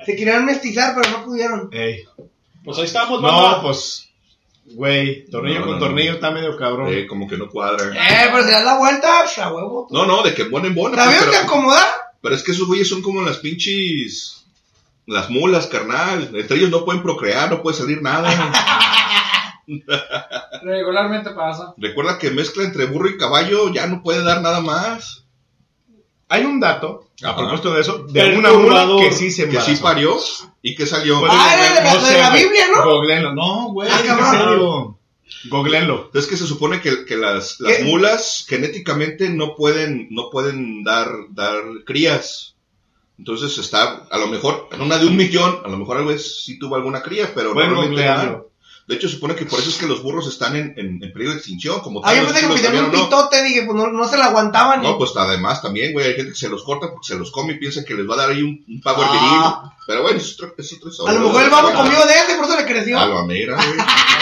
Se 0.07 0.17
querían 0.17 0.45
mestizar, 0.45 0.95
pero 0.95 1.11
no 1.19 1.25
pudieron. 1.25 1.69
Ey. 1.73 2.05
Pues 2.65 2.79
ahí 2.79 2.85
estamos, 2.85 3.21
No, 3.21 3.29
banda. 3.43 3.63
pues. 3.63 4.09
Güey, 4.67 5.27
tornillo 5.31 5.61
No, 5.61 5.67
con 5.67 5.75
no, 5.75 5.79
tornillo 5.81 6.11
no. 6.11 6.15
está 6.15 6.31
medio 6.31 6.57
cabrón. 6.57 6.93
Eh, 6.93 7.07
como 7.07 7.29
que 7.29 7.37
no 7.37 7.49
cuadra. 7.51 7.85
Eh, 7.95 8.29
pero 8.33 8.43
si 8.45 8.51
das 8.51 8.65
la 8.65 8.79
vuelta, 8.79 9.21
pues, 9.23 9.39
a 9.39 9.53
huevo. 9.53 9.89
No, 9.91 10.07
no, 10.07 10.23
de 10.23 10.35
que 10.35 10.45
bona 10.45 10.67
en 10.69 10.75
bona. 10.75 10.97
¿Sabías 11.05 11.25
pues, 11.25 11.37
que 11.39 11.45
acomodar? 11.45 11.87
pero 12.23 12.35
es 12.35 12.43
que 12.43 12.53
esos 12.53 12.67
güeyes 12.67 12.89
son 12.89 13.03
como 13.03 13.21
las 13.23 13.37
pinches. 13.39 14.41
Las 15.07 15.29
mulas, 15.29 15.67
carnal. 15.67 16.31
Entre 16.35 16.57
ellos 16.57 16.71
no 16.71 16.87
pueden 16.87 17.03
procrear, 17.03 17.51
no 17.51 17.61
puede 17.63 17.77
salir 17.77 18.01
nada. 18.01 18.31
Regularmente 20.63 21.31
pasa. 21.31 21.75
Recuerda 21.77 22.19
que 22.19 22.31
mezcla 22.31 22.65
entre 22.65 22.87
burro 22.87 23.09
y 23.11 23.19
caballo 23.19 23.71
ya 23.73 23.87
no 23.87 24.03
puede 24.03 24.23
dar 24.23 24.41
nada 24.41 24.61
más. 24.61 25.25
Hay 26.29 26.45
un 26.45 26.59
dato, 26.61 27.04
a 27.23 27.37
propósito 27.37 27.73
de 27.75 27.81
eso, 27.81 28.05
de 28.09 28.37
una 28.37 28.53
mula 28.53 28.89
que 28.99 29.13
sí 29.13 29.31
se 29.31 29.43
Que 29.45 29.49
embarazó. 29.51 29.71
sí 29.77 29.83
parió 29.83 30.19
y 30.63 30.75
que 30.75 30.87
salió. 30.87 31.21
Ah, 31.29 31.55
era 31.55 31.69
de 31.75 31.85
la- 32.03 32.09
de 32.11 32.19
la. 32.19 32.31
Biblia, 32.31 32.65
¿no? 32.75 32.85
Googleenlo. 32.85 33.35
No, 33.35 33.69
güey, 33.73 33.89
Ah, 33.91 34.01
en 34.01 34.07
cabrón. 34.07 34.31
serio. 34.31 34.99
Googleenlo. 35.51 36.11
Es 36.15 36.27
que 36.27 36.37
se 36.37 36.47
supone 36.47 36.81
que, 36.81 37.05
que 37.05 37.17
las, 37.17 37.61
las 37.61 37.77
¿Qué? 37.79 37.85
mulas 37.85 38.45
genéticamente 38.49 39.29
no 39.31 39.55
pueden, 39.55 40.09
no 40.11 40.29
pueden 40.31 40.83
dar, 40.85 41.09
dar 41.31 41.63
crías. 41.87 42.55
Entonces 43.19 43.57
está, 43.59 44.07
a 44.11 44.19
lo 44.19 44.27
mejor, 44.27 44.69
en 44.73 44.81
una 44.81 44.99
de 44.99 45.07
un 45.07 45.17
millón, 45.17 45.61
a 45.65 45.69
lo 45.69 45.77
mejor 45.79 45.99
algo 45.99 46.11
es, 46.11 46.45
sí 46.45 46.59
tuvo 46.59 46.75
alguna 46.77 47.01
cría, 47.03 47.33
pero 47.35 47.55
googlearlo. 47.55 48.33
no. 48.33 48.45
De 48.87 48.97
hecho, 48.97 49.09
supone 49.09 49.35
que 49.35 49.47
por 49.47 49.59
eso 49.61 49.71
es 49.71 49.77
que 49.79 49.87
los 49.87 50.03
burros 50.03 50.27
están 50.29 50.57
en, 50.57 50.75
en, 50.77 51.03
en 51.03 51.13
peligro 51.13 51.31
de 51.33 51.39
extinción, 51.39 51.81
como 51.81 52.03
Ah, 52.05 52.15
yo 52.15 52.23
tal, 52.23 52.27
no 52.27 52.29
sé 52.29 52.35
pensé 52.35 52.41
que 52.43 52.49
lo 52.49 52.55
me 52.55 52.61
dieron 52.61 52.85
un 52.85 52.91
pitote, 53.09 53.43
dije, 53.43 53.63
pues 53.63 53.77
no, 53.77 53.87
no 53.91 54.07
se 54.07 54.19
la 54.19 54.27
aguantaban. 54.27 54.83
No, 54.83 54.99
pues 54.99 55.13
además 55.17 55.63
también, 55.63 55.93
güey, 55.95 56.07
hay 56.09 56.15
gente 56.17 56.33
que 56.33 56.39
se 56.39 56.51
los 56.51 56.63
corta 56.65 56.89
porque 56.91 57.07
se 57.07 57.15
los 57.17 57.31
come 57.31 57.55
y 57.55 57.59
piensa 57.59 57.83
que 57.83 57.95
les 57.95 58.07
va 58.09 58.15
a 58.15 58.19
dar 58.19 58.31
ahí 58.31 58.43
un, 58.43 58.63
un 58.69 58.81
power 58.83 59.07
Ah. 59.11 59.13
viril. 59.63 59.73
Pero 59.87 60.03
bueno, 60.03 60.19
es 60.19 60.33
otro, 60.35 60.55
es 60.59 60.73
otro 60.73 61.09
a 61.09 61.13
lo 61.13 61.21
mejor 61.21 61.43
el 61.45 61.51
babo 61.51 61.73
comió 61.73 62.07
de 62.07 62.13
ese, 62.15 62.37
por 62.37 62.45
eso 62.47 62.57
le 62.59 62.67
creció. 62.67 62.99
A 62.99 63.07
lo 63.07 63.25
mera, 63.27 63.55
güey. 63.57 63.69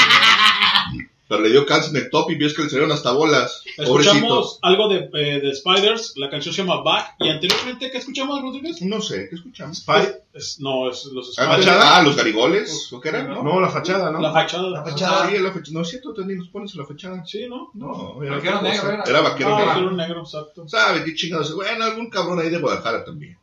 Pero 1.33 1.45
le 1.45 1.51
dio 1.51 1.65
cáncer 1.65 1.97
en 1.97 2.03
el 2.05 2.11
top 2.11 2.31
y 2.31 2.35
vio 2.35 2.55
que 2.55 2.63
le 2.63 2.69
salieron 2.69 2.93
hasta 2.93 3.13
bolas. 3.13 3.63
Escuchamos 3.79 4.59
algo 4.61 4.87
de, 4.89 5.09
eh, 5.15 5.41
de 5.41 5.55
Spiders, 5.55 6.13
la 6.17 6.29
canción 6.29 6.55
se 6.55 6.61
llama 6.63 6.83
Back. 6.83 7.15
Y 7.21 7.31
anteriormente, 7.31 7.91
¿qué 7.91 7.97
escuchamos, 7.97 8.43
Rodríguez? 8.43 8.83
No 8.83 9.01
sé, 9.01 9.29
¿qué 9.31 9.37
escuchamos? 9.37 9.79
Spy- 9.83 10.15
Es- 10.35 10.61
no, 10.61 10.91
es 10.91 11.07
los 11.07 11.39
Ah, 11.39 11.45
Spiders. 11.45 11.65
¿Fachada? 11.67 11.97
Ah, 11.97 12.03
los 12.03 12.17
garigoles, 12.17 12.93
¿o 12.93 13.01
qué 13.01 13.09
era? 13.09 13.23
No, 13.23 13.61
la 13.61 13.71
fachada, 13.71 14.11
¿no? 14.11 14.21
La 14.21 14.31
fachada. 14.33 14.69
La 14.69 14.85
fachada. 14.85 15.29
Sí, 15.31 15.39
la 15.39 15.53
fechada. 15.53 15.73
No 15.73 15.81
es 15.81 15.89
cierto, 15.89 16.13
también 16.13 16.39
nos 16.39 16.49
pones 16.49 16.73
en 16.75 16.81
la 16.81 16.87
fechada. 16.87 17.25
Sí, 17.27 17.47
¿no? 17.49 17.71
No, 17.75 18.23
era 18.23 18.37
Vaquero 18.37 18.57
otra 18.59 18.69
negro 18.69 18.83
cosa. 18.83 18.95
era. 18.95 19.05
Era 19.05 19.21
vaquero 19.23 19.49
Ah, 19.55 19.57
negro. 19.59 19.73
vaquero 19.73 19.91
negro, 19.93 20.21
exacto. 20.23 20.69
¿Sabe 20.69 21.03
qué 21.05 21.15
chingados? 21.15 21.55
Bueno, 21.55 21.85
algún 21.85 22.11
cabrón 22.11 22.41
ahí 22.41 22.51
de 22.51 22.59
Guadalajara 22.59 23.05
también. 23.07 23.39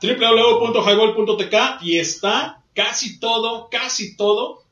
www.highball.tk 0.00 1.82
y 1.82 1.98
está 1.98 2.62
casi 2.74 3.18
todo, 3.20 3.68
casi 3.70 4.16
todo 4.16 4.63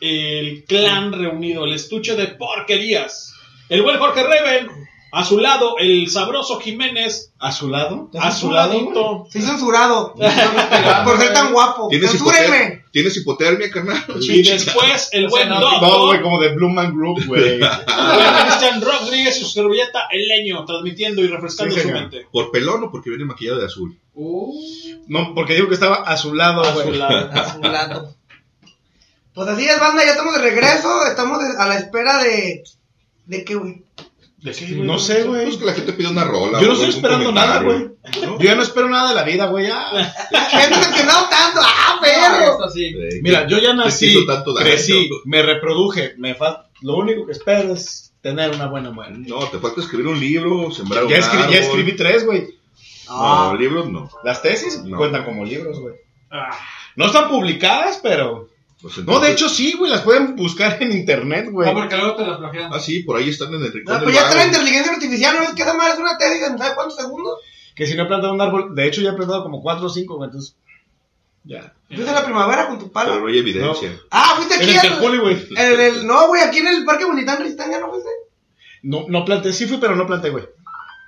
el 0.00 0.64
clan 0.64 1.12
reunido, 1.12 1.64
el 1.64 1.72
estuche 1.74 2.14
de 2.16 2.28
porquerías. 2.28 3.32
El 3.68 3.82
buen 3.82 3.98
Jorge 3.98 4.22
Reven, 4.22 4.68
a 5.12 5.24
su 5.24 5.38
lado 5.38 5.76
el 5.78 6.08
sabroso 6.10 6.58
Jiménez, 6.60 7.32
¿A 7.38 7.50
su 7.52 7.68
lado? 7.68 8.10
a 8.18 8.30
su 8.30 8.50
ladito. 8.50 9.26
Sí, 9.30 9.40
censurado. 9.42 10.14
por 11.04 11.18
ser 11.18 11.32
tan 11.32 11.52
guapo. 11.52 11.88
¿Tienes, 11.88 12.10
Censúrenme. 12.10 12.46
hipotermia, 12.46 12.84
¿Tienes 12.92 13.16
hipotermia, 13.16 13.70
carnal? 13.70 14.04
Y 14.20 14.42
después 14.42 15.08
el 15.12 15.28
buen 15.28 15.48
no, 15.48 15.60
No, 15.60 15.80
Doc, 15.80 16.06
güey, 16.08 16.20
como 16.22 16.40
de 16.40 16.54
Blue 16.54 16.68
Man 16.70 16.94
Group, 16.96 17.24
güey. 17.26 17.42
el 17.54 17.58
buen 17.60 18.34
Cristian 18.46 18.80
Rodríguez 18.82 19.36
y 19.38 19.44
su 19.44 19.50
servilleta 19.50 20.08
El 20.10 20.26
Leño, 20.28 20.64
transmitiendo 20.64 21.22
y 21.22 21.28
refrescando 21.28 21.74
Sí, 21.74 21.80
su 21.82 21.88
mente. 21.88 22.26
¿Por 22.32 22.50
pelón 22.50 22.84
o 22.84 22.90
porque 22.90 23.10
viene 23.10 23.24
maquillado 23.24 23.58
de 23.60 23.66
azul? 23.66 23.98
Uh, 24.14 24.52
No, 25.06 25.34
porque 25.34 25.54
digo 25.54 25.68
que 25.68 25.74
estaba 25.74 25.96
a 25.96 26.16
su 26.16 26.34
lado, 26.34 26.62
A 26.62 26.74
su 26.74 26.82
güey. 26.82 26.96
lado. 26.98 27.30
A 27.32 27.52
su 27.54 27.60
lado. 27.62 28.14
Pues 29.38 29.50
así 29.50 29.64
es, 29.66 29.78
banda, 29.78 30.04
ya 30.04 30.10
estamos 30.10 30.34
de 30.34 30.42
regreso. 30.42 31.06
Estamos 31.06 31.38
a 31.58 31.66
la 31.68 31.76
espera 31.76 32.18
de. 32.24 32.64
¿De 33.26 33.44
qué, 33.44 33.54
güey? 33.54 33.84
¿De 34.38 34.50
qué, 34.52 34.66
No 34.76 34.98
sé, 34.98 35.22
güey. 35.22 35.44
Pues 35.44 35.58
que 35.58 35.64
la 35.64 35.74
gente 35.74 35.92
pide 35.92 36.08
una 36.08 36.24
rola. 36.24 36.60
Yo 36.60 36.66
no 36.66 36.72
estoy 36.72 36.88
esperando 36.90 37.30
nada, 37.30 37.62
güey. 37.62 37.88
Yo 38.20 38.38
ya 38.40 38.56
no 38.56 38.62
espero 38.62 38.88
nada 38.88 39.10
de 39.10 39.14
la 39.14 39.22
vida, 39.22 39.46
güey. 39.46 39.68
Ya. 39.68 39.86
He 39.92 40.68
decepcionado 40.68 41.28
tanto. 41.28 41.60
¡Ah, 41.62 41.70
ah, 41.86 41.98
perro! 42.02 42.50
esto 42.52 42.68
sí. 42.70 42.92
Mira, 43.22 43.46
yo 43.46 43.58
ya 43.58 43.68
¿qué 43.68 43.68
te 43.68 43.74
nací, 43.74 44.26
tanto 44.26 44.54
daño? 44.54 44.66
crecí, 44.66 45.08
me 45.24 45.40
reproduje. 45.42 46.14
Me 46.18 46.36
fal- 46.36 46.64
Lo 46.80 46.96
único 46.96 47.24
que 47.24 47.32
espero 47.32 47.74
es 47.74 48.12
tener 48.20 48.50
una 48.50 48.66
buena 48.66 48.90
muerte. 48.90 49.20
No, 49.28 49.38
te 49.48 49.58
falta 49.58 49.82
escribir 49.82 50.08
un 50.08 50.18
libro, 50.18 50.72
sembrar 50.72 51.04
un 51.04 51.10
Ya, 51.10 51.18
escri- 51.18 51.42
árbol. 51.42 51.54
ya 51.54 51.60
escribí 51.60 51.94
tres, 51.94 52.26
güey. 52.26 52.58
No, 53.08 53.54
libros 53.54 53.88
no. 53.88 54.10
Las 54.24 54.42
tesis 54.42 54.82
No. 54.82 54.96
cuentan 54.96 55.24
como 55.24 55.44
libros, 55.44 55.78
güey. 55.78 55.94
Ah, 56.28 56.50
No 56.96 57.06
están 57.06 57.28
publicadas, 57.28 58.00
pero. 58.02 58.47
Pues 58.80 58.98
No, 58.98 59.18
de 59.18 59.32
hecho 59.32 59.48
sí, 59.48 59.72
güey. 59.76 59.90
Las 59.90 60.02
pueden 60.02 60.36
buscar 60.36 60.80
en 60.82 60.92
internet, 60.92 61.48
güey. 61.50 61.68
No, 61.68 61.74
porque 61.80 61.96
luego 61.96 62.14
te 62.16 62.26
las 62.26 62.38
bloquean. 62.38 62.72
Ah, 62.72 62.78
sí, 62.78 63.00
por 63.02 63.16
ahí 63.16 63.28
están 63.28 63.52
en 63.54 63.62
el 63.62 63.72
rincón 63.72 63.94
No, 63.94 64.00
del 64.00 64.04
pues 64.04 64.14
ya 64.16 64.22
está 64.22 64.36
la 64.36 64.46
inteligencia 64.46 64.92
artificial. 64.92 65.34
¿No 65.34 65.40
ves 65.40 65.50
que 65.50 65.62
esa 65.62 65.74
madre 65.74 65.92
es 65.94 65.98
una 65.98 66.16
tesis 66.16 66.42
en 66.46 66.58
¿sabes 66.58 66.74
cuántos 66.74 66.96
segundos? 66.96 67.38
Que 67.74 67.86
si 67.86 67.94
no 67.96 68.04
he 68.04 68.06
plantado 68.06 68.32
un 68.32 68.40
árbol. 68.40 68.74
De 68.74 68.86
hecho, 68.86 69.00
ya 69.00 69.10
he 69.10 69.14
plantado 69.14 69.42
como 69.42 69.62
cuatro 69.62 69.86
o 69.86 69.90
cinco, 69.90 70.16
güey. 70.16 70.28
Entonces. 70.28 70.54
Ya. 71.44 71.72
Empieza 71.88 72.12
la 72.12 72.24
primavera 72.24 72.66
con 72.68 72.78
tu 72.78 72.90
Pero 72.90 72.92
palo. 72.92 73.20
no 73.20 73.26
hay 73.28 73.38
evidencia. 73.38 73.98
Ah, 74.10 74.34
fuiste 74.36 74.54
En 74.56 74.60
aquí 74.62 74.70
el 74.70 74.78
al- 74.78 74.88
Terpoli, 74.88 75.18
güey. 75.18 75.46
en 75.56 75.80
el- 75.80 76.06
No, 76.06 76.26
güey, 76.28 76.42
aquí 76.42 76.58
en 76.58 76.68
el 76.68 76.84
Parque 76.84 77.04
Bonitán 77.06 77.42
Ristán 77.42 77.70
ya 77.70 77.80
no 77.80 77.88
fuiste. 77.90 78.10
No, 78.82 79.06
no 79.08 79.24
planté, 79.24 79.52
sí 79.52 79.66
fui, 79.66 79.78
pero 79.78 79.96
no 79.96 80.06
planté, 80.06 80.30
güey. 80.30 80.44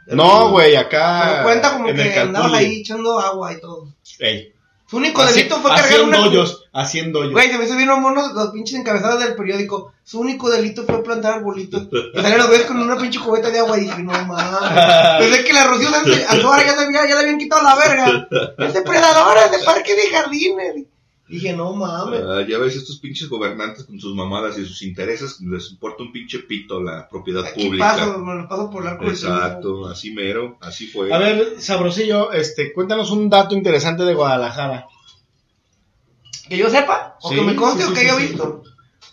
No, 0.07 0.51
güey, 0.51 0.75
acá. 0.77 1.37
Me 1.39 1.43
cuenta 1.45 1.73
como 1.75 1.89
en 1.89 2.01
el 2.01 2.13
que 2.13 2.19
andabas 2.19 2.53
ahí 2.55 2.81
echando 2.81 3.19
agua 3.21 3.53
y 3.53 3.61
todo. 3.61 3.95
Ey. 4.19 4.53
Su 4.91 4.97
único 4.97 5.23
delito 5.25 5.61
fue 5.61 5.71
cargar 5.71 6.01
una. 6.03 6.17
Haciendo 6.17 6.41
hoyos, 6.41 6.65
haciendo 6.73 7.19
hoyos. 7.21 7.33
Güey, 7.33 7.51
se 7.53 7.59
me 7.59 7.69
subieron 7.69 8.03
monos 8.03 8.33
los 8.33 8.51
pinches 8.51 8.79
encabezados 8.81 9.21
del 9.21 9.37
periódico. 9.37 9.93
Su 10.03 10.19
único 10.19 10.51
delito 10.51 10.85
fue 10.85 11.03
plantar 11.05 11.35
arbolitos. 11.35 11.83
Y 11.93 12.17
salieron 12.17 12.39
los 12.39 12.49
güeyes 12.49 12.67
con 12.67 12.81
una 12.81 12.97
pinche 12.99 13.21
cubeta 13.21 13.51
de 13.51 13.61
agua 13.61 13.79
y 13.79 13.83
dije, 13.83 14.03
no 14.03 14.11
mames. 14.11 15.21
Pensé 15.21 15.45
que 15.45 15.53
la 15.53 15.65
Rocío 15.69 15.91
Sánchez 15.91 16.27
Alzora 16.29 16.67
ya, 16.67 16.75
se 16.75 16.85
había- 16.85 17.07
ya 17.09 17.15
le 17.15 17.21
habían 17.21 17.39
quitado 17.39 17.63
la 17.63 17.77
verga. 17.77 18.29
Es 18.59 18.75
depredadora 18.75 19.47
de 19.49 19.59
parques 19.61 19.97
de 19.97 20.11
jardines. 20.17 20.87
Dije, 21.31 21.53
no 21.53 21.73
mames. 21.73 22.23
Ah, 22.27 22.45
ya 22.47 22.59
ves, 22.59 22.75
estos 22.75 22.99
pinches 22.99 23.29
gobernantes 23.29 23.85
con 23.85 24.01
sus 24.01 24.15
mamadas 24.17 24.59
y 24.59 24.67
sus 24.67 24.83
intereses, 24.83 25.41
les 25.41 25.71
importa 25.71 26.03
un 26.03 26.11
pinche 26.13 26.41
pito 26.41 26.83
la 26.83 27.09
propiedad 27.09 27.45
Aquí 27.47 27.67
pública. 27.67 27.95
paso, 27.97 28.19
me 28.19 28.35
lo 28.35 28.49
paso 28.49 28.69
por 28.71 28.83
triunfo. 28.83 29.09
Exacto, 29.11 29.87
así 29.87 30.11
mero, 30.13 30.59
así 30.61 30.89
fue. 30.89 31.13
A 31.13 31.19
ver, 31.19 31.61
Sabrosillo, 31.61 32.33
este, 32.33 32.73
cuéntanos 32.73 33.11
un 33.13 33.31
dato 33.31 33.55
interesante 33.55 34.03
de 34.03 34.15
Guadalajara. 34.15 34.87
Que 36.49 36.57
yo 36.59 36.69
sepa, 36.69 37.17
o 37.23 37.29
Sí, 37.31 37.37
que 37.37 37.43
me 37.43 37.55
conste, 37.55 37.85
sí, 37.85 37.91
o 37.91 37.95
que 37.95 38.01
sí, 38.01 38.07
haya 38.09 38.19
sí. 38.19 38.27
visto. 38.27 38.63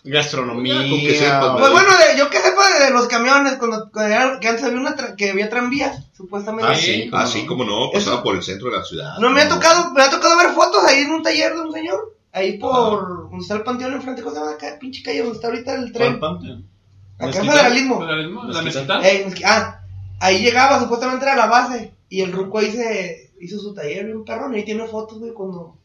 Gastronomía. 0.08 0.76
Con 0.78 1.00
que. 1.00 1.14
Pues 1.60 1.72
bueno, 1.72 1.90
de- 1.90 2.18
yo 2.18 2.30
que 2.30 2.38
sepa 2.40 2.70
de, 2.80 2.86
de 2.86 2.92
los 2.92 3.08
camiones, 3.08 3.56
cuando, 3.58 3.90
cuando 3.92 4.14
era- 4.16 4.40
que 4.40 4.48
antes 4.48 4.64
había 4.64 4.80
una 4.80 4.96
tra- 4.96 5.16
que 5.16 5.32
había 5.32 5.50
tranvías, 5.50 6.04
supuestamente. 6.16 6.72
Ah, 6.72 6.76
sí, 6.76 7.10
así 7.14 7.46
como 7.46 7.64
no, 7.64 7.92
pasaba 7.92 8.24
por 8.24 8.36
el 8.36 8.44
centro 8.44 8.70
de 8.72 8.78
la 8.78 8.84
ciudad. 8.84 9.18
No 9.20 9.30
me 9.30 9.42
ha 9.42 9.50
tocado, 9.50 9.92
me 9.94 10.02
ha 10.02 10.10
tocado 10.10 10.38
ver 10.38 10.50
fotos 10.50 10.84
ahí 10.86 11.02
en 11.02 11.12
un 11.12 11.24
taller 11.24 11.54
de 11.54 11.62
un 11.62 11.72
señor. 11.74 12.14
Ahí 12.34 12.58
por 12.60 13.30
donde 13.30 13.38
está 13.42 13.56
el 13.56 13.64
panteón 13.64 13.94
enfrente, 13.94 14.22
¿cómo 14.22 14.36
se 14.36 14.40
llama 14.42 14.52
acá? 14.54 14.78
Pinche 14.80 15.02
calle 15.02 15.20
donde 15.24 15.36
está 15.36 15.48
ahorita 15.48 15.74
el 15.76 15.92
tren. 15.92 16.20
¿Cuál 16.20 16.34
panteón? 16.34 16.66
Acá 17.18 17.40
en 17.40 17.46
federalismo. 17.48 18.00
Federalismo, 18.00 18.44
la 18.44 18.62
mezquita. 18.62 19.02
Mezqui- 19.02 19.44
ah, 19.46 19.80
ahí 20.20 20.40
llegaba, 20.44 20.80
supuestamente 20.80 21.26
era 21.26 21.36
la 21.36 21.48
base. 21.48 21.94
Y 22.10 22.22
el 22.22 22.32
ruco 22.32 22.60
ahí 22.60 22.72
se 22.72 23.32
hizo 23.42 23.58
su 23.60 23.74
taller 23.74 24.06
bien 24.06 24.24
perrón. 24.24 24.54
Y 24.54 24.58
ahí 24.60 24.66
tiene 24.66 24.86
fotos, 24.88 25.18
güey, 25.20 25.34
cuando 25.34 25.76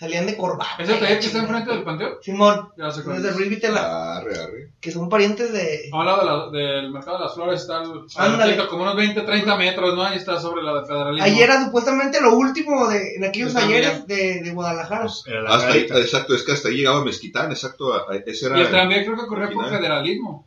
salían 0.00 0.26
de 0.26 0.36
corbata. 0.36 0.82
¿Es 0.82 0.88
el 0.88 0.98
taller 0.98 1.20
que 1.20 1.26
está 1.26 1.38
enfrente 1.40 1.70
del 1.70 1.84
panteón? 1.84 2.14
Simón, 2.22 2.68
Ya 2.76 2.90
sé 2.90 3.02
cuál 3.04 3.16
desde 3.16 3.28
es. 3.28 3.36
Ruiz 3.36 3.50
Vitela, 3.50 4.16
Arre, 4.16 4.32
arre. 4.38 4.70
que 4.80 4.90
son 4.90 5.08
parientes 5.10 5.52
de. 5.52 5.90
A 5.92 5.98
un 5.98 6.06
lado 6.06 6.50
de 6.50 6.58
la- 6.58 6.64
del 6.80 6.90
mercado 6.90 7.18
de 7.18 7.24
las 7.24 7.34
flores 7.34 7.60
está 7.60 7.82
el, 7.82 7.90
Ándale. 8.16 8.54
el- 8.54 8.66
como 8.66 8.82
unos 8.84 8.96
20, 8.96 9.20
30 9.20 9.56
metros, 9.56 9.94
¿no? 9.94 10.02
Ahí 10.02 10.16
está 10.16 10.40
sobre 10.40 10.62
la 10.62 10.80
de 10.80 10.86
federalismo. 10.86 11.24
Ahí 11.24 11.40
era 11.42 11.62
supuestamente 11.64 12.20
lo 12.20 12.34
último 12.34 12.88
de, 12.88 13.16
en 13.16 13.24
aquellos 13.24 13.48
Está 13.48 13.60
talleres 13.60 14.06
de, 14.06 14.40
de 14.42 14.50
Guadalajara. 14.52 15.06
Era 15.26 15.42
la 15.42 15.50
Hasta 15.54 15.72
ahí, 15.72 15.80
exacto, 15.90 16.34
es 16.34 16.42
que 16.42 16.52
hasta 16.52 16.68
ahí 16.70 16.76
llegaba 16.78 17.04
Mezquitán, 17.04 17.50
exacto, 17.50 17.92
a- 17.92 18.10
a- 18.10 18.16
ese 18.26 18.46
era... 18.46 18.58
Y 18.58 18.62
el 18.62 18.70
tranvía 18.70 19.04
creo 19.04 19.16
que 19.16 19.26
corría 19.26 19.48
por 19.48 19.56
Original. 19.64 19.80
federalismo. 19.80 20.46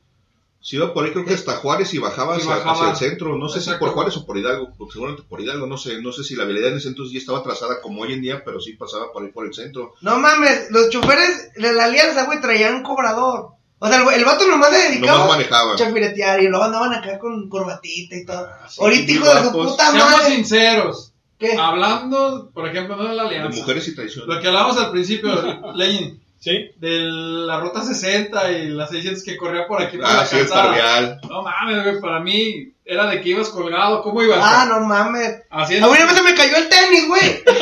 Si 0.65 0.77
iba 0.77 0.93
por 0.93 1.03
ahí 1.05 1.11
creo 1.11 1.25
que 1.25 1.33
hasta 1.33 1.57
Juárez 1.57 1.93
y 1.93 1.97
bajaba 1.99 2.35
Y 2.35 2.39
hacia, 2.39 2.51
bajaba. 2.55 2.71
hacia 2.71 2.89
el 2.91 2.95
centro, 2.95 3.37
no 3.37 3.49
sé 3.49 3.59
si 3.59 3.65
Exacto. 3.65 3.85
por 3.85 3.93
Juárez 3.93 4.15
o 4.15 4.25
por 4.25 4.37
Hidalgo, 4.37 4.69
porque 4.77 4.93
seguramente 4.93 5.23
por 5.27 5.41
Hidalgo, 5.41 5.67
no 5.67 5.77
sé, 5.77 6.01
no 6.01 6.13
sé 6.13 6.23
si 6.23 6.35
la 6.37 6.45
vialidad 6.45 6.71
en 6.71 6.77
ese 6.77 6.87
entonces 6.87 7.11
ya 7.13 7.19
estaba 7.19 7.43
trazada 7.43 7.81
como 7.81 8.01
hoy 8.03 8.13
en 8.13 8.21
día, 8.21 8.41
pero 8.45 8.61
sí 8.61 8.73
pasaba 8.73 9.11
por 9.11 9.23
ahí 9.23 9.29
por 9.33 9.45
el 9.45 9.53
centro. 9.53 9.93
No 10.01 10.17
mames, 10.19 10.67
los 10.71 10.89
choferes 10.89 11.51
de 11.55 11.73
la 11.73 11.83
alianza, 11.83 12.25
güey, 12.25 12.39
traían 12.39 12.81
cobrador. 12.81 13.49
O 13.79 13.87
sea, 13.89 13.97
el, 14.15 14.23
vato 14.23 14.47
nomás 14.47 14.69
se 14.73 14.89
dedicaba 14.93 15.17
Nomás 15.17 15.27
manejaba. 15.37 15.73
a 15.73 15.75
chafiretear 15.75 16.41
y 16.41 16.47
luego 16.47 16.63
andaban 16.63 16.93
acá 16.93 17.19
con 17.19 17.49
corbatita 17.49 18.15
y 18.15 18.25
todo. 18.25 18.47
sí, 18.69 18.79
Ahorita, 18.81 19.11
hijo 19.11 19.25
de 19.35 19.43
su 19.43 19.51
puta 19.51 19.91
Seamos 19.91 20.11
madre. 20.11 20.35
sinceros. 20.35 21.11
¿Qué? 21.37 21.57
Hablando, 21.57 22.51
por 22.53 22.69
ejemplo, 22.69 22.95
no 22.95 23.09
de 23.09 23.15
la 23.15 23.23
De 23.23 23.29
alianza. 23.39 23.59
mujeres 23.59 23.85
y 23.89 23.95
traición. 23.95 24.25
Lo 24.29 24.39
que 24.39 24.47
hablamos 24.47 24.77
al 24.77 24.91
principio, 24.91 25.29
Lenin. 25.75 26.22
Sí. 26.43 26.71
De 26.75 26.99
la 26.99 27.57
ruta 27.61 27.81
60 27.83 28.51
y 28.51 28.67
las 28.69 28.89
600 28.89 29.23
que 29.23 29.37
corría 29.37 29.65
por 29.65 29.81
aquí 29.81 29.95
por 29.95 30.05
Ah, 30.05 30.13
la 30.17 30.25
sí, 30.25 30.35
el. 30.39 30.47
Parvial. 30.49 31.21
No 31.29 31.41
mames, 31.41 31.83
güey, 31.83 32.01
para 32.01 32.19
mí 32.19 32.67
era 32.83 33.07
de 33.07 33.21
que 33.21 33.29
ibas 33.29 33.47
colgado. 33.47 34.01
¿Cómo 34.03 34.21
ibas? 34.21 34.39
Ah, 34.41 34.65
no 34.67 34.81
mames. 34.81 35.37
Haciendo- 35.49 35.87
A 35.87 35.89
mí 35.91 35.95
una 35.97 36.05
vez 36.11 36.15
se 36.17 36.21
me 36.23 36.35
cayó 36.35 36.57
el 36.57 36.67
tenis, 36.67 37.07
güey. 37.07 37.43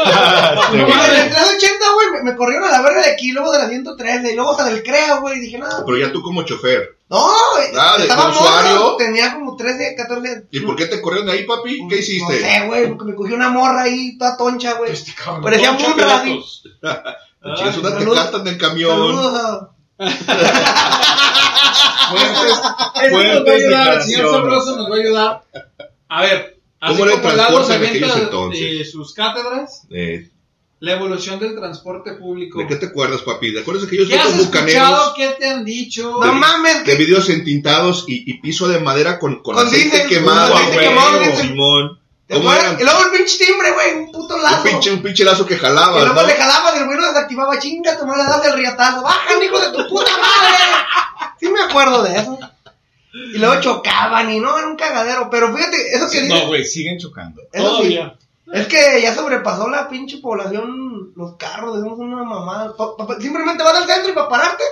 No 0.71 0.71
de 0.71 0.83
mames. 0.83 1.13
la 1.13 1.29
380, 1.29 1.85
güey, 1.93 2.07
me, 2.23 2.31
me 2.31 2.35
corrieron 2.35 2.67
a 2.67 2.71
la 2.71 2.81
verga 2.81 3.03
de 3.03 3.11
aquí, 3.11 3.31
luego 3.33 3.51
de 3.51 3.59
la 3.59 3.69
113, 3.69 4.31
y 4.31 4.35
luego 4.35 4.51
hasta 4.51 4.65
del 4.65 4.81
CREA, 4.81 5.17
güey. 5.17 5.37
Y 5.37 5.41
dije, 5.41 5.57
no, 5.59 5.67
Pero 5.85 5.97
ya 5.99 6.11
tú 6.11 6.23
como 6.23 6.41
chofer. 6.41 6.95
no, 7.07 7.19
Ah, 7.77 7.97
estaba 7.99 8.29
morro, 8.29 8.95
tenía 8.97 9.35
como 9.35 9.55
13, 9.55 9.93
14. 9.95 10.45
¿Y 10.49 10.61
por 10.61 10.75
qué 10.75 10.87
te 10.87 10.99
corrieron 11.01 11.27
de 11.27 11.33
ahí, 11.33 11.45
papi? 11.45 11.87
¿Qué 11.87 11.95
No 11.95 12.01
hiciste? 12.01 12.39
sé, 12.39 12.65
güey, 12.65 12.87
porque 12.89 13.05
me 13.11 13.15
cogió 13.15 13.35
una 13.35 13.49
morra 13.49 13.83
ahí, 13.83 14.17
toda 14.17 14.35
toncha, 14.37 14.73
güey. 14.73 14.91
cabrón. 15.23 15.43
Parecía 15.43 15.71
Munra, 15.73 16.15
así. 16.15 16.43
Pilatos. 17.41 17.59
Chingas, 17.59 17.77
una 17.77 17.97
te 17.97 18.05
cantan 18.15 18.41
en 18.41 18.47
el 18.47 18.57
camión. 18.57 18.89
Saludos 18.91 19.33
a- 19.41 19.69
Eso 23.03 23.23
nos 23.23 23.47
va 23.47 23.51
a 23.51 23.55
ayudar, 23.55 24.01
el. 24.01 24.31
Sabroso 24.31 24.75
nos 24.77 24.91
va 24.91 24.95
a 24.95 26.21
ver, 26.23 26.59
así 26.79 26.93
¿Cómo 26.93 27.05
el 27.05 27.11
como 27.11 27.23
Lalo 27.29 27.35
transporte 27.37 27.67
se 27.73 27.79
de 28.77 28.85
sus 28.85 29.13
cátedras, 29.13 29.87
Eh, 29.91 30.29
la 30.79 30.93
evolución 30.93 31.39
del 31.39 31.55
transporte 31.55 32.13
público. 32.13 32.59
¿De 32.59 32.67
qué 32.67 32.75
te 32.75 32.87
acuerdas, 32.87 33.21
papi? 33.21 33.53
¿Te 33.53 33.59
acuerdas 33.61 33.83
de 33.83 33.87
aquellos 33.87 34.09
¿Qué 34.09 34.15
has 34.17 34.37
escuchado? 34.37 35.13
¿Qué 35.15 35.35
te 35.39 35.47
han 35.49 35.63
dicho? 35.63 36.19
No 36.21 36.33
mames, 36.33 36.85
De 36.85 36.95
vidrios 36.95 37.29
entintados 37.29 38.05
y, 38.07 38.29
y 38.29 38.39
piso 38.41 38.67
de 38.67 38.79
madera 38.79 39.19
con, 39.19 39.41
con, 39.43 39.55
Con 39.55 39.67
aceite 39.67 39.89
diésel, 39.99 40.09
quemado. 40.09 40.51
con 40.53 40.61
aceite 40.61 40.79
quemado. 40.83 41.37
Simón. 41.41 42.00
¿Te 42.31 42.37
¿Cómo 42.37 42.53
eran? 42.53 42.79
Y 42.79 42.83
luego 42.83 42.99
el 43.03 43.11
pinche 43.11 43.45
timbre, 43.45 43.71
güey, 43.71 43.93
un 44.05 44.11
puto 44.11 44.37
lazo. 44.37 44.63
Un 44.63 44.63
pinche, 44.71 44.91
un 44.93 45.01
pinche 45.03 45.23
lazo 45.25 45.45
que 45.45 45.55
Y 45.55 45.57
jalabas, 45.57 46.01
luego 46.05 46.21
¿no? 46.21 46.27
le 46.27 46.33
jalaba 46.35 46.73
y 46.75 46.79
el 46.79 46.85
güey 46.85 46.97
lo 46.97 47.07
desactivaba, 47.07 47.59
chinga, 47.59 47.97
tu 47.99 48.05
madre, 48.05 48.23
das 48.23 48.45
el 48.45 48.53
riatazo. 48.53 49.01
¡Bajan, 49.03 49.43
hijo 49.43 49.59
de 49.59 49.71
tu 49.77 49.87
puta 49.89 50.11
madre! 50.17 50.63
Sí 51.39 51.49
me 51.49 51.61
acuerdo 51.61 52.03
de 52.03 52.15
eso. 52.17 52.39
Y 53.13 53.37
luego 53.37 53.59
chocaban 53.59 54.31
y 54.31 54.39
no, 54.39 54.57
era 54.57 54.67
un 54.67 54.77
cagadero. 54.77 55.29
Pero 55.29 55.53
fíjate, 55.53 55.93
eso 55.93 56.09
que 56.09 56.21
No, 56.21 56.35
dices, 56.35 56.47
güey, 56.47 56.63
siguen 56.63 56.97
chocando. 56.99 57.41
eso 57.51 57.67
sí, 57.81 57.95
Todavía. 57.97 58.15
es 58.53 58.67
que 58.67 59.01
ya 59.01 59.13
sobrepasó 59.13 59.67
la 59.69 59.89
pinche 59.89 60.19
población, 60.19 61.11
los 61.17 61.35
carros, 61.35 61.75
decimos 61.75 61.99
una 61.99 62.23
mamada. 62.23 62.73
Pa- 62.77 62.95
pa- 62.95 63.19
simplemente 63.19 63.61
vas 63.63 63.75
al 63.75 63.87
centro 63.87 64.11
y 64.11 64.13
para 64.13 64.29
pararte, 64.29 64.63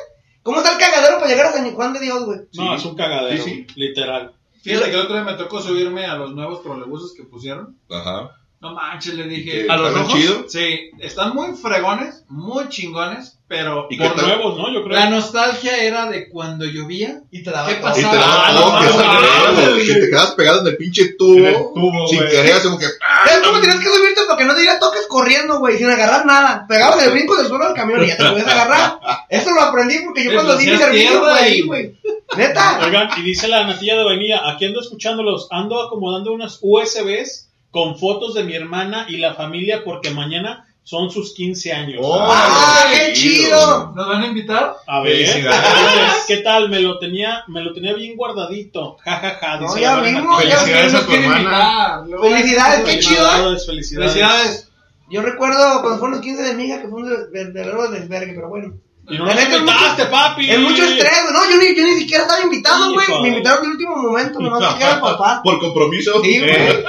¿cómo 0.44 0.60
está 0.60 0.72
el 0.72 0.78
cagadero 0.80 1.18
para 1.18 1.28
llegar 1.30 1.48
a 1.48 1.52
San 1.52 1.70
Juan 1.76 1.92
de 1.92 2.00
Dios, 2.00 2.24
güey? 2.24 2.40
No, 2.54 2.74
es 2.76 2.86
un 2.86 2.96
cagadero, 2.96 3.44
Sí, 3.44 3.68
literal. 3.76 4.32
Fíjate 4.62 4.86
que 4.86 4.96
el 4.96 5.02
otro 5.02 5.16
día 5.16 5.24
me 5.24 5.34
tocó 5.34 5.62
subirme 5.62 6.06
a 6.06 6.16
los 6.16 6.34
nuevos 6.34 6.62
trolebuses 6.62 7.14
que 7.16 7.24
pusieron. 7.24 7.78
Ajá. 7.90 8.39
No 8.62 8.74
manches, 8.74 9.14
le 9.14 9.24
dije. 9.24 9.66
¿Qué, 9.66 9.72
¿A 9.72 9.78
los 9.78 9.94
rojos? 9.94 10.14
chido? 10.14 10.46
Sí, 10.50 10.92
están 11.00 11.34
muy 11.34 11.56
fregones, 11.56 12.26
muy 12.28 12.68
chingones, 12.68 13.40
pero 13.48 13.88
¿Y 13.90 13.98
qué 13.98 14.04
Por 14.10 14.22
nuevos, 14.22 14.58
¿no? 14.58 14.74
Yo 14.74 14.84
creo. 14.84 14.98
la 15.00 15.10
nostalgia 15.10 15.82
era 15.82 16.10
de 16.10 16.28
cuando 16.28 16.66
llovía. 16.66 17.22
Y 17.32 17.42
te 17.42 17.52
daba 17.52 17.70
¿Qué 17.70 17.76
todo. 17.76 17.92
Y 17.92 17.96
te 17.96 18.02
pasaba? 18.04 18.18
dabas 18.18 18.38
Ah, 18.38 18.54
no, 18.54 18.80
que 18.82 19.62
no, 19.62 19.72
no, 19.72 19.78
te 19.78 20.10
quedas 20.10 20.32
pegado 20.32 20.60
en 20.60 20.68
el 20.68 20.76
pinche 20.78 21.14
tubo. 21.18 21.48
el 21.48 21.56
tubo, 21.74 22.08
sin 22.10 22.18
güey. 22.20 22.32
querer, 22.32 22.54
así 22.54 22.64
como 22.68 22.80
que. 22.80 22.86
¿Sabes 22.86 23.48
cómo 23.48 23.62
tenías 23.62 23.80
que 23.80 23.90
subirte 23.90 24.22
para 24.28 24.38
que 24.38 24.46
no 24.46 24.54
te 24.54 24.62
diera 24.62 24.80
toques 24.80 25.08
corriendo, 25.08 25.60
güey? 25.60 25.78
Sin 25.78 25.90
agarrar 25.90 26.26
nada. 26.26 26.66
Pegabas 26.68 27.02
el 27.06 27.12
brinco 27.12 27.38
del 27.38 27.48
suelo 27.48 27.64
al 27.64 27.74
camión 27.74 28.04
y 28.04 28.08
ya 28.08 28.18
te 28.18 28.26
podías 28.26 28.48
agarrar. 28.48 29.00
Eso 29.30 29.52
lo 29.52 29.62
aprendí 29.62 30.00
porque 30.04 30.26
yo 30.26 30.34
cuando 30.34 30.58
di 30.58 30.70
mi 30.70 30.78
servicio 30.78 31.20
fue 31.22 31.32
ahí, 31.32 31.62
güey. 31.62 31.98
Neta. 32.36 32.82
Oigan, 32.86 33.10
y 33.18 33.22
dice 33.22 33.48
la 33.48 33.66
natilla 33.66 33.96
de 33.96 34.04
vainilla, 34.04 34.42
aquí 34.50 34.66
ando 34.66 34.82
escuchándolos, 34.82 35.48
ando 35.50 35.82
acomodando 35.82 36.34
unas 36.34 36.60
USBs 36.62 37.49
con 37.72 37.98
fotos 37.98 38.34
de 38.34 38.44
mi 38.44 38.54
hermana 38.56 39.06
y 39.10 39.18
la 39.18 39.34
familia 39.36 39.84
porque 39.84 40.10
mañana 40.12 40.66
son 40.84 41.12
sus 41.12 41.34
15 41.36 41.72
años. 41.72 42.00
Oh. 42.02 42.18
¡Ah, 42.20 42.86
qué 42.92 43.14
chido. 43.14 43.94
¿Nos 43.96 44.08
van 44.08 44.24
a 44.24 44.26
invitar? 44.26 44.76
A 44.88 45.02
ver, 45.02 45.18
Felicidades. 45.18 46.24
¿qué 46.28 46.38
tal? 46.38 46.70
Me 46.70 46.80
lo 46.80 46.98
tenía, 46.98 47.44
me 47.48 47.62
lo 47.62 47.74
tenía 47.74 47.94
bien 47.94 48.16
guardadito. 48.18 48.98
Ja, 49.06 49.18
ja, 49.18 49.38
ja, 49.40 49.58
No, 49.58 49.68
dice 49.68 49.82
ya 49.82 50.02
ya 50.02 50.58
Felicidades 50.58 50.94
a 50.96 51.06
tu 51.06 51.14
hermana. 51.14 52.04
Felicidades, 52.22 52.86
qué 52.86 53.00
chido, 53.00 53.22
¿eh? 53.24 53.30
Felicidades, 53.30 53.66
felicidades. 53.68 54.14
Felicidades. 54.14 54.66
Yo 55.12 55.22
recuerdo 55.22 55.82
cuando 55.82 56.00
fueron 56.00 56.12
los 56.18 56.22
15 56.22 56.42
de 56.44 56.54
mi 56.56 56.66
hija 56.66 56.82
que 56.82 56.88
fue 56.88 57.02
un 57.04 57.10
de- 57.10 57.30
verdadero 57.32 57.90
desvergue, 57.92 58.34
pero 58.34 58.50
bueno. 58.50 58.74
Y 59.12 59.18
no 59.18 59.28
es 59.30 59.44
invitaste, 59.44 60.04
mucho- 60.04 60.12
papi. 60.12 60.50
Es 60.50 60.60
mucho 60.60 60.84
estrés, 60.84 61.22
güey. 61.24 61.34
No, 61.34 61.50
yo 61.52 61.58
ni, 61.58 61.76
yo 61.76 61.84
ni 61.84 61.94
siquiera 62.00 62.24
estaba 62.24 62.42
invitado, 62.44 62.94
güey. 62.94 63.08
Me 63.24 63.28
invitaron 63.30 63.64
de 63.64 63.68
último 63.70 63.96
momento, 63.96 64.40
nomás 64.40 64.76
era 64.80 64.94
el 64.96 65.00
papá. 65.02 65.42
Por 65.44 65.60
compromiso. 65.60 66.22
Sí, 66.24 66.40
güey. 66.40 66.52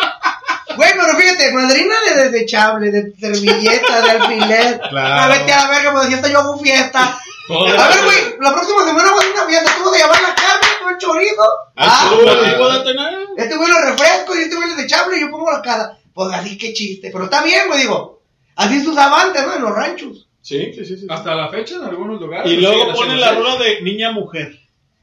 Güey, 0.76 0.90
pero 0.92 1.16
fíjate, 1.18 1.52
madrina 1.52 1.94
de 2.15 2.31
desechable, 2.31 2.90
de 2.90 3.12
servilleta, 3.18 4.00
de 4.02 4.10
alfiler. 4.10 4.81
Claro. 4.90 5.15
Ah, 5.15 5.28
vete 5.28 5.52
a 5.52 5.62
la 5.65 5.70
verga, 5.70 5.92
pues 5.92 6.07
fiesta 6.08 6.28
yo 6.28 6.39
hago 6.39 6.58
fiesta. 6.58 7.18
A 7.50 7.89
ver, 7.89 8.05
güey, 8.05 8.18
la 8.40 8.52
próxima 8.52 8.84
semana 8.86 9.10
voy 9.12 9.24
a 9.24 9.31
una 9.34 9.47
fiesta. 9.47 9.73
¿Cómo 9.78 9.92
se 9.92 9.99
llama 9.99 10.15
la 10.15 10.34
carne? 10.34 10.68
¿Todo 10.81 10.90
el 10.90 10.99
chorizo? 10.99 11.42
Ah, 11.76 12.08
¿Tú 12.10 12.23
platico 12.23 12.68
de 12.73 12.78
tener? 12.84 13.18
este 13.36 13.57
güey 13.57 13.68
lo 13.70 13.81
refresco 13.82 14.36
y 14.36 14.42
este 14.42 14.57
güey 14.57 14.70
es 14.70 14.76
desechable 14.76 15.16
y 15.16 15.20
yo 15.23 15.31
pongo 15.31 15.50
la 15.50 15.60
cara. 15.62 15.99
Pues 16.15 16.32
así, 16.32 16.57
qué 16.58 16.73
chiste. 16.73 17.10
Pero 17.12 17.24
está 17.24 17.42
bien, 17.42 17.66
güey, 17.68 17.81
digo. 17.81 18.23
Así 18.57 18.81
se 18.81 18.89
usaba 18.89 19.23
antes, 19.23 19.44
¿no? 19.47 19.55
En 19.57 19.62
los 19.62 19.74
ranchos. 19.74 20.28
Sí, 20.42 20.73
sí, 20.74 20.84
sí. 20.84 20.97
sí. 20.99 21.07
Hasta 21.08 21.34
la 21.34 21.49
fecha 21.49 21.76
en 21.76 21.84
algunos 21.84 22.20
lugares. 22.20 22.50
Y 22.50 22.57
lo 22.57 22.70
luego 22.73 22.92
pone 22.94 23.16
la 23.16 23.32
rola 23.32 23.57
de 23.57 23.81
niña-mujer. 23.82 24.58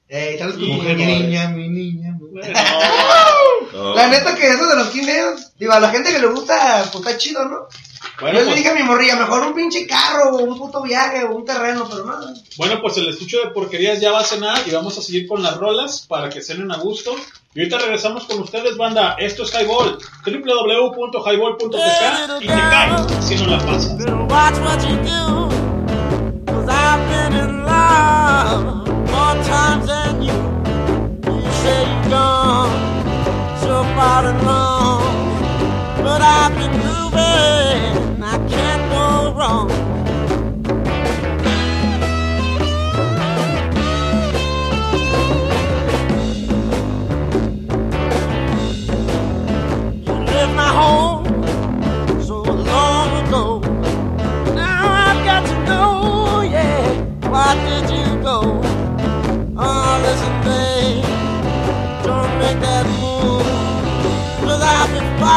Eh, 0.09 0.35
¿sabes 0.39 0.55
Y 0.57 0.61
cómo? 0.61 0.73
mujer, 0.75 0.95
niña, 0.97 1.49
mi 1.49 1.67
niña. 1.67 2.11
No. 2.17 2.41
La 3.73 4.07
neta 4.07 4.35
que 4.35 4.47
eso 4.47 4.65
de 4.67 4.75
los 4.75 4.89
15 4.89 5.11
años, 5.11 5.51
digo, 5.57 5.73
a 5.73 5.79
la 5.79 5.89
gente 5.89 6.11
que 6.11 6.19
le 6.19 6.27
gusta, 6.27 6.87
pues 6.91 7.03
está 7.05 7.17
chido, 7.17 7.45
¿no? 7.45 7.67
Bueno, 8.19 8.39
Yo 8.39 8.45
le 8.45 8.45
pues, 8.45 8.55
dije 8.57 8.69
a 8.69 8.73
mi 8.73 8.81
morrilla, 8.83 9.15
mejor 9.15 9.43
un 9.43 9.53
pinche 9.53 9.85
carro, 9.85 10.31
o 10.35 10.39
un 10.43 10.57
puto 10.57 10.81
viaje, 10.81 11.23
o 11.23 11.35
un 11.35 11.45
terreno, 11.45 11.87
pero 11.89 12.03
nada. 12.05 12.33
bueno, 12.57 12.79
pues 12.81 12.97
el 12.97 13.07
estucho 13.09 13.37
de 13.39 13.51
porquerías 13.51 13.99
ya 13.99 14.11
va 14.11 14.21
a 14.21 14.23
cenar 14.23 14.59
y 14.65 14.71
vamos 14.71 14.97
a 14.97 15.01
seguir 15.03 15.27
con 15.27 15.43
las 15.43 15.57
rolas 15.57 16.03
para 16.07 16.29
que 16.29 16.41
cenen 16.41 16.71
a 16.71 16.77
gusto. 16.77 17.15
Y 17.53 17.59
ahorita 17.59 17.77
regresamos 17.77 18.25
con 18.25 18.39
ustedes, 18.41 18.75
banda. 18.77 19.15
Esto 19.19 19.43
es 19.43 19.53
Highball, 19.53 19.99
www.highball.tk 20.25 22.41
y 22.41 22.47
te 22.47 22.53
cae 22.53 23.21
si 23.21 23.35
no 23.35 23.47
la 23.47 23.59
pasas. 23.59 23.93
More 29.11 29.43
times 29.43 29.85
than 29.87 30.21
you. 30.21 30.33
You 31.25 31.51
say 31.51 31.83
you're 31.85 32.09
gone 32.09 32.96
so 33.77 33.83
far 33.93 34.25
and 34.25 34.41
long, 34.43 35.01
but 35.97 36.19
I've 36.19 36.53
been 36.57 36.75
moving, 36.87 38.23
I 38.23 38.35
can't 38.53 38.83
go 38.95 39.05
wrong. 39.37 39.69
You 50.05 50.13
left 50.25 50.53
my 50.55 50.71
home 50.81 51.25
so 52.23 52.41
long 52.73 53.09
ago. 53.27 53.59
Now 54.55 54.85
I've 55.05 55.21
got 55.29 55.45
to 55.51 55.55
know, 55.67 56.41
yeah, 56.41 56.81
why 57.29 57.53
did 57.67 57.91
you 57.95 58.23
go? 58.23 58.39
Oh, 59.55 59.67
All 59.67 60.01
this 60.01 60.21
Highball 60.21 60.76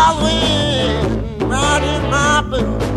Darling, 0.00 1.38
riding 1.40 2.10
my 2.10 2.40
blues. 2.48 2.89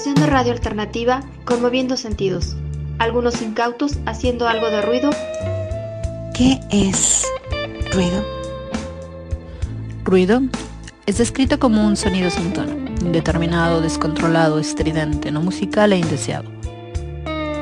Estación 0.00 0.26
de 0.26 0.32
radio 0.32 0.52
alternativa 0.52 1.22
conmoviendo 1.44 1.98
sentidos. 1.98 2.56
Algunos 2.98 3.42
incautos 3.42 3.98
haciendo 4.06 4.48
algo 4.48 4.70
de 4.70 4.80
ruido. 4.80 5.10
¿Qué 6.34 6.58
es 6.70 7.26
ruido? 7.92 8.24
Ruido 10.02 10.40
es 11.04 11.18
descrito 11.18 11.58
como 11.58 11.86
un 11.86 11.98
sonido 11.98 12.30
sin 12.30 12.50
tono, 12.54 12.72
indeterminado, 13.02 13.82
descontrolado, 13.82 14.58
estridente, 14.58 15.30
no 15.30 15.42
musical 15.42 15.92
e 15.92 15.98
indeseado. 15.98 16.50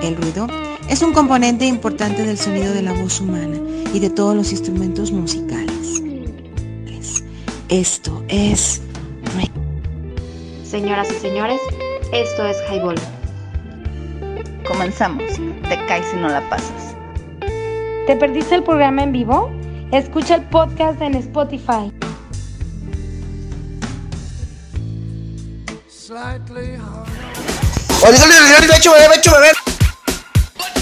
El 0.00 0.14
ruido 0.14 0.46
es 0.88 1.02
un 1.02 1.12
componente 1.12 1.66
importante 1.66 2.24
del 2.24 2.38
sonido 2.38 2.72
de 2.72 2.82
la 2.82 2.92
voz 2.92 3.20
humana 3.20 3.56
y 3.92 3.98
de 3.98 4.10
todos 4.10 4.36
los 4.36 4.52
instrumentos 4.52 5.10
musicales. 5.10 6.00
Esto 7.68 8.22
es 8.28 8.80
ruido. 9.34 9.60
Señoras 10.62 11.08
y 11.10 11.18
señores, 11.20 11.57
esto 12.12 12.46
es 12.46 12.56
Highball. 12.70 12.96
Comenzamos. 14.66 15.24
Te 15.68 15.86
caes 15.86 16.06
si 16.10 16.16
no 16.16 16.28
la 16.28 16.48
pasas. 16.48 16.96
¿Te 18.06 18.16
perdiste 18.16 18.54
el 18.54 18.62
programa 18.62 19.02
en 19.02 19.12
vivo? 19.12 19.50
Escucha 19.92 20.36
el 20.36 20.42
podcast 20.42 21.00
en 21.02 21.14
Spotify. 21.14 21.92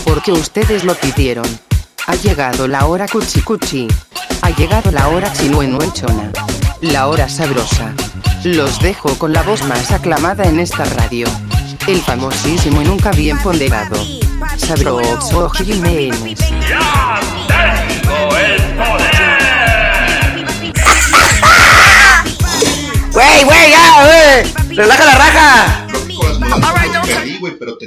Porque 0.04 0.32
ustedes 0.32 0.84
lo 0.84 0.94
pidieron. 0.94 1.46
Ha 2.06 2.14
llegado 2.14 2.68
la 2.68 2.86
hora 2.86 3.08
cuchi 3.08 3.40
cuchi. 3.40 3.88
Ha 4.42 4.50
llegado 4.50 4.92
la 4.92 5.08
hora 5.08 5.32
chinuenuenchona. 5.32 6.30
La 6.80 7.08
hora 7.08 7.28
sabrosa. 7.28 7.92
Los 8.54 8.78
dejo 8.78 9.18
con 9.18 9.32
la 9.32 9.42
voz 9.42 9.64
más 9.64 9.90
aclamada 9.90 10.44
en 10.44 10.60
esta 10.60 10.84
radio. 10.84 11.26
El 11.88 12.00
famosísimo 12.00 12.80
y 12.80 12.84
nunca 12.84 13.10
bien 13.10 13.36
ponderado. 13.38 13.96
Sabroso 14.56 15.50
Jiménez. 15.50 16.38
¡Ya 16.38 17.20
tengo 17.48 18.36
el 18.36 18.62
poder! 18.76 19.16
¡Wey, 23.14 23.44
wey, 23.46 23.70
ya, 23.70 24.06
wey! 24.06 24.76
¡Relaja 24.76 25.04
la 25.04 25.18
raja! 25.18 25.86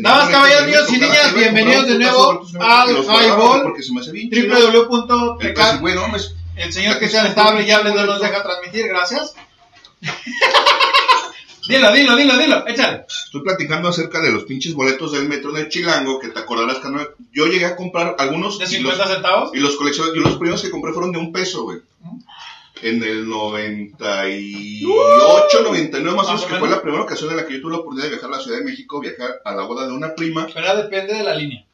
Damas, 0.02 0.30
caballeros 0.30 0.68
míos 0.68 0.90
y 0.90 1.00
niñas, 1.00 1.34
bienvenidos 1.34 1.88
de 1.88 2.00
nuevo 2.00 2.42
al 2.60 2.90
Highball. 3.06 3.74
www.tk. 4.92 5.60
El 6.58 6.74
señor 6.74 6.98
Cristian 6.98 7.28
está 7.28 7.54
brillable, 7.54 7.94
no 7.94 8.06
nos 8.06 8.22
deja 8.22 8.44
transmitir, 8.44 8.90
gracias. 8.90 9.36
dilo, 11.68 11.92
dilo, 11.92 12.16
dilo, 12.16 12.38
dilo, 12.38 12.68
échale. 12.68 13.06
Estoy 13.26 13.42
platicando 13.42 13.90
acerca 13.90 14.22
de 14.22 14.32
los 14.32 14.44
pinches 14.46 14.74
boletos 14.74 15.12
del 15.12 15.28
metro 15.28 15.52
de 15.52 15.68
Chilango, 15.70 16.20
que 16.20 16.30
te 16.30 16.40
acordarás 16.40 16.78
que 16.80 16.90
no- 16.90 17.06
yo 17.32 17.46
llegué 17.48 17.66
a 17.66 17.76
comprar 17.76 18.16
algunos. 18.18 18.58
¿De 18.60 18.66
y 18.66 18.68
50 18.68 19.06
los- 19.06 19.14
centavos? 19.14 19.52
Y 19.54 19.60
los 19.60 19.76
coleccioné, 19.76 20.12
yo 20.16 20.22
los 20.22 20.38
primeros 20.38 20.62
que 20.62 20.70
compré 20.72 20.94
fueron 20.94 21.12
de 21.12 21.20
un 21.20 21.32
peso, 21.32 21.64
güey. 21.64 21.80
En 22.82 23.04
el 23.04 23.28
98, 23.28 25.64
99 25.64 26.16
más 26.16 26.28
o 26.28 26.30
menos, 26.30 26.38
Más 26.42 26.44
o 26.44 26.48
que 26.48 26.56
fue 26.60 26.70
la 26.70 26.82
primera 26.82 27.04
ocasión 27.04 27.30
en 27.32 27.38
la 27.38 27.46
que 27.46 27.56
yo 27.56 27.62
tuve 27.62 27.74
la 27.74 27.80
oportunidad 27.80 28.06
de 28.06 28.12
viajar 28.16 28.30
a 28.34 28.38
la 28.38 28.42
Ciudad 28.42 28.58
de 28.60 28.64
México, 28.64 29.02
viajar 29.02 29.42
a 29.44 29.54
la 29.54 29.64
boda 29.64 29.86
de 29.86 29.92
una 29.94 30.16
prima. 30.16 30.48
Pero 30.54 30.78
depende 30.78 31.14
de 31.16 31.24
la 31.24 31.36
línea. 31.36 31.66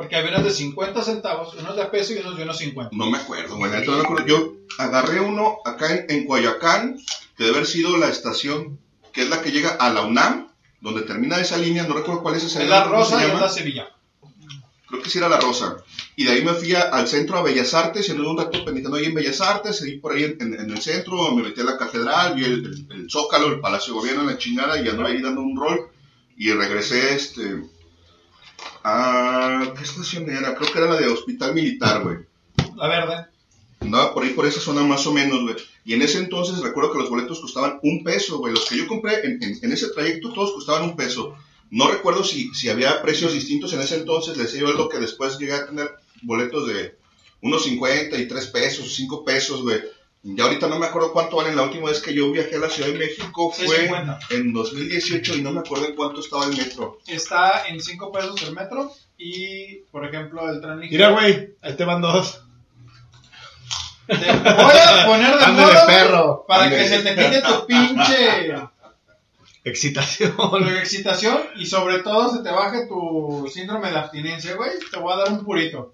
Porque 0.00 0.16
hay 0.16 0.26
unos 0.26 0.44
de 0.44 0.50
50 0.50 1.02
centavos, 1.02 1.52
unos 1.56 1.76
de 1.76 1.82
a 1.82 1.90
peso 1.90 2.14
y 2.14 2.16
unos 2.20 2.34
de 2.34 2.44
unos 2.44 2.56
50. 2.56 2.96
No 2.96 3.10
me 3.10 3.18
acuerdo, 3.18 3.56
güey. 3.58 3.70
la 3.70 3.80
neta 3.80 3.92
no 3.92 4.00
acuerdo. 4.00 4.26
Yo 4.26 4.54
agarré 4.78 5.20
uno 5.20 5.58
acá 5.66 5.94
en, 5.94 6.06
en 6.08 6.26
Coyoacán, 6.26 6.96
que 7.36 7.44
debe 7.44 7.56
haber 7.56 7.66
sido 7.68 7.98
la 7.98 8.08
estación 8.08 8.78
que 9.12 9.20
es 9.24 9.28
la 9.28 9.42
que 9.42 9.50
llega 9.52 9.70
a 9.72 9.90
la 9.92 10.00
UNAM, 10.00 10.48
donde 10.80 11.02
termina 11.02 11.38
esa 11.38 11.58
línea. 11.58 11.82
No 11.86 11.92
recuerdo 11.92 12.22
cuál 12.22 12.36
es 12.36 12.44
esa 12.44 12.60
Es 12.60 12.64
línea, 12.64 12.78
la 12.80 12.84
¿cómo 12.86 13.04
se 13.04 13.12
rosa 13.14 13.26
y 13.26 13.30
es 13.30 13.40
la 13.40 13.48
Sevilla. 13.50 13.88
Creo 14.88 15.02
que 15.02 15.10
sí 15.10 15.18
era 15.18 15.28
la 15.28 15.38
rosa. 15.38 15.76
Y 16.16 16.24
de 16.24 16.30
ahí 16.32 16.42
me 16.46 16.54
fui 16.54 16.74
a- 16.74 16.80
al 16.88 17.06
centro 17.06 17.36
a 17.36 17.42
Bellas 17.42 17.74
Artes, 17.74 18.08
y 18.08 18.12
en 18.12 18.22
un 18.22 18.38
rato 18.38 18.64
pendiente 18.64 18.96
ahí 18.96 19.04
en 19.04 19.14
Bellas 19.14 19.42
Artes, 19.42 19.76
seguí 19.76 19.98
por 19.98 20.12
ahí 20.14 20.24
en, 20.24 20.38
en- 20.40 20.54
en 20.60 20.70
el 20.70 20.80
centro, 20.80 21.30
me 21.34 21.42
metí 21.42 21.60
a 21.60 21.64
la 21.64 21.76
catedral, 21.76 22.34
vi 22.36 22.44
el, 22.44 22.52
el- 22.64 22.86
el 23.02 23.10
Zócalo, 23.10 23.48
el 23.48 23.60
Palacio 23.60 23.92
de 23.92 24.00
Gobierno, 24.00 24.22
la 24.24 24.38
chingada, 24.38 24.80
y 24.80 24.88
anduve 24.88 25.08
ahí 25.08 25.20
dando 25.20 25.42
un 25.42 25.56
rol. 25.60 25.90
Y 26.38 26.50
regresé, 26.52 27.14
este. 27.14 27.64
A. 28.84 29.72
¿Qué 29.76 29.82
estación 29.84 30.28
era? 30.30 30.54
Creo 30.54 30.72
que 30.72 30.78
era 30.78 30.90
la 30.90 31.00
de 31.00 31.08
Hospital 31.08 31.54
Militar, 31.54 32.02
güey. 32.02 32.18
La 32.76 32.88
verde. 32.88 33.26
Andaba 33.80 34.12
por 34.12 34.22
ahí, 34.24 34.30
por 34.30 34.46
esa 34.46 34.60
zona 34.60 34.82
más 34.82 35.06
o 35.06 35.12
menos, 35.12 35.42
güey. 35.42 35.56
Y 35.84 35.94
en 35.94 36.02
ese 36.02 36.18
entonces 36.18 36.58
recuerdo 36.60 36.92
que 36.92 36.98
los 36.98 37.08
boletos 37.10 37.40
costaban 37.40 37.78
un 37.82 38.04
peso, 38.04 38.38
güey. 38.38 38.52
Los 38.54 38.66
que 38.68 38.76
yo 38.76 38.86
compré 38.86 39.24
en, 39.26 39.42
en- 39.42 39.58
en 39.62 39.72
ese 39.72 39.88
trayecto 39.88 40.32
todos 40.32 40.52
costaban 40.52 40.82
un 40.82 40.96
peso. 40.96 41.34
No 41.70 41.90
recuerdo 41.90 42.24
si, 42.24 42.52
si 42.54 42.68
había 42.68 43.00
precios 43.00 43.32
distintos 43.32 43.72
en 43.72 43.80
ese 43.80 43.96
entonces. 43.96 44.36
Les 44.36 44.52
decía 44.52 44.66
yo 44.68 44.72
lo 44.74 44.88
que 44.88 44.98
después 44.98 45.38
llegué 45.38 45.54
a 45.54 45.66
tener 45.66 45.90
boletos 46.22 46.66
de 46.68 46.96
unos 47.42 47.64
50 47.64 48.18
y 48.18 48.28
3 48.28 48.46
pesos, 48.48 48.94
5 48.94 49.24
pesos, 49.24 49.62
güey. 49.62 49.80
Ya 50.22 50.44
ahorita 50.44 50.68
no 50.68 50.78
me 50.78 50.86
acuerdo 50.86 51.12
cuánto 51.12 51.36
valen. 51.36 51.56
La 51.56 51.62
última 51.62 51.88
vez 51.88 52.00
que 52.02 52.12
yo 52.12 52.30
viajé 52.30 52.56
a 52.56 52.60
la 52.60 52.68
Ciudad 52.68 52.90
de 52.90 52.98
México 52.98 53.50
fue 53.50 53.88
6.50. 53.88 54.18
en 54.30 54.52
2018 54.52 55.36
y 55.36 55.42
no 55.42 55.52
me 55.52 55.60
acuerdo 55.60 55.86
en 55.86 55.96
cuánto 55.96 56.20
estaba 56.20 56.44
el 56.44 56.56
metro. 56.56 56.98
Está 57.06 57.66
en 57.68 57.80
5 57.80 58.12
pesos 58.12 58.42
el 58.42 58.54
metro 58.54 58.92
y, 59.16 59.76
por 59.90 60.04
ejemplo, 60.04 60.48
el 60.50 60.60
tren 60.60 60.78
ligero. 60.80 61.08
Mira, 61.10 61.20
güey, 61.20 61.54
ahí 61.62 61.74
te 61.74 61.84
van 61.84 62.02
dos. 62.02 62.42
Te 64.06 64.14
voy 64.16 64.26
a 64.26 65.06
poner 65.06 65.38
de 65.38 65.44
Ándale, 65.44 65.72
modo 65.74 65.86
perro. 65.86 66.44
para 66.46 66.64
Ándale. 66.64 66.82
que 66.82 66.88
se 66.88 67.02
te 67.02 67.14
quite 67.14 67.42
tu 67.42 67.66
pinche 67.66 68.54
Excitación. 69.62 70.34
tu 70.36 70.56
excitación 70.70 71.38
y 71.56 71.66
sobre 71.66 72.00
todo 72.00 72.30
se 72.34 72.42
te 72.42 72.50
baje 72.50 72.86
tu 72.86 73.48
síndrome 73.52 73.90
de 73.90 73.98
abstinencia, 73.98 74.54
güey. 74.56 74.70
Te 74.90 74.98
voy 74.98 75.12
a 75.12 75.16
dar 75.16 75.32
un 75.32 75.44
purito. 75.44 75.92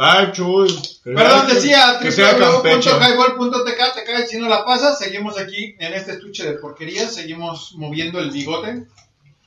Ay, 0.00 0.30
chuy. 0.32 0.68
Perdón, 1.02 1.48
decía 1.48 1.98
Que 2.00 2.14
Campeche. 2.14 2.90
www.highball.tk, 2.90 3.94
te 3.94 4.04
caes 4.04 4.30
si 4.30 4.38
no 4.38 4.48
la 4.48 4.64
pasas. 4.64 4.96
Seguimos 4.98 5.36
aquí 5.38 5.74
en 5.80 5.92
este 5.92 6.12
estuche 6.12 6.44
de 6.44 6.52
porquerías, 6.58 7.12
seguimos 7.14 7.74
moviendo 7.74 8.20
el 8.20 8.30
bigote. 8.30 8.86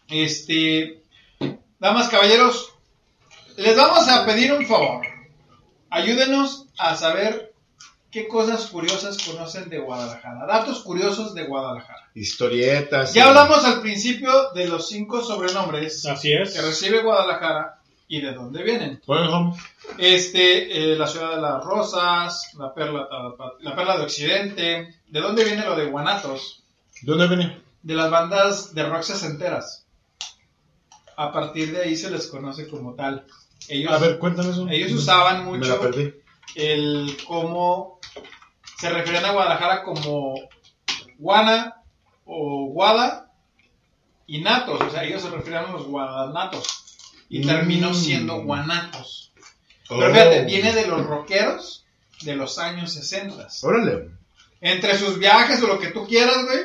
Este, 0.09 1.01
damas, 1.79 2.09
caballeros, 2.09 2.73
les 3.55 3.77
vamos 3.77 4.07
a 4.09 4.25
pedir 4.25 4.51
un 4.51 4.65
favor. 4.65 5.05
Ayúdenos 5.89 6.65
a 6.77 6.95
saber 6.97 7.53
qué 8.11 8.27
cosas 8.27 8.65
curiosas 8.67 9.17
conocen 9.23 9.69
de 9.69 9.79
Guadalajara. 9.79 10.45
Datos 10.45 10.81
curiosos 10.81 11.33
de 11.33 11.43
Guadalajara. 11.45 12.09
Historietas. 12.13 13.13
Ya 13.13 13.29
hablamos 13.29 13.63
al 13.63 13.81
principio 13.81 14.51
de 14.51 14.67
los 14.67 14.89
cinco 14.89 15.23
sobrenombres 15.23 16.05
Así 16.05 16.33
es. 16.33 16.53
que 16.53 16.61
recibe 16.61 17.01
Guadalajara 17.03 17.79
y 18.09 18.19
de 18.19 18.33
dónde 18.33 18.63
vienen. 18.63 19.01
Bueno, 19.07 19.55
Este, 19.97 20.93
eh, 20.93 20.95
la 20.95 21.07
ciudad 21.07 21.35
de 21.35 21.41
las 21.41 21.63
rosas, 21.63 22.51
la 22.57 22.73
perla, 22.73 23.07
la 23.59 23.75
perla 23.75 23.97
de 23.97 24.03
Occidente. 24.03 24.95
¿De 25.07 25.19
dónde 25.21 25.43
viene 25.43 25.63
lo 25.65 25.75
de 25.75 25.85
Guanatos? 25.85 26.63
¿De 27.01 27.11
dónde 27.11 27.27
viene? 27.27 27.61
De 27.83 27.93
las 27.95 28.09
bandas 28.09 28.73
de 28.73 28.83
rock 28.87 29.01
sesenteras. 29.03 29.85
A 31.17 31.31
partir 31.31 31.71
de 31.71 31.83
ahí 31.83 31.95
se 31.95 32.09
les 32.09 32.27
conoce 32.27 32.67
como 32.67 32.93
tal. 32.95 33.25
Ellos, 33.67 33.91
A 33.91 33.97
ver, 33.99 34.17
cuéntame 34.17 34.49
eso. 34.51 34.67
ellos 34.69 34.91
usaban 34.93 35.45
Me 35.45 35.57
mucho 35.57 35.75
la 35.75 35.79
perdí. 35.81 36.13
el 36.55 37.17
cómo 37.27 37.99
se 38.79 38.89
referían 38.89 39.25
a 39.25 39.31
Guadalajara 39.33 39.83
como 39.83 40.33
Guana 41.19 41.75
o 42.25 42.67
Guada 42.71 43.31
y 44.25 44.41
Natos. 44.41 44.81
O 44.81 44.89
sea, 44.89 45.03
ellos 45.03 45.21
se 45.21 45.29
referían 45.29 45.65
a 45.65 45.71
los 45.73 45.85
Guadanatos. 45.85 46.65
Y 47.29 47.39
Mm. 47.39 47.47
terminó 47.47 47.93
siendo 47.93 48.41
Guanatos. 48.43 49.30
Oh. 49.91 49.99
Pero 49.99 50.13
fíjate, 50.13 50.45
viene 50.45 50.71
de 50.73 50.87
los 50.87 51.05
rockeros 51.05 51.83
de 52.21 52.35
los 52.35 52.57
años 52.59 52.93
60. 52.93 53.47
Órale. 53.63 54.07
Entre 54.61 54.97
sus 54.97 55.19
viajes 55.19 55.61
o 55.61 55.67
lo 55.67 55.79
que 55.79 55.89
tú 55.89 56.07
quieras, 56.07 56.45
güey, 56.45 56.59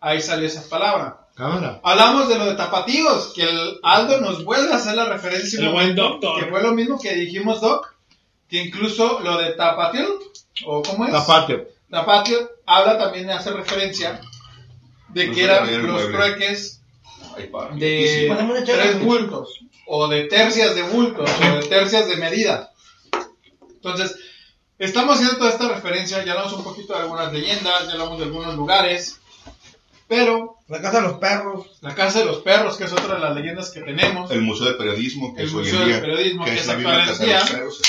ahí 0.00 0.22
salió 0.22 0.46
esa 0.46 0.66
palabra. 0.66 1.26
Cámara. 1.34 1.80
Hablamos 1.82 2.28
de 2.28 2.38
lo 2.38 2.46
de 2.46 2.54
tapatíos, 2.54 3.34
que 3.34 3.42
el 3.42 3.80
Aldo 3.82 4.18
nos 4.20 4.44
vuelve 4.44 4.72
a 4.72 4.76
hacer 4.76 4.94
la 4.94 5.04
referencia. 5.04 5.60
El 5.60 5.72
buen 5.72 5.94
doctor. 5.94 6.42
Que 6.42 6.50
fue 6.50 6.62
lo 6.62 6.72
mismo 6.72 6.98
que 6.98 7.14
dijimos, 7.14 7.60
Doc, 7.60 7.94
que 8.48 8.64
incluso 8.64 9.20
lo 9.20 9.36
de 9.36 9.52
tapatío, 9.52 10.20
o 10.64 10.82
¿cómo 10.82 11.04
es? 11.04 11.12
Tapatio. 11.12 11.68
Tapatio 11.90 12.50
habla 12.64 12.96
también 12.96 13.26
de 13.26 13.34
hacer 13.34 13.52
referencia 13.54 14.22
de 15.08 15.26
No 15.26 15.34
que 15.34 15.44
eran 15.44 15.86
los 15.86 16.10
trueques. 16.10 16.80
De 17.36 18.62
tres 18.64 19.00
bultos, 19.00 19.60
o 19.86 20.08
de 20.08 20.24
tercias 20.24 20.74
de 20.74 20.82
bultos, 20.82 21.30
o 21.30 21.60
de 21.60 21.66
tercias 21.68 22.08
de 22.08 22.16
medida. 22.16 22.70
Entonces, 23.74 24.16
estamos 24.78 25.16
haciendo 25.16 25.36
toda 25.36 25.50
esta 25.50 25.68
referencia, 25.68 26.24
ya 26.24 26.32
hablamos 26.32 26.52
un 26.54 26.64
poquito 26.64 26.94
de 26.94 27.00
algunas 27.00 27.32
leyendas, 27.32 27.86
ya 27.86 27.92
hablamos 27.92 28.18
de 28.18 28.24
algunos 28.24 28.54
lugares, 28.54 29.20
pero 30.08 30.56
La 30.68 30.80
casa 30.80 31.00
de 31.00 31.08
los 31.08 31.18
perros. 31.18 31.66
la 31.80 31.94
Casa 31.94 32.18
de 32.20 32.24
los 32.26 32.38
Perros, 32.38 32.76
que 32.76 32.84
es 32.84 32.92
otra 32.92 33.14
de 33.14 33.20
las 33.20 33.34
leyendas 33.34 33.70
que 33.70 33.80
tenemos, 33.80 34.30
El 34.30 34.42
Museo 34.42 34.66
de 34.66 34.74
Periodismo, 34.74 35.34
que 35.34 35.42
El 35.42 35.48
es 35.48 35.54
hoy 35.54 35.62
Museo 35.64 35.80
en 35.80 35.80
de 35.80 35.92
día, 35.92 36.00
Periodismo, 36.00 36.44
que 36.44 36.50
que 36.50 36.56
es 36.56 36.62
es 36.62 36.66
la 36.68 36.74
misma 36.74 36.98
de 36.98 37.06
los 37.06 37.18
perros, 37.18 37.82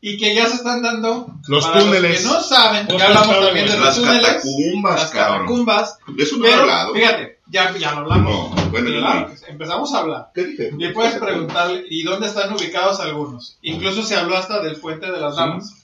y 0.00 0.16
que 0.16 0.34
ya 0.34 0.46
se 0.46 0.56
están 0.56 0.82
dando 0.82 1.26
Los 1.46 1.66
para 1.66 1.80
túneles. 1.80 2.24
Los 2.24 2.32
que 2.32 2.38
no 2.38 2.42
saben, 2.42 2.86
Los 2.88 2.98
ya 2.98 3.06
hablamos 3.08 3.40
también 3.40 3.66
de 3.66 3.72
los 3.76 3.84
Las 3.84 3.96
túneles, 3.96 4.26
catacumbas, 4.26 5.00
las 5.00 5.10
cabrón. 5.10 5.38
catacumbas. 5.40 5.98
De 6.08 6.22
eso 6.22 6.36
no 6.36 6.46
he 6.46 6.50
pero, 6.50 6.62
hablado. 6.62 6.94
Fíjate, 6.94 7.37
ya, 7.50 7.76
ya 7.76 7.92
lo 7.92 7.98
hablamos. 8.00 8.54
No, 8.54 8.70
bueno, 8.70 9.28
empezamos 9.48 9.92
a 9.94 9.98
hablar. 10.00 10.30
¿Qué 10.34 10.44
dije? 10.44 10.70
Y 10.78 10.88
puedes 10.92 11.14
preguntarle, 11.16 11.84
¿y 11.88 12.02
dónde 12.02 12.26
están 12.26 12.52
ubicados 12.52 13.00
algunos? 13.00 13.58
Incluso 13.62 14.02
se 14.02 14.16
habló 14.16 14.36
hasta 14.36 14.60
del 14.62 14.76
Puente 14.76 15.10
de 15.10 15.20
las 15.20 15.36
Damas. 15.36 15.74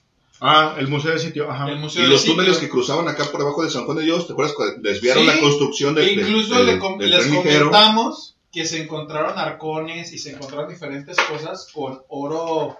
Ah, 0.41 0.75
el 0.78 0.89
museo 0.89 1.12
del 1.12 1.20
sitio, 1.20 1.51
ajá. 1.51 1.68
El 1.70 1.78
museo 1.78 2.01
Y 2.01 2.02
del 2.02 2.12
los 2.12 2.20
sitio. 2.20 2.34
túneles 2.36 2.59
que 2.59 2.68
cruzaban 2.68 3.09
acá 3.09 3.25
por 3.31 3.41
debajo 3.41 3.62
de 3.62 3.70
San 3.70 3.84
Juan 3.86 3.97
de 3.99 4.02
Dios, 4.05 4.26
¿te 4.26 4.33
acuerdas? 4.34 4.55
que 4.57 4.81
Desviaron 4.89 5.23
Sí, 5.23 5.28
la 5.28 5.41
construcción 5.41 5.94
del, 5.94 6.18
Incluso 6.18 6.55
del- 6.62 6.78
del 6.99 7.10
les 7.10 7.26
comentamos 7.28 8.36
que 8.52 8.67
se 8.67 8.83
encontraron 8.83 9.39
arcones 9.39 10.12
y 10.12 10.18
se 10.18 10.33
encontraron 10.33 10.68
diferentes 10.68 11.17
cosas 11.17 11.68
con 11.73 12.01
oro 12.09 12.78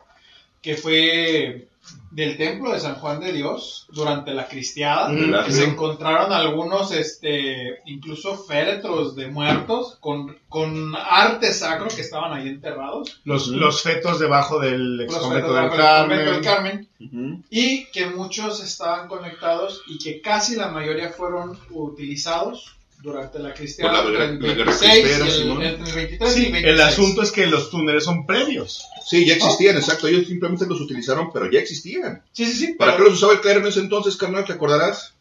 que 0.61 0.77
fue 0.77 1.69
del 2.11 2.37
templo 2.37 2.73
de 2.73 2.79
San 2.79 2.95
Juan 2.95 3.19
de 3.19 3.33
Dios 3.33 3.87
durante 3.91 4.33
la 4.33 4.47
cristiada. 4.47 5.11
Que 5.45 5.53
se 5.53 5.65
encontraron 5.65 6.33
algunos, 6.33 6.93
este, 6.93 7.81
incluso 7.87 8.37
féretros 8.37 9.17
de 9.17 9.29
muertos 9.29 9.97
con, 10.01 10.37
con 10.49 10.95
arte 10.97 11.53
sacro 11.53 11.89
que 11.89 12.03
estaban 12.03 12.33
ahí 12.33 12.49
enterrados. 12.49 13.21
Los, 13.25 13.49
los 13.49 13.83
fetos 13.83 14.21
debajo 14.21 14.61
del 14.61 15.01
ex 15.01 15.13
Los 15.13 15.23
convento 15.23 15.49
fetos 15.49 15.61
del 15.61 15.71
del 15.71 15.79
convento 16.03 16.33
del 16.33 16.43
Carmen. 16.45 16.89
Carmen. 17.01 17.45
Y 17.51 17.87
que 17.87 18.07
muchos 18.07 18.63
estaban 18.63 19.09
conectados 19.09 19.83
y 19.89 19.99
que 19.99 20.21
casi 20.21 20.55
la 20.57 20.69
mayoría 20.69 21.11
fueron 21.11 21.59
utilizados 21.71 22.77
durante 23.05 23.39
la 23.39 23.53
cristiana 23.53 24.03
Por 24.03 24.13
la 24.13 24.25
entre 24.25 24.49
la 24.49 24.55
guerra 24.55 24.71
26 24.73 24.99
y 24.99 25.03
cristera, 25.03 25.27
el, 25.27 25.33
Simón. 25.33 25.63
entre 25.63 25.89
el 25.91 25.95
23 25.95 26.31
y 26.31 26.35
Sí, 26.41 26.47
el 26.47 26.53
26. 26.53 26.75
el 26.75 26.81
asunto 26.81 27.23
es 27.23 27.31
que 27.33 27.47
los 27.47 27.71
túneles 27.71 28.03
son 28.05 28.27
previos. 28.27 28.85
Sí, 29.07 29.27
ya 29.27 29.35
existían, 29.35 29.77
exacto. 29.77 30.09
Ellos 30.09 30.27
simplemente 30.27 30.67
los 30.67 30.81
utilizaron, 30.81 31.31
pero 31.33 31.51
ya 31.51 31.61
existían. 31.61 32.23
Sí, 32.33 32.47
sí, 32.47 32.53
sí. 32.55 32.75
¿Para 32.75 32.93
pero 32.93 33.05
qué 33.05 33.11
los 33.11 33.19
usaba 33.19 33.35
el 33.35 33.41
clero 33.41 33.61
en 33.61 33.67
ese 33.67 33.81
entonces, 33.81 34.17
carnal? 34.17 34.45
¿Te 34.45 34.55
acordarás? 34.55 35.13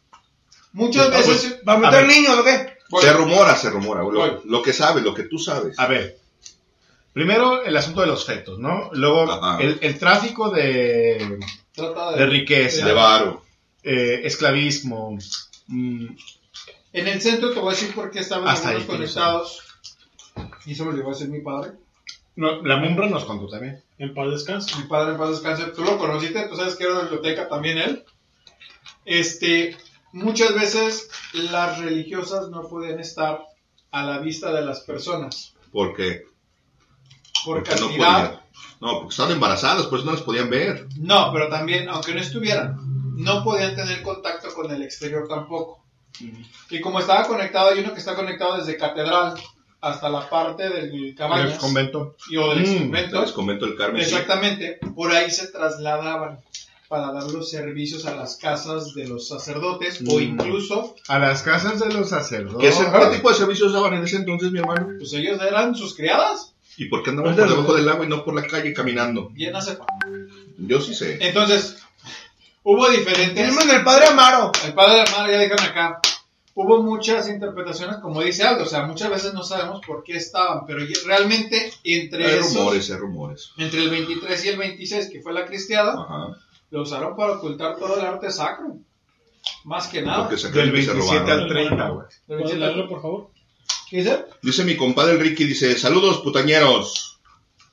Muchas 0.72 1.08
Pues, 1.08 1.26
veces... 1.28 1.60
¿Va 1.68 1.74
a 1.74 1.78
meter 1.78 2.06
niños 2.08 2.38
o 2.38 2.42
qué? 2.44 2.74
Se 3.00 3.12
rumora, 3.12 3.54
se 3.56 3.70
rumora. 3.70 4.00
Lo, 4.02 4.42
lo 4.44 4.62
que 4.62 4.72
sabes, 4.72 5.04
lo 5.04 5.14
que 5.14 5.24
tú 5.24 5.38
sabes. 5.38 5.78
A 5.78 5.86
ver, 5.86 6.16
primero 7.12 7.62
el 7.64 7.76
asunto 7.76 8.00
de 8.00 8.06
los 8.06 8.24
fetos, 8.24 8.58
¿no? 8.58 8.90
Luego 8.92 9.26
el, 9.60 9.78
el 9.82 9.98
tráfico 9.98 10.50
de, 10.50 11.38
Trata 11.72 12.12
de 12.16 12.26
riqueza, 12.26 12.86
De 12.86 12.92
varo. 12.92 13.42
eh, 13.82 14.22
esclavismo. 14.24 15.18
mm, 15.68 16.06
En 16.94 17.08
el 17.08 17.20
centro 17.20 17.52
te 17.52 17.58
voy 17.60 17.68
a 17.68 17.76
decir 17.76 17.94
por 17.94 18.10
qué 18.10 18.20
estaban 18.20 18.48
Hasta 18.48 18.70
ahí, 18.70 18.84
conectados. 18.84 19.62
Y 20.64 20.72
eso 20.72 20.84
me 20.86 20.92
lo 20.92 20.98
iba 21.00 21.08
a 21.08 21.12
decir 21.12 21.28
mi 21.28 21.40
padre. 21.40 21.72
no, 22.36 22.62
la 22.62 22.76
Mumbra 22.76 23.08
nos 23.08 23.24
contó 23.24 23.48
también. 23.48 23.82
En 23.98 24.14
paz 24.14 24.30
descanse. 24.30 24.76
Mi 24.76 24.84
padre 24.84 25.12
en 25.12 25.18
paz 25.18 25.30
descanse. 25.30 25.66
Tú 25.72 25.82
lo 25.84 25.98
conociste, 25.98 26.48
tú 26.48 26.56
sabes 26.56 26.76
que 26.76 26.84
era 26.84 26.94
de 26.94 27.02
biblioteca 27.02 27.48
también 27.48 27.78
él. 27.78 28.04
Este, 29.04 29.76
muchas 30.12 30.54
veces 30.54 31.10
las 31.32 31.78
religiosas 31.80 32.48
no 32.48 32.68
podían 32.68 33.00
estar 33.00 33.40
a 33.90 34.02
la 34.04 34.18
vista 34.18 34.52
de 34.52 34.62
las 34.64 34.80
personas. 34.80 35.54
¿Por 35.72 35.94
qué? 35.94 36.22
Por 37.44 37.56
Porque 37.64 37.70
no 37.80 37.86
castidad. 37.88 38.22
podían. 38.30 38.44
No, 38.80 38.98
porque 39.00 39.10
estaban 39.10 39.32
embarazadas, 39.32 39.86
pues 39.86 40.04
no 40.04 40.12
las 40.12 40.22
podían 40.22 40.48
ver. 40.50 40.86
No, 40.96 41.30
pero 41.32 41.48
también, 41.48 41.88
aunque 41.88 42.14
no 42.14 42.20
estuvieran, 42.20 42.76
no 43.16 43.42
podían 43.44 43.74
tener 43.74 44.02
contacto 44.02 44.52
con 44.54 44.70
el 44.70 44.82
exterior 44.82 45.26
tampoco. 45.28 45.83
Y 46.70 46.80
como 46.80 47.00
estaba 47.00 47.26
conectado, 47.26 47.70
hay 47.70 47.80
uno 47.80 47.92
que 47.92 47.98
está 48.00 48.14
conectado 48.14 48.56
desde 48.58 48.76
catedral 48.76 49.34
hasta 49.80 50.08
la 50.08 50.28
parte 50.30 50.68
del 50.70 50.94
El 51.08 51.14
cabañas. 51.14 51.50
ex 51.54 51.58
convento. 51.58 52.16
Y 52.30 52.36
o 52.36 52.50
del 52.50 52.60
Mm, 52.60 52.64
exconvento. 52.64 53.22
El 53.24 53.32
convento 53.32 53.66
del 53.66 53.76
Carmen. 53.76 54.02
sí. 54.04 54.12
Exactamente, 54.14 54.78
por 54.94 55.10
ahí 55.12 55.30
se 55.30 55.48
trasladaban 55.48 56.40
para 56.88 57.12
dar 57.12 57.24
los 57.30 57.50
servicios 57.50 58.06
a 58.06 58.14
las 58.14 58.36
casas 58.36 58.94
de 58.94 59.08
los 59.08 59.28
sacerdotes 59.28 60.00
o 60.06 60.18
Mm. 60.18 60.22
incluso, 60.22 60.94
A 61.08 61.18
las 61.18 61.42
casas 61.42 61.80
de 61.80 61.92
los 61.92 62.08
sacerdotes. 62.08 62.76
¿Qué, 62.76 63.16
tipo 63.16 63.28
de 63.30 63.34
servicios 63.34 63.72
daban 63.72 63.94
en 63.94 64.04
ese 64.04 64.16
entonces, 64.16 64.50
mi 64.52 64.60
hermano? 64.60 64.88
pues 64.98 65.12
ellos 65.14 65.40
eran 65.42 65.74
sus 65.74 65.94
criadas. 65.94 66.52
¿Y 66.76 66.86
por 66.86 67.02
qué 67.02 67.10
andaban 67.10 67.36
por 67.36 67.48
debajo 67.48 67.74
del 67.74 67.88
agua 67.88 68.04
y 68.04 68.08
no 68.08 68.24
por 68.24 68.34
la 68.34 68.46
calle 68.46 68.72
caminando? 68.72 69.28
Bien 69.30 69.60
sepa. 69.62 69.86
Yo 70.58 70.80
sí 70.80 70.94
sé. 70.94 71.18
Entonces, 71.20 71.83
hubo 72.64 72.90
diferentes... 72.90 73.34
Tenemos 73.34 73.64
el 73.72 73.84
padre 73.84 74.06
Amaro. 74.08 74.50
El 74.66 74.74
padre 74.74 75.04
madre 75.16 75.32
ya 75.34 75.38
dejan 75.38 75.60
acá. 75.60 76.00
Hubo 76.56 76.82
muchas 76.82 77.28
interpretaciones, 77.28 77.96
como 77.96 78.20
dice 78.22 78.44
Aldo, 78.44 78.62
o 78.64 78.66
sea, 78.66 78.86
muchas 78.86 79.10
veces 79.10 79.34
no 79.34 79.42
sabemos 79.42 79.80
por 79.84 80.04
qué 80.04 80.16
estaban, 80.16 80.64
pero 80.66 80.80
realmente 81.04 81.72
entre 81.82 82.26
Hay 82.26 82.38
esos, 82.38 82.54
rumores, 82.54 82.90
hay 82.90 82.96
rumores. 82.96 83.50
entre 83.58 83.80
el 83.80 83.90
23 83.90 84.44
y 84.44 84.48
el 84.50 84.56
26, 84.58 85.10
que 85.10 85.20
fue 85.20 85.32
la 85.32 85.46
cristiada, 85.46 85.94
Ajá. 85.94 86.36
lo 86.70 86.82
usaron 86.82 87.16
para 87.16 87.32
ocultar 87.32 87.76
todo 87.76 87.98
el 87.98 88.06
arte 88.06 88.30
sacro. 88.30 88.76
Más 89.64 89.88
que 89.88 90.00
nada. 90.02 90.22
Porque 90.28 90.38
se 90.38 90.50
Del 90.52 90.70
creen 90.70 90.72
que 90.74 90.82
se 90.84 90.92
27 90.92 91.30
al 91.32 91.48
robaron. 91.48 91.48
30, 91.68 91.88
güey. 91.88 92.06
Del 92.06 92.18
¿Puedes 92.26 92.44
27 92.44 92.58
leerlo, 92.60 92.88
por 92.88 93.02
favor? 93.02 93.30
¿Qué 93.90 93.96
dice? 93.98 94.24
Dice 94.42 94.64
mi 94.64 94.76
compadre 94.76 95.16
Ricky, 95.16 95.44
dice, 95.44 95.76
saludos 95.76 96.18
putañeros. 96.20 97.13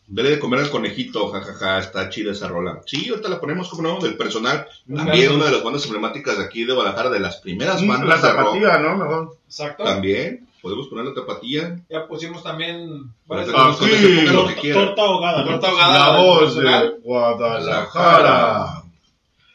Dele 0.07 0.31
de 0.31 0.39
comer 0.39 0.59
al 0.59 0.69
conejito, 0.69 1.29
jajaja, 1.31 1.79
está 1.79 2.09
chida 2.09 2.33
esa 2.33 2.49
rola. 2.49 2.81
Sí, 2.85 3.07
ahorita 3.09 3.29
la 3.29 3.39
ponemos 3.39 3.69
como 3.69 3.83
no, 3.83 3.99
del 3.99 4.17
personal. 4.17 4.67
También 4.93 5.31
una 5.31 5.45
de 5.45 5.51
las 5.51 5.63
bandas 5.63 5.85
emblemáticas 5.85 6.37
de 6.37 6.43
aquí 6.43 6.65
de 6.65 6.73
Guadalajara, 6.73 7.09
de 7.09 7.19
las 7.21 7.37
primeras 7.37 7.81
Mm, 7.81 7.87
bandas 7.87 8.21
La 8.21 8.27
de 8.27 8.33
rock. 8.33 8.45
tapatía, 8.45 8.77
¿no? 8.79 8.97
Mejor. 8.97 9.37
Exacto. 9.45 9.83
También, 9.85 10.47
podemos 10.61 10.87
poner 10.89 11.05
la 11.05 11.13
tapatía. 11.13 11.79
Ya 11.89 12.07
pusimos 12.07 12.43
también 12.43 13.03
que 13.29 13.45
se 13.45 13.51
ponga 13.51 14.31
lo 14.33 14.47
que 14.61 14.73
Torta, 14.73 15.01
ahogada. 15.01 15.45
Torta 15.45 15.67
ahogada. 15.69 15.99
La 16.13 16.17
voz 16.21 16.55
de 16.57 16.89
Guadalajara. 17.03 18.83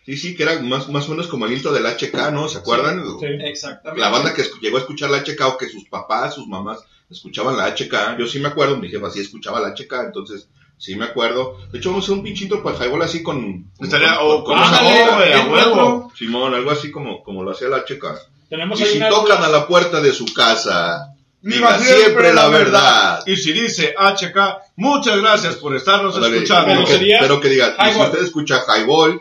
Sí, 0.07 0.17
sí, 0.17 0.37
que 0.37 0.45
era 0.45 0.61
más, 0.61 0.89
más 0.89 1.07
o 1.09 1.11
menos 1.11 1.27
como 1.27 1.47
el 1.47 1.53
intro 1.53 1.73
del 1.73 1.85
HK, 1.85 2.31
¿no? 2.31 2.49
¿Se 2.49 2.59
acuerdan? 2.59 3.05
Sí. 3.19 3.27
Exactamente. 3.41 4.01
La 4.01 4.09
banda 4.11 4.33
que 4.35 4.45
llegó 4.63 4.77
a 4.77 4.81
escuchar 4.81 5.11
la 5.11 5.19
HK 5.19 5.41
o 5.49 5.59
que 5.59 5.69
sus 5.69 5.85
papás, 5.89 6.35
sus 6.37 6.47
mamás 6.47 6.79
escuchaban 7.11 7.57
la 7.57 7.69
HK. 7.75 8.19
Yo 8.19 8.27
sí 8.27 8.39
me 8.41 8.49
acuerdo, 8.49 8.77
mi 8.77 8.89
jefa 8.89 9.11
sí 9.11 9.21
escuchaba 9.21 9.61
la 9.61 9.71
HK, 9.75 9.93
entonces 10.07 10.49
sí 10.79 10.95
me 10.97 11.07
acuerdo. 11.07 11.57
De 11.73 11.79
hecho, 11.79 11.91
vamos 11.91 12.05
a 12.05 12.07
hacer 12.07 12.19
un 12.19 12.23
pinche 12.25 12.45
intro 12.45 12.63
para 12.63 12.77
el 12.77 12.83
highball 12.85 13.03
así 13.03 13.23
con... 13.23 13.71
Estaría- 13.81 14.17
con- 14.19 14.27
o 14.31 14.45
con- 14.45 14.59
con 14.59 15.53
huevo. 15.53 16.13
Simón, 16.17 16.55
algo 16.55 16.71
así 16.71 16.91
como, 16.91 17.23
como 17.23 17.43
lo 17.43 17.51
hacía 17.53 17.69
la 17.69 17.79
HK. 17.79 18.05
Tenemos 18.49 18.79
Y 18.81 18.85
ahí 18.85 18.91
si 18.91 18.97
una 18.99 19.09
tocan 19.09 19.43
a 19.43 19.49
la 19.49 19.67
puerta 19.67 20.01
de 20.01 20.13
su 20.13 20.27
casa, 20.33 21.15
diga 21.43 21.79
siempre 21.79 22.33
la 22.35 22.49
verdad. 22.49 23.23
Y 23.27 23.37
si 23.37 23.53
dice 23.53 23.95
HK, 23.99 24.39
muchas 24.77 25.21
gracias 25.21 25.57
por 25.57 25.75
estarnos 25.75 26.17
escuchando. 26.17 26.67
pero, 26.73 26.85
que, 26.85 26.93
sería 26.93 27.19
pero 27.21 27.41
que 27.41 27.49
diga, 27.49 27.75
y 27.89 27.93
si 27.95 28.01
usted 28.01 28.23
escucha 28.23 28.63
highball, 28.69 29.21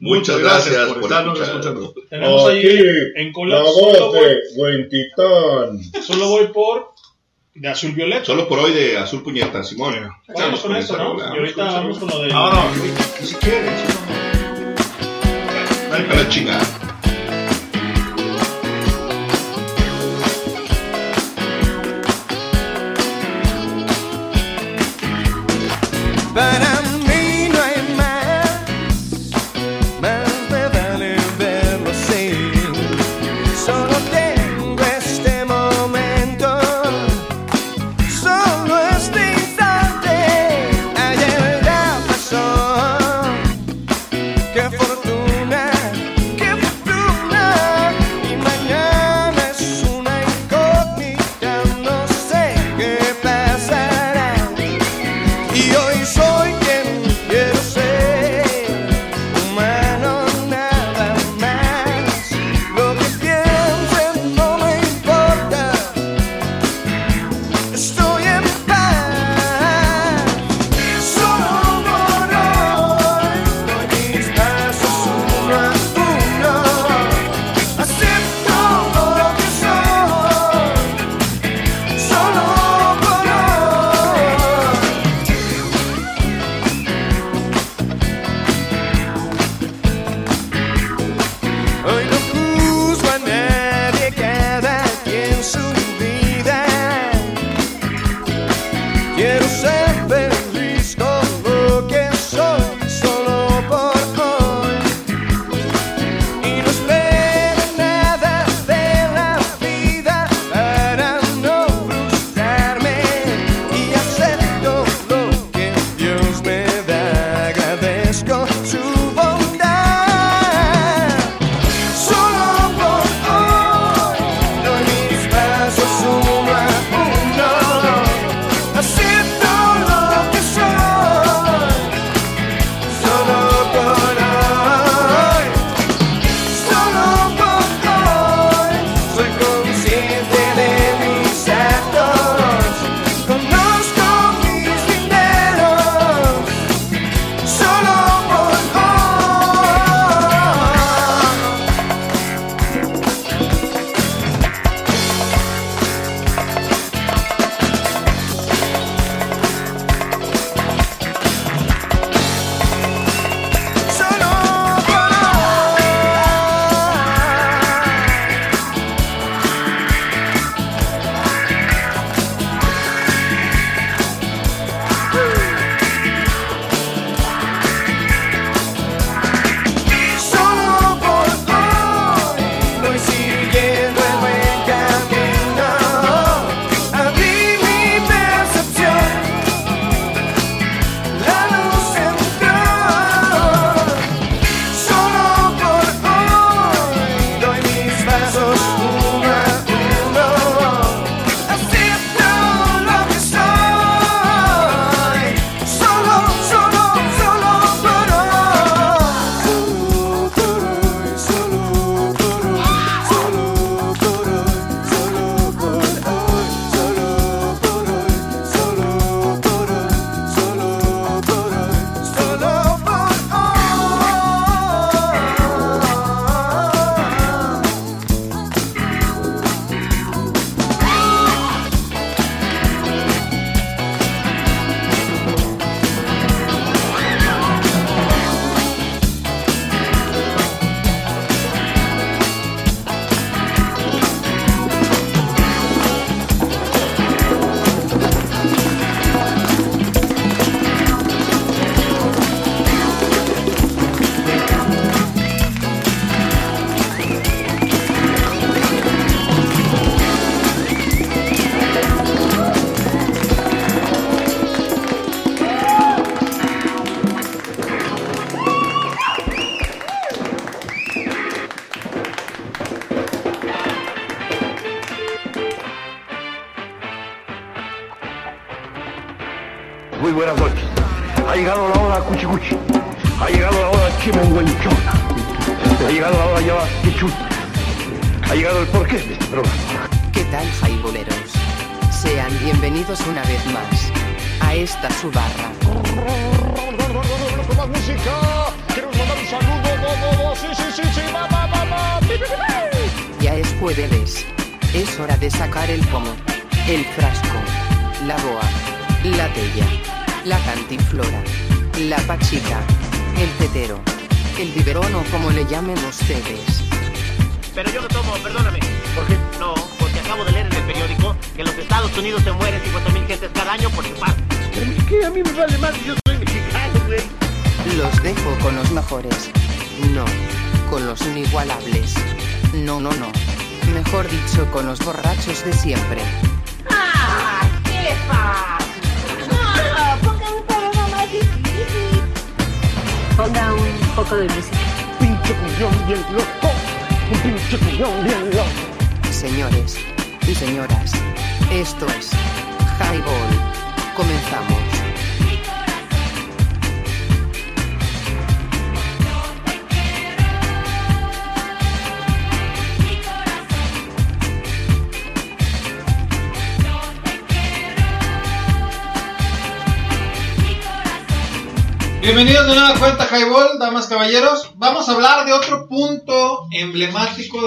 muchas 0.00 0.38
gracias, 0.40 0.88
por, 0.88 1.02
estarnos 1.02 1.38
escuchar. 1.38 1.60
escuchando. 1.60 1.94
Tenemos 2.10 2.48
ahí 2.48 2.66
en 3.14 3.32
cola. 3.32 3.58
Solo 3.64 4.12
voy, 4.12 4.28
Buen 4.56 4.88
Titán. 4.88 6.02
solo 6.02 6.28
voy 6.30 6.46
por 6.48 6.93
de 7.54 7.68
azul 7.68 7.92
violeta. 7.92 8.24
Solo 8.24 8.48
por 8.48 8.58
hoy 8.58 8.72
de 8.72 8.98
Azul 8.98 9.22
Puñeta, 9.22 9.62
Simón. 9.62 9.94
Vamos 10.28 10.60
con 10.60 10.74
esto, 10.76 10.96
¿no? 10.96 11.16
Y 11.18 11.38
ahorita 11.38 11.64
vamos 11.64 11.98
con 11.98 12.08
lo 12.08 12.18
de. 12.22 12.32
Ahora, 12.32 12.64
Y 13.22 13.26
si 13.26 13.34
quieren, 13.36 13.72
Ay, 15.92 16.06
a 16.10 16.14
la 16.14 16.28
chingada. 16.28 16.83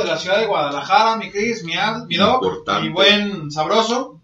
De 0.08 0.14
la 0.16 0.20
ciudad 0.20 0.40
de 0.40 0.46
Guadalajara, 0.48 1.18
mi 1.18 1.30
Cris, 1.30 1.64
mi, 1.64 1.76
Al, 1.76 2.08
mi 2.08 2.16
Doc, 2.16 2.44
Importante. 2.44 2.82
mi 2.84 2.90
buen 2.94 3.52
sabroso. 3.52 4.20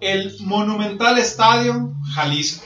El 0.00 0.34
Monumental 0.40 1.18
Estadio 1.18 1.92
Jalisco. 2.14 2.64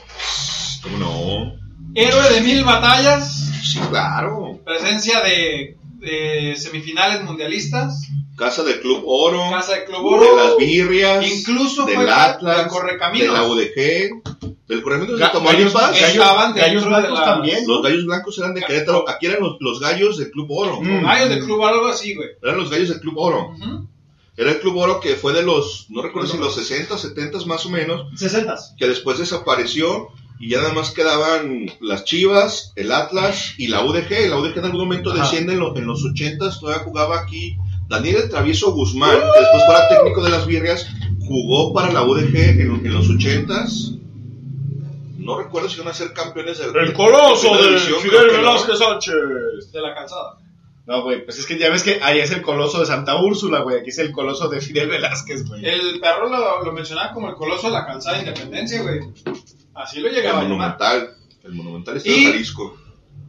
¿Cómo 0.82 0.98
no? 0.98 1.52
Héroe 1.94 2.30
de 2.34 2.40
mil 2.42 2.64
batallas. 2.64 3.48
Sí, 3.62 3.78
claro. 3.90 4.60
Presencia 4.64 5.20
de, 5.22 5.78
de 5.98 6.54
semifinales 6.56 7.22
mundialistas. 7.24 8.06
Casa 8.36 8.62
del 8.64 8.80
Club 8.80 9.02
Oro. 9.06 9.50
Casa 9.50 9.74
del 9.74 9.84
Club 9.84 10.04
Oro. 10.04 10.36
De 10.36 10.42
las 10.44 10.56
Birrias. 10.58 11.26
Incluso 11.26 11.84
del 11.86 11.96
fue 11.96 12.10
Atlas. 12.10 12.66
Correcaminos. 12.66 13.28
De 13.28 13.32
la 13.32 13.44
UDG. 13.44 14.41
Del 14.68 14.80
Correcaminos 14.82 15.18
de 15.18 15.24
Tamaulipas. 15.32 15.92
gallos- 16.00 16.16
gallos 16.60 16.84
blancos 16.86 17.18
la- 17.18 17.24
también, 17.24 17.66
¿no? 17.66 17.74
Los 17.74 17.82
gallos 17.82 18.04
blancos 18.06 18.38
eran 18.38 18.54
de 18.54 18.62
Querétaro. 18.62 19.08
Aquí 19.08 19.26
eran 19.26 19.40
los, 19.42 19.56
los 19.60 19.80
gallos 19.80 20.18
del 20.18 20.30
Club 20.30 20.46
Oro. 20.50 20.80
Los 20.82 21.02
Gallos 21.02 21.28
del 21.30 21.44
Club 21.44 21.62
algo 21.64 21.86
así, 21.88 22.14
güey. 22.14 22.28
Eran 22.42 22.56
los 22.58 22.70
gallos 22.70 22.88
del 22.88 23.00
Club 23.00 23.18
Oro. 23.18 23.50
Era 24.36 24.50
el 24.52 24.60
Club 24.60 24.76
Oro 24.78 25.00
que 25.00 25.14
fue 25.16 25.32
de 25.34 25.42
los, 25.42 25.86
no 25.90 26.00
recuerdo 26.00 26.28
si 26.30 26.38
los 26.38 26.54
60, 26.54 26.96
70 26.96 27.44
más 27.46 27.66
o 27.66 27.70
menos, 27.70 28.06
60. 28.18 28.56
que 28.78 28.88
después 28.88 29.18
desapareció 29.18 30.08
y 30.40 30.48
ya 30.48 30.58
nada 30.62 30.72
más 30.72 30.90
quedaban 30.92 31.70
las 31.80 32.04
Chivas, 32.04 32.72
el 32.76 32.92
Atlas 32.92 33.52
y 33.58 33.66
la 33.68 33.84
UDG. 33.84 34.28
La 34.30 34.38
UDG 34.38 34.58
en 34.58 34.64
algún 34.64 34.80
momento 34.80 35.10
Ajá. 35.12 35.22
desciende 35.22 35.52
en, 35.52 35.58
lo- 35.60 35.76
en 35.76 35.86
los 35.86 36.02
80, 36.04 36.48
todavía 36.58 36.82
jugaba 36.84 37.20
aquí 37.20 37.56
Daniel 37.88 38.16
el 38.22 38.30
Travieso 38.30 38.72
Guzmán, 38.72 39.10
que 39.10 39.40
después 39.40 39.64
fuera 39.66 39.88
técnico 39.88 40.22
de 40.24 40.30
las 40.30 40.46
Birrias, 40.46 40.86
jugó 41.26 41.74
para 41.74 41.92
la 41.92 42.02
UDG 42.02 42.34
en, 42.36 42.86
en 42.86 42.92
los 42.94 43.10
80 43.10 43.66
No 45.24 45.38
recuerdo 45.38 45.68
si 45.68 45.76
iban 45.76 45.88
a 45.88 45.94
ser 45.94 46.12
campeones 46.12 46.58
del 46.58 46.76
El 46.76 46.92
coloso 46.92 47.56
de 47.56 47.68
división, 47.68 48.00
Fidel 48.00 48.26
no. 48.28 48.32
Velázquez 48.38 48.78
Sánchez. 48.78 49.14
De 49.72 49.80
la 49.80 49.94
calzada. 49.94 50.38
No, 50.84 51.02
güey, 51.02 51.24
pues 51.24 51.38
es 51.38 51.46
que 51.46 51.56
ya 51.58 51.70
ves 51.70 51.84
que 51.84 52.00
ahí 52.02 52.18
es 52.18 52.32
el 52.32 52.42
coloso 52.42 52.80
de 52.80 52.86
Santa 52.86 53.16
Úrsula, 53.22 53.60
güey. 53.60 53.78
Aquí 53.78 53.90
es 53.90 53.98
el 53.98 54.10
coloso 54.10 54.48
de 54.48 54.60
Fidel 54.60 54.88
Velázquez, 54.88 55.46
güey. 55.48 55.64
El 55.64 56.00
perro 56.00 56.28
lo, 56.28 56.64
lo 56.64 56.72
mencionaba 56.72 57.12
como 57.12 57.28
el 57.28 57.36
coloso 57.36 57.68
de 57.68 57.74
la 57.74 57.86
calzada 57.86 58.16
de 58.18 58.24
Independencia, 58.24 58.82
güey. 58.82 59.00
Así 59.74 60.00
lo 60.00 60.08
llegaba 60.08 60.40
a 60.40 60.42
El 60.42 60.48
llamar. 60.50 60.76
Monumental. 60.78 61.16
El 61.44 61.52
Monumental 61.54 61.96
está 61.98 62.08
Y- 62.08 62.24
en 62.24 62.32
Jalisco. 62.32 62.76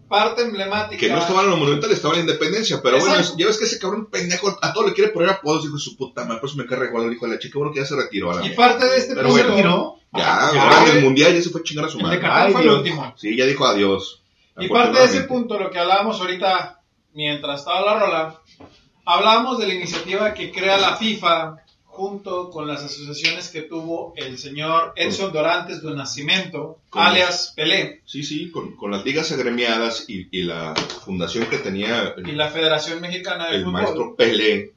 Parte 0.08 0.44
emblemática. 0.44 1.00
Que 1.00 1.10
no 1.10 1.18
estaba 1.20 1.42
en 1.44 1.50
lo 1.50 1.58
Monumental, 1.58 1.92
estaba 1.92 2.14
en 2.16 2.26
la 2.26 2.32
Independencia. 2.32 2.80
Pero 2.84 3.00
bueno, 3.00 3.16
ya 3.38 3.48
ves 3.48 3.58
que 3.58 3.66
ese 3.66 3.80
cabrón 3.80 4.08
pendejo 4.12 4.56
a 4.62 4.72
todo 4.74 4.88
le 4.88 4.94
quiere 4.94 5.12
poner 5.12 5.30
apodos. 5.30 5.64
Dijo 5.64 5.78
su 5.78 5.96
puta 5.98 6.24
madre, 6.26 6.40
pues 6.42 6.56
me 6.56 6.66
carga 6.66 6.86
igual. 6.88 7.10
Dijo 7.10 7.26
la 7.28 7.40
chica, 7.40 7.58
bueno, 7.58 7.74
que 7.74 7.80
ya 7.80 7.86
se 7.86 7.96
retiró. 7.96 8.32
A 8.32 8.36
la 8.36 8.46
Y 8.46 8.50
parte 8.52 8.86
de 8.86 8.98
este 8.98 9.16
Pero 9.16 9.30
punto- 9.30 9.52
bueno, 9.52 9.96
Ya, 10.16 10.52
Ya, 10.54 10.62
ahora 10.64 10.86
en 10.92 10.98
el 10.98 11.04
mundial 11.04 11.34
ya 11.34 11.42
se 11.42 11.50
fue 11.50 11.62
a 11.62 11.64
chingar 11.64 11.86
a 11.86 11.90
su 11.90 11.98
El 11.98 12.04
de 12.04 12.08
madre. 12.10 12.20
Qatar 12.22 12.52
fue 12.52 12.62
el 12.62 12.70
último. 12.70 13.14
Sí, 13.18 13.36
ya 13.36 13.46
dijo 13.48 13.66
adiós. 13.66 14.22
Y 14.60 14.68
parte 14.68 15.00
de 15.00 15.06
ese 15.06 15.22
punto, 15.22 15.58
lo 15.58 15.72
que 15.72 15.80
hablábamos 15.80 16.20
ahorita, 16.22 16.80
mientras 17.14 17.62
estaba 17.62 17.82
la 17.82 18.00
rola, 18.00 18.42
hablábamos 19.06 19.58
de 19.58 19.68
la 19.68 19.74
iniciativa 19.74 20.34
que 20.36 20.52
crea 20.52 20.78
la 20.78 20.96
FIFA 20.98 21.56
junto 21.96 22.50
con 22.50 22.68
las 22.68 22.84
asociaciones 22.84 23.50
que 23.50 23.62
tuvo 23.62 24.14
el 24.18 24.40
señor 24.40 24.94
Edson 24.96 25.32
Dorantes 25.32 25.84
de 25.84 25.94
Nacimiento, 25.96 26.80
Con- 26.90 27.04
alias 27.04 27.54
Pelé, 27.56 28.02
Sí, 28.06 28.24
sí, 28.24 28.50
con, 28.50 28.76
con 28.76 28.90
las 28.90 29.06
ligas 29.06 29.32
agremiadas 29.32 30.06
y, 30.10 30.28
y 30.32 30.42
la 30.42 30.74
fundación 31.06 31.46
que 31.46 31.60
tenía 31.60 32.16
el, 32.18 32.28
y 32.28 32.32
la 32.32 32.50
Federación 32.50 33.00
Mexicana 33.00 33.50
de 33.50 33.58
el 33.58 33.62
Fútbol. 33.64 33.74
maestro 33.74 34.16
Pelé 34.16 34.74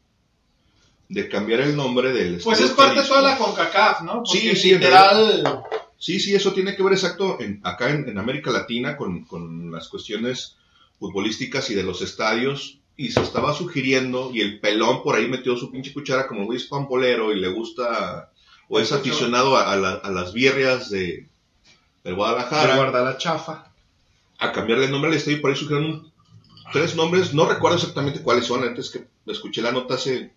de 1.08 1.28
cambiar 1.28 1.60
el 1.60 1.74
nombre 1.74 2.12
del 2.12 2.38
Pues 2.44 2.60
es 2.60 2.72
parte 2.72 3.00
de 3.00 3.06
toda 3.08 3.22
la 3.22 3.38
CONCACAF, 3.38 4.02
¿no? 4.02 4.22
Porque 4.22 4.38
Sí, 4.38 4.56
sí, 4.56 4.74
literal. 4.74 5.62
Sí, 5.98 6.20
sí, 6.20 6.34
eso 6.34 6.52
tiene 6.52 6.76
que 6.76 6.82
ver 6.82 6.92
exacto 6.92 7.38
en, 7.40 7.60
acá 7.64 7.88
en, 7.90 8.06
en 8.08 8.18
América 8.18 8.50
Latina 8.50 8.96
con, 8.98 9.24
con 9.24 9.70
las 9.72 9.88
cuestiones 9.88 10.56
futbolísticas 10.98 11.70
y 11.70 11.74
de 11.74 11.82
los 11.82 12.02
estadios. 12.02 12.78
Y 12.96 13.10
se 13.10 13.20
estaba 13.20 13.52
sugiriendo 13.54 14.30
y 14.32 14.40
el 14.40 14.58
pelón 14.60 15.02
por 15.02 15.16
ahí 15.16 15.28
metió 15.28 15.56
su 15.56 15.70
pinche 15.70 15.92
cuchara 15.92 16.26
como 16.26 16.44
Luis 16.44 16.64
Pampolero 16.64 17.32
y 17.32 17.40
le 17.40 17.48
gusta 17.48 18.30
o 18.68 18.80
es 18.80 18.90
aficionado 18.92 19.56
a, 19.56 19.72
a 19.72 19.76
la- 19.76 19.94
a 20.02 20.10
las 20.10 20.32
birrias 20.32 20.90
de, 20.90 21.26
de 22.04 22.12
Guadalajara. 22.12 22.72
De 22.74 22.78
Guardala 22.78 23.18
Chafa. 23.18 23.70
A 24.38 24.52
cambiarle 24.52 24.86
el 24.86 24.90
nombre 24.90 25.10
al 25.10 25.16
estadio, 25.16 25.40
por 25.40 25.50
ahí 25.50 25.56
sugirieron 25.56 25.90
un- 25.90 26.12
tres 26.72 26.96
nombres, 26.96 27.32
no 27.34 27.46
recuerdo 27.48 27.76
exactamente 27.76 28.22
cuáles 28.22 28.46
son, 28.46 28.64
antes 28.64 28.90
que 28.90 29.04
escuché 29.26 29.62
la 29.62 29.72
nota 29.72 29.94
hace 29.94 30.32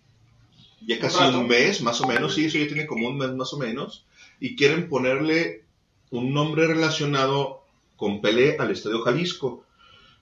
ya 0.86 0.98
casi 0.98 1.18
Un 1.24 1.34
un 1.34 1.48
mes, 1.48 1.82
más 1.82 2.00
o 2.00 2.06
menos, 2.06 2.34
sí, 2.34 2.44
eso 2.46 2.56
ya 2.58 2.66
tiene 2.66 2.86
como 2.86 3.08
un 3.08 3.18
mes 3.18 3.32
más 3.34 3.52
o 3.52 3.58
menos, 3.58 4.04
y 4.38 4.54
quieren 4.56 4.88
ponerle 4.88 5.64
un 6.10 6.32
nombre 6.32 6.66
relacionado 6.66 7.62
con 7.96 8.20
Pelé 8.20 8.56
al 8.58 8.70
Estadio 8.70 9.00
Jalisco. 9.02 9.64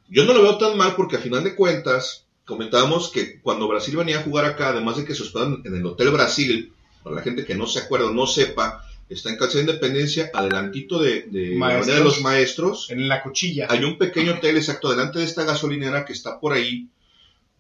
Yo 0.08 0.24
no 0.24 0.32
lo 0.32 0.42
veo 0.42 0.58
tan 0.58 0.76
mal 0.76 0.96
porque 0.96 1.16
a 1.16 1.20
final 1.20 1.44
de 1.44 1.54
cuentas 1.54 2.24
comentábamos 2.48 3.10
que 3.10 3.40
cuando 3.40 3.68
Brasil 3.68 3.96
venía 3.96 4.18
a 4.18 4.22
jugar 4.22 4.44
acá, 4.46 4.70
además 4.70 4.96
de 4.96 5.04
que 5.04 5.14
se 5.14 5.22
hospedan 5.22 5.62
en 5.64 5.76
el 5.76 5.86
Hotel 5.86 6.10
Brasil, 6.10 6.72
para 7.04 7.16
la 7.16 7.22
gente 7.22 7.44
que 7.44 7.54
no 7.54 7.66
se 7.66 7.78
acuerda 7.78 8.06
o 8.06 8.10
no 8.10 8.26
sepa, 8.26 8.84
está 9.08 9.30
en 9.30 9.36
Calzada 9.36 9.60
Independencia, 9.60 10.30
adelantito 10.34 10.98
de, 10.98 11.22
de 11.28 11.50
la 11.52 11.58
Maestros. 11.58 11.82
Avenida 11.88 11.98
de 11.98 12.04
los 12.04 12.20
Maestros. 12.22 12.90
En 12.90 13.08
la 13.08 13.22
cuchilla. 13.22 13.66
Hay 13.70 13.84
un 13.84 13.96
pequeño 13.98 14.32
hotel 14.34 14.56
exacto 14.56 14.90
delante 14.90 15.18
de 15.20 15.24
esta 15.26 15.44
gasolinera 15.44 16.04
que 16.04 16.12
está 16.14 16.40
por 16.40 16.52
ahí. 16.54 16.88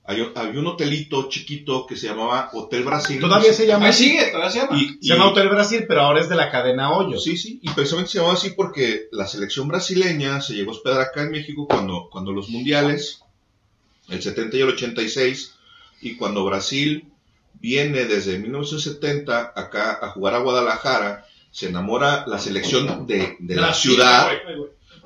Hay, 0.04 0.22
un- 0.22 0.32
había 0.34 0.58
un 0.60 0.66
hotelito 0.66 1.28
chiquito 1.28 1.86
que 1.86 1.94
se 1.96 2.06
llamaba 2.08 2.48
Hotel 2.54 2.82
Brasil. 2.82 3.20
Todavía 3.20 3.52
se 3.52 3.66
llama 3.66 3.84
Ahí 3.86 3.90
así. 3.90 4.04
sigue, 4.04 4.24
todavía 4.30 4.50
se 4.50 4.58
llama. 4.58 4.78
Y- 4.80 4.88
Se 5.06 5.12
llama 5.12 5.28
Hotel 5.28 5.48
Brasil, 5.50 5.84
pero 5.86 6.00
ahora 6.02 6.20
es 6.20 6.28
de 6.30 6.36
la 6.36 6.50
cadena 6.50 6.92
Hoyo. 6.96 7.18
Sí, 7.18 7.36
sí, 7.36 7.60
y 7.62 7.68
precisamente 7.70 8.10
se 8.12 8.18
llamaba 8.18 8.34
así 8.34 8.50
porque 8.56 9.08
la 9.12 9.26
selección 9.26 9.68
brasileña 9.68 10.40
se 10.40 10.54
llegó 10.54 10.70
a 10.72 10.74
hospedar 10.74 11.00
acá 11.02 11.22
en 11.24 11.30
México 11.30 11.66
cuando, 11.68 12.08
cuando 12.10 12.32
los 12.32 12.48
mundiales, 12.48 13.20
el 14.08 14.22
70 14.22 14.56
y 14.56 14.60
el 14.60 14.68
86, 14.68 15.54
y 16.00 16.16
cuando 16.16 16.44
Brasil 16.44 17.10
viene 17.54 18.04
desde 18.04 18.38
1970 18.38 19.52
acá 19.54 19.98
a 20.00 20.10
jugar 20.10 20.34
a 20.34 20.38
Guadalajara, 20.38 21.26
se 21.50 21.68
enamora 21.68 22.24
la 22.26 22.38
selección 22.38 23.06
de, 23.06 23.36
de 23.40 23.56
la 23.56 23.72
ciudad, 23.74 24.30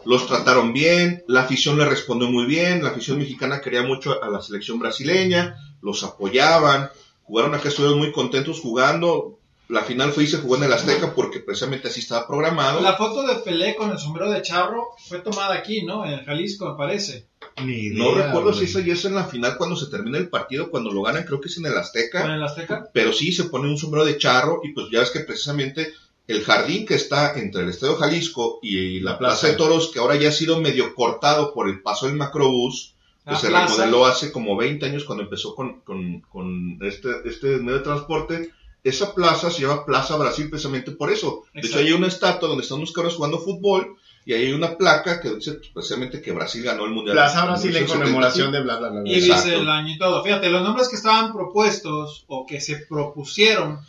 los 0.05 0.27
trataron 0.27 0.73
bien, 0.73 1.23
la 1.29 1.43
afición 1.43 1.79
le 1.79 1.85
respondió 1.85 2.29
muy 2.29 2.47
bien, 2.47 2.83
la 2.83 2.91
afición 2.91 3.19
mexicana 3.19 3.61
quería 3.61 3.83
mucho 3.83 4.23
a 4.23 4.29
la 4.29 4.43
selección 4.43 4.79
brasileña, 4.79 5.57
los 5.81 6.03
apoyaban, 6.03 6.91
jugaron 7.23 7.55
acá, 7.55 7.69
estuvieron 7.69 7.99
muy 7.99 8.13
contentos 8.13 8.61
jugando, 8.61 9.39
la 9.73 9.83
final 9.83 10.13
fue 10.13 10.25
y 10.25 10.27
se 10.27 10.39
jugó 10.39 10.57
en 10.57 10.65
el 10.65 10.73
Azteca 10.73 11.15
porque 11.15 11.41
precisamente 11.41 11.89
así 11.89 12.01
estaba 12.01 12.27
programado. 12.27 12.81
La 12.81 12.97
foto 12.97 13.27
de 13.27 13.37
Pelé 13.37 13.75
con 13.75 13.91
el 13.91 13.99
sombrero 13.99 14.31
de 14.31 14.43
charro 14.43 14.89
fue 15.09 15.19
tomada 15.21 15.55
aquí, 15.55 15.83
¿no? 15.83 16.05
En 16.05 16.25
Jalisco, 16.25 16.71
me 16.71 16.77
parece. 16.77 17.27
Ni 17.65 17.89
No 17.91 18.13
recuerdo 18.15 18.53
güey. 18.53 18.59
si 18.59 18.65
esa 18.67 18.81
ya 18.81 18.93
es 18.93 19.05
en 19.05 19.15
la 19.15 19.25
final 19.25 19.57
cuando 19.57 19.77
se 19.77 19.87
termina 19.91 20.19
el 20.19 20.29
partido, 20.29 20.71
cuando 20.71 20.91
lo 20.93 21.03
ganan, 21.03 21.25
creo 21.25 21.41
que 21.41 21.49
es 21.49 21.57
en 21.59 21.67
el 21.67 21.77
Azteca. 21.77 22.23
Con 22.23 22.31
el 22.31 22.43
Azteca. 22.43 22.89
Pero 22.93 23.13
sí 23.13 23.33
se 23.33 23.45
pone 23.45 23.69
un 23.69 23.79
sombrero 23.79 24.05
de 24.05 24.17
charro 24.19 24.61
y 24.63 24.73
pues 24.73 24.87
ya 24.93 25.01
ves 25.01 25.11
que 25.11 25.21
precisamente 25.21 25.93
el 26.29 26.43
jardín 26.45 26.87
que 26.87 26.95
está 26.95 27.33
entre 27.39 27.63
el 27.63 27.69
Estadio 27.71 27.97
Jalisco 27.97 28.59
y 28.63 29.01
la 29.01 29.19
Plaza 29.19 29.49
de 29.49 29.55
Toros, 29.55 29.91
que 29.93 29.99
ahora 29.99 30.17
ya 30.17 30.29
ha 30.29 30.33
sido 30.33 30.61
medio 30.61 30.95
cortado 30.95 31.53
por 31.53 31.69
el 31.69 31.83
paso 31.83 32.07
del 32.07 32.17
macrobús, 32.17 32.95
que 33.25 33.33
La 33.33 33.39
se 33.39 33.49
plaza. 33.49 33.75
remodeló 33.75 34.07
hace 34.07 34.31
como 34.33 34.57
20 34.57 34.87
años 34.87 35.05
cuando 35.05 35.25
empezó 35.25 35.55
con, 35.55 35.81
con- 35.81 36.21
con 36.23 36.79
este, 36.83 37.09
este 37.25 37.57
medio 37.59 37.79
de 37.79 37.85
transporte. 37.85 38.51
Esa 38.85 39.15
plaza 39.15 39.51
se 39.51 39.63
llama 39.63 39.85
Plaza 39.85 40.17
Brasil 40.17 40.51
precisamente 40.51 40.91
por 40.91 41.13
eso. 41.13 41.45
De 41.55 41.61
hecho, 41.61 41.79
hay 41.79 41.93
una 41.93 42.09
estatua 42.09 42.49
donde 42.49 42.63
están 42.63 42.79
unos 42.79 42.93
cabros 42.93 43.15
jugando 43.15 43.39
fútbol 43.39 43.97
y 44.25 44.33
ahí 44.33 44.47
hay 44.47 44.53
una 44.53 44.77
placa 44.77 45.21
que 45.21 45.35
dice 45.35 45.61
precisamente 45.73 46.21
que 46.21 46.33
Brasil 46.33 46.63
ganó 46.63 46.85
el 46.85 46.91
Mundial. 46.91 47.15
Plaza 47.17 47.45
Brasil 47.45 47.77
en 47.77 47.85
1970. 47.85 48.05
conmemoración 48.05 48.53
de 48.53 48.63
bla, 48.63 48.79
bla, 48.79 48.89
bla. 48.91 49.01
bla. 49.03 49.11
Y 49.11 49.15
Exacto. 49.15 49.45
dice 49.45 49.57
el 49.57 49.69
año 49.69 49.95
y 49.95 49.99
todo. 49.99 50.23
Fíjate, 50.25 50.49
los 50.51 50.63
nombres 50.63 50.89
que 50.89 50.97
estaban 50.97 51.33
propuestos 51.33 52.25
o 52.27 52.47
que 52.47 52.61
se 52.61 52.79
propusieron 52.89 53.81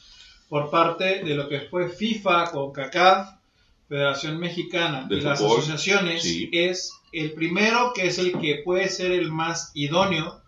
por 0.49 0.69
parte 0.69 1.23
de 1.23 1.35
lo 1.35 1.49
que 1.49 1.61
fue 1.61 1.89
FIFA, 1.89 2.51
CONCACAF, 2.51 3.29
Federación 3.89 4.39
Mexicana 4.39 5.05
De 5.09 5.17
y 5.17 5.21
las 5.21 5.39
fútbol, 5.39 5.59
asociaciones 5.59 6.23
sí. 6.23 6.49
es 6.51 6.93
el 7.11 7.31
primero, 7.33 7.93
que 7.93 8.07
es 8.07 8.17
el 8.17 8.39
que 8.39 8.61
puede 8.63 8.89
ser 8.89 9.11
el 9.11 9.31
más 9.31 9.71
idóneo, 9.75 10.41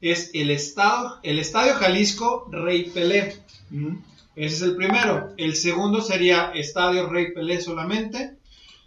es 0.00 0.30
el 0.34 0.50
Estadio, 0.50 1.16
el 1.22 1.38
Estadio 1.38 1.74
Jalisco 1.74 2.48
Rey 2.50 2.84
Pelé. 2.84 3.36
Ese 4.36 4.54
es 4.56 4.62
el 4.62 4.76
primero. 4.76 5.32
El 5.36 5.56
segundo 5.56 6.00
sería 6.00 6.52
Estadio 6.54 7.08
Rey 7.08 7.32
Pelé 7.32 7.60
solamente. 7.60 8.36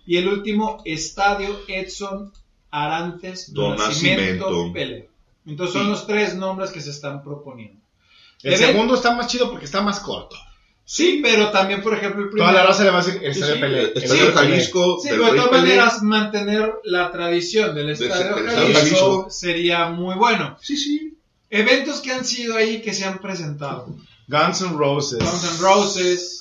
Y 0.05 0.17
el 0.17 0.27
último, 0.27 0.81
Estadio 0.85 1.59
Edson 1.67 2.31
Arantes 2.71 3.53
Do 3.53 3.63
do 3.63 3.75
Nascimento 3.75 4.45
Nascimento. 4.49 4.73
Pelé. 4.73 5.09
Entonces 5.45 5.73
son 5.73 5.89
los 5.89 6.07
tres 6.07 6.35
nombres 6.35 6.71
que 6.71 6.81
se 6.81 6.89
están 6.91 7.23
proponiendo. 7.23 7.79
El 8.43 8.53
Debe- 8.53 8.57
segundo 8.67 8.95
está 8.95 9.13
más 9.15 9.27
chido 9.27 9.49
porque 9.49 9.65
está 9.65 9.81
más 9.81 9.99
corto. 9.99 10.35
Sí, 10.83 11.19
pero 11.23 11.51
también, 11.51 11.81
por 11.81 11.93
ejemplo, 11.93 12.23
el 12.23 12.29
primero. 12.29 12.49
Toda 12.49 12.61
la 12.63 12.67
raza 12.67 12.83
le 12.83 12.89
va 12.91 12.99
a 12.99 13.03
decir 13.03 13.21
el 13.23 13.31
Estadio 13.31 13.53
sí, 13.55 13.59
Pelé. 13.61 13.81
el 13.81 13.93
Estadio 13.95 14.21
Pelé. 14.25 14.33
Jalisco. 14.33 14.99
Sí, 15.01 15.09
del 15.09 15.19
pero 15.19 15.31
de 15.31 15.37
todas 15.37 15.49
Pelé. 15.51 15.61
maneras, 15.61 16.03
mantener 16.03 16.73
la 16.83 17.11
tradición 17.11 17.75
del 17.75 17.89
Estadio 17.91 18.13
Jalisco, 18.13 18.39
Estadio 18.49 18.73
Jalisco. 18.73 19.27
sería 19.29 19.89
muy 19.89 20.15
bueno. 20.15 20.57
Sí, 20.61 20.75
sí. 20.77 21.17
Eventos 21.49 22.01
que 22.01 22.11
han 22.11 22.25
sido 22.25 22.55
ahí 22.55 22.81
que 22.81 22.93
se 22.93 23.05
han 23.05 23.19
presentado. 23.19 23.95
Guns 24.31 24.61
N' 24.61 24.77
Roses. 24.77 25.19
Guns 25.19 25.43
N' 25.43 25.61
Roses. 25.61 26.37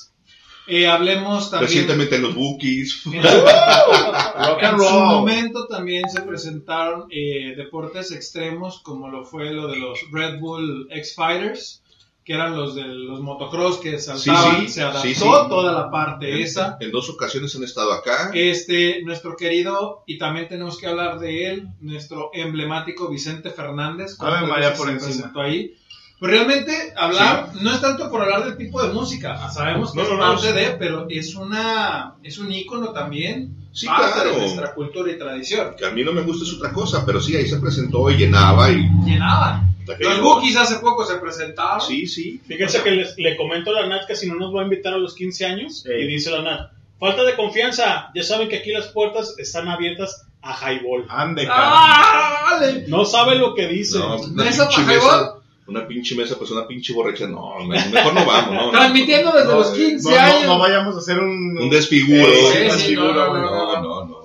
Eh, 0.67 0.87
hablemos 0.87 1.49
también. 1.51 1.67
Recientemente 1.69 2.17
los 2.19 2.33
Bookies. 2.33 3.03
En 3.11 4.47
Rock 4.47 4.63
and 4.63 4.73
en 4.73 4.79
su 4.79 4.89
roll. 4.89 5.05
momento 5.05 5.67
también 5.67 6.09
se 6.09 6.21
presentaron 6.21 7.05
eh, 7.11 7.53
deportes 7.57 8.11
extremos 8.11 8.79
como 8.81 9.09
lo 9.09 9.25
fue 9.25 9.51
lo 9.51 9.67
de 9.67 9.77
los 9.77 9.99
Red 10.11 10.39
Bull 10.39 10.87
X 10.91 11.13
Fighters, 11.15 11.83
que 12.23 12.33
eran 12.33 12.55
los 12.55 12.75
de 12.75 12.83
los 12.85 13.19
motocross 13.19 13.77
que 13.79 13.99
saltaban, 13.99 14.69
se 14.69 14.81
adaptó 14.83 15.01
sí, 15.01 15.15
sí. 15.15 15.21
toda 15.21 15.73
la 15.73 15.91
parte 15.91 16.31
En- 16.31 16.43
esa. 16.43 16.77
En 16.79 16.91
dos 16.91 17.09
ocasiones 17.09 17.55
han 17.55 17.63
estado 17.63 17.91
acá. 17.93 18.31
Este, 18.33 19.03
nuestro 19.03 19.35
querido, 19.35 20.03
y 20.07 20.17
también 20.17 20.47
tenemos 20.47 20.77
que 20.77 20.87
hablar 20.87 21.19
de 21.19 21.47
él, 21.47 21.67
nuestro 21.81 22.29
emblemático 22.33 23.09
Vicente 23.09 23.49
Fernández. 23.49 24.15
Ave 24.19 24.31
¿cuántas 24.31 24.49
María 24.49 24.73
por 24.75 24.87
se 24.87 24.95
presentó 24.95 25.41
ahí? 25.41 25.75
Pues 26.21 26.31
realmente 26.33 26.93
hablar, 26.95 27.49
no 27.61 27.73
es 27.73 27.81
tanto 27.81 28.09
por 28.11 28.21
hablar 28.21 28.45
del 28.45 28.55
tipo 28.55 28.79
de 28.81 28.93
música, 28.93 29.49
sabemos 29.49 29.91
que 29.91 29.97
No, 29.97 30.03
es 30.03 30.09
no, 30.09 30.15
no, 30.17 30.21
parte 30.35 30.47
sí. 30.49 30.53
de, 30.53 30.65
pero 30.77 31.07
es 31.09 31.33
una, 31.35 32.13
es 32.23 32.37
un 32.37 32.51
ícono 32.51 32.89
también, 32.93 33.55
Sí, 33.73 33.87
parte 33.87 34.11
claro. 34.13 34.31
de 34.35 34.37
nuestra 34.41 34.73
cultura 34.75 35.11
y 35.11 35.17
tradición. 35.17 35.75
Que 35.77 35.85
a 35.87 35.91
mí 35.91 36.03
no 36.03 36.11
me 36.13 36.21
gusta 36.21 36.43
es 36.45 36.53
otra 36.53 36.71
cosa, 36.73 37.03
pero 37.05 37.19
sí, 37.19 37.35
ahí 37.35 37.47
se 37.47 37.57
presentó 37.57 38.07
y 38.11 38.17
llenaba 38.17 38.69
y... 38.69 38.87
Llenaban. 39.03 39.73
Los 39.99 40.21
Bookies 40.21 40.57
hace 40.57 40.75
poco 40.75 41.05
se 41.05 41.15
presentaron. 41.15 41.81
Sí, 41.81 42.05
sí. 42.05 42.39
Fíjense 42.47 42.83
que 42.83 42.91
les- 42.91 43.17
le 43.17 43.35
comento 43.35 43.71
a 43.75 43.81
la 43.81 43.87
Nat 43.87 44.05
que 44.05 44.15
si 44.15 44.27
no 44.29 44.35
nos 44.35 44.55
va 44.55 44.61
a 44.61 44.63
invitar 44.65 44.93
a 44.93 44.97
los 44.97 45.15
15 45.15 45.45
años. 45.45 45.85
Ey. 45.87 46.03
Y 46.03 46.07
dice 46.07 46.29
la 46.29 46.43
Nat, 46.43 46.69
falta 46.99 47.23
de 47.23 47.35
confianza. 47.35 48.11
Ya 48.13 48.21
saben 48.23 48.47
que 48.47 48.57
aquí 48.57 48.71
las 48.71 48.89
puertas 48.89 49.33
están 49.39 49.67
abiertas 49.69 50.27
a 50.43 50.53
highball. 50.71 51.07
Ande, 51.09 51.47
¡Ah! 51.49 52.59
No 52.87 53.05
sabe 53.05 53.35
lo 53.35 53.55
que 53.55 53.67
dice. 53.67 53.97
No, 53.99 54.17
una 54.17 54.43
¿Mesa 54.43 54.67
pinche 54.67 54.83
para 54.83 54.93
highball? 54.97 55.40
Una 55.67 55.87
pinche 55.87 56.15
mesa, 56.15 56.37
pues 56.37 56.51
una 56.51 56.67
pinche 56.67 56.93
borracha, 56.93 57.27
no, 57.27 57.59
me- 57.65 57.83
mejor 57.89 58.13
no 58.13 58.25
vamos, 58.25 58.53
no. 58.53 58.65
no. 58.65 58.71
Transmitiendo 58.71 59.31
desde 59.31 59.47
No, 59.51 59.59
los 59.59 59.73
eh, 59.73 59.75
15 59.89 60.09
No, 60.09 60.15
no, 60.15 60.21
años. 60.21 60.45
no 60.47 60.59
vayamos 60.59 60.95
a 60.95 60.97
hacer 60.99 61.19
un... 61.19 61.57
Un 61.57 61.69
desfiguro. 61.69 62.27
Eh, 62.27 62.69
no, 62.95 63.13
no. 63.13 63.81
No, 63.81 63.81
no, 63.81 64.05
no. 64.05 64.21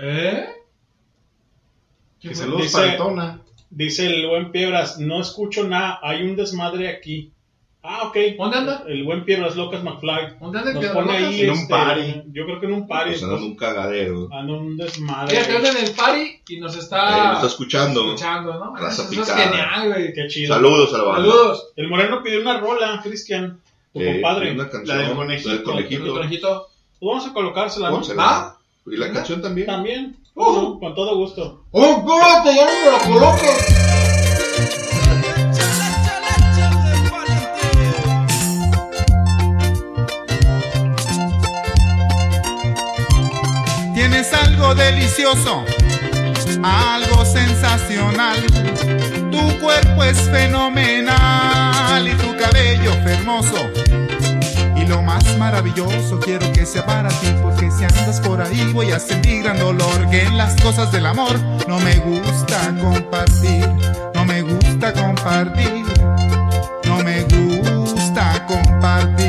¿Eh? 0.00 0.46
¿Qué 2.20 2.30
Que 2.30 2.34
el 2.34 2.96
Tona. 2.96 3.40
Dice 3.70 4.06
el 4.06 4.28
buen 4.28 4.52
Piedras, 4.52 4.98
no 4.98 5.20
escucho 5.20 5.64
nada, 5.64 5.98
hay 6.02 6.22
un 6.22 6.36
desmadre 6.36 6.88
aquí. 6.88 7.32
Ah, 7.86 8.04
ok. 8.08 8.16
¿Dónde 8.38 8.56
anda? 8.56 8.82
El 8.88 9.04
buen 9.04 9.26
Piedras 9.26 9.56
Locas 9.56 9.84
McFly. 9.84 10.38
¿Dónde 10.40 10.58
anda 10.58 10.70
el 10.70 10.74
Nos 10.76 10.84
Piedras 10.84 10.94
pone 11.04 11.18
Locas? 11.20 11.28
ahí 11.34 11.40
En 11.42 11.50
un 11.50 11.56
este, 11.56 11.68
party. 11.68 12.22
Yo 12.32 12.44
creo 12.46 12.60
que 12.60 12.66
en 12.66 12.72
un 12.72 12.88
party. 12.88 13.10
Pues 13.10 13.22
andan 13.22 13.38
en 13.38 13.44
un 13.44 13.56
cagadero. 13.56 14.28
Anda 14.32 14.52
un 14.54 14.76
desmadre. 14.78 15.34
Mira, 15.36 15.46
que 15.46 15.56
anda 15.56 15.70
en 15.70 15.76
el 15.84 15.90
party 15.92 16.40
y 16.48 16.60
nos 16.60 16.76
Eh, 16.76 16.78
está, 16.78 17.26
nos 17.26 17.34
está 17.36 17.46
escuchando. 17.48 18.00
escuchando, 18.06 18.54
¿no? 18.54 18.74
Raza 18.74 19.02
Eso 19.02 19.02
es 19.02 19.08
picada. 19.20 19.36
genial, 19.38 19.88
güey. 19.92 20.12
Qué 20.14 20.26
chido. 20.28 20.54
Saludos 20.54 20.94
a 20.94 20.98
la 20.98 21.04
banda. 21.04 21.20
Saludos. 21.30 21.72
El 21.76 21.88
Moreno 21.90 22.22
pidió 22.22 22.40
una 22.40 22.58
rola, 22.58 23.00
Cristian. 23.02 23.60
Tu 23.92 24.00
Eh, 24.00 24.12
compadre. 24.14 24.52
Una 24.52 24.70
canción, 24.70 24.96
La 24.98 25.04
del 25.06 25.14
conejito. 25.16 25.48
la 25.50 25.54
del 25.56 25.62
conejito. 25.64 26.04
El 26.06 26.12
conejito. 26.12 26.66
Pues 26.98 27.08
vamos 27.08 27.26
a 27.28 27.32
colocársela, 27.34 27.90
¿no? 27.90 27.96
Pónsela. 27.96 28.22
¿Va? 28.22 28.58
Y 28.86 28.96
la 28.96 29.12
canción 29.12 29.42
también. 29.42 29.66
También. 29.66 30.16
Uh. 30.34 30.52
No, 30.52 30.78
con 30.80 30.94
todo 30.94 31.16
gusto. 31.16 31.64
¡Oh, 31.70 31.84
espérate! 31.84 32.54
¡Ya 32.56 32.64
no 32.64 33.08
me 33.08 33.14
lo 33.14 33.20
coloques! 33.20 33.83
Delicioso, 44.74 45.64
algo 46.62 47.24
sensacional. 47.24 48.36
Tu 49.30 49.60
cuerpo 49.60 50.04
es 50.04 50.18
fenomenal 50.30 52.06
y 52.06 52.14
tu 52.14 52.36
cabello 52.36 52.92
hermoso. 53.06 53.70
Y 54.76 54.86
lo 54.86 55.02
más 55.02 55.38
maravilloso, 55.38 56.20
quiero 56.20 56.52
que 56.52 56.66
sea 56.66 56.84
para 56.84 57.08
ti, 57.08 57.28
porque 57.42 57.70
si 57.70 57.84
andas 57.84 58.20
por 58.20 58.40
ahí 58.40 58.70
voy 58.72 58.90
a 58.90 58.98
sentir 58.98 59.42
gran 59.42 59.58
dolor, 59.58 60.08
que 60.10 60.22
en 60.22 60.36
las 60.36 60.60
cosas 60.60 60.92
del 60.92 61.06
amor 61.06 61.38
no 61.68 61.78
me 61.80 61.96
gusta 61.96 62.74
compartir, 62.80 63.68
no 64.14 64.24
me 64.24 64.42
gusta 64.42 64.92
compartir, 64.92 65.84
no 66.84 66.98
me 67.02 67.22
gusta 67.22 68.46
compartir. 68.46 69.23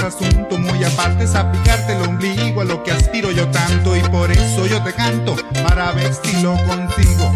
Asunto 0.00 0.58
muy 0.58 0.84
aparte, 0.84 1.24
es 1.24 1.34
aplicarte 1.34 1.94
el 1.94 2.02
ombligo 2.02 2.60
a 2.60 2.64
lo 2.64 2.82
que 2.82 2.92
aspiro 2.92 3.30
yo 3.30 3.48
tanto 3.48 3.96
y 3.96 4.00
por 4.00 4.30
eso 4.30 4.66
yo 4.66 4.82
te 4.82 4.92
canto, 4.92 5.36
para 5.66 5.92
ver 5.92 6.12
si 6.14 6.42
lo 6.42 6.56
consigo, 6.64 7.32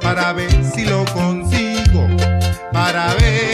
para 0.00 0.32
ver 0.32 0.64
si 0.74 0.84
lo 0.84 1.04
consigo, 1.06 2.06
para 2.72 3.14
ver 3.14 3.51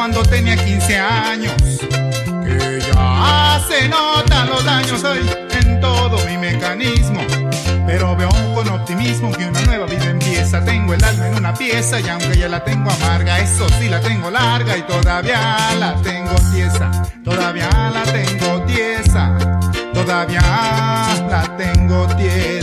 cuando 0.00 0.22
tenía 0.22 0.56
15 0.56 0.96
años. 0.96 1.52
Que 1.60 2.80
ya 2.80 3.60
se 3.68 3.86
notan 3.86 4.48
los 4.48 4.64
daños 4.64 5.04
hoy 5.04 5.30
en 5.60 5.78
todo 5.78 6.24
mi 6.26 6.38
mecanismo. 6.38 7.20
Pero 7.86 8.16
veo 8.16 8.30
con 8.54 8.66
optimismo 8.70 9.30
que 9.30 9.44
una 9.44 9.60
nueva 9.60 9.84
vida 9.84 10.06
empieza. 10.06 10.64
Tengo 10.64 10.94
el 10.94 11.04
alma 11.04 11.28
en 11.28 11.34
una 11.34 11.52
pieza 11.52 12.00
y 12.00 12.08
aunque 12.08 12.38
ya 12.38 12.48
la 12.48 12.64
tengo 12.64 12.90
amarga, 12.90 13.40
eso 13.40 13.68
sí 13.78 13.90
la 13.90 14.00
tengo 14.00 14.30
larga 14.30 14.74
y 14.78 14.82
todavía 14.84 15.58
la 15.78 15.94
tengo 16.00 16.34
tiesa. 16.50 16.90
Todavía 17.22 17.68
la 17.68 18.02
tengo 18.04 18.62
tiesa. 18.62 19.36
Todavía 19.92 20.40
la 21.28 21.56
tengo 21.58 22.06
tiesa. 22.16 22.59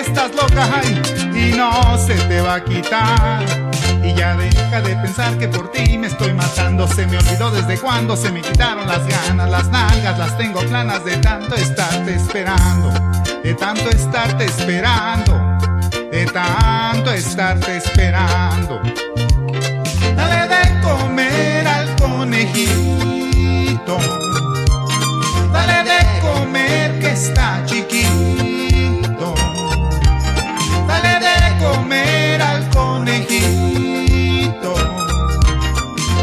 Estás 0.00 0.34
loca 0.34 0.68
ay, 0.82 1.00
y 1.34 1.52
no 1.56 1.96
se 1.98 2.14
te 2.14 2.40
va 2.40 2.54
a 2.54 2.64
quitar. 2.64 3.44
Y 4.02 4.14
ya 4.14 4.34
deja 4.36 4.80
de 4.80 4.96
pensar 4.96 5.36
que 5.38 5.48
por 5.48 5.70
ti 5.72 5.98
me 5.98 6.06
estoy 6.06 6.32
matando. 6.32 6.86
Se 6.86 7.06
me 7.06 7.18
olvidó 7.18 7.50
desde 7.50 7.78
cuando 7.78 8.16
se 8.16 8.30
me 8.30 8.40
quitaron 8.40 8.86
las 8.86 9.06
ganas, 9.06 9.50
las 9.50 9.68
nalgas, 9.68 10.18
las 10.18 10.38
tengo 10.38 10.60
planas 10.60 11.04
de 11.04 11.16
tanto 11.18 11.54
estarte 11.54 12.14
esperando, 12.14 12.92
de 13.42 13.54
tanto 13.54 13.90
estarte 13.90 14.44
esperando, 14.44 15.58
de 16.10 16.26
tanto 16.26 17.12
estarte 17.12 17.76
esperando. 17.78 18.80
Dale 20.16 20.48
de 20.48 20.80
comer 20.80 21.66
al 21.66 21.96
conejito. 21.96 22.78
Dale 25.52 25.84
de 25.90 26.20
comer 26.20 26.98
que 27.00 27.10
está 27.12 27.62
chiquito. 27.66 28.47
Comer 31.58 32.42
al 32.42 32.68
conejito. 32.70 34.74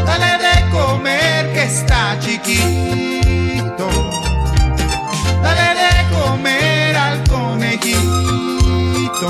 Dale 0.04 0.38
de 0.44 0.70
comer 0.70 1.52
que 1.52 1.64
está 1.64 2.18
chiquito. 2.20 3.88
Dale 5.42 5.68
de 5.82 5.92
comer 6.14 6.96
al 6.96 7.24
conejito. 7.28 9.28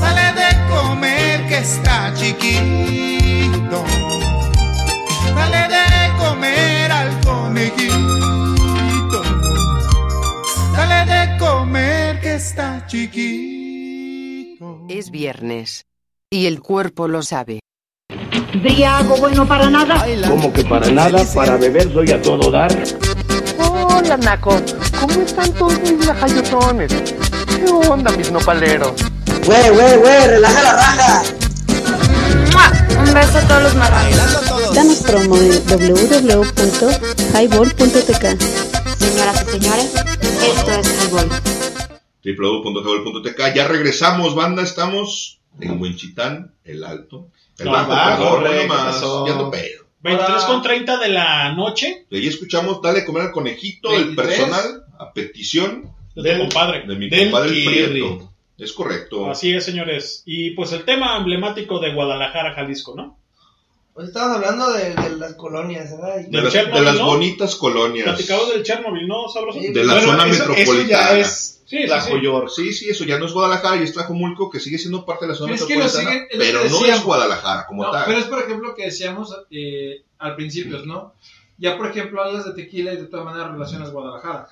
Dale 0.00 0.32
de 0.40 0.50
comer 0.68 1.46
que 1.48 1.58
está 1.58 2.12
chiquito. 2.14 3.84
Dale 5.34 5.62
de 5.76 5.86
comer 6.18 6.92
al 6.92 7.10
conejito. 7.20 9.18
Dale 10.72 11.00
de 11.12 11.22
comer 11.38 12.20
que 12.20 12.34
está 12.34 12.86
chiquito. 12.86 13.57
Es 14.88 15.10
viernes. 15.10 15.84
Y 16.30 16.46
el 16.46 16.60
cuerpo 16.60 17.08
lo 17.08 17.22
sabe. 17.22 17.60
Briago 18.62 19.18
bueno 19.18 19.46
para 19.46 19.68
nada. 19.68 20.02
Como 20.26 20.50
que 20.50 20.64
para 20.64 20.90
nada, 20.90 21.22
para 21.34 21.58
beber 21.58 21.92
doy 21.92 22.10
a 22.10 22.22
todo 22.22 22.50
dar. 22.50 22.74
Hola, 23.58 24.16
Naco. 24.16 24.58
¿Cómo 24.98 25.20
están 25.20 25.52
todos 25.52 25.78
mis 25.80 26.06
lajayotones? 26.06 26.90
¿Qué 26.92 27.70
onda, 27.70 28.10
mis 28.12 28.32
nopaleros? 28.32 28.94
Güey, 29.44 29.68
güey, 29.70 29.98
güey, 29.98 30.26
relaja 30.26 30.62
la 30.62 30.72
raja. 30.72 31.22
Un 32.98 33.12
beso 33.12 33.38
a 33.38 33.42
todos 33.42 33.62
los 33.64 33.74
marranos. 33.74 34.74
Danos 34.74 35.02
promo 35.02 35.36
en 35.36 35.50
www.highball.tk. 35.66 38.24
Señoras 38.98 39.44
y 39.46 39.50
señores, 39.50 39.92
esto 40.42 40.72
es 40.72 40.88
Highball. 41.04 41.28
www.jabol.tk. 42.36 43.54
Ya 43.54 43.68
regresamos, 43.68 44.34
banda. 44.34 44.62
Estamos 44.62 45.38
en 45.60 45.80
Huenchitán, 45.80 46.54
el 46.64 46.84
Alto. 46.84 47.28
El 47.58 47.66
No, 47.66 47.72
Bajo, 47.72 47.90
bajo, 47.90 48.22
perdón, 48.22 48.44
rey, 48.44 48.54
no 48.54 48.60
¿qué 48.62 48.66
más. 48.68 48.94
pasó? 48.94 49.26
Ya 49.26 49.32
ando 49.32 49.50
pedo. 49.50 49.84
23 50.00 50.42
con 50.44 50.62
30 50.62 50.98
de 50.98 51.08
la 51.08 51.52
noche. 51.54 52.06
De 52.08 52.18
ahí 52.18 52.26
escuchamos 52.28 52.80
Dale 52.80 53.04
comer 53.04 53.24
al 53.24 53.32
conejito, 53.32 53.90
el 53.92 54.14
23. 54.14 54.26
personal, 54.28 54.84
a 54.98 55.12
petición 55.12 55.90
De 56.14 56.34
tu 56.34 56.40
compadre. 56.42 56.86
de 56.86 56.94
mi 56.94 57.08
Del 57.10 57.30
compadre. 57.30 57.50
Prieto. 57.50 58.32
Es 58.58 58.72
correcto. 58.72 59.28
Así 59.30 59.52
es, 59.52 59.64
señores. 59.64 60.22
Y 60.24 60.50
pues 60.50 60.72
el 60.72 60.84
tema 60.84 61.16
emblemático 61.16 61.78
de 61.80 61.92
Guadalajara, 61.94 62.54
Jalisco, 62.54 62.94
¿no? 62.96 63.18
Pues 63.94 64.08
estabas 64.08 64.36
hablando 64.36 64.72
de, 64.72 64.94
de 64.94 65.16
las 65.16 65.34
colonias, 65.34 65.90
¿verdad? 65.90 66.16
De 66.28 66.42
las, 66.42 66.52
de 66.52 66.80
las 66.82 67.00
bonitas 67.00 67.56
colonias. 67.56 68.04
Platicado 68.04 68.50
del 68.50 68.62
Chernobyl, 68.62 69.06
¿no, 69.08 69.28
sabroso? 69.28 69.58
De 69.60 69.84
la 69.84 70.00
zona 70.00 70.26
eso- 70.28 70.46
metropolitana. 70.48 70.62
Eso 70.62 70.88
ya 70.88 71.18
es 71.18 71.57
Sí, 71.68 71.84
Tlajoyork. 71.84 72.48
Sí, 72.48 72.72
sí, 72.72 72.88
eso 72.88 73.04
ya 73.04 73.18
no 73.18 73.26
es 73.26 73.32
Guadalajara 73.34 73.76
y 73.76 73.82
es 73.84 73.92
Tlajomulco, 73.92 74.48
que 74.48 74.58
sigue 74.58 74.78
siendo 74.78 75.04
parte 75.04 75.26
de 75.26 75.32
la 75.32 75.36
zona 75.36 75.52
Pero 75.52 75.62
es 75.62 75.68
que 75.68 75.76
metropolitana, 75.76 76.10
siguen- 76.10 76.26
pero 76.38 76.64
no 76.64 76.86
es. 76.86 77.04
Guadalajara 77.04 77.66
como 77.66 77.82
No, 77.84 77.90
tal. 77.90 78.04
pero 78.06 78.18
es 78.18 78.24
por 78.24 78.38
ejemplo 78.42 78.74
que 78.74 78.86
decíamos 78.86 79.36
eh, 79.50 80.02
al 80.18 80.34
principio, 80.34 80.78
¿no? 80.86 81.12
Ya 81.58 81.76
por 81.76 81.88
ejemplo 81.90 82.22
hablas 82.22 82.46
de 82.46 82.54
tequila 82.54 82.94
y 82.94 82.96
de 82.96 83.04
todas 83.06 83.26
maneras 83.26 83.50
relacionas 83.52 83.90
Guadalajara. 83.90 84.48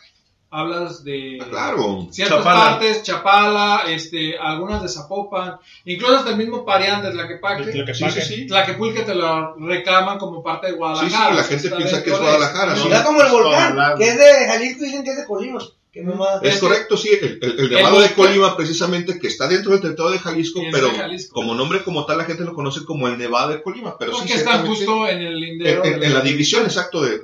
Hablas 0.49 1.03
de 1.05 1.39
Ah, 1.43 1.47
claro. 1.51 2.07
ciertas 2.11 2.39
Chapala. 2.39 2.61
partes, 2.61 3.03
Chapala, 3.03 3.83
este, 3.89 4.39
algunas 4.39 4.81
de 4.83 4.89
Zapopan, 4.89 5.57
incluso 5.85 6.17
hasta 6.19 6.31
el 6.31 6.37
mismo 6.37 6.65
Parián 6.65 7.03
de 7.03 7.11
Tlaquepaque. 7.11 7.65
De 7.67 7.73
Tlaquepaque. 7.73 8.21
Sí, 8.21 8.21
sí, 8.21 8.35
sí. 8.43 8.47
Tlaquepulque 8.47 9.03
te 9.03 9.15
lo 9.15 9.57
reclaman 9.57 10.19
como 10.19 10.43
parte 10.43 10.67
de 10.69 10.73
Sí, 10.75 10.79
Guadalajara. 10.79 11.31
sí, 11.31 11.37
la 11.37 11.43
gente 11.45 11.71
piensa 11.77 12.03
que 12.05 12.11
es 12.11 12.19
Guadalajara. 12.19 12.77
sí. 12.77 12.89
Ya 12.89 13.03
como 13.05 13.23
el 13.23 13.31
volcán, 13.33 13.77
que 13.99 14.05
es 14.09 14.19
de 14.19 14.47
Jalisco, 14.47 14.85
dicen 14.85 15.03
que 15.05 15.11
es 15.11 15.17
de 15.17 15.27
Colima. 15.27 15.59
Que 15.97 16.03
mamá. 16.03 16.27
Es 16.43 16.59
correcto, 16.59 16.95
sí, 16.95 17.09
el, 17.09 17.39
el, 17.41 17.59
el 17.59 17.71
Nevado 17.71 18.01
de 18.01 18.11
Colima 18.13 18.55
precisamente, 18.55 19.19
que 19.19 19.29
está 19.29 19.49
dentro 19.49 19.73
del 19.73 19.81
territorio 19.81 20.13
de 20.13 20.19
Jalisco, 20.19 20.61
pero 20.71 20.89
de 20.89 20.95
Jalisco. 20.95 21.33
como 21.35 21.55
nombre 21.55 21.83
como 21.83 22.05
tal 22.05 22.19
la 22.19 22.25
gente 22.25 22.45
lo 22.45 22.53
conoce 22.53 22.85
como 22.85 23.09
el 23.09 23.17
Nevado 23.17 23.53
de 23.53 23.63
Colima, 23.63 23.97
pero 23.99 24.13
Porque 24.13 24.29
sí 24.29 24.35
está 24.35 24.59
justo 24.59 25.09
en 25.09 25.23
el 25.23 25.41
lindero. 25.41 25.83
en, 25.87 25.95
en- 25.95 26.01
de 26.01 26.07
en 26.09 26.13
la 26.15 26.21
división, 26.21 26.65
exacto, 26.65 27.01
de, 27.03 27.19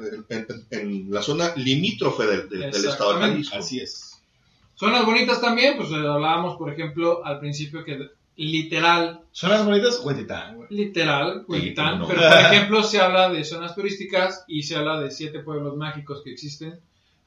en, 0.70 1.06
la 1.10 1.20
zona 1.20 1.52
limítrofe 1.56 2.24
del, 2.26 2.48
del- 2.48 2.70
del 2.70 2.84
estado 2.86 3.12
de. 3.14 3.20
Jalisco. 3.20 3.56
Así 3.58 3.78
es. 3.80 4.18
Zonas 4.74 5.04
bonitas 5.04 5.38
también, 5.40 5.76
pues 5.76 5.90
eh, 5.90 5.96
hablábamos, 5.96 6.56
por 6.56 6.72
ejemplo, 6.72 7.24
al 7.26 7.40
principio 7.40 7.84
que 7.84 8.08
literal, 8.36 9.20
Zonas 9.32 9.64
bonitas, 9.66 10.00
Huetitán, 10.02 10.56
literal, 10.70 11.44
no. 11.98 12.08
pero 12.08 12.22
por 12.22 12.38
ejemplo 12.38 12.82
se 12.82 12.98
habla 13.00 13.28
de 13.28 13.44
zonas 13.44 13.74
turísticas 13.74 14.44
y 14.48 14.62
se 14.62 14.76
habla 14.76 14.98
de 15.00 15.10
siete 15.10 15.40
pueblos 15.40 15.76
mágicos 15.76 16.22
que 16.24 16.32
existen, 16.32 16.80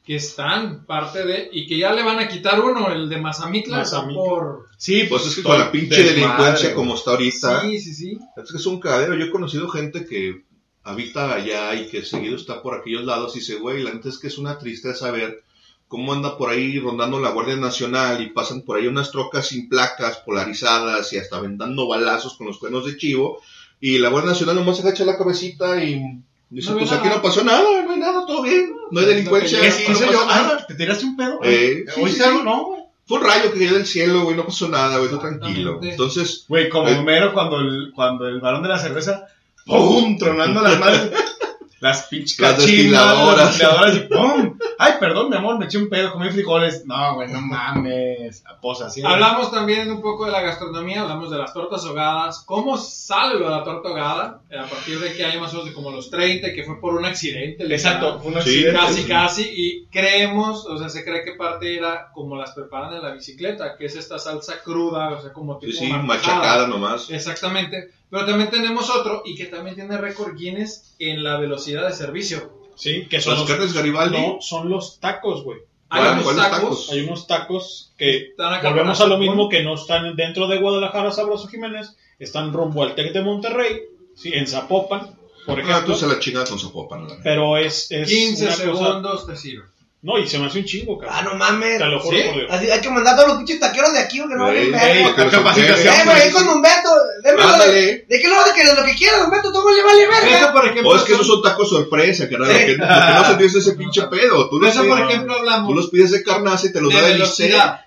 que 0.05 0.15
están 0.17 0.85
parte 0.85 1.25
de, 1.25 1.49
y 1.51 1.65
que 1.65 1.77
ya 1.79 1.91
le 1.93 2.03
van 2.03 2.19
a 2.19 2.27
quitar 2.27 2.61
uno, 2.61 2.91
el 2.91 3.09
de 3.09 3.17
Mazamitla, 3.19 3.77
Mazamitla. 3.77 4.21
por... 4.21 4.65
Sí, 4.77 5.05
Pues 5.09 5.25
es 5.25 5.35
que 5.35 5.43
con 5.43 5.57
la 5.57 5.71
pinche 5.71 5.95
desmadre, 6.03 6.21
delincuencia 6.21 6.69
güey. 6.69 6.75
como 6.75 6.95
está 6.95 7.11
ahorita, 7.11 7.61
Sí, 7.61 7.79
sí, 7.81 7.93
sí. 7.93 8.19
es 8.37 8.51
que 8.51 8.57
es 8.57 8.65
un 8.67 8.79
cagadero. 8.79 9.15
Yo 9.15 9.25
he 9.25 9.31
conocido 9.31 9.67
gente 9.69 10.05
que 10.05 10.43
habita 10.83 11.33
allá 11.33 11.73
y 11.73 11.87
que 11.87 12.03
seguido 12.05 12.35
está 12.35 12.61
por 12.61 12.75
aquellos 12.75 13.03
lados 13.03 13.35
y 13.35 13.39
dice, 13.39 13.55
güey, 13.55 13.81
la 13.81 13.91
neta 13.93 14.09
es 14.09 14.19
que 14.19 14.27
es 14.27 14.37
una 14.37 14.59
tristeza 14.59 15.09
ver 15.09 15.43
cómo 15.87 16.13
anda 16.13 16.37
por 16.37 16.49
ahí 16.51 16.79
rondando 16.79 17.19
la 17.19 17.29
Guardia 17.31 17.55
Nacional 17.55 18.21
y 18.21 18.29
pasan 18.29 18.61
por 18.61 18.77
ahí 18.77 18.85
unas 18.87 19.09
trocas 19.11 19.47
sin 19.47 19.69
placas, 19.69 20.17
polarizadas 20.17 21.11
y 21.13 21.17
hasta 21.17 21.39
vendando 21.39 21.87
balazos 21.87 22.35
con 22.37 22.45
los 22.47 22.59
cuernos 22.59 22.85
de 22.85 22.97
chivo. 22.97 23.41
Y 23.81 23.97
la 23.97 24.09
Guardia 24.09 24.31
Nacional 24.31 24.55
nomás 24.55 24.77
se 24.77 24.83
agacha 24.83 25.05
la 25.05 25.17
cabecita 25.17 25.83
y 25.83 26.01
dice, 26.49 26.71
No 26.71 26.77
pues 26.77 26.91
nada. 26.91 27.01
aquí 27.03 27.09
no 27.15 27.21
pasó 27.21 27.43
nada, 27.43 27.84
nada, 27.97 28.25
todo 28.25 28.41
bien, 28.43 28.71
no 28.91 28.99
hay 28.99 29.05
delincuencia, 29.07 29.59
¿Qué 29.61 29.71
sí, 29.71 29.83
no 29.87 29.93
pasa 29.93 30.11
yo? 30.11 30.25
nada. 30.25 30.57
Ay, 30.59 30.65
¿Te 30.67 30.73
tiraste 30.75 31.05
un 31.05 31.15
pedo? 31.17 31.39
Eh, 31.43 31.85
sí, 31.93 32.01
¿Oíste 32.01 32.23
sí, 32.23 32.29
algo? 32.29 32.43
No, 32.43 32.63
güey. 32.65 32.81
Fue 33.07 33.19
un 33.19 33.23
rayo 33.25 33.51
que 33.51 33.59
cayó 33.59 33.73
del 33.75 33.85
cielo, 33.85 34.23
güey, 34.23 34.35
no 34.35 34.45
pasó 34.45 34.67
nada, 34.67 34.97
güey, 34.97 35.09
todo 35.09 35.19
tranquilo. 35.19 35.79
Entonces, 35.83 36.45
Güey, 36.47 36.69
como 36.69 36.87
Eh. 36.89 36.97
Homero 36.97 37.33
cuando 37.33 37.59
el, 37.59 37.91
cuando 37.93 38.27
el 38.27 38.39
varón 38.41 38.63
de 38.63 38.69
la 38.69 38.79
cerveza, 38.79 39.27
¡pum! 39.65 40.17
Tronando 40.17 40.61
las 40.61 40.79
madres. 40.79 41.11
Las 41.81 42.03
pinches 42.07 42.39
Las 42.39 42.53
cachimbas, 42.55 42.65
destiladoras. 42.67 43.37
Las 43.37 43.49
destiladoras 43.59 43.95
y 43.95 43.99
¡pum! 43.99 44.57
Ay, 44.77 44.93
perdón, 44.99 45.29
mi 45.29 45.35
amor, 45.37 45.57
me 45.57 45.65
eché 45.65 45.77
un 45.77 45.89
pedo, 45.89 46.11
comí 46.11 46.29
frijoles. 46.29 46.85
No, 46.85 47.15
güey, 47.15 47.29
no 47.31 47.41
mames. 47.41 48.43
Pues 48.61 48.81
así. 48.81 49.01
Hablamos 49.03 49.51
también 49.51 49.89
un 49.91 50.01
poco 50.01 50.25
de 50.25 50.31
la 50.31 50.41
gastronomía, 50.41 51.01
hablamos 51.01 51.31
de 51.31 51.37
las 51.37 51.53
tortas 51.53 51.85
ahogadas, 51.85 52.39
cómo 52.45 52.77
sale 52.77 53.39
lo 53.39 53.45
de 53.49 53.51
la 53.55 53.63
torta 53.63 53.89
ahogada, 53.89 54.41
a 54.51 54.65
partir 54.69 54.99
de 54.99 55.13
que 55.13 55.23
hay 55.25 55.39
más 55.39 55.51
o 55.53 55.57
menos 55.57 55.69
de 55.69 55.73
como 55.73 55.91
los 55.91 56.09
30, 56.09 56.53
que 56.53 56.63
fue 56.63 56.79
por 56.79 56.95
un 56.95 57.05
accidente. 57.05 57.63
Exacto, 57.65 58.21
un 58.23 58.33
Sí, 58.33 58.39
accidente. 58.39 58.79
Casi, 58.79 59.01
Sí. 59.03 59.07
casi, 59.07 59.43
y 59.55 59.85
creemos, 59.87 60.65
o 60.65 60.77
sea, 60.77 60.89
se 60.89 61.03
cree 61.03 61.23
que 61.23 61.33
parte 61.35 61.77
era 61.77 62.11
como 62.13 62.35
las 62.35 62.51
preparan 62.51 62.93
en 62.93 63.01
la 63.01 63.11
bicicleta, 63.11 63.75
que 63.77 63.85
es 63.85 63.95
esta 63.95 64.19
salsa 64.19 64.61
cruda, 64.63 65.09
o 65.11 65.21
sea, 65.21 65.31
como 65.33 65.59
sí, 65.59 65.67
tipo 65.67 65.79
sí, 65.79 65.87
marmojada. 65.87 66.17
machacada 66.35 66.67
nomás. 66.67 67.09
Exactamente, 67.09 67.91
pero 68.09 68.25
también 68.25 68.49
tenemos 68.49 68.89
otro 68.89 69.21
y 69.25 69.35
que 69.35 69.45
también 69.45 69.75
tiene 69.75 69.97
récord 69.97 70.35
Guinness 70.35 70.95
en 70.99 71.23
la 71.23 71.37
velocidad 71.37 71.87
de 71.87 71.93
servicio. 71.93 72.64
Sí, 72.75 73.05
que 73.09 73.21
son 73.21 73.33
Las 73.33 73.41
los, 73.41 73.49
carnes 73.49 73.73
Garibaldi. 73.73 74.17
no, 74.17 74.37
son 74.41 74.69
los 74.69 74.99
tacos, 74.99 75.43
güey. 75.43 75.59
Hay 75.89 76.01
¿Cuál- 76.01 76.13
unos 76.13 76.23
cuáles 76.23 76.41
tacos, 76.43 76.59
tacos? 76.61 76.91
Hay 76.91 77.01
unos 77.01 77.27
tacos 77.27 77.91
que 77.97 78.17
Están 78.17 78.53
acá 78.53 78.69
volvemos 78.69 78.99
a 79.01 79.07
lo 79.07 79.17
mismo 79.17 79.49
que 79.49 79.63
no 79.63 79.75
están 79.75 80.15
dentro 80.15 80.47
de 80.47 80.57
Guadalajara, 80.59 81.11
Sabroso 81.11 81.47
Jiménez, 81.47 81.95
están 82.19 82.51
rumbo 82.53 82.83
al 82.83 82.95
Tec 82.95 83.13
de 83.13 83.21
Monterrey, 83.21 83.81
sí, 84.15 84.31
en 84.33 84.47
Zapopan, 84.47 85.15
por 85.45 85.59
Ah, 85.59 85.61
ejemplo. 85.61 85.93
tú 85.93 85.99
se 85.99 86.07
la 86.07 86.19
chingada 86.19 86.45
con 86.47 86.59
Zapopan. 86.59 87.07
la 87.07 87.17
pero 87.23 87.55
es, 87.57 87.91
es 87.91 88.07
15 88.09 88.45
una 88.45 88.51
cosa- 88.55 88.63
segundos 88.85 89.27
te 89.27 89.35
sirve. 89.37 89.65
No, 90.05 90.19
y 90.19 90.27
se 90.27 90.37
me 90.37 90.45
hace 90.45 90.59
un 90.59 90.65
chingo, 90.65 90.99
cabrón. 90.99 91.17
Ah, 91.19 91.23
no 91.23 91.33
mames. 91.33 91.79
Te 91.79 91.85
lo 91.85 91.99
juro 91.99 92.15
¿Sí? 92.15 92.23
por 92.25 92.35
Dios. 92.35 92.47
Así, 92.51 92.69
hay 92.69 92.79
que 92.79 92.89
mandar 92.91 93.13
a 93.13 93.17
todos 93.17 93.29
los 93.29 93.37
pinches 93.39 93.59
taqueros 93.59 93.91
de 93.91 93.99
aquí, 93.99 94.19
porque 94.19 94.35
no 94.35 94.43
valen 94.45 94.71
verga. 94.71 95.15
que 95.15 95.23
los 95.23 95.31
capacitación, 95.33 95.93
Eh, 95.95 96.01
güey, 96.05 96.21
ahí 96.21 96.31
con 96.31 96.47
Humberto. 96.47 96.89
Démelo 97.23 97.47
de, 97.47 97.53
Ándale. 97.53 98.05
de 98.07 98.19
qué 98.21 98.27
lado 98.27 98.45
de 98.45 98.53
que 98.53 98.67
de 98.69 98.75
lo 98.75 98.83
que 98.85 98.93
quiera, 98.95 99.23
Humberto, 99.25 99.51
todo 99.51 99.73
le 99.73 99.81
vale 99.83 100.07
verga. 100.07 100.37
Eso, 100.37 100.51
por 100.53 100.65
ejemplo, 100.65 100.89
O 100.91 100.95
es 100.95 101.01
que 101.01 101.13
esos 101.13 101.25
son 101.25 101.41
tacos 101.41 101.69
sorpresa, 101.69 102.29
carnal. 102.29 102.49
Lo 102.49 102.53
Sí. 102.59 102.65
que, 102.65 102.71
lo 102.77 102.85
que 102.85 103.13
no 103.15 103.25
se 103.25 103.35
piensa 103.35 103.57
es 103.57 103.65
ese 103.67 103.75
pinche 103.77 104.01
pedo. 104.03 104.47
Tú 104.49 104.59
de 104.59 104.67
los, 104.67 104.75
eso, 104.75 104.85
por 104.85 104.97
pides, 104.97 105.09
ejemplo, 105.09 105.35
hablamos 105.37 105.67
tú 105.69 105.73
los 105.73 105.89
pides 105.89 106.11
de 106.11 106.23
carnaza 106.23 106.67
y 106.67 106.71
te 106.71 106.81
los 106.81 106.93
de 106.93 107.01
da 107.01 107.07
ICE. 107.07 107.13
velocidad. 107.13 107.81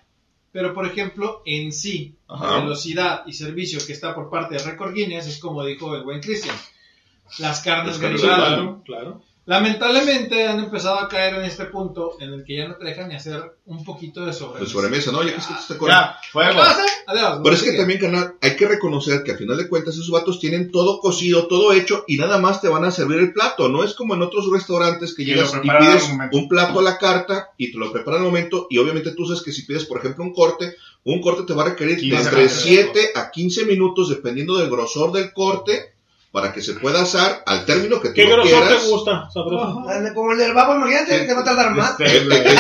Pero, 0.51 0.75
por 0.75 0.87
ejemplo, 0.87 1.43
en 1.47 1.71
sí, 1.73 2.17
Ajá. 2.27 2.57
velocidad 2.61 3.23
y 3.27 3.33
servicio 3.35 3.79
que 3.87 3.93
está 3.93 4.13
por 4.15 4.29
parte 4.29 4.57
de 4.57 4.63
Record 4.65 4.93
Guinness 4.93 5.29
es 5.29 5.39
como 5.39 5.65
dijo 5.65 5.95
el 5.95 6.03
buen 6.03 6.21
Cristian. 6.21 6.57
Las 7.39 7.61
carnes 7.61 7.93
Las 7.93 7.99
carnes 7.99 8.23
Garibaldi. 8.23 8.55
Claro, 8.57 8.83
claro. 8.85 9.23
Lamentablemente 9.49 10.47
han 10.47 10.59
empezado 10.59 10.99
a 10.99 11.09
caer 11.09 11.37
en 11.37 11.47
este 11.47 11.65
punto 11.65 12.19
en 12.21 12.35
el 12.35 12.45
que 12.45 12.59
ya 12.59 12.69
no 12.69 12.77
te 12.77 12.85
dejan 12.85 13.09
ni 13.09 13.15
hacer 13.15 13.57
un 13.65 13.83
poquito 13.83 14.27
de 14.27 14.35
sobremesa. 14.35 14.63
De 14.63 14.71
sobremesa, 14.71 15.11
¿no? 15.11 15.23
Ya 15.23 15.35
que 15.35 15.41
te 15.67 15.73
acuerdas. 15.73 16.17
Ya, 16.23 16.31
fuego. 16.31 16.61
Adiós. 17.07 17.41
Pero 17.43 17.57
es 17.57 17.63
que 17.63 17.73
también, 17.73 17.99
canal, 17.99 18.35
hay 18.43 18.57
que 18.57 18.69
reconocer 18.69 19.23
que 19.23 19.33
a 19.33 19.39
final 19.39 19.57
de 19.57 19.67
cuentas 19.67 19.95
esos 19.95 20.11
vatos 20.11 20.39
tienen 20.39 20.71
todo 20.71 21.01
cocido, 21.01 21.47
todo 21.47 21.73
hecho 21.73 22.05
y 22.07 22.19
nada 22.19 22.37
más 22.37 22.61
te 22.61 22.69
van 22.69 22.85
a 22.85 22.91
servir 22.91 23.21
el 23.21 23.33
plato. 23.33 23.71
No 23.71 23.85
es 23.85 23.95
como 23.95 24.15
en 24.15 24.21
otros 24.21 24.53
restaurantes 24.53 25.15
que 25.15 25.23
Y 25.23 25.27
llegas 25.29 25.55
y 25.55 25.67
pides 25.67 26.11
al 26.11 26.29
un 26.31 26.47
plato 26.47 26.81
a 26.81 26.83
la 26.83 26.99
carta 26.99 27.49
y 27.57 27.73
te 27.73 27.79
lo 27.79 27.91
preparan 27.91 28.21
al 28.21 28.27
momento 28.27 28.67
y 28.69 28.77
obviamente 28.77 29.13
tú 29.13 29.25
sabes 29.25 29.41
que 29.41 29.53
si 29.53 29.63
pides, 29.63 29.87
por 29.87 29.97
ejemplo, 29.97 30.25
un 30.25 30.35
corte, 30.35 30.75
un 31.05 31.23
corte 31.23 31.45
te 31.45 31.55
va 31.55 31.63
a 31.63 31.71
requerir 31.71 31.95
de 31.95 32.03
15 32.03 32.19
entre 32.19 32.37
minutos. 32.37 32.63
7 32.65 33.01
a 33.15 33.31
15 33.31 33.65
minutos 33.65 34.11
dependiendo 34.11 34.59
del 34.59 34.69
grosor 34.69 35.11
del 35.11 35.33
corte 35.33 35.95
para 36.31 36.53
que 36.53 36.61
se 36.61 36.75
pueda 36.75 37.03
asar 37.03 37.43
al 37.47 37.65
término 37.65 38.01
que 38.01 38.09
tú 38.09 38.15
¿Qué 38.15 38.27
grosor 38.27 38.45
quieras. 38.63 38.83
te 38.85 38.91
gusta, 38.91 39.29
Sabroso? 39.33 39.83
Como 40.15 40.33
el 40.33 40.39
del 40.39 40.53
babo, 40.53 40.75
imagínate, 40.77 41.21
te 41.27 41.35
va 41.35 41.41
a 41.41 41.45
tardar 41.45 41.75
más. 41.75 41.91
Este, 41.99 42.19
El, 42.19 42.33
el- 42.33 42.47
el- 42.47 42.59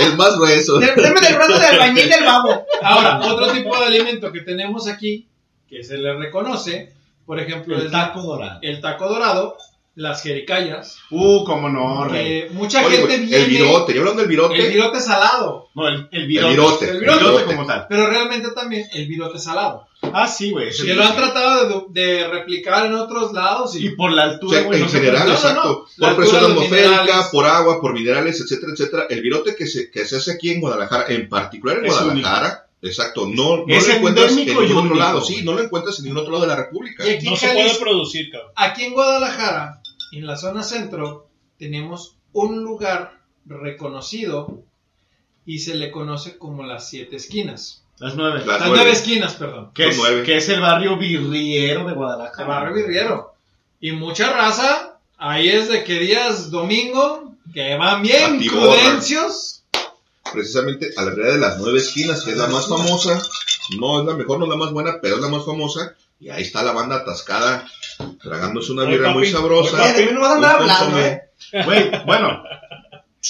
el 0.00 0.16
más 0.16 0.36
grueso. 0.36 0.78
Deme 0.78 1.20
del 1.20 1.34
brazo 1.34 1.52
del 1.54 1.64
albañil 1.64 2.08
del 2.08 2.24
babo. 2.24 2.64
Ahora, 2.82 3.20
otro 3.24 3.52
tipo 3.52 3.78
de 3.78 3.84
alimento 3.86 4.32
que 4.32 4.40
tenemos 4.40 4.88
aquí, 4.88 5.28
que 5.68 5.82
se 5.82 5.96
le 5.96 6.14
reconoce, 6.14 6.92
por 7.26 7.40
ejemplo, 7.40 7.76
El 7.76 7.90
taco 7.90 8.20
dorado. 8.22 8.58
el 8.62 8.80
taco 8.80 9.08
dorado, 9.08 9.56
las 9.94 10.22
jericayas, 10.22 10.98
Uh, 11.10 11.44
cómo 11.44 11.68
no, 11.68 12.04
rey. 12.08 12.48
mucha 12.52 12.84
Oye, 12.84 12.96
gente 12.98 13.16
güey, 13.16 13.26
viene... 13.26 13.44
el 13.44 13.50
virote, 13.50 13.92
yo 13.94 14.00
hablando 14.00 14.20
del 14.22 14.28
virote. 14.30 14.58
El 14.58 14.72
virote 14.72 15.00
salado, 15.00 15.68
No, 15.74 15.86
el, 15.88 16.08
el 16.10 16.22
El 16.22 16.26
virote. 16.26 16.50
virote. 16.50 16.84
El 16.88 16.94
el 16.96 17.00
virote. 17.00 17.20
virote. 17.24 17.44
como 17.44 17.66
tal. 17.66 17.86
pero 17.88 18.06
realmente 18.08 18.50
también 18.52 18.86
el 18.94 19.06
virote 19.06 19.38
salado. 19.38 19.86
Ah, 20.12 20.26
sí, 20.26 20.50
güey. 20.50 20.68
es 20.68 20.82
Que 20.82 20.94
lo 20.94 21.04
han 21.04 21.14
tratado 21.14 21.86
de, 21.90 22.00
de 22.02 22.28
replicar 22.28 22.86
en 22.86 22.94
otros 22.94 23.32
lados 23.32 23.76
y, 23.76 23.86
Y 23.86 23.90
por 23.96 24.10
la 24.12 24.26
O 24.26 24.30
altura, 24.30 24.58
sea, 24.58 24.66
güey. 24.66 24.82
en 24.82 24.88
general, 24.88 25.26
no, 25.28 25.32
exacto. 25.34 25.86
no. 25.96 26.06
Por 26.08 26.16
presión 26.16 26.44
atmosférica, 26.44 27.28
por 27.30 27.46
agua, 27.46 27.80
por 27.80 27.92
minerales, 27.94 28.40
etcétera, 28.40 28.72
etcétera. 28.72 29.06
El 29.08 29.22
virote 29.22 29.54
que 29.54 29.66
se, 29.66 29.90
que 29.90 30.04
se 30.04 30.16
hace 30.16 30.32
aquí 30.32 30.50
en 30.50 30.60
Guadalajara, 30.60 31.06
en 31.08 31.28
particular 31.28 31.78
en 31.78 31.86
Es 31.86 31.92
Guadalajara, 31.92 32.66
exacto, 32.82 33.26
no, 33.28 33.58
no 33.58 33.64
Es 33.74 33.86
lo 33.88 33.94
encuentras 33.94 34.36
en 34.36 34.46
ningún 34.46 34.76
otro 34.76 34.94
lado, 34.96 35.20
sí, 35.22 35.42
no 35.44 35.52
lo 35.54 35.62
encuentras 35.62 35.98
en 35.98 36.04
ningún 36.06 36.18
otro 36.18 36.32
lado 36.32 36.42
de 36.42 36.48
la 36.48 36.56
República. 36.56 37.06
Y 37.06 37.10
aquí 37.12 37.26
No 37.30 37.36
se 37.36 37.48
puede 37.48 37.74
producir, 37.76 38.30
cabrón. 38.30 38.50
aquí 38.56 38.84
en 38.84 38.92
Guadalajara, 38.94 39.80
en 40.12 40.26
la 40.26 40.36
zona 40.36 40.62
centro, 40.64 41.28
tenemos 41.58 42.16
un 42.32 42.62
lugar 42.64 43.20
reconocido 43.46 44.62
y 45.46 45.60
se 45.60 45.74
le 45.74 45.90
conoce 45.90 46.38
como 46.38 46.64
las 46.64 46.88
siete 46.88 47.16
esquinas. 47.16 47.81
Las 48.02 48.16
nueve. 48.16 48.38
Las 48.40 48.46
Las 48.46 48.58
nueve. 48.60 48.74
nueve 48.78 48.90
esquinas, 48.90 49.34
perdón. 49.34 49.70
Que 49.72 49.88
es, 49.88 49.96
nueve. 49.96 50.24
que 50.24 50.36
es 50.36 50.48
el 50.48 50.60
barrio 50.60 50.96
birriero 50.98 51.86
de 51.86 51.94
Guadalajara. 51.94 52.42
El 52.42 52.48
barrio 52.48 52.74
Virriero. 52.74 53.34
Y 53.80 53.92
mucha 53.92 54.32
raza, 54.32 54.98
ahí 55.18 55.48
es 55.48 55.68
de 55.68 55.84
que 55.84 56.00
días 56.00 56.50
domingo, 56.50 57.34
que 57.54 57.76
van 57.76 58.02
bien 58.02 58.44
prudencios. 58.44 59.62
Precisamente 60.32 60.90
a 60.96 61.02
la 61.02 61.10
realidad 61.12 61.34
de 61.34 61.40
las 61.40 61.58
nueve 61.58 61.78
esquinas, 61.78 62.22
que 62.24 62.32
es 62.32 62.36
la 62.36 62.48
más 62.48 62.68
famosa, 62.68 63.22
no 63.78 64.00
es 64.00 64.06
la 64.06 64.14
mejor, 64.14 64.40
no 64.40 64.46
es 64.46 64.50
la 64.50 64.56
más 64.56 64.72
buena, 64.72 64.98
pero 65.00 65.16
es 65.16 65.20
la 65.20 65.28
más 65.28 65.44
famosa. 65.44 65.94
Y 66.18 66.30
ahí 66.30 66.42
está 66.42 66.64
la 66.64 66.72
banda 66.72 66.96
atascada, 66.96 67.68
tragándose 68.20 68.72
una 68.72 68.84
birra 68.84 69.10
muy 69.10 69.30
sabrosa. 69.30 69.80
Oye, 69.80 69.92
de 69.92 70.06
mí 70.06 70.12
no 70.12 70.22
vas 70.22 70.30
a 70.30 70.34
andar 70.34 70.56
hablando, 70.56 70.98
eh. 70.98 71.22
Güey, 71.64 72.04
bueno. 72.04 72.42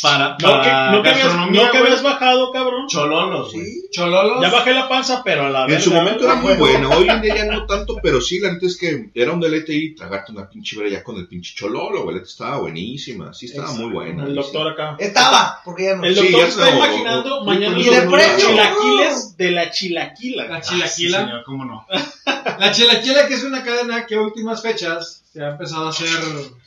Para, 0.01 0.31
No, 0.31 0.37
que, 0.39 0.45
para 0.47 0.91
no 0.93 1.03
que 1.03 1.09
habías, 1.11 1.35
no 1.37 1.71
que 1.71 1.77
habías 1.79 2.03
bajado, 2.03 2.51
cabrón. 2.51 2.87
Chololos, 2.89 3.53
güey. 3.53 3.67
Chololos. 3.91 4.41
Ya 4.41 4.49
bajé 4.51 4.73
la 4.73 4.89
panza, 4.89 5.23
pero 5.23 5.45
a 5.45 5.51
la 5.51 5.67
En 5.67 5.81
su 5.83 5.93
momento 5.93 6.25
era 6.25 6.37
muy 6.37 6.55
buena, 6.55 6.89
hoy 6.89 7.09
en 7.11 7.21
día 7.21 7.37
ya 7.37 7.45
no 7.45 7.67
tanto, 7.67 7.97
pero 8.03 8.19
sí, 8.21 8.41
la 8.41 8.53
neta 8.53 8.65
es 8.67 8.79
que 8.79 9.11
era 9.15 9.33
un 9.33 9.41
deleite 9.41 9.75
y 9.75 9.95
tragarte 9.95 10.33
una 10.33 10.49
pinche 10.49 10.79
vera 10.79 10.89
ya 10.89 11.05
con 11.05 11.17
el 11.19 11.29
pinche 11.29 11.55
chololo, 11.55 12.05
güey, 12.05 12.17
la 12.17 12.23
estaba 12.23 12.57
buenísima, 12.57 13.35
sí 13.35 13.47
estaba 13.47 13.73
muy 13.73 13.91
buena. 13.93 14.25
El 14.25 14.35
doctor 14.35 14.69
acá. 14.73 14.97
Estaba, 14.99 15.61
porque 15.63 15.85
ya 15.85 15.97
no. 15.97 16.05
El 16.05 16.17
Sí, 16.17 16.23
doctor 16.23 16.41
ya 16.41 16.49
está 16.49 16.71
no. 16.71 16.77
imaginando 16.77 17.45
mañana 17.45 17.79
Y 17.79 17.85
los 17.85 17.95
de 17.95 18.03
precio. 18.09 18.49
chilaquiles 18.49 19.37
de 19.37 19.51
la 19.51 19.71
chilaquila. 19.71 20.45
La 20.47 20.57
Ah, 20.57 20.63
sí, 20.63 20.75
chilaquila. 20.75 21.19
señor, 21.19 21.43
¿Cómo 21.45 21.65
no? 21.67 21.87
La 22.59 22.71
chilaquila 22.73 23.27
que 23.29 23.35
es 23.35 23.45
una 23.45 23.63
cadena 23.63 24.07
que 24.07 24.15
a 24.15 24.21
últimas 24.23 24.63
fechas 24.63 25.23
se 25.33 25.43
ha 25.45 25.51
empezado 25.51 25.87
a 25.87 25.91
hacer 25.91 26.09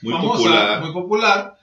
Muy 0.02 0.14
famosa, 0.14 0.38
popular. 0.38 0.82
muy 0.82 0.94
popular. 0.94 1.58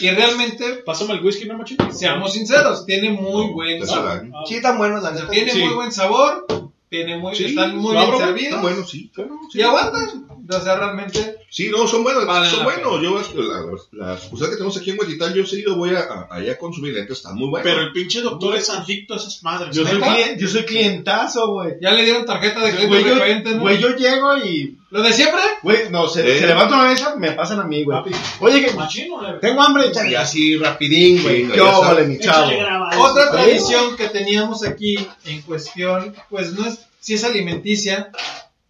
Y 0.00 0.10
realmente, 0.10 0.82
Pásame 0.84 1.14
el 1.14 1.24
whisky, 1.24 1.46
no 1.46 1.56
machito. 1.58 1.90
seamos 1.92 2.32
sinceros, 2.32 2.84
tiene 2.86 3.10
muy 3.10 3.50
buen 3.52 3.86
sabor. 3.86 4.10
saben. 4.12 4.32
Sí, 4.46 4.60
tan 4.62 4.78
buenos, 4.78 5.02
la 5.02 5.10
neta. 5.12 5.28
tiene 5.28 5.52
Sí. 5.52 5.62
muy 5.62 5.74
buen 5.74 5.92
sabor, 5.92 6.46
tiene 6.88 7.18
muy, 7.18 7.34
Sí, 7.34 7.46
están 7.46 7.76
muy 7.76 7.94
¿lo 7.94 8.06
bien 8.06 8.18
servidos 8.18 8.62
bueno, 8.62 8.84
sí, 8.86 9.10
claro. 9.14 9.38
sí. 9.50 9.58
y 9.58 9.62
aguantan. 9.62 10.26
O 10.48 10.60
sea, 10.60 10.76
realmente 10.76 11.38
Sí, 11.48 11.70
no, 11.70 11.86
son 11.86 12.02
buenos, 12.02 12.26
Vale 12.26 12.50
son 12.50 12.58
la 12.58 12.64
buenos. 12.64 13.00
Yo, 13.02 13.42
la- 13.42 14.06
las 14.06 14.24
cosas 14.24 14.48
que 14.48 14.56
tenemos 14.56 14.76
aquí 14.76 14.90
en 14.90 14.98
Huetitán, 14.98 15.32
yo 15.32 15.42
he 15.44 15.46
seguido, 15.46 15.76
voy 15.76 15.94
a, 15.94 16.00
a- 16.00 16.28
allá 16.30 16.52
a 16.52 16.58
consumir, 16.58 16.92
la 16.92 17.04
están 17.04 17.34
muy 17.36 17.48
buenos. 17.48 17.64
Pero 17.70 17.80
el 17.86 17.92
pinche 17.92 18.20
doctor 18.20 18.56
es 18.56 18.68
adicto 18.68 19.14
a 19.14 19.16
esas 19.16 19.42
madres. 19.42 19.74
Yo 19.74 19.86
soy, 19.86 19.98
¿neta? 19.98 20.14
clien- 20.14 20.38
yo 20.38 20.48
soy 20.48 20.64
clientazo, 20.64 21.52
güey. 21.52 21.74
ya 21.80 21.92
le 21.92 22.04
dieron 22.04 22.26
tarjeta 22.26 22.60
de 22.60 22.70
crédito 22.72 22.88
Güey, 22.88 23.02
yo, 23.04 23.14
recurrente, 23.14 23.54
¿no? 23.54 23.60
güey, 23.62 23.78
yo 23.78 23.96
llego 23.96 24.36
y. 24.38 24.76
¿Lo 24.90 25.02
de 25.02 25.12
siempre? 25.12 25.40
Güey, 25.62 25.90
no, 25.90 26.08
se, 26.08 26.20
Eh. 26.36 26.40
se 26.40 26.46
levanta 26.46 26.74
una 26.74 26.88
mesa, 26.90 27.16
me 27.16 27.32
pasan 27.32 27.60
a 27.60 27.64
mí, 27.64 27.84
güey. 27.84 27.96
Papi. 27.98 28.10
Oye, 28.40 28.64
que 28.64 28.72
Machino, 28.72 29.20
tengo 29.40 29.62
hambre. 29.62 29.90
Y 30.08 30.14
así, 30.14 30.56
rapidín, 30.58 31.22
güey. 31.22 31.48
Yo, 31.56 31.80
vale, 31.80 32.06
mi 32.06 32.18
chavo. 32.18 32.50
Otra 32.98 33.30
tradición 33.30 33.96
que 33.96 34.08
teníamos 34.08 34.62
aquí 34.64 34.96
en 35.24 35.42
cuestión, 35.42 36.14
pues 36.28 36.52
no 36.52 36.66
es, 36.66 36.80
si 37.00 37.14
es 37.14 37.24
alimenticia, 37.24 38.10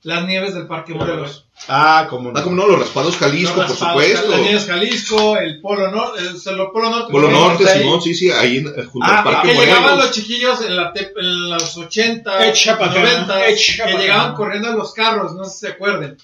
las 0.06 0.24
nieves 0.24 0.54
del 0.54 0.66
Parque 0.66 0.94
Morelos. 0.94 1.46
Ah, 1.68 2.06
como 2.08 2.30
Ah, 2.34 2.42
como 2.42 2.54
no, 2.56 2.66
los 2.66 2.78
raspados 2.78 3.16
Jalisco, 3.16 3.56
Los 3.56 3.66
por 3.66 3.70
raspados, 3.70 4.02
supuesto. 4.04 4.30
Las 4.30 4.40
nieves 4.40 4.66
Jalisco, 4.66 5.36
el 5.36 5.60
Polo 5.60 5.90
Norte, 5.90 6.20
el, 6.20 6.26
el 6.28 6.66
Polo 6.72 6.90
Norte. 6.90 7.12
Polo 7.12 7.30
Norte, 7.30 7.66
Simón, 7.66 8.00
sí, 8.00 8.14
sí, 8.14 8.30
ahí 8.30 8.58
en- 8.58 8.86
junto 8.88 9.06
Ah, 9.10 9.18
al 9.18 9.24
Parque 9.24 9.48
que 9.52 9.54
llegaban 9.58 9.98
los 9.98 10.10
chiquillos 10.12 10.60
en, 10.62 10.76
la 10.76 10.92
te- 10.92 11.12
en 11.16 11.50
los 11.50 11.76
80, 11.76 12.46
Echa 12.48 12.78
pa' 12.78 12.86
acá, 12.86 13.00
90, 13.00 13.46
echa 13.48 13.84
que 13.86 13.98
llegaban 13.98 14.34
corriendo 14.34 14.68
a 14.68 14.74
los 14.76 14.92
carros, 14.94 15.34
no 15.34 15.44
sé 15.44 15.50
si 15.50 15.58
se 15.66 15.68
acuerden. 15.72 16.16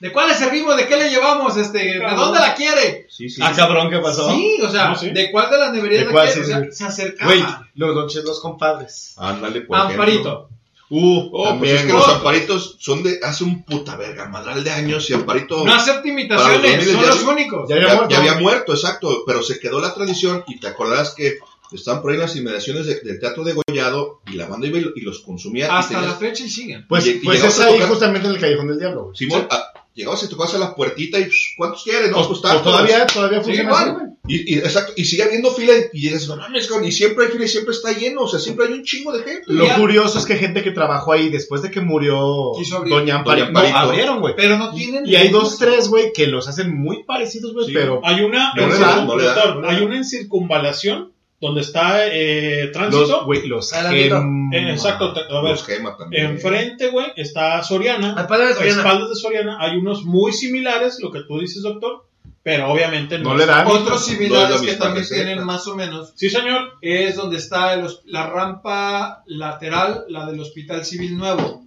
¿De 0.00 0.12
cuál 0.12 0.28
le 0.28 0.34
servimos? 0.34 0.76
¿De 0.76 0.86
qué 0.86 0.96
le 0.96 1.10
llevamos? 1.10 1.56
Este, 1.58 1.78
¿De 1.78 2.14
dónde 2.16 2.40
la 2.40 2.54
quiere? 2.54 3.06
Sí, 3.10 3.28
sí. 3.28 3.40
Ah, 3.44 3.52
cabrón, 3.54 3.90
¿qué 3.90 3.98
pasó? 3.98 4.30
Sí, 4.30 4.58
o 4.62 4.68
sea, 4.70 4.88
No, 4.88 4.96
sí. 4.96 5.10
¿de 5.10 5.30
cuál 5.30 5.50
de 5.50 5.58
las 5.58 5.72
neverías 5.72 6.00
¿De 6.00 6.06
la 6.06 6.12
cuál? 6.12 6.26
quiere? 6.26 6.44
Sí, 6.44 6.50
o 6.52 6.54
sea, 6.56 6.64
sí. 6.64 6.72
se 6.72 6.84
acercaba. 6.84 7.30
Güey, 7.32 7.44
los 7.74 7.94
noches, 7.94 8.24
los 8.24 8.40
compadres. 8.40 9.14
Ándale, 9.18 9.60
por 9.62 9.76
Amparito. 9.78 10.20
ejemplo. 10.20 10.48
Uh, 10.92 11.28
Oh, 11.32 11.32
pues 11.32 11.48
también. 11.50 11.76
es 11.76 11.82
que 11.84 11.92
los 11.92 12.08
amparitos 12.08 12.76
son 12.80 13.02
de 13.04 13.20
hace 13.22 13.44
un 13.44 13.62
puta 13.62 13.96
verga, 13.96 14.28
madral 14.28 14.64
de 14.64 14.70
años 14.72 15.08
y 15.08 15.14
amparito 15.14 15.64
No 15.64 15.72
acepta 15.72 16.08
imitaciones, 16.08 16.62
los 16.62 16.62
2000 16.72 16.92
son 16.94 17.00
ya 17.02 17.08
los 17.08 17.22
únicos. 17.24 17.68
Ya 17.68 17.76
ya, 17.76 17.82
había 17.82 17.94
muerto. 17.96 18.10
ya 18.10 18.18
había 18.18 18.34
muerto, 18.40 18.72
exacto, 18.74 19.22
pero 19.26 19.42
se 19.42 19.60
quedó 19.60 19.80
la 19.80 19.94
tradición 19.94 20.42
y 20.48 20.58
te 20.58 20.66
acordás 20.66 21.14
que 21.14 21.38
estaban 21.72 22.02
por 22.02 22.10
ahí 22.10 22.16
en 22.16 22.22
las 22.22 22.34
inmediaciones 22.34 22.84
de- 22.86 22.98
del 23.02 23.20
Teatro 23.20 23.44
de 23.44 23.52
Gollado 23.52 24.20
y 24.26 24.32
la 24.34 24.46
banda 24.48 24.66
iba 24.66 24.78
y, 24.78 24.80
lo- 24.80 24.90
y 24.96 25.02
los 25.02 25.20
consumía. 25.20 25.66
y 25.66 25.68
Hasta 25.70 25.94
tenías- 25.94 26.10
la 26.12 26.16
fecha 26.18 26.42
y 26.44 26.50
siguen. 26.50 26.84
Pues, 26.88 27.06
y- 27.06 27.20
pues 27.20 27.44
es 27.44 27.60
ahí 27.60 27.74
tocar- 27.74 27.88
justamente 27.88 28.26
en 28.26 28.34
el 28.34 28.40
Callejón 28.40 28.66
del 28.66 28.78
Diablo. 28.80 29.12
Simón, 29.14 29.46
ah, 29.48 29.69
llegabas 30.00 30.22
y 30.24 30.28
tocabas 30.28 30.54
a 30.54 30.58
la 30.58 30.74
puertita 30.74 31.18
y 31.18 31.24
psh, 31.24 31.54
¿cuántos 31.56 31.84
quieres? 31.84 32.10
No, 32.10 32.16
Pues, 32.16 32.26
pues, 32.28 32.40
pues 32.40 32.52
tantos. 32.52 32.72
todavía, 32.72 33.06
todavía 33.06 33.38
Sí, 33.38 33.44
funciona 33.44 33.72
así, 33.72 33.90
güey. 33.90 34.06
Y, 34.28 34.54
y- 34.54 34.58
exacto, 34.58 34.92
y 34.96 35.04
sigue 35.06 35.22
habiendo 35.24 35.50
fila 35.50 35.72
y, 35.92 35.98
y 35.98 36.02
dices, 36.02 36.28
no 36.28 36.36
mames, 36.36 36.66
cabrón", 36.68 36.86
y 36.86 36.92
siempre 36.92 37.24
hay 37.26 37.32
fila 37.32 37.44
y 37.46 37.48
siempre 37.48 37.74
está 37.74 37.92
lleno, 37.92 38.22
o 38.22 38.28
sea, 38.28 38.38
siempre 38.38 38.66
hay 38.66 38.74
un 38.74 38.84
chingo 38.84 39.12
de 39.12 39.22
gente. 39.24 39.42
Lo 39.46 39.66
Ya. 39.66 39.76
curioso 39.76 40.18
es 40.18 40.26
que 40.26 40.36
gente 40.36 40.62
que 40.62 40.70
trabajó 40.72 41.12
ahí 41.12 41.30
después 41.30 41.62
de 41.62 41.70
que 41.70 41.80
murió. 41.80 42.52
Doña 42.88 43.16
Amparito, 43.16 43.50
no, 43.50 43.58
abrieron, 43.60 44.20
güey. 44.20 44.34
Pero 44.36 44.58
no 44.58 44.72
tienen. 44.74 45.06
Y 45.06 45.16
hay 45.16 45.28
dos, 45.30 45.58
tres, 45.58 45.88
güey, 45.88 46.12
que 46.12 46.26
los 46.26 46.46
hacen 46.48 46.76
muy 46.76 47.02
parecidos, 47.04 47.52
güey, 47.54 47.66
Sí. 47.66 47.72
pero 47.72 48.00
Hay 48.04 48.20
una, 48.20 48.52
No 48.54 48.62
en 48.62 48.80
da, 48.80 49.04
no 49.04 49.16
le 49.16 49.24
da. 49.24 49.54
hay 49.66 49.82
una 49.82 49.96
en 49.96 50.04
circunvalación 50.04 51.12
donde 51.40 51.62
está 51.62 52.06
eh, 52.06 52.68
tránsito. 52.72 53.06
los, 53.06 53.24
güey, 53.24 53.46
los 53.48 53.72
gem- 53.72 54.54
Eh, 54.54 54.70
exacto, 54.72 55.06
a 55.06 55.40
ver, 55.42 55.50
Los 55.52 55.64
gema 55.64 55.96
también. 55.96 56.26
enfrente, 56.26 56.88
güey, 56.90 57.06
está 57.16 57.62
Soriana. 57.62 58.14
De 58.14 58.20
A 58.20 58.28
Soriana. 58.28 58.66
espaldas 58.68 59.08
de 59.08 59.14
Soriana 59.14 59.56
hay 59.60 59.76
unos 59.78 60.04
muy 60.04 60.32
similares, 60.32 60.98
lo 61.00 61.10
que 61.10 61.20
tú 61.26 61.38
dices, 61.38 61.62
doctor, 61.62 62.04
pero 62.42 62.70
obviamente 62.70 63.18
no, 63.18 63.30
No 63.30 63.36
le 63.36 63.46
dan. 63.46 63.66
Otros 63.66 63.88
No 63.88 63.94
es 63.96 64.04
similares 64.04 64.60
la 64.60 64.66
que 64.66 64.76
también 64.76 65.02
receta. 65.02 65.24
tienen 65.24 65.44
más 65.44 65.66
o 65.66 65.76
menos. 65.76 66.12
Sí, 66.14 66.28
señor. 66.28 66.72
Es 66.82 67.16
donde 67.16 67.36
está 67.38 67.72
el 67.74 67.86
la 68.06 68.26
rampa 68.28 69.22
lateral, 69.26 70.04
la 70.08 70.26
del 70.26 70.40
Hospital 70.40 70.84
Civil 70.84 71.16
Nuevo. 71.16 71.64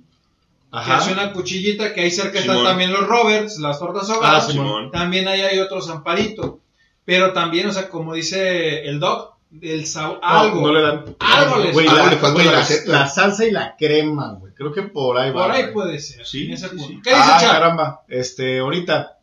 Que 0.72 0.80
Ajá. 0.80 0.98
hace 0.98 1.14
una 1.14 1.32
cuchillita 1.34 1.94
que 1.94 2.02
ahí 2.02 2.10
cerca 2.12 2.42
Simón. 2.42 2.58
están 2.58 2.72
también 2.72 2.92
los 2.92 3.06
Roberts, 3.08 3.60
las 3.60 3.78
tortas 3.80 4.10
Ah, 4.10 4.14
ahogadas. 4.16 4.48
Simón. 4.52 4.90
También 4.92 5.28
ahí 5.28 5.42
hay 5.42 5.60
otros 5.60 5.88
amparito. 5.90 6.60
Pero 7.06 7.34
también, 7.34 7.68
o 7.68 7.72
sea, 7.74 7.90
como 7.90 8.14
dice 8.16 8.86
el 8.86 9.00
doc, 9.00 9.33
el 9.62 9.86
sa- 9.86 10.20
algo. 10.22 10.62
No, 10.62 10.68
no 10.68 10.74
le 10.74 10.82
dan. 10.82 11.16
Algo 11.20 11.58
les 11.58 11.74
Güey, 11.74 11.88
Algo 11.88 12.04
la, 12.06 12.10
le 12.12 12.18
falta 12.18 12.34
güey, 12.34 12.46
la 12.46 12.52
la- 12.54 12.60
receta. 12.60 12.92
la 12.92 13.08
salsa 13.08 13.46
y 13.46 13.52
la 13.52 13.76
crema, 13.78 14.34
güey. 14.40 14.54
Creo 14.54 14.72
que 14.72 14.84
por 14.84 15.18
ahí 15.18 15.32
va. 15.32 15.44
Por 15.48 15.52
ahí 15.52 15.62
güey. 15.64 15.74
puede 15.74 16.00
ser. 16.00 16.26
Sí, 16.26 16.46
en 16.48 16.54
ese 16.54 16.70
sí, 16.70 16.76
punto. 16.76 16.88
sí. 16.94 17.00
¿Qué 17.04 17.10
dice 17.12 17.22
Ah, 17.24 17.40
caramba. 17.42 18.02
Este, 18.08 18.60
ahorita, 18.60 19.18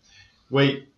güey, 0.49 0.89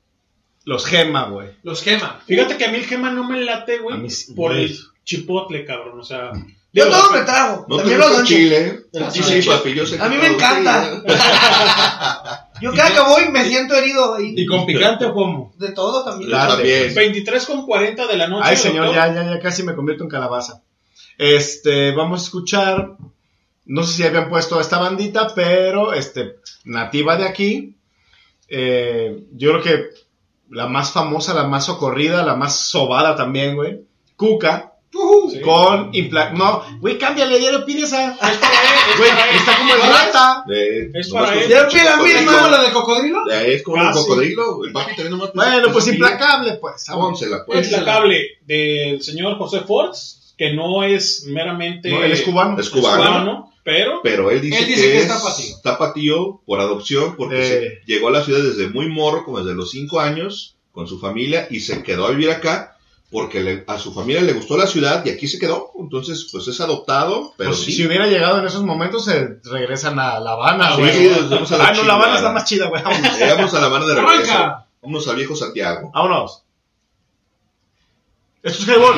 los 0.65 0.86
gema, 0.86 1.25
güey. 1.28 1.49
Los 1.62 1.83
gema. 1.83 2.20
Fíjate 2.27 2.57
que 2.57 2.65
a 2.67 2.70
mí 2.70 2.78
el 2.78 2.85
gema 2.86 3.11
no 3.11 3.25
me 3.25 3.41
late, 3.41 3.78
güey, 3.78 4.09
sí, 4.11 4.33
por 4.35 4.52
güey. 4.52 4.65
el 4.67 4.78
chipotle, 5.05 5.65
cabrón, 5.65 5.99
o 6.01 6.05
sea... 6.05 6.31
Yo 6.75 6.89
todo 6.89 7.11
me 7.11 7.20
trago. 7.20 7.67
No 7.69 7.77
te 7.77 7.83
También 7.83 8.01
gusta 8.01 8.19
los 8.20 8.28
chile. 8.28 8.81
Sí, 9.11 9.20
chile. 9.23 9.43
sí, 9.43 9.49
papi, 9.49 9.75
yo 9.75 9.85
sé 9.85 10.01
A 10.01 10.05
que 10.05 10.09
mí 10.09 10.17
me 10.17 10.28
encanta. 10.28 11.02
Yo 12.63 12.73
cada 12.73 12.91
que 12.93 13.01
voy 13.01 13.29
me 13.31 13.45
siento 13.45 13.75
herido. 13.75 14.21
Y 14.21 14.41
¿Y 14.41 14.47
con 14.47 14.65
picante 14.67 15.05
o 15.07 15.13
cómo? 15.13 15.53
de 15.59 15.73
todo 15.73 16.05
también. 16.05 16.31
Claro. 16.31 16.55
También. 16.55 16.95
23 16.95 17.47
con 17.47 17.67
40 17.67 18.07
de 18.07 18.17
la 18.17 18.29
noche. 18.29 18.49
Ay, 18.49 18.57
señor, 18.57 18.87
doctor. 18.87 19.15
ya, 19.15 19.15
ya, 19.15 19.31
ya 19.35 19.41
casi 19.41 19.63
me 19.63 19.75
convierto 19.75 20.05
en 20.05 20.11
calabaza. 20.11 20.63
Este, 21.19 21.93
vamos 21.93 22.21
a 22.21 22.25
escuchar. 22.25 22.97
No 23.65 23.85
sé 23.85 23.93
si 23.95 24.03
habían 24.05 24.29
puesto 24.29 24.59
a 24.59 24.61
esta 24.61 24.79
bandita, 24.79 25.35
pero 25.35 25.93
este, 25.93 26.37
nativa 26.65 27.17
de 27.17 27.25
aquí. 27.27 27.77
eh, 28.49 29.25
yo 29.33 29.51
creo 29.53 29.63
que 29.63 29.85
la 30.51 30.67
más 30.67 30.93
famosa, 30.93 31.33
la 31.33 31.45
más 31.45 31.65
socorrida, 31.67 32.23
la 32.25 32.35
más 32.35 32.57
sobada 32.57 33.17
también, 33.17 33.55
güey. 33.57 33.81
Cuca. 34.17 34.72
Sí. 35.31 35.41
Con 35.41 35.89
impla 35.95 36.31
No, 36.33 36.62
güey, 36.81 36.99
cámbiale, 36.99 37.41
ya 37.41 37.51
le 37.51 37.61
pides 37.61 37.93
a. 37.95 38.15
Güey, 38.99 39.11
está 39.35 39.57
como 39.59 39.75
el 39.75 39.81
rata. 39.81 40.45
De- 40.47 40.91
Es 40.95 41.11
para 41.11 41.35
él. 41.41 41.49
Ya 41.49 41.67
pide 41.69 41.85
la 41.85 41.95
¿Es 41.97 42.03
misma. 42.21 42.33
como 42.39 42.49
la 42.51 42.62
de 42.62 42.71
cocodrilo? 42.73 43.25
De- 43.25 43.55
Es 43.55 43.62
como 43.62 43.79
el 43.79 43.89
Casi. 43.89 43.99
cocodrilo. 44.01 44.65
El 44.65 44.73
papi 44.73 44.95
también 44.97 45.11
nomás. 45.12 45.31
Bueno, 45.35 45.73
pues 45.73 45.87
implacable, 45.89 46.53
pues. 46.61 46.85
pila, 46.87 46.97
pónsela, 46.97 47.45
pues. 47.47 47.61
Es 47.67 47.73
la 47.73 47.85
cable 47.85 48.39
del 48.47 49.03
señor 49.03 49.39
José 49.39 49.61
Forts, 49.61 50.35
que 50.37 50.53
no 50.53 50.83
es 50.85 51.25
meramente... 51.27 51.89
No, 51.91 52.03
él 52.03 52.12
es 52.12 52.23
cubano. 52.23 52.59
Es 52.61 52.69
cubano. 52.69 53.51
pero... 53.65 54.01
Pero 54.03 54.31
él 54.31 54.41
dice, 54.43 54.59
Él 54.59 54.67
dice 54.67 54.83
que, 54.83 54.91
que 54.93 54.97
es 54.99 55.03
está 55.05 55.23
patío. 55.23 55.57
tapatío 55.62 56.41
por 56.45 56.61
adopción 56.61 57.17
porque 57.17 57.41
Eh. 57.41 57.45
se- 57.47 57.81
llegó 57.87 58.09
a 58.09 58.12
la 58.12 58.25
ciudad 58.25 58.41
desde 58.43 58.69
muy 58.69 58.89
morro, 58.89 59.25
como 59.25 59.39
desde 59.39 59.55
los 59.55 59.71
5 59.71 60.01
años, 60.01 60.57
con 60.73 60.87
su 60.87 60.99
familia 60.99 61.47
y 61.51 61.61
se 61.61 61.83
quedó 61.83 62.07
a 62.07 62.11
vivir 62.11 62.31
acá 62.31 62.77
porque 63.13 63.41
le- 63.41 63.65
a 63.69 63.79
su 63.79 63.93
familia 63.93 64.23
le 64.23 64.33
gustó 64.33 64.57
la 64.57 64.67
ciudad 64.67 65.05
y 65.05 65.11
aquí 65.11 65.29
se 65.29 65.39
quedó. 65.39 65.71
Entonces, 65.79 66.29
pues 66.33 66.49
es 66.49 66.61
adoptado, 66.61 67.35
pero 67.37 67.51
Pues, 67.51 67.61
sí. 67.63 67.73
Si 67.73 67.87
hubiera 67.87 68.07
llegado 68.07 68.39
en 68.41 68.47
esos 68.47 68.63
momentos, 68.65 69.05
se 69.05 69.39
regresan 69.45 69.99
a 70.01 70.19
La 70.19 70.33
Habana, 70.33 70.75
güey. 70.77 70.93
sí, 70.93 71.09
nos 71.11 71.31
vamos 71.31 71.53
a 71.53 71.59
la 71.59 71.69
ah, 71.69 71.73
no, 71.75 71.83
La 71.85 71.95
Habana 71.95 72.15
chingada. 72.15 72.17
es 72.17 72.23
la 72.23 72.33
más 72.33 72.45
chida, 72.45 72.67
güey. 72.69 72.83
Vámonos. 72.83 73.19
Llegamos 73.19 73.55
a 73.55 73.61
la 73.61 73.69
mano 73.69 73.87
de 73.87 73.95
regreso. 73.95 74.33
¡Arranca! 74.33 74.67
Vámonos 74.83 75.09
al 75.09 75.17
viejo 75.17 75.37
Santiago. 75.37 75.91
Vámonos. 75.95 76.43
Esto 78.43 78.63
es 78.63 78.69
Highball. 78.69 78.97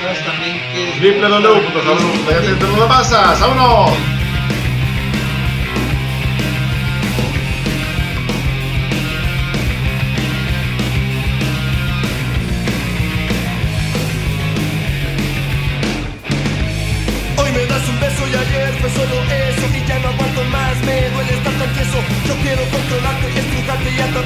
¿Sabes 0.00 0.24
también 0.24 0.56
que. 1.00 1.20
¡Vámonos! 1.20 1.62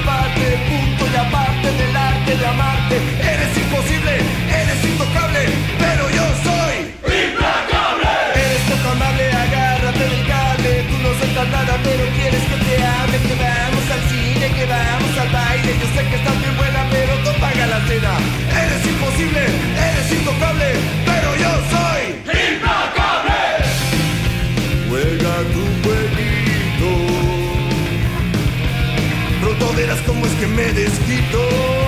but 0.04 0.41
que 30.42 30.48
me 30.48 30.72
desquito. 30.72 31.81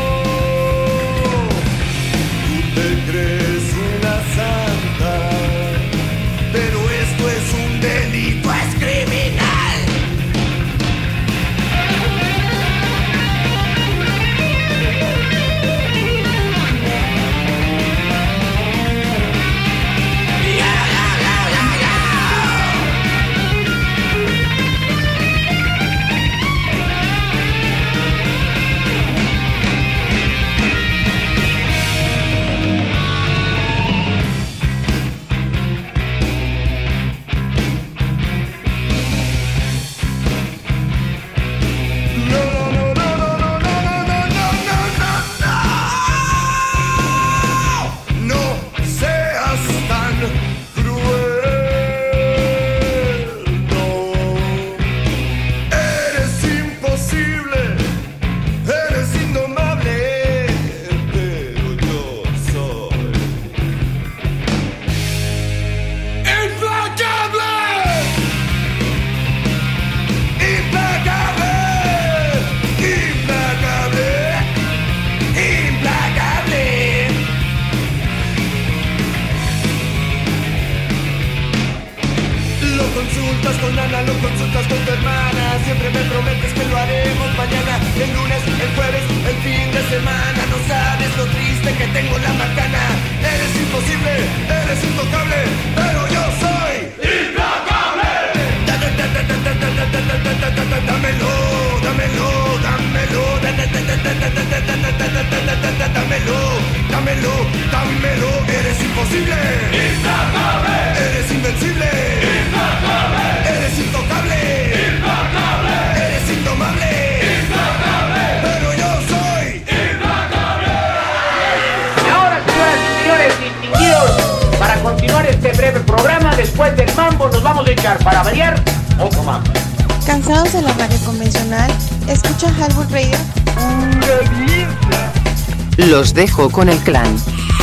Dejo 136.14 136.48
con 136.48 136.68
el 136.68 136.78
clan. 136.78 137.16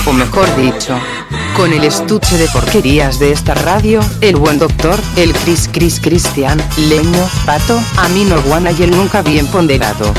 O 0.06 0.12
mejor 0.12 0.46
dicho, 0.58 1.00
con 1.56 1.72
el 1.72 1.86
estuche 1.86 2.38
de 2.38 2.50
porquerías 2.50 3.18
de 3.18 3.32
esta 3.32 3.54
radio, 3.54 4.02
el 4.20 4.36
buen 4.36 4.60
doctor, 4.60 5.00
el 5.16 5.32
Chris 5.32 5.70
Chris 5.72 6.02
Cristian, 6.02 6.62
Leño, 6.78 7.30
Pato, 7.46 7.82
Amino 7.98 8.42
Guana 8.42 8.72
y 8.72 8.84
el 8.84 8.92
nunca 8.92 9.22
bien 9.22 9.48
ponderado. 9.48 10.14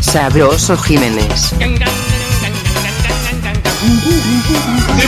Sabroso 0.00 0.76
Jiménez. 0.76 1.52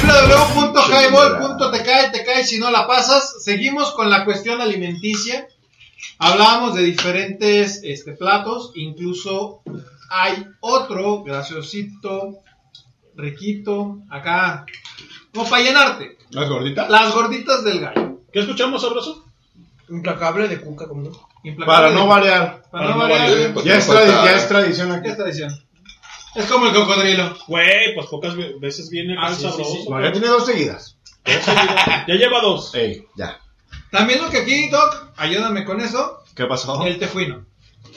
www.highball.tk 0.05 2.13
te 2.13 2.25
cae 2.25 2.45
si 2.45 2.59
no 2.59 2.71
la 2.71 2.87
pasas. 2.87 3.43
Seguimos 3.43 3.91
con 3.91 4.09
la 4.09 4.25
cuestión 4.25 4.61
alimenticia. 4.61 5.49
Hablábamos 6.21 6.77
de 6.77 6.85
diferentes 6.85 7.81
este, 7.83 8.13
platos, 8.13 8.71
incluso 8.77 9.63
hay 10.11 10.47
otro 10.61 11.23
graciosito, 11.23 11.98
riquito, 13.31 13.99
acá, 14.11 14.65
como 15.35 15.49
para 15.49 15.63
llenarte. 15.63 16.17
¿Las 16.31 16.49
gorditas? 16.49 16.89
Las 16.91 17.15
gorditas 17.15 17.65
del 17.65 17.81
gallo. 17.81 18.19
¿Qué 18.33 18.41
escuchamos, 18.41 18.83
sabroso? 18.83 19.25
Implacable 19.89 20.49
de 20.49 20.61
cuca, 20.61 20.87
como 20.87 21.03
no. 21.03 21.11
Implacable 21.45 21.65
Para 21.67 21.91
no 21.95 22.03
de- 22.03 22.09
variar. 22.09 22.63
Para 22.71 22.89
no 22.91 22.99
variar. 22.99 23.55
Ya 23.65 23.77
es, 23.77 23.89
tradi- 23.89 24.25
ya 24.25 24.37
es 24.37 24.49
tradición 24.49 24.93
aquí. 24.93 25.07
Ya 25.07 25.13
es 25.13 25.17
tradición. 25.19 25.63
Es 26.35 26.45
como 26.47 26.67
el 26.67 26.75
cocodrilo. 26.75 27.35
Güey, 27.47 27.95
pues 27.95 28.07
pocas 28.09 28.37
ve- 28.37 28.55
veces 28.61 28.91
viene 28.91 29.17
Ah, 29.19 29.29
el 29.29 29.35
sí, 29.35 29.43
sí, 29.43 29.49
sabroso. 29.49 29.73
sí. 29.73 29.87
Ya 30.03 30.13
tiene 30.13 30.27
dos 30.29 30.45
seguidas. 30.47 30.97
Ya 32.07 32.15
lleva 32.15 32.41
dos. 32.41 32.75
Ey, 32.75 33.07
ya. 33.17 33.39
También 33.91 34.21
lo 34.23 34.29
que 34.29 34.39
aquí, 34.39 34.69
Doc, 34.69 35.13
ayúdame 35.17 35.65
con 35.65 35.81
eso, 35.81 36.23
¿Qué 36.35 36.45
pasó? 36.45 36.85
el 36.85 36.99
tefuino. 36.99 37.47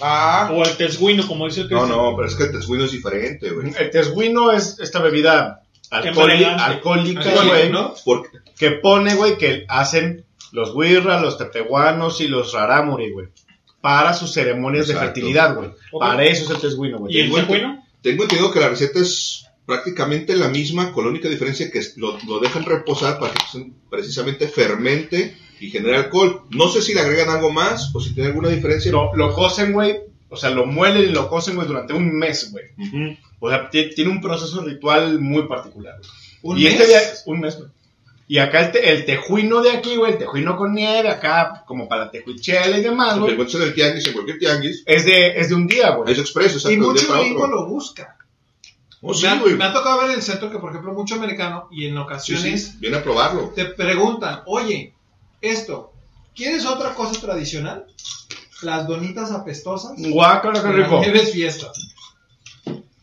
Ah. 0.02 0.50
O 0.54 0.64
el 0.64 0.78
tesguino, 0.78 1.28
como 1.28 1.48
dice 1.48 1.62
el 1.62 1.70
No, 1.70 1.86
no, 1.86 2.16
pero 2.16 2.28
es 2.28 2.36
que 2.36 2.44
el 2.44 2.52
tesguino 2.52 2.86
es 2.86 2.92
diferente, 2.92 3.50
güey. 3.52 3.74
El 3.78 3.90
tesguino 3.92 4.52
es 4.52 4.78
esta 4.80 5.00
bebida 5.00 5.64
alcohólica, 6.66 7.22
güey, 7.50 7.70
¿no? 7.72 7.94
Porque 8.06 8.30
que 8.58 8.72
pone, 8.72 9.16
güey, 9.16 9.38
que 9.38 9.66
hacen 9.68 10.26
los 10.52 10.74
wirra, 10.76 11.20
los 11.22 11.38
tepehuanos 11.38 12.22
y 12.22 12.28
los 12.28 12.54
rarámuri, 12.54 13.12
güey, 13.12 13.28
para 13.82 14.14
sus 14.14 14.32
ceremonias 14.34 14.88
de 14.88 14.94
fertilidad, 14.96 15.56
güey. 15.56 15.70
Para 16.00 16.24
eso 16.26 16.46
es 16.46 16.50
el 16.52 16.58
tesguino, 16.58 17.00
güey. 17.00 17.16
¿Y 17.16 17.20
el 17.22 17.32
tesguino? 17.34 17.84
Tengo 18.02 18.24
entendido 18.24 18.52
que 18.52 18.60
la 18.60 18.70
receta 18.70 19.00
es 19.00 19.46
prácticamente 19.66 20.36
la 20.36 20.48
misma, 20.50 20.92
con 20.92 21.04
la 21.06 21.12
única 21.12 21.30
diferencia 21.30 21.70
que 21.72 21.80
es- 21.80 21.96
lo, 21.98 22.18
lo 22.28 22.40
dejan 22.40 22.66
reposar 22.66 23.20
para 23.20 23.34
que 23.34 23.72
precisamente 23.90 24.48
fermente 24.48 25.38
y 25.62 25.70
genere 25.70 25.96
alcohol. 25.98 26.42
No 26.50 26.68
sé 26.68 26.82
si 26.82 26.94
le 26.94 27.02
agregan 27.02 27.30
algo 27.30 27.52
más 27.52 27.92
o 27.96 28.02
si 28.02 28.14
tiene 28.14 28.30
alguna 28.30 28.50
diferencia. 28.50 28.92
Lo, 28.92 29.16
lo 29.16 29.34
cocen, 29.34 29.72
güey, 29.72 30.00
o 30.30 30.36
sea, 30.36 30.50
lo 30.50 30.66
muelen 30.66 31.04
y 31.04 31.12
lo 31.14 31.30
cocen, 31.30 31.56
güey, 31.56 31.68
durante 31.68 31.94
un 31.94 32.14
mes, 32.18 32.52
güey. 32.52 32.66
O 33.40 33.50
sea, 33.50 33.70
ti- 33.70 33.92
tiene 33.96 34.12
un 34.12 34.22
proceso 34.22 34.62
ritual 34.62 35.20
muy 35.20 35.48
particular. 35.48 35.96
güey. 35.98 36.10
¿Un 36.44 36.58
y 36.60 36.64
mes? 36.64 36.74
este 36.74 36.88
día, 36.88 37.00
un 37.28 37.40
mes, 37.40 37.58
güey. 37.58 37.70
Y 38.28 38.38
acá 38.38 38.66
el, 38.66 38.72
te- 38.72 38.90
el 38.92 39.04
tejuino 39.06 39.62
de 39.62 39.72
aquí, 39.72 39.98
güey, 39.98 40.14
el 40.14 40.18
tejuino 40.18 40.56
con 40.56 40.74
nieve, 40.74 41.10
acá 41.10 41.64
como 41.68 41.88
para 41.90 42.06
la 42.06 42.12
tejuichela 42.12 42.78
y 42.78 42.82
demás, 42.82 43.20
güey. 43.20 43.34
en 43.34 43.62
el 43.62 43.74
tianguis, 43.74 44.08
en 44.08 44.14
cualquier 44.14 44.40
tianguis, 44.40 44.84
Es 44.86 45.06
de, 45.06 45.38
es 45.40 45.50
de 45.50 45.56
un 45.56 45.68
día, 45.68 45.90
güey. 45.92 46.14
es 46.14 46.18
expreso, 46.20 46.56
exacto, 46.56 46.72
Y 46.74 46.78
mucho 46.78 47.14
gringo 47.14 47.46
lo 47.48 47.68
busca. 47.68 48.16
Oh, 49.02 49.14
sí, 49.14 49.24
me, 49.24 49.30
ha, 49.32 49.36
güey. 49.40 49.56
me 49.56 49.66
ha 49.66 49.74
tocado 49.74 50.00
ver 50.02 50.12
en 50.12 50.16
el 50.18 50.22
centro 50.22 50.50
que, 50.50 50.60
por 50.60 50.70
ejemplo, 50.70 50.94
mucho 50.94 51.16
americano 51.16 51.68
y 51.72 51.88
en 51.88 51.94
Sí, 51.94 51.98
ocasiones 52.00 52.64
sí, 52.68 52.78
viene 52.80 52.98
a 52.98 53.04
probarlo. 53.04 53.52
te 53.54 53.66
preguntan, 53.66 54.44
oye, 54.46 54.94
esto, 55.42 55.92
¿quieres 56.36 56.66
otra 56.66 56.94
cosa 56.94 57.20
tradicional? 57.20 57.86
Las 58.62 58.88
donitas 58.88 59.32
apestosas. 59.32 59.94
Guácala, 59.98 60.62
qué 60.62 60.72
rico. 60.72 61.00
Nieves 61.00 61.32
fiestas. 61.32 61.96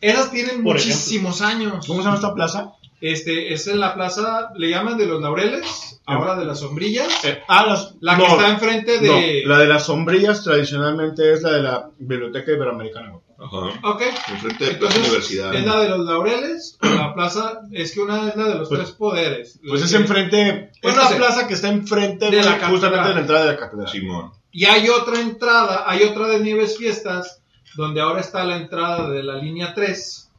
Esas 0.01 0.31
tienen 0.31 0.63
Por 0.63 0.75
muchísimos 0.75 1.41
años. 1.41 1.85
¿Cómo 1.85 1.99
se 1.99 2.05
llama 2.05 2.15
esta 2.15 2.33
plaza? 2.33 2.71
Este, 3.01 3.53
es 3.53 3.67
en 3.67 3.79
la 3.79 3.93
plaza, 3.93 4.49
le 4.55 4.69
llaman 4.69 4.97
de 4.97 5.05
los 5.05 5.21
laureles, 5.21 5.99
ahora 6.05 6.35
de 6.35 6.45
las 6.45 6.59
sombrillas. 6.59 7.07
Eh, 7.25 7.39
ah, 7.47 7.65
las, 7.65 7.93
La 8.01 8.17
que 8.17 8.25
está 8.25 8.49
enfrente 8.49 8.99
de- 8.99 9.43
no, 9.45 9.49
la 9.49 9.59
de 9.59 9.67
las 9.67 9.85
sombrillas 9.85 10.43
tradicionalmente 10.43 11.31
es 11.33 11.41
la 11.43 11.51
de 11.51 11.61
la 11.61 11.89
Biblioteca 11.97 12.51
Iberoamericana. 12.51 13.13
Ajá. 13.41 13.79
Ok. 13.83 14.01
Enfrente 14.29 14.65
de 14.65 14.71
Plaza 14.75 14.99
Universidad. 14.99 15.53
es 15.55 15.65
la 15.65 15.79
de 15.79 15.89
los 15.89 15.99
laureles, 16.05 16.77
o 16.81 16.87
la 16.87 17.13
plaza, 17.13 17.61
es 17.71 17.93
que 17.93 18.01
una 18.01 18.29
es 18.29 18.35
la 18.35 18.47
de 18.49 18.55
los 18.55 18.67
Pues- 18.69 18.81
tres 18.81 18.91
poderes. 18.93 19.59
Pues 19.67 19.81
es 19.81 19.91
Que- 19.91 19.97
enfrente, 19.97 20.71
es 20.81 20.91
Esa 20.93 21.09
la 21.11 21.17
plaza 21.17 21.47
que 21.47 21.53
está 21.53 21.69
enfrente, 21.69 22.29
de 22.29 22.43
la 22.43 22.59
justamente 22.67 23.07
de 23.09 23.15
la 23.15 23.21
entrada 23.21 23.45
de 23.45 23.51
la 23.53 23.57
catedral. 23.57 23.87
Simón. 23.89 24.31
Y 24.51 24.65
hay 24.65 24.89
otra 24.89 25.19
entrada, 25.21 25.83
hay 25.87 26.03
otra 26.03 26.27
de 26.27 26.39
Nieves 26.39 26.77
Fiestas, 26.77 27.41
donde 27.75 28.01
ahora 28.01 28.19
está 28.21 28.43
la 28.43 28.57
entrada 28.57 29.09
de 29.09 29.23
la 29.23 29.35
línea 29.35 29.73
3, 29.73 30.29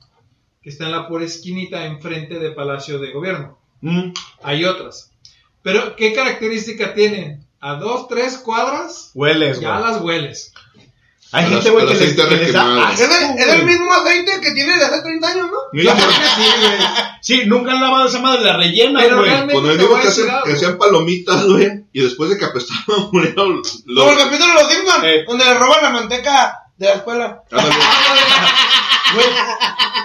que 0.62 0.68
está 0.68 0.84
en 0.86 0.92
la 0.92 1.08
pura 1.08 1.24
esquinita 1.24 1.86
enfrente 1.86 2.38
de 2.38 2.50
Palacio 2.50 2.98
de 2.98 3.12
Gobierno. 3.12 3.58
Mm. 3.80 4.12
Hay 4.42 4.64
otras. 4.64 5.10
Pero, 5.62 5.94
¿qué 5.96 6.12
característica 6.12 6.92
tienen? 6.94 7.46
a 7.62 7.74
dos, 7.74 8.08
tres 8.08 8.38
cuadras, 8.38 9.10
Hueles, 9.14 9.60
ya 9.60 9.78
las 9.78 10.00
hueles. 10.00 10.54
Hay 11.32 11.46
gente, 11.48 11.70
güey, 11.70 11.86
que 11.86 11.94
les, 11.94 12.14
que 12.14 12.26
les 12.36 12.52
da 12.52 12.88
asco, 12.88 13.02
Es 13.04 13.10
el, 13.10 13.46
güey. 13.46 13.64
mismo 13.64 13.92
aceite 13.94 14.32
que 14.42 14.50
tiene 14.52 14.76
de 14.76 14.84
hace 14.84 15.00
30 15.02 15.28
años, 15.28 15.46
¿no? 15.46 15.58
Mira, 15.72 15.96
Sí, 17.22 17.42
nunca 17.46 17.72
han 17.72 17.80
lavado 17.80 18.08
esa 18.08 18.18
madre, 18.20 18.42
la 18.44 18.56
rellena, 18.56 19.04
güey. 19.06 19.30
mismo 19.46 19.60
voy 19.60 19.98
a 19.98 20.02
que, 20.02 20.08
hacen, 20.08 20.26
que 20.44 20.52
hacían 20.54 20.76
palomitas, 20.78 21.46
güey. 21.46 21.84
Y 21.92 22.02
después 22.02 22.30
de 22.30 22.38
que 22.38 22.44
apestaban, 22.46 23.10
ponían 23.12 23.34
los. 23.36 23.84
Como 23.86 24.10
el 24.10 24.18
capítulo 24.18 24.46
de 24.48 24.54
los 24.62 24.72
Simpsons, 24.72 25.04
Eh. 25.04 25.24
donde 25.28 25.44
le 25.44 25.54
roban 25.54 25.82
la 25.82 25.90
manteca 25.90 26.56
de 26.76 26.86
la 26.86 26.94
escuela. 26.94 27.42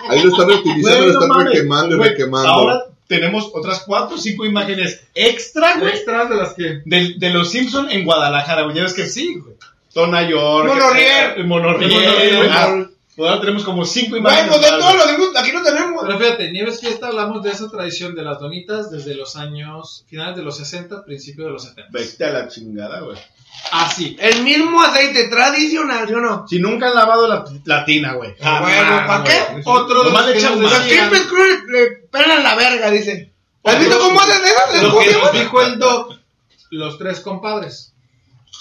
Ahí 0.10 0.22
lo 0.22 0.30
están 0.30 0.48
reutilizando, 0.50 0.98
Güey, 0.98 1.08
lo 1.08 1.14
están 1.14 1.30
mames. 1.30 1.46
requemando 1.54 1.96
y 1.96 1.98
Güey, 1.98 2.10
requemando. 2.10 2.50
Ahora 2.50 2.84
tenemos 3.08 3.50
otras 3.54 3.84
cuatro 3.86 4.16
o 4.18 4.20
cinco 4.20 4.46
imágenes 4.46 5.02
extra, 5.14 5.78
güey, 5.78 5.94
Extras 5.94 6.30
de 6.30 6.36
las 6.36 6.54
que. 6.54 6.82
de, 6.86 7.14
de 7.18 7.30
los 7.32 7.50
Simpson 7.52 7.90
en 7.90 8.04
Guadalajara, 8.06 8.64
güey. 8.64 8.76
Ya 8.76 8.84
ves 8.84 8.94
que 8.94 9.06
sí, 9.08 9.36
güey. 9.36 9.56
Tona 9.96 10.30
York. 10.30 10.68
Monorriel. 10.68 11.08
eh, 11.08 11.34
El 11.38 11.48
monorriel. 11.48 11.92
El 11.92 11.98
monorriel. 12.04 12.50
ah, 12.52 12.86
Ahora 13.18 13.40
tenemos 13.40 13.64
como 13.64 13.86
cinco 13.86 14.18
imágenes. 14.18 14.50
pues 14.50 14.62
de 14.62 14.68
güey. 14.78 14.82
los 14.98 15.04
Simpsons, 15.10 15.38
aquí 15.38 15.52
no 15.54 15.64
tenemos. 15.64 16.04
Pero 16.06 16.20
fíjate, 16.20 16.52
Nieves 16.52 16.82
Fiesta 16.82 17.08
hablamos 17.08 17.42
de 17.44 17.52
esa 17.52 17.70
tradición 17.72 18.14
de 18.14 18.24
las 18.24 18.40
donitas 18.42 18.92
desde 18.92 19.16
los 19.16 19.38
años 19.38 20.04
finales 20.10 20.36
de 20.36 20.44
los 20.44 20.58
60, 20.58 21.06
principios 21.06 21.48
de 21.48 21.54
los 21.54 21.64
70. 21.64 21.90
Vete 21.94 22.26
a 22.26 22.32
la 22.34 22.48
chingada, 22.50 23.00
güey. 23.00 23.18
Así. 23.72 24.18
El 24.20 24.44
mismo 24.44 24.82
aceite 24.84 25.30
tradicional, 25.30 26.06
¿sí 26.10 26.14
o 26.14 26.20
no? 26.20 26.46
Si 26.46 26.60
nunca 26.60 26.90
han 26.90 26.96
lavado 26.96 27.26
la, 27.30 27.46
la 27.64 27.86
tina, 27.86 28.16
güey. 28.16 28.36
Ah, 28.44 28.60
bueno, 28.62 29.08
¿para 29.08 29.24
qué? 29.24 29.62
Otro 29.64 30.04
de 30.04 30.12
los 30.12 31.26
Cruz 31.30 31.48
le, 31.70 31.88
pelan 32.12 32.44
la 32.44 32.56
verga, 32.56 32.92
dice. 32.92 33.32
¿Has 33.64 33.80
visto 33.80 33.98
cómo 33.98 34.20
hacen 34.20 34.44
eso? 34.44 34.84
Lo 34.84 34.90
¿Cómo 34.94 35.32
que 35.32 35.40
dijo 35.40 35.62
el 35.62 35.80
Doc, 35.80 36.16
los 36.72 36.98
tres 36.98 37.22
compadres. 37.22 37.94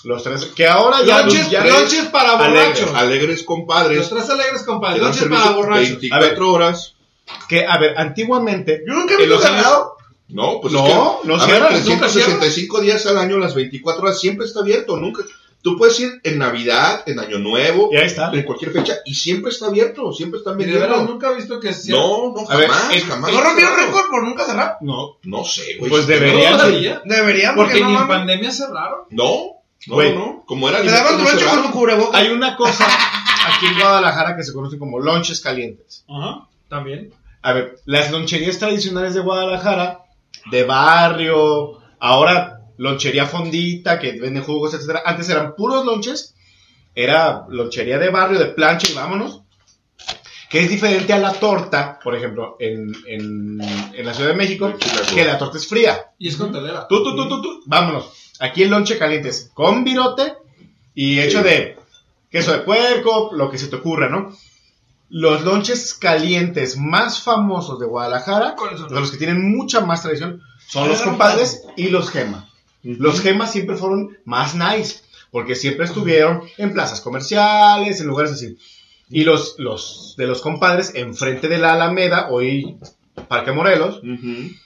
Los 0.05 0.23
tres. 0.23 0.45
Que 0.55 0.67
ahora 0.67 1.03
ya. 1.05 1.21
Lonches, 1.23 1.51
ya 1.51 1.65
lonches 1.65 2.05
para 2.07 2.33
Alegres, 2.39 2.81
borrachos. 2.81 2.95
Alegres 2.95 3.37
Los 3.39 3.43
compadres. 3.47 4.09
tres 4.11 4.31
alegres 4.31 4.63
compadres. 4.63 5.03
Lonches 5.03 5.25
para 5.25 5.51
borrachos. 5.51 5.89
24 6.01 6.53
horas. 6.53 6.95
Que, 7.49 7.65
a 7.67 7.79
ver, 7.79 7.95
antiguamente. 7.99 8.83
Yo 8.87 8.95
nunca 8.95 9.15
he 9.19 9.27
los 9.27 9.45
años- 9.45 9.57
cerrado. 9.57 9.95
No, 10.29 10.61
pues 10.61 10.73
No, 10.73 10.81
es 10.87 10.93
que, 11.23 11.29
no 11.29 11.35
a 11.35 11.39
ver, 11.39 11.47
cierra, 11.47 11.69
365 11.69 12.81
días 12.81 13.05
al 13.07 13.19
año, 13.19 13.39
las 13.39 13.55
24 13.55 14.03
horas, 14.03 14.19
siempre 14.21 14.47
está 14.47 14.61
abierto, 14.61 14.97
nunca. 14.97 15.23
Tú 15.63 15.77
puedes 15.79 15.99
ir 16.01 16.21
en 16.25 16.39
Navidad, 16.39 17.03
en 17.07 17.19
Año 17.21 17.39
Nuevo, 17.39 17.89
Y 17.93 17.97
ahí 17.97 18.07
está. 18.07 18.31
en 18.33 18.43
cualquier 18.43 18.73
fecha, 18.73 18.97
y 19.07 19.15
siempre 19.15 19.51
está 19.51 19.67
abierto, 19.67 20.13
siempre 20.13 20.39
están 20.39 20.61
Y 20.61 20.65
de 20.65 20.73
vendiendo. 20.79 21.03
nunca 21.05 21.31
he 21.31 21.37
visto 21.37 21.59
que 21.61 21.73
sea. 21.73 21.95
No, 21.95 22.33
no, 22.35 22.51
A 22.51 22.57
ver, 22.57 22.69
jamás, 22.69 22.95
el- 22.97 23.03
jamás. 23.05 23.33
¿No 23.33 23.41
rompieron 23.41 23.77
récord 23.77 24.11
por 24.11 24.23
nunca 24.25 24.45
cerrar? 24.45 24.77
No. 24.83 25.17
No 25.23 25.45
sé, 25.45 25.77
güey. 25.79 25.91
Pues 25.91 26.07
deberían. 26.07 26.57
no. 26.59 26.65
Deberían, 27.05 27.55
Porque 27.55 27.73
porque 27.73 27.81
no 27.81 27.89
ni 27.91 27.97
en 27.97 28.09
pandemia 28.09 28.51
cerraron. 28.51 29.01
No, 29.11 29.54
Güey. 29.87 30.15
no, 30.15 30.45
como 30.47 30.69
era 30.69 30.81
Te 30.81 30.91
daban 30.91 31.19
tu 31.19 31.25
no 31.25 31.31
lonche 31.31 31.45
con 31.45 31.63
tu 31.63 31.71
cubrebocas. 31.71 32.21
Hay 32.21 32.29
una 32.29 32.57
cosa 32.57 32.87
aquí 33.47 33.67
en 33.67 33.79
Guadalajara 33.79 34.37
que 34.37 34.43
se 34.43 34.53
conoce 34.53 34.79
como 34.79 34.99
lonches 34.99 35.41
calientes. 35.41 36.05
Ajá. 36.09 36.49
También. 36.69 37.13
A 37.43 37.53
ver, 37.53 37.79
las 37.85 38.11
loncherías 38.11 38.59
tradicionales 38.59 39.15
de 39.15 39.21
Guadalajara, 39.21 40.07
de 40.51 40.65
barrio, 40.65 41.79
ahora 42.01 42.61
lonchería 42.79 43.27
fondita, 43.27 43.99
que 43.99 44.19
vende 44.19 44.41
jugos, 44.41 44.75
etcétera. 44.75 45.03
Antes 45.05 45.29
eran 45.29 45.55
puros 45.55 45.85
lonches, 45.85 46.35
era 46.95 47.45
lonchería 47.49 47.99
de 47.99 48.09
barrio, 48.09 48.39
de 48.39 48.47
plancha 48.47 48.89
y 48.91 48.95
vámonos. 48.95 49.43
Que 50.49 50.61
es 50.61 50.71
diferente 50.71 51.13
a 51.13 51.19
la 51.19 51.33
torta, 51.33 51.99
por 52.03 52.15
ejemplo, 52.15 52.57
en, 52.61 52.95
en, 53.07 53.61
en 53.61 54.07
la 54.07 54.15
Ciudad 54.15 54.31
de 54.31 54.37
México, 54.37 54.73
que 55.13 55.25
la 55.25 55.37
torta 55.37 55.59
es 55.59 55.67
fría. 55.67 56.13
Y 56.19 56.29
es 56.29 56.37
con 56.37 56.53
telera. 56.53 56.87
Tú, 56.87 57.03
tú, 57.03 57.17
tú, 57.17 57.29
tú, 57.29 57.43
tú, 57.43 57.63
vámonos. 57.67 58.24
Aquí 58.41 58.63
el 58.63 58.71
lonche 58.71 58.99
caliente 58.99 59.29
es 59.29 59.51
con 59.55 59.85
virote 59.85 60.35
y 60.95 61.21
hecho 61.21 61.39
Sí. 61.39 61.45
de 61.45 61.77
queso 62.31 62.53
de 62.53 62.59
puerco, 62.61 63.31
lo 63.33 63.51
que 63.51 63.59
se 63.59 63.69
te 63.69 63.77
ocurra, 63.77 64.09
¿no? 64.09 64.37
Los 65.11 65.43
lonches 65.43 65.95
calientes 65.95 66.77
más 66.77 67.23
famosos 67.23 67.79
de 67.79 67.87
Guadalajara, 67.87 68.57
de 68.89 69.01
los 69.01 69.11
que 69.13 69.19
tienen 69.19 69.57
mucha 69.57 69.81
más 69.81 70.03
tradición, 70.03 70.43
son 70.67 70.89
los 70.89 71.03
compadres 71.03 71.63
y 71.77 71.89
los 71.91 72.11
gema. 72.11 72.51
Los 72.83 73.21
gemas 73.21 73.53
siempre 73.53 73.77
fueron 73.77 74.19
más 74.25 74.55
nice, 74.57 75.03
porque 75.31 75.55
siempre 75.55 75.85
estuvieron 75.87 76.43
en 76.59 76.73
plazas 76.73 77.01
comerciales, 77.01 78.01
en 78.01 78.07
lugares 78.09 78.33
así. 78.33 78.59
Y 79.11 79.23
los, 79.25 79.55
los 79.59 80.15
de 80.17 80.27
los 80.27 80.41
compadres, 80.41 80.93
enfrente 80.95 81.49
de 81.49 81.59
la 81.59 81.75
Alameda, 81.75 82.29
hoy 82.31 82.77
Parque 83.29 83.53
Morelos, 83.53 84.01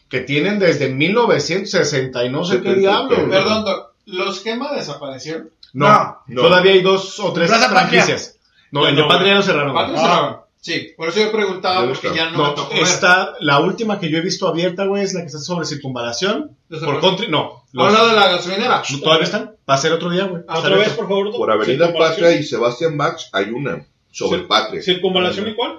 que 0.08 0.20
tienen 0.20 0.58
desde 0.58 0.88
1960 0.88 2.24
y 2.24 2.30
no 2.30 2.44
sé 2.44 2.56
qué 2.62 2.74
70, 2.74 2.80
diablo. 2.80 3.30
Perdón, 3.30 3.64
Doc. 3.64 3.88
¿Los 4.06 4.42
Gema 4.42 4.72
desaparecieron? 4.72 5.50
No, 5.74 6.18
No. 6.26 6.42
todavía 6.42 6.72
hay 6.72 6.80
dos 6.82 7.20
o 7.20 7.32
tres 7.32 7.48
Plaza 7.50 7.68
Patria. 7.72 8.02
franquicias. 8.02 8.38
No, 8.70 8.86
el 8.86 8.96
de 8.96 9.02
No, 9.02 9.08
Patria 9.08 9.34
lo 9.34 9.42
cerraron. 9.42 9.72
¿Cuántos 9.72 9.96
güey. 10.00 10.06
cerraron? 10.10 10.36
Sí, 10.60 10.88
por 10.96 11.08
eso 11.08 11.20
yo 11.20 11.30
preguntaba, 11.30 11.86
porque 11.86 12.10
ya 12.14 12.30
no, 12.30 12.38
me 12.38 12.44
No, 12.44 12.54
tocó 12.54 12.74
ver. 12.74 12.82
está, 12.82 13.34
la 13.40 13.60
última 13.60 14.00
que 14.00 14.10
yo 14.10 14.18
he 14.18 14.22
visto 14.22 14.48
abierta, 14.48 14.86
güey, 14.86 15.04
es 15.04 15.14
la 15.14 15.20
que 15.20 15.26
está 15.26 15.38
sobre 15.38 15.66
circunvalación. 15.66 16.56
Por 16.68 17.00
country, 17.00 17.28
no. 17.28 17.38
¿A 17.38 17.44
un 17.44 17.62
los- 17.72 17.92
lado 17.92 18.08
de 18.08 18.14
la 18.16 18.28
gasolinera? 18.28 18.82
no, 18.90 18.98
¿Todavía 19.00 19.24
están? 19.24 19.52
Va 19.68 19.74
a 19.74 19.78
ser 19.78 19.92
otro 19.92 20.10
día, 20.10 20.24
güey. 20.24 20.42
Ah, 20.48 20.58
Otra 20.58 20.74
vez, 20.76 20.88
por 20.90 21.06
favor. 21.06 21.30
Por 21.30 21.50
Avenida. 21.50 21.92
Patria 21.96 22.32
y 22.32 22.42
Sebastián 22.42 22.96
Bach 22.98 23.20
hay 23.32 23.50
una, 23.50 23.86
sobre 24.10 24.40
Cir- 24.42 24.46
Patria. 24.48 24.82
¿Circunvalación 24.82 25.48
y 25.48 25.54
cuál? 25.54 25.78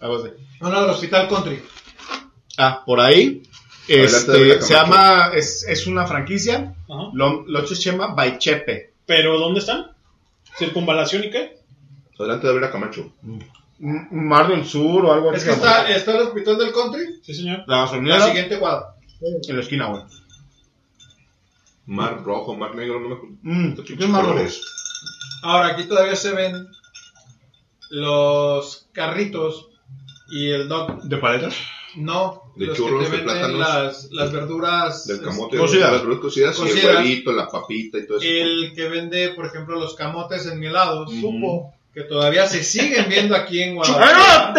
Ah, 0.00 0.08
un 0.08 0.70
lado 0.72 0.82
del 0.86 0.90
Hospital 0.94 1.28
Country. 1.28 1.62
Ah, 2.58 2.82
por 2.84 3.00
ahí. 3.00 3.42
Este, 3.88 4.60
se 4.62 4.74
llama, 4.74 5.30
es, 5.34 5.64
es 5.68 5.86
una 5.86 6.06
franquicia. 6.06 6.74
Ajá. 6.88 7.10
Lo- 7.14 7.44
Lonches 7.46 7.80
Chema 7.80 8.14
by 8.14 8.38
Chepe. 8.38 8.92
¿Pero 9.06 9.38
dónde 9.38 9.60
están? 9.60 9.90
¿Circunvalación 10.58 11.24
y 11.24 11.30
qué? 11.30 11.58
Adelante 12.18 12.46
de 12.46 12.54
Villa 12.54 12.70
Camacho. 12.70 13.12
M- 13.80 14.08
Mar 14.12 14.48
del 14.48 14.64
Sur 14.64 15.04
o 15.06 15.12
algo 15.12 15.30
así. 15.30 15.38
Es 15.38 15.44
que 15.44 15.50
está, 15.52 15.88
está 15.90 16.12
el 16.12 16.26
Hospital 16.28 16.58
del 16.58 16.72
Country, 16.72 17.20
Sí, 17.22 17.34
señor. 17.34 17.64
La 17.66 17.86
siguiente 17.88 18.58
cuadra. 18.58 18.94
en 19.20 19.56
la 19.56 19.62
esquina, 19.62 19.86
güey. 19.86 20.02
Mar 21.86 22.22
rojo, 22.22 22.54
mar 22.56 22.74
negro, 22.76 23.00
no 23.00 23.08
me 23.08 23.14
acuerdo. 23.16 23.36
Mm, 23.42 23.74
Qué 23.74 23.96
¿qué 23.96 24.04
es 24.04 24.08
Mar 24.08 24.22
Rojo? 24.22 24.34
colores. 24.34 24.60
Ahora, 25.42 25.68
aquí 25.68 25.84
todavía 25.84 26.14
se 26.14 26.32
ven 26.32 26.68
los 27.90 28.88
carritos 28.92 29.68
y 30.30 30.50
el 30.50 30.68
dog. 30.68 31.02
¿De 31.02 31.16
paletas? 31.16 31.54
No, 31.96 32.42
De 32.56 32.66
los 32.66 32.76
churros, 32.76 33.04
que 33.04 33.10
te 33.10 33.16
de 33.18 33.22
plátanos. 33.22 33.58
las, 33.58 34.08
las 34.12 34.32
verduras. 34.32 35.06
Del 35.06 35.20
camote, 35.20 35.56
Cocidas. 35.58 35.90
las 35.92 36.00
verduras 36.00 36.20
cocidas, 36.20 36.58
y 36.58 36.68
el 36.78 36.86
huevito, 36.86 37.32
la 37.32 37.48
papita 37.48 37.98
y 37.98 38.06
todo 38.06 38.18
eso. 38.18 38.26
El 38.26 38.72
que 38.74 38.88
vende, 38.88 39.28
por 39.30 39.44
ejemplo, 39.46 39.78
los 39.78 39.94
camotes 39.94 40.46
enmielados. 40.46 41.12
Ujú. 41.12 41.70
Que 41.94 42.02
todavía 42.04 42.46
se 42.46 42.62
siguen 42.64 43.06
viendo 43.10 43.36
aquí 43.36 43.62
en. 43.62 43.74
Guadalajara. 43.74 44.54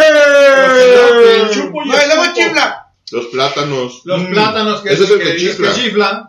Los 1.39 1.51
Chupo 1.51 1.83
y 1.83 1.87
No, 1.87 1.93
y 1.95 2.05
luego 2.05 2.23
escupo. 2.23 2.39
chifla. 2.39 2.87
Los 3.11 3.25
plátanos. 3.27 4.01
Los 4.05 4.21
Mm. 4.21 4.27
plátanos 4.31 4.81
que, 4.81 4.93
Ese 4.93 5.03
es 5.03 5.11
el 5.11 5.17
que 5.19 5.23
que 5.31 5.37
chifla. 5.37 5.73
chiflan. 5.73 6.23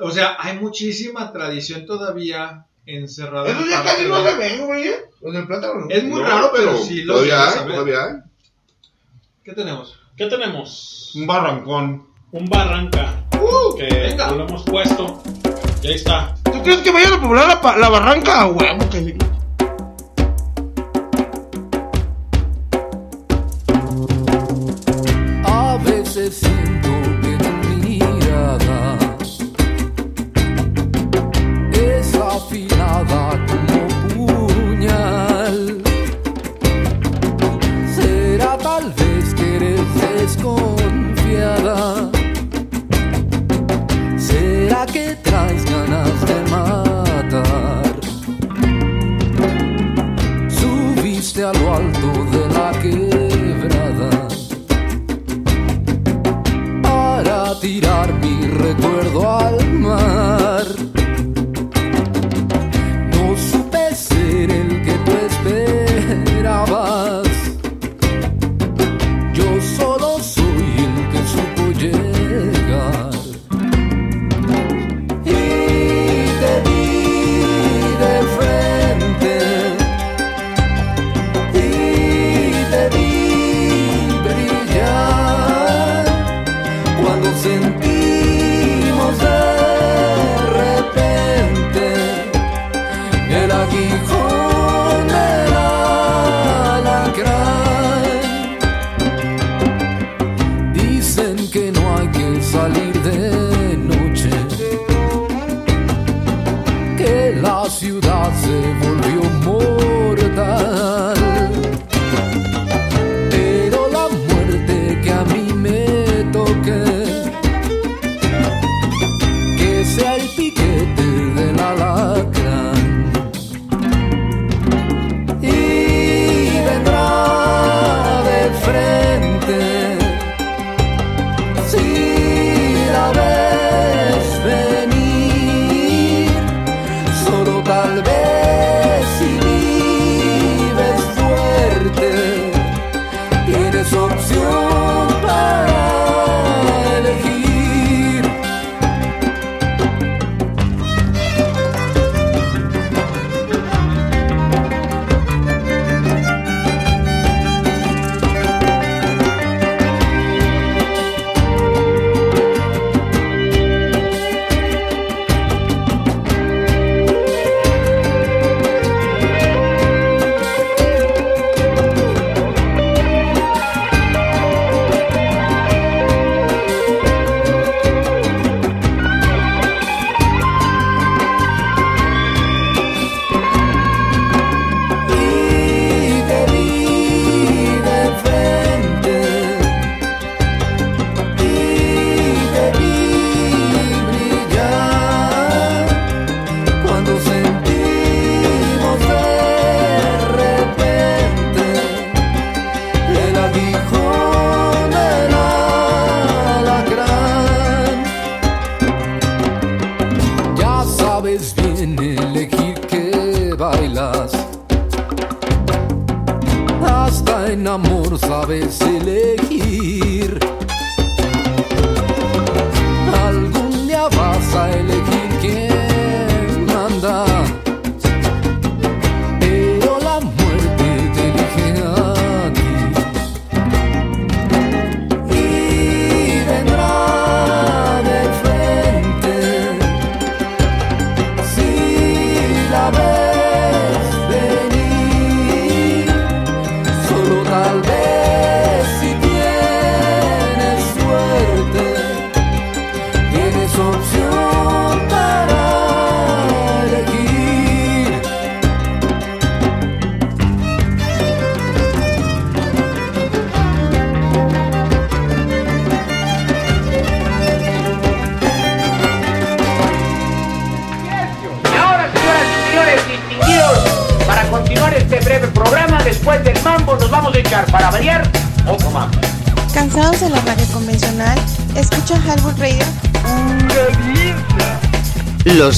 O 0.00 0.10
sea, 0.10 0.36
hay 0.40 0.58
muchísima 0.58 1.32
tradición 1.32 1.86
todavía 1.86 2.64
encerrada. 2.86 3.50
en 3.50 3.56
Eso 3.58 3.66
ya 3.68 3.82
casi 3.84 4.04
no 4.06 4.20
de- 4.22 4.30
se 4.32 4.36
ven, 4.38 4.66
güey. 4.66 4.88
¿eh? 4.88 4.96
Los 5.20 5.32
del 5.34 5.46
plátano. 5.46 5.74
¿no? 5.80 5.86
Es 5.88 6.02
muy 6.02 6.20
No, 6.20 6.28
raro, 6.28 6.50
pero, 6.52 6.76
sí 6.78 7.02
lo 7.02 7.12
todavía 7.14 7.48
hay, 7.48 7.58
todavía 7.68 8.04
hay. 8.04 8.12
¿Qué 9.44 9.52
tenemos? 9.52 9.96
¿Qué 10.14 10.26
tenemos? 10.26 11.12
Un 11.14 11.26
barrancón. 11.26 12.06
Un 12.32 12.44
barranca. 12.44 13.24
Uh, 13.40 13.74
que 13.76 13.84
venga. 13.84 14.30
lo 14.32 14.46
hemos 14.46 14.62
puesto. 14.64 15.22
Y 15.82 15.86
ahí 15.86 15.94
está. 15.94 16.34
¿Tú 16.44 16.62
crees 16.62 16.80
que 16.80 16.92
vayan 16.92 17.14
a 17.14 17.20
poblar 17.20 17.48
la, 17.78 17.88
barranca 17.88 18.42
a 18.42 18.46
huevo? 18.48 18.90
Que 18.90 19.04
sí. 19.04 19.14
A 25.44 25.78
veces 25.82 26.36
siento 26.36 26.90
que 27.22 27.38
tu 27.38 27.88
mirada 27.88 28.98
es 31.72 32.14
afilada 32.14 33.41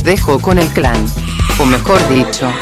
Dejo 0.04 0.38
con 0.38 0.58
el 0.58 0.68
clan. 0.68 1.02
O 1.58 1.64
mejor 1.64 1.98
dicho, 2.10 2.52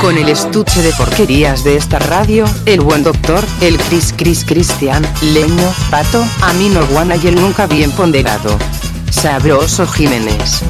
con 0.00 0.16
el 0.16 0.30
estuche 0.30 0.80
de 0.80 0.92
porquerías 0.92 1.62
de 1.62 1.76
esta 1.76 1.98
radio, 1.98 2.46
el 2.64 2.80
buen 2.80 3.02
doctor, 3.02 3.44
el 3.60 3.76
Chris 3.76 4.14
Chris 4.16 4.46
Cristian, 4.46 5.06
Leño, 5.20 5.74
Pato, 5.90 6.24
Amino 6.40 6.86
Guana 6.86 7.16
y 7.16 7.26
el 7.26 7.34
nunca 7.34 7.66
bien 7.66 7.90
ponderado. 7.90 8.58
Sabroso 9.10 9.86
Jiménez. 9.86 10.64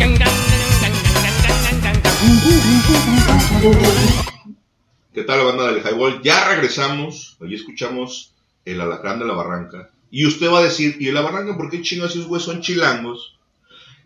¿Qué 5.14 5.22
tal, 5.22 5.44
banda 5.44 5.68
del 5.68 5.78
Highball? 5.78 6.22
Ya 6.24 6.48
regresamos. 6.48 7.36
Hoy 7.38 7.54
escuchamos 7.54 8.32
el 8.64 8.80
alacrán 8.80 9.20
de 9.20 9.26
la 9.26 9.34
barranca. 9.34 9.90
Y 10.10 10.26
usted 10.26 10.50
va 10.50 10.58
a 10.58 10.64
decir, 10.64 10.96
¿y 10.98 11.12
la 11.12 11.20
barranca 11.20 11.56
por 11.56 11.70
qué 11.70 11.82
chingados 11.82 12.16
esos 12.16 12.26
güeyes 12.26 12.46
son 12.46 12.62
chilangos? 12.62 13.35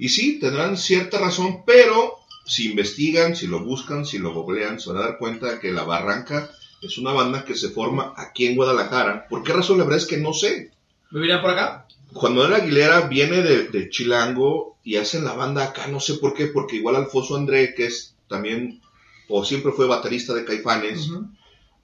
Y 0.00 0.08
sí, 0.08 0.40
tendrán 0.40 0.78
cierta 0.78 1.18
razón, 1.18 1.62
pero 1.66 2.20
si 2.46 2.70
investigan, 2.70 3.36
si 3.36 3.46
lo 3.46 3.62
buscan, 3.62 4.06
si 4.06 4.18
lo 4.18 4.32
googlean, 4.32 4.80
se 4.80 4.88
van 4.88 4.98
a 4.98 5.04
dar 5.04 5.18
cuenta 5.18 5.52
de 5.52 5.60
que 5.60 5.72
la 5.72 5.84
barranca 5.84 6.50
es 6.80 6.96
una 6.96 7.12
banda 7.12 7.44
que 7.44 7.54
se 7.54 7.68
forma 7.68 8.14
aquí 8.16 8.46
en 8.46 8.56
Guadalajara. 8.56 9.28
¿Por 9.28 9.42
qué 9.42 9.52
razón? 9.52 9.76
La 9.76 9.84
verdad 9.84 9.98
es 9.98 10.06
que 10.06 10.16
no 10.16 10.32
sé. 10.32 10.70
¿Vivirán 11.10 11.42
por 11.42 11.50
acá? 11.50 11.86
Juan 12.14 12.34
Manuel 12.34 12.54
Aguilera 12.54 13.02
viene 13.02 13.42
de, 13.42 13.68
de 13.68 13.90
Chilango 13.90 14.78
y 14.82 14.96
hacen 14.96 15.22
la 15.22 15.34
banda 15.34 15.64
acá, 15.64 15.86
no 15.88 16.00
sé 16.00 16.14
por 16.14 16.32
qué, 16.32 16.46
porque 16.46 16.76
igual 16.76 16.96
Alfonso 16.96 17.36
André, 17.36 17.74
que 17.74 17.84
es 17.84 18.16
también, 18.26 18.80
o 19.28 19.44
siempre 19.44 19.72
fue 19.72 19.86
baterista 19.86 20.32
de 20.32 20.46
Caifanes, 20.46 21.10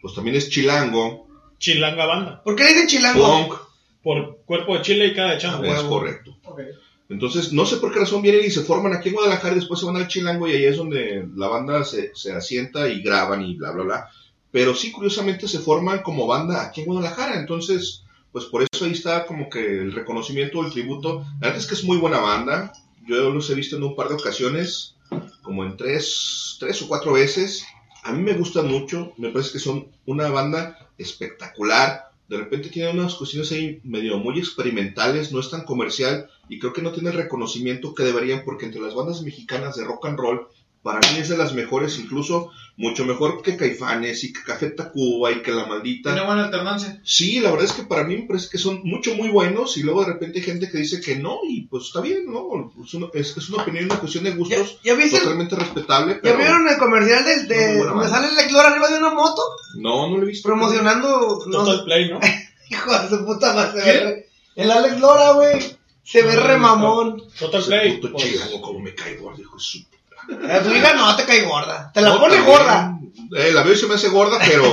pues 0.01 0.15
también 0.15 0.37
es 0.37 0.49
Chilango. 0.49 1.29
Chilanga 1.59 2.07
banda. 2.07 2.43
¿Por 2.43 2.57
qué 2.57 2.65
le 2.65 2.71
dicen 2.71 2.89
chilango? 2.89 3.27
Punk. 3.27 3.61
Por 4.03 4.39
cuerpo 4.47 4.75
de 4.75 4.83
chile 4.83 5.07
y 5.09 5.15
cada 5.15 5.33
de 5.33 5.39
chango. 5.39 5.65
Es 5.67 5.83
correcto. 5.83 6.35
Entonces, 7.09 7.53
no 7.53 7.67
sé 7.67 7.77
por 7.77 7.93
qué 7.93 8.01
razón 8.01 8.23
vienen 8.23 8.45
y 8.45 8.51
se 8.51 8.63
forman 8.63 8.93
aquí 8.93 9.11
en 9.11 9.15
Guadalajara 9.15 9.53
y 9.55 9.61
después 9.61 9.79
se 9.79 9.87
van 9.87 9.97
al 9.97 10.09
Chilango 10.09 10.49
y 10.49 10.53
ahí 10.53 10.65
es 10.65 10.77
donde 10.77 11.29
la 11.37 11.49
banda 11.49 11.85
se, 11.85 12.13
asienta 12.33 12.89
y 12.89 13.01
graban 13.03 13.43
y 13.43 13.55
bla, 13.55 13.71
bla, 13.71 13.85
bla. 13.85 14.11
Pero 14.51 14.75
sí, 14.75 14.91
curiosamente 14.91 15.47
se 15.47 15.61
forman 15.61 16.03
como 16.03 16.27
banda 16.27 16.63
aquí 16.63 16.81
en 16.81 16.87
Guadalajara. 16.87 17.39
Entonces, 17.39 18.03
pues 18.33 18.47
por 18.47 18.63
eso 18.63 18.85
ahí 18.85 18.93
está 18.93 19.25
como 19.25 19.49
que 19.49 19.61
el 19.61 19.93
reconocimiento, 19.93 20.65
el 20.65 20.73
tributo. 20.73 21.25
La 21.41 21.49
verdad 21.49 21.59
es 21.59 21.67
que 21.67 21.75
es 21.75 21.85
muy 21.85 21.99
buena 21.99 22.19
banda. 22.19 22.73
Yo 23.07 23.31
los 23.31 23.49
he 23.51 23.55
visto 23.55 23.77
en 23.77 23.85
un 23.85 23.95
par 23.95 24.09
de 24.09 24.15
ocasiones, 24.15 24.97
como 25.43 25.65
en 25.65 25.77
tres, 25.77 26.57
tres 26.59 26.83
o 26.83 26.89
cuatro 26.89 27.13
veces. 27.13 27.65
A 28.03 28.13
mí 28.13 28.23
me 28.23 28.35
gustan 28.35 28.69
mucho, 28.69 29.13
me 29.17 29.31
parece 29.31 29.53
que 29.53 29.59
son 29.59 29.89
una 30.07 30.29
banda 30.29 30.91
espectacular. 30.99 32.11
De 32.29 32.37
repente 32.37 32.71
tienen 32.71 32.99
unas 32.99 33.15
cuestiones 33.15 33.53
ahí 33.53 33.81
medio 33.85 34.19
muy 34.19 34.39
experimentales, 34.39 35.31
no 35.33 35.41
es 35.41 35.51
tan 35.51 35.65
comercial 35.65 36.29
y 36.49 36.59
creo 36.59 36.73
que 36.73 36.83
no 36.83 36.93
tiene 36.93 37.11
el 37.11 37.17
reconocimiento 37.17 37.95
que 37.95 38.03
deberían 38.03 38.43
porque 38.45 38.67
entre 38.67 38.81
las 38.81 38.95
bandas 38.95 39.23
mexicanas 39.23 39.77
de 39.77 39.85
rock 39.85 40.07
and 40.07 40.19
roll, 40.19 40.49
para 40.87 41.01
mí 41.01 41.19
es 41.19 41.29
de 41.29 41.37
las 41.37 41.53
mejores, 41.53 41.99
incluso 41.99 42.51
mucho 42.77 43.05
mejor 43.05 43.43
que 43.43 43.57
Caifanes 43.57 44.23
y 44.23 44.33
que 44.33 44.43
Café 44.45 44.71
Tacuba 44.71 45.33
y 45.33 45.43
que 45.43 45.51
La 45.51 45.67
Maldita. 45.67 46.13
¿Tiene 46.13 46.27
buena 46.27 46.45
alternancia? 46.45 47.01
Sí, 47.05 47.41
la 47.41 47.51
verdad 47.51 47.65
es 47.67 47.73
que 47.73 47.83
para 47.83 48.05
mí 48.05 48.17
me 48.17 48.27
parece 48.27 48.49
que 48.51 48.59
son 48.59 48.83
mucho, 48.85 49.15
muy 49.17 49.29
buenos 49.29 49.77
y 49.79 49.83
luego 49.83 50.05
de 50.05 50.13
repente 50.13 50.39
hay 50.39 50.45
gente 50.45 50.71
que 50.71 50.79
dice 50.79 51.01
que 51.01 51.17
no 51.17 51.39
y 51.49 51.63
pues 51.63 51.87
está 51.87 52.01
bien, 52.01 52.27
¿no? 52.33 52.73
Es 52.85 52.95
una, 52.95 53.09
es, 53.15 53.37
es 53.37 53.49
una 53.49 53.63
opinión, 53.63 53.87
una 53.87 53.99
cuestión 53.99 54.23
de 54.25 54.31
gustos 54.33 54.79
¿Ya- 54.85 54.95
ya 54.97 55.19
totalmente 55.19 55.57
respetable. 55.57 56.15
¿Ya 56.15 56.21
Pero 56.23 56.39
vieron 56.39 56.69
el 56.69 56.79
comercial 56.79 57.25
del, 57.25 57.49
de, 57.49 57.57
buena 57.57 57.93
donde 57.93 57.93
banda. 57.95 58.09
sale 58.11 58.29
el 58.29 58.37
lector 58.37 58.65
arriba 58.67 58.89
de 58.89 58.99
una 58.99 59.11
moto? 59.11 59.43
No, 59.79 60.09
no 60.09 60.19
lo 60.19 60.23
he 60.23 60.27
visto. 60.27 60.49
Promocionando. 60.49 61.39
Total 61.51 61.85
Play, 61.85 62.11
¿no? 62.11 62.21
Hijo 62.71 62.93
de 62.99 63.09
su 63.09 63.25
puta 63.25 63.53
madre. 63.55 63.83
ve 63.83 64.29
El 64.55 64.71
Alex 64.71 65.01
Lora, 65.01 65.33
güey. 65.33 65.77
Se 66.05 66.23
ve 66.23 66.37
re 66.37 66.57
mamón. 66.57 67.23
Total 67.39 67.65
Play. 67.65 68.01
Puto 68.01 68.17
chilango, 68.17 68.61
como 68.61 68.79
me 68.81 68.91
hijo 68.91 69.35
de 69.37 69.45
su- 69.59 69.85
A 70.51 70.61
tu 70.63 70.71
hija 70.75 70.95
no 70.95 71.15
te 71.17 71.25
cae 71.25 71.43
gorda. 71.45 71.91
Te 71.93 72.01
la 72.01 72.11
No, 72.11 72.19
pone 72.21 72.37
también, 72.37 72.53
gorda. 72.57 72.99
Eh, 73.37 73.53
la 73.53 73.63
veo 73.63 73.73
y 73.75 73.77
se 73.77 73.87
me 73.87 73.95
hace 73.95 74.09
gorda, 74.09 74.39
pero. 74.45 74.73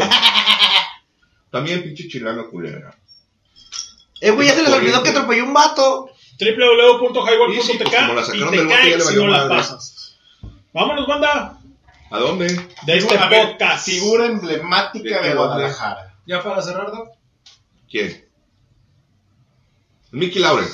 también 1.51 1.83
pinche 1.83 2.07
chilanga 2.07 2.47
culera. 2.49 2.95
Eh, 4.21 4.31
güey, 4.31 4.47
ya 4.47 4.55
se 4.55 4.63
les 4.63 4.71
olvidó 4.73 5.03
que 5.03 5.09
atropelló 5.09 5.43
un 5.43 5.53
vato. 5.53 6.09
www.highball.tk 6.39 7.95
como 8.07 8.13
la 8.13 8.23
sacaron 8.23 8.47
y 8.47 8.51
te 8.51 8.57
del 8.57 8.65
bote, 8.67 8.77
cae 8.79 8.89
ya 8.91 8.97
le 8.97 9.03
si 9.03 9.15
no 9.15 9.27
la 9.27 9.37
madre. 9.39 9.55
pasas. 9.55 10.17
Vámonos, 10.73 11.07
banda. 11.07 11.57
¿A 12.09 12.19
dónde? 12.19 12.47
De 12.85 12.97
este 12.97 13.17
A 13.17 13.27
ver, 13.27 13.51
podcast. 13.51 13.85
Figura 13.85 14.25
emblemática 14.25 15.21
¿De? 15.21 15.33
Guadalajara. 15.35 16.15
Ya 16.25 16.41
para 16.41 16.61
cerrar, 16.61 16.91
Doc. 16.91 17.09
¿Quién? 17.89 18.25
Mickey 20.11 20.41
Lauren. 20.41 20.67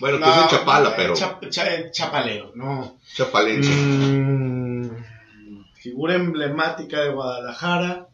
Bueno, 0.00 0.18
que 0.18 0.24
es 0.30 0.36
No, 0.36 0.42
de 0.42 0.48
Chapala, 0.48 0.88
eh, 0.90 0.94
pero. 0.96 1.14
chap- 1.14 1.48
cha- 1.50 1.90
chapaleo, 1.90 2.52
no. 2.54 2.98
Chapalense. 3.14 3.70
Mm, 3.70 4.90
figura 5.74 6.14
emblemática 6.14 7.00
de 7.00 7.10
Guadalajara. 7.10 8.06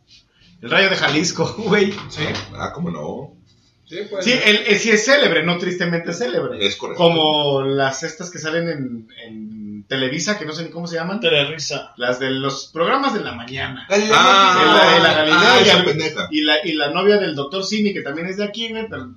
El 0.62 0.70
Rayo 0.70 0.88
de 0.90 0.96
Jalisco, 0.96 1.44
güey. 1.58 1.92
Sí. 2.08 2.24
Ah, 2.56 2.72
¿cómo 2.74 2.90
no? 2.90 3.32
Sí, 3.86 3.98
pues. 4.10 4.24
Sí, 4.24 4.32
él, 4.32 4.60
él 4.66 4.78
sí 4.78 4.90
es 4.90 5.04
célebre, 5.04 5.42
no 5.44 5.58
tristemente 5.58 6.14
célebre. 6.14 6.64
Es 6.66 6.76
correcto. 6.76 7.02
Como 7.02 7.62
las 7.62 8.02
estas 8.02 8.30
que 8.30 8.38
salen 8.38 8.68
en, 8.70 9.08
en 9.26 9.84
Televisa, 9.86 10.38
que 10.38 10.46
no 10.46 10.54
sé 10.54 10.62
ni 10.64 10.70
cómo 10.70 10.86
se 10.86 10.96
llaman. 10.96 11.20
Telerisa. 11.20 11.92
Las 11.98 12.18
de 12.18 12.30
los 12.30 12.70
programas 12.72 13.12
de 13.12 13.20
la 13.20 13.32
mañana. 13.32 13.86
Ah, 13.90 13.96
De 13.98 14.08
la, 14.08 14.94
de 14.94 15.00
la 15.00 15.12
Galilea 15.12 15.54
ah, 15.54 15.58
y, 15.60 15.62
esa 15.64 15.76
al- 15.80 15.84
pendeja. 15.84 16.28
y 16.30 16.40
la, 16.40 16.54
y 16.64 16.72
la 16.72 16.88
novia 16.92 17.18
del 17.18 17.34
doctor 17.34 17.62
Simi, 17.62 17.92
que 17.92 18.00
también 18.00 18.26
es 18.26 18.38
de 18.38 18.44
aquí, 18.44 18.70
güey, 18.70 18.86
pero 18.88 19.10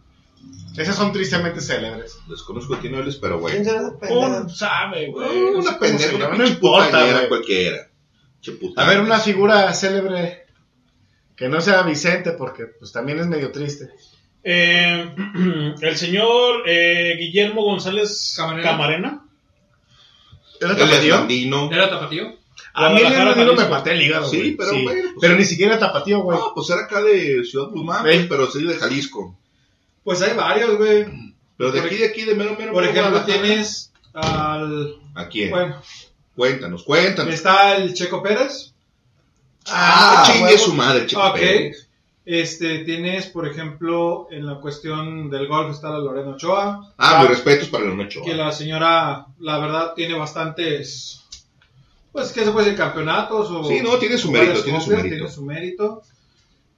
esas 0.77 0.95
son 0.95 1.11
tristemente 1.11 1.61
célebres. 1.61 2.17
Desconozco 2.27 2.77
quién 2.79 2.95
eres, 2.95 3.15
pero 3.17 3.39
¿Quién 3.43 3.63
bueno. 3.63 3.65
será 3.65 3.87
esa 3.87 3.99
pendeja? 3.99 4.41
Un 4.41 4.49
sabe, 4.49 5.11
güey. 5.11 5.39
No 5.51 5.59
Una 5.59 5.71
se 5.71 5.77
pendeja, 5.79 6.29
no 6.35 6.45
importa, 6.47 7.03
güey. 7.11 7.27
cualquiera. 7.27 7.87
A 8.75 8.85
ver, 8.87 8.99
una 9.01 9.19
figura 9.19 9.73
célebre 9.73 10.45
que 11.35 11.49
no 11.49 11.59
sea 11.61 11.81
Vicente, 11.83 12.31
porque 12.31 12.65
pues 12.65 12.91
también 12.91 13.19
es 13.19 13.27
medio 13.27 13.51
triste. 13.51 13.89
Eh, 14.43 15.13
el 15.81 15.97
señor 15.97 16.63
eh, 16.67 17.15
Guillermo 17.19 17.63
González 17.63 18.33
Camarena. 18.37 18.63
Camarena. 18.69 19.23
¿Era 20.61 20.75
tapatío? 20.75 21.27
¿Era 21.71 21.89
tapatío? 21.89 22.35
A 22.73 22.89
mí 22.89 23.01
el 23.01 23.07
Eslandino 23.11 23.53
me 23.53 23.65
patea 23.65 23.93
el 23.93 24.01
hígado, 24.01 24.27
Sí, 24.29 24.37
güey. 24.37 24.55
pero, 24.55 24.71
güey, 24.71 24.83
pues, 24.85 25.13
pero 25.19 25.35
ni 25.35 25.43
siquiera 25.45 25.77
tapatío, 25.79 26.21
güey. 26.21 26.37
No, 26.37 26.51
pues 26.55 26.69
era 26.69 26.81
acá 26.83 27.01
de 27.01 27.43
Ciudad 27.43 27.69
Guzmán, 27.69 28.05
Sí. 28.11 28.25
pero 28.29 28.49
sí 28.49 28.63
de 28.63 28.75
Jalisco. 28.75 29.37
Pues 30.07 30.21
hay 30.21 30.37
varios, 30.37 30.77
güey. 30.77 31.05
Pero 31.57 31.73
de 31.73 31.81
Por 31.81 31.87
aquí, 31.89 31.97
de 31.97 32.05
aquí, 32.05 32.21
de 32.23 32.33
mero, 32.33 32.55
mero. 32.57 32.71
Por 32.71 32.81
mero 32.81 32.97
ejemplo, 32.97 33.25
tienes 33.25 33.91
al. 34.13 34.95
¿A 35.13 35.27
quién? 35.27 35.49
Bueno, 35.49 35.81
Cuéntanos, 36.33 36.83
cuéntanos. 36.83 37.33
está 37.33 37.75
el 37.75 37.93
Checo 37.93 38.23
Pérez. 38.23 38.73
Ah, 39.67 40.23
chingue 40.25 40.45
huevo. 40.45 40.57
su 40.59 40.73
madre, 40.75 41.07
chico. 41.07 41.21
Ok. 41.21 41.33
Pérez. 41.35 41.89
Este, 42.23 42.85
tienes, 42.85 43.27
por 43.27 43.49
ejemplo, 43.49 44.29
en 44.31 44.45
la 44.45 44.61
cuestión 44.61 45.29
del 45.29 45.45
golf 45.49 45.75
está 45.75 45.89
la 45.89 45.97
Lorena 45.97 46.29
Ochoa. 46.29 46.93
Ah, 46.97 47.19
mis 47.19 47.29
respetos 47.31 47.67
para 47.67 47.83
el 47.83 47.97
Nacho. 47.97 48.21
Que 48.23 48.33
la 48.33 48.53
señora, 48.53 49.25
la 49.39 49.59
verdad, 49.59 49.93
tiene 49.93 50.13
bastantes. 50.13 51.25
Pues, 52.13 52.31
¿qué 52.31 52.45
se 52.45 52.51
puede 52.51 52.67
decir? 52.67 52.79
Campeonatos 52.79 53.51
o. 53.51 53.65
Sí, 53.65 53.81
no, 53.83 53.97
tiene 53.97 54.17
su 54.17 54.31
mérito, 54.31 54.63
tiene 54.63 54.79
su 54.79 54.89
mérito. 54.89 55.15
Tiene 55.15 55.29
su 55.29 55.41
mérito. 55.43 56.01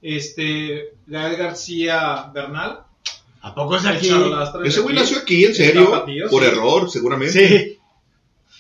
Este, 0.02 0.96
Gael 1.06 1.36
García 1.36 2.32
Bernal. 2.34 2.86
¿A 3.42 3.56
poco 3.56 3.78
es 3.78 3.86
aquí? 3.86 4.10
Ese 4.10 4.68
es 4.68 4.82
güey 4.82 4.96
nació 4.96 5.20
aquí, 5.20 5.46
en 5.46 5.56
serio. 5.56 5.86
tapatío, 5.90 6.30
por 6.30 6.44
sí. 6.44 6.50
error, 6.50 6.92
seguramente. 6.92 7.48
Sí. 7.48 7.80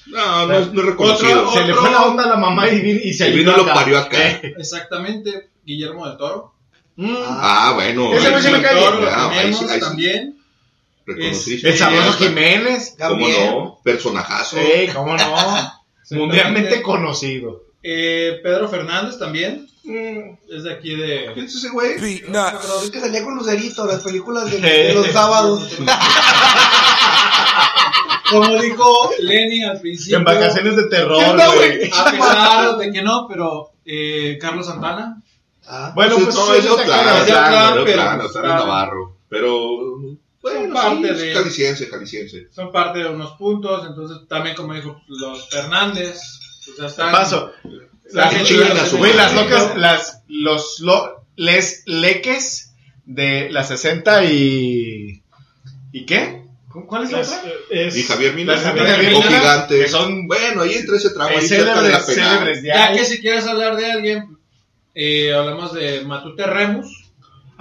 No, 0.07 0.47
no 0.47 0.53
es, 0.57 0.71
no 0.73 0.81
es 0.81 0.87
reconocido. 0.87 1.47
Otro- 1.49 1.61
Se 1.61 1.67
le 1.67 1.73
fue 1.75 1.91
la 1.91 2.03
onda 2.05 2.23
a 2.23 2.27
la 2.27 2.37
mamá 2.37 2.69
y, 2.69 2.79
vino- 2.81 2.99
y 3.03 3.13
se 3.13 3.29
Y 3.29 3.33
vino 3.33 3.55
lo 3.55 3.65
parió 3.65 3.97
acá. 3.97 4.29
Eh. 4.29 4.53
Exactamente, 4.57 5.49
Guillermo 5.63 6.07
del 6.07 6.17
Toro. 6.17 6.53
Ah, 7.01 7.71
bueno. 7.75 8.13
Ese 8.13 8.29
güey 8.29 8.41
se 8.41 8.51
me 8.51 8.61
cae. 8.61 8.79
Toro 8.79 9.07
ah, 9.09 9.31
también. 9.79 10.37
Reconocidísimo. 11.05 11.71
El 11.71 11.77
sabroso 11.77 12.13
Jiménez. 12.13 12.95
¿Cómo 12.97 13.27
Gabriel. 13.27 13.51
no? 13.51 13.79
Personajazo. 13.83 14.57
Sí, 14.57 14.89
cómo 14.93 15.15
no. 15.15 15.73
Mundialmente 16.11 16.81
conocido. 16.81 17.63
Eh, 17.83 18.39
Pedro 18.43 18.67
Fernández 18.67 19.17
también. 19.17 19.67
Mm, 19.89 20.37
Es 20.55 20.63
de 20.63 20.73
aquí 20.73 20.95
de. 20.95 21.31
¿Quién 21.33 21.45
es 21.45 21.55
ese 21.55 21.69
güey? 21.69 21.95
pero 21.99 22.81
es 22.83 22.91
que 22.91 22.99
salía 22.99 23.23
con 23.23 23.35
Lucerito, 23.35 23.85
las 23.87 24.01
películas 24.03 24.51
de, 24.51 24.59
de 24.59 24.93
los 24.93 25.07
sábados. 25.07 25.67
Como 28.29 28.61
dijo 28.61 29.09
Lenny 29.19 29.63
al 29.63 29.79
principio. 29.81 30.17
En 30.19 30.23
vacaciones 30.23 30.75
de 30.75 30.83
terror, 30.87 31.17
¿Qué 31.17 31.25
onda, 31.31 31.47
güey. 31.55 31.89
A 31.91 32.11
pesar 32.11 32.77
de 32.77 32.91
que 32.91 33.01
no, 33.01 33.27
pero 33.27 33.71
eh, 33.85 34.37
Carlos 34.39 34.67
Santana. 34.67 35.21
Ah, 35.65 35.91
Bueno, 35.95 36.15
Pues 36.15 36.25
pues 36.25 36.35
no, 36.35 36.45
sí, 36.53 36.59
es 36.59 36.65
Otlán, 36.69 37.21
Otlán, 37.21 37.75
de 37.75 37.83
pero- 37.83 37.93
claro. 37.93 38.47
Navarro. 38.47 39.17
Pero, 39.29 39.67
bueno, 40.41 40.73
parte 40.73 41.07
sí, 41.15 41.19
de- 41.21 41.31
es 41.31 41.37
jalisciense, 41.37 41.85
jalisciense. 41.87 42.47
Son 42.51 42.71
parte 42.71 42.99
de 42.99 43.09
unos 43.09 43.31
puntos. 43.31 43.85
Entonces, 43.87 44.27
también, 44.27 44.55
como 44.55 44.73
dijo, 44.75 45.01
los 45.07 45.49
Fernández. 45.49 46.19
O 46.71 46.75
sea, 46.75 46.85
están. 46.87 47.11
Paso. 47.11 47.51
Las 48.11 48.33
Las, 48.33 48.51
las 48.51 48.93
madre. 48.93 49.33
locas, 49.35 49.77
las, 49.77 50.21
los, 50.27 50.79
lo- 50.79 51.25
les 51.35 51.83
leques 51.85 52.73
de 53.05 53.49
las 53.49 53.67
60 53.69 54.25
y... 54.25 55.21
¿Y 55.91 56.05
qué? 56.05 56.43
¿Cuál 56.87 57.03
es 57.03 57.11
la 57.11 57.21
Es- 57.21 57.27
otra? 57.29 57.51
es- 57.71 57.97
Y 57.97 58.03
Javier 58.03 58.33
Mina, 58.33 58.53
Las 58.53 58.63
de 58.63 58.69
Javier 58.69 58.87
Javier 58.95 59.13
o 59.13 59.17
Mina, 59.21 59.39
gigante. 59.39 59.79
que 59.81 59.87
son- 59.87 60.27
bueno, 60.27 60.61
ahí 60.61 60.73
entra 60.75 60.97
ese 60.97 61.09
trago 61.11 61.31
ahí 61.31 61.37
Eh, 61.45 61.47
cerca 61.47 61.81
de 61.81 61.89
la 61.89 61.99
célebres, 61.99 62.29
célebres 62.29 62.63
Ya 62.63 62.87
ahí. 62.87 62.97
que 62.97 63.05
si 63.05 63.19
quieres 63.21 63.45
hablar 63.47 63.75
de 63.75 63.91
alguien, 63.91 64.37
eh, 64.95 65.33
hablamos 65.33 65.73
de 65.73 66.01
Matute 66.01 66.43
Remus. 66.45 67.08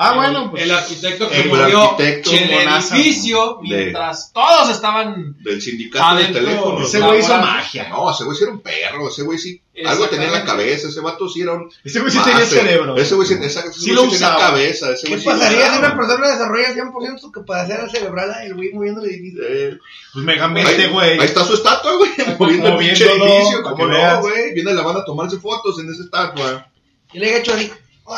Ah, 0.01 0.11
el- 0.11 0.15
bueno, 0.17 0.51
pues... 0.53 0.63
el 0.63 0.71
arquitecto 0.71 1.29
que 1.29 1.41
el 1.41 1.49
murió 1.49 1.83
arquitecto 1.91 2.31
en 2.31 2.45
el 2.45 2.69
edificio 2.69 3.59
de- 3.63 3.77
mientras 3.77 4.33
todos 4.33 4.71
estaban. 4.71 5.37
Del 5.43 5.61
sindicato 5.61 6.05
Adentro, 6.05 6.41
de 6.41 6.47
teléfono. 6.47 6.85
Ese 6.87 7.01
güey 7.01 7.19
hizo 7.19 7.37
magia. 7.39 7.89
No, 7.89 8.09
ese 8.11 8.23
güey 8.25 8.37
sí 8.37 8.45
era 8.45 8.53
un 8.53 8.61
perro, 8.61 9.09
ese 9.09 9.23
güey 9.25 9.39
sí. 9.39 9.61
Algo 9.85 10.09
tenía 10.09 10.27
en 10.27 10.33
la 10.33 10.45
cabeza, 10.45 10.89
ese 10.89 11.01
vato 11.01 11.29
sí 11.29 11.41
era 11.43 11.53
un. 11.55 11.71
Ese 11.85 11.99
güey 12.01 12.13
sí 12.13 12.19
tenía 12.25 12.39
máster. 12.41 12.61
cerebro. 12.61 12.97
Ese 12.97 13.15
güey 13.17 13.27
sí, 13.29 13.35
esa- 13.43 13.61
ese 13.61 13.73
Sí 13.73 13.91
lo 13.93 14.03
sí 14.05 14.11
tenía 14.11 14.37
cabeza. 14.37 14.91
Ese 14.93 15.03
¿Qué 15.07 15.09
güey 15.15 15.21
sí 15.21 15.27
pasaría 15.29 15.73
si 15.73 15.79
una 15.79 15.97
persona 15.97 16.29
desarrolla 16.31 16.75
100% 16.75 17.19
su 17.19 17.33
capacidad 17.33 17.89
cerebral? 17.89 18.35
El 18.45 18.55
güey 18.55 18.73
moviendo 18.73 19.03
el 19.03 19.11
edificio. 19.11 19.43
Eh, 19.49 19.79
Pues 20.13 20.25
megamente, 20.25 20.87
güey. 20.89 21.11
ahí 21.19 21.27
está 21.27 21.45
su 21.45 21.55
estatua, 21.55 21.93
güey. 21.97 22.11
Moviendo 22.39 22.69
el 22.69 22.77
pinche 22.79 23.05
edificio. 23.05 23.63
Como 23.65 23.87
no, 23.87 24.21
güey. 24.21 24.55
Viene 24.55 24.75
la 24.75 24.83
banda 24.83 25.01
a 25.01 25.05
tomarse 25.05 25.39
fotos 25.39 25.79
en 25.81 25.91
esa 25.91 26.03
estatua. 26.05 26.69
Y 27.13 27.19
le 27.19 27.31
he 27.35 27.39
hecho 27.39 27.53
así. 27.55 27.71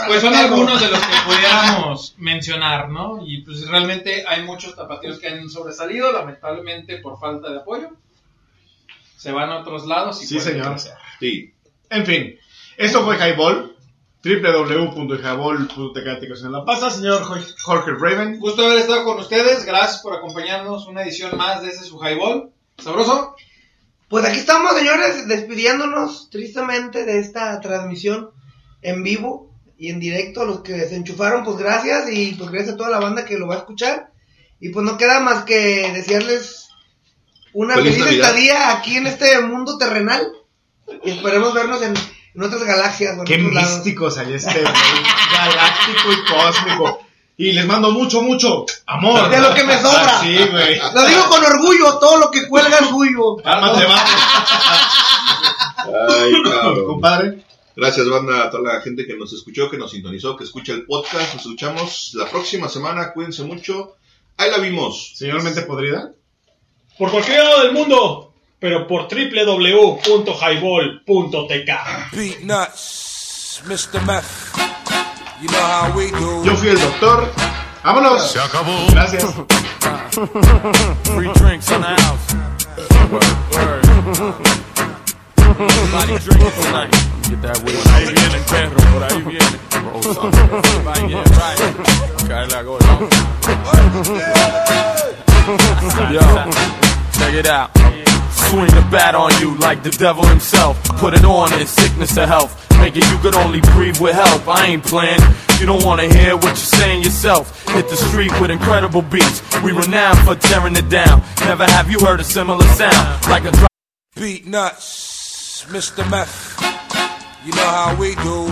Pues 0.07 0.21
son 0.21 0.35
algunos 0.35 0.81
de 0.81 0.89
los 0.89 1.01
que 1.01 1.17
pudiéramos 1.27 2.15
mencionar, 2.19 2.89
¿no? 2.91 3.21
Y 3.27 3.43
pues 3.43 3.67
realmente 3.69 4.25
hay 4.27 4.45
muchos 4.45 4.77
tapatíos 4.77 5.19
que 5.19 5.29
han 5.29 5.49
sobresalido, 5.51 6.13
lamentablemente 6.13 6.99
por 6.99 7.19
falta 7.19 7.51
de 7.51 7.59
apoyo. 7.59 7.89
Se 9.17 9.33
van 9.33 9.51
a 9.51 9.59
otros 9.59 9.87
lados 9.87 10.23
y 10.23 10.27
Sí, 10.27 10.41
señor. 10.41 10.77
Sí. 11.19 11.53
En 11.91 12.07
fin, 12.07 12.39
esto 12.77 13.05
fue 13.05 13.17
Highball. 13.17 13.77
www.highball.tk 14.23 16.45
en 16.45 16.53
la 16.53 16.65
pasa, 16.65 16.91
señor 16.91 17.23
Jorge- 17.25 17.55
Jorge 17.63 17.93
Raven. 17.99 18.39
Gusto 18.39 18.65
haber 18.65 18.79
estado 18.79 19.05
con 19.05 19.19
ustedes, 19.19 19.65
gracias 19.65 20.01
por 20.03 20.15
acompañarnos 20.15 20.87
una 20.87 21.03
edición 21.03 21.37
más 21.37 21.63
de 21.63 21.71
ese 21.71 21.85
su 21.85 21.99
highball. 21.99 22.51
¿Sabroso? 22.79 23.35
Pues 24.09 24.25
aquí 24.25 24.39
estamos, 24.39 24.77
señores, 24.77 25.27
despidiéndonos 25.29 26.31
tristemente 26.31 27.05
de 27.05 27.19
esta 27.19 27.61
transmisión 27.61 28.31
en 28.83 29.03
vivo 29.03 29.50
y 29.81 29.89
en 29.89 29.99
directo. 29.99 30.45
Los 30.45 30.61
que 30.61 30.87
se 30.87 30.95
enchufaron, 30.95 31.43
pues 31.43 31.57
gracias. 31.57 32.05
Y 32.13 32.35
pues 32.35 32.51
gracias 32.51 32.75
a 32.75 32.77
toda 32.77 32.91
la 32.91 33.01
banda 33.01 33.25
que 33.25 33.39
lo 33.39 33.49
va 33.49 33.55
a 33.55 33.59
escuchar. 33.59 34.11
Y 34.61 34.69
pues 34.69 34.85
no 34.85 34.99
queda 34.99 35.21
más 35.21 35.45
que 35.45 35.91
desearles 35.95 36.69
una 37.55 37.75
Feliz 37.75 37.97
feliz, 37.97 38.21
estadía 38.21 38.73
aquí 38.73 38.99
en 38.99 39.07
este 39.07 39.41
mundo 39.41 39.79
terrenal. 39.79 40.31
Y 41.03 41.11
esperemos 41.13 41.55
vernos 41.55 41.81
en, 41.83 41.95
en 42.35 42.43
otras 42.43 42.63
galaxias. 42.63 43.17
Qué 43.25 43.39
místico 43.39 44.11
salió 44.11 44.37
este 44.37 44.61
güey, 44.61 44.65
galáctico 45.33 46.13
y 46.13 46.31
cósmico. 46.31 47.01
Y 47.39 47.53
les 47.53 47.65
mando 47.65 47.91
mucho, 47.91 48.21
mucho 48.21 48.67
amor. 48.87 49.31
De 49.31 49.41
lo 49.41 49.55
que 49.55 49.65
me 49.65 49.81
sobra. 49.81 50.19
Sí, 50.21 50.37
güey. 50.37 50.79
Lo 50.93 51.07
digo 51.07 51.27
con 51.31 51.43
orgullo, 51.43 51.99
todo 51.99 52.19
lo 52.19 52.31
que 52.31 52.47
cuelga 52.47 52.77
es 52.81 52.89
suyo. 52.89 53.37
Cálmate, 53.43 53.87
va. 53.87 54.05
Ay, 56.11 56.33
cabrón. 56.45 56.87
Compadre. 56.87 57.50
Gracias, 57.81 58.09
banda, 58.11 58.45
a 58.45 58.51
toda 58.51 58.75
la 58.75 58.83
gente 58.83 59.07
que 59.07 59.17
nos 59.17 59.33
escuchó, 59.33 59.71
que 59.71 59.79
nos 59.79 59.93
sintonizó, 59.93 60.37
que 60.37 60.45
escucha 60.45 60.75
el 60.75 60.85
podcast. 60.85 61.33
Nos 61.33 61.47
escuchamos 61.47 62.11
la 62.13 62.29
próxima 62.29 62.69
semana. 62.69 63.15
Cuídense 63.15 63.43
mucho. 63.43 63.97
Ahí 64.37 64.51
la 64.51 64.59
vimos. 64.59 65.15
Señor 65.17 65.43
Mente 65.43 65.63
Podrida. 65.63 66.13
Por 66.99 67.11
cualquier 67.11 67.43
lado 67.43 67.63
del 67.63 67.73
mundo, 67.73 68.35
pero 68.59 68.87
por 68.87 69.09
www.highball.tk. 69.09 71.71
Mr. 73.67 74.03
Meth. 74.05 74.27
You 75.41 75.49
know 75.49 75.63
how 75.63 75.91
we 75.97 76.11
do. 76.11 76.45
Yo 76.45 76.55
fui 76.57 76.69
el 76.69 76.79
doctor. 76.79 77.33
Vámonos. 77.83 78.31
Se 78.31 78.41
acabó. 78.41 78.77
Gracias. 78.91 79.25
Free 81.15 81.33
drinks 81.33 81.71
in 81.71 81.81
the 81.81 81.97
house. 81.97 82.35
Word, 83.11 83.25
word. 84.37 84.61
Everybody 85.61 86.17
drinking 86.25 86.53
tonight. 86.63 86.91
Get 87.29 87.43
that 87.43 87.61
weed. 87.61 87.77
Por 87.77 87.93
ahí 87.93 88.07
viene, 88.17 88.41
perro, 88.49 88.81
por 88.93 89.03
ahí 89.05 89.21
viene. 89.29 89.57
Everybody 90.65 91.03
get 91.13 91.29
right. 91.37 91.61
Cae 92.29 92.47
la 92.49 92.63
gorda. 92.63 92.93
Yo, 96.11 96.25
check 97.13 97.35
it 97.35 97.47
out. 97.47 97.71
Swing 98.33 98.73
the 98.73 98.89
bat 98.91 99.15
on 99.15 99.39
you 99.39 99.55
like 99.59 99.83
the 99.83 99.91
devil 99.91 100.25
himself. 100.25 100.83
Put 100.97 101.13
it 101.13 101.27
on 101.27 101.53
in 101.61 101.67
sickness 101.67 102.17
or 102.17 102.27
health. 102.27 102.57
Make 102.79 102.97
it 102.97 103.05
you 103.11 103.19
could 103.19 103.35
only 103.35 103.61
breathe 103.61 104.01
with 104.01 104.15
help. 104.15 104.49
I 104.49 104.69
ain't 104.69 104.83
playing. 104.83 105.21
You 105.59 105.67
don't 105.67 105.85
wanna 105.85 106.09
hear 106.09 106.37
what 106.37 106.57
you're 106.57 106.57
saying 106.57 107.03
yourself. 107.03 107.69
Hit 107.69 107.87
the 107.91 107.97
street 107.97 108.33
with 108.41 108.51
incredible 108.51 109.03
beats. 109.03 109.43
We 109.63 109.73
renowned 109.73 110.21
for 110.21 110.37
tearing 110.37 110.75
it 110.77 110.89
down. 110.89 111.23
Never 111.41 111.67
have 111.67 111.91
you 111.91 112.01
heard 112.01 112.21
a 112.21 112.25
similar 112.25 112.65
sound 112.65 113.29
like 113.29 113.45
a 113.45 113.51
drop. 113.51 113.69
Beat 114.17 114.47
nuts, 114.47 115.20
Mr. 115.69 116.09
Meth. 116.11 116.57
You 117.45 117.53
know 117.53 117.69
how 117.69 117.95
we 117.97 118.15
do. 118.17 118.49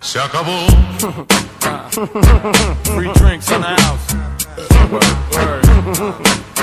Se 0.00 0.18
acabó. 0.20 0.66
Free 2.94 3.12
drinks 3.14 3.50
in 3.50 3.60
the 3.60 3.76
house. 3.82 4.14
Word, 4.90 5.16
word. 5.32 6.46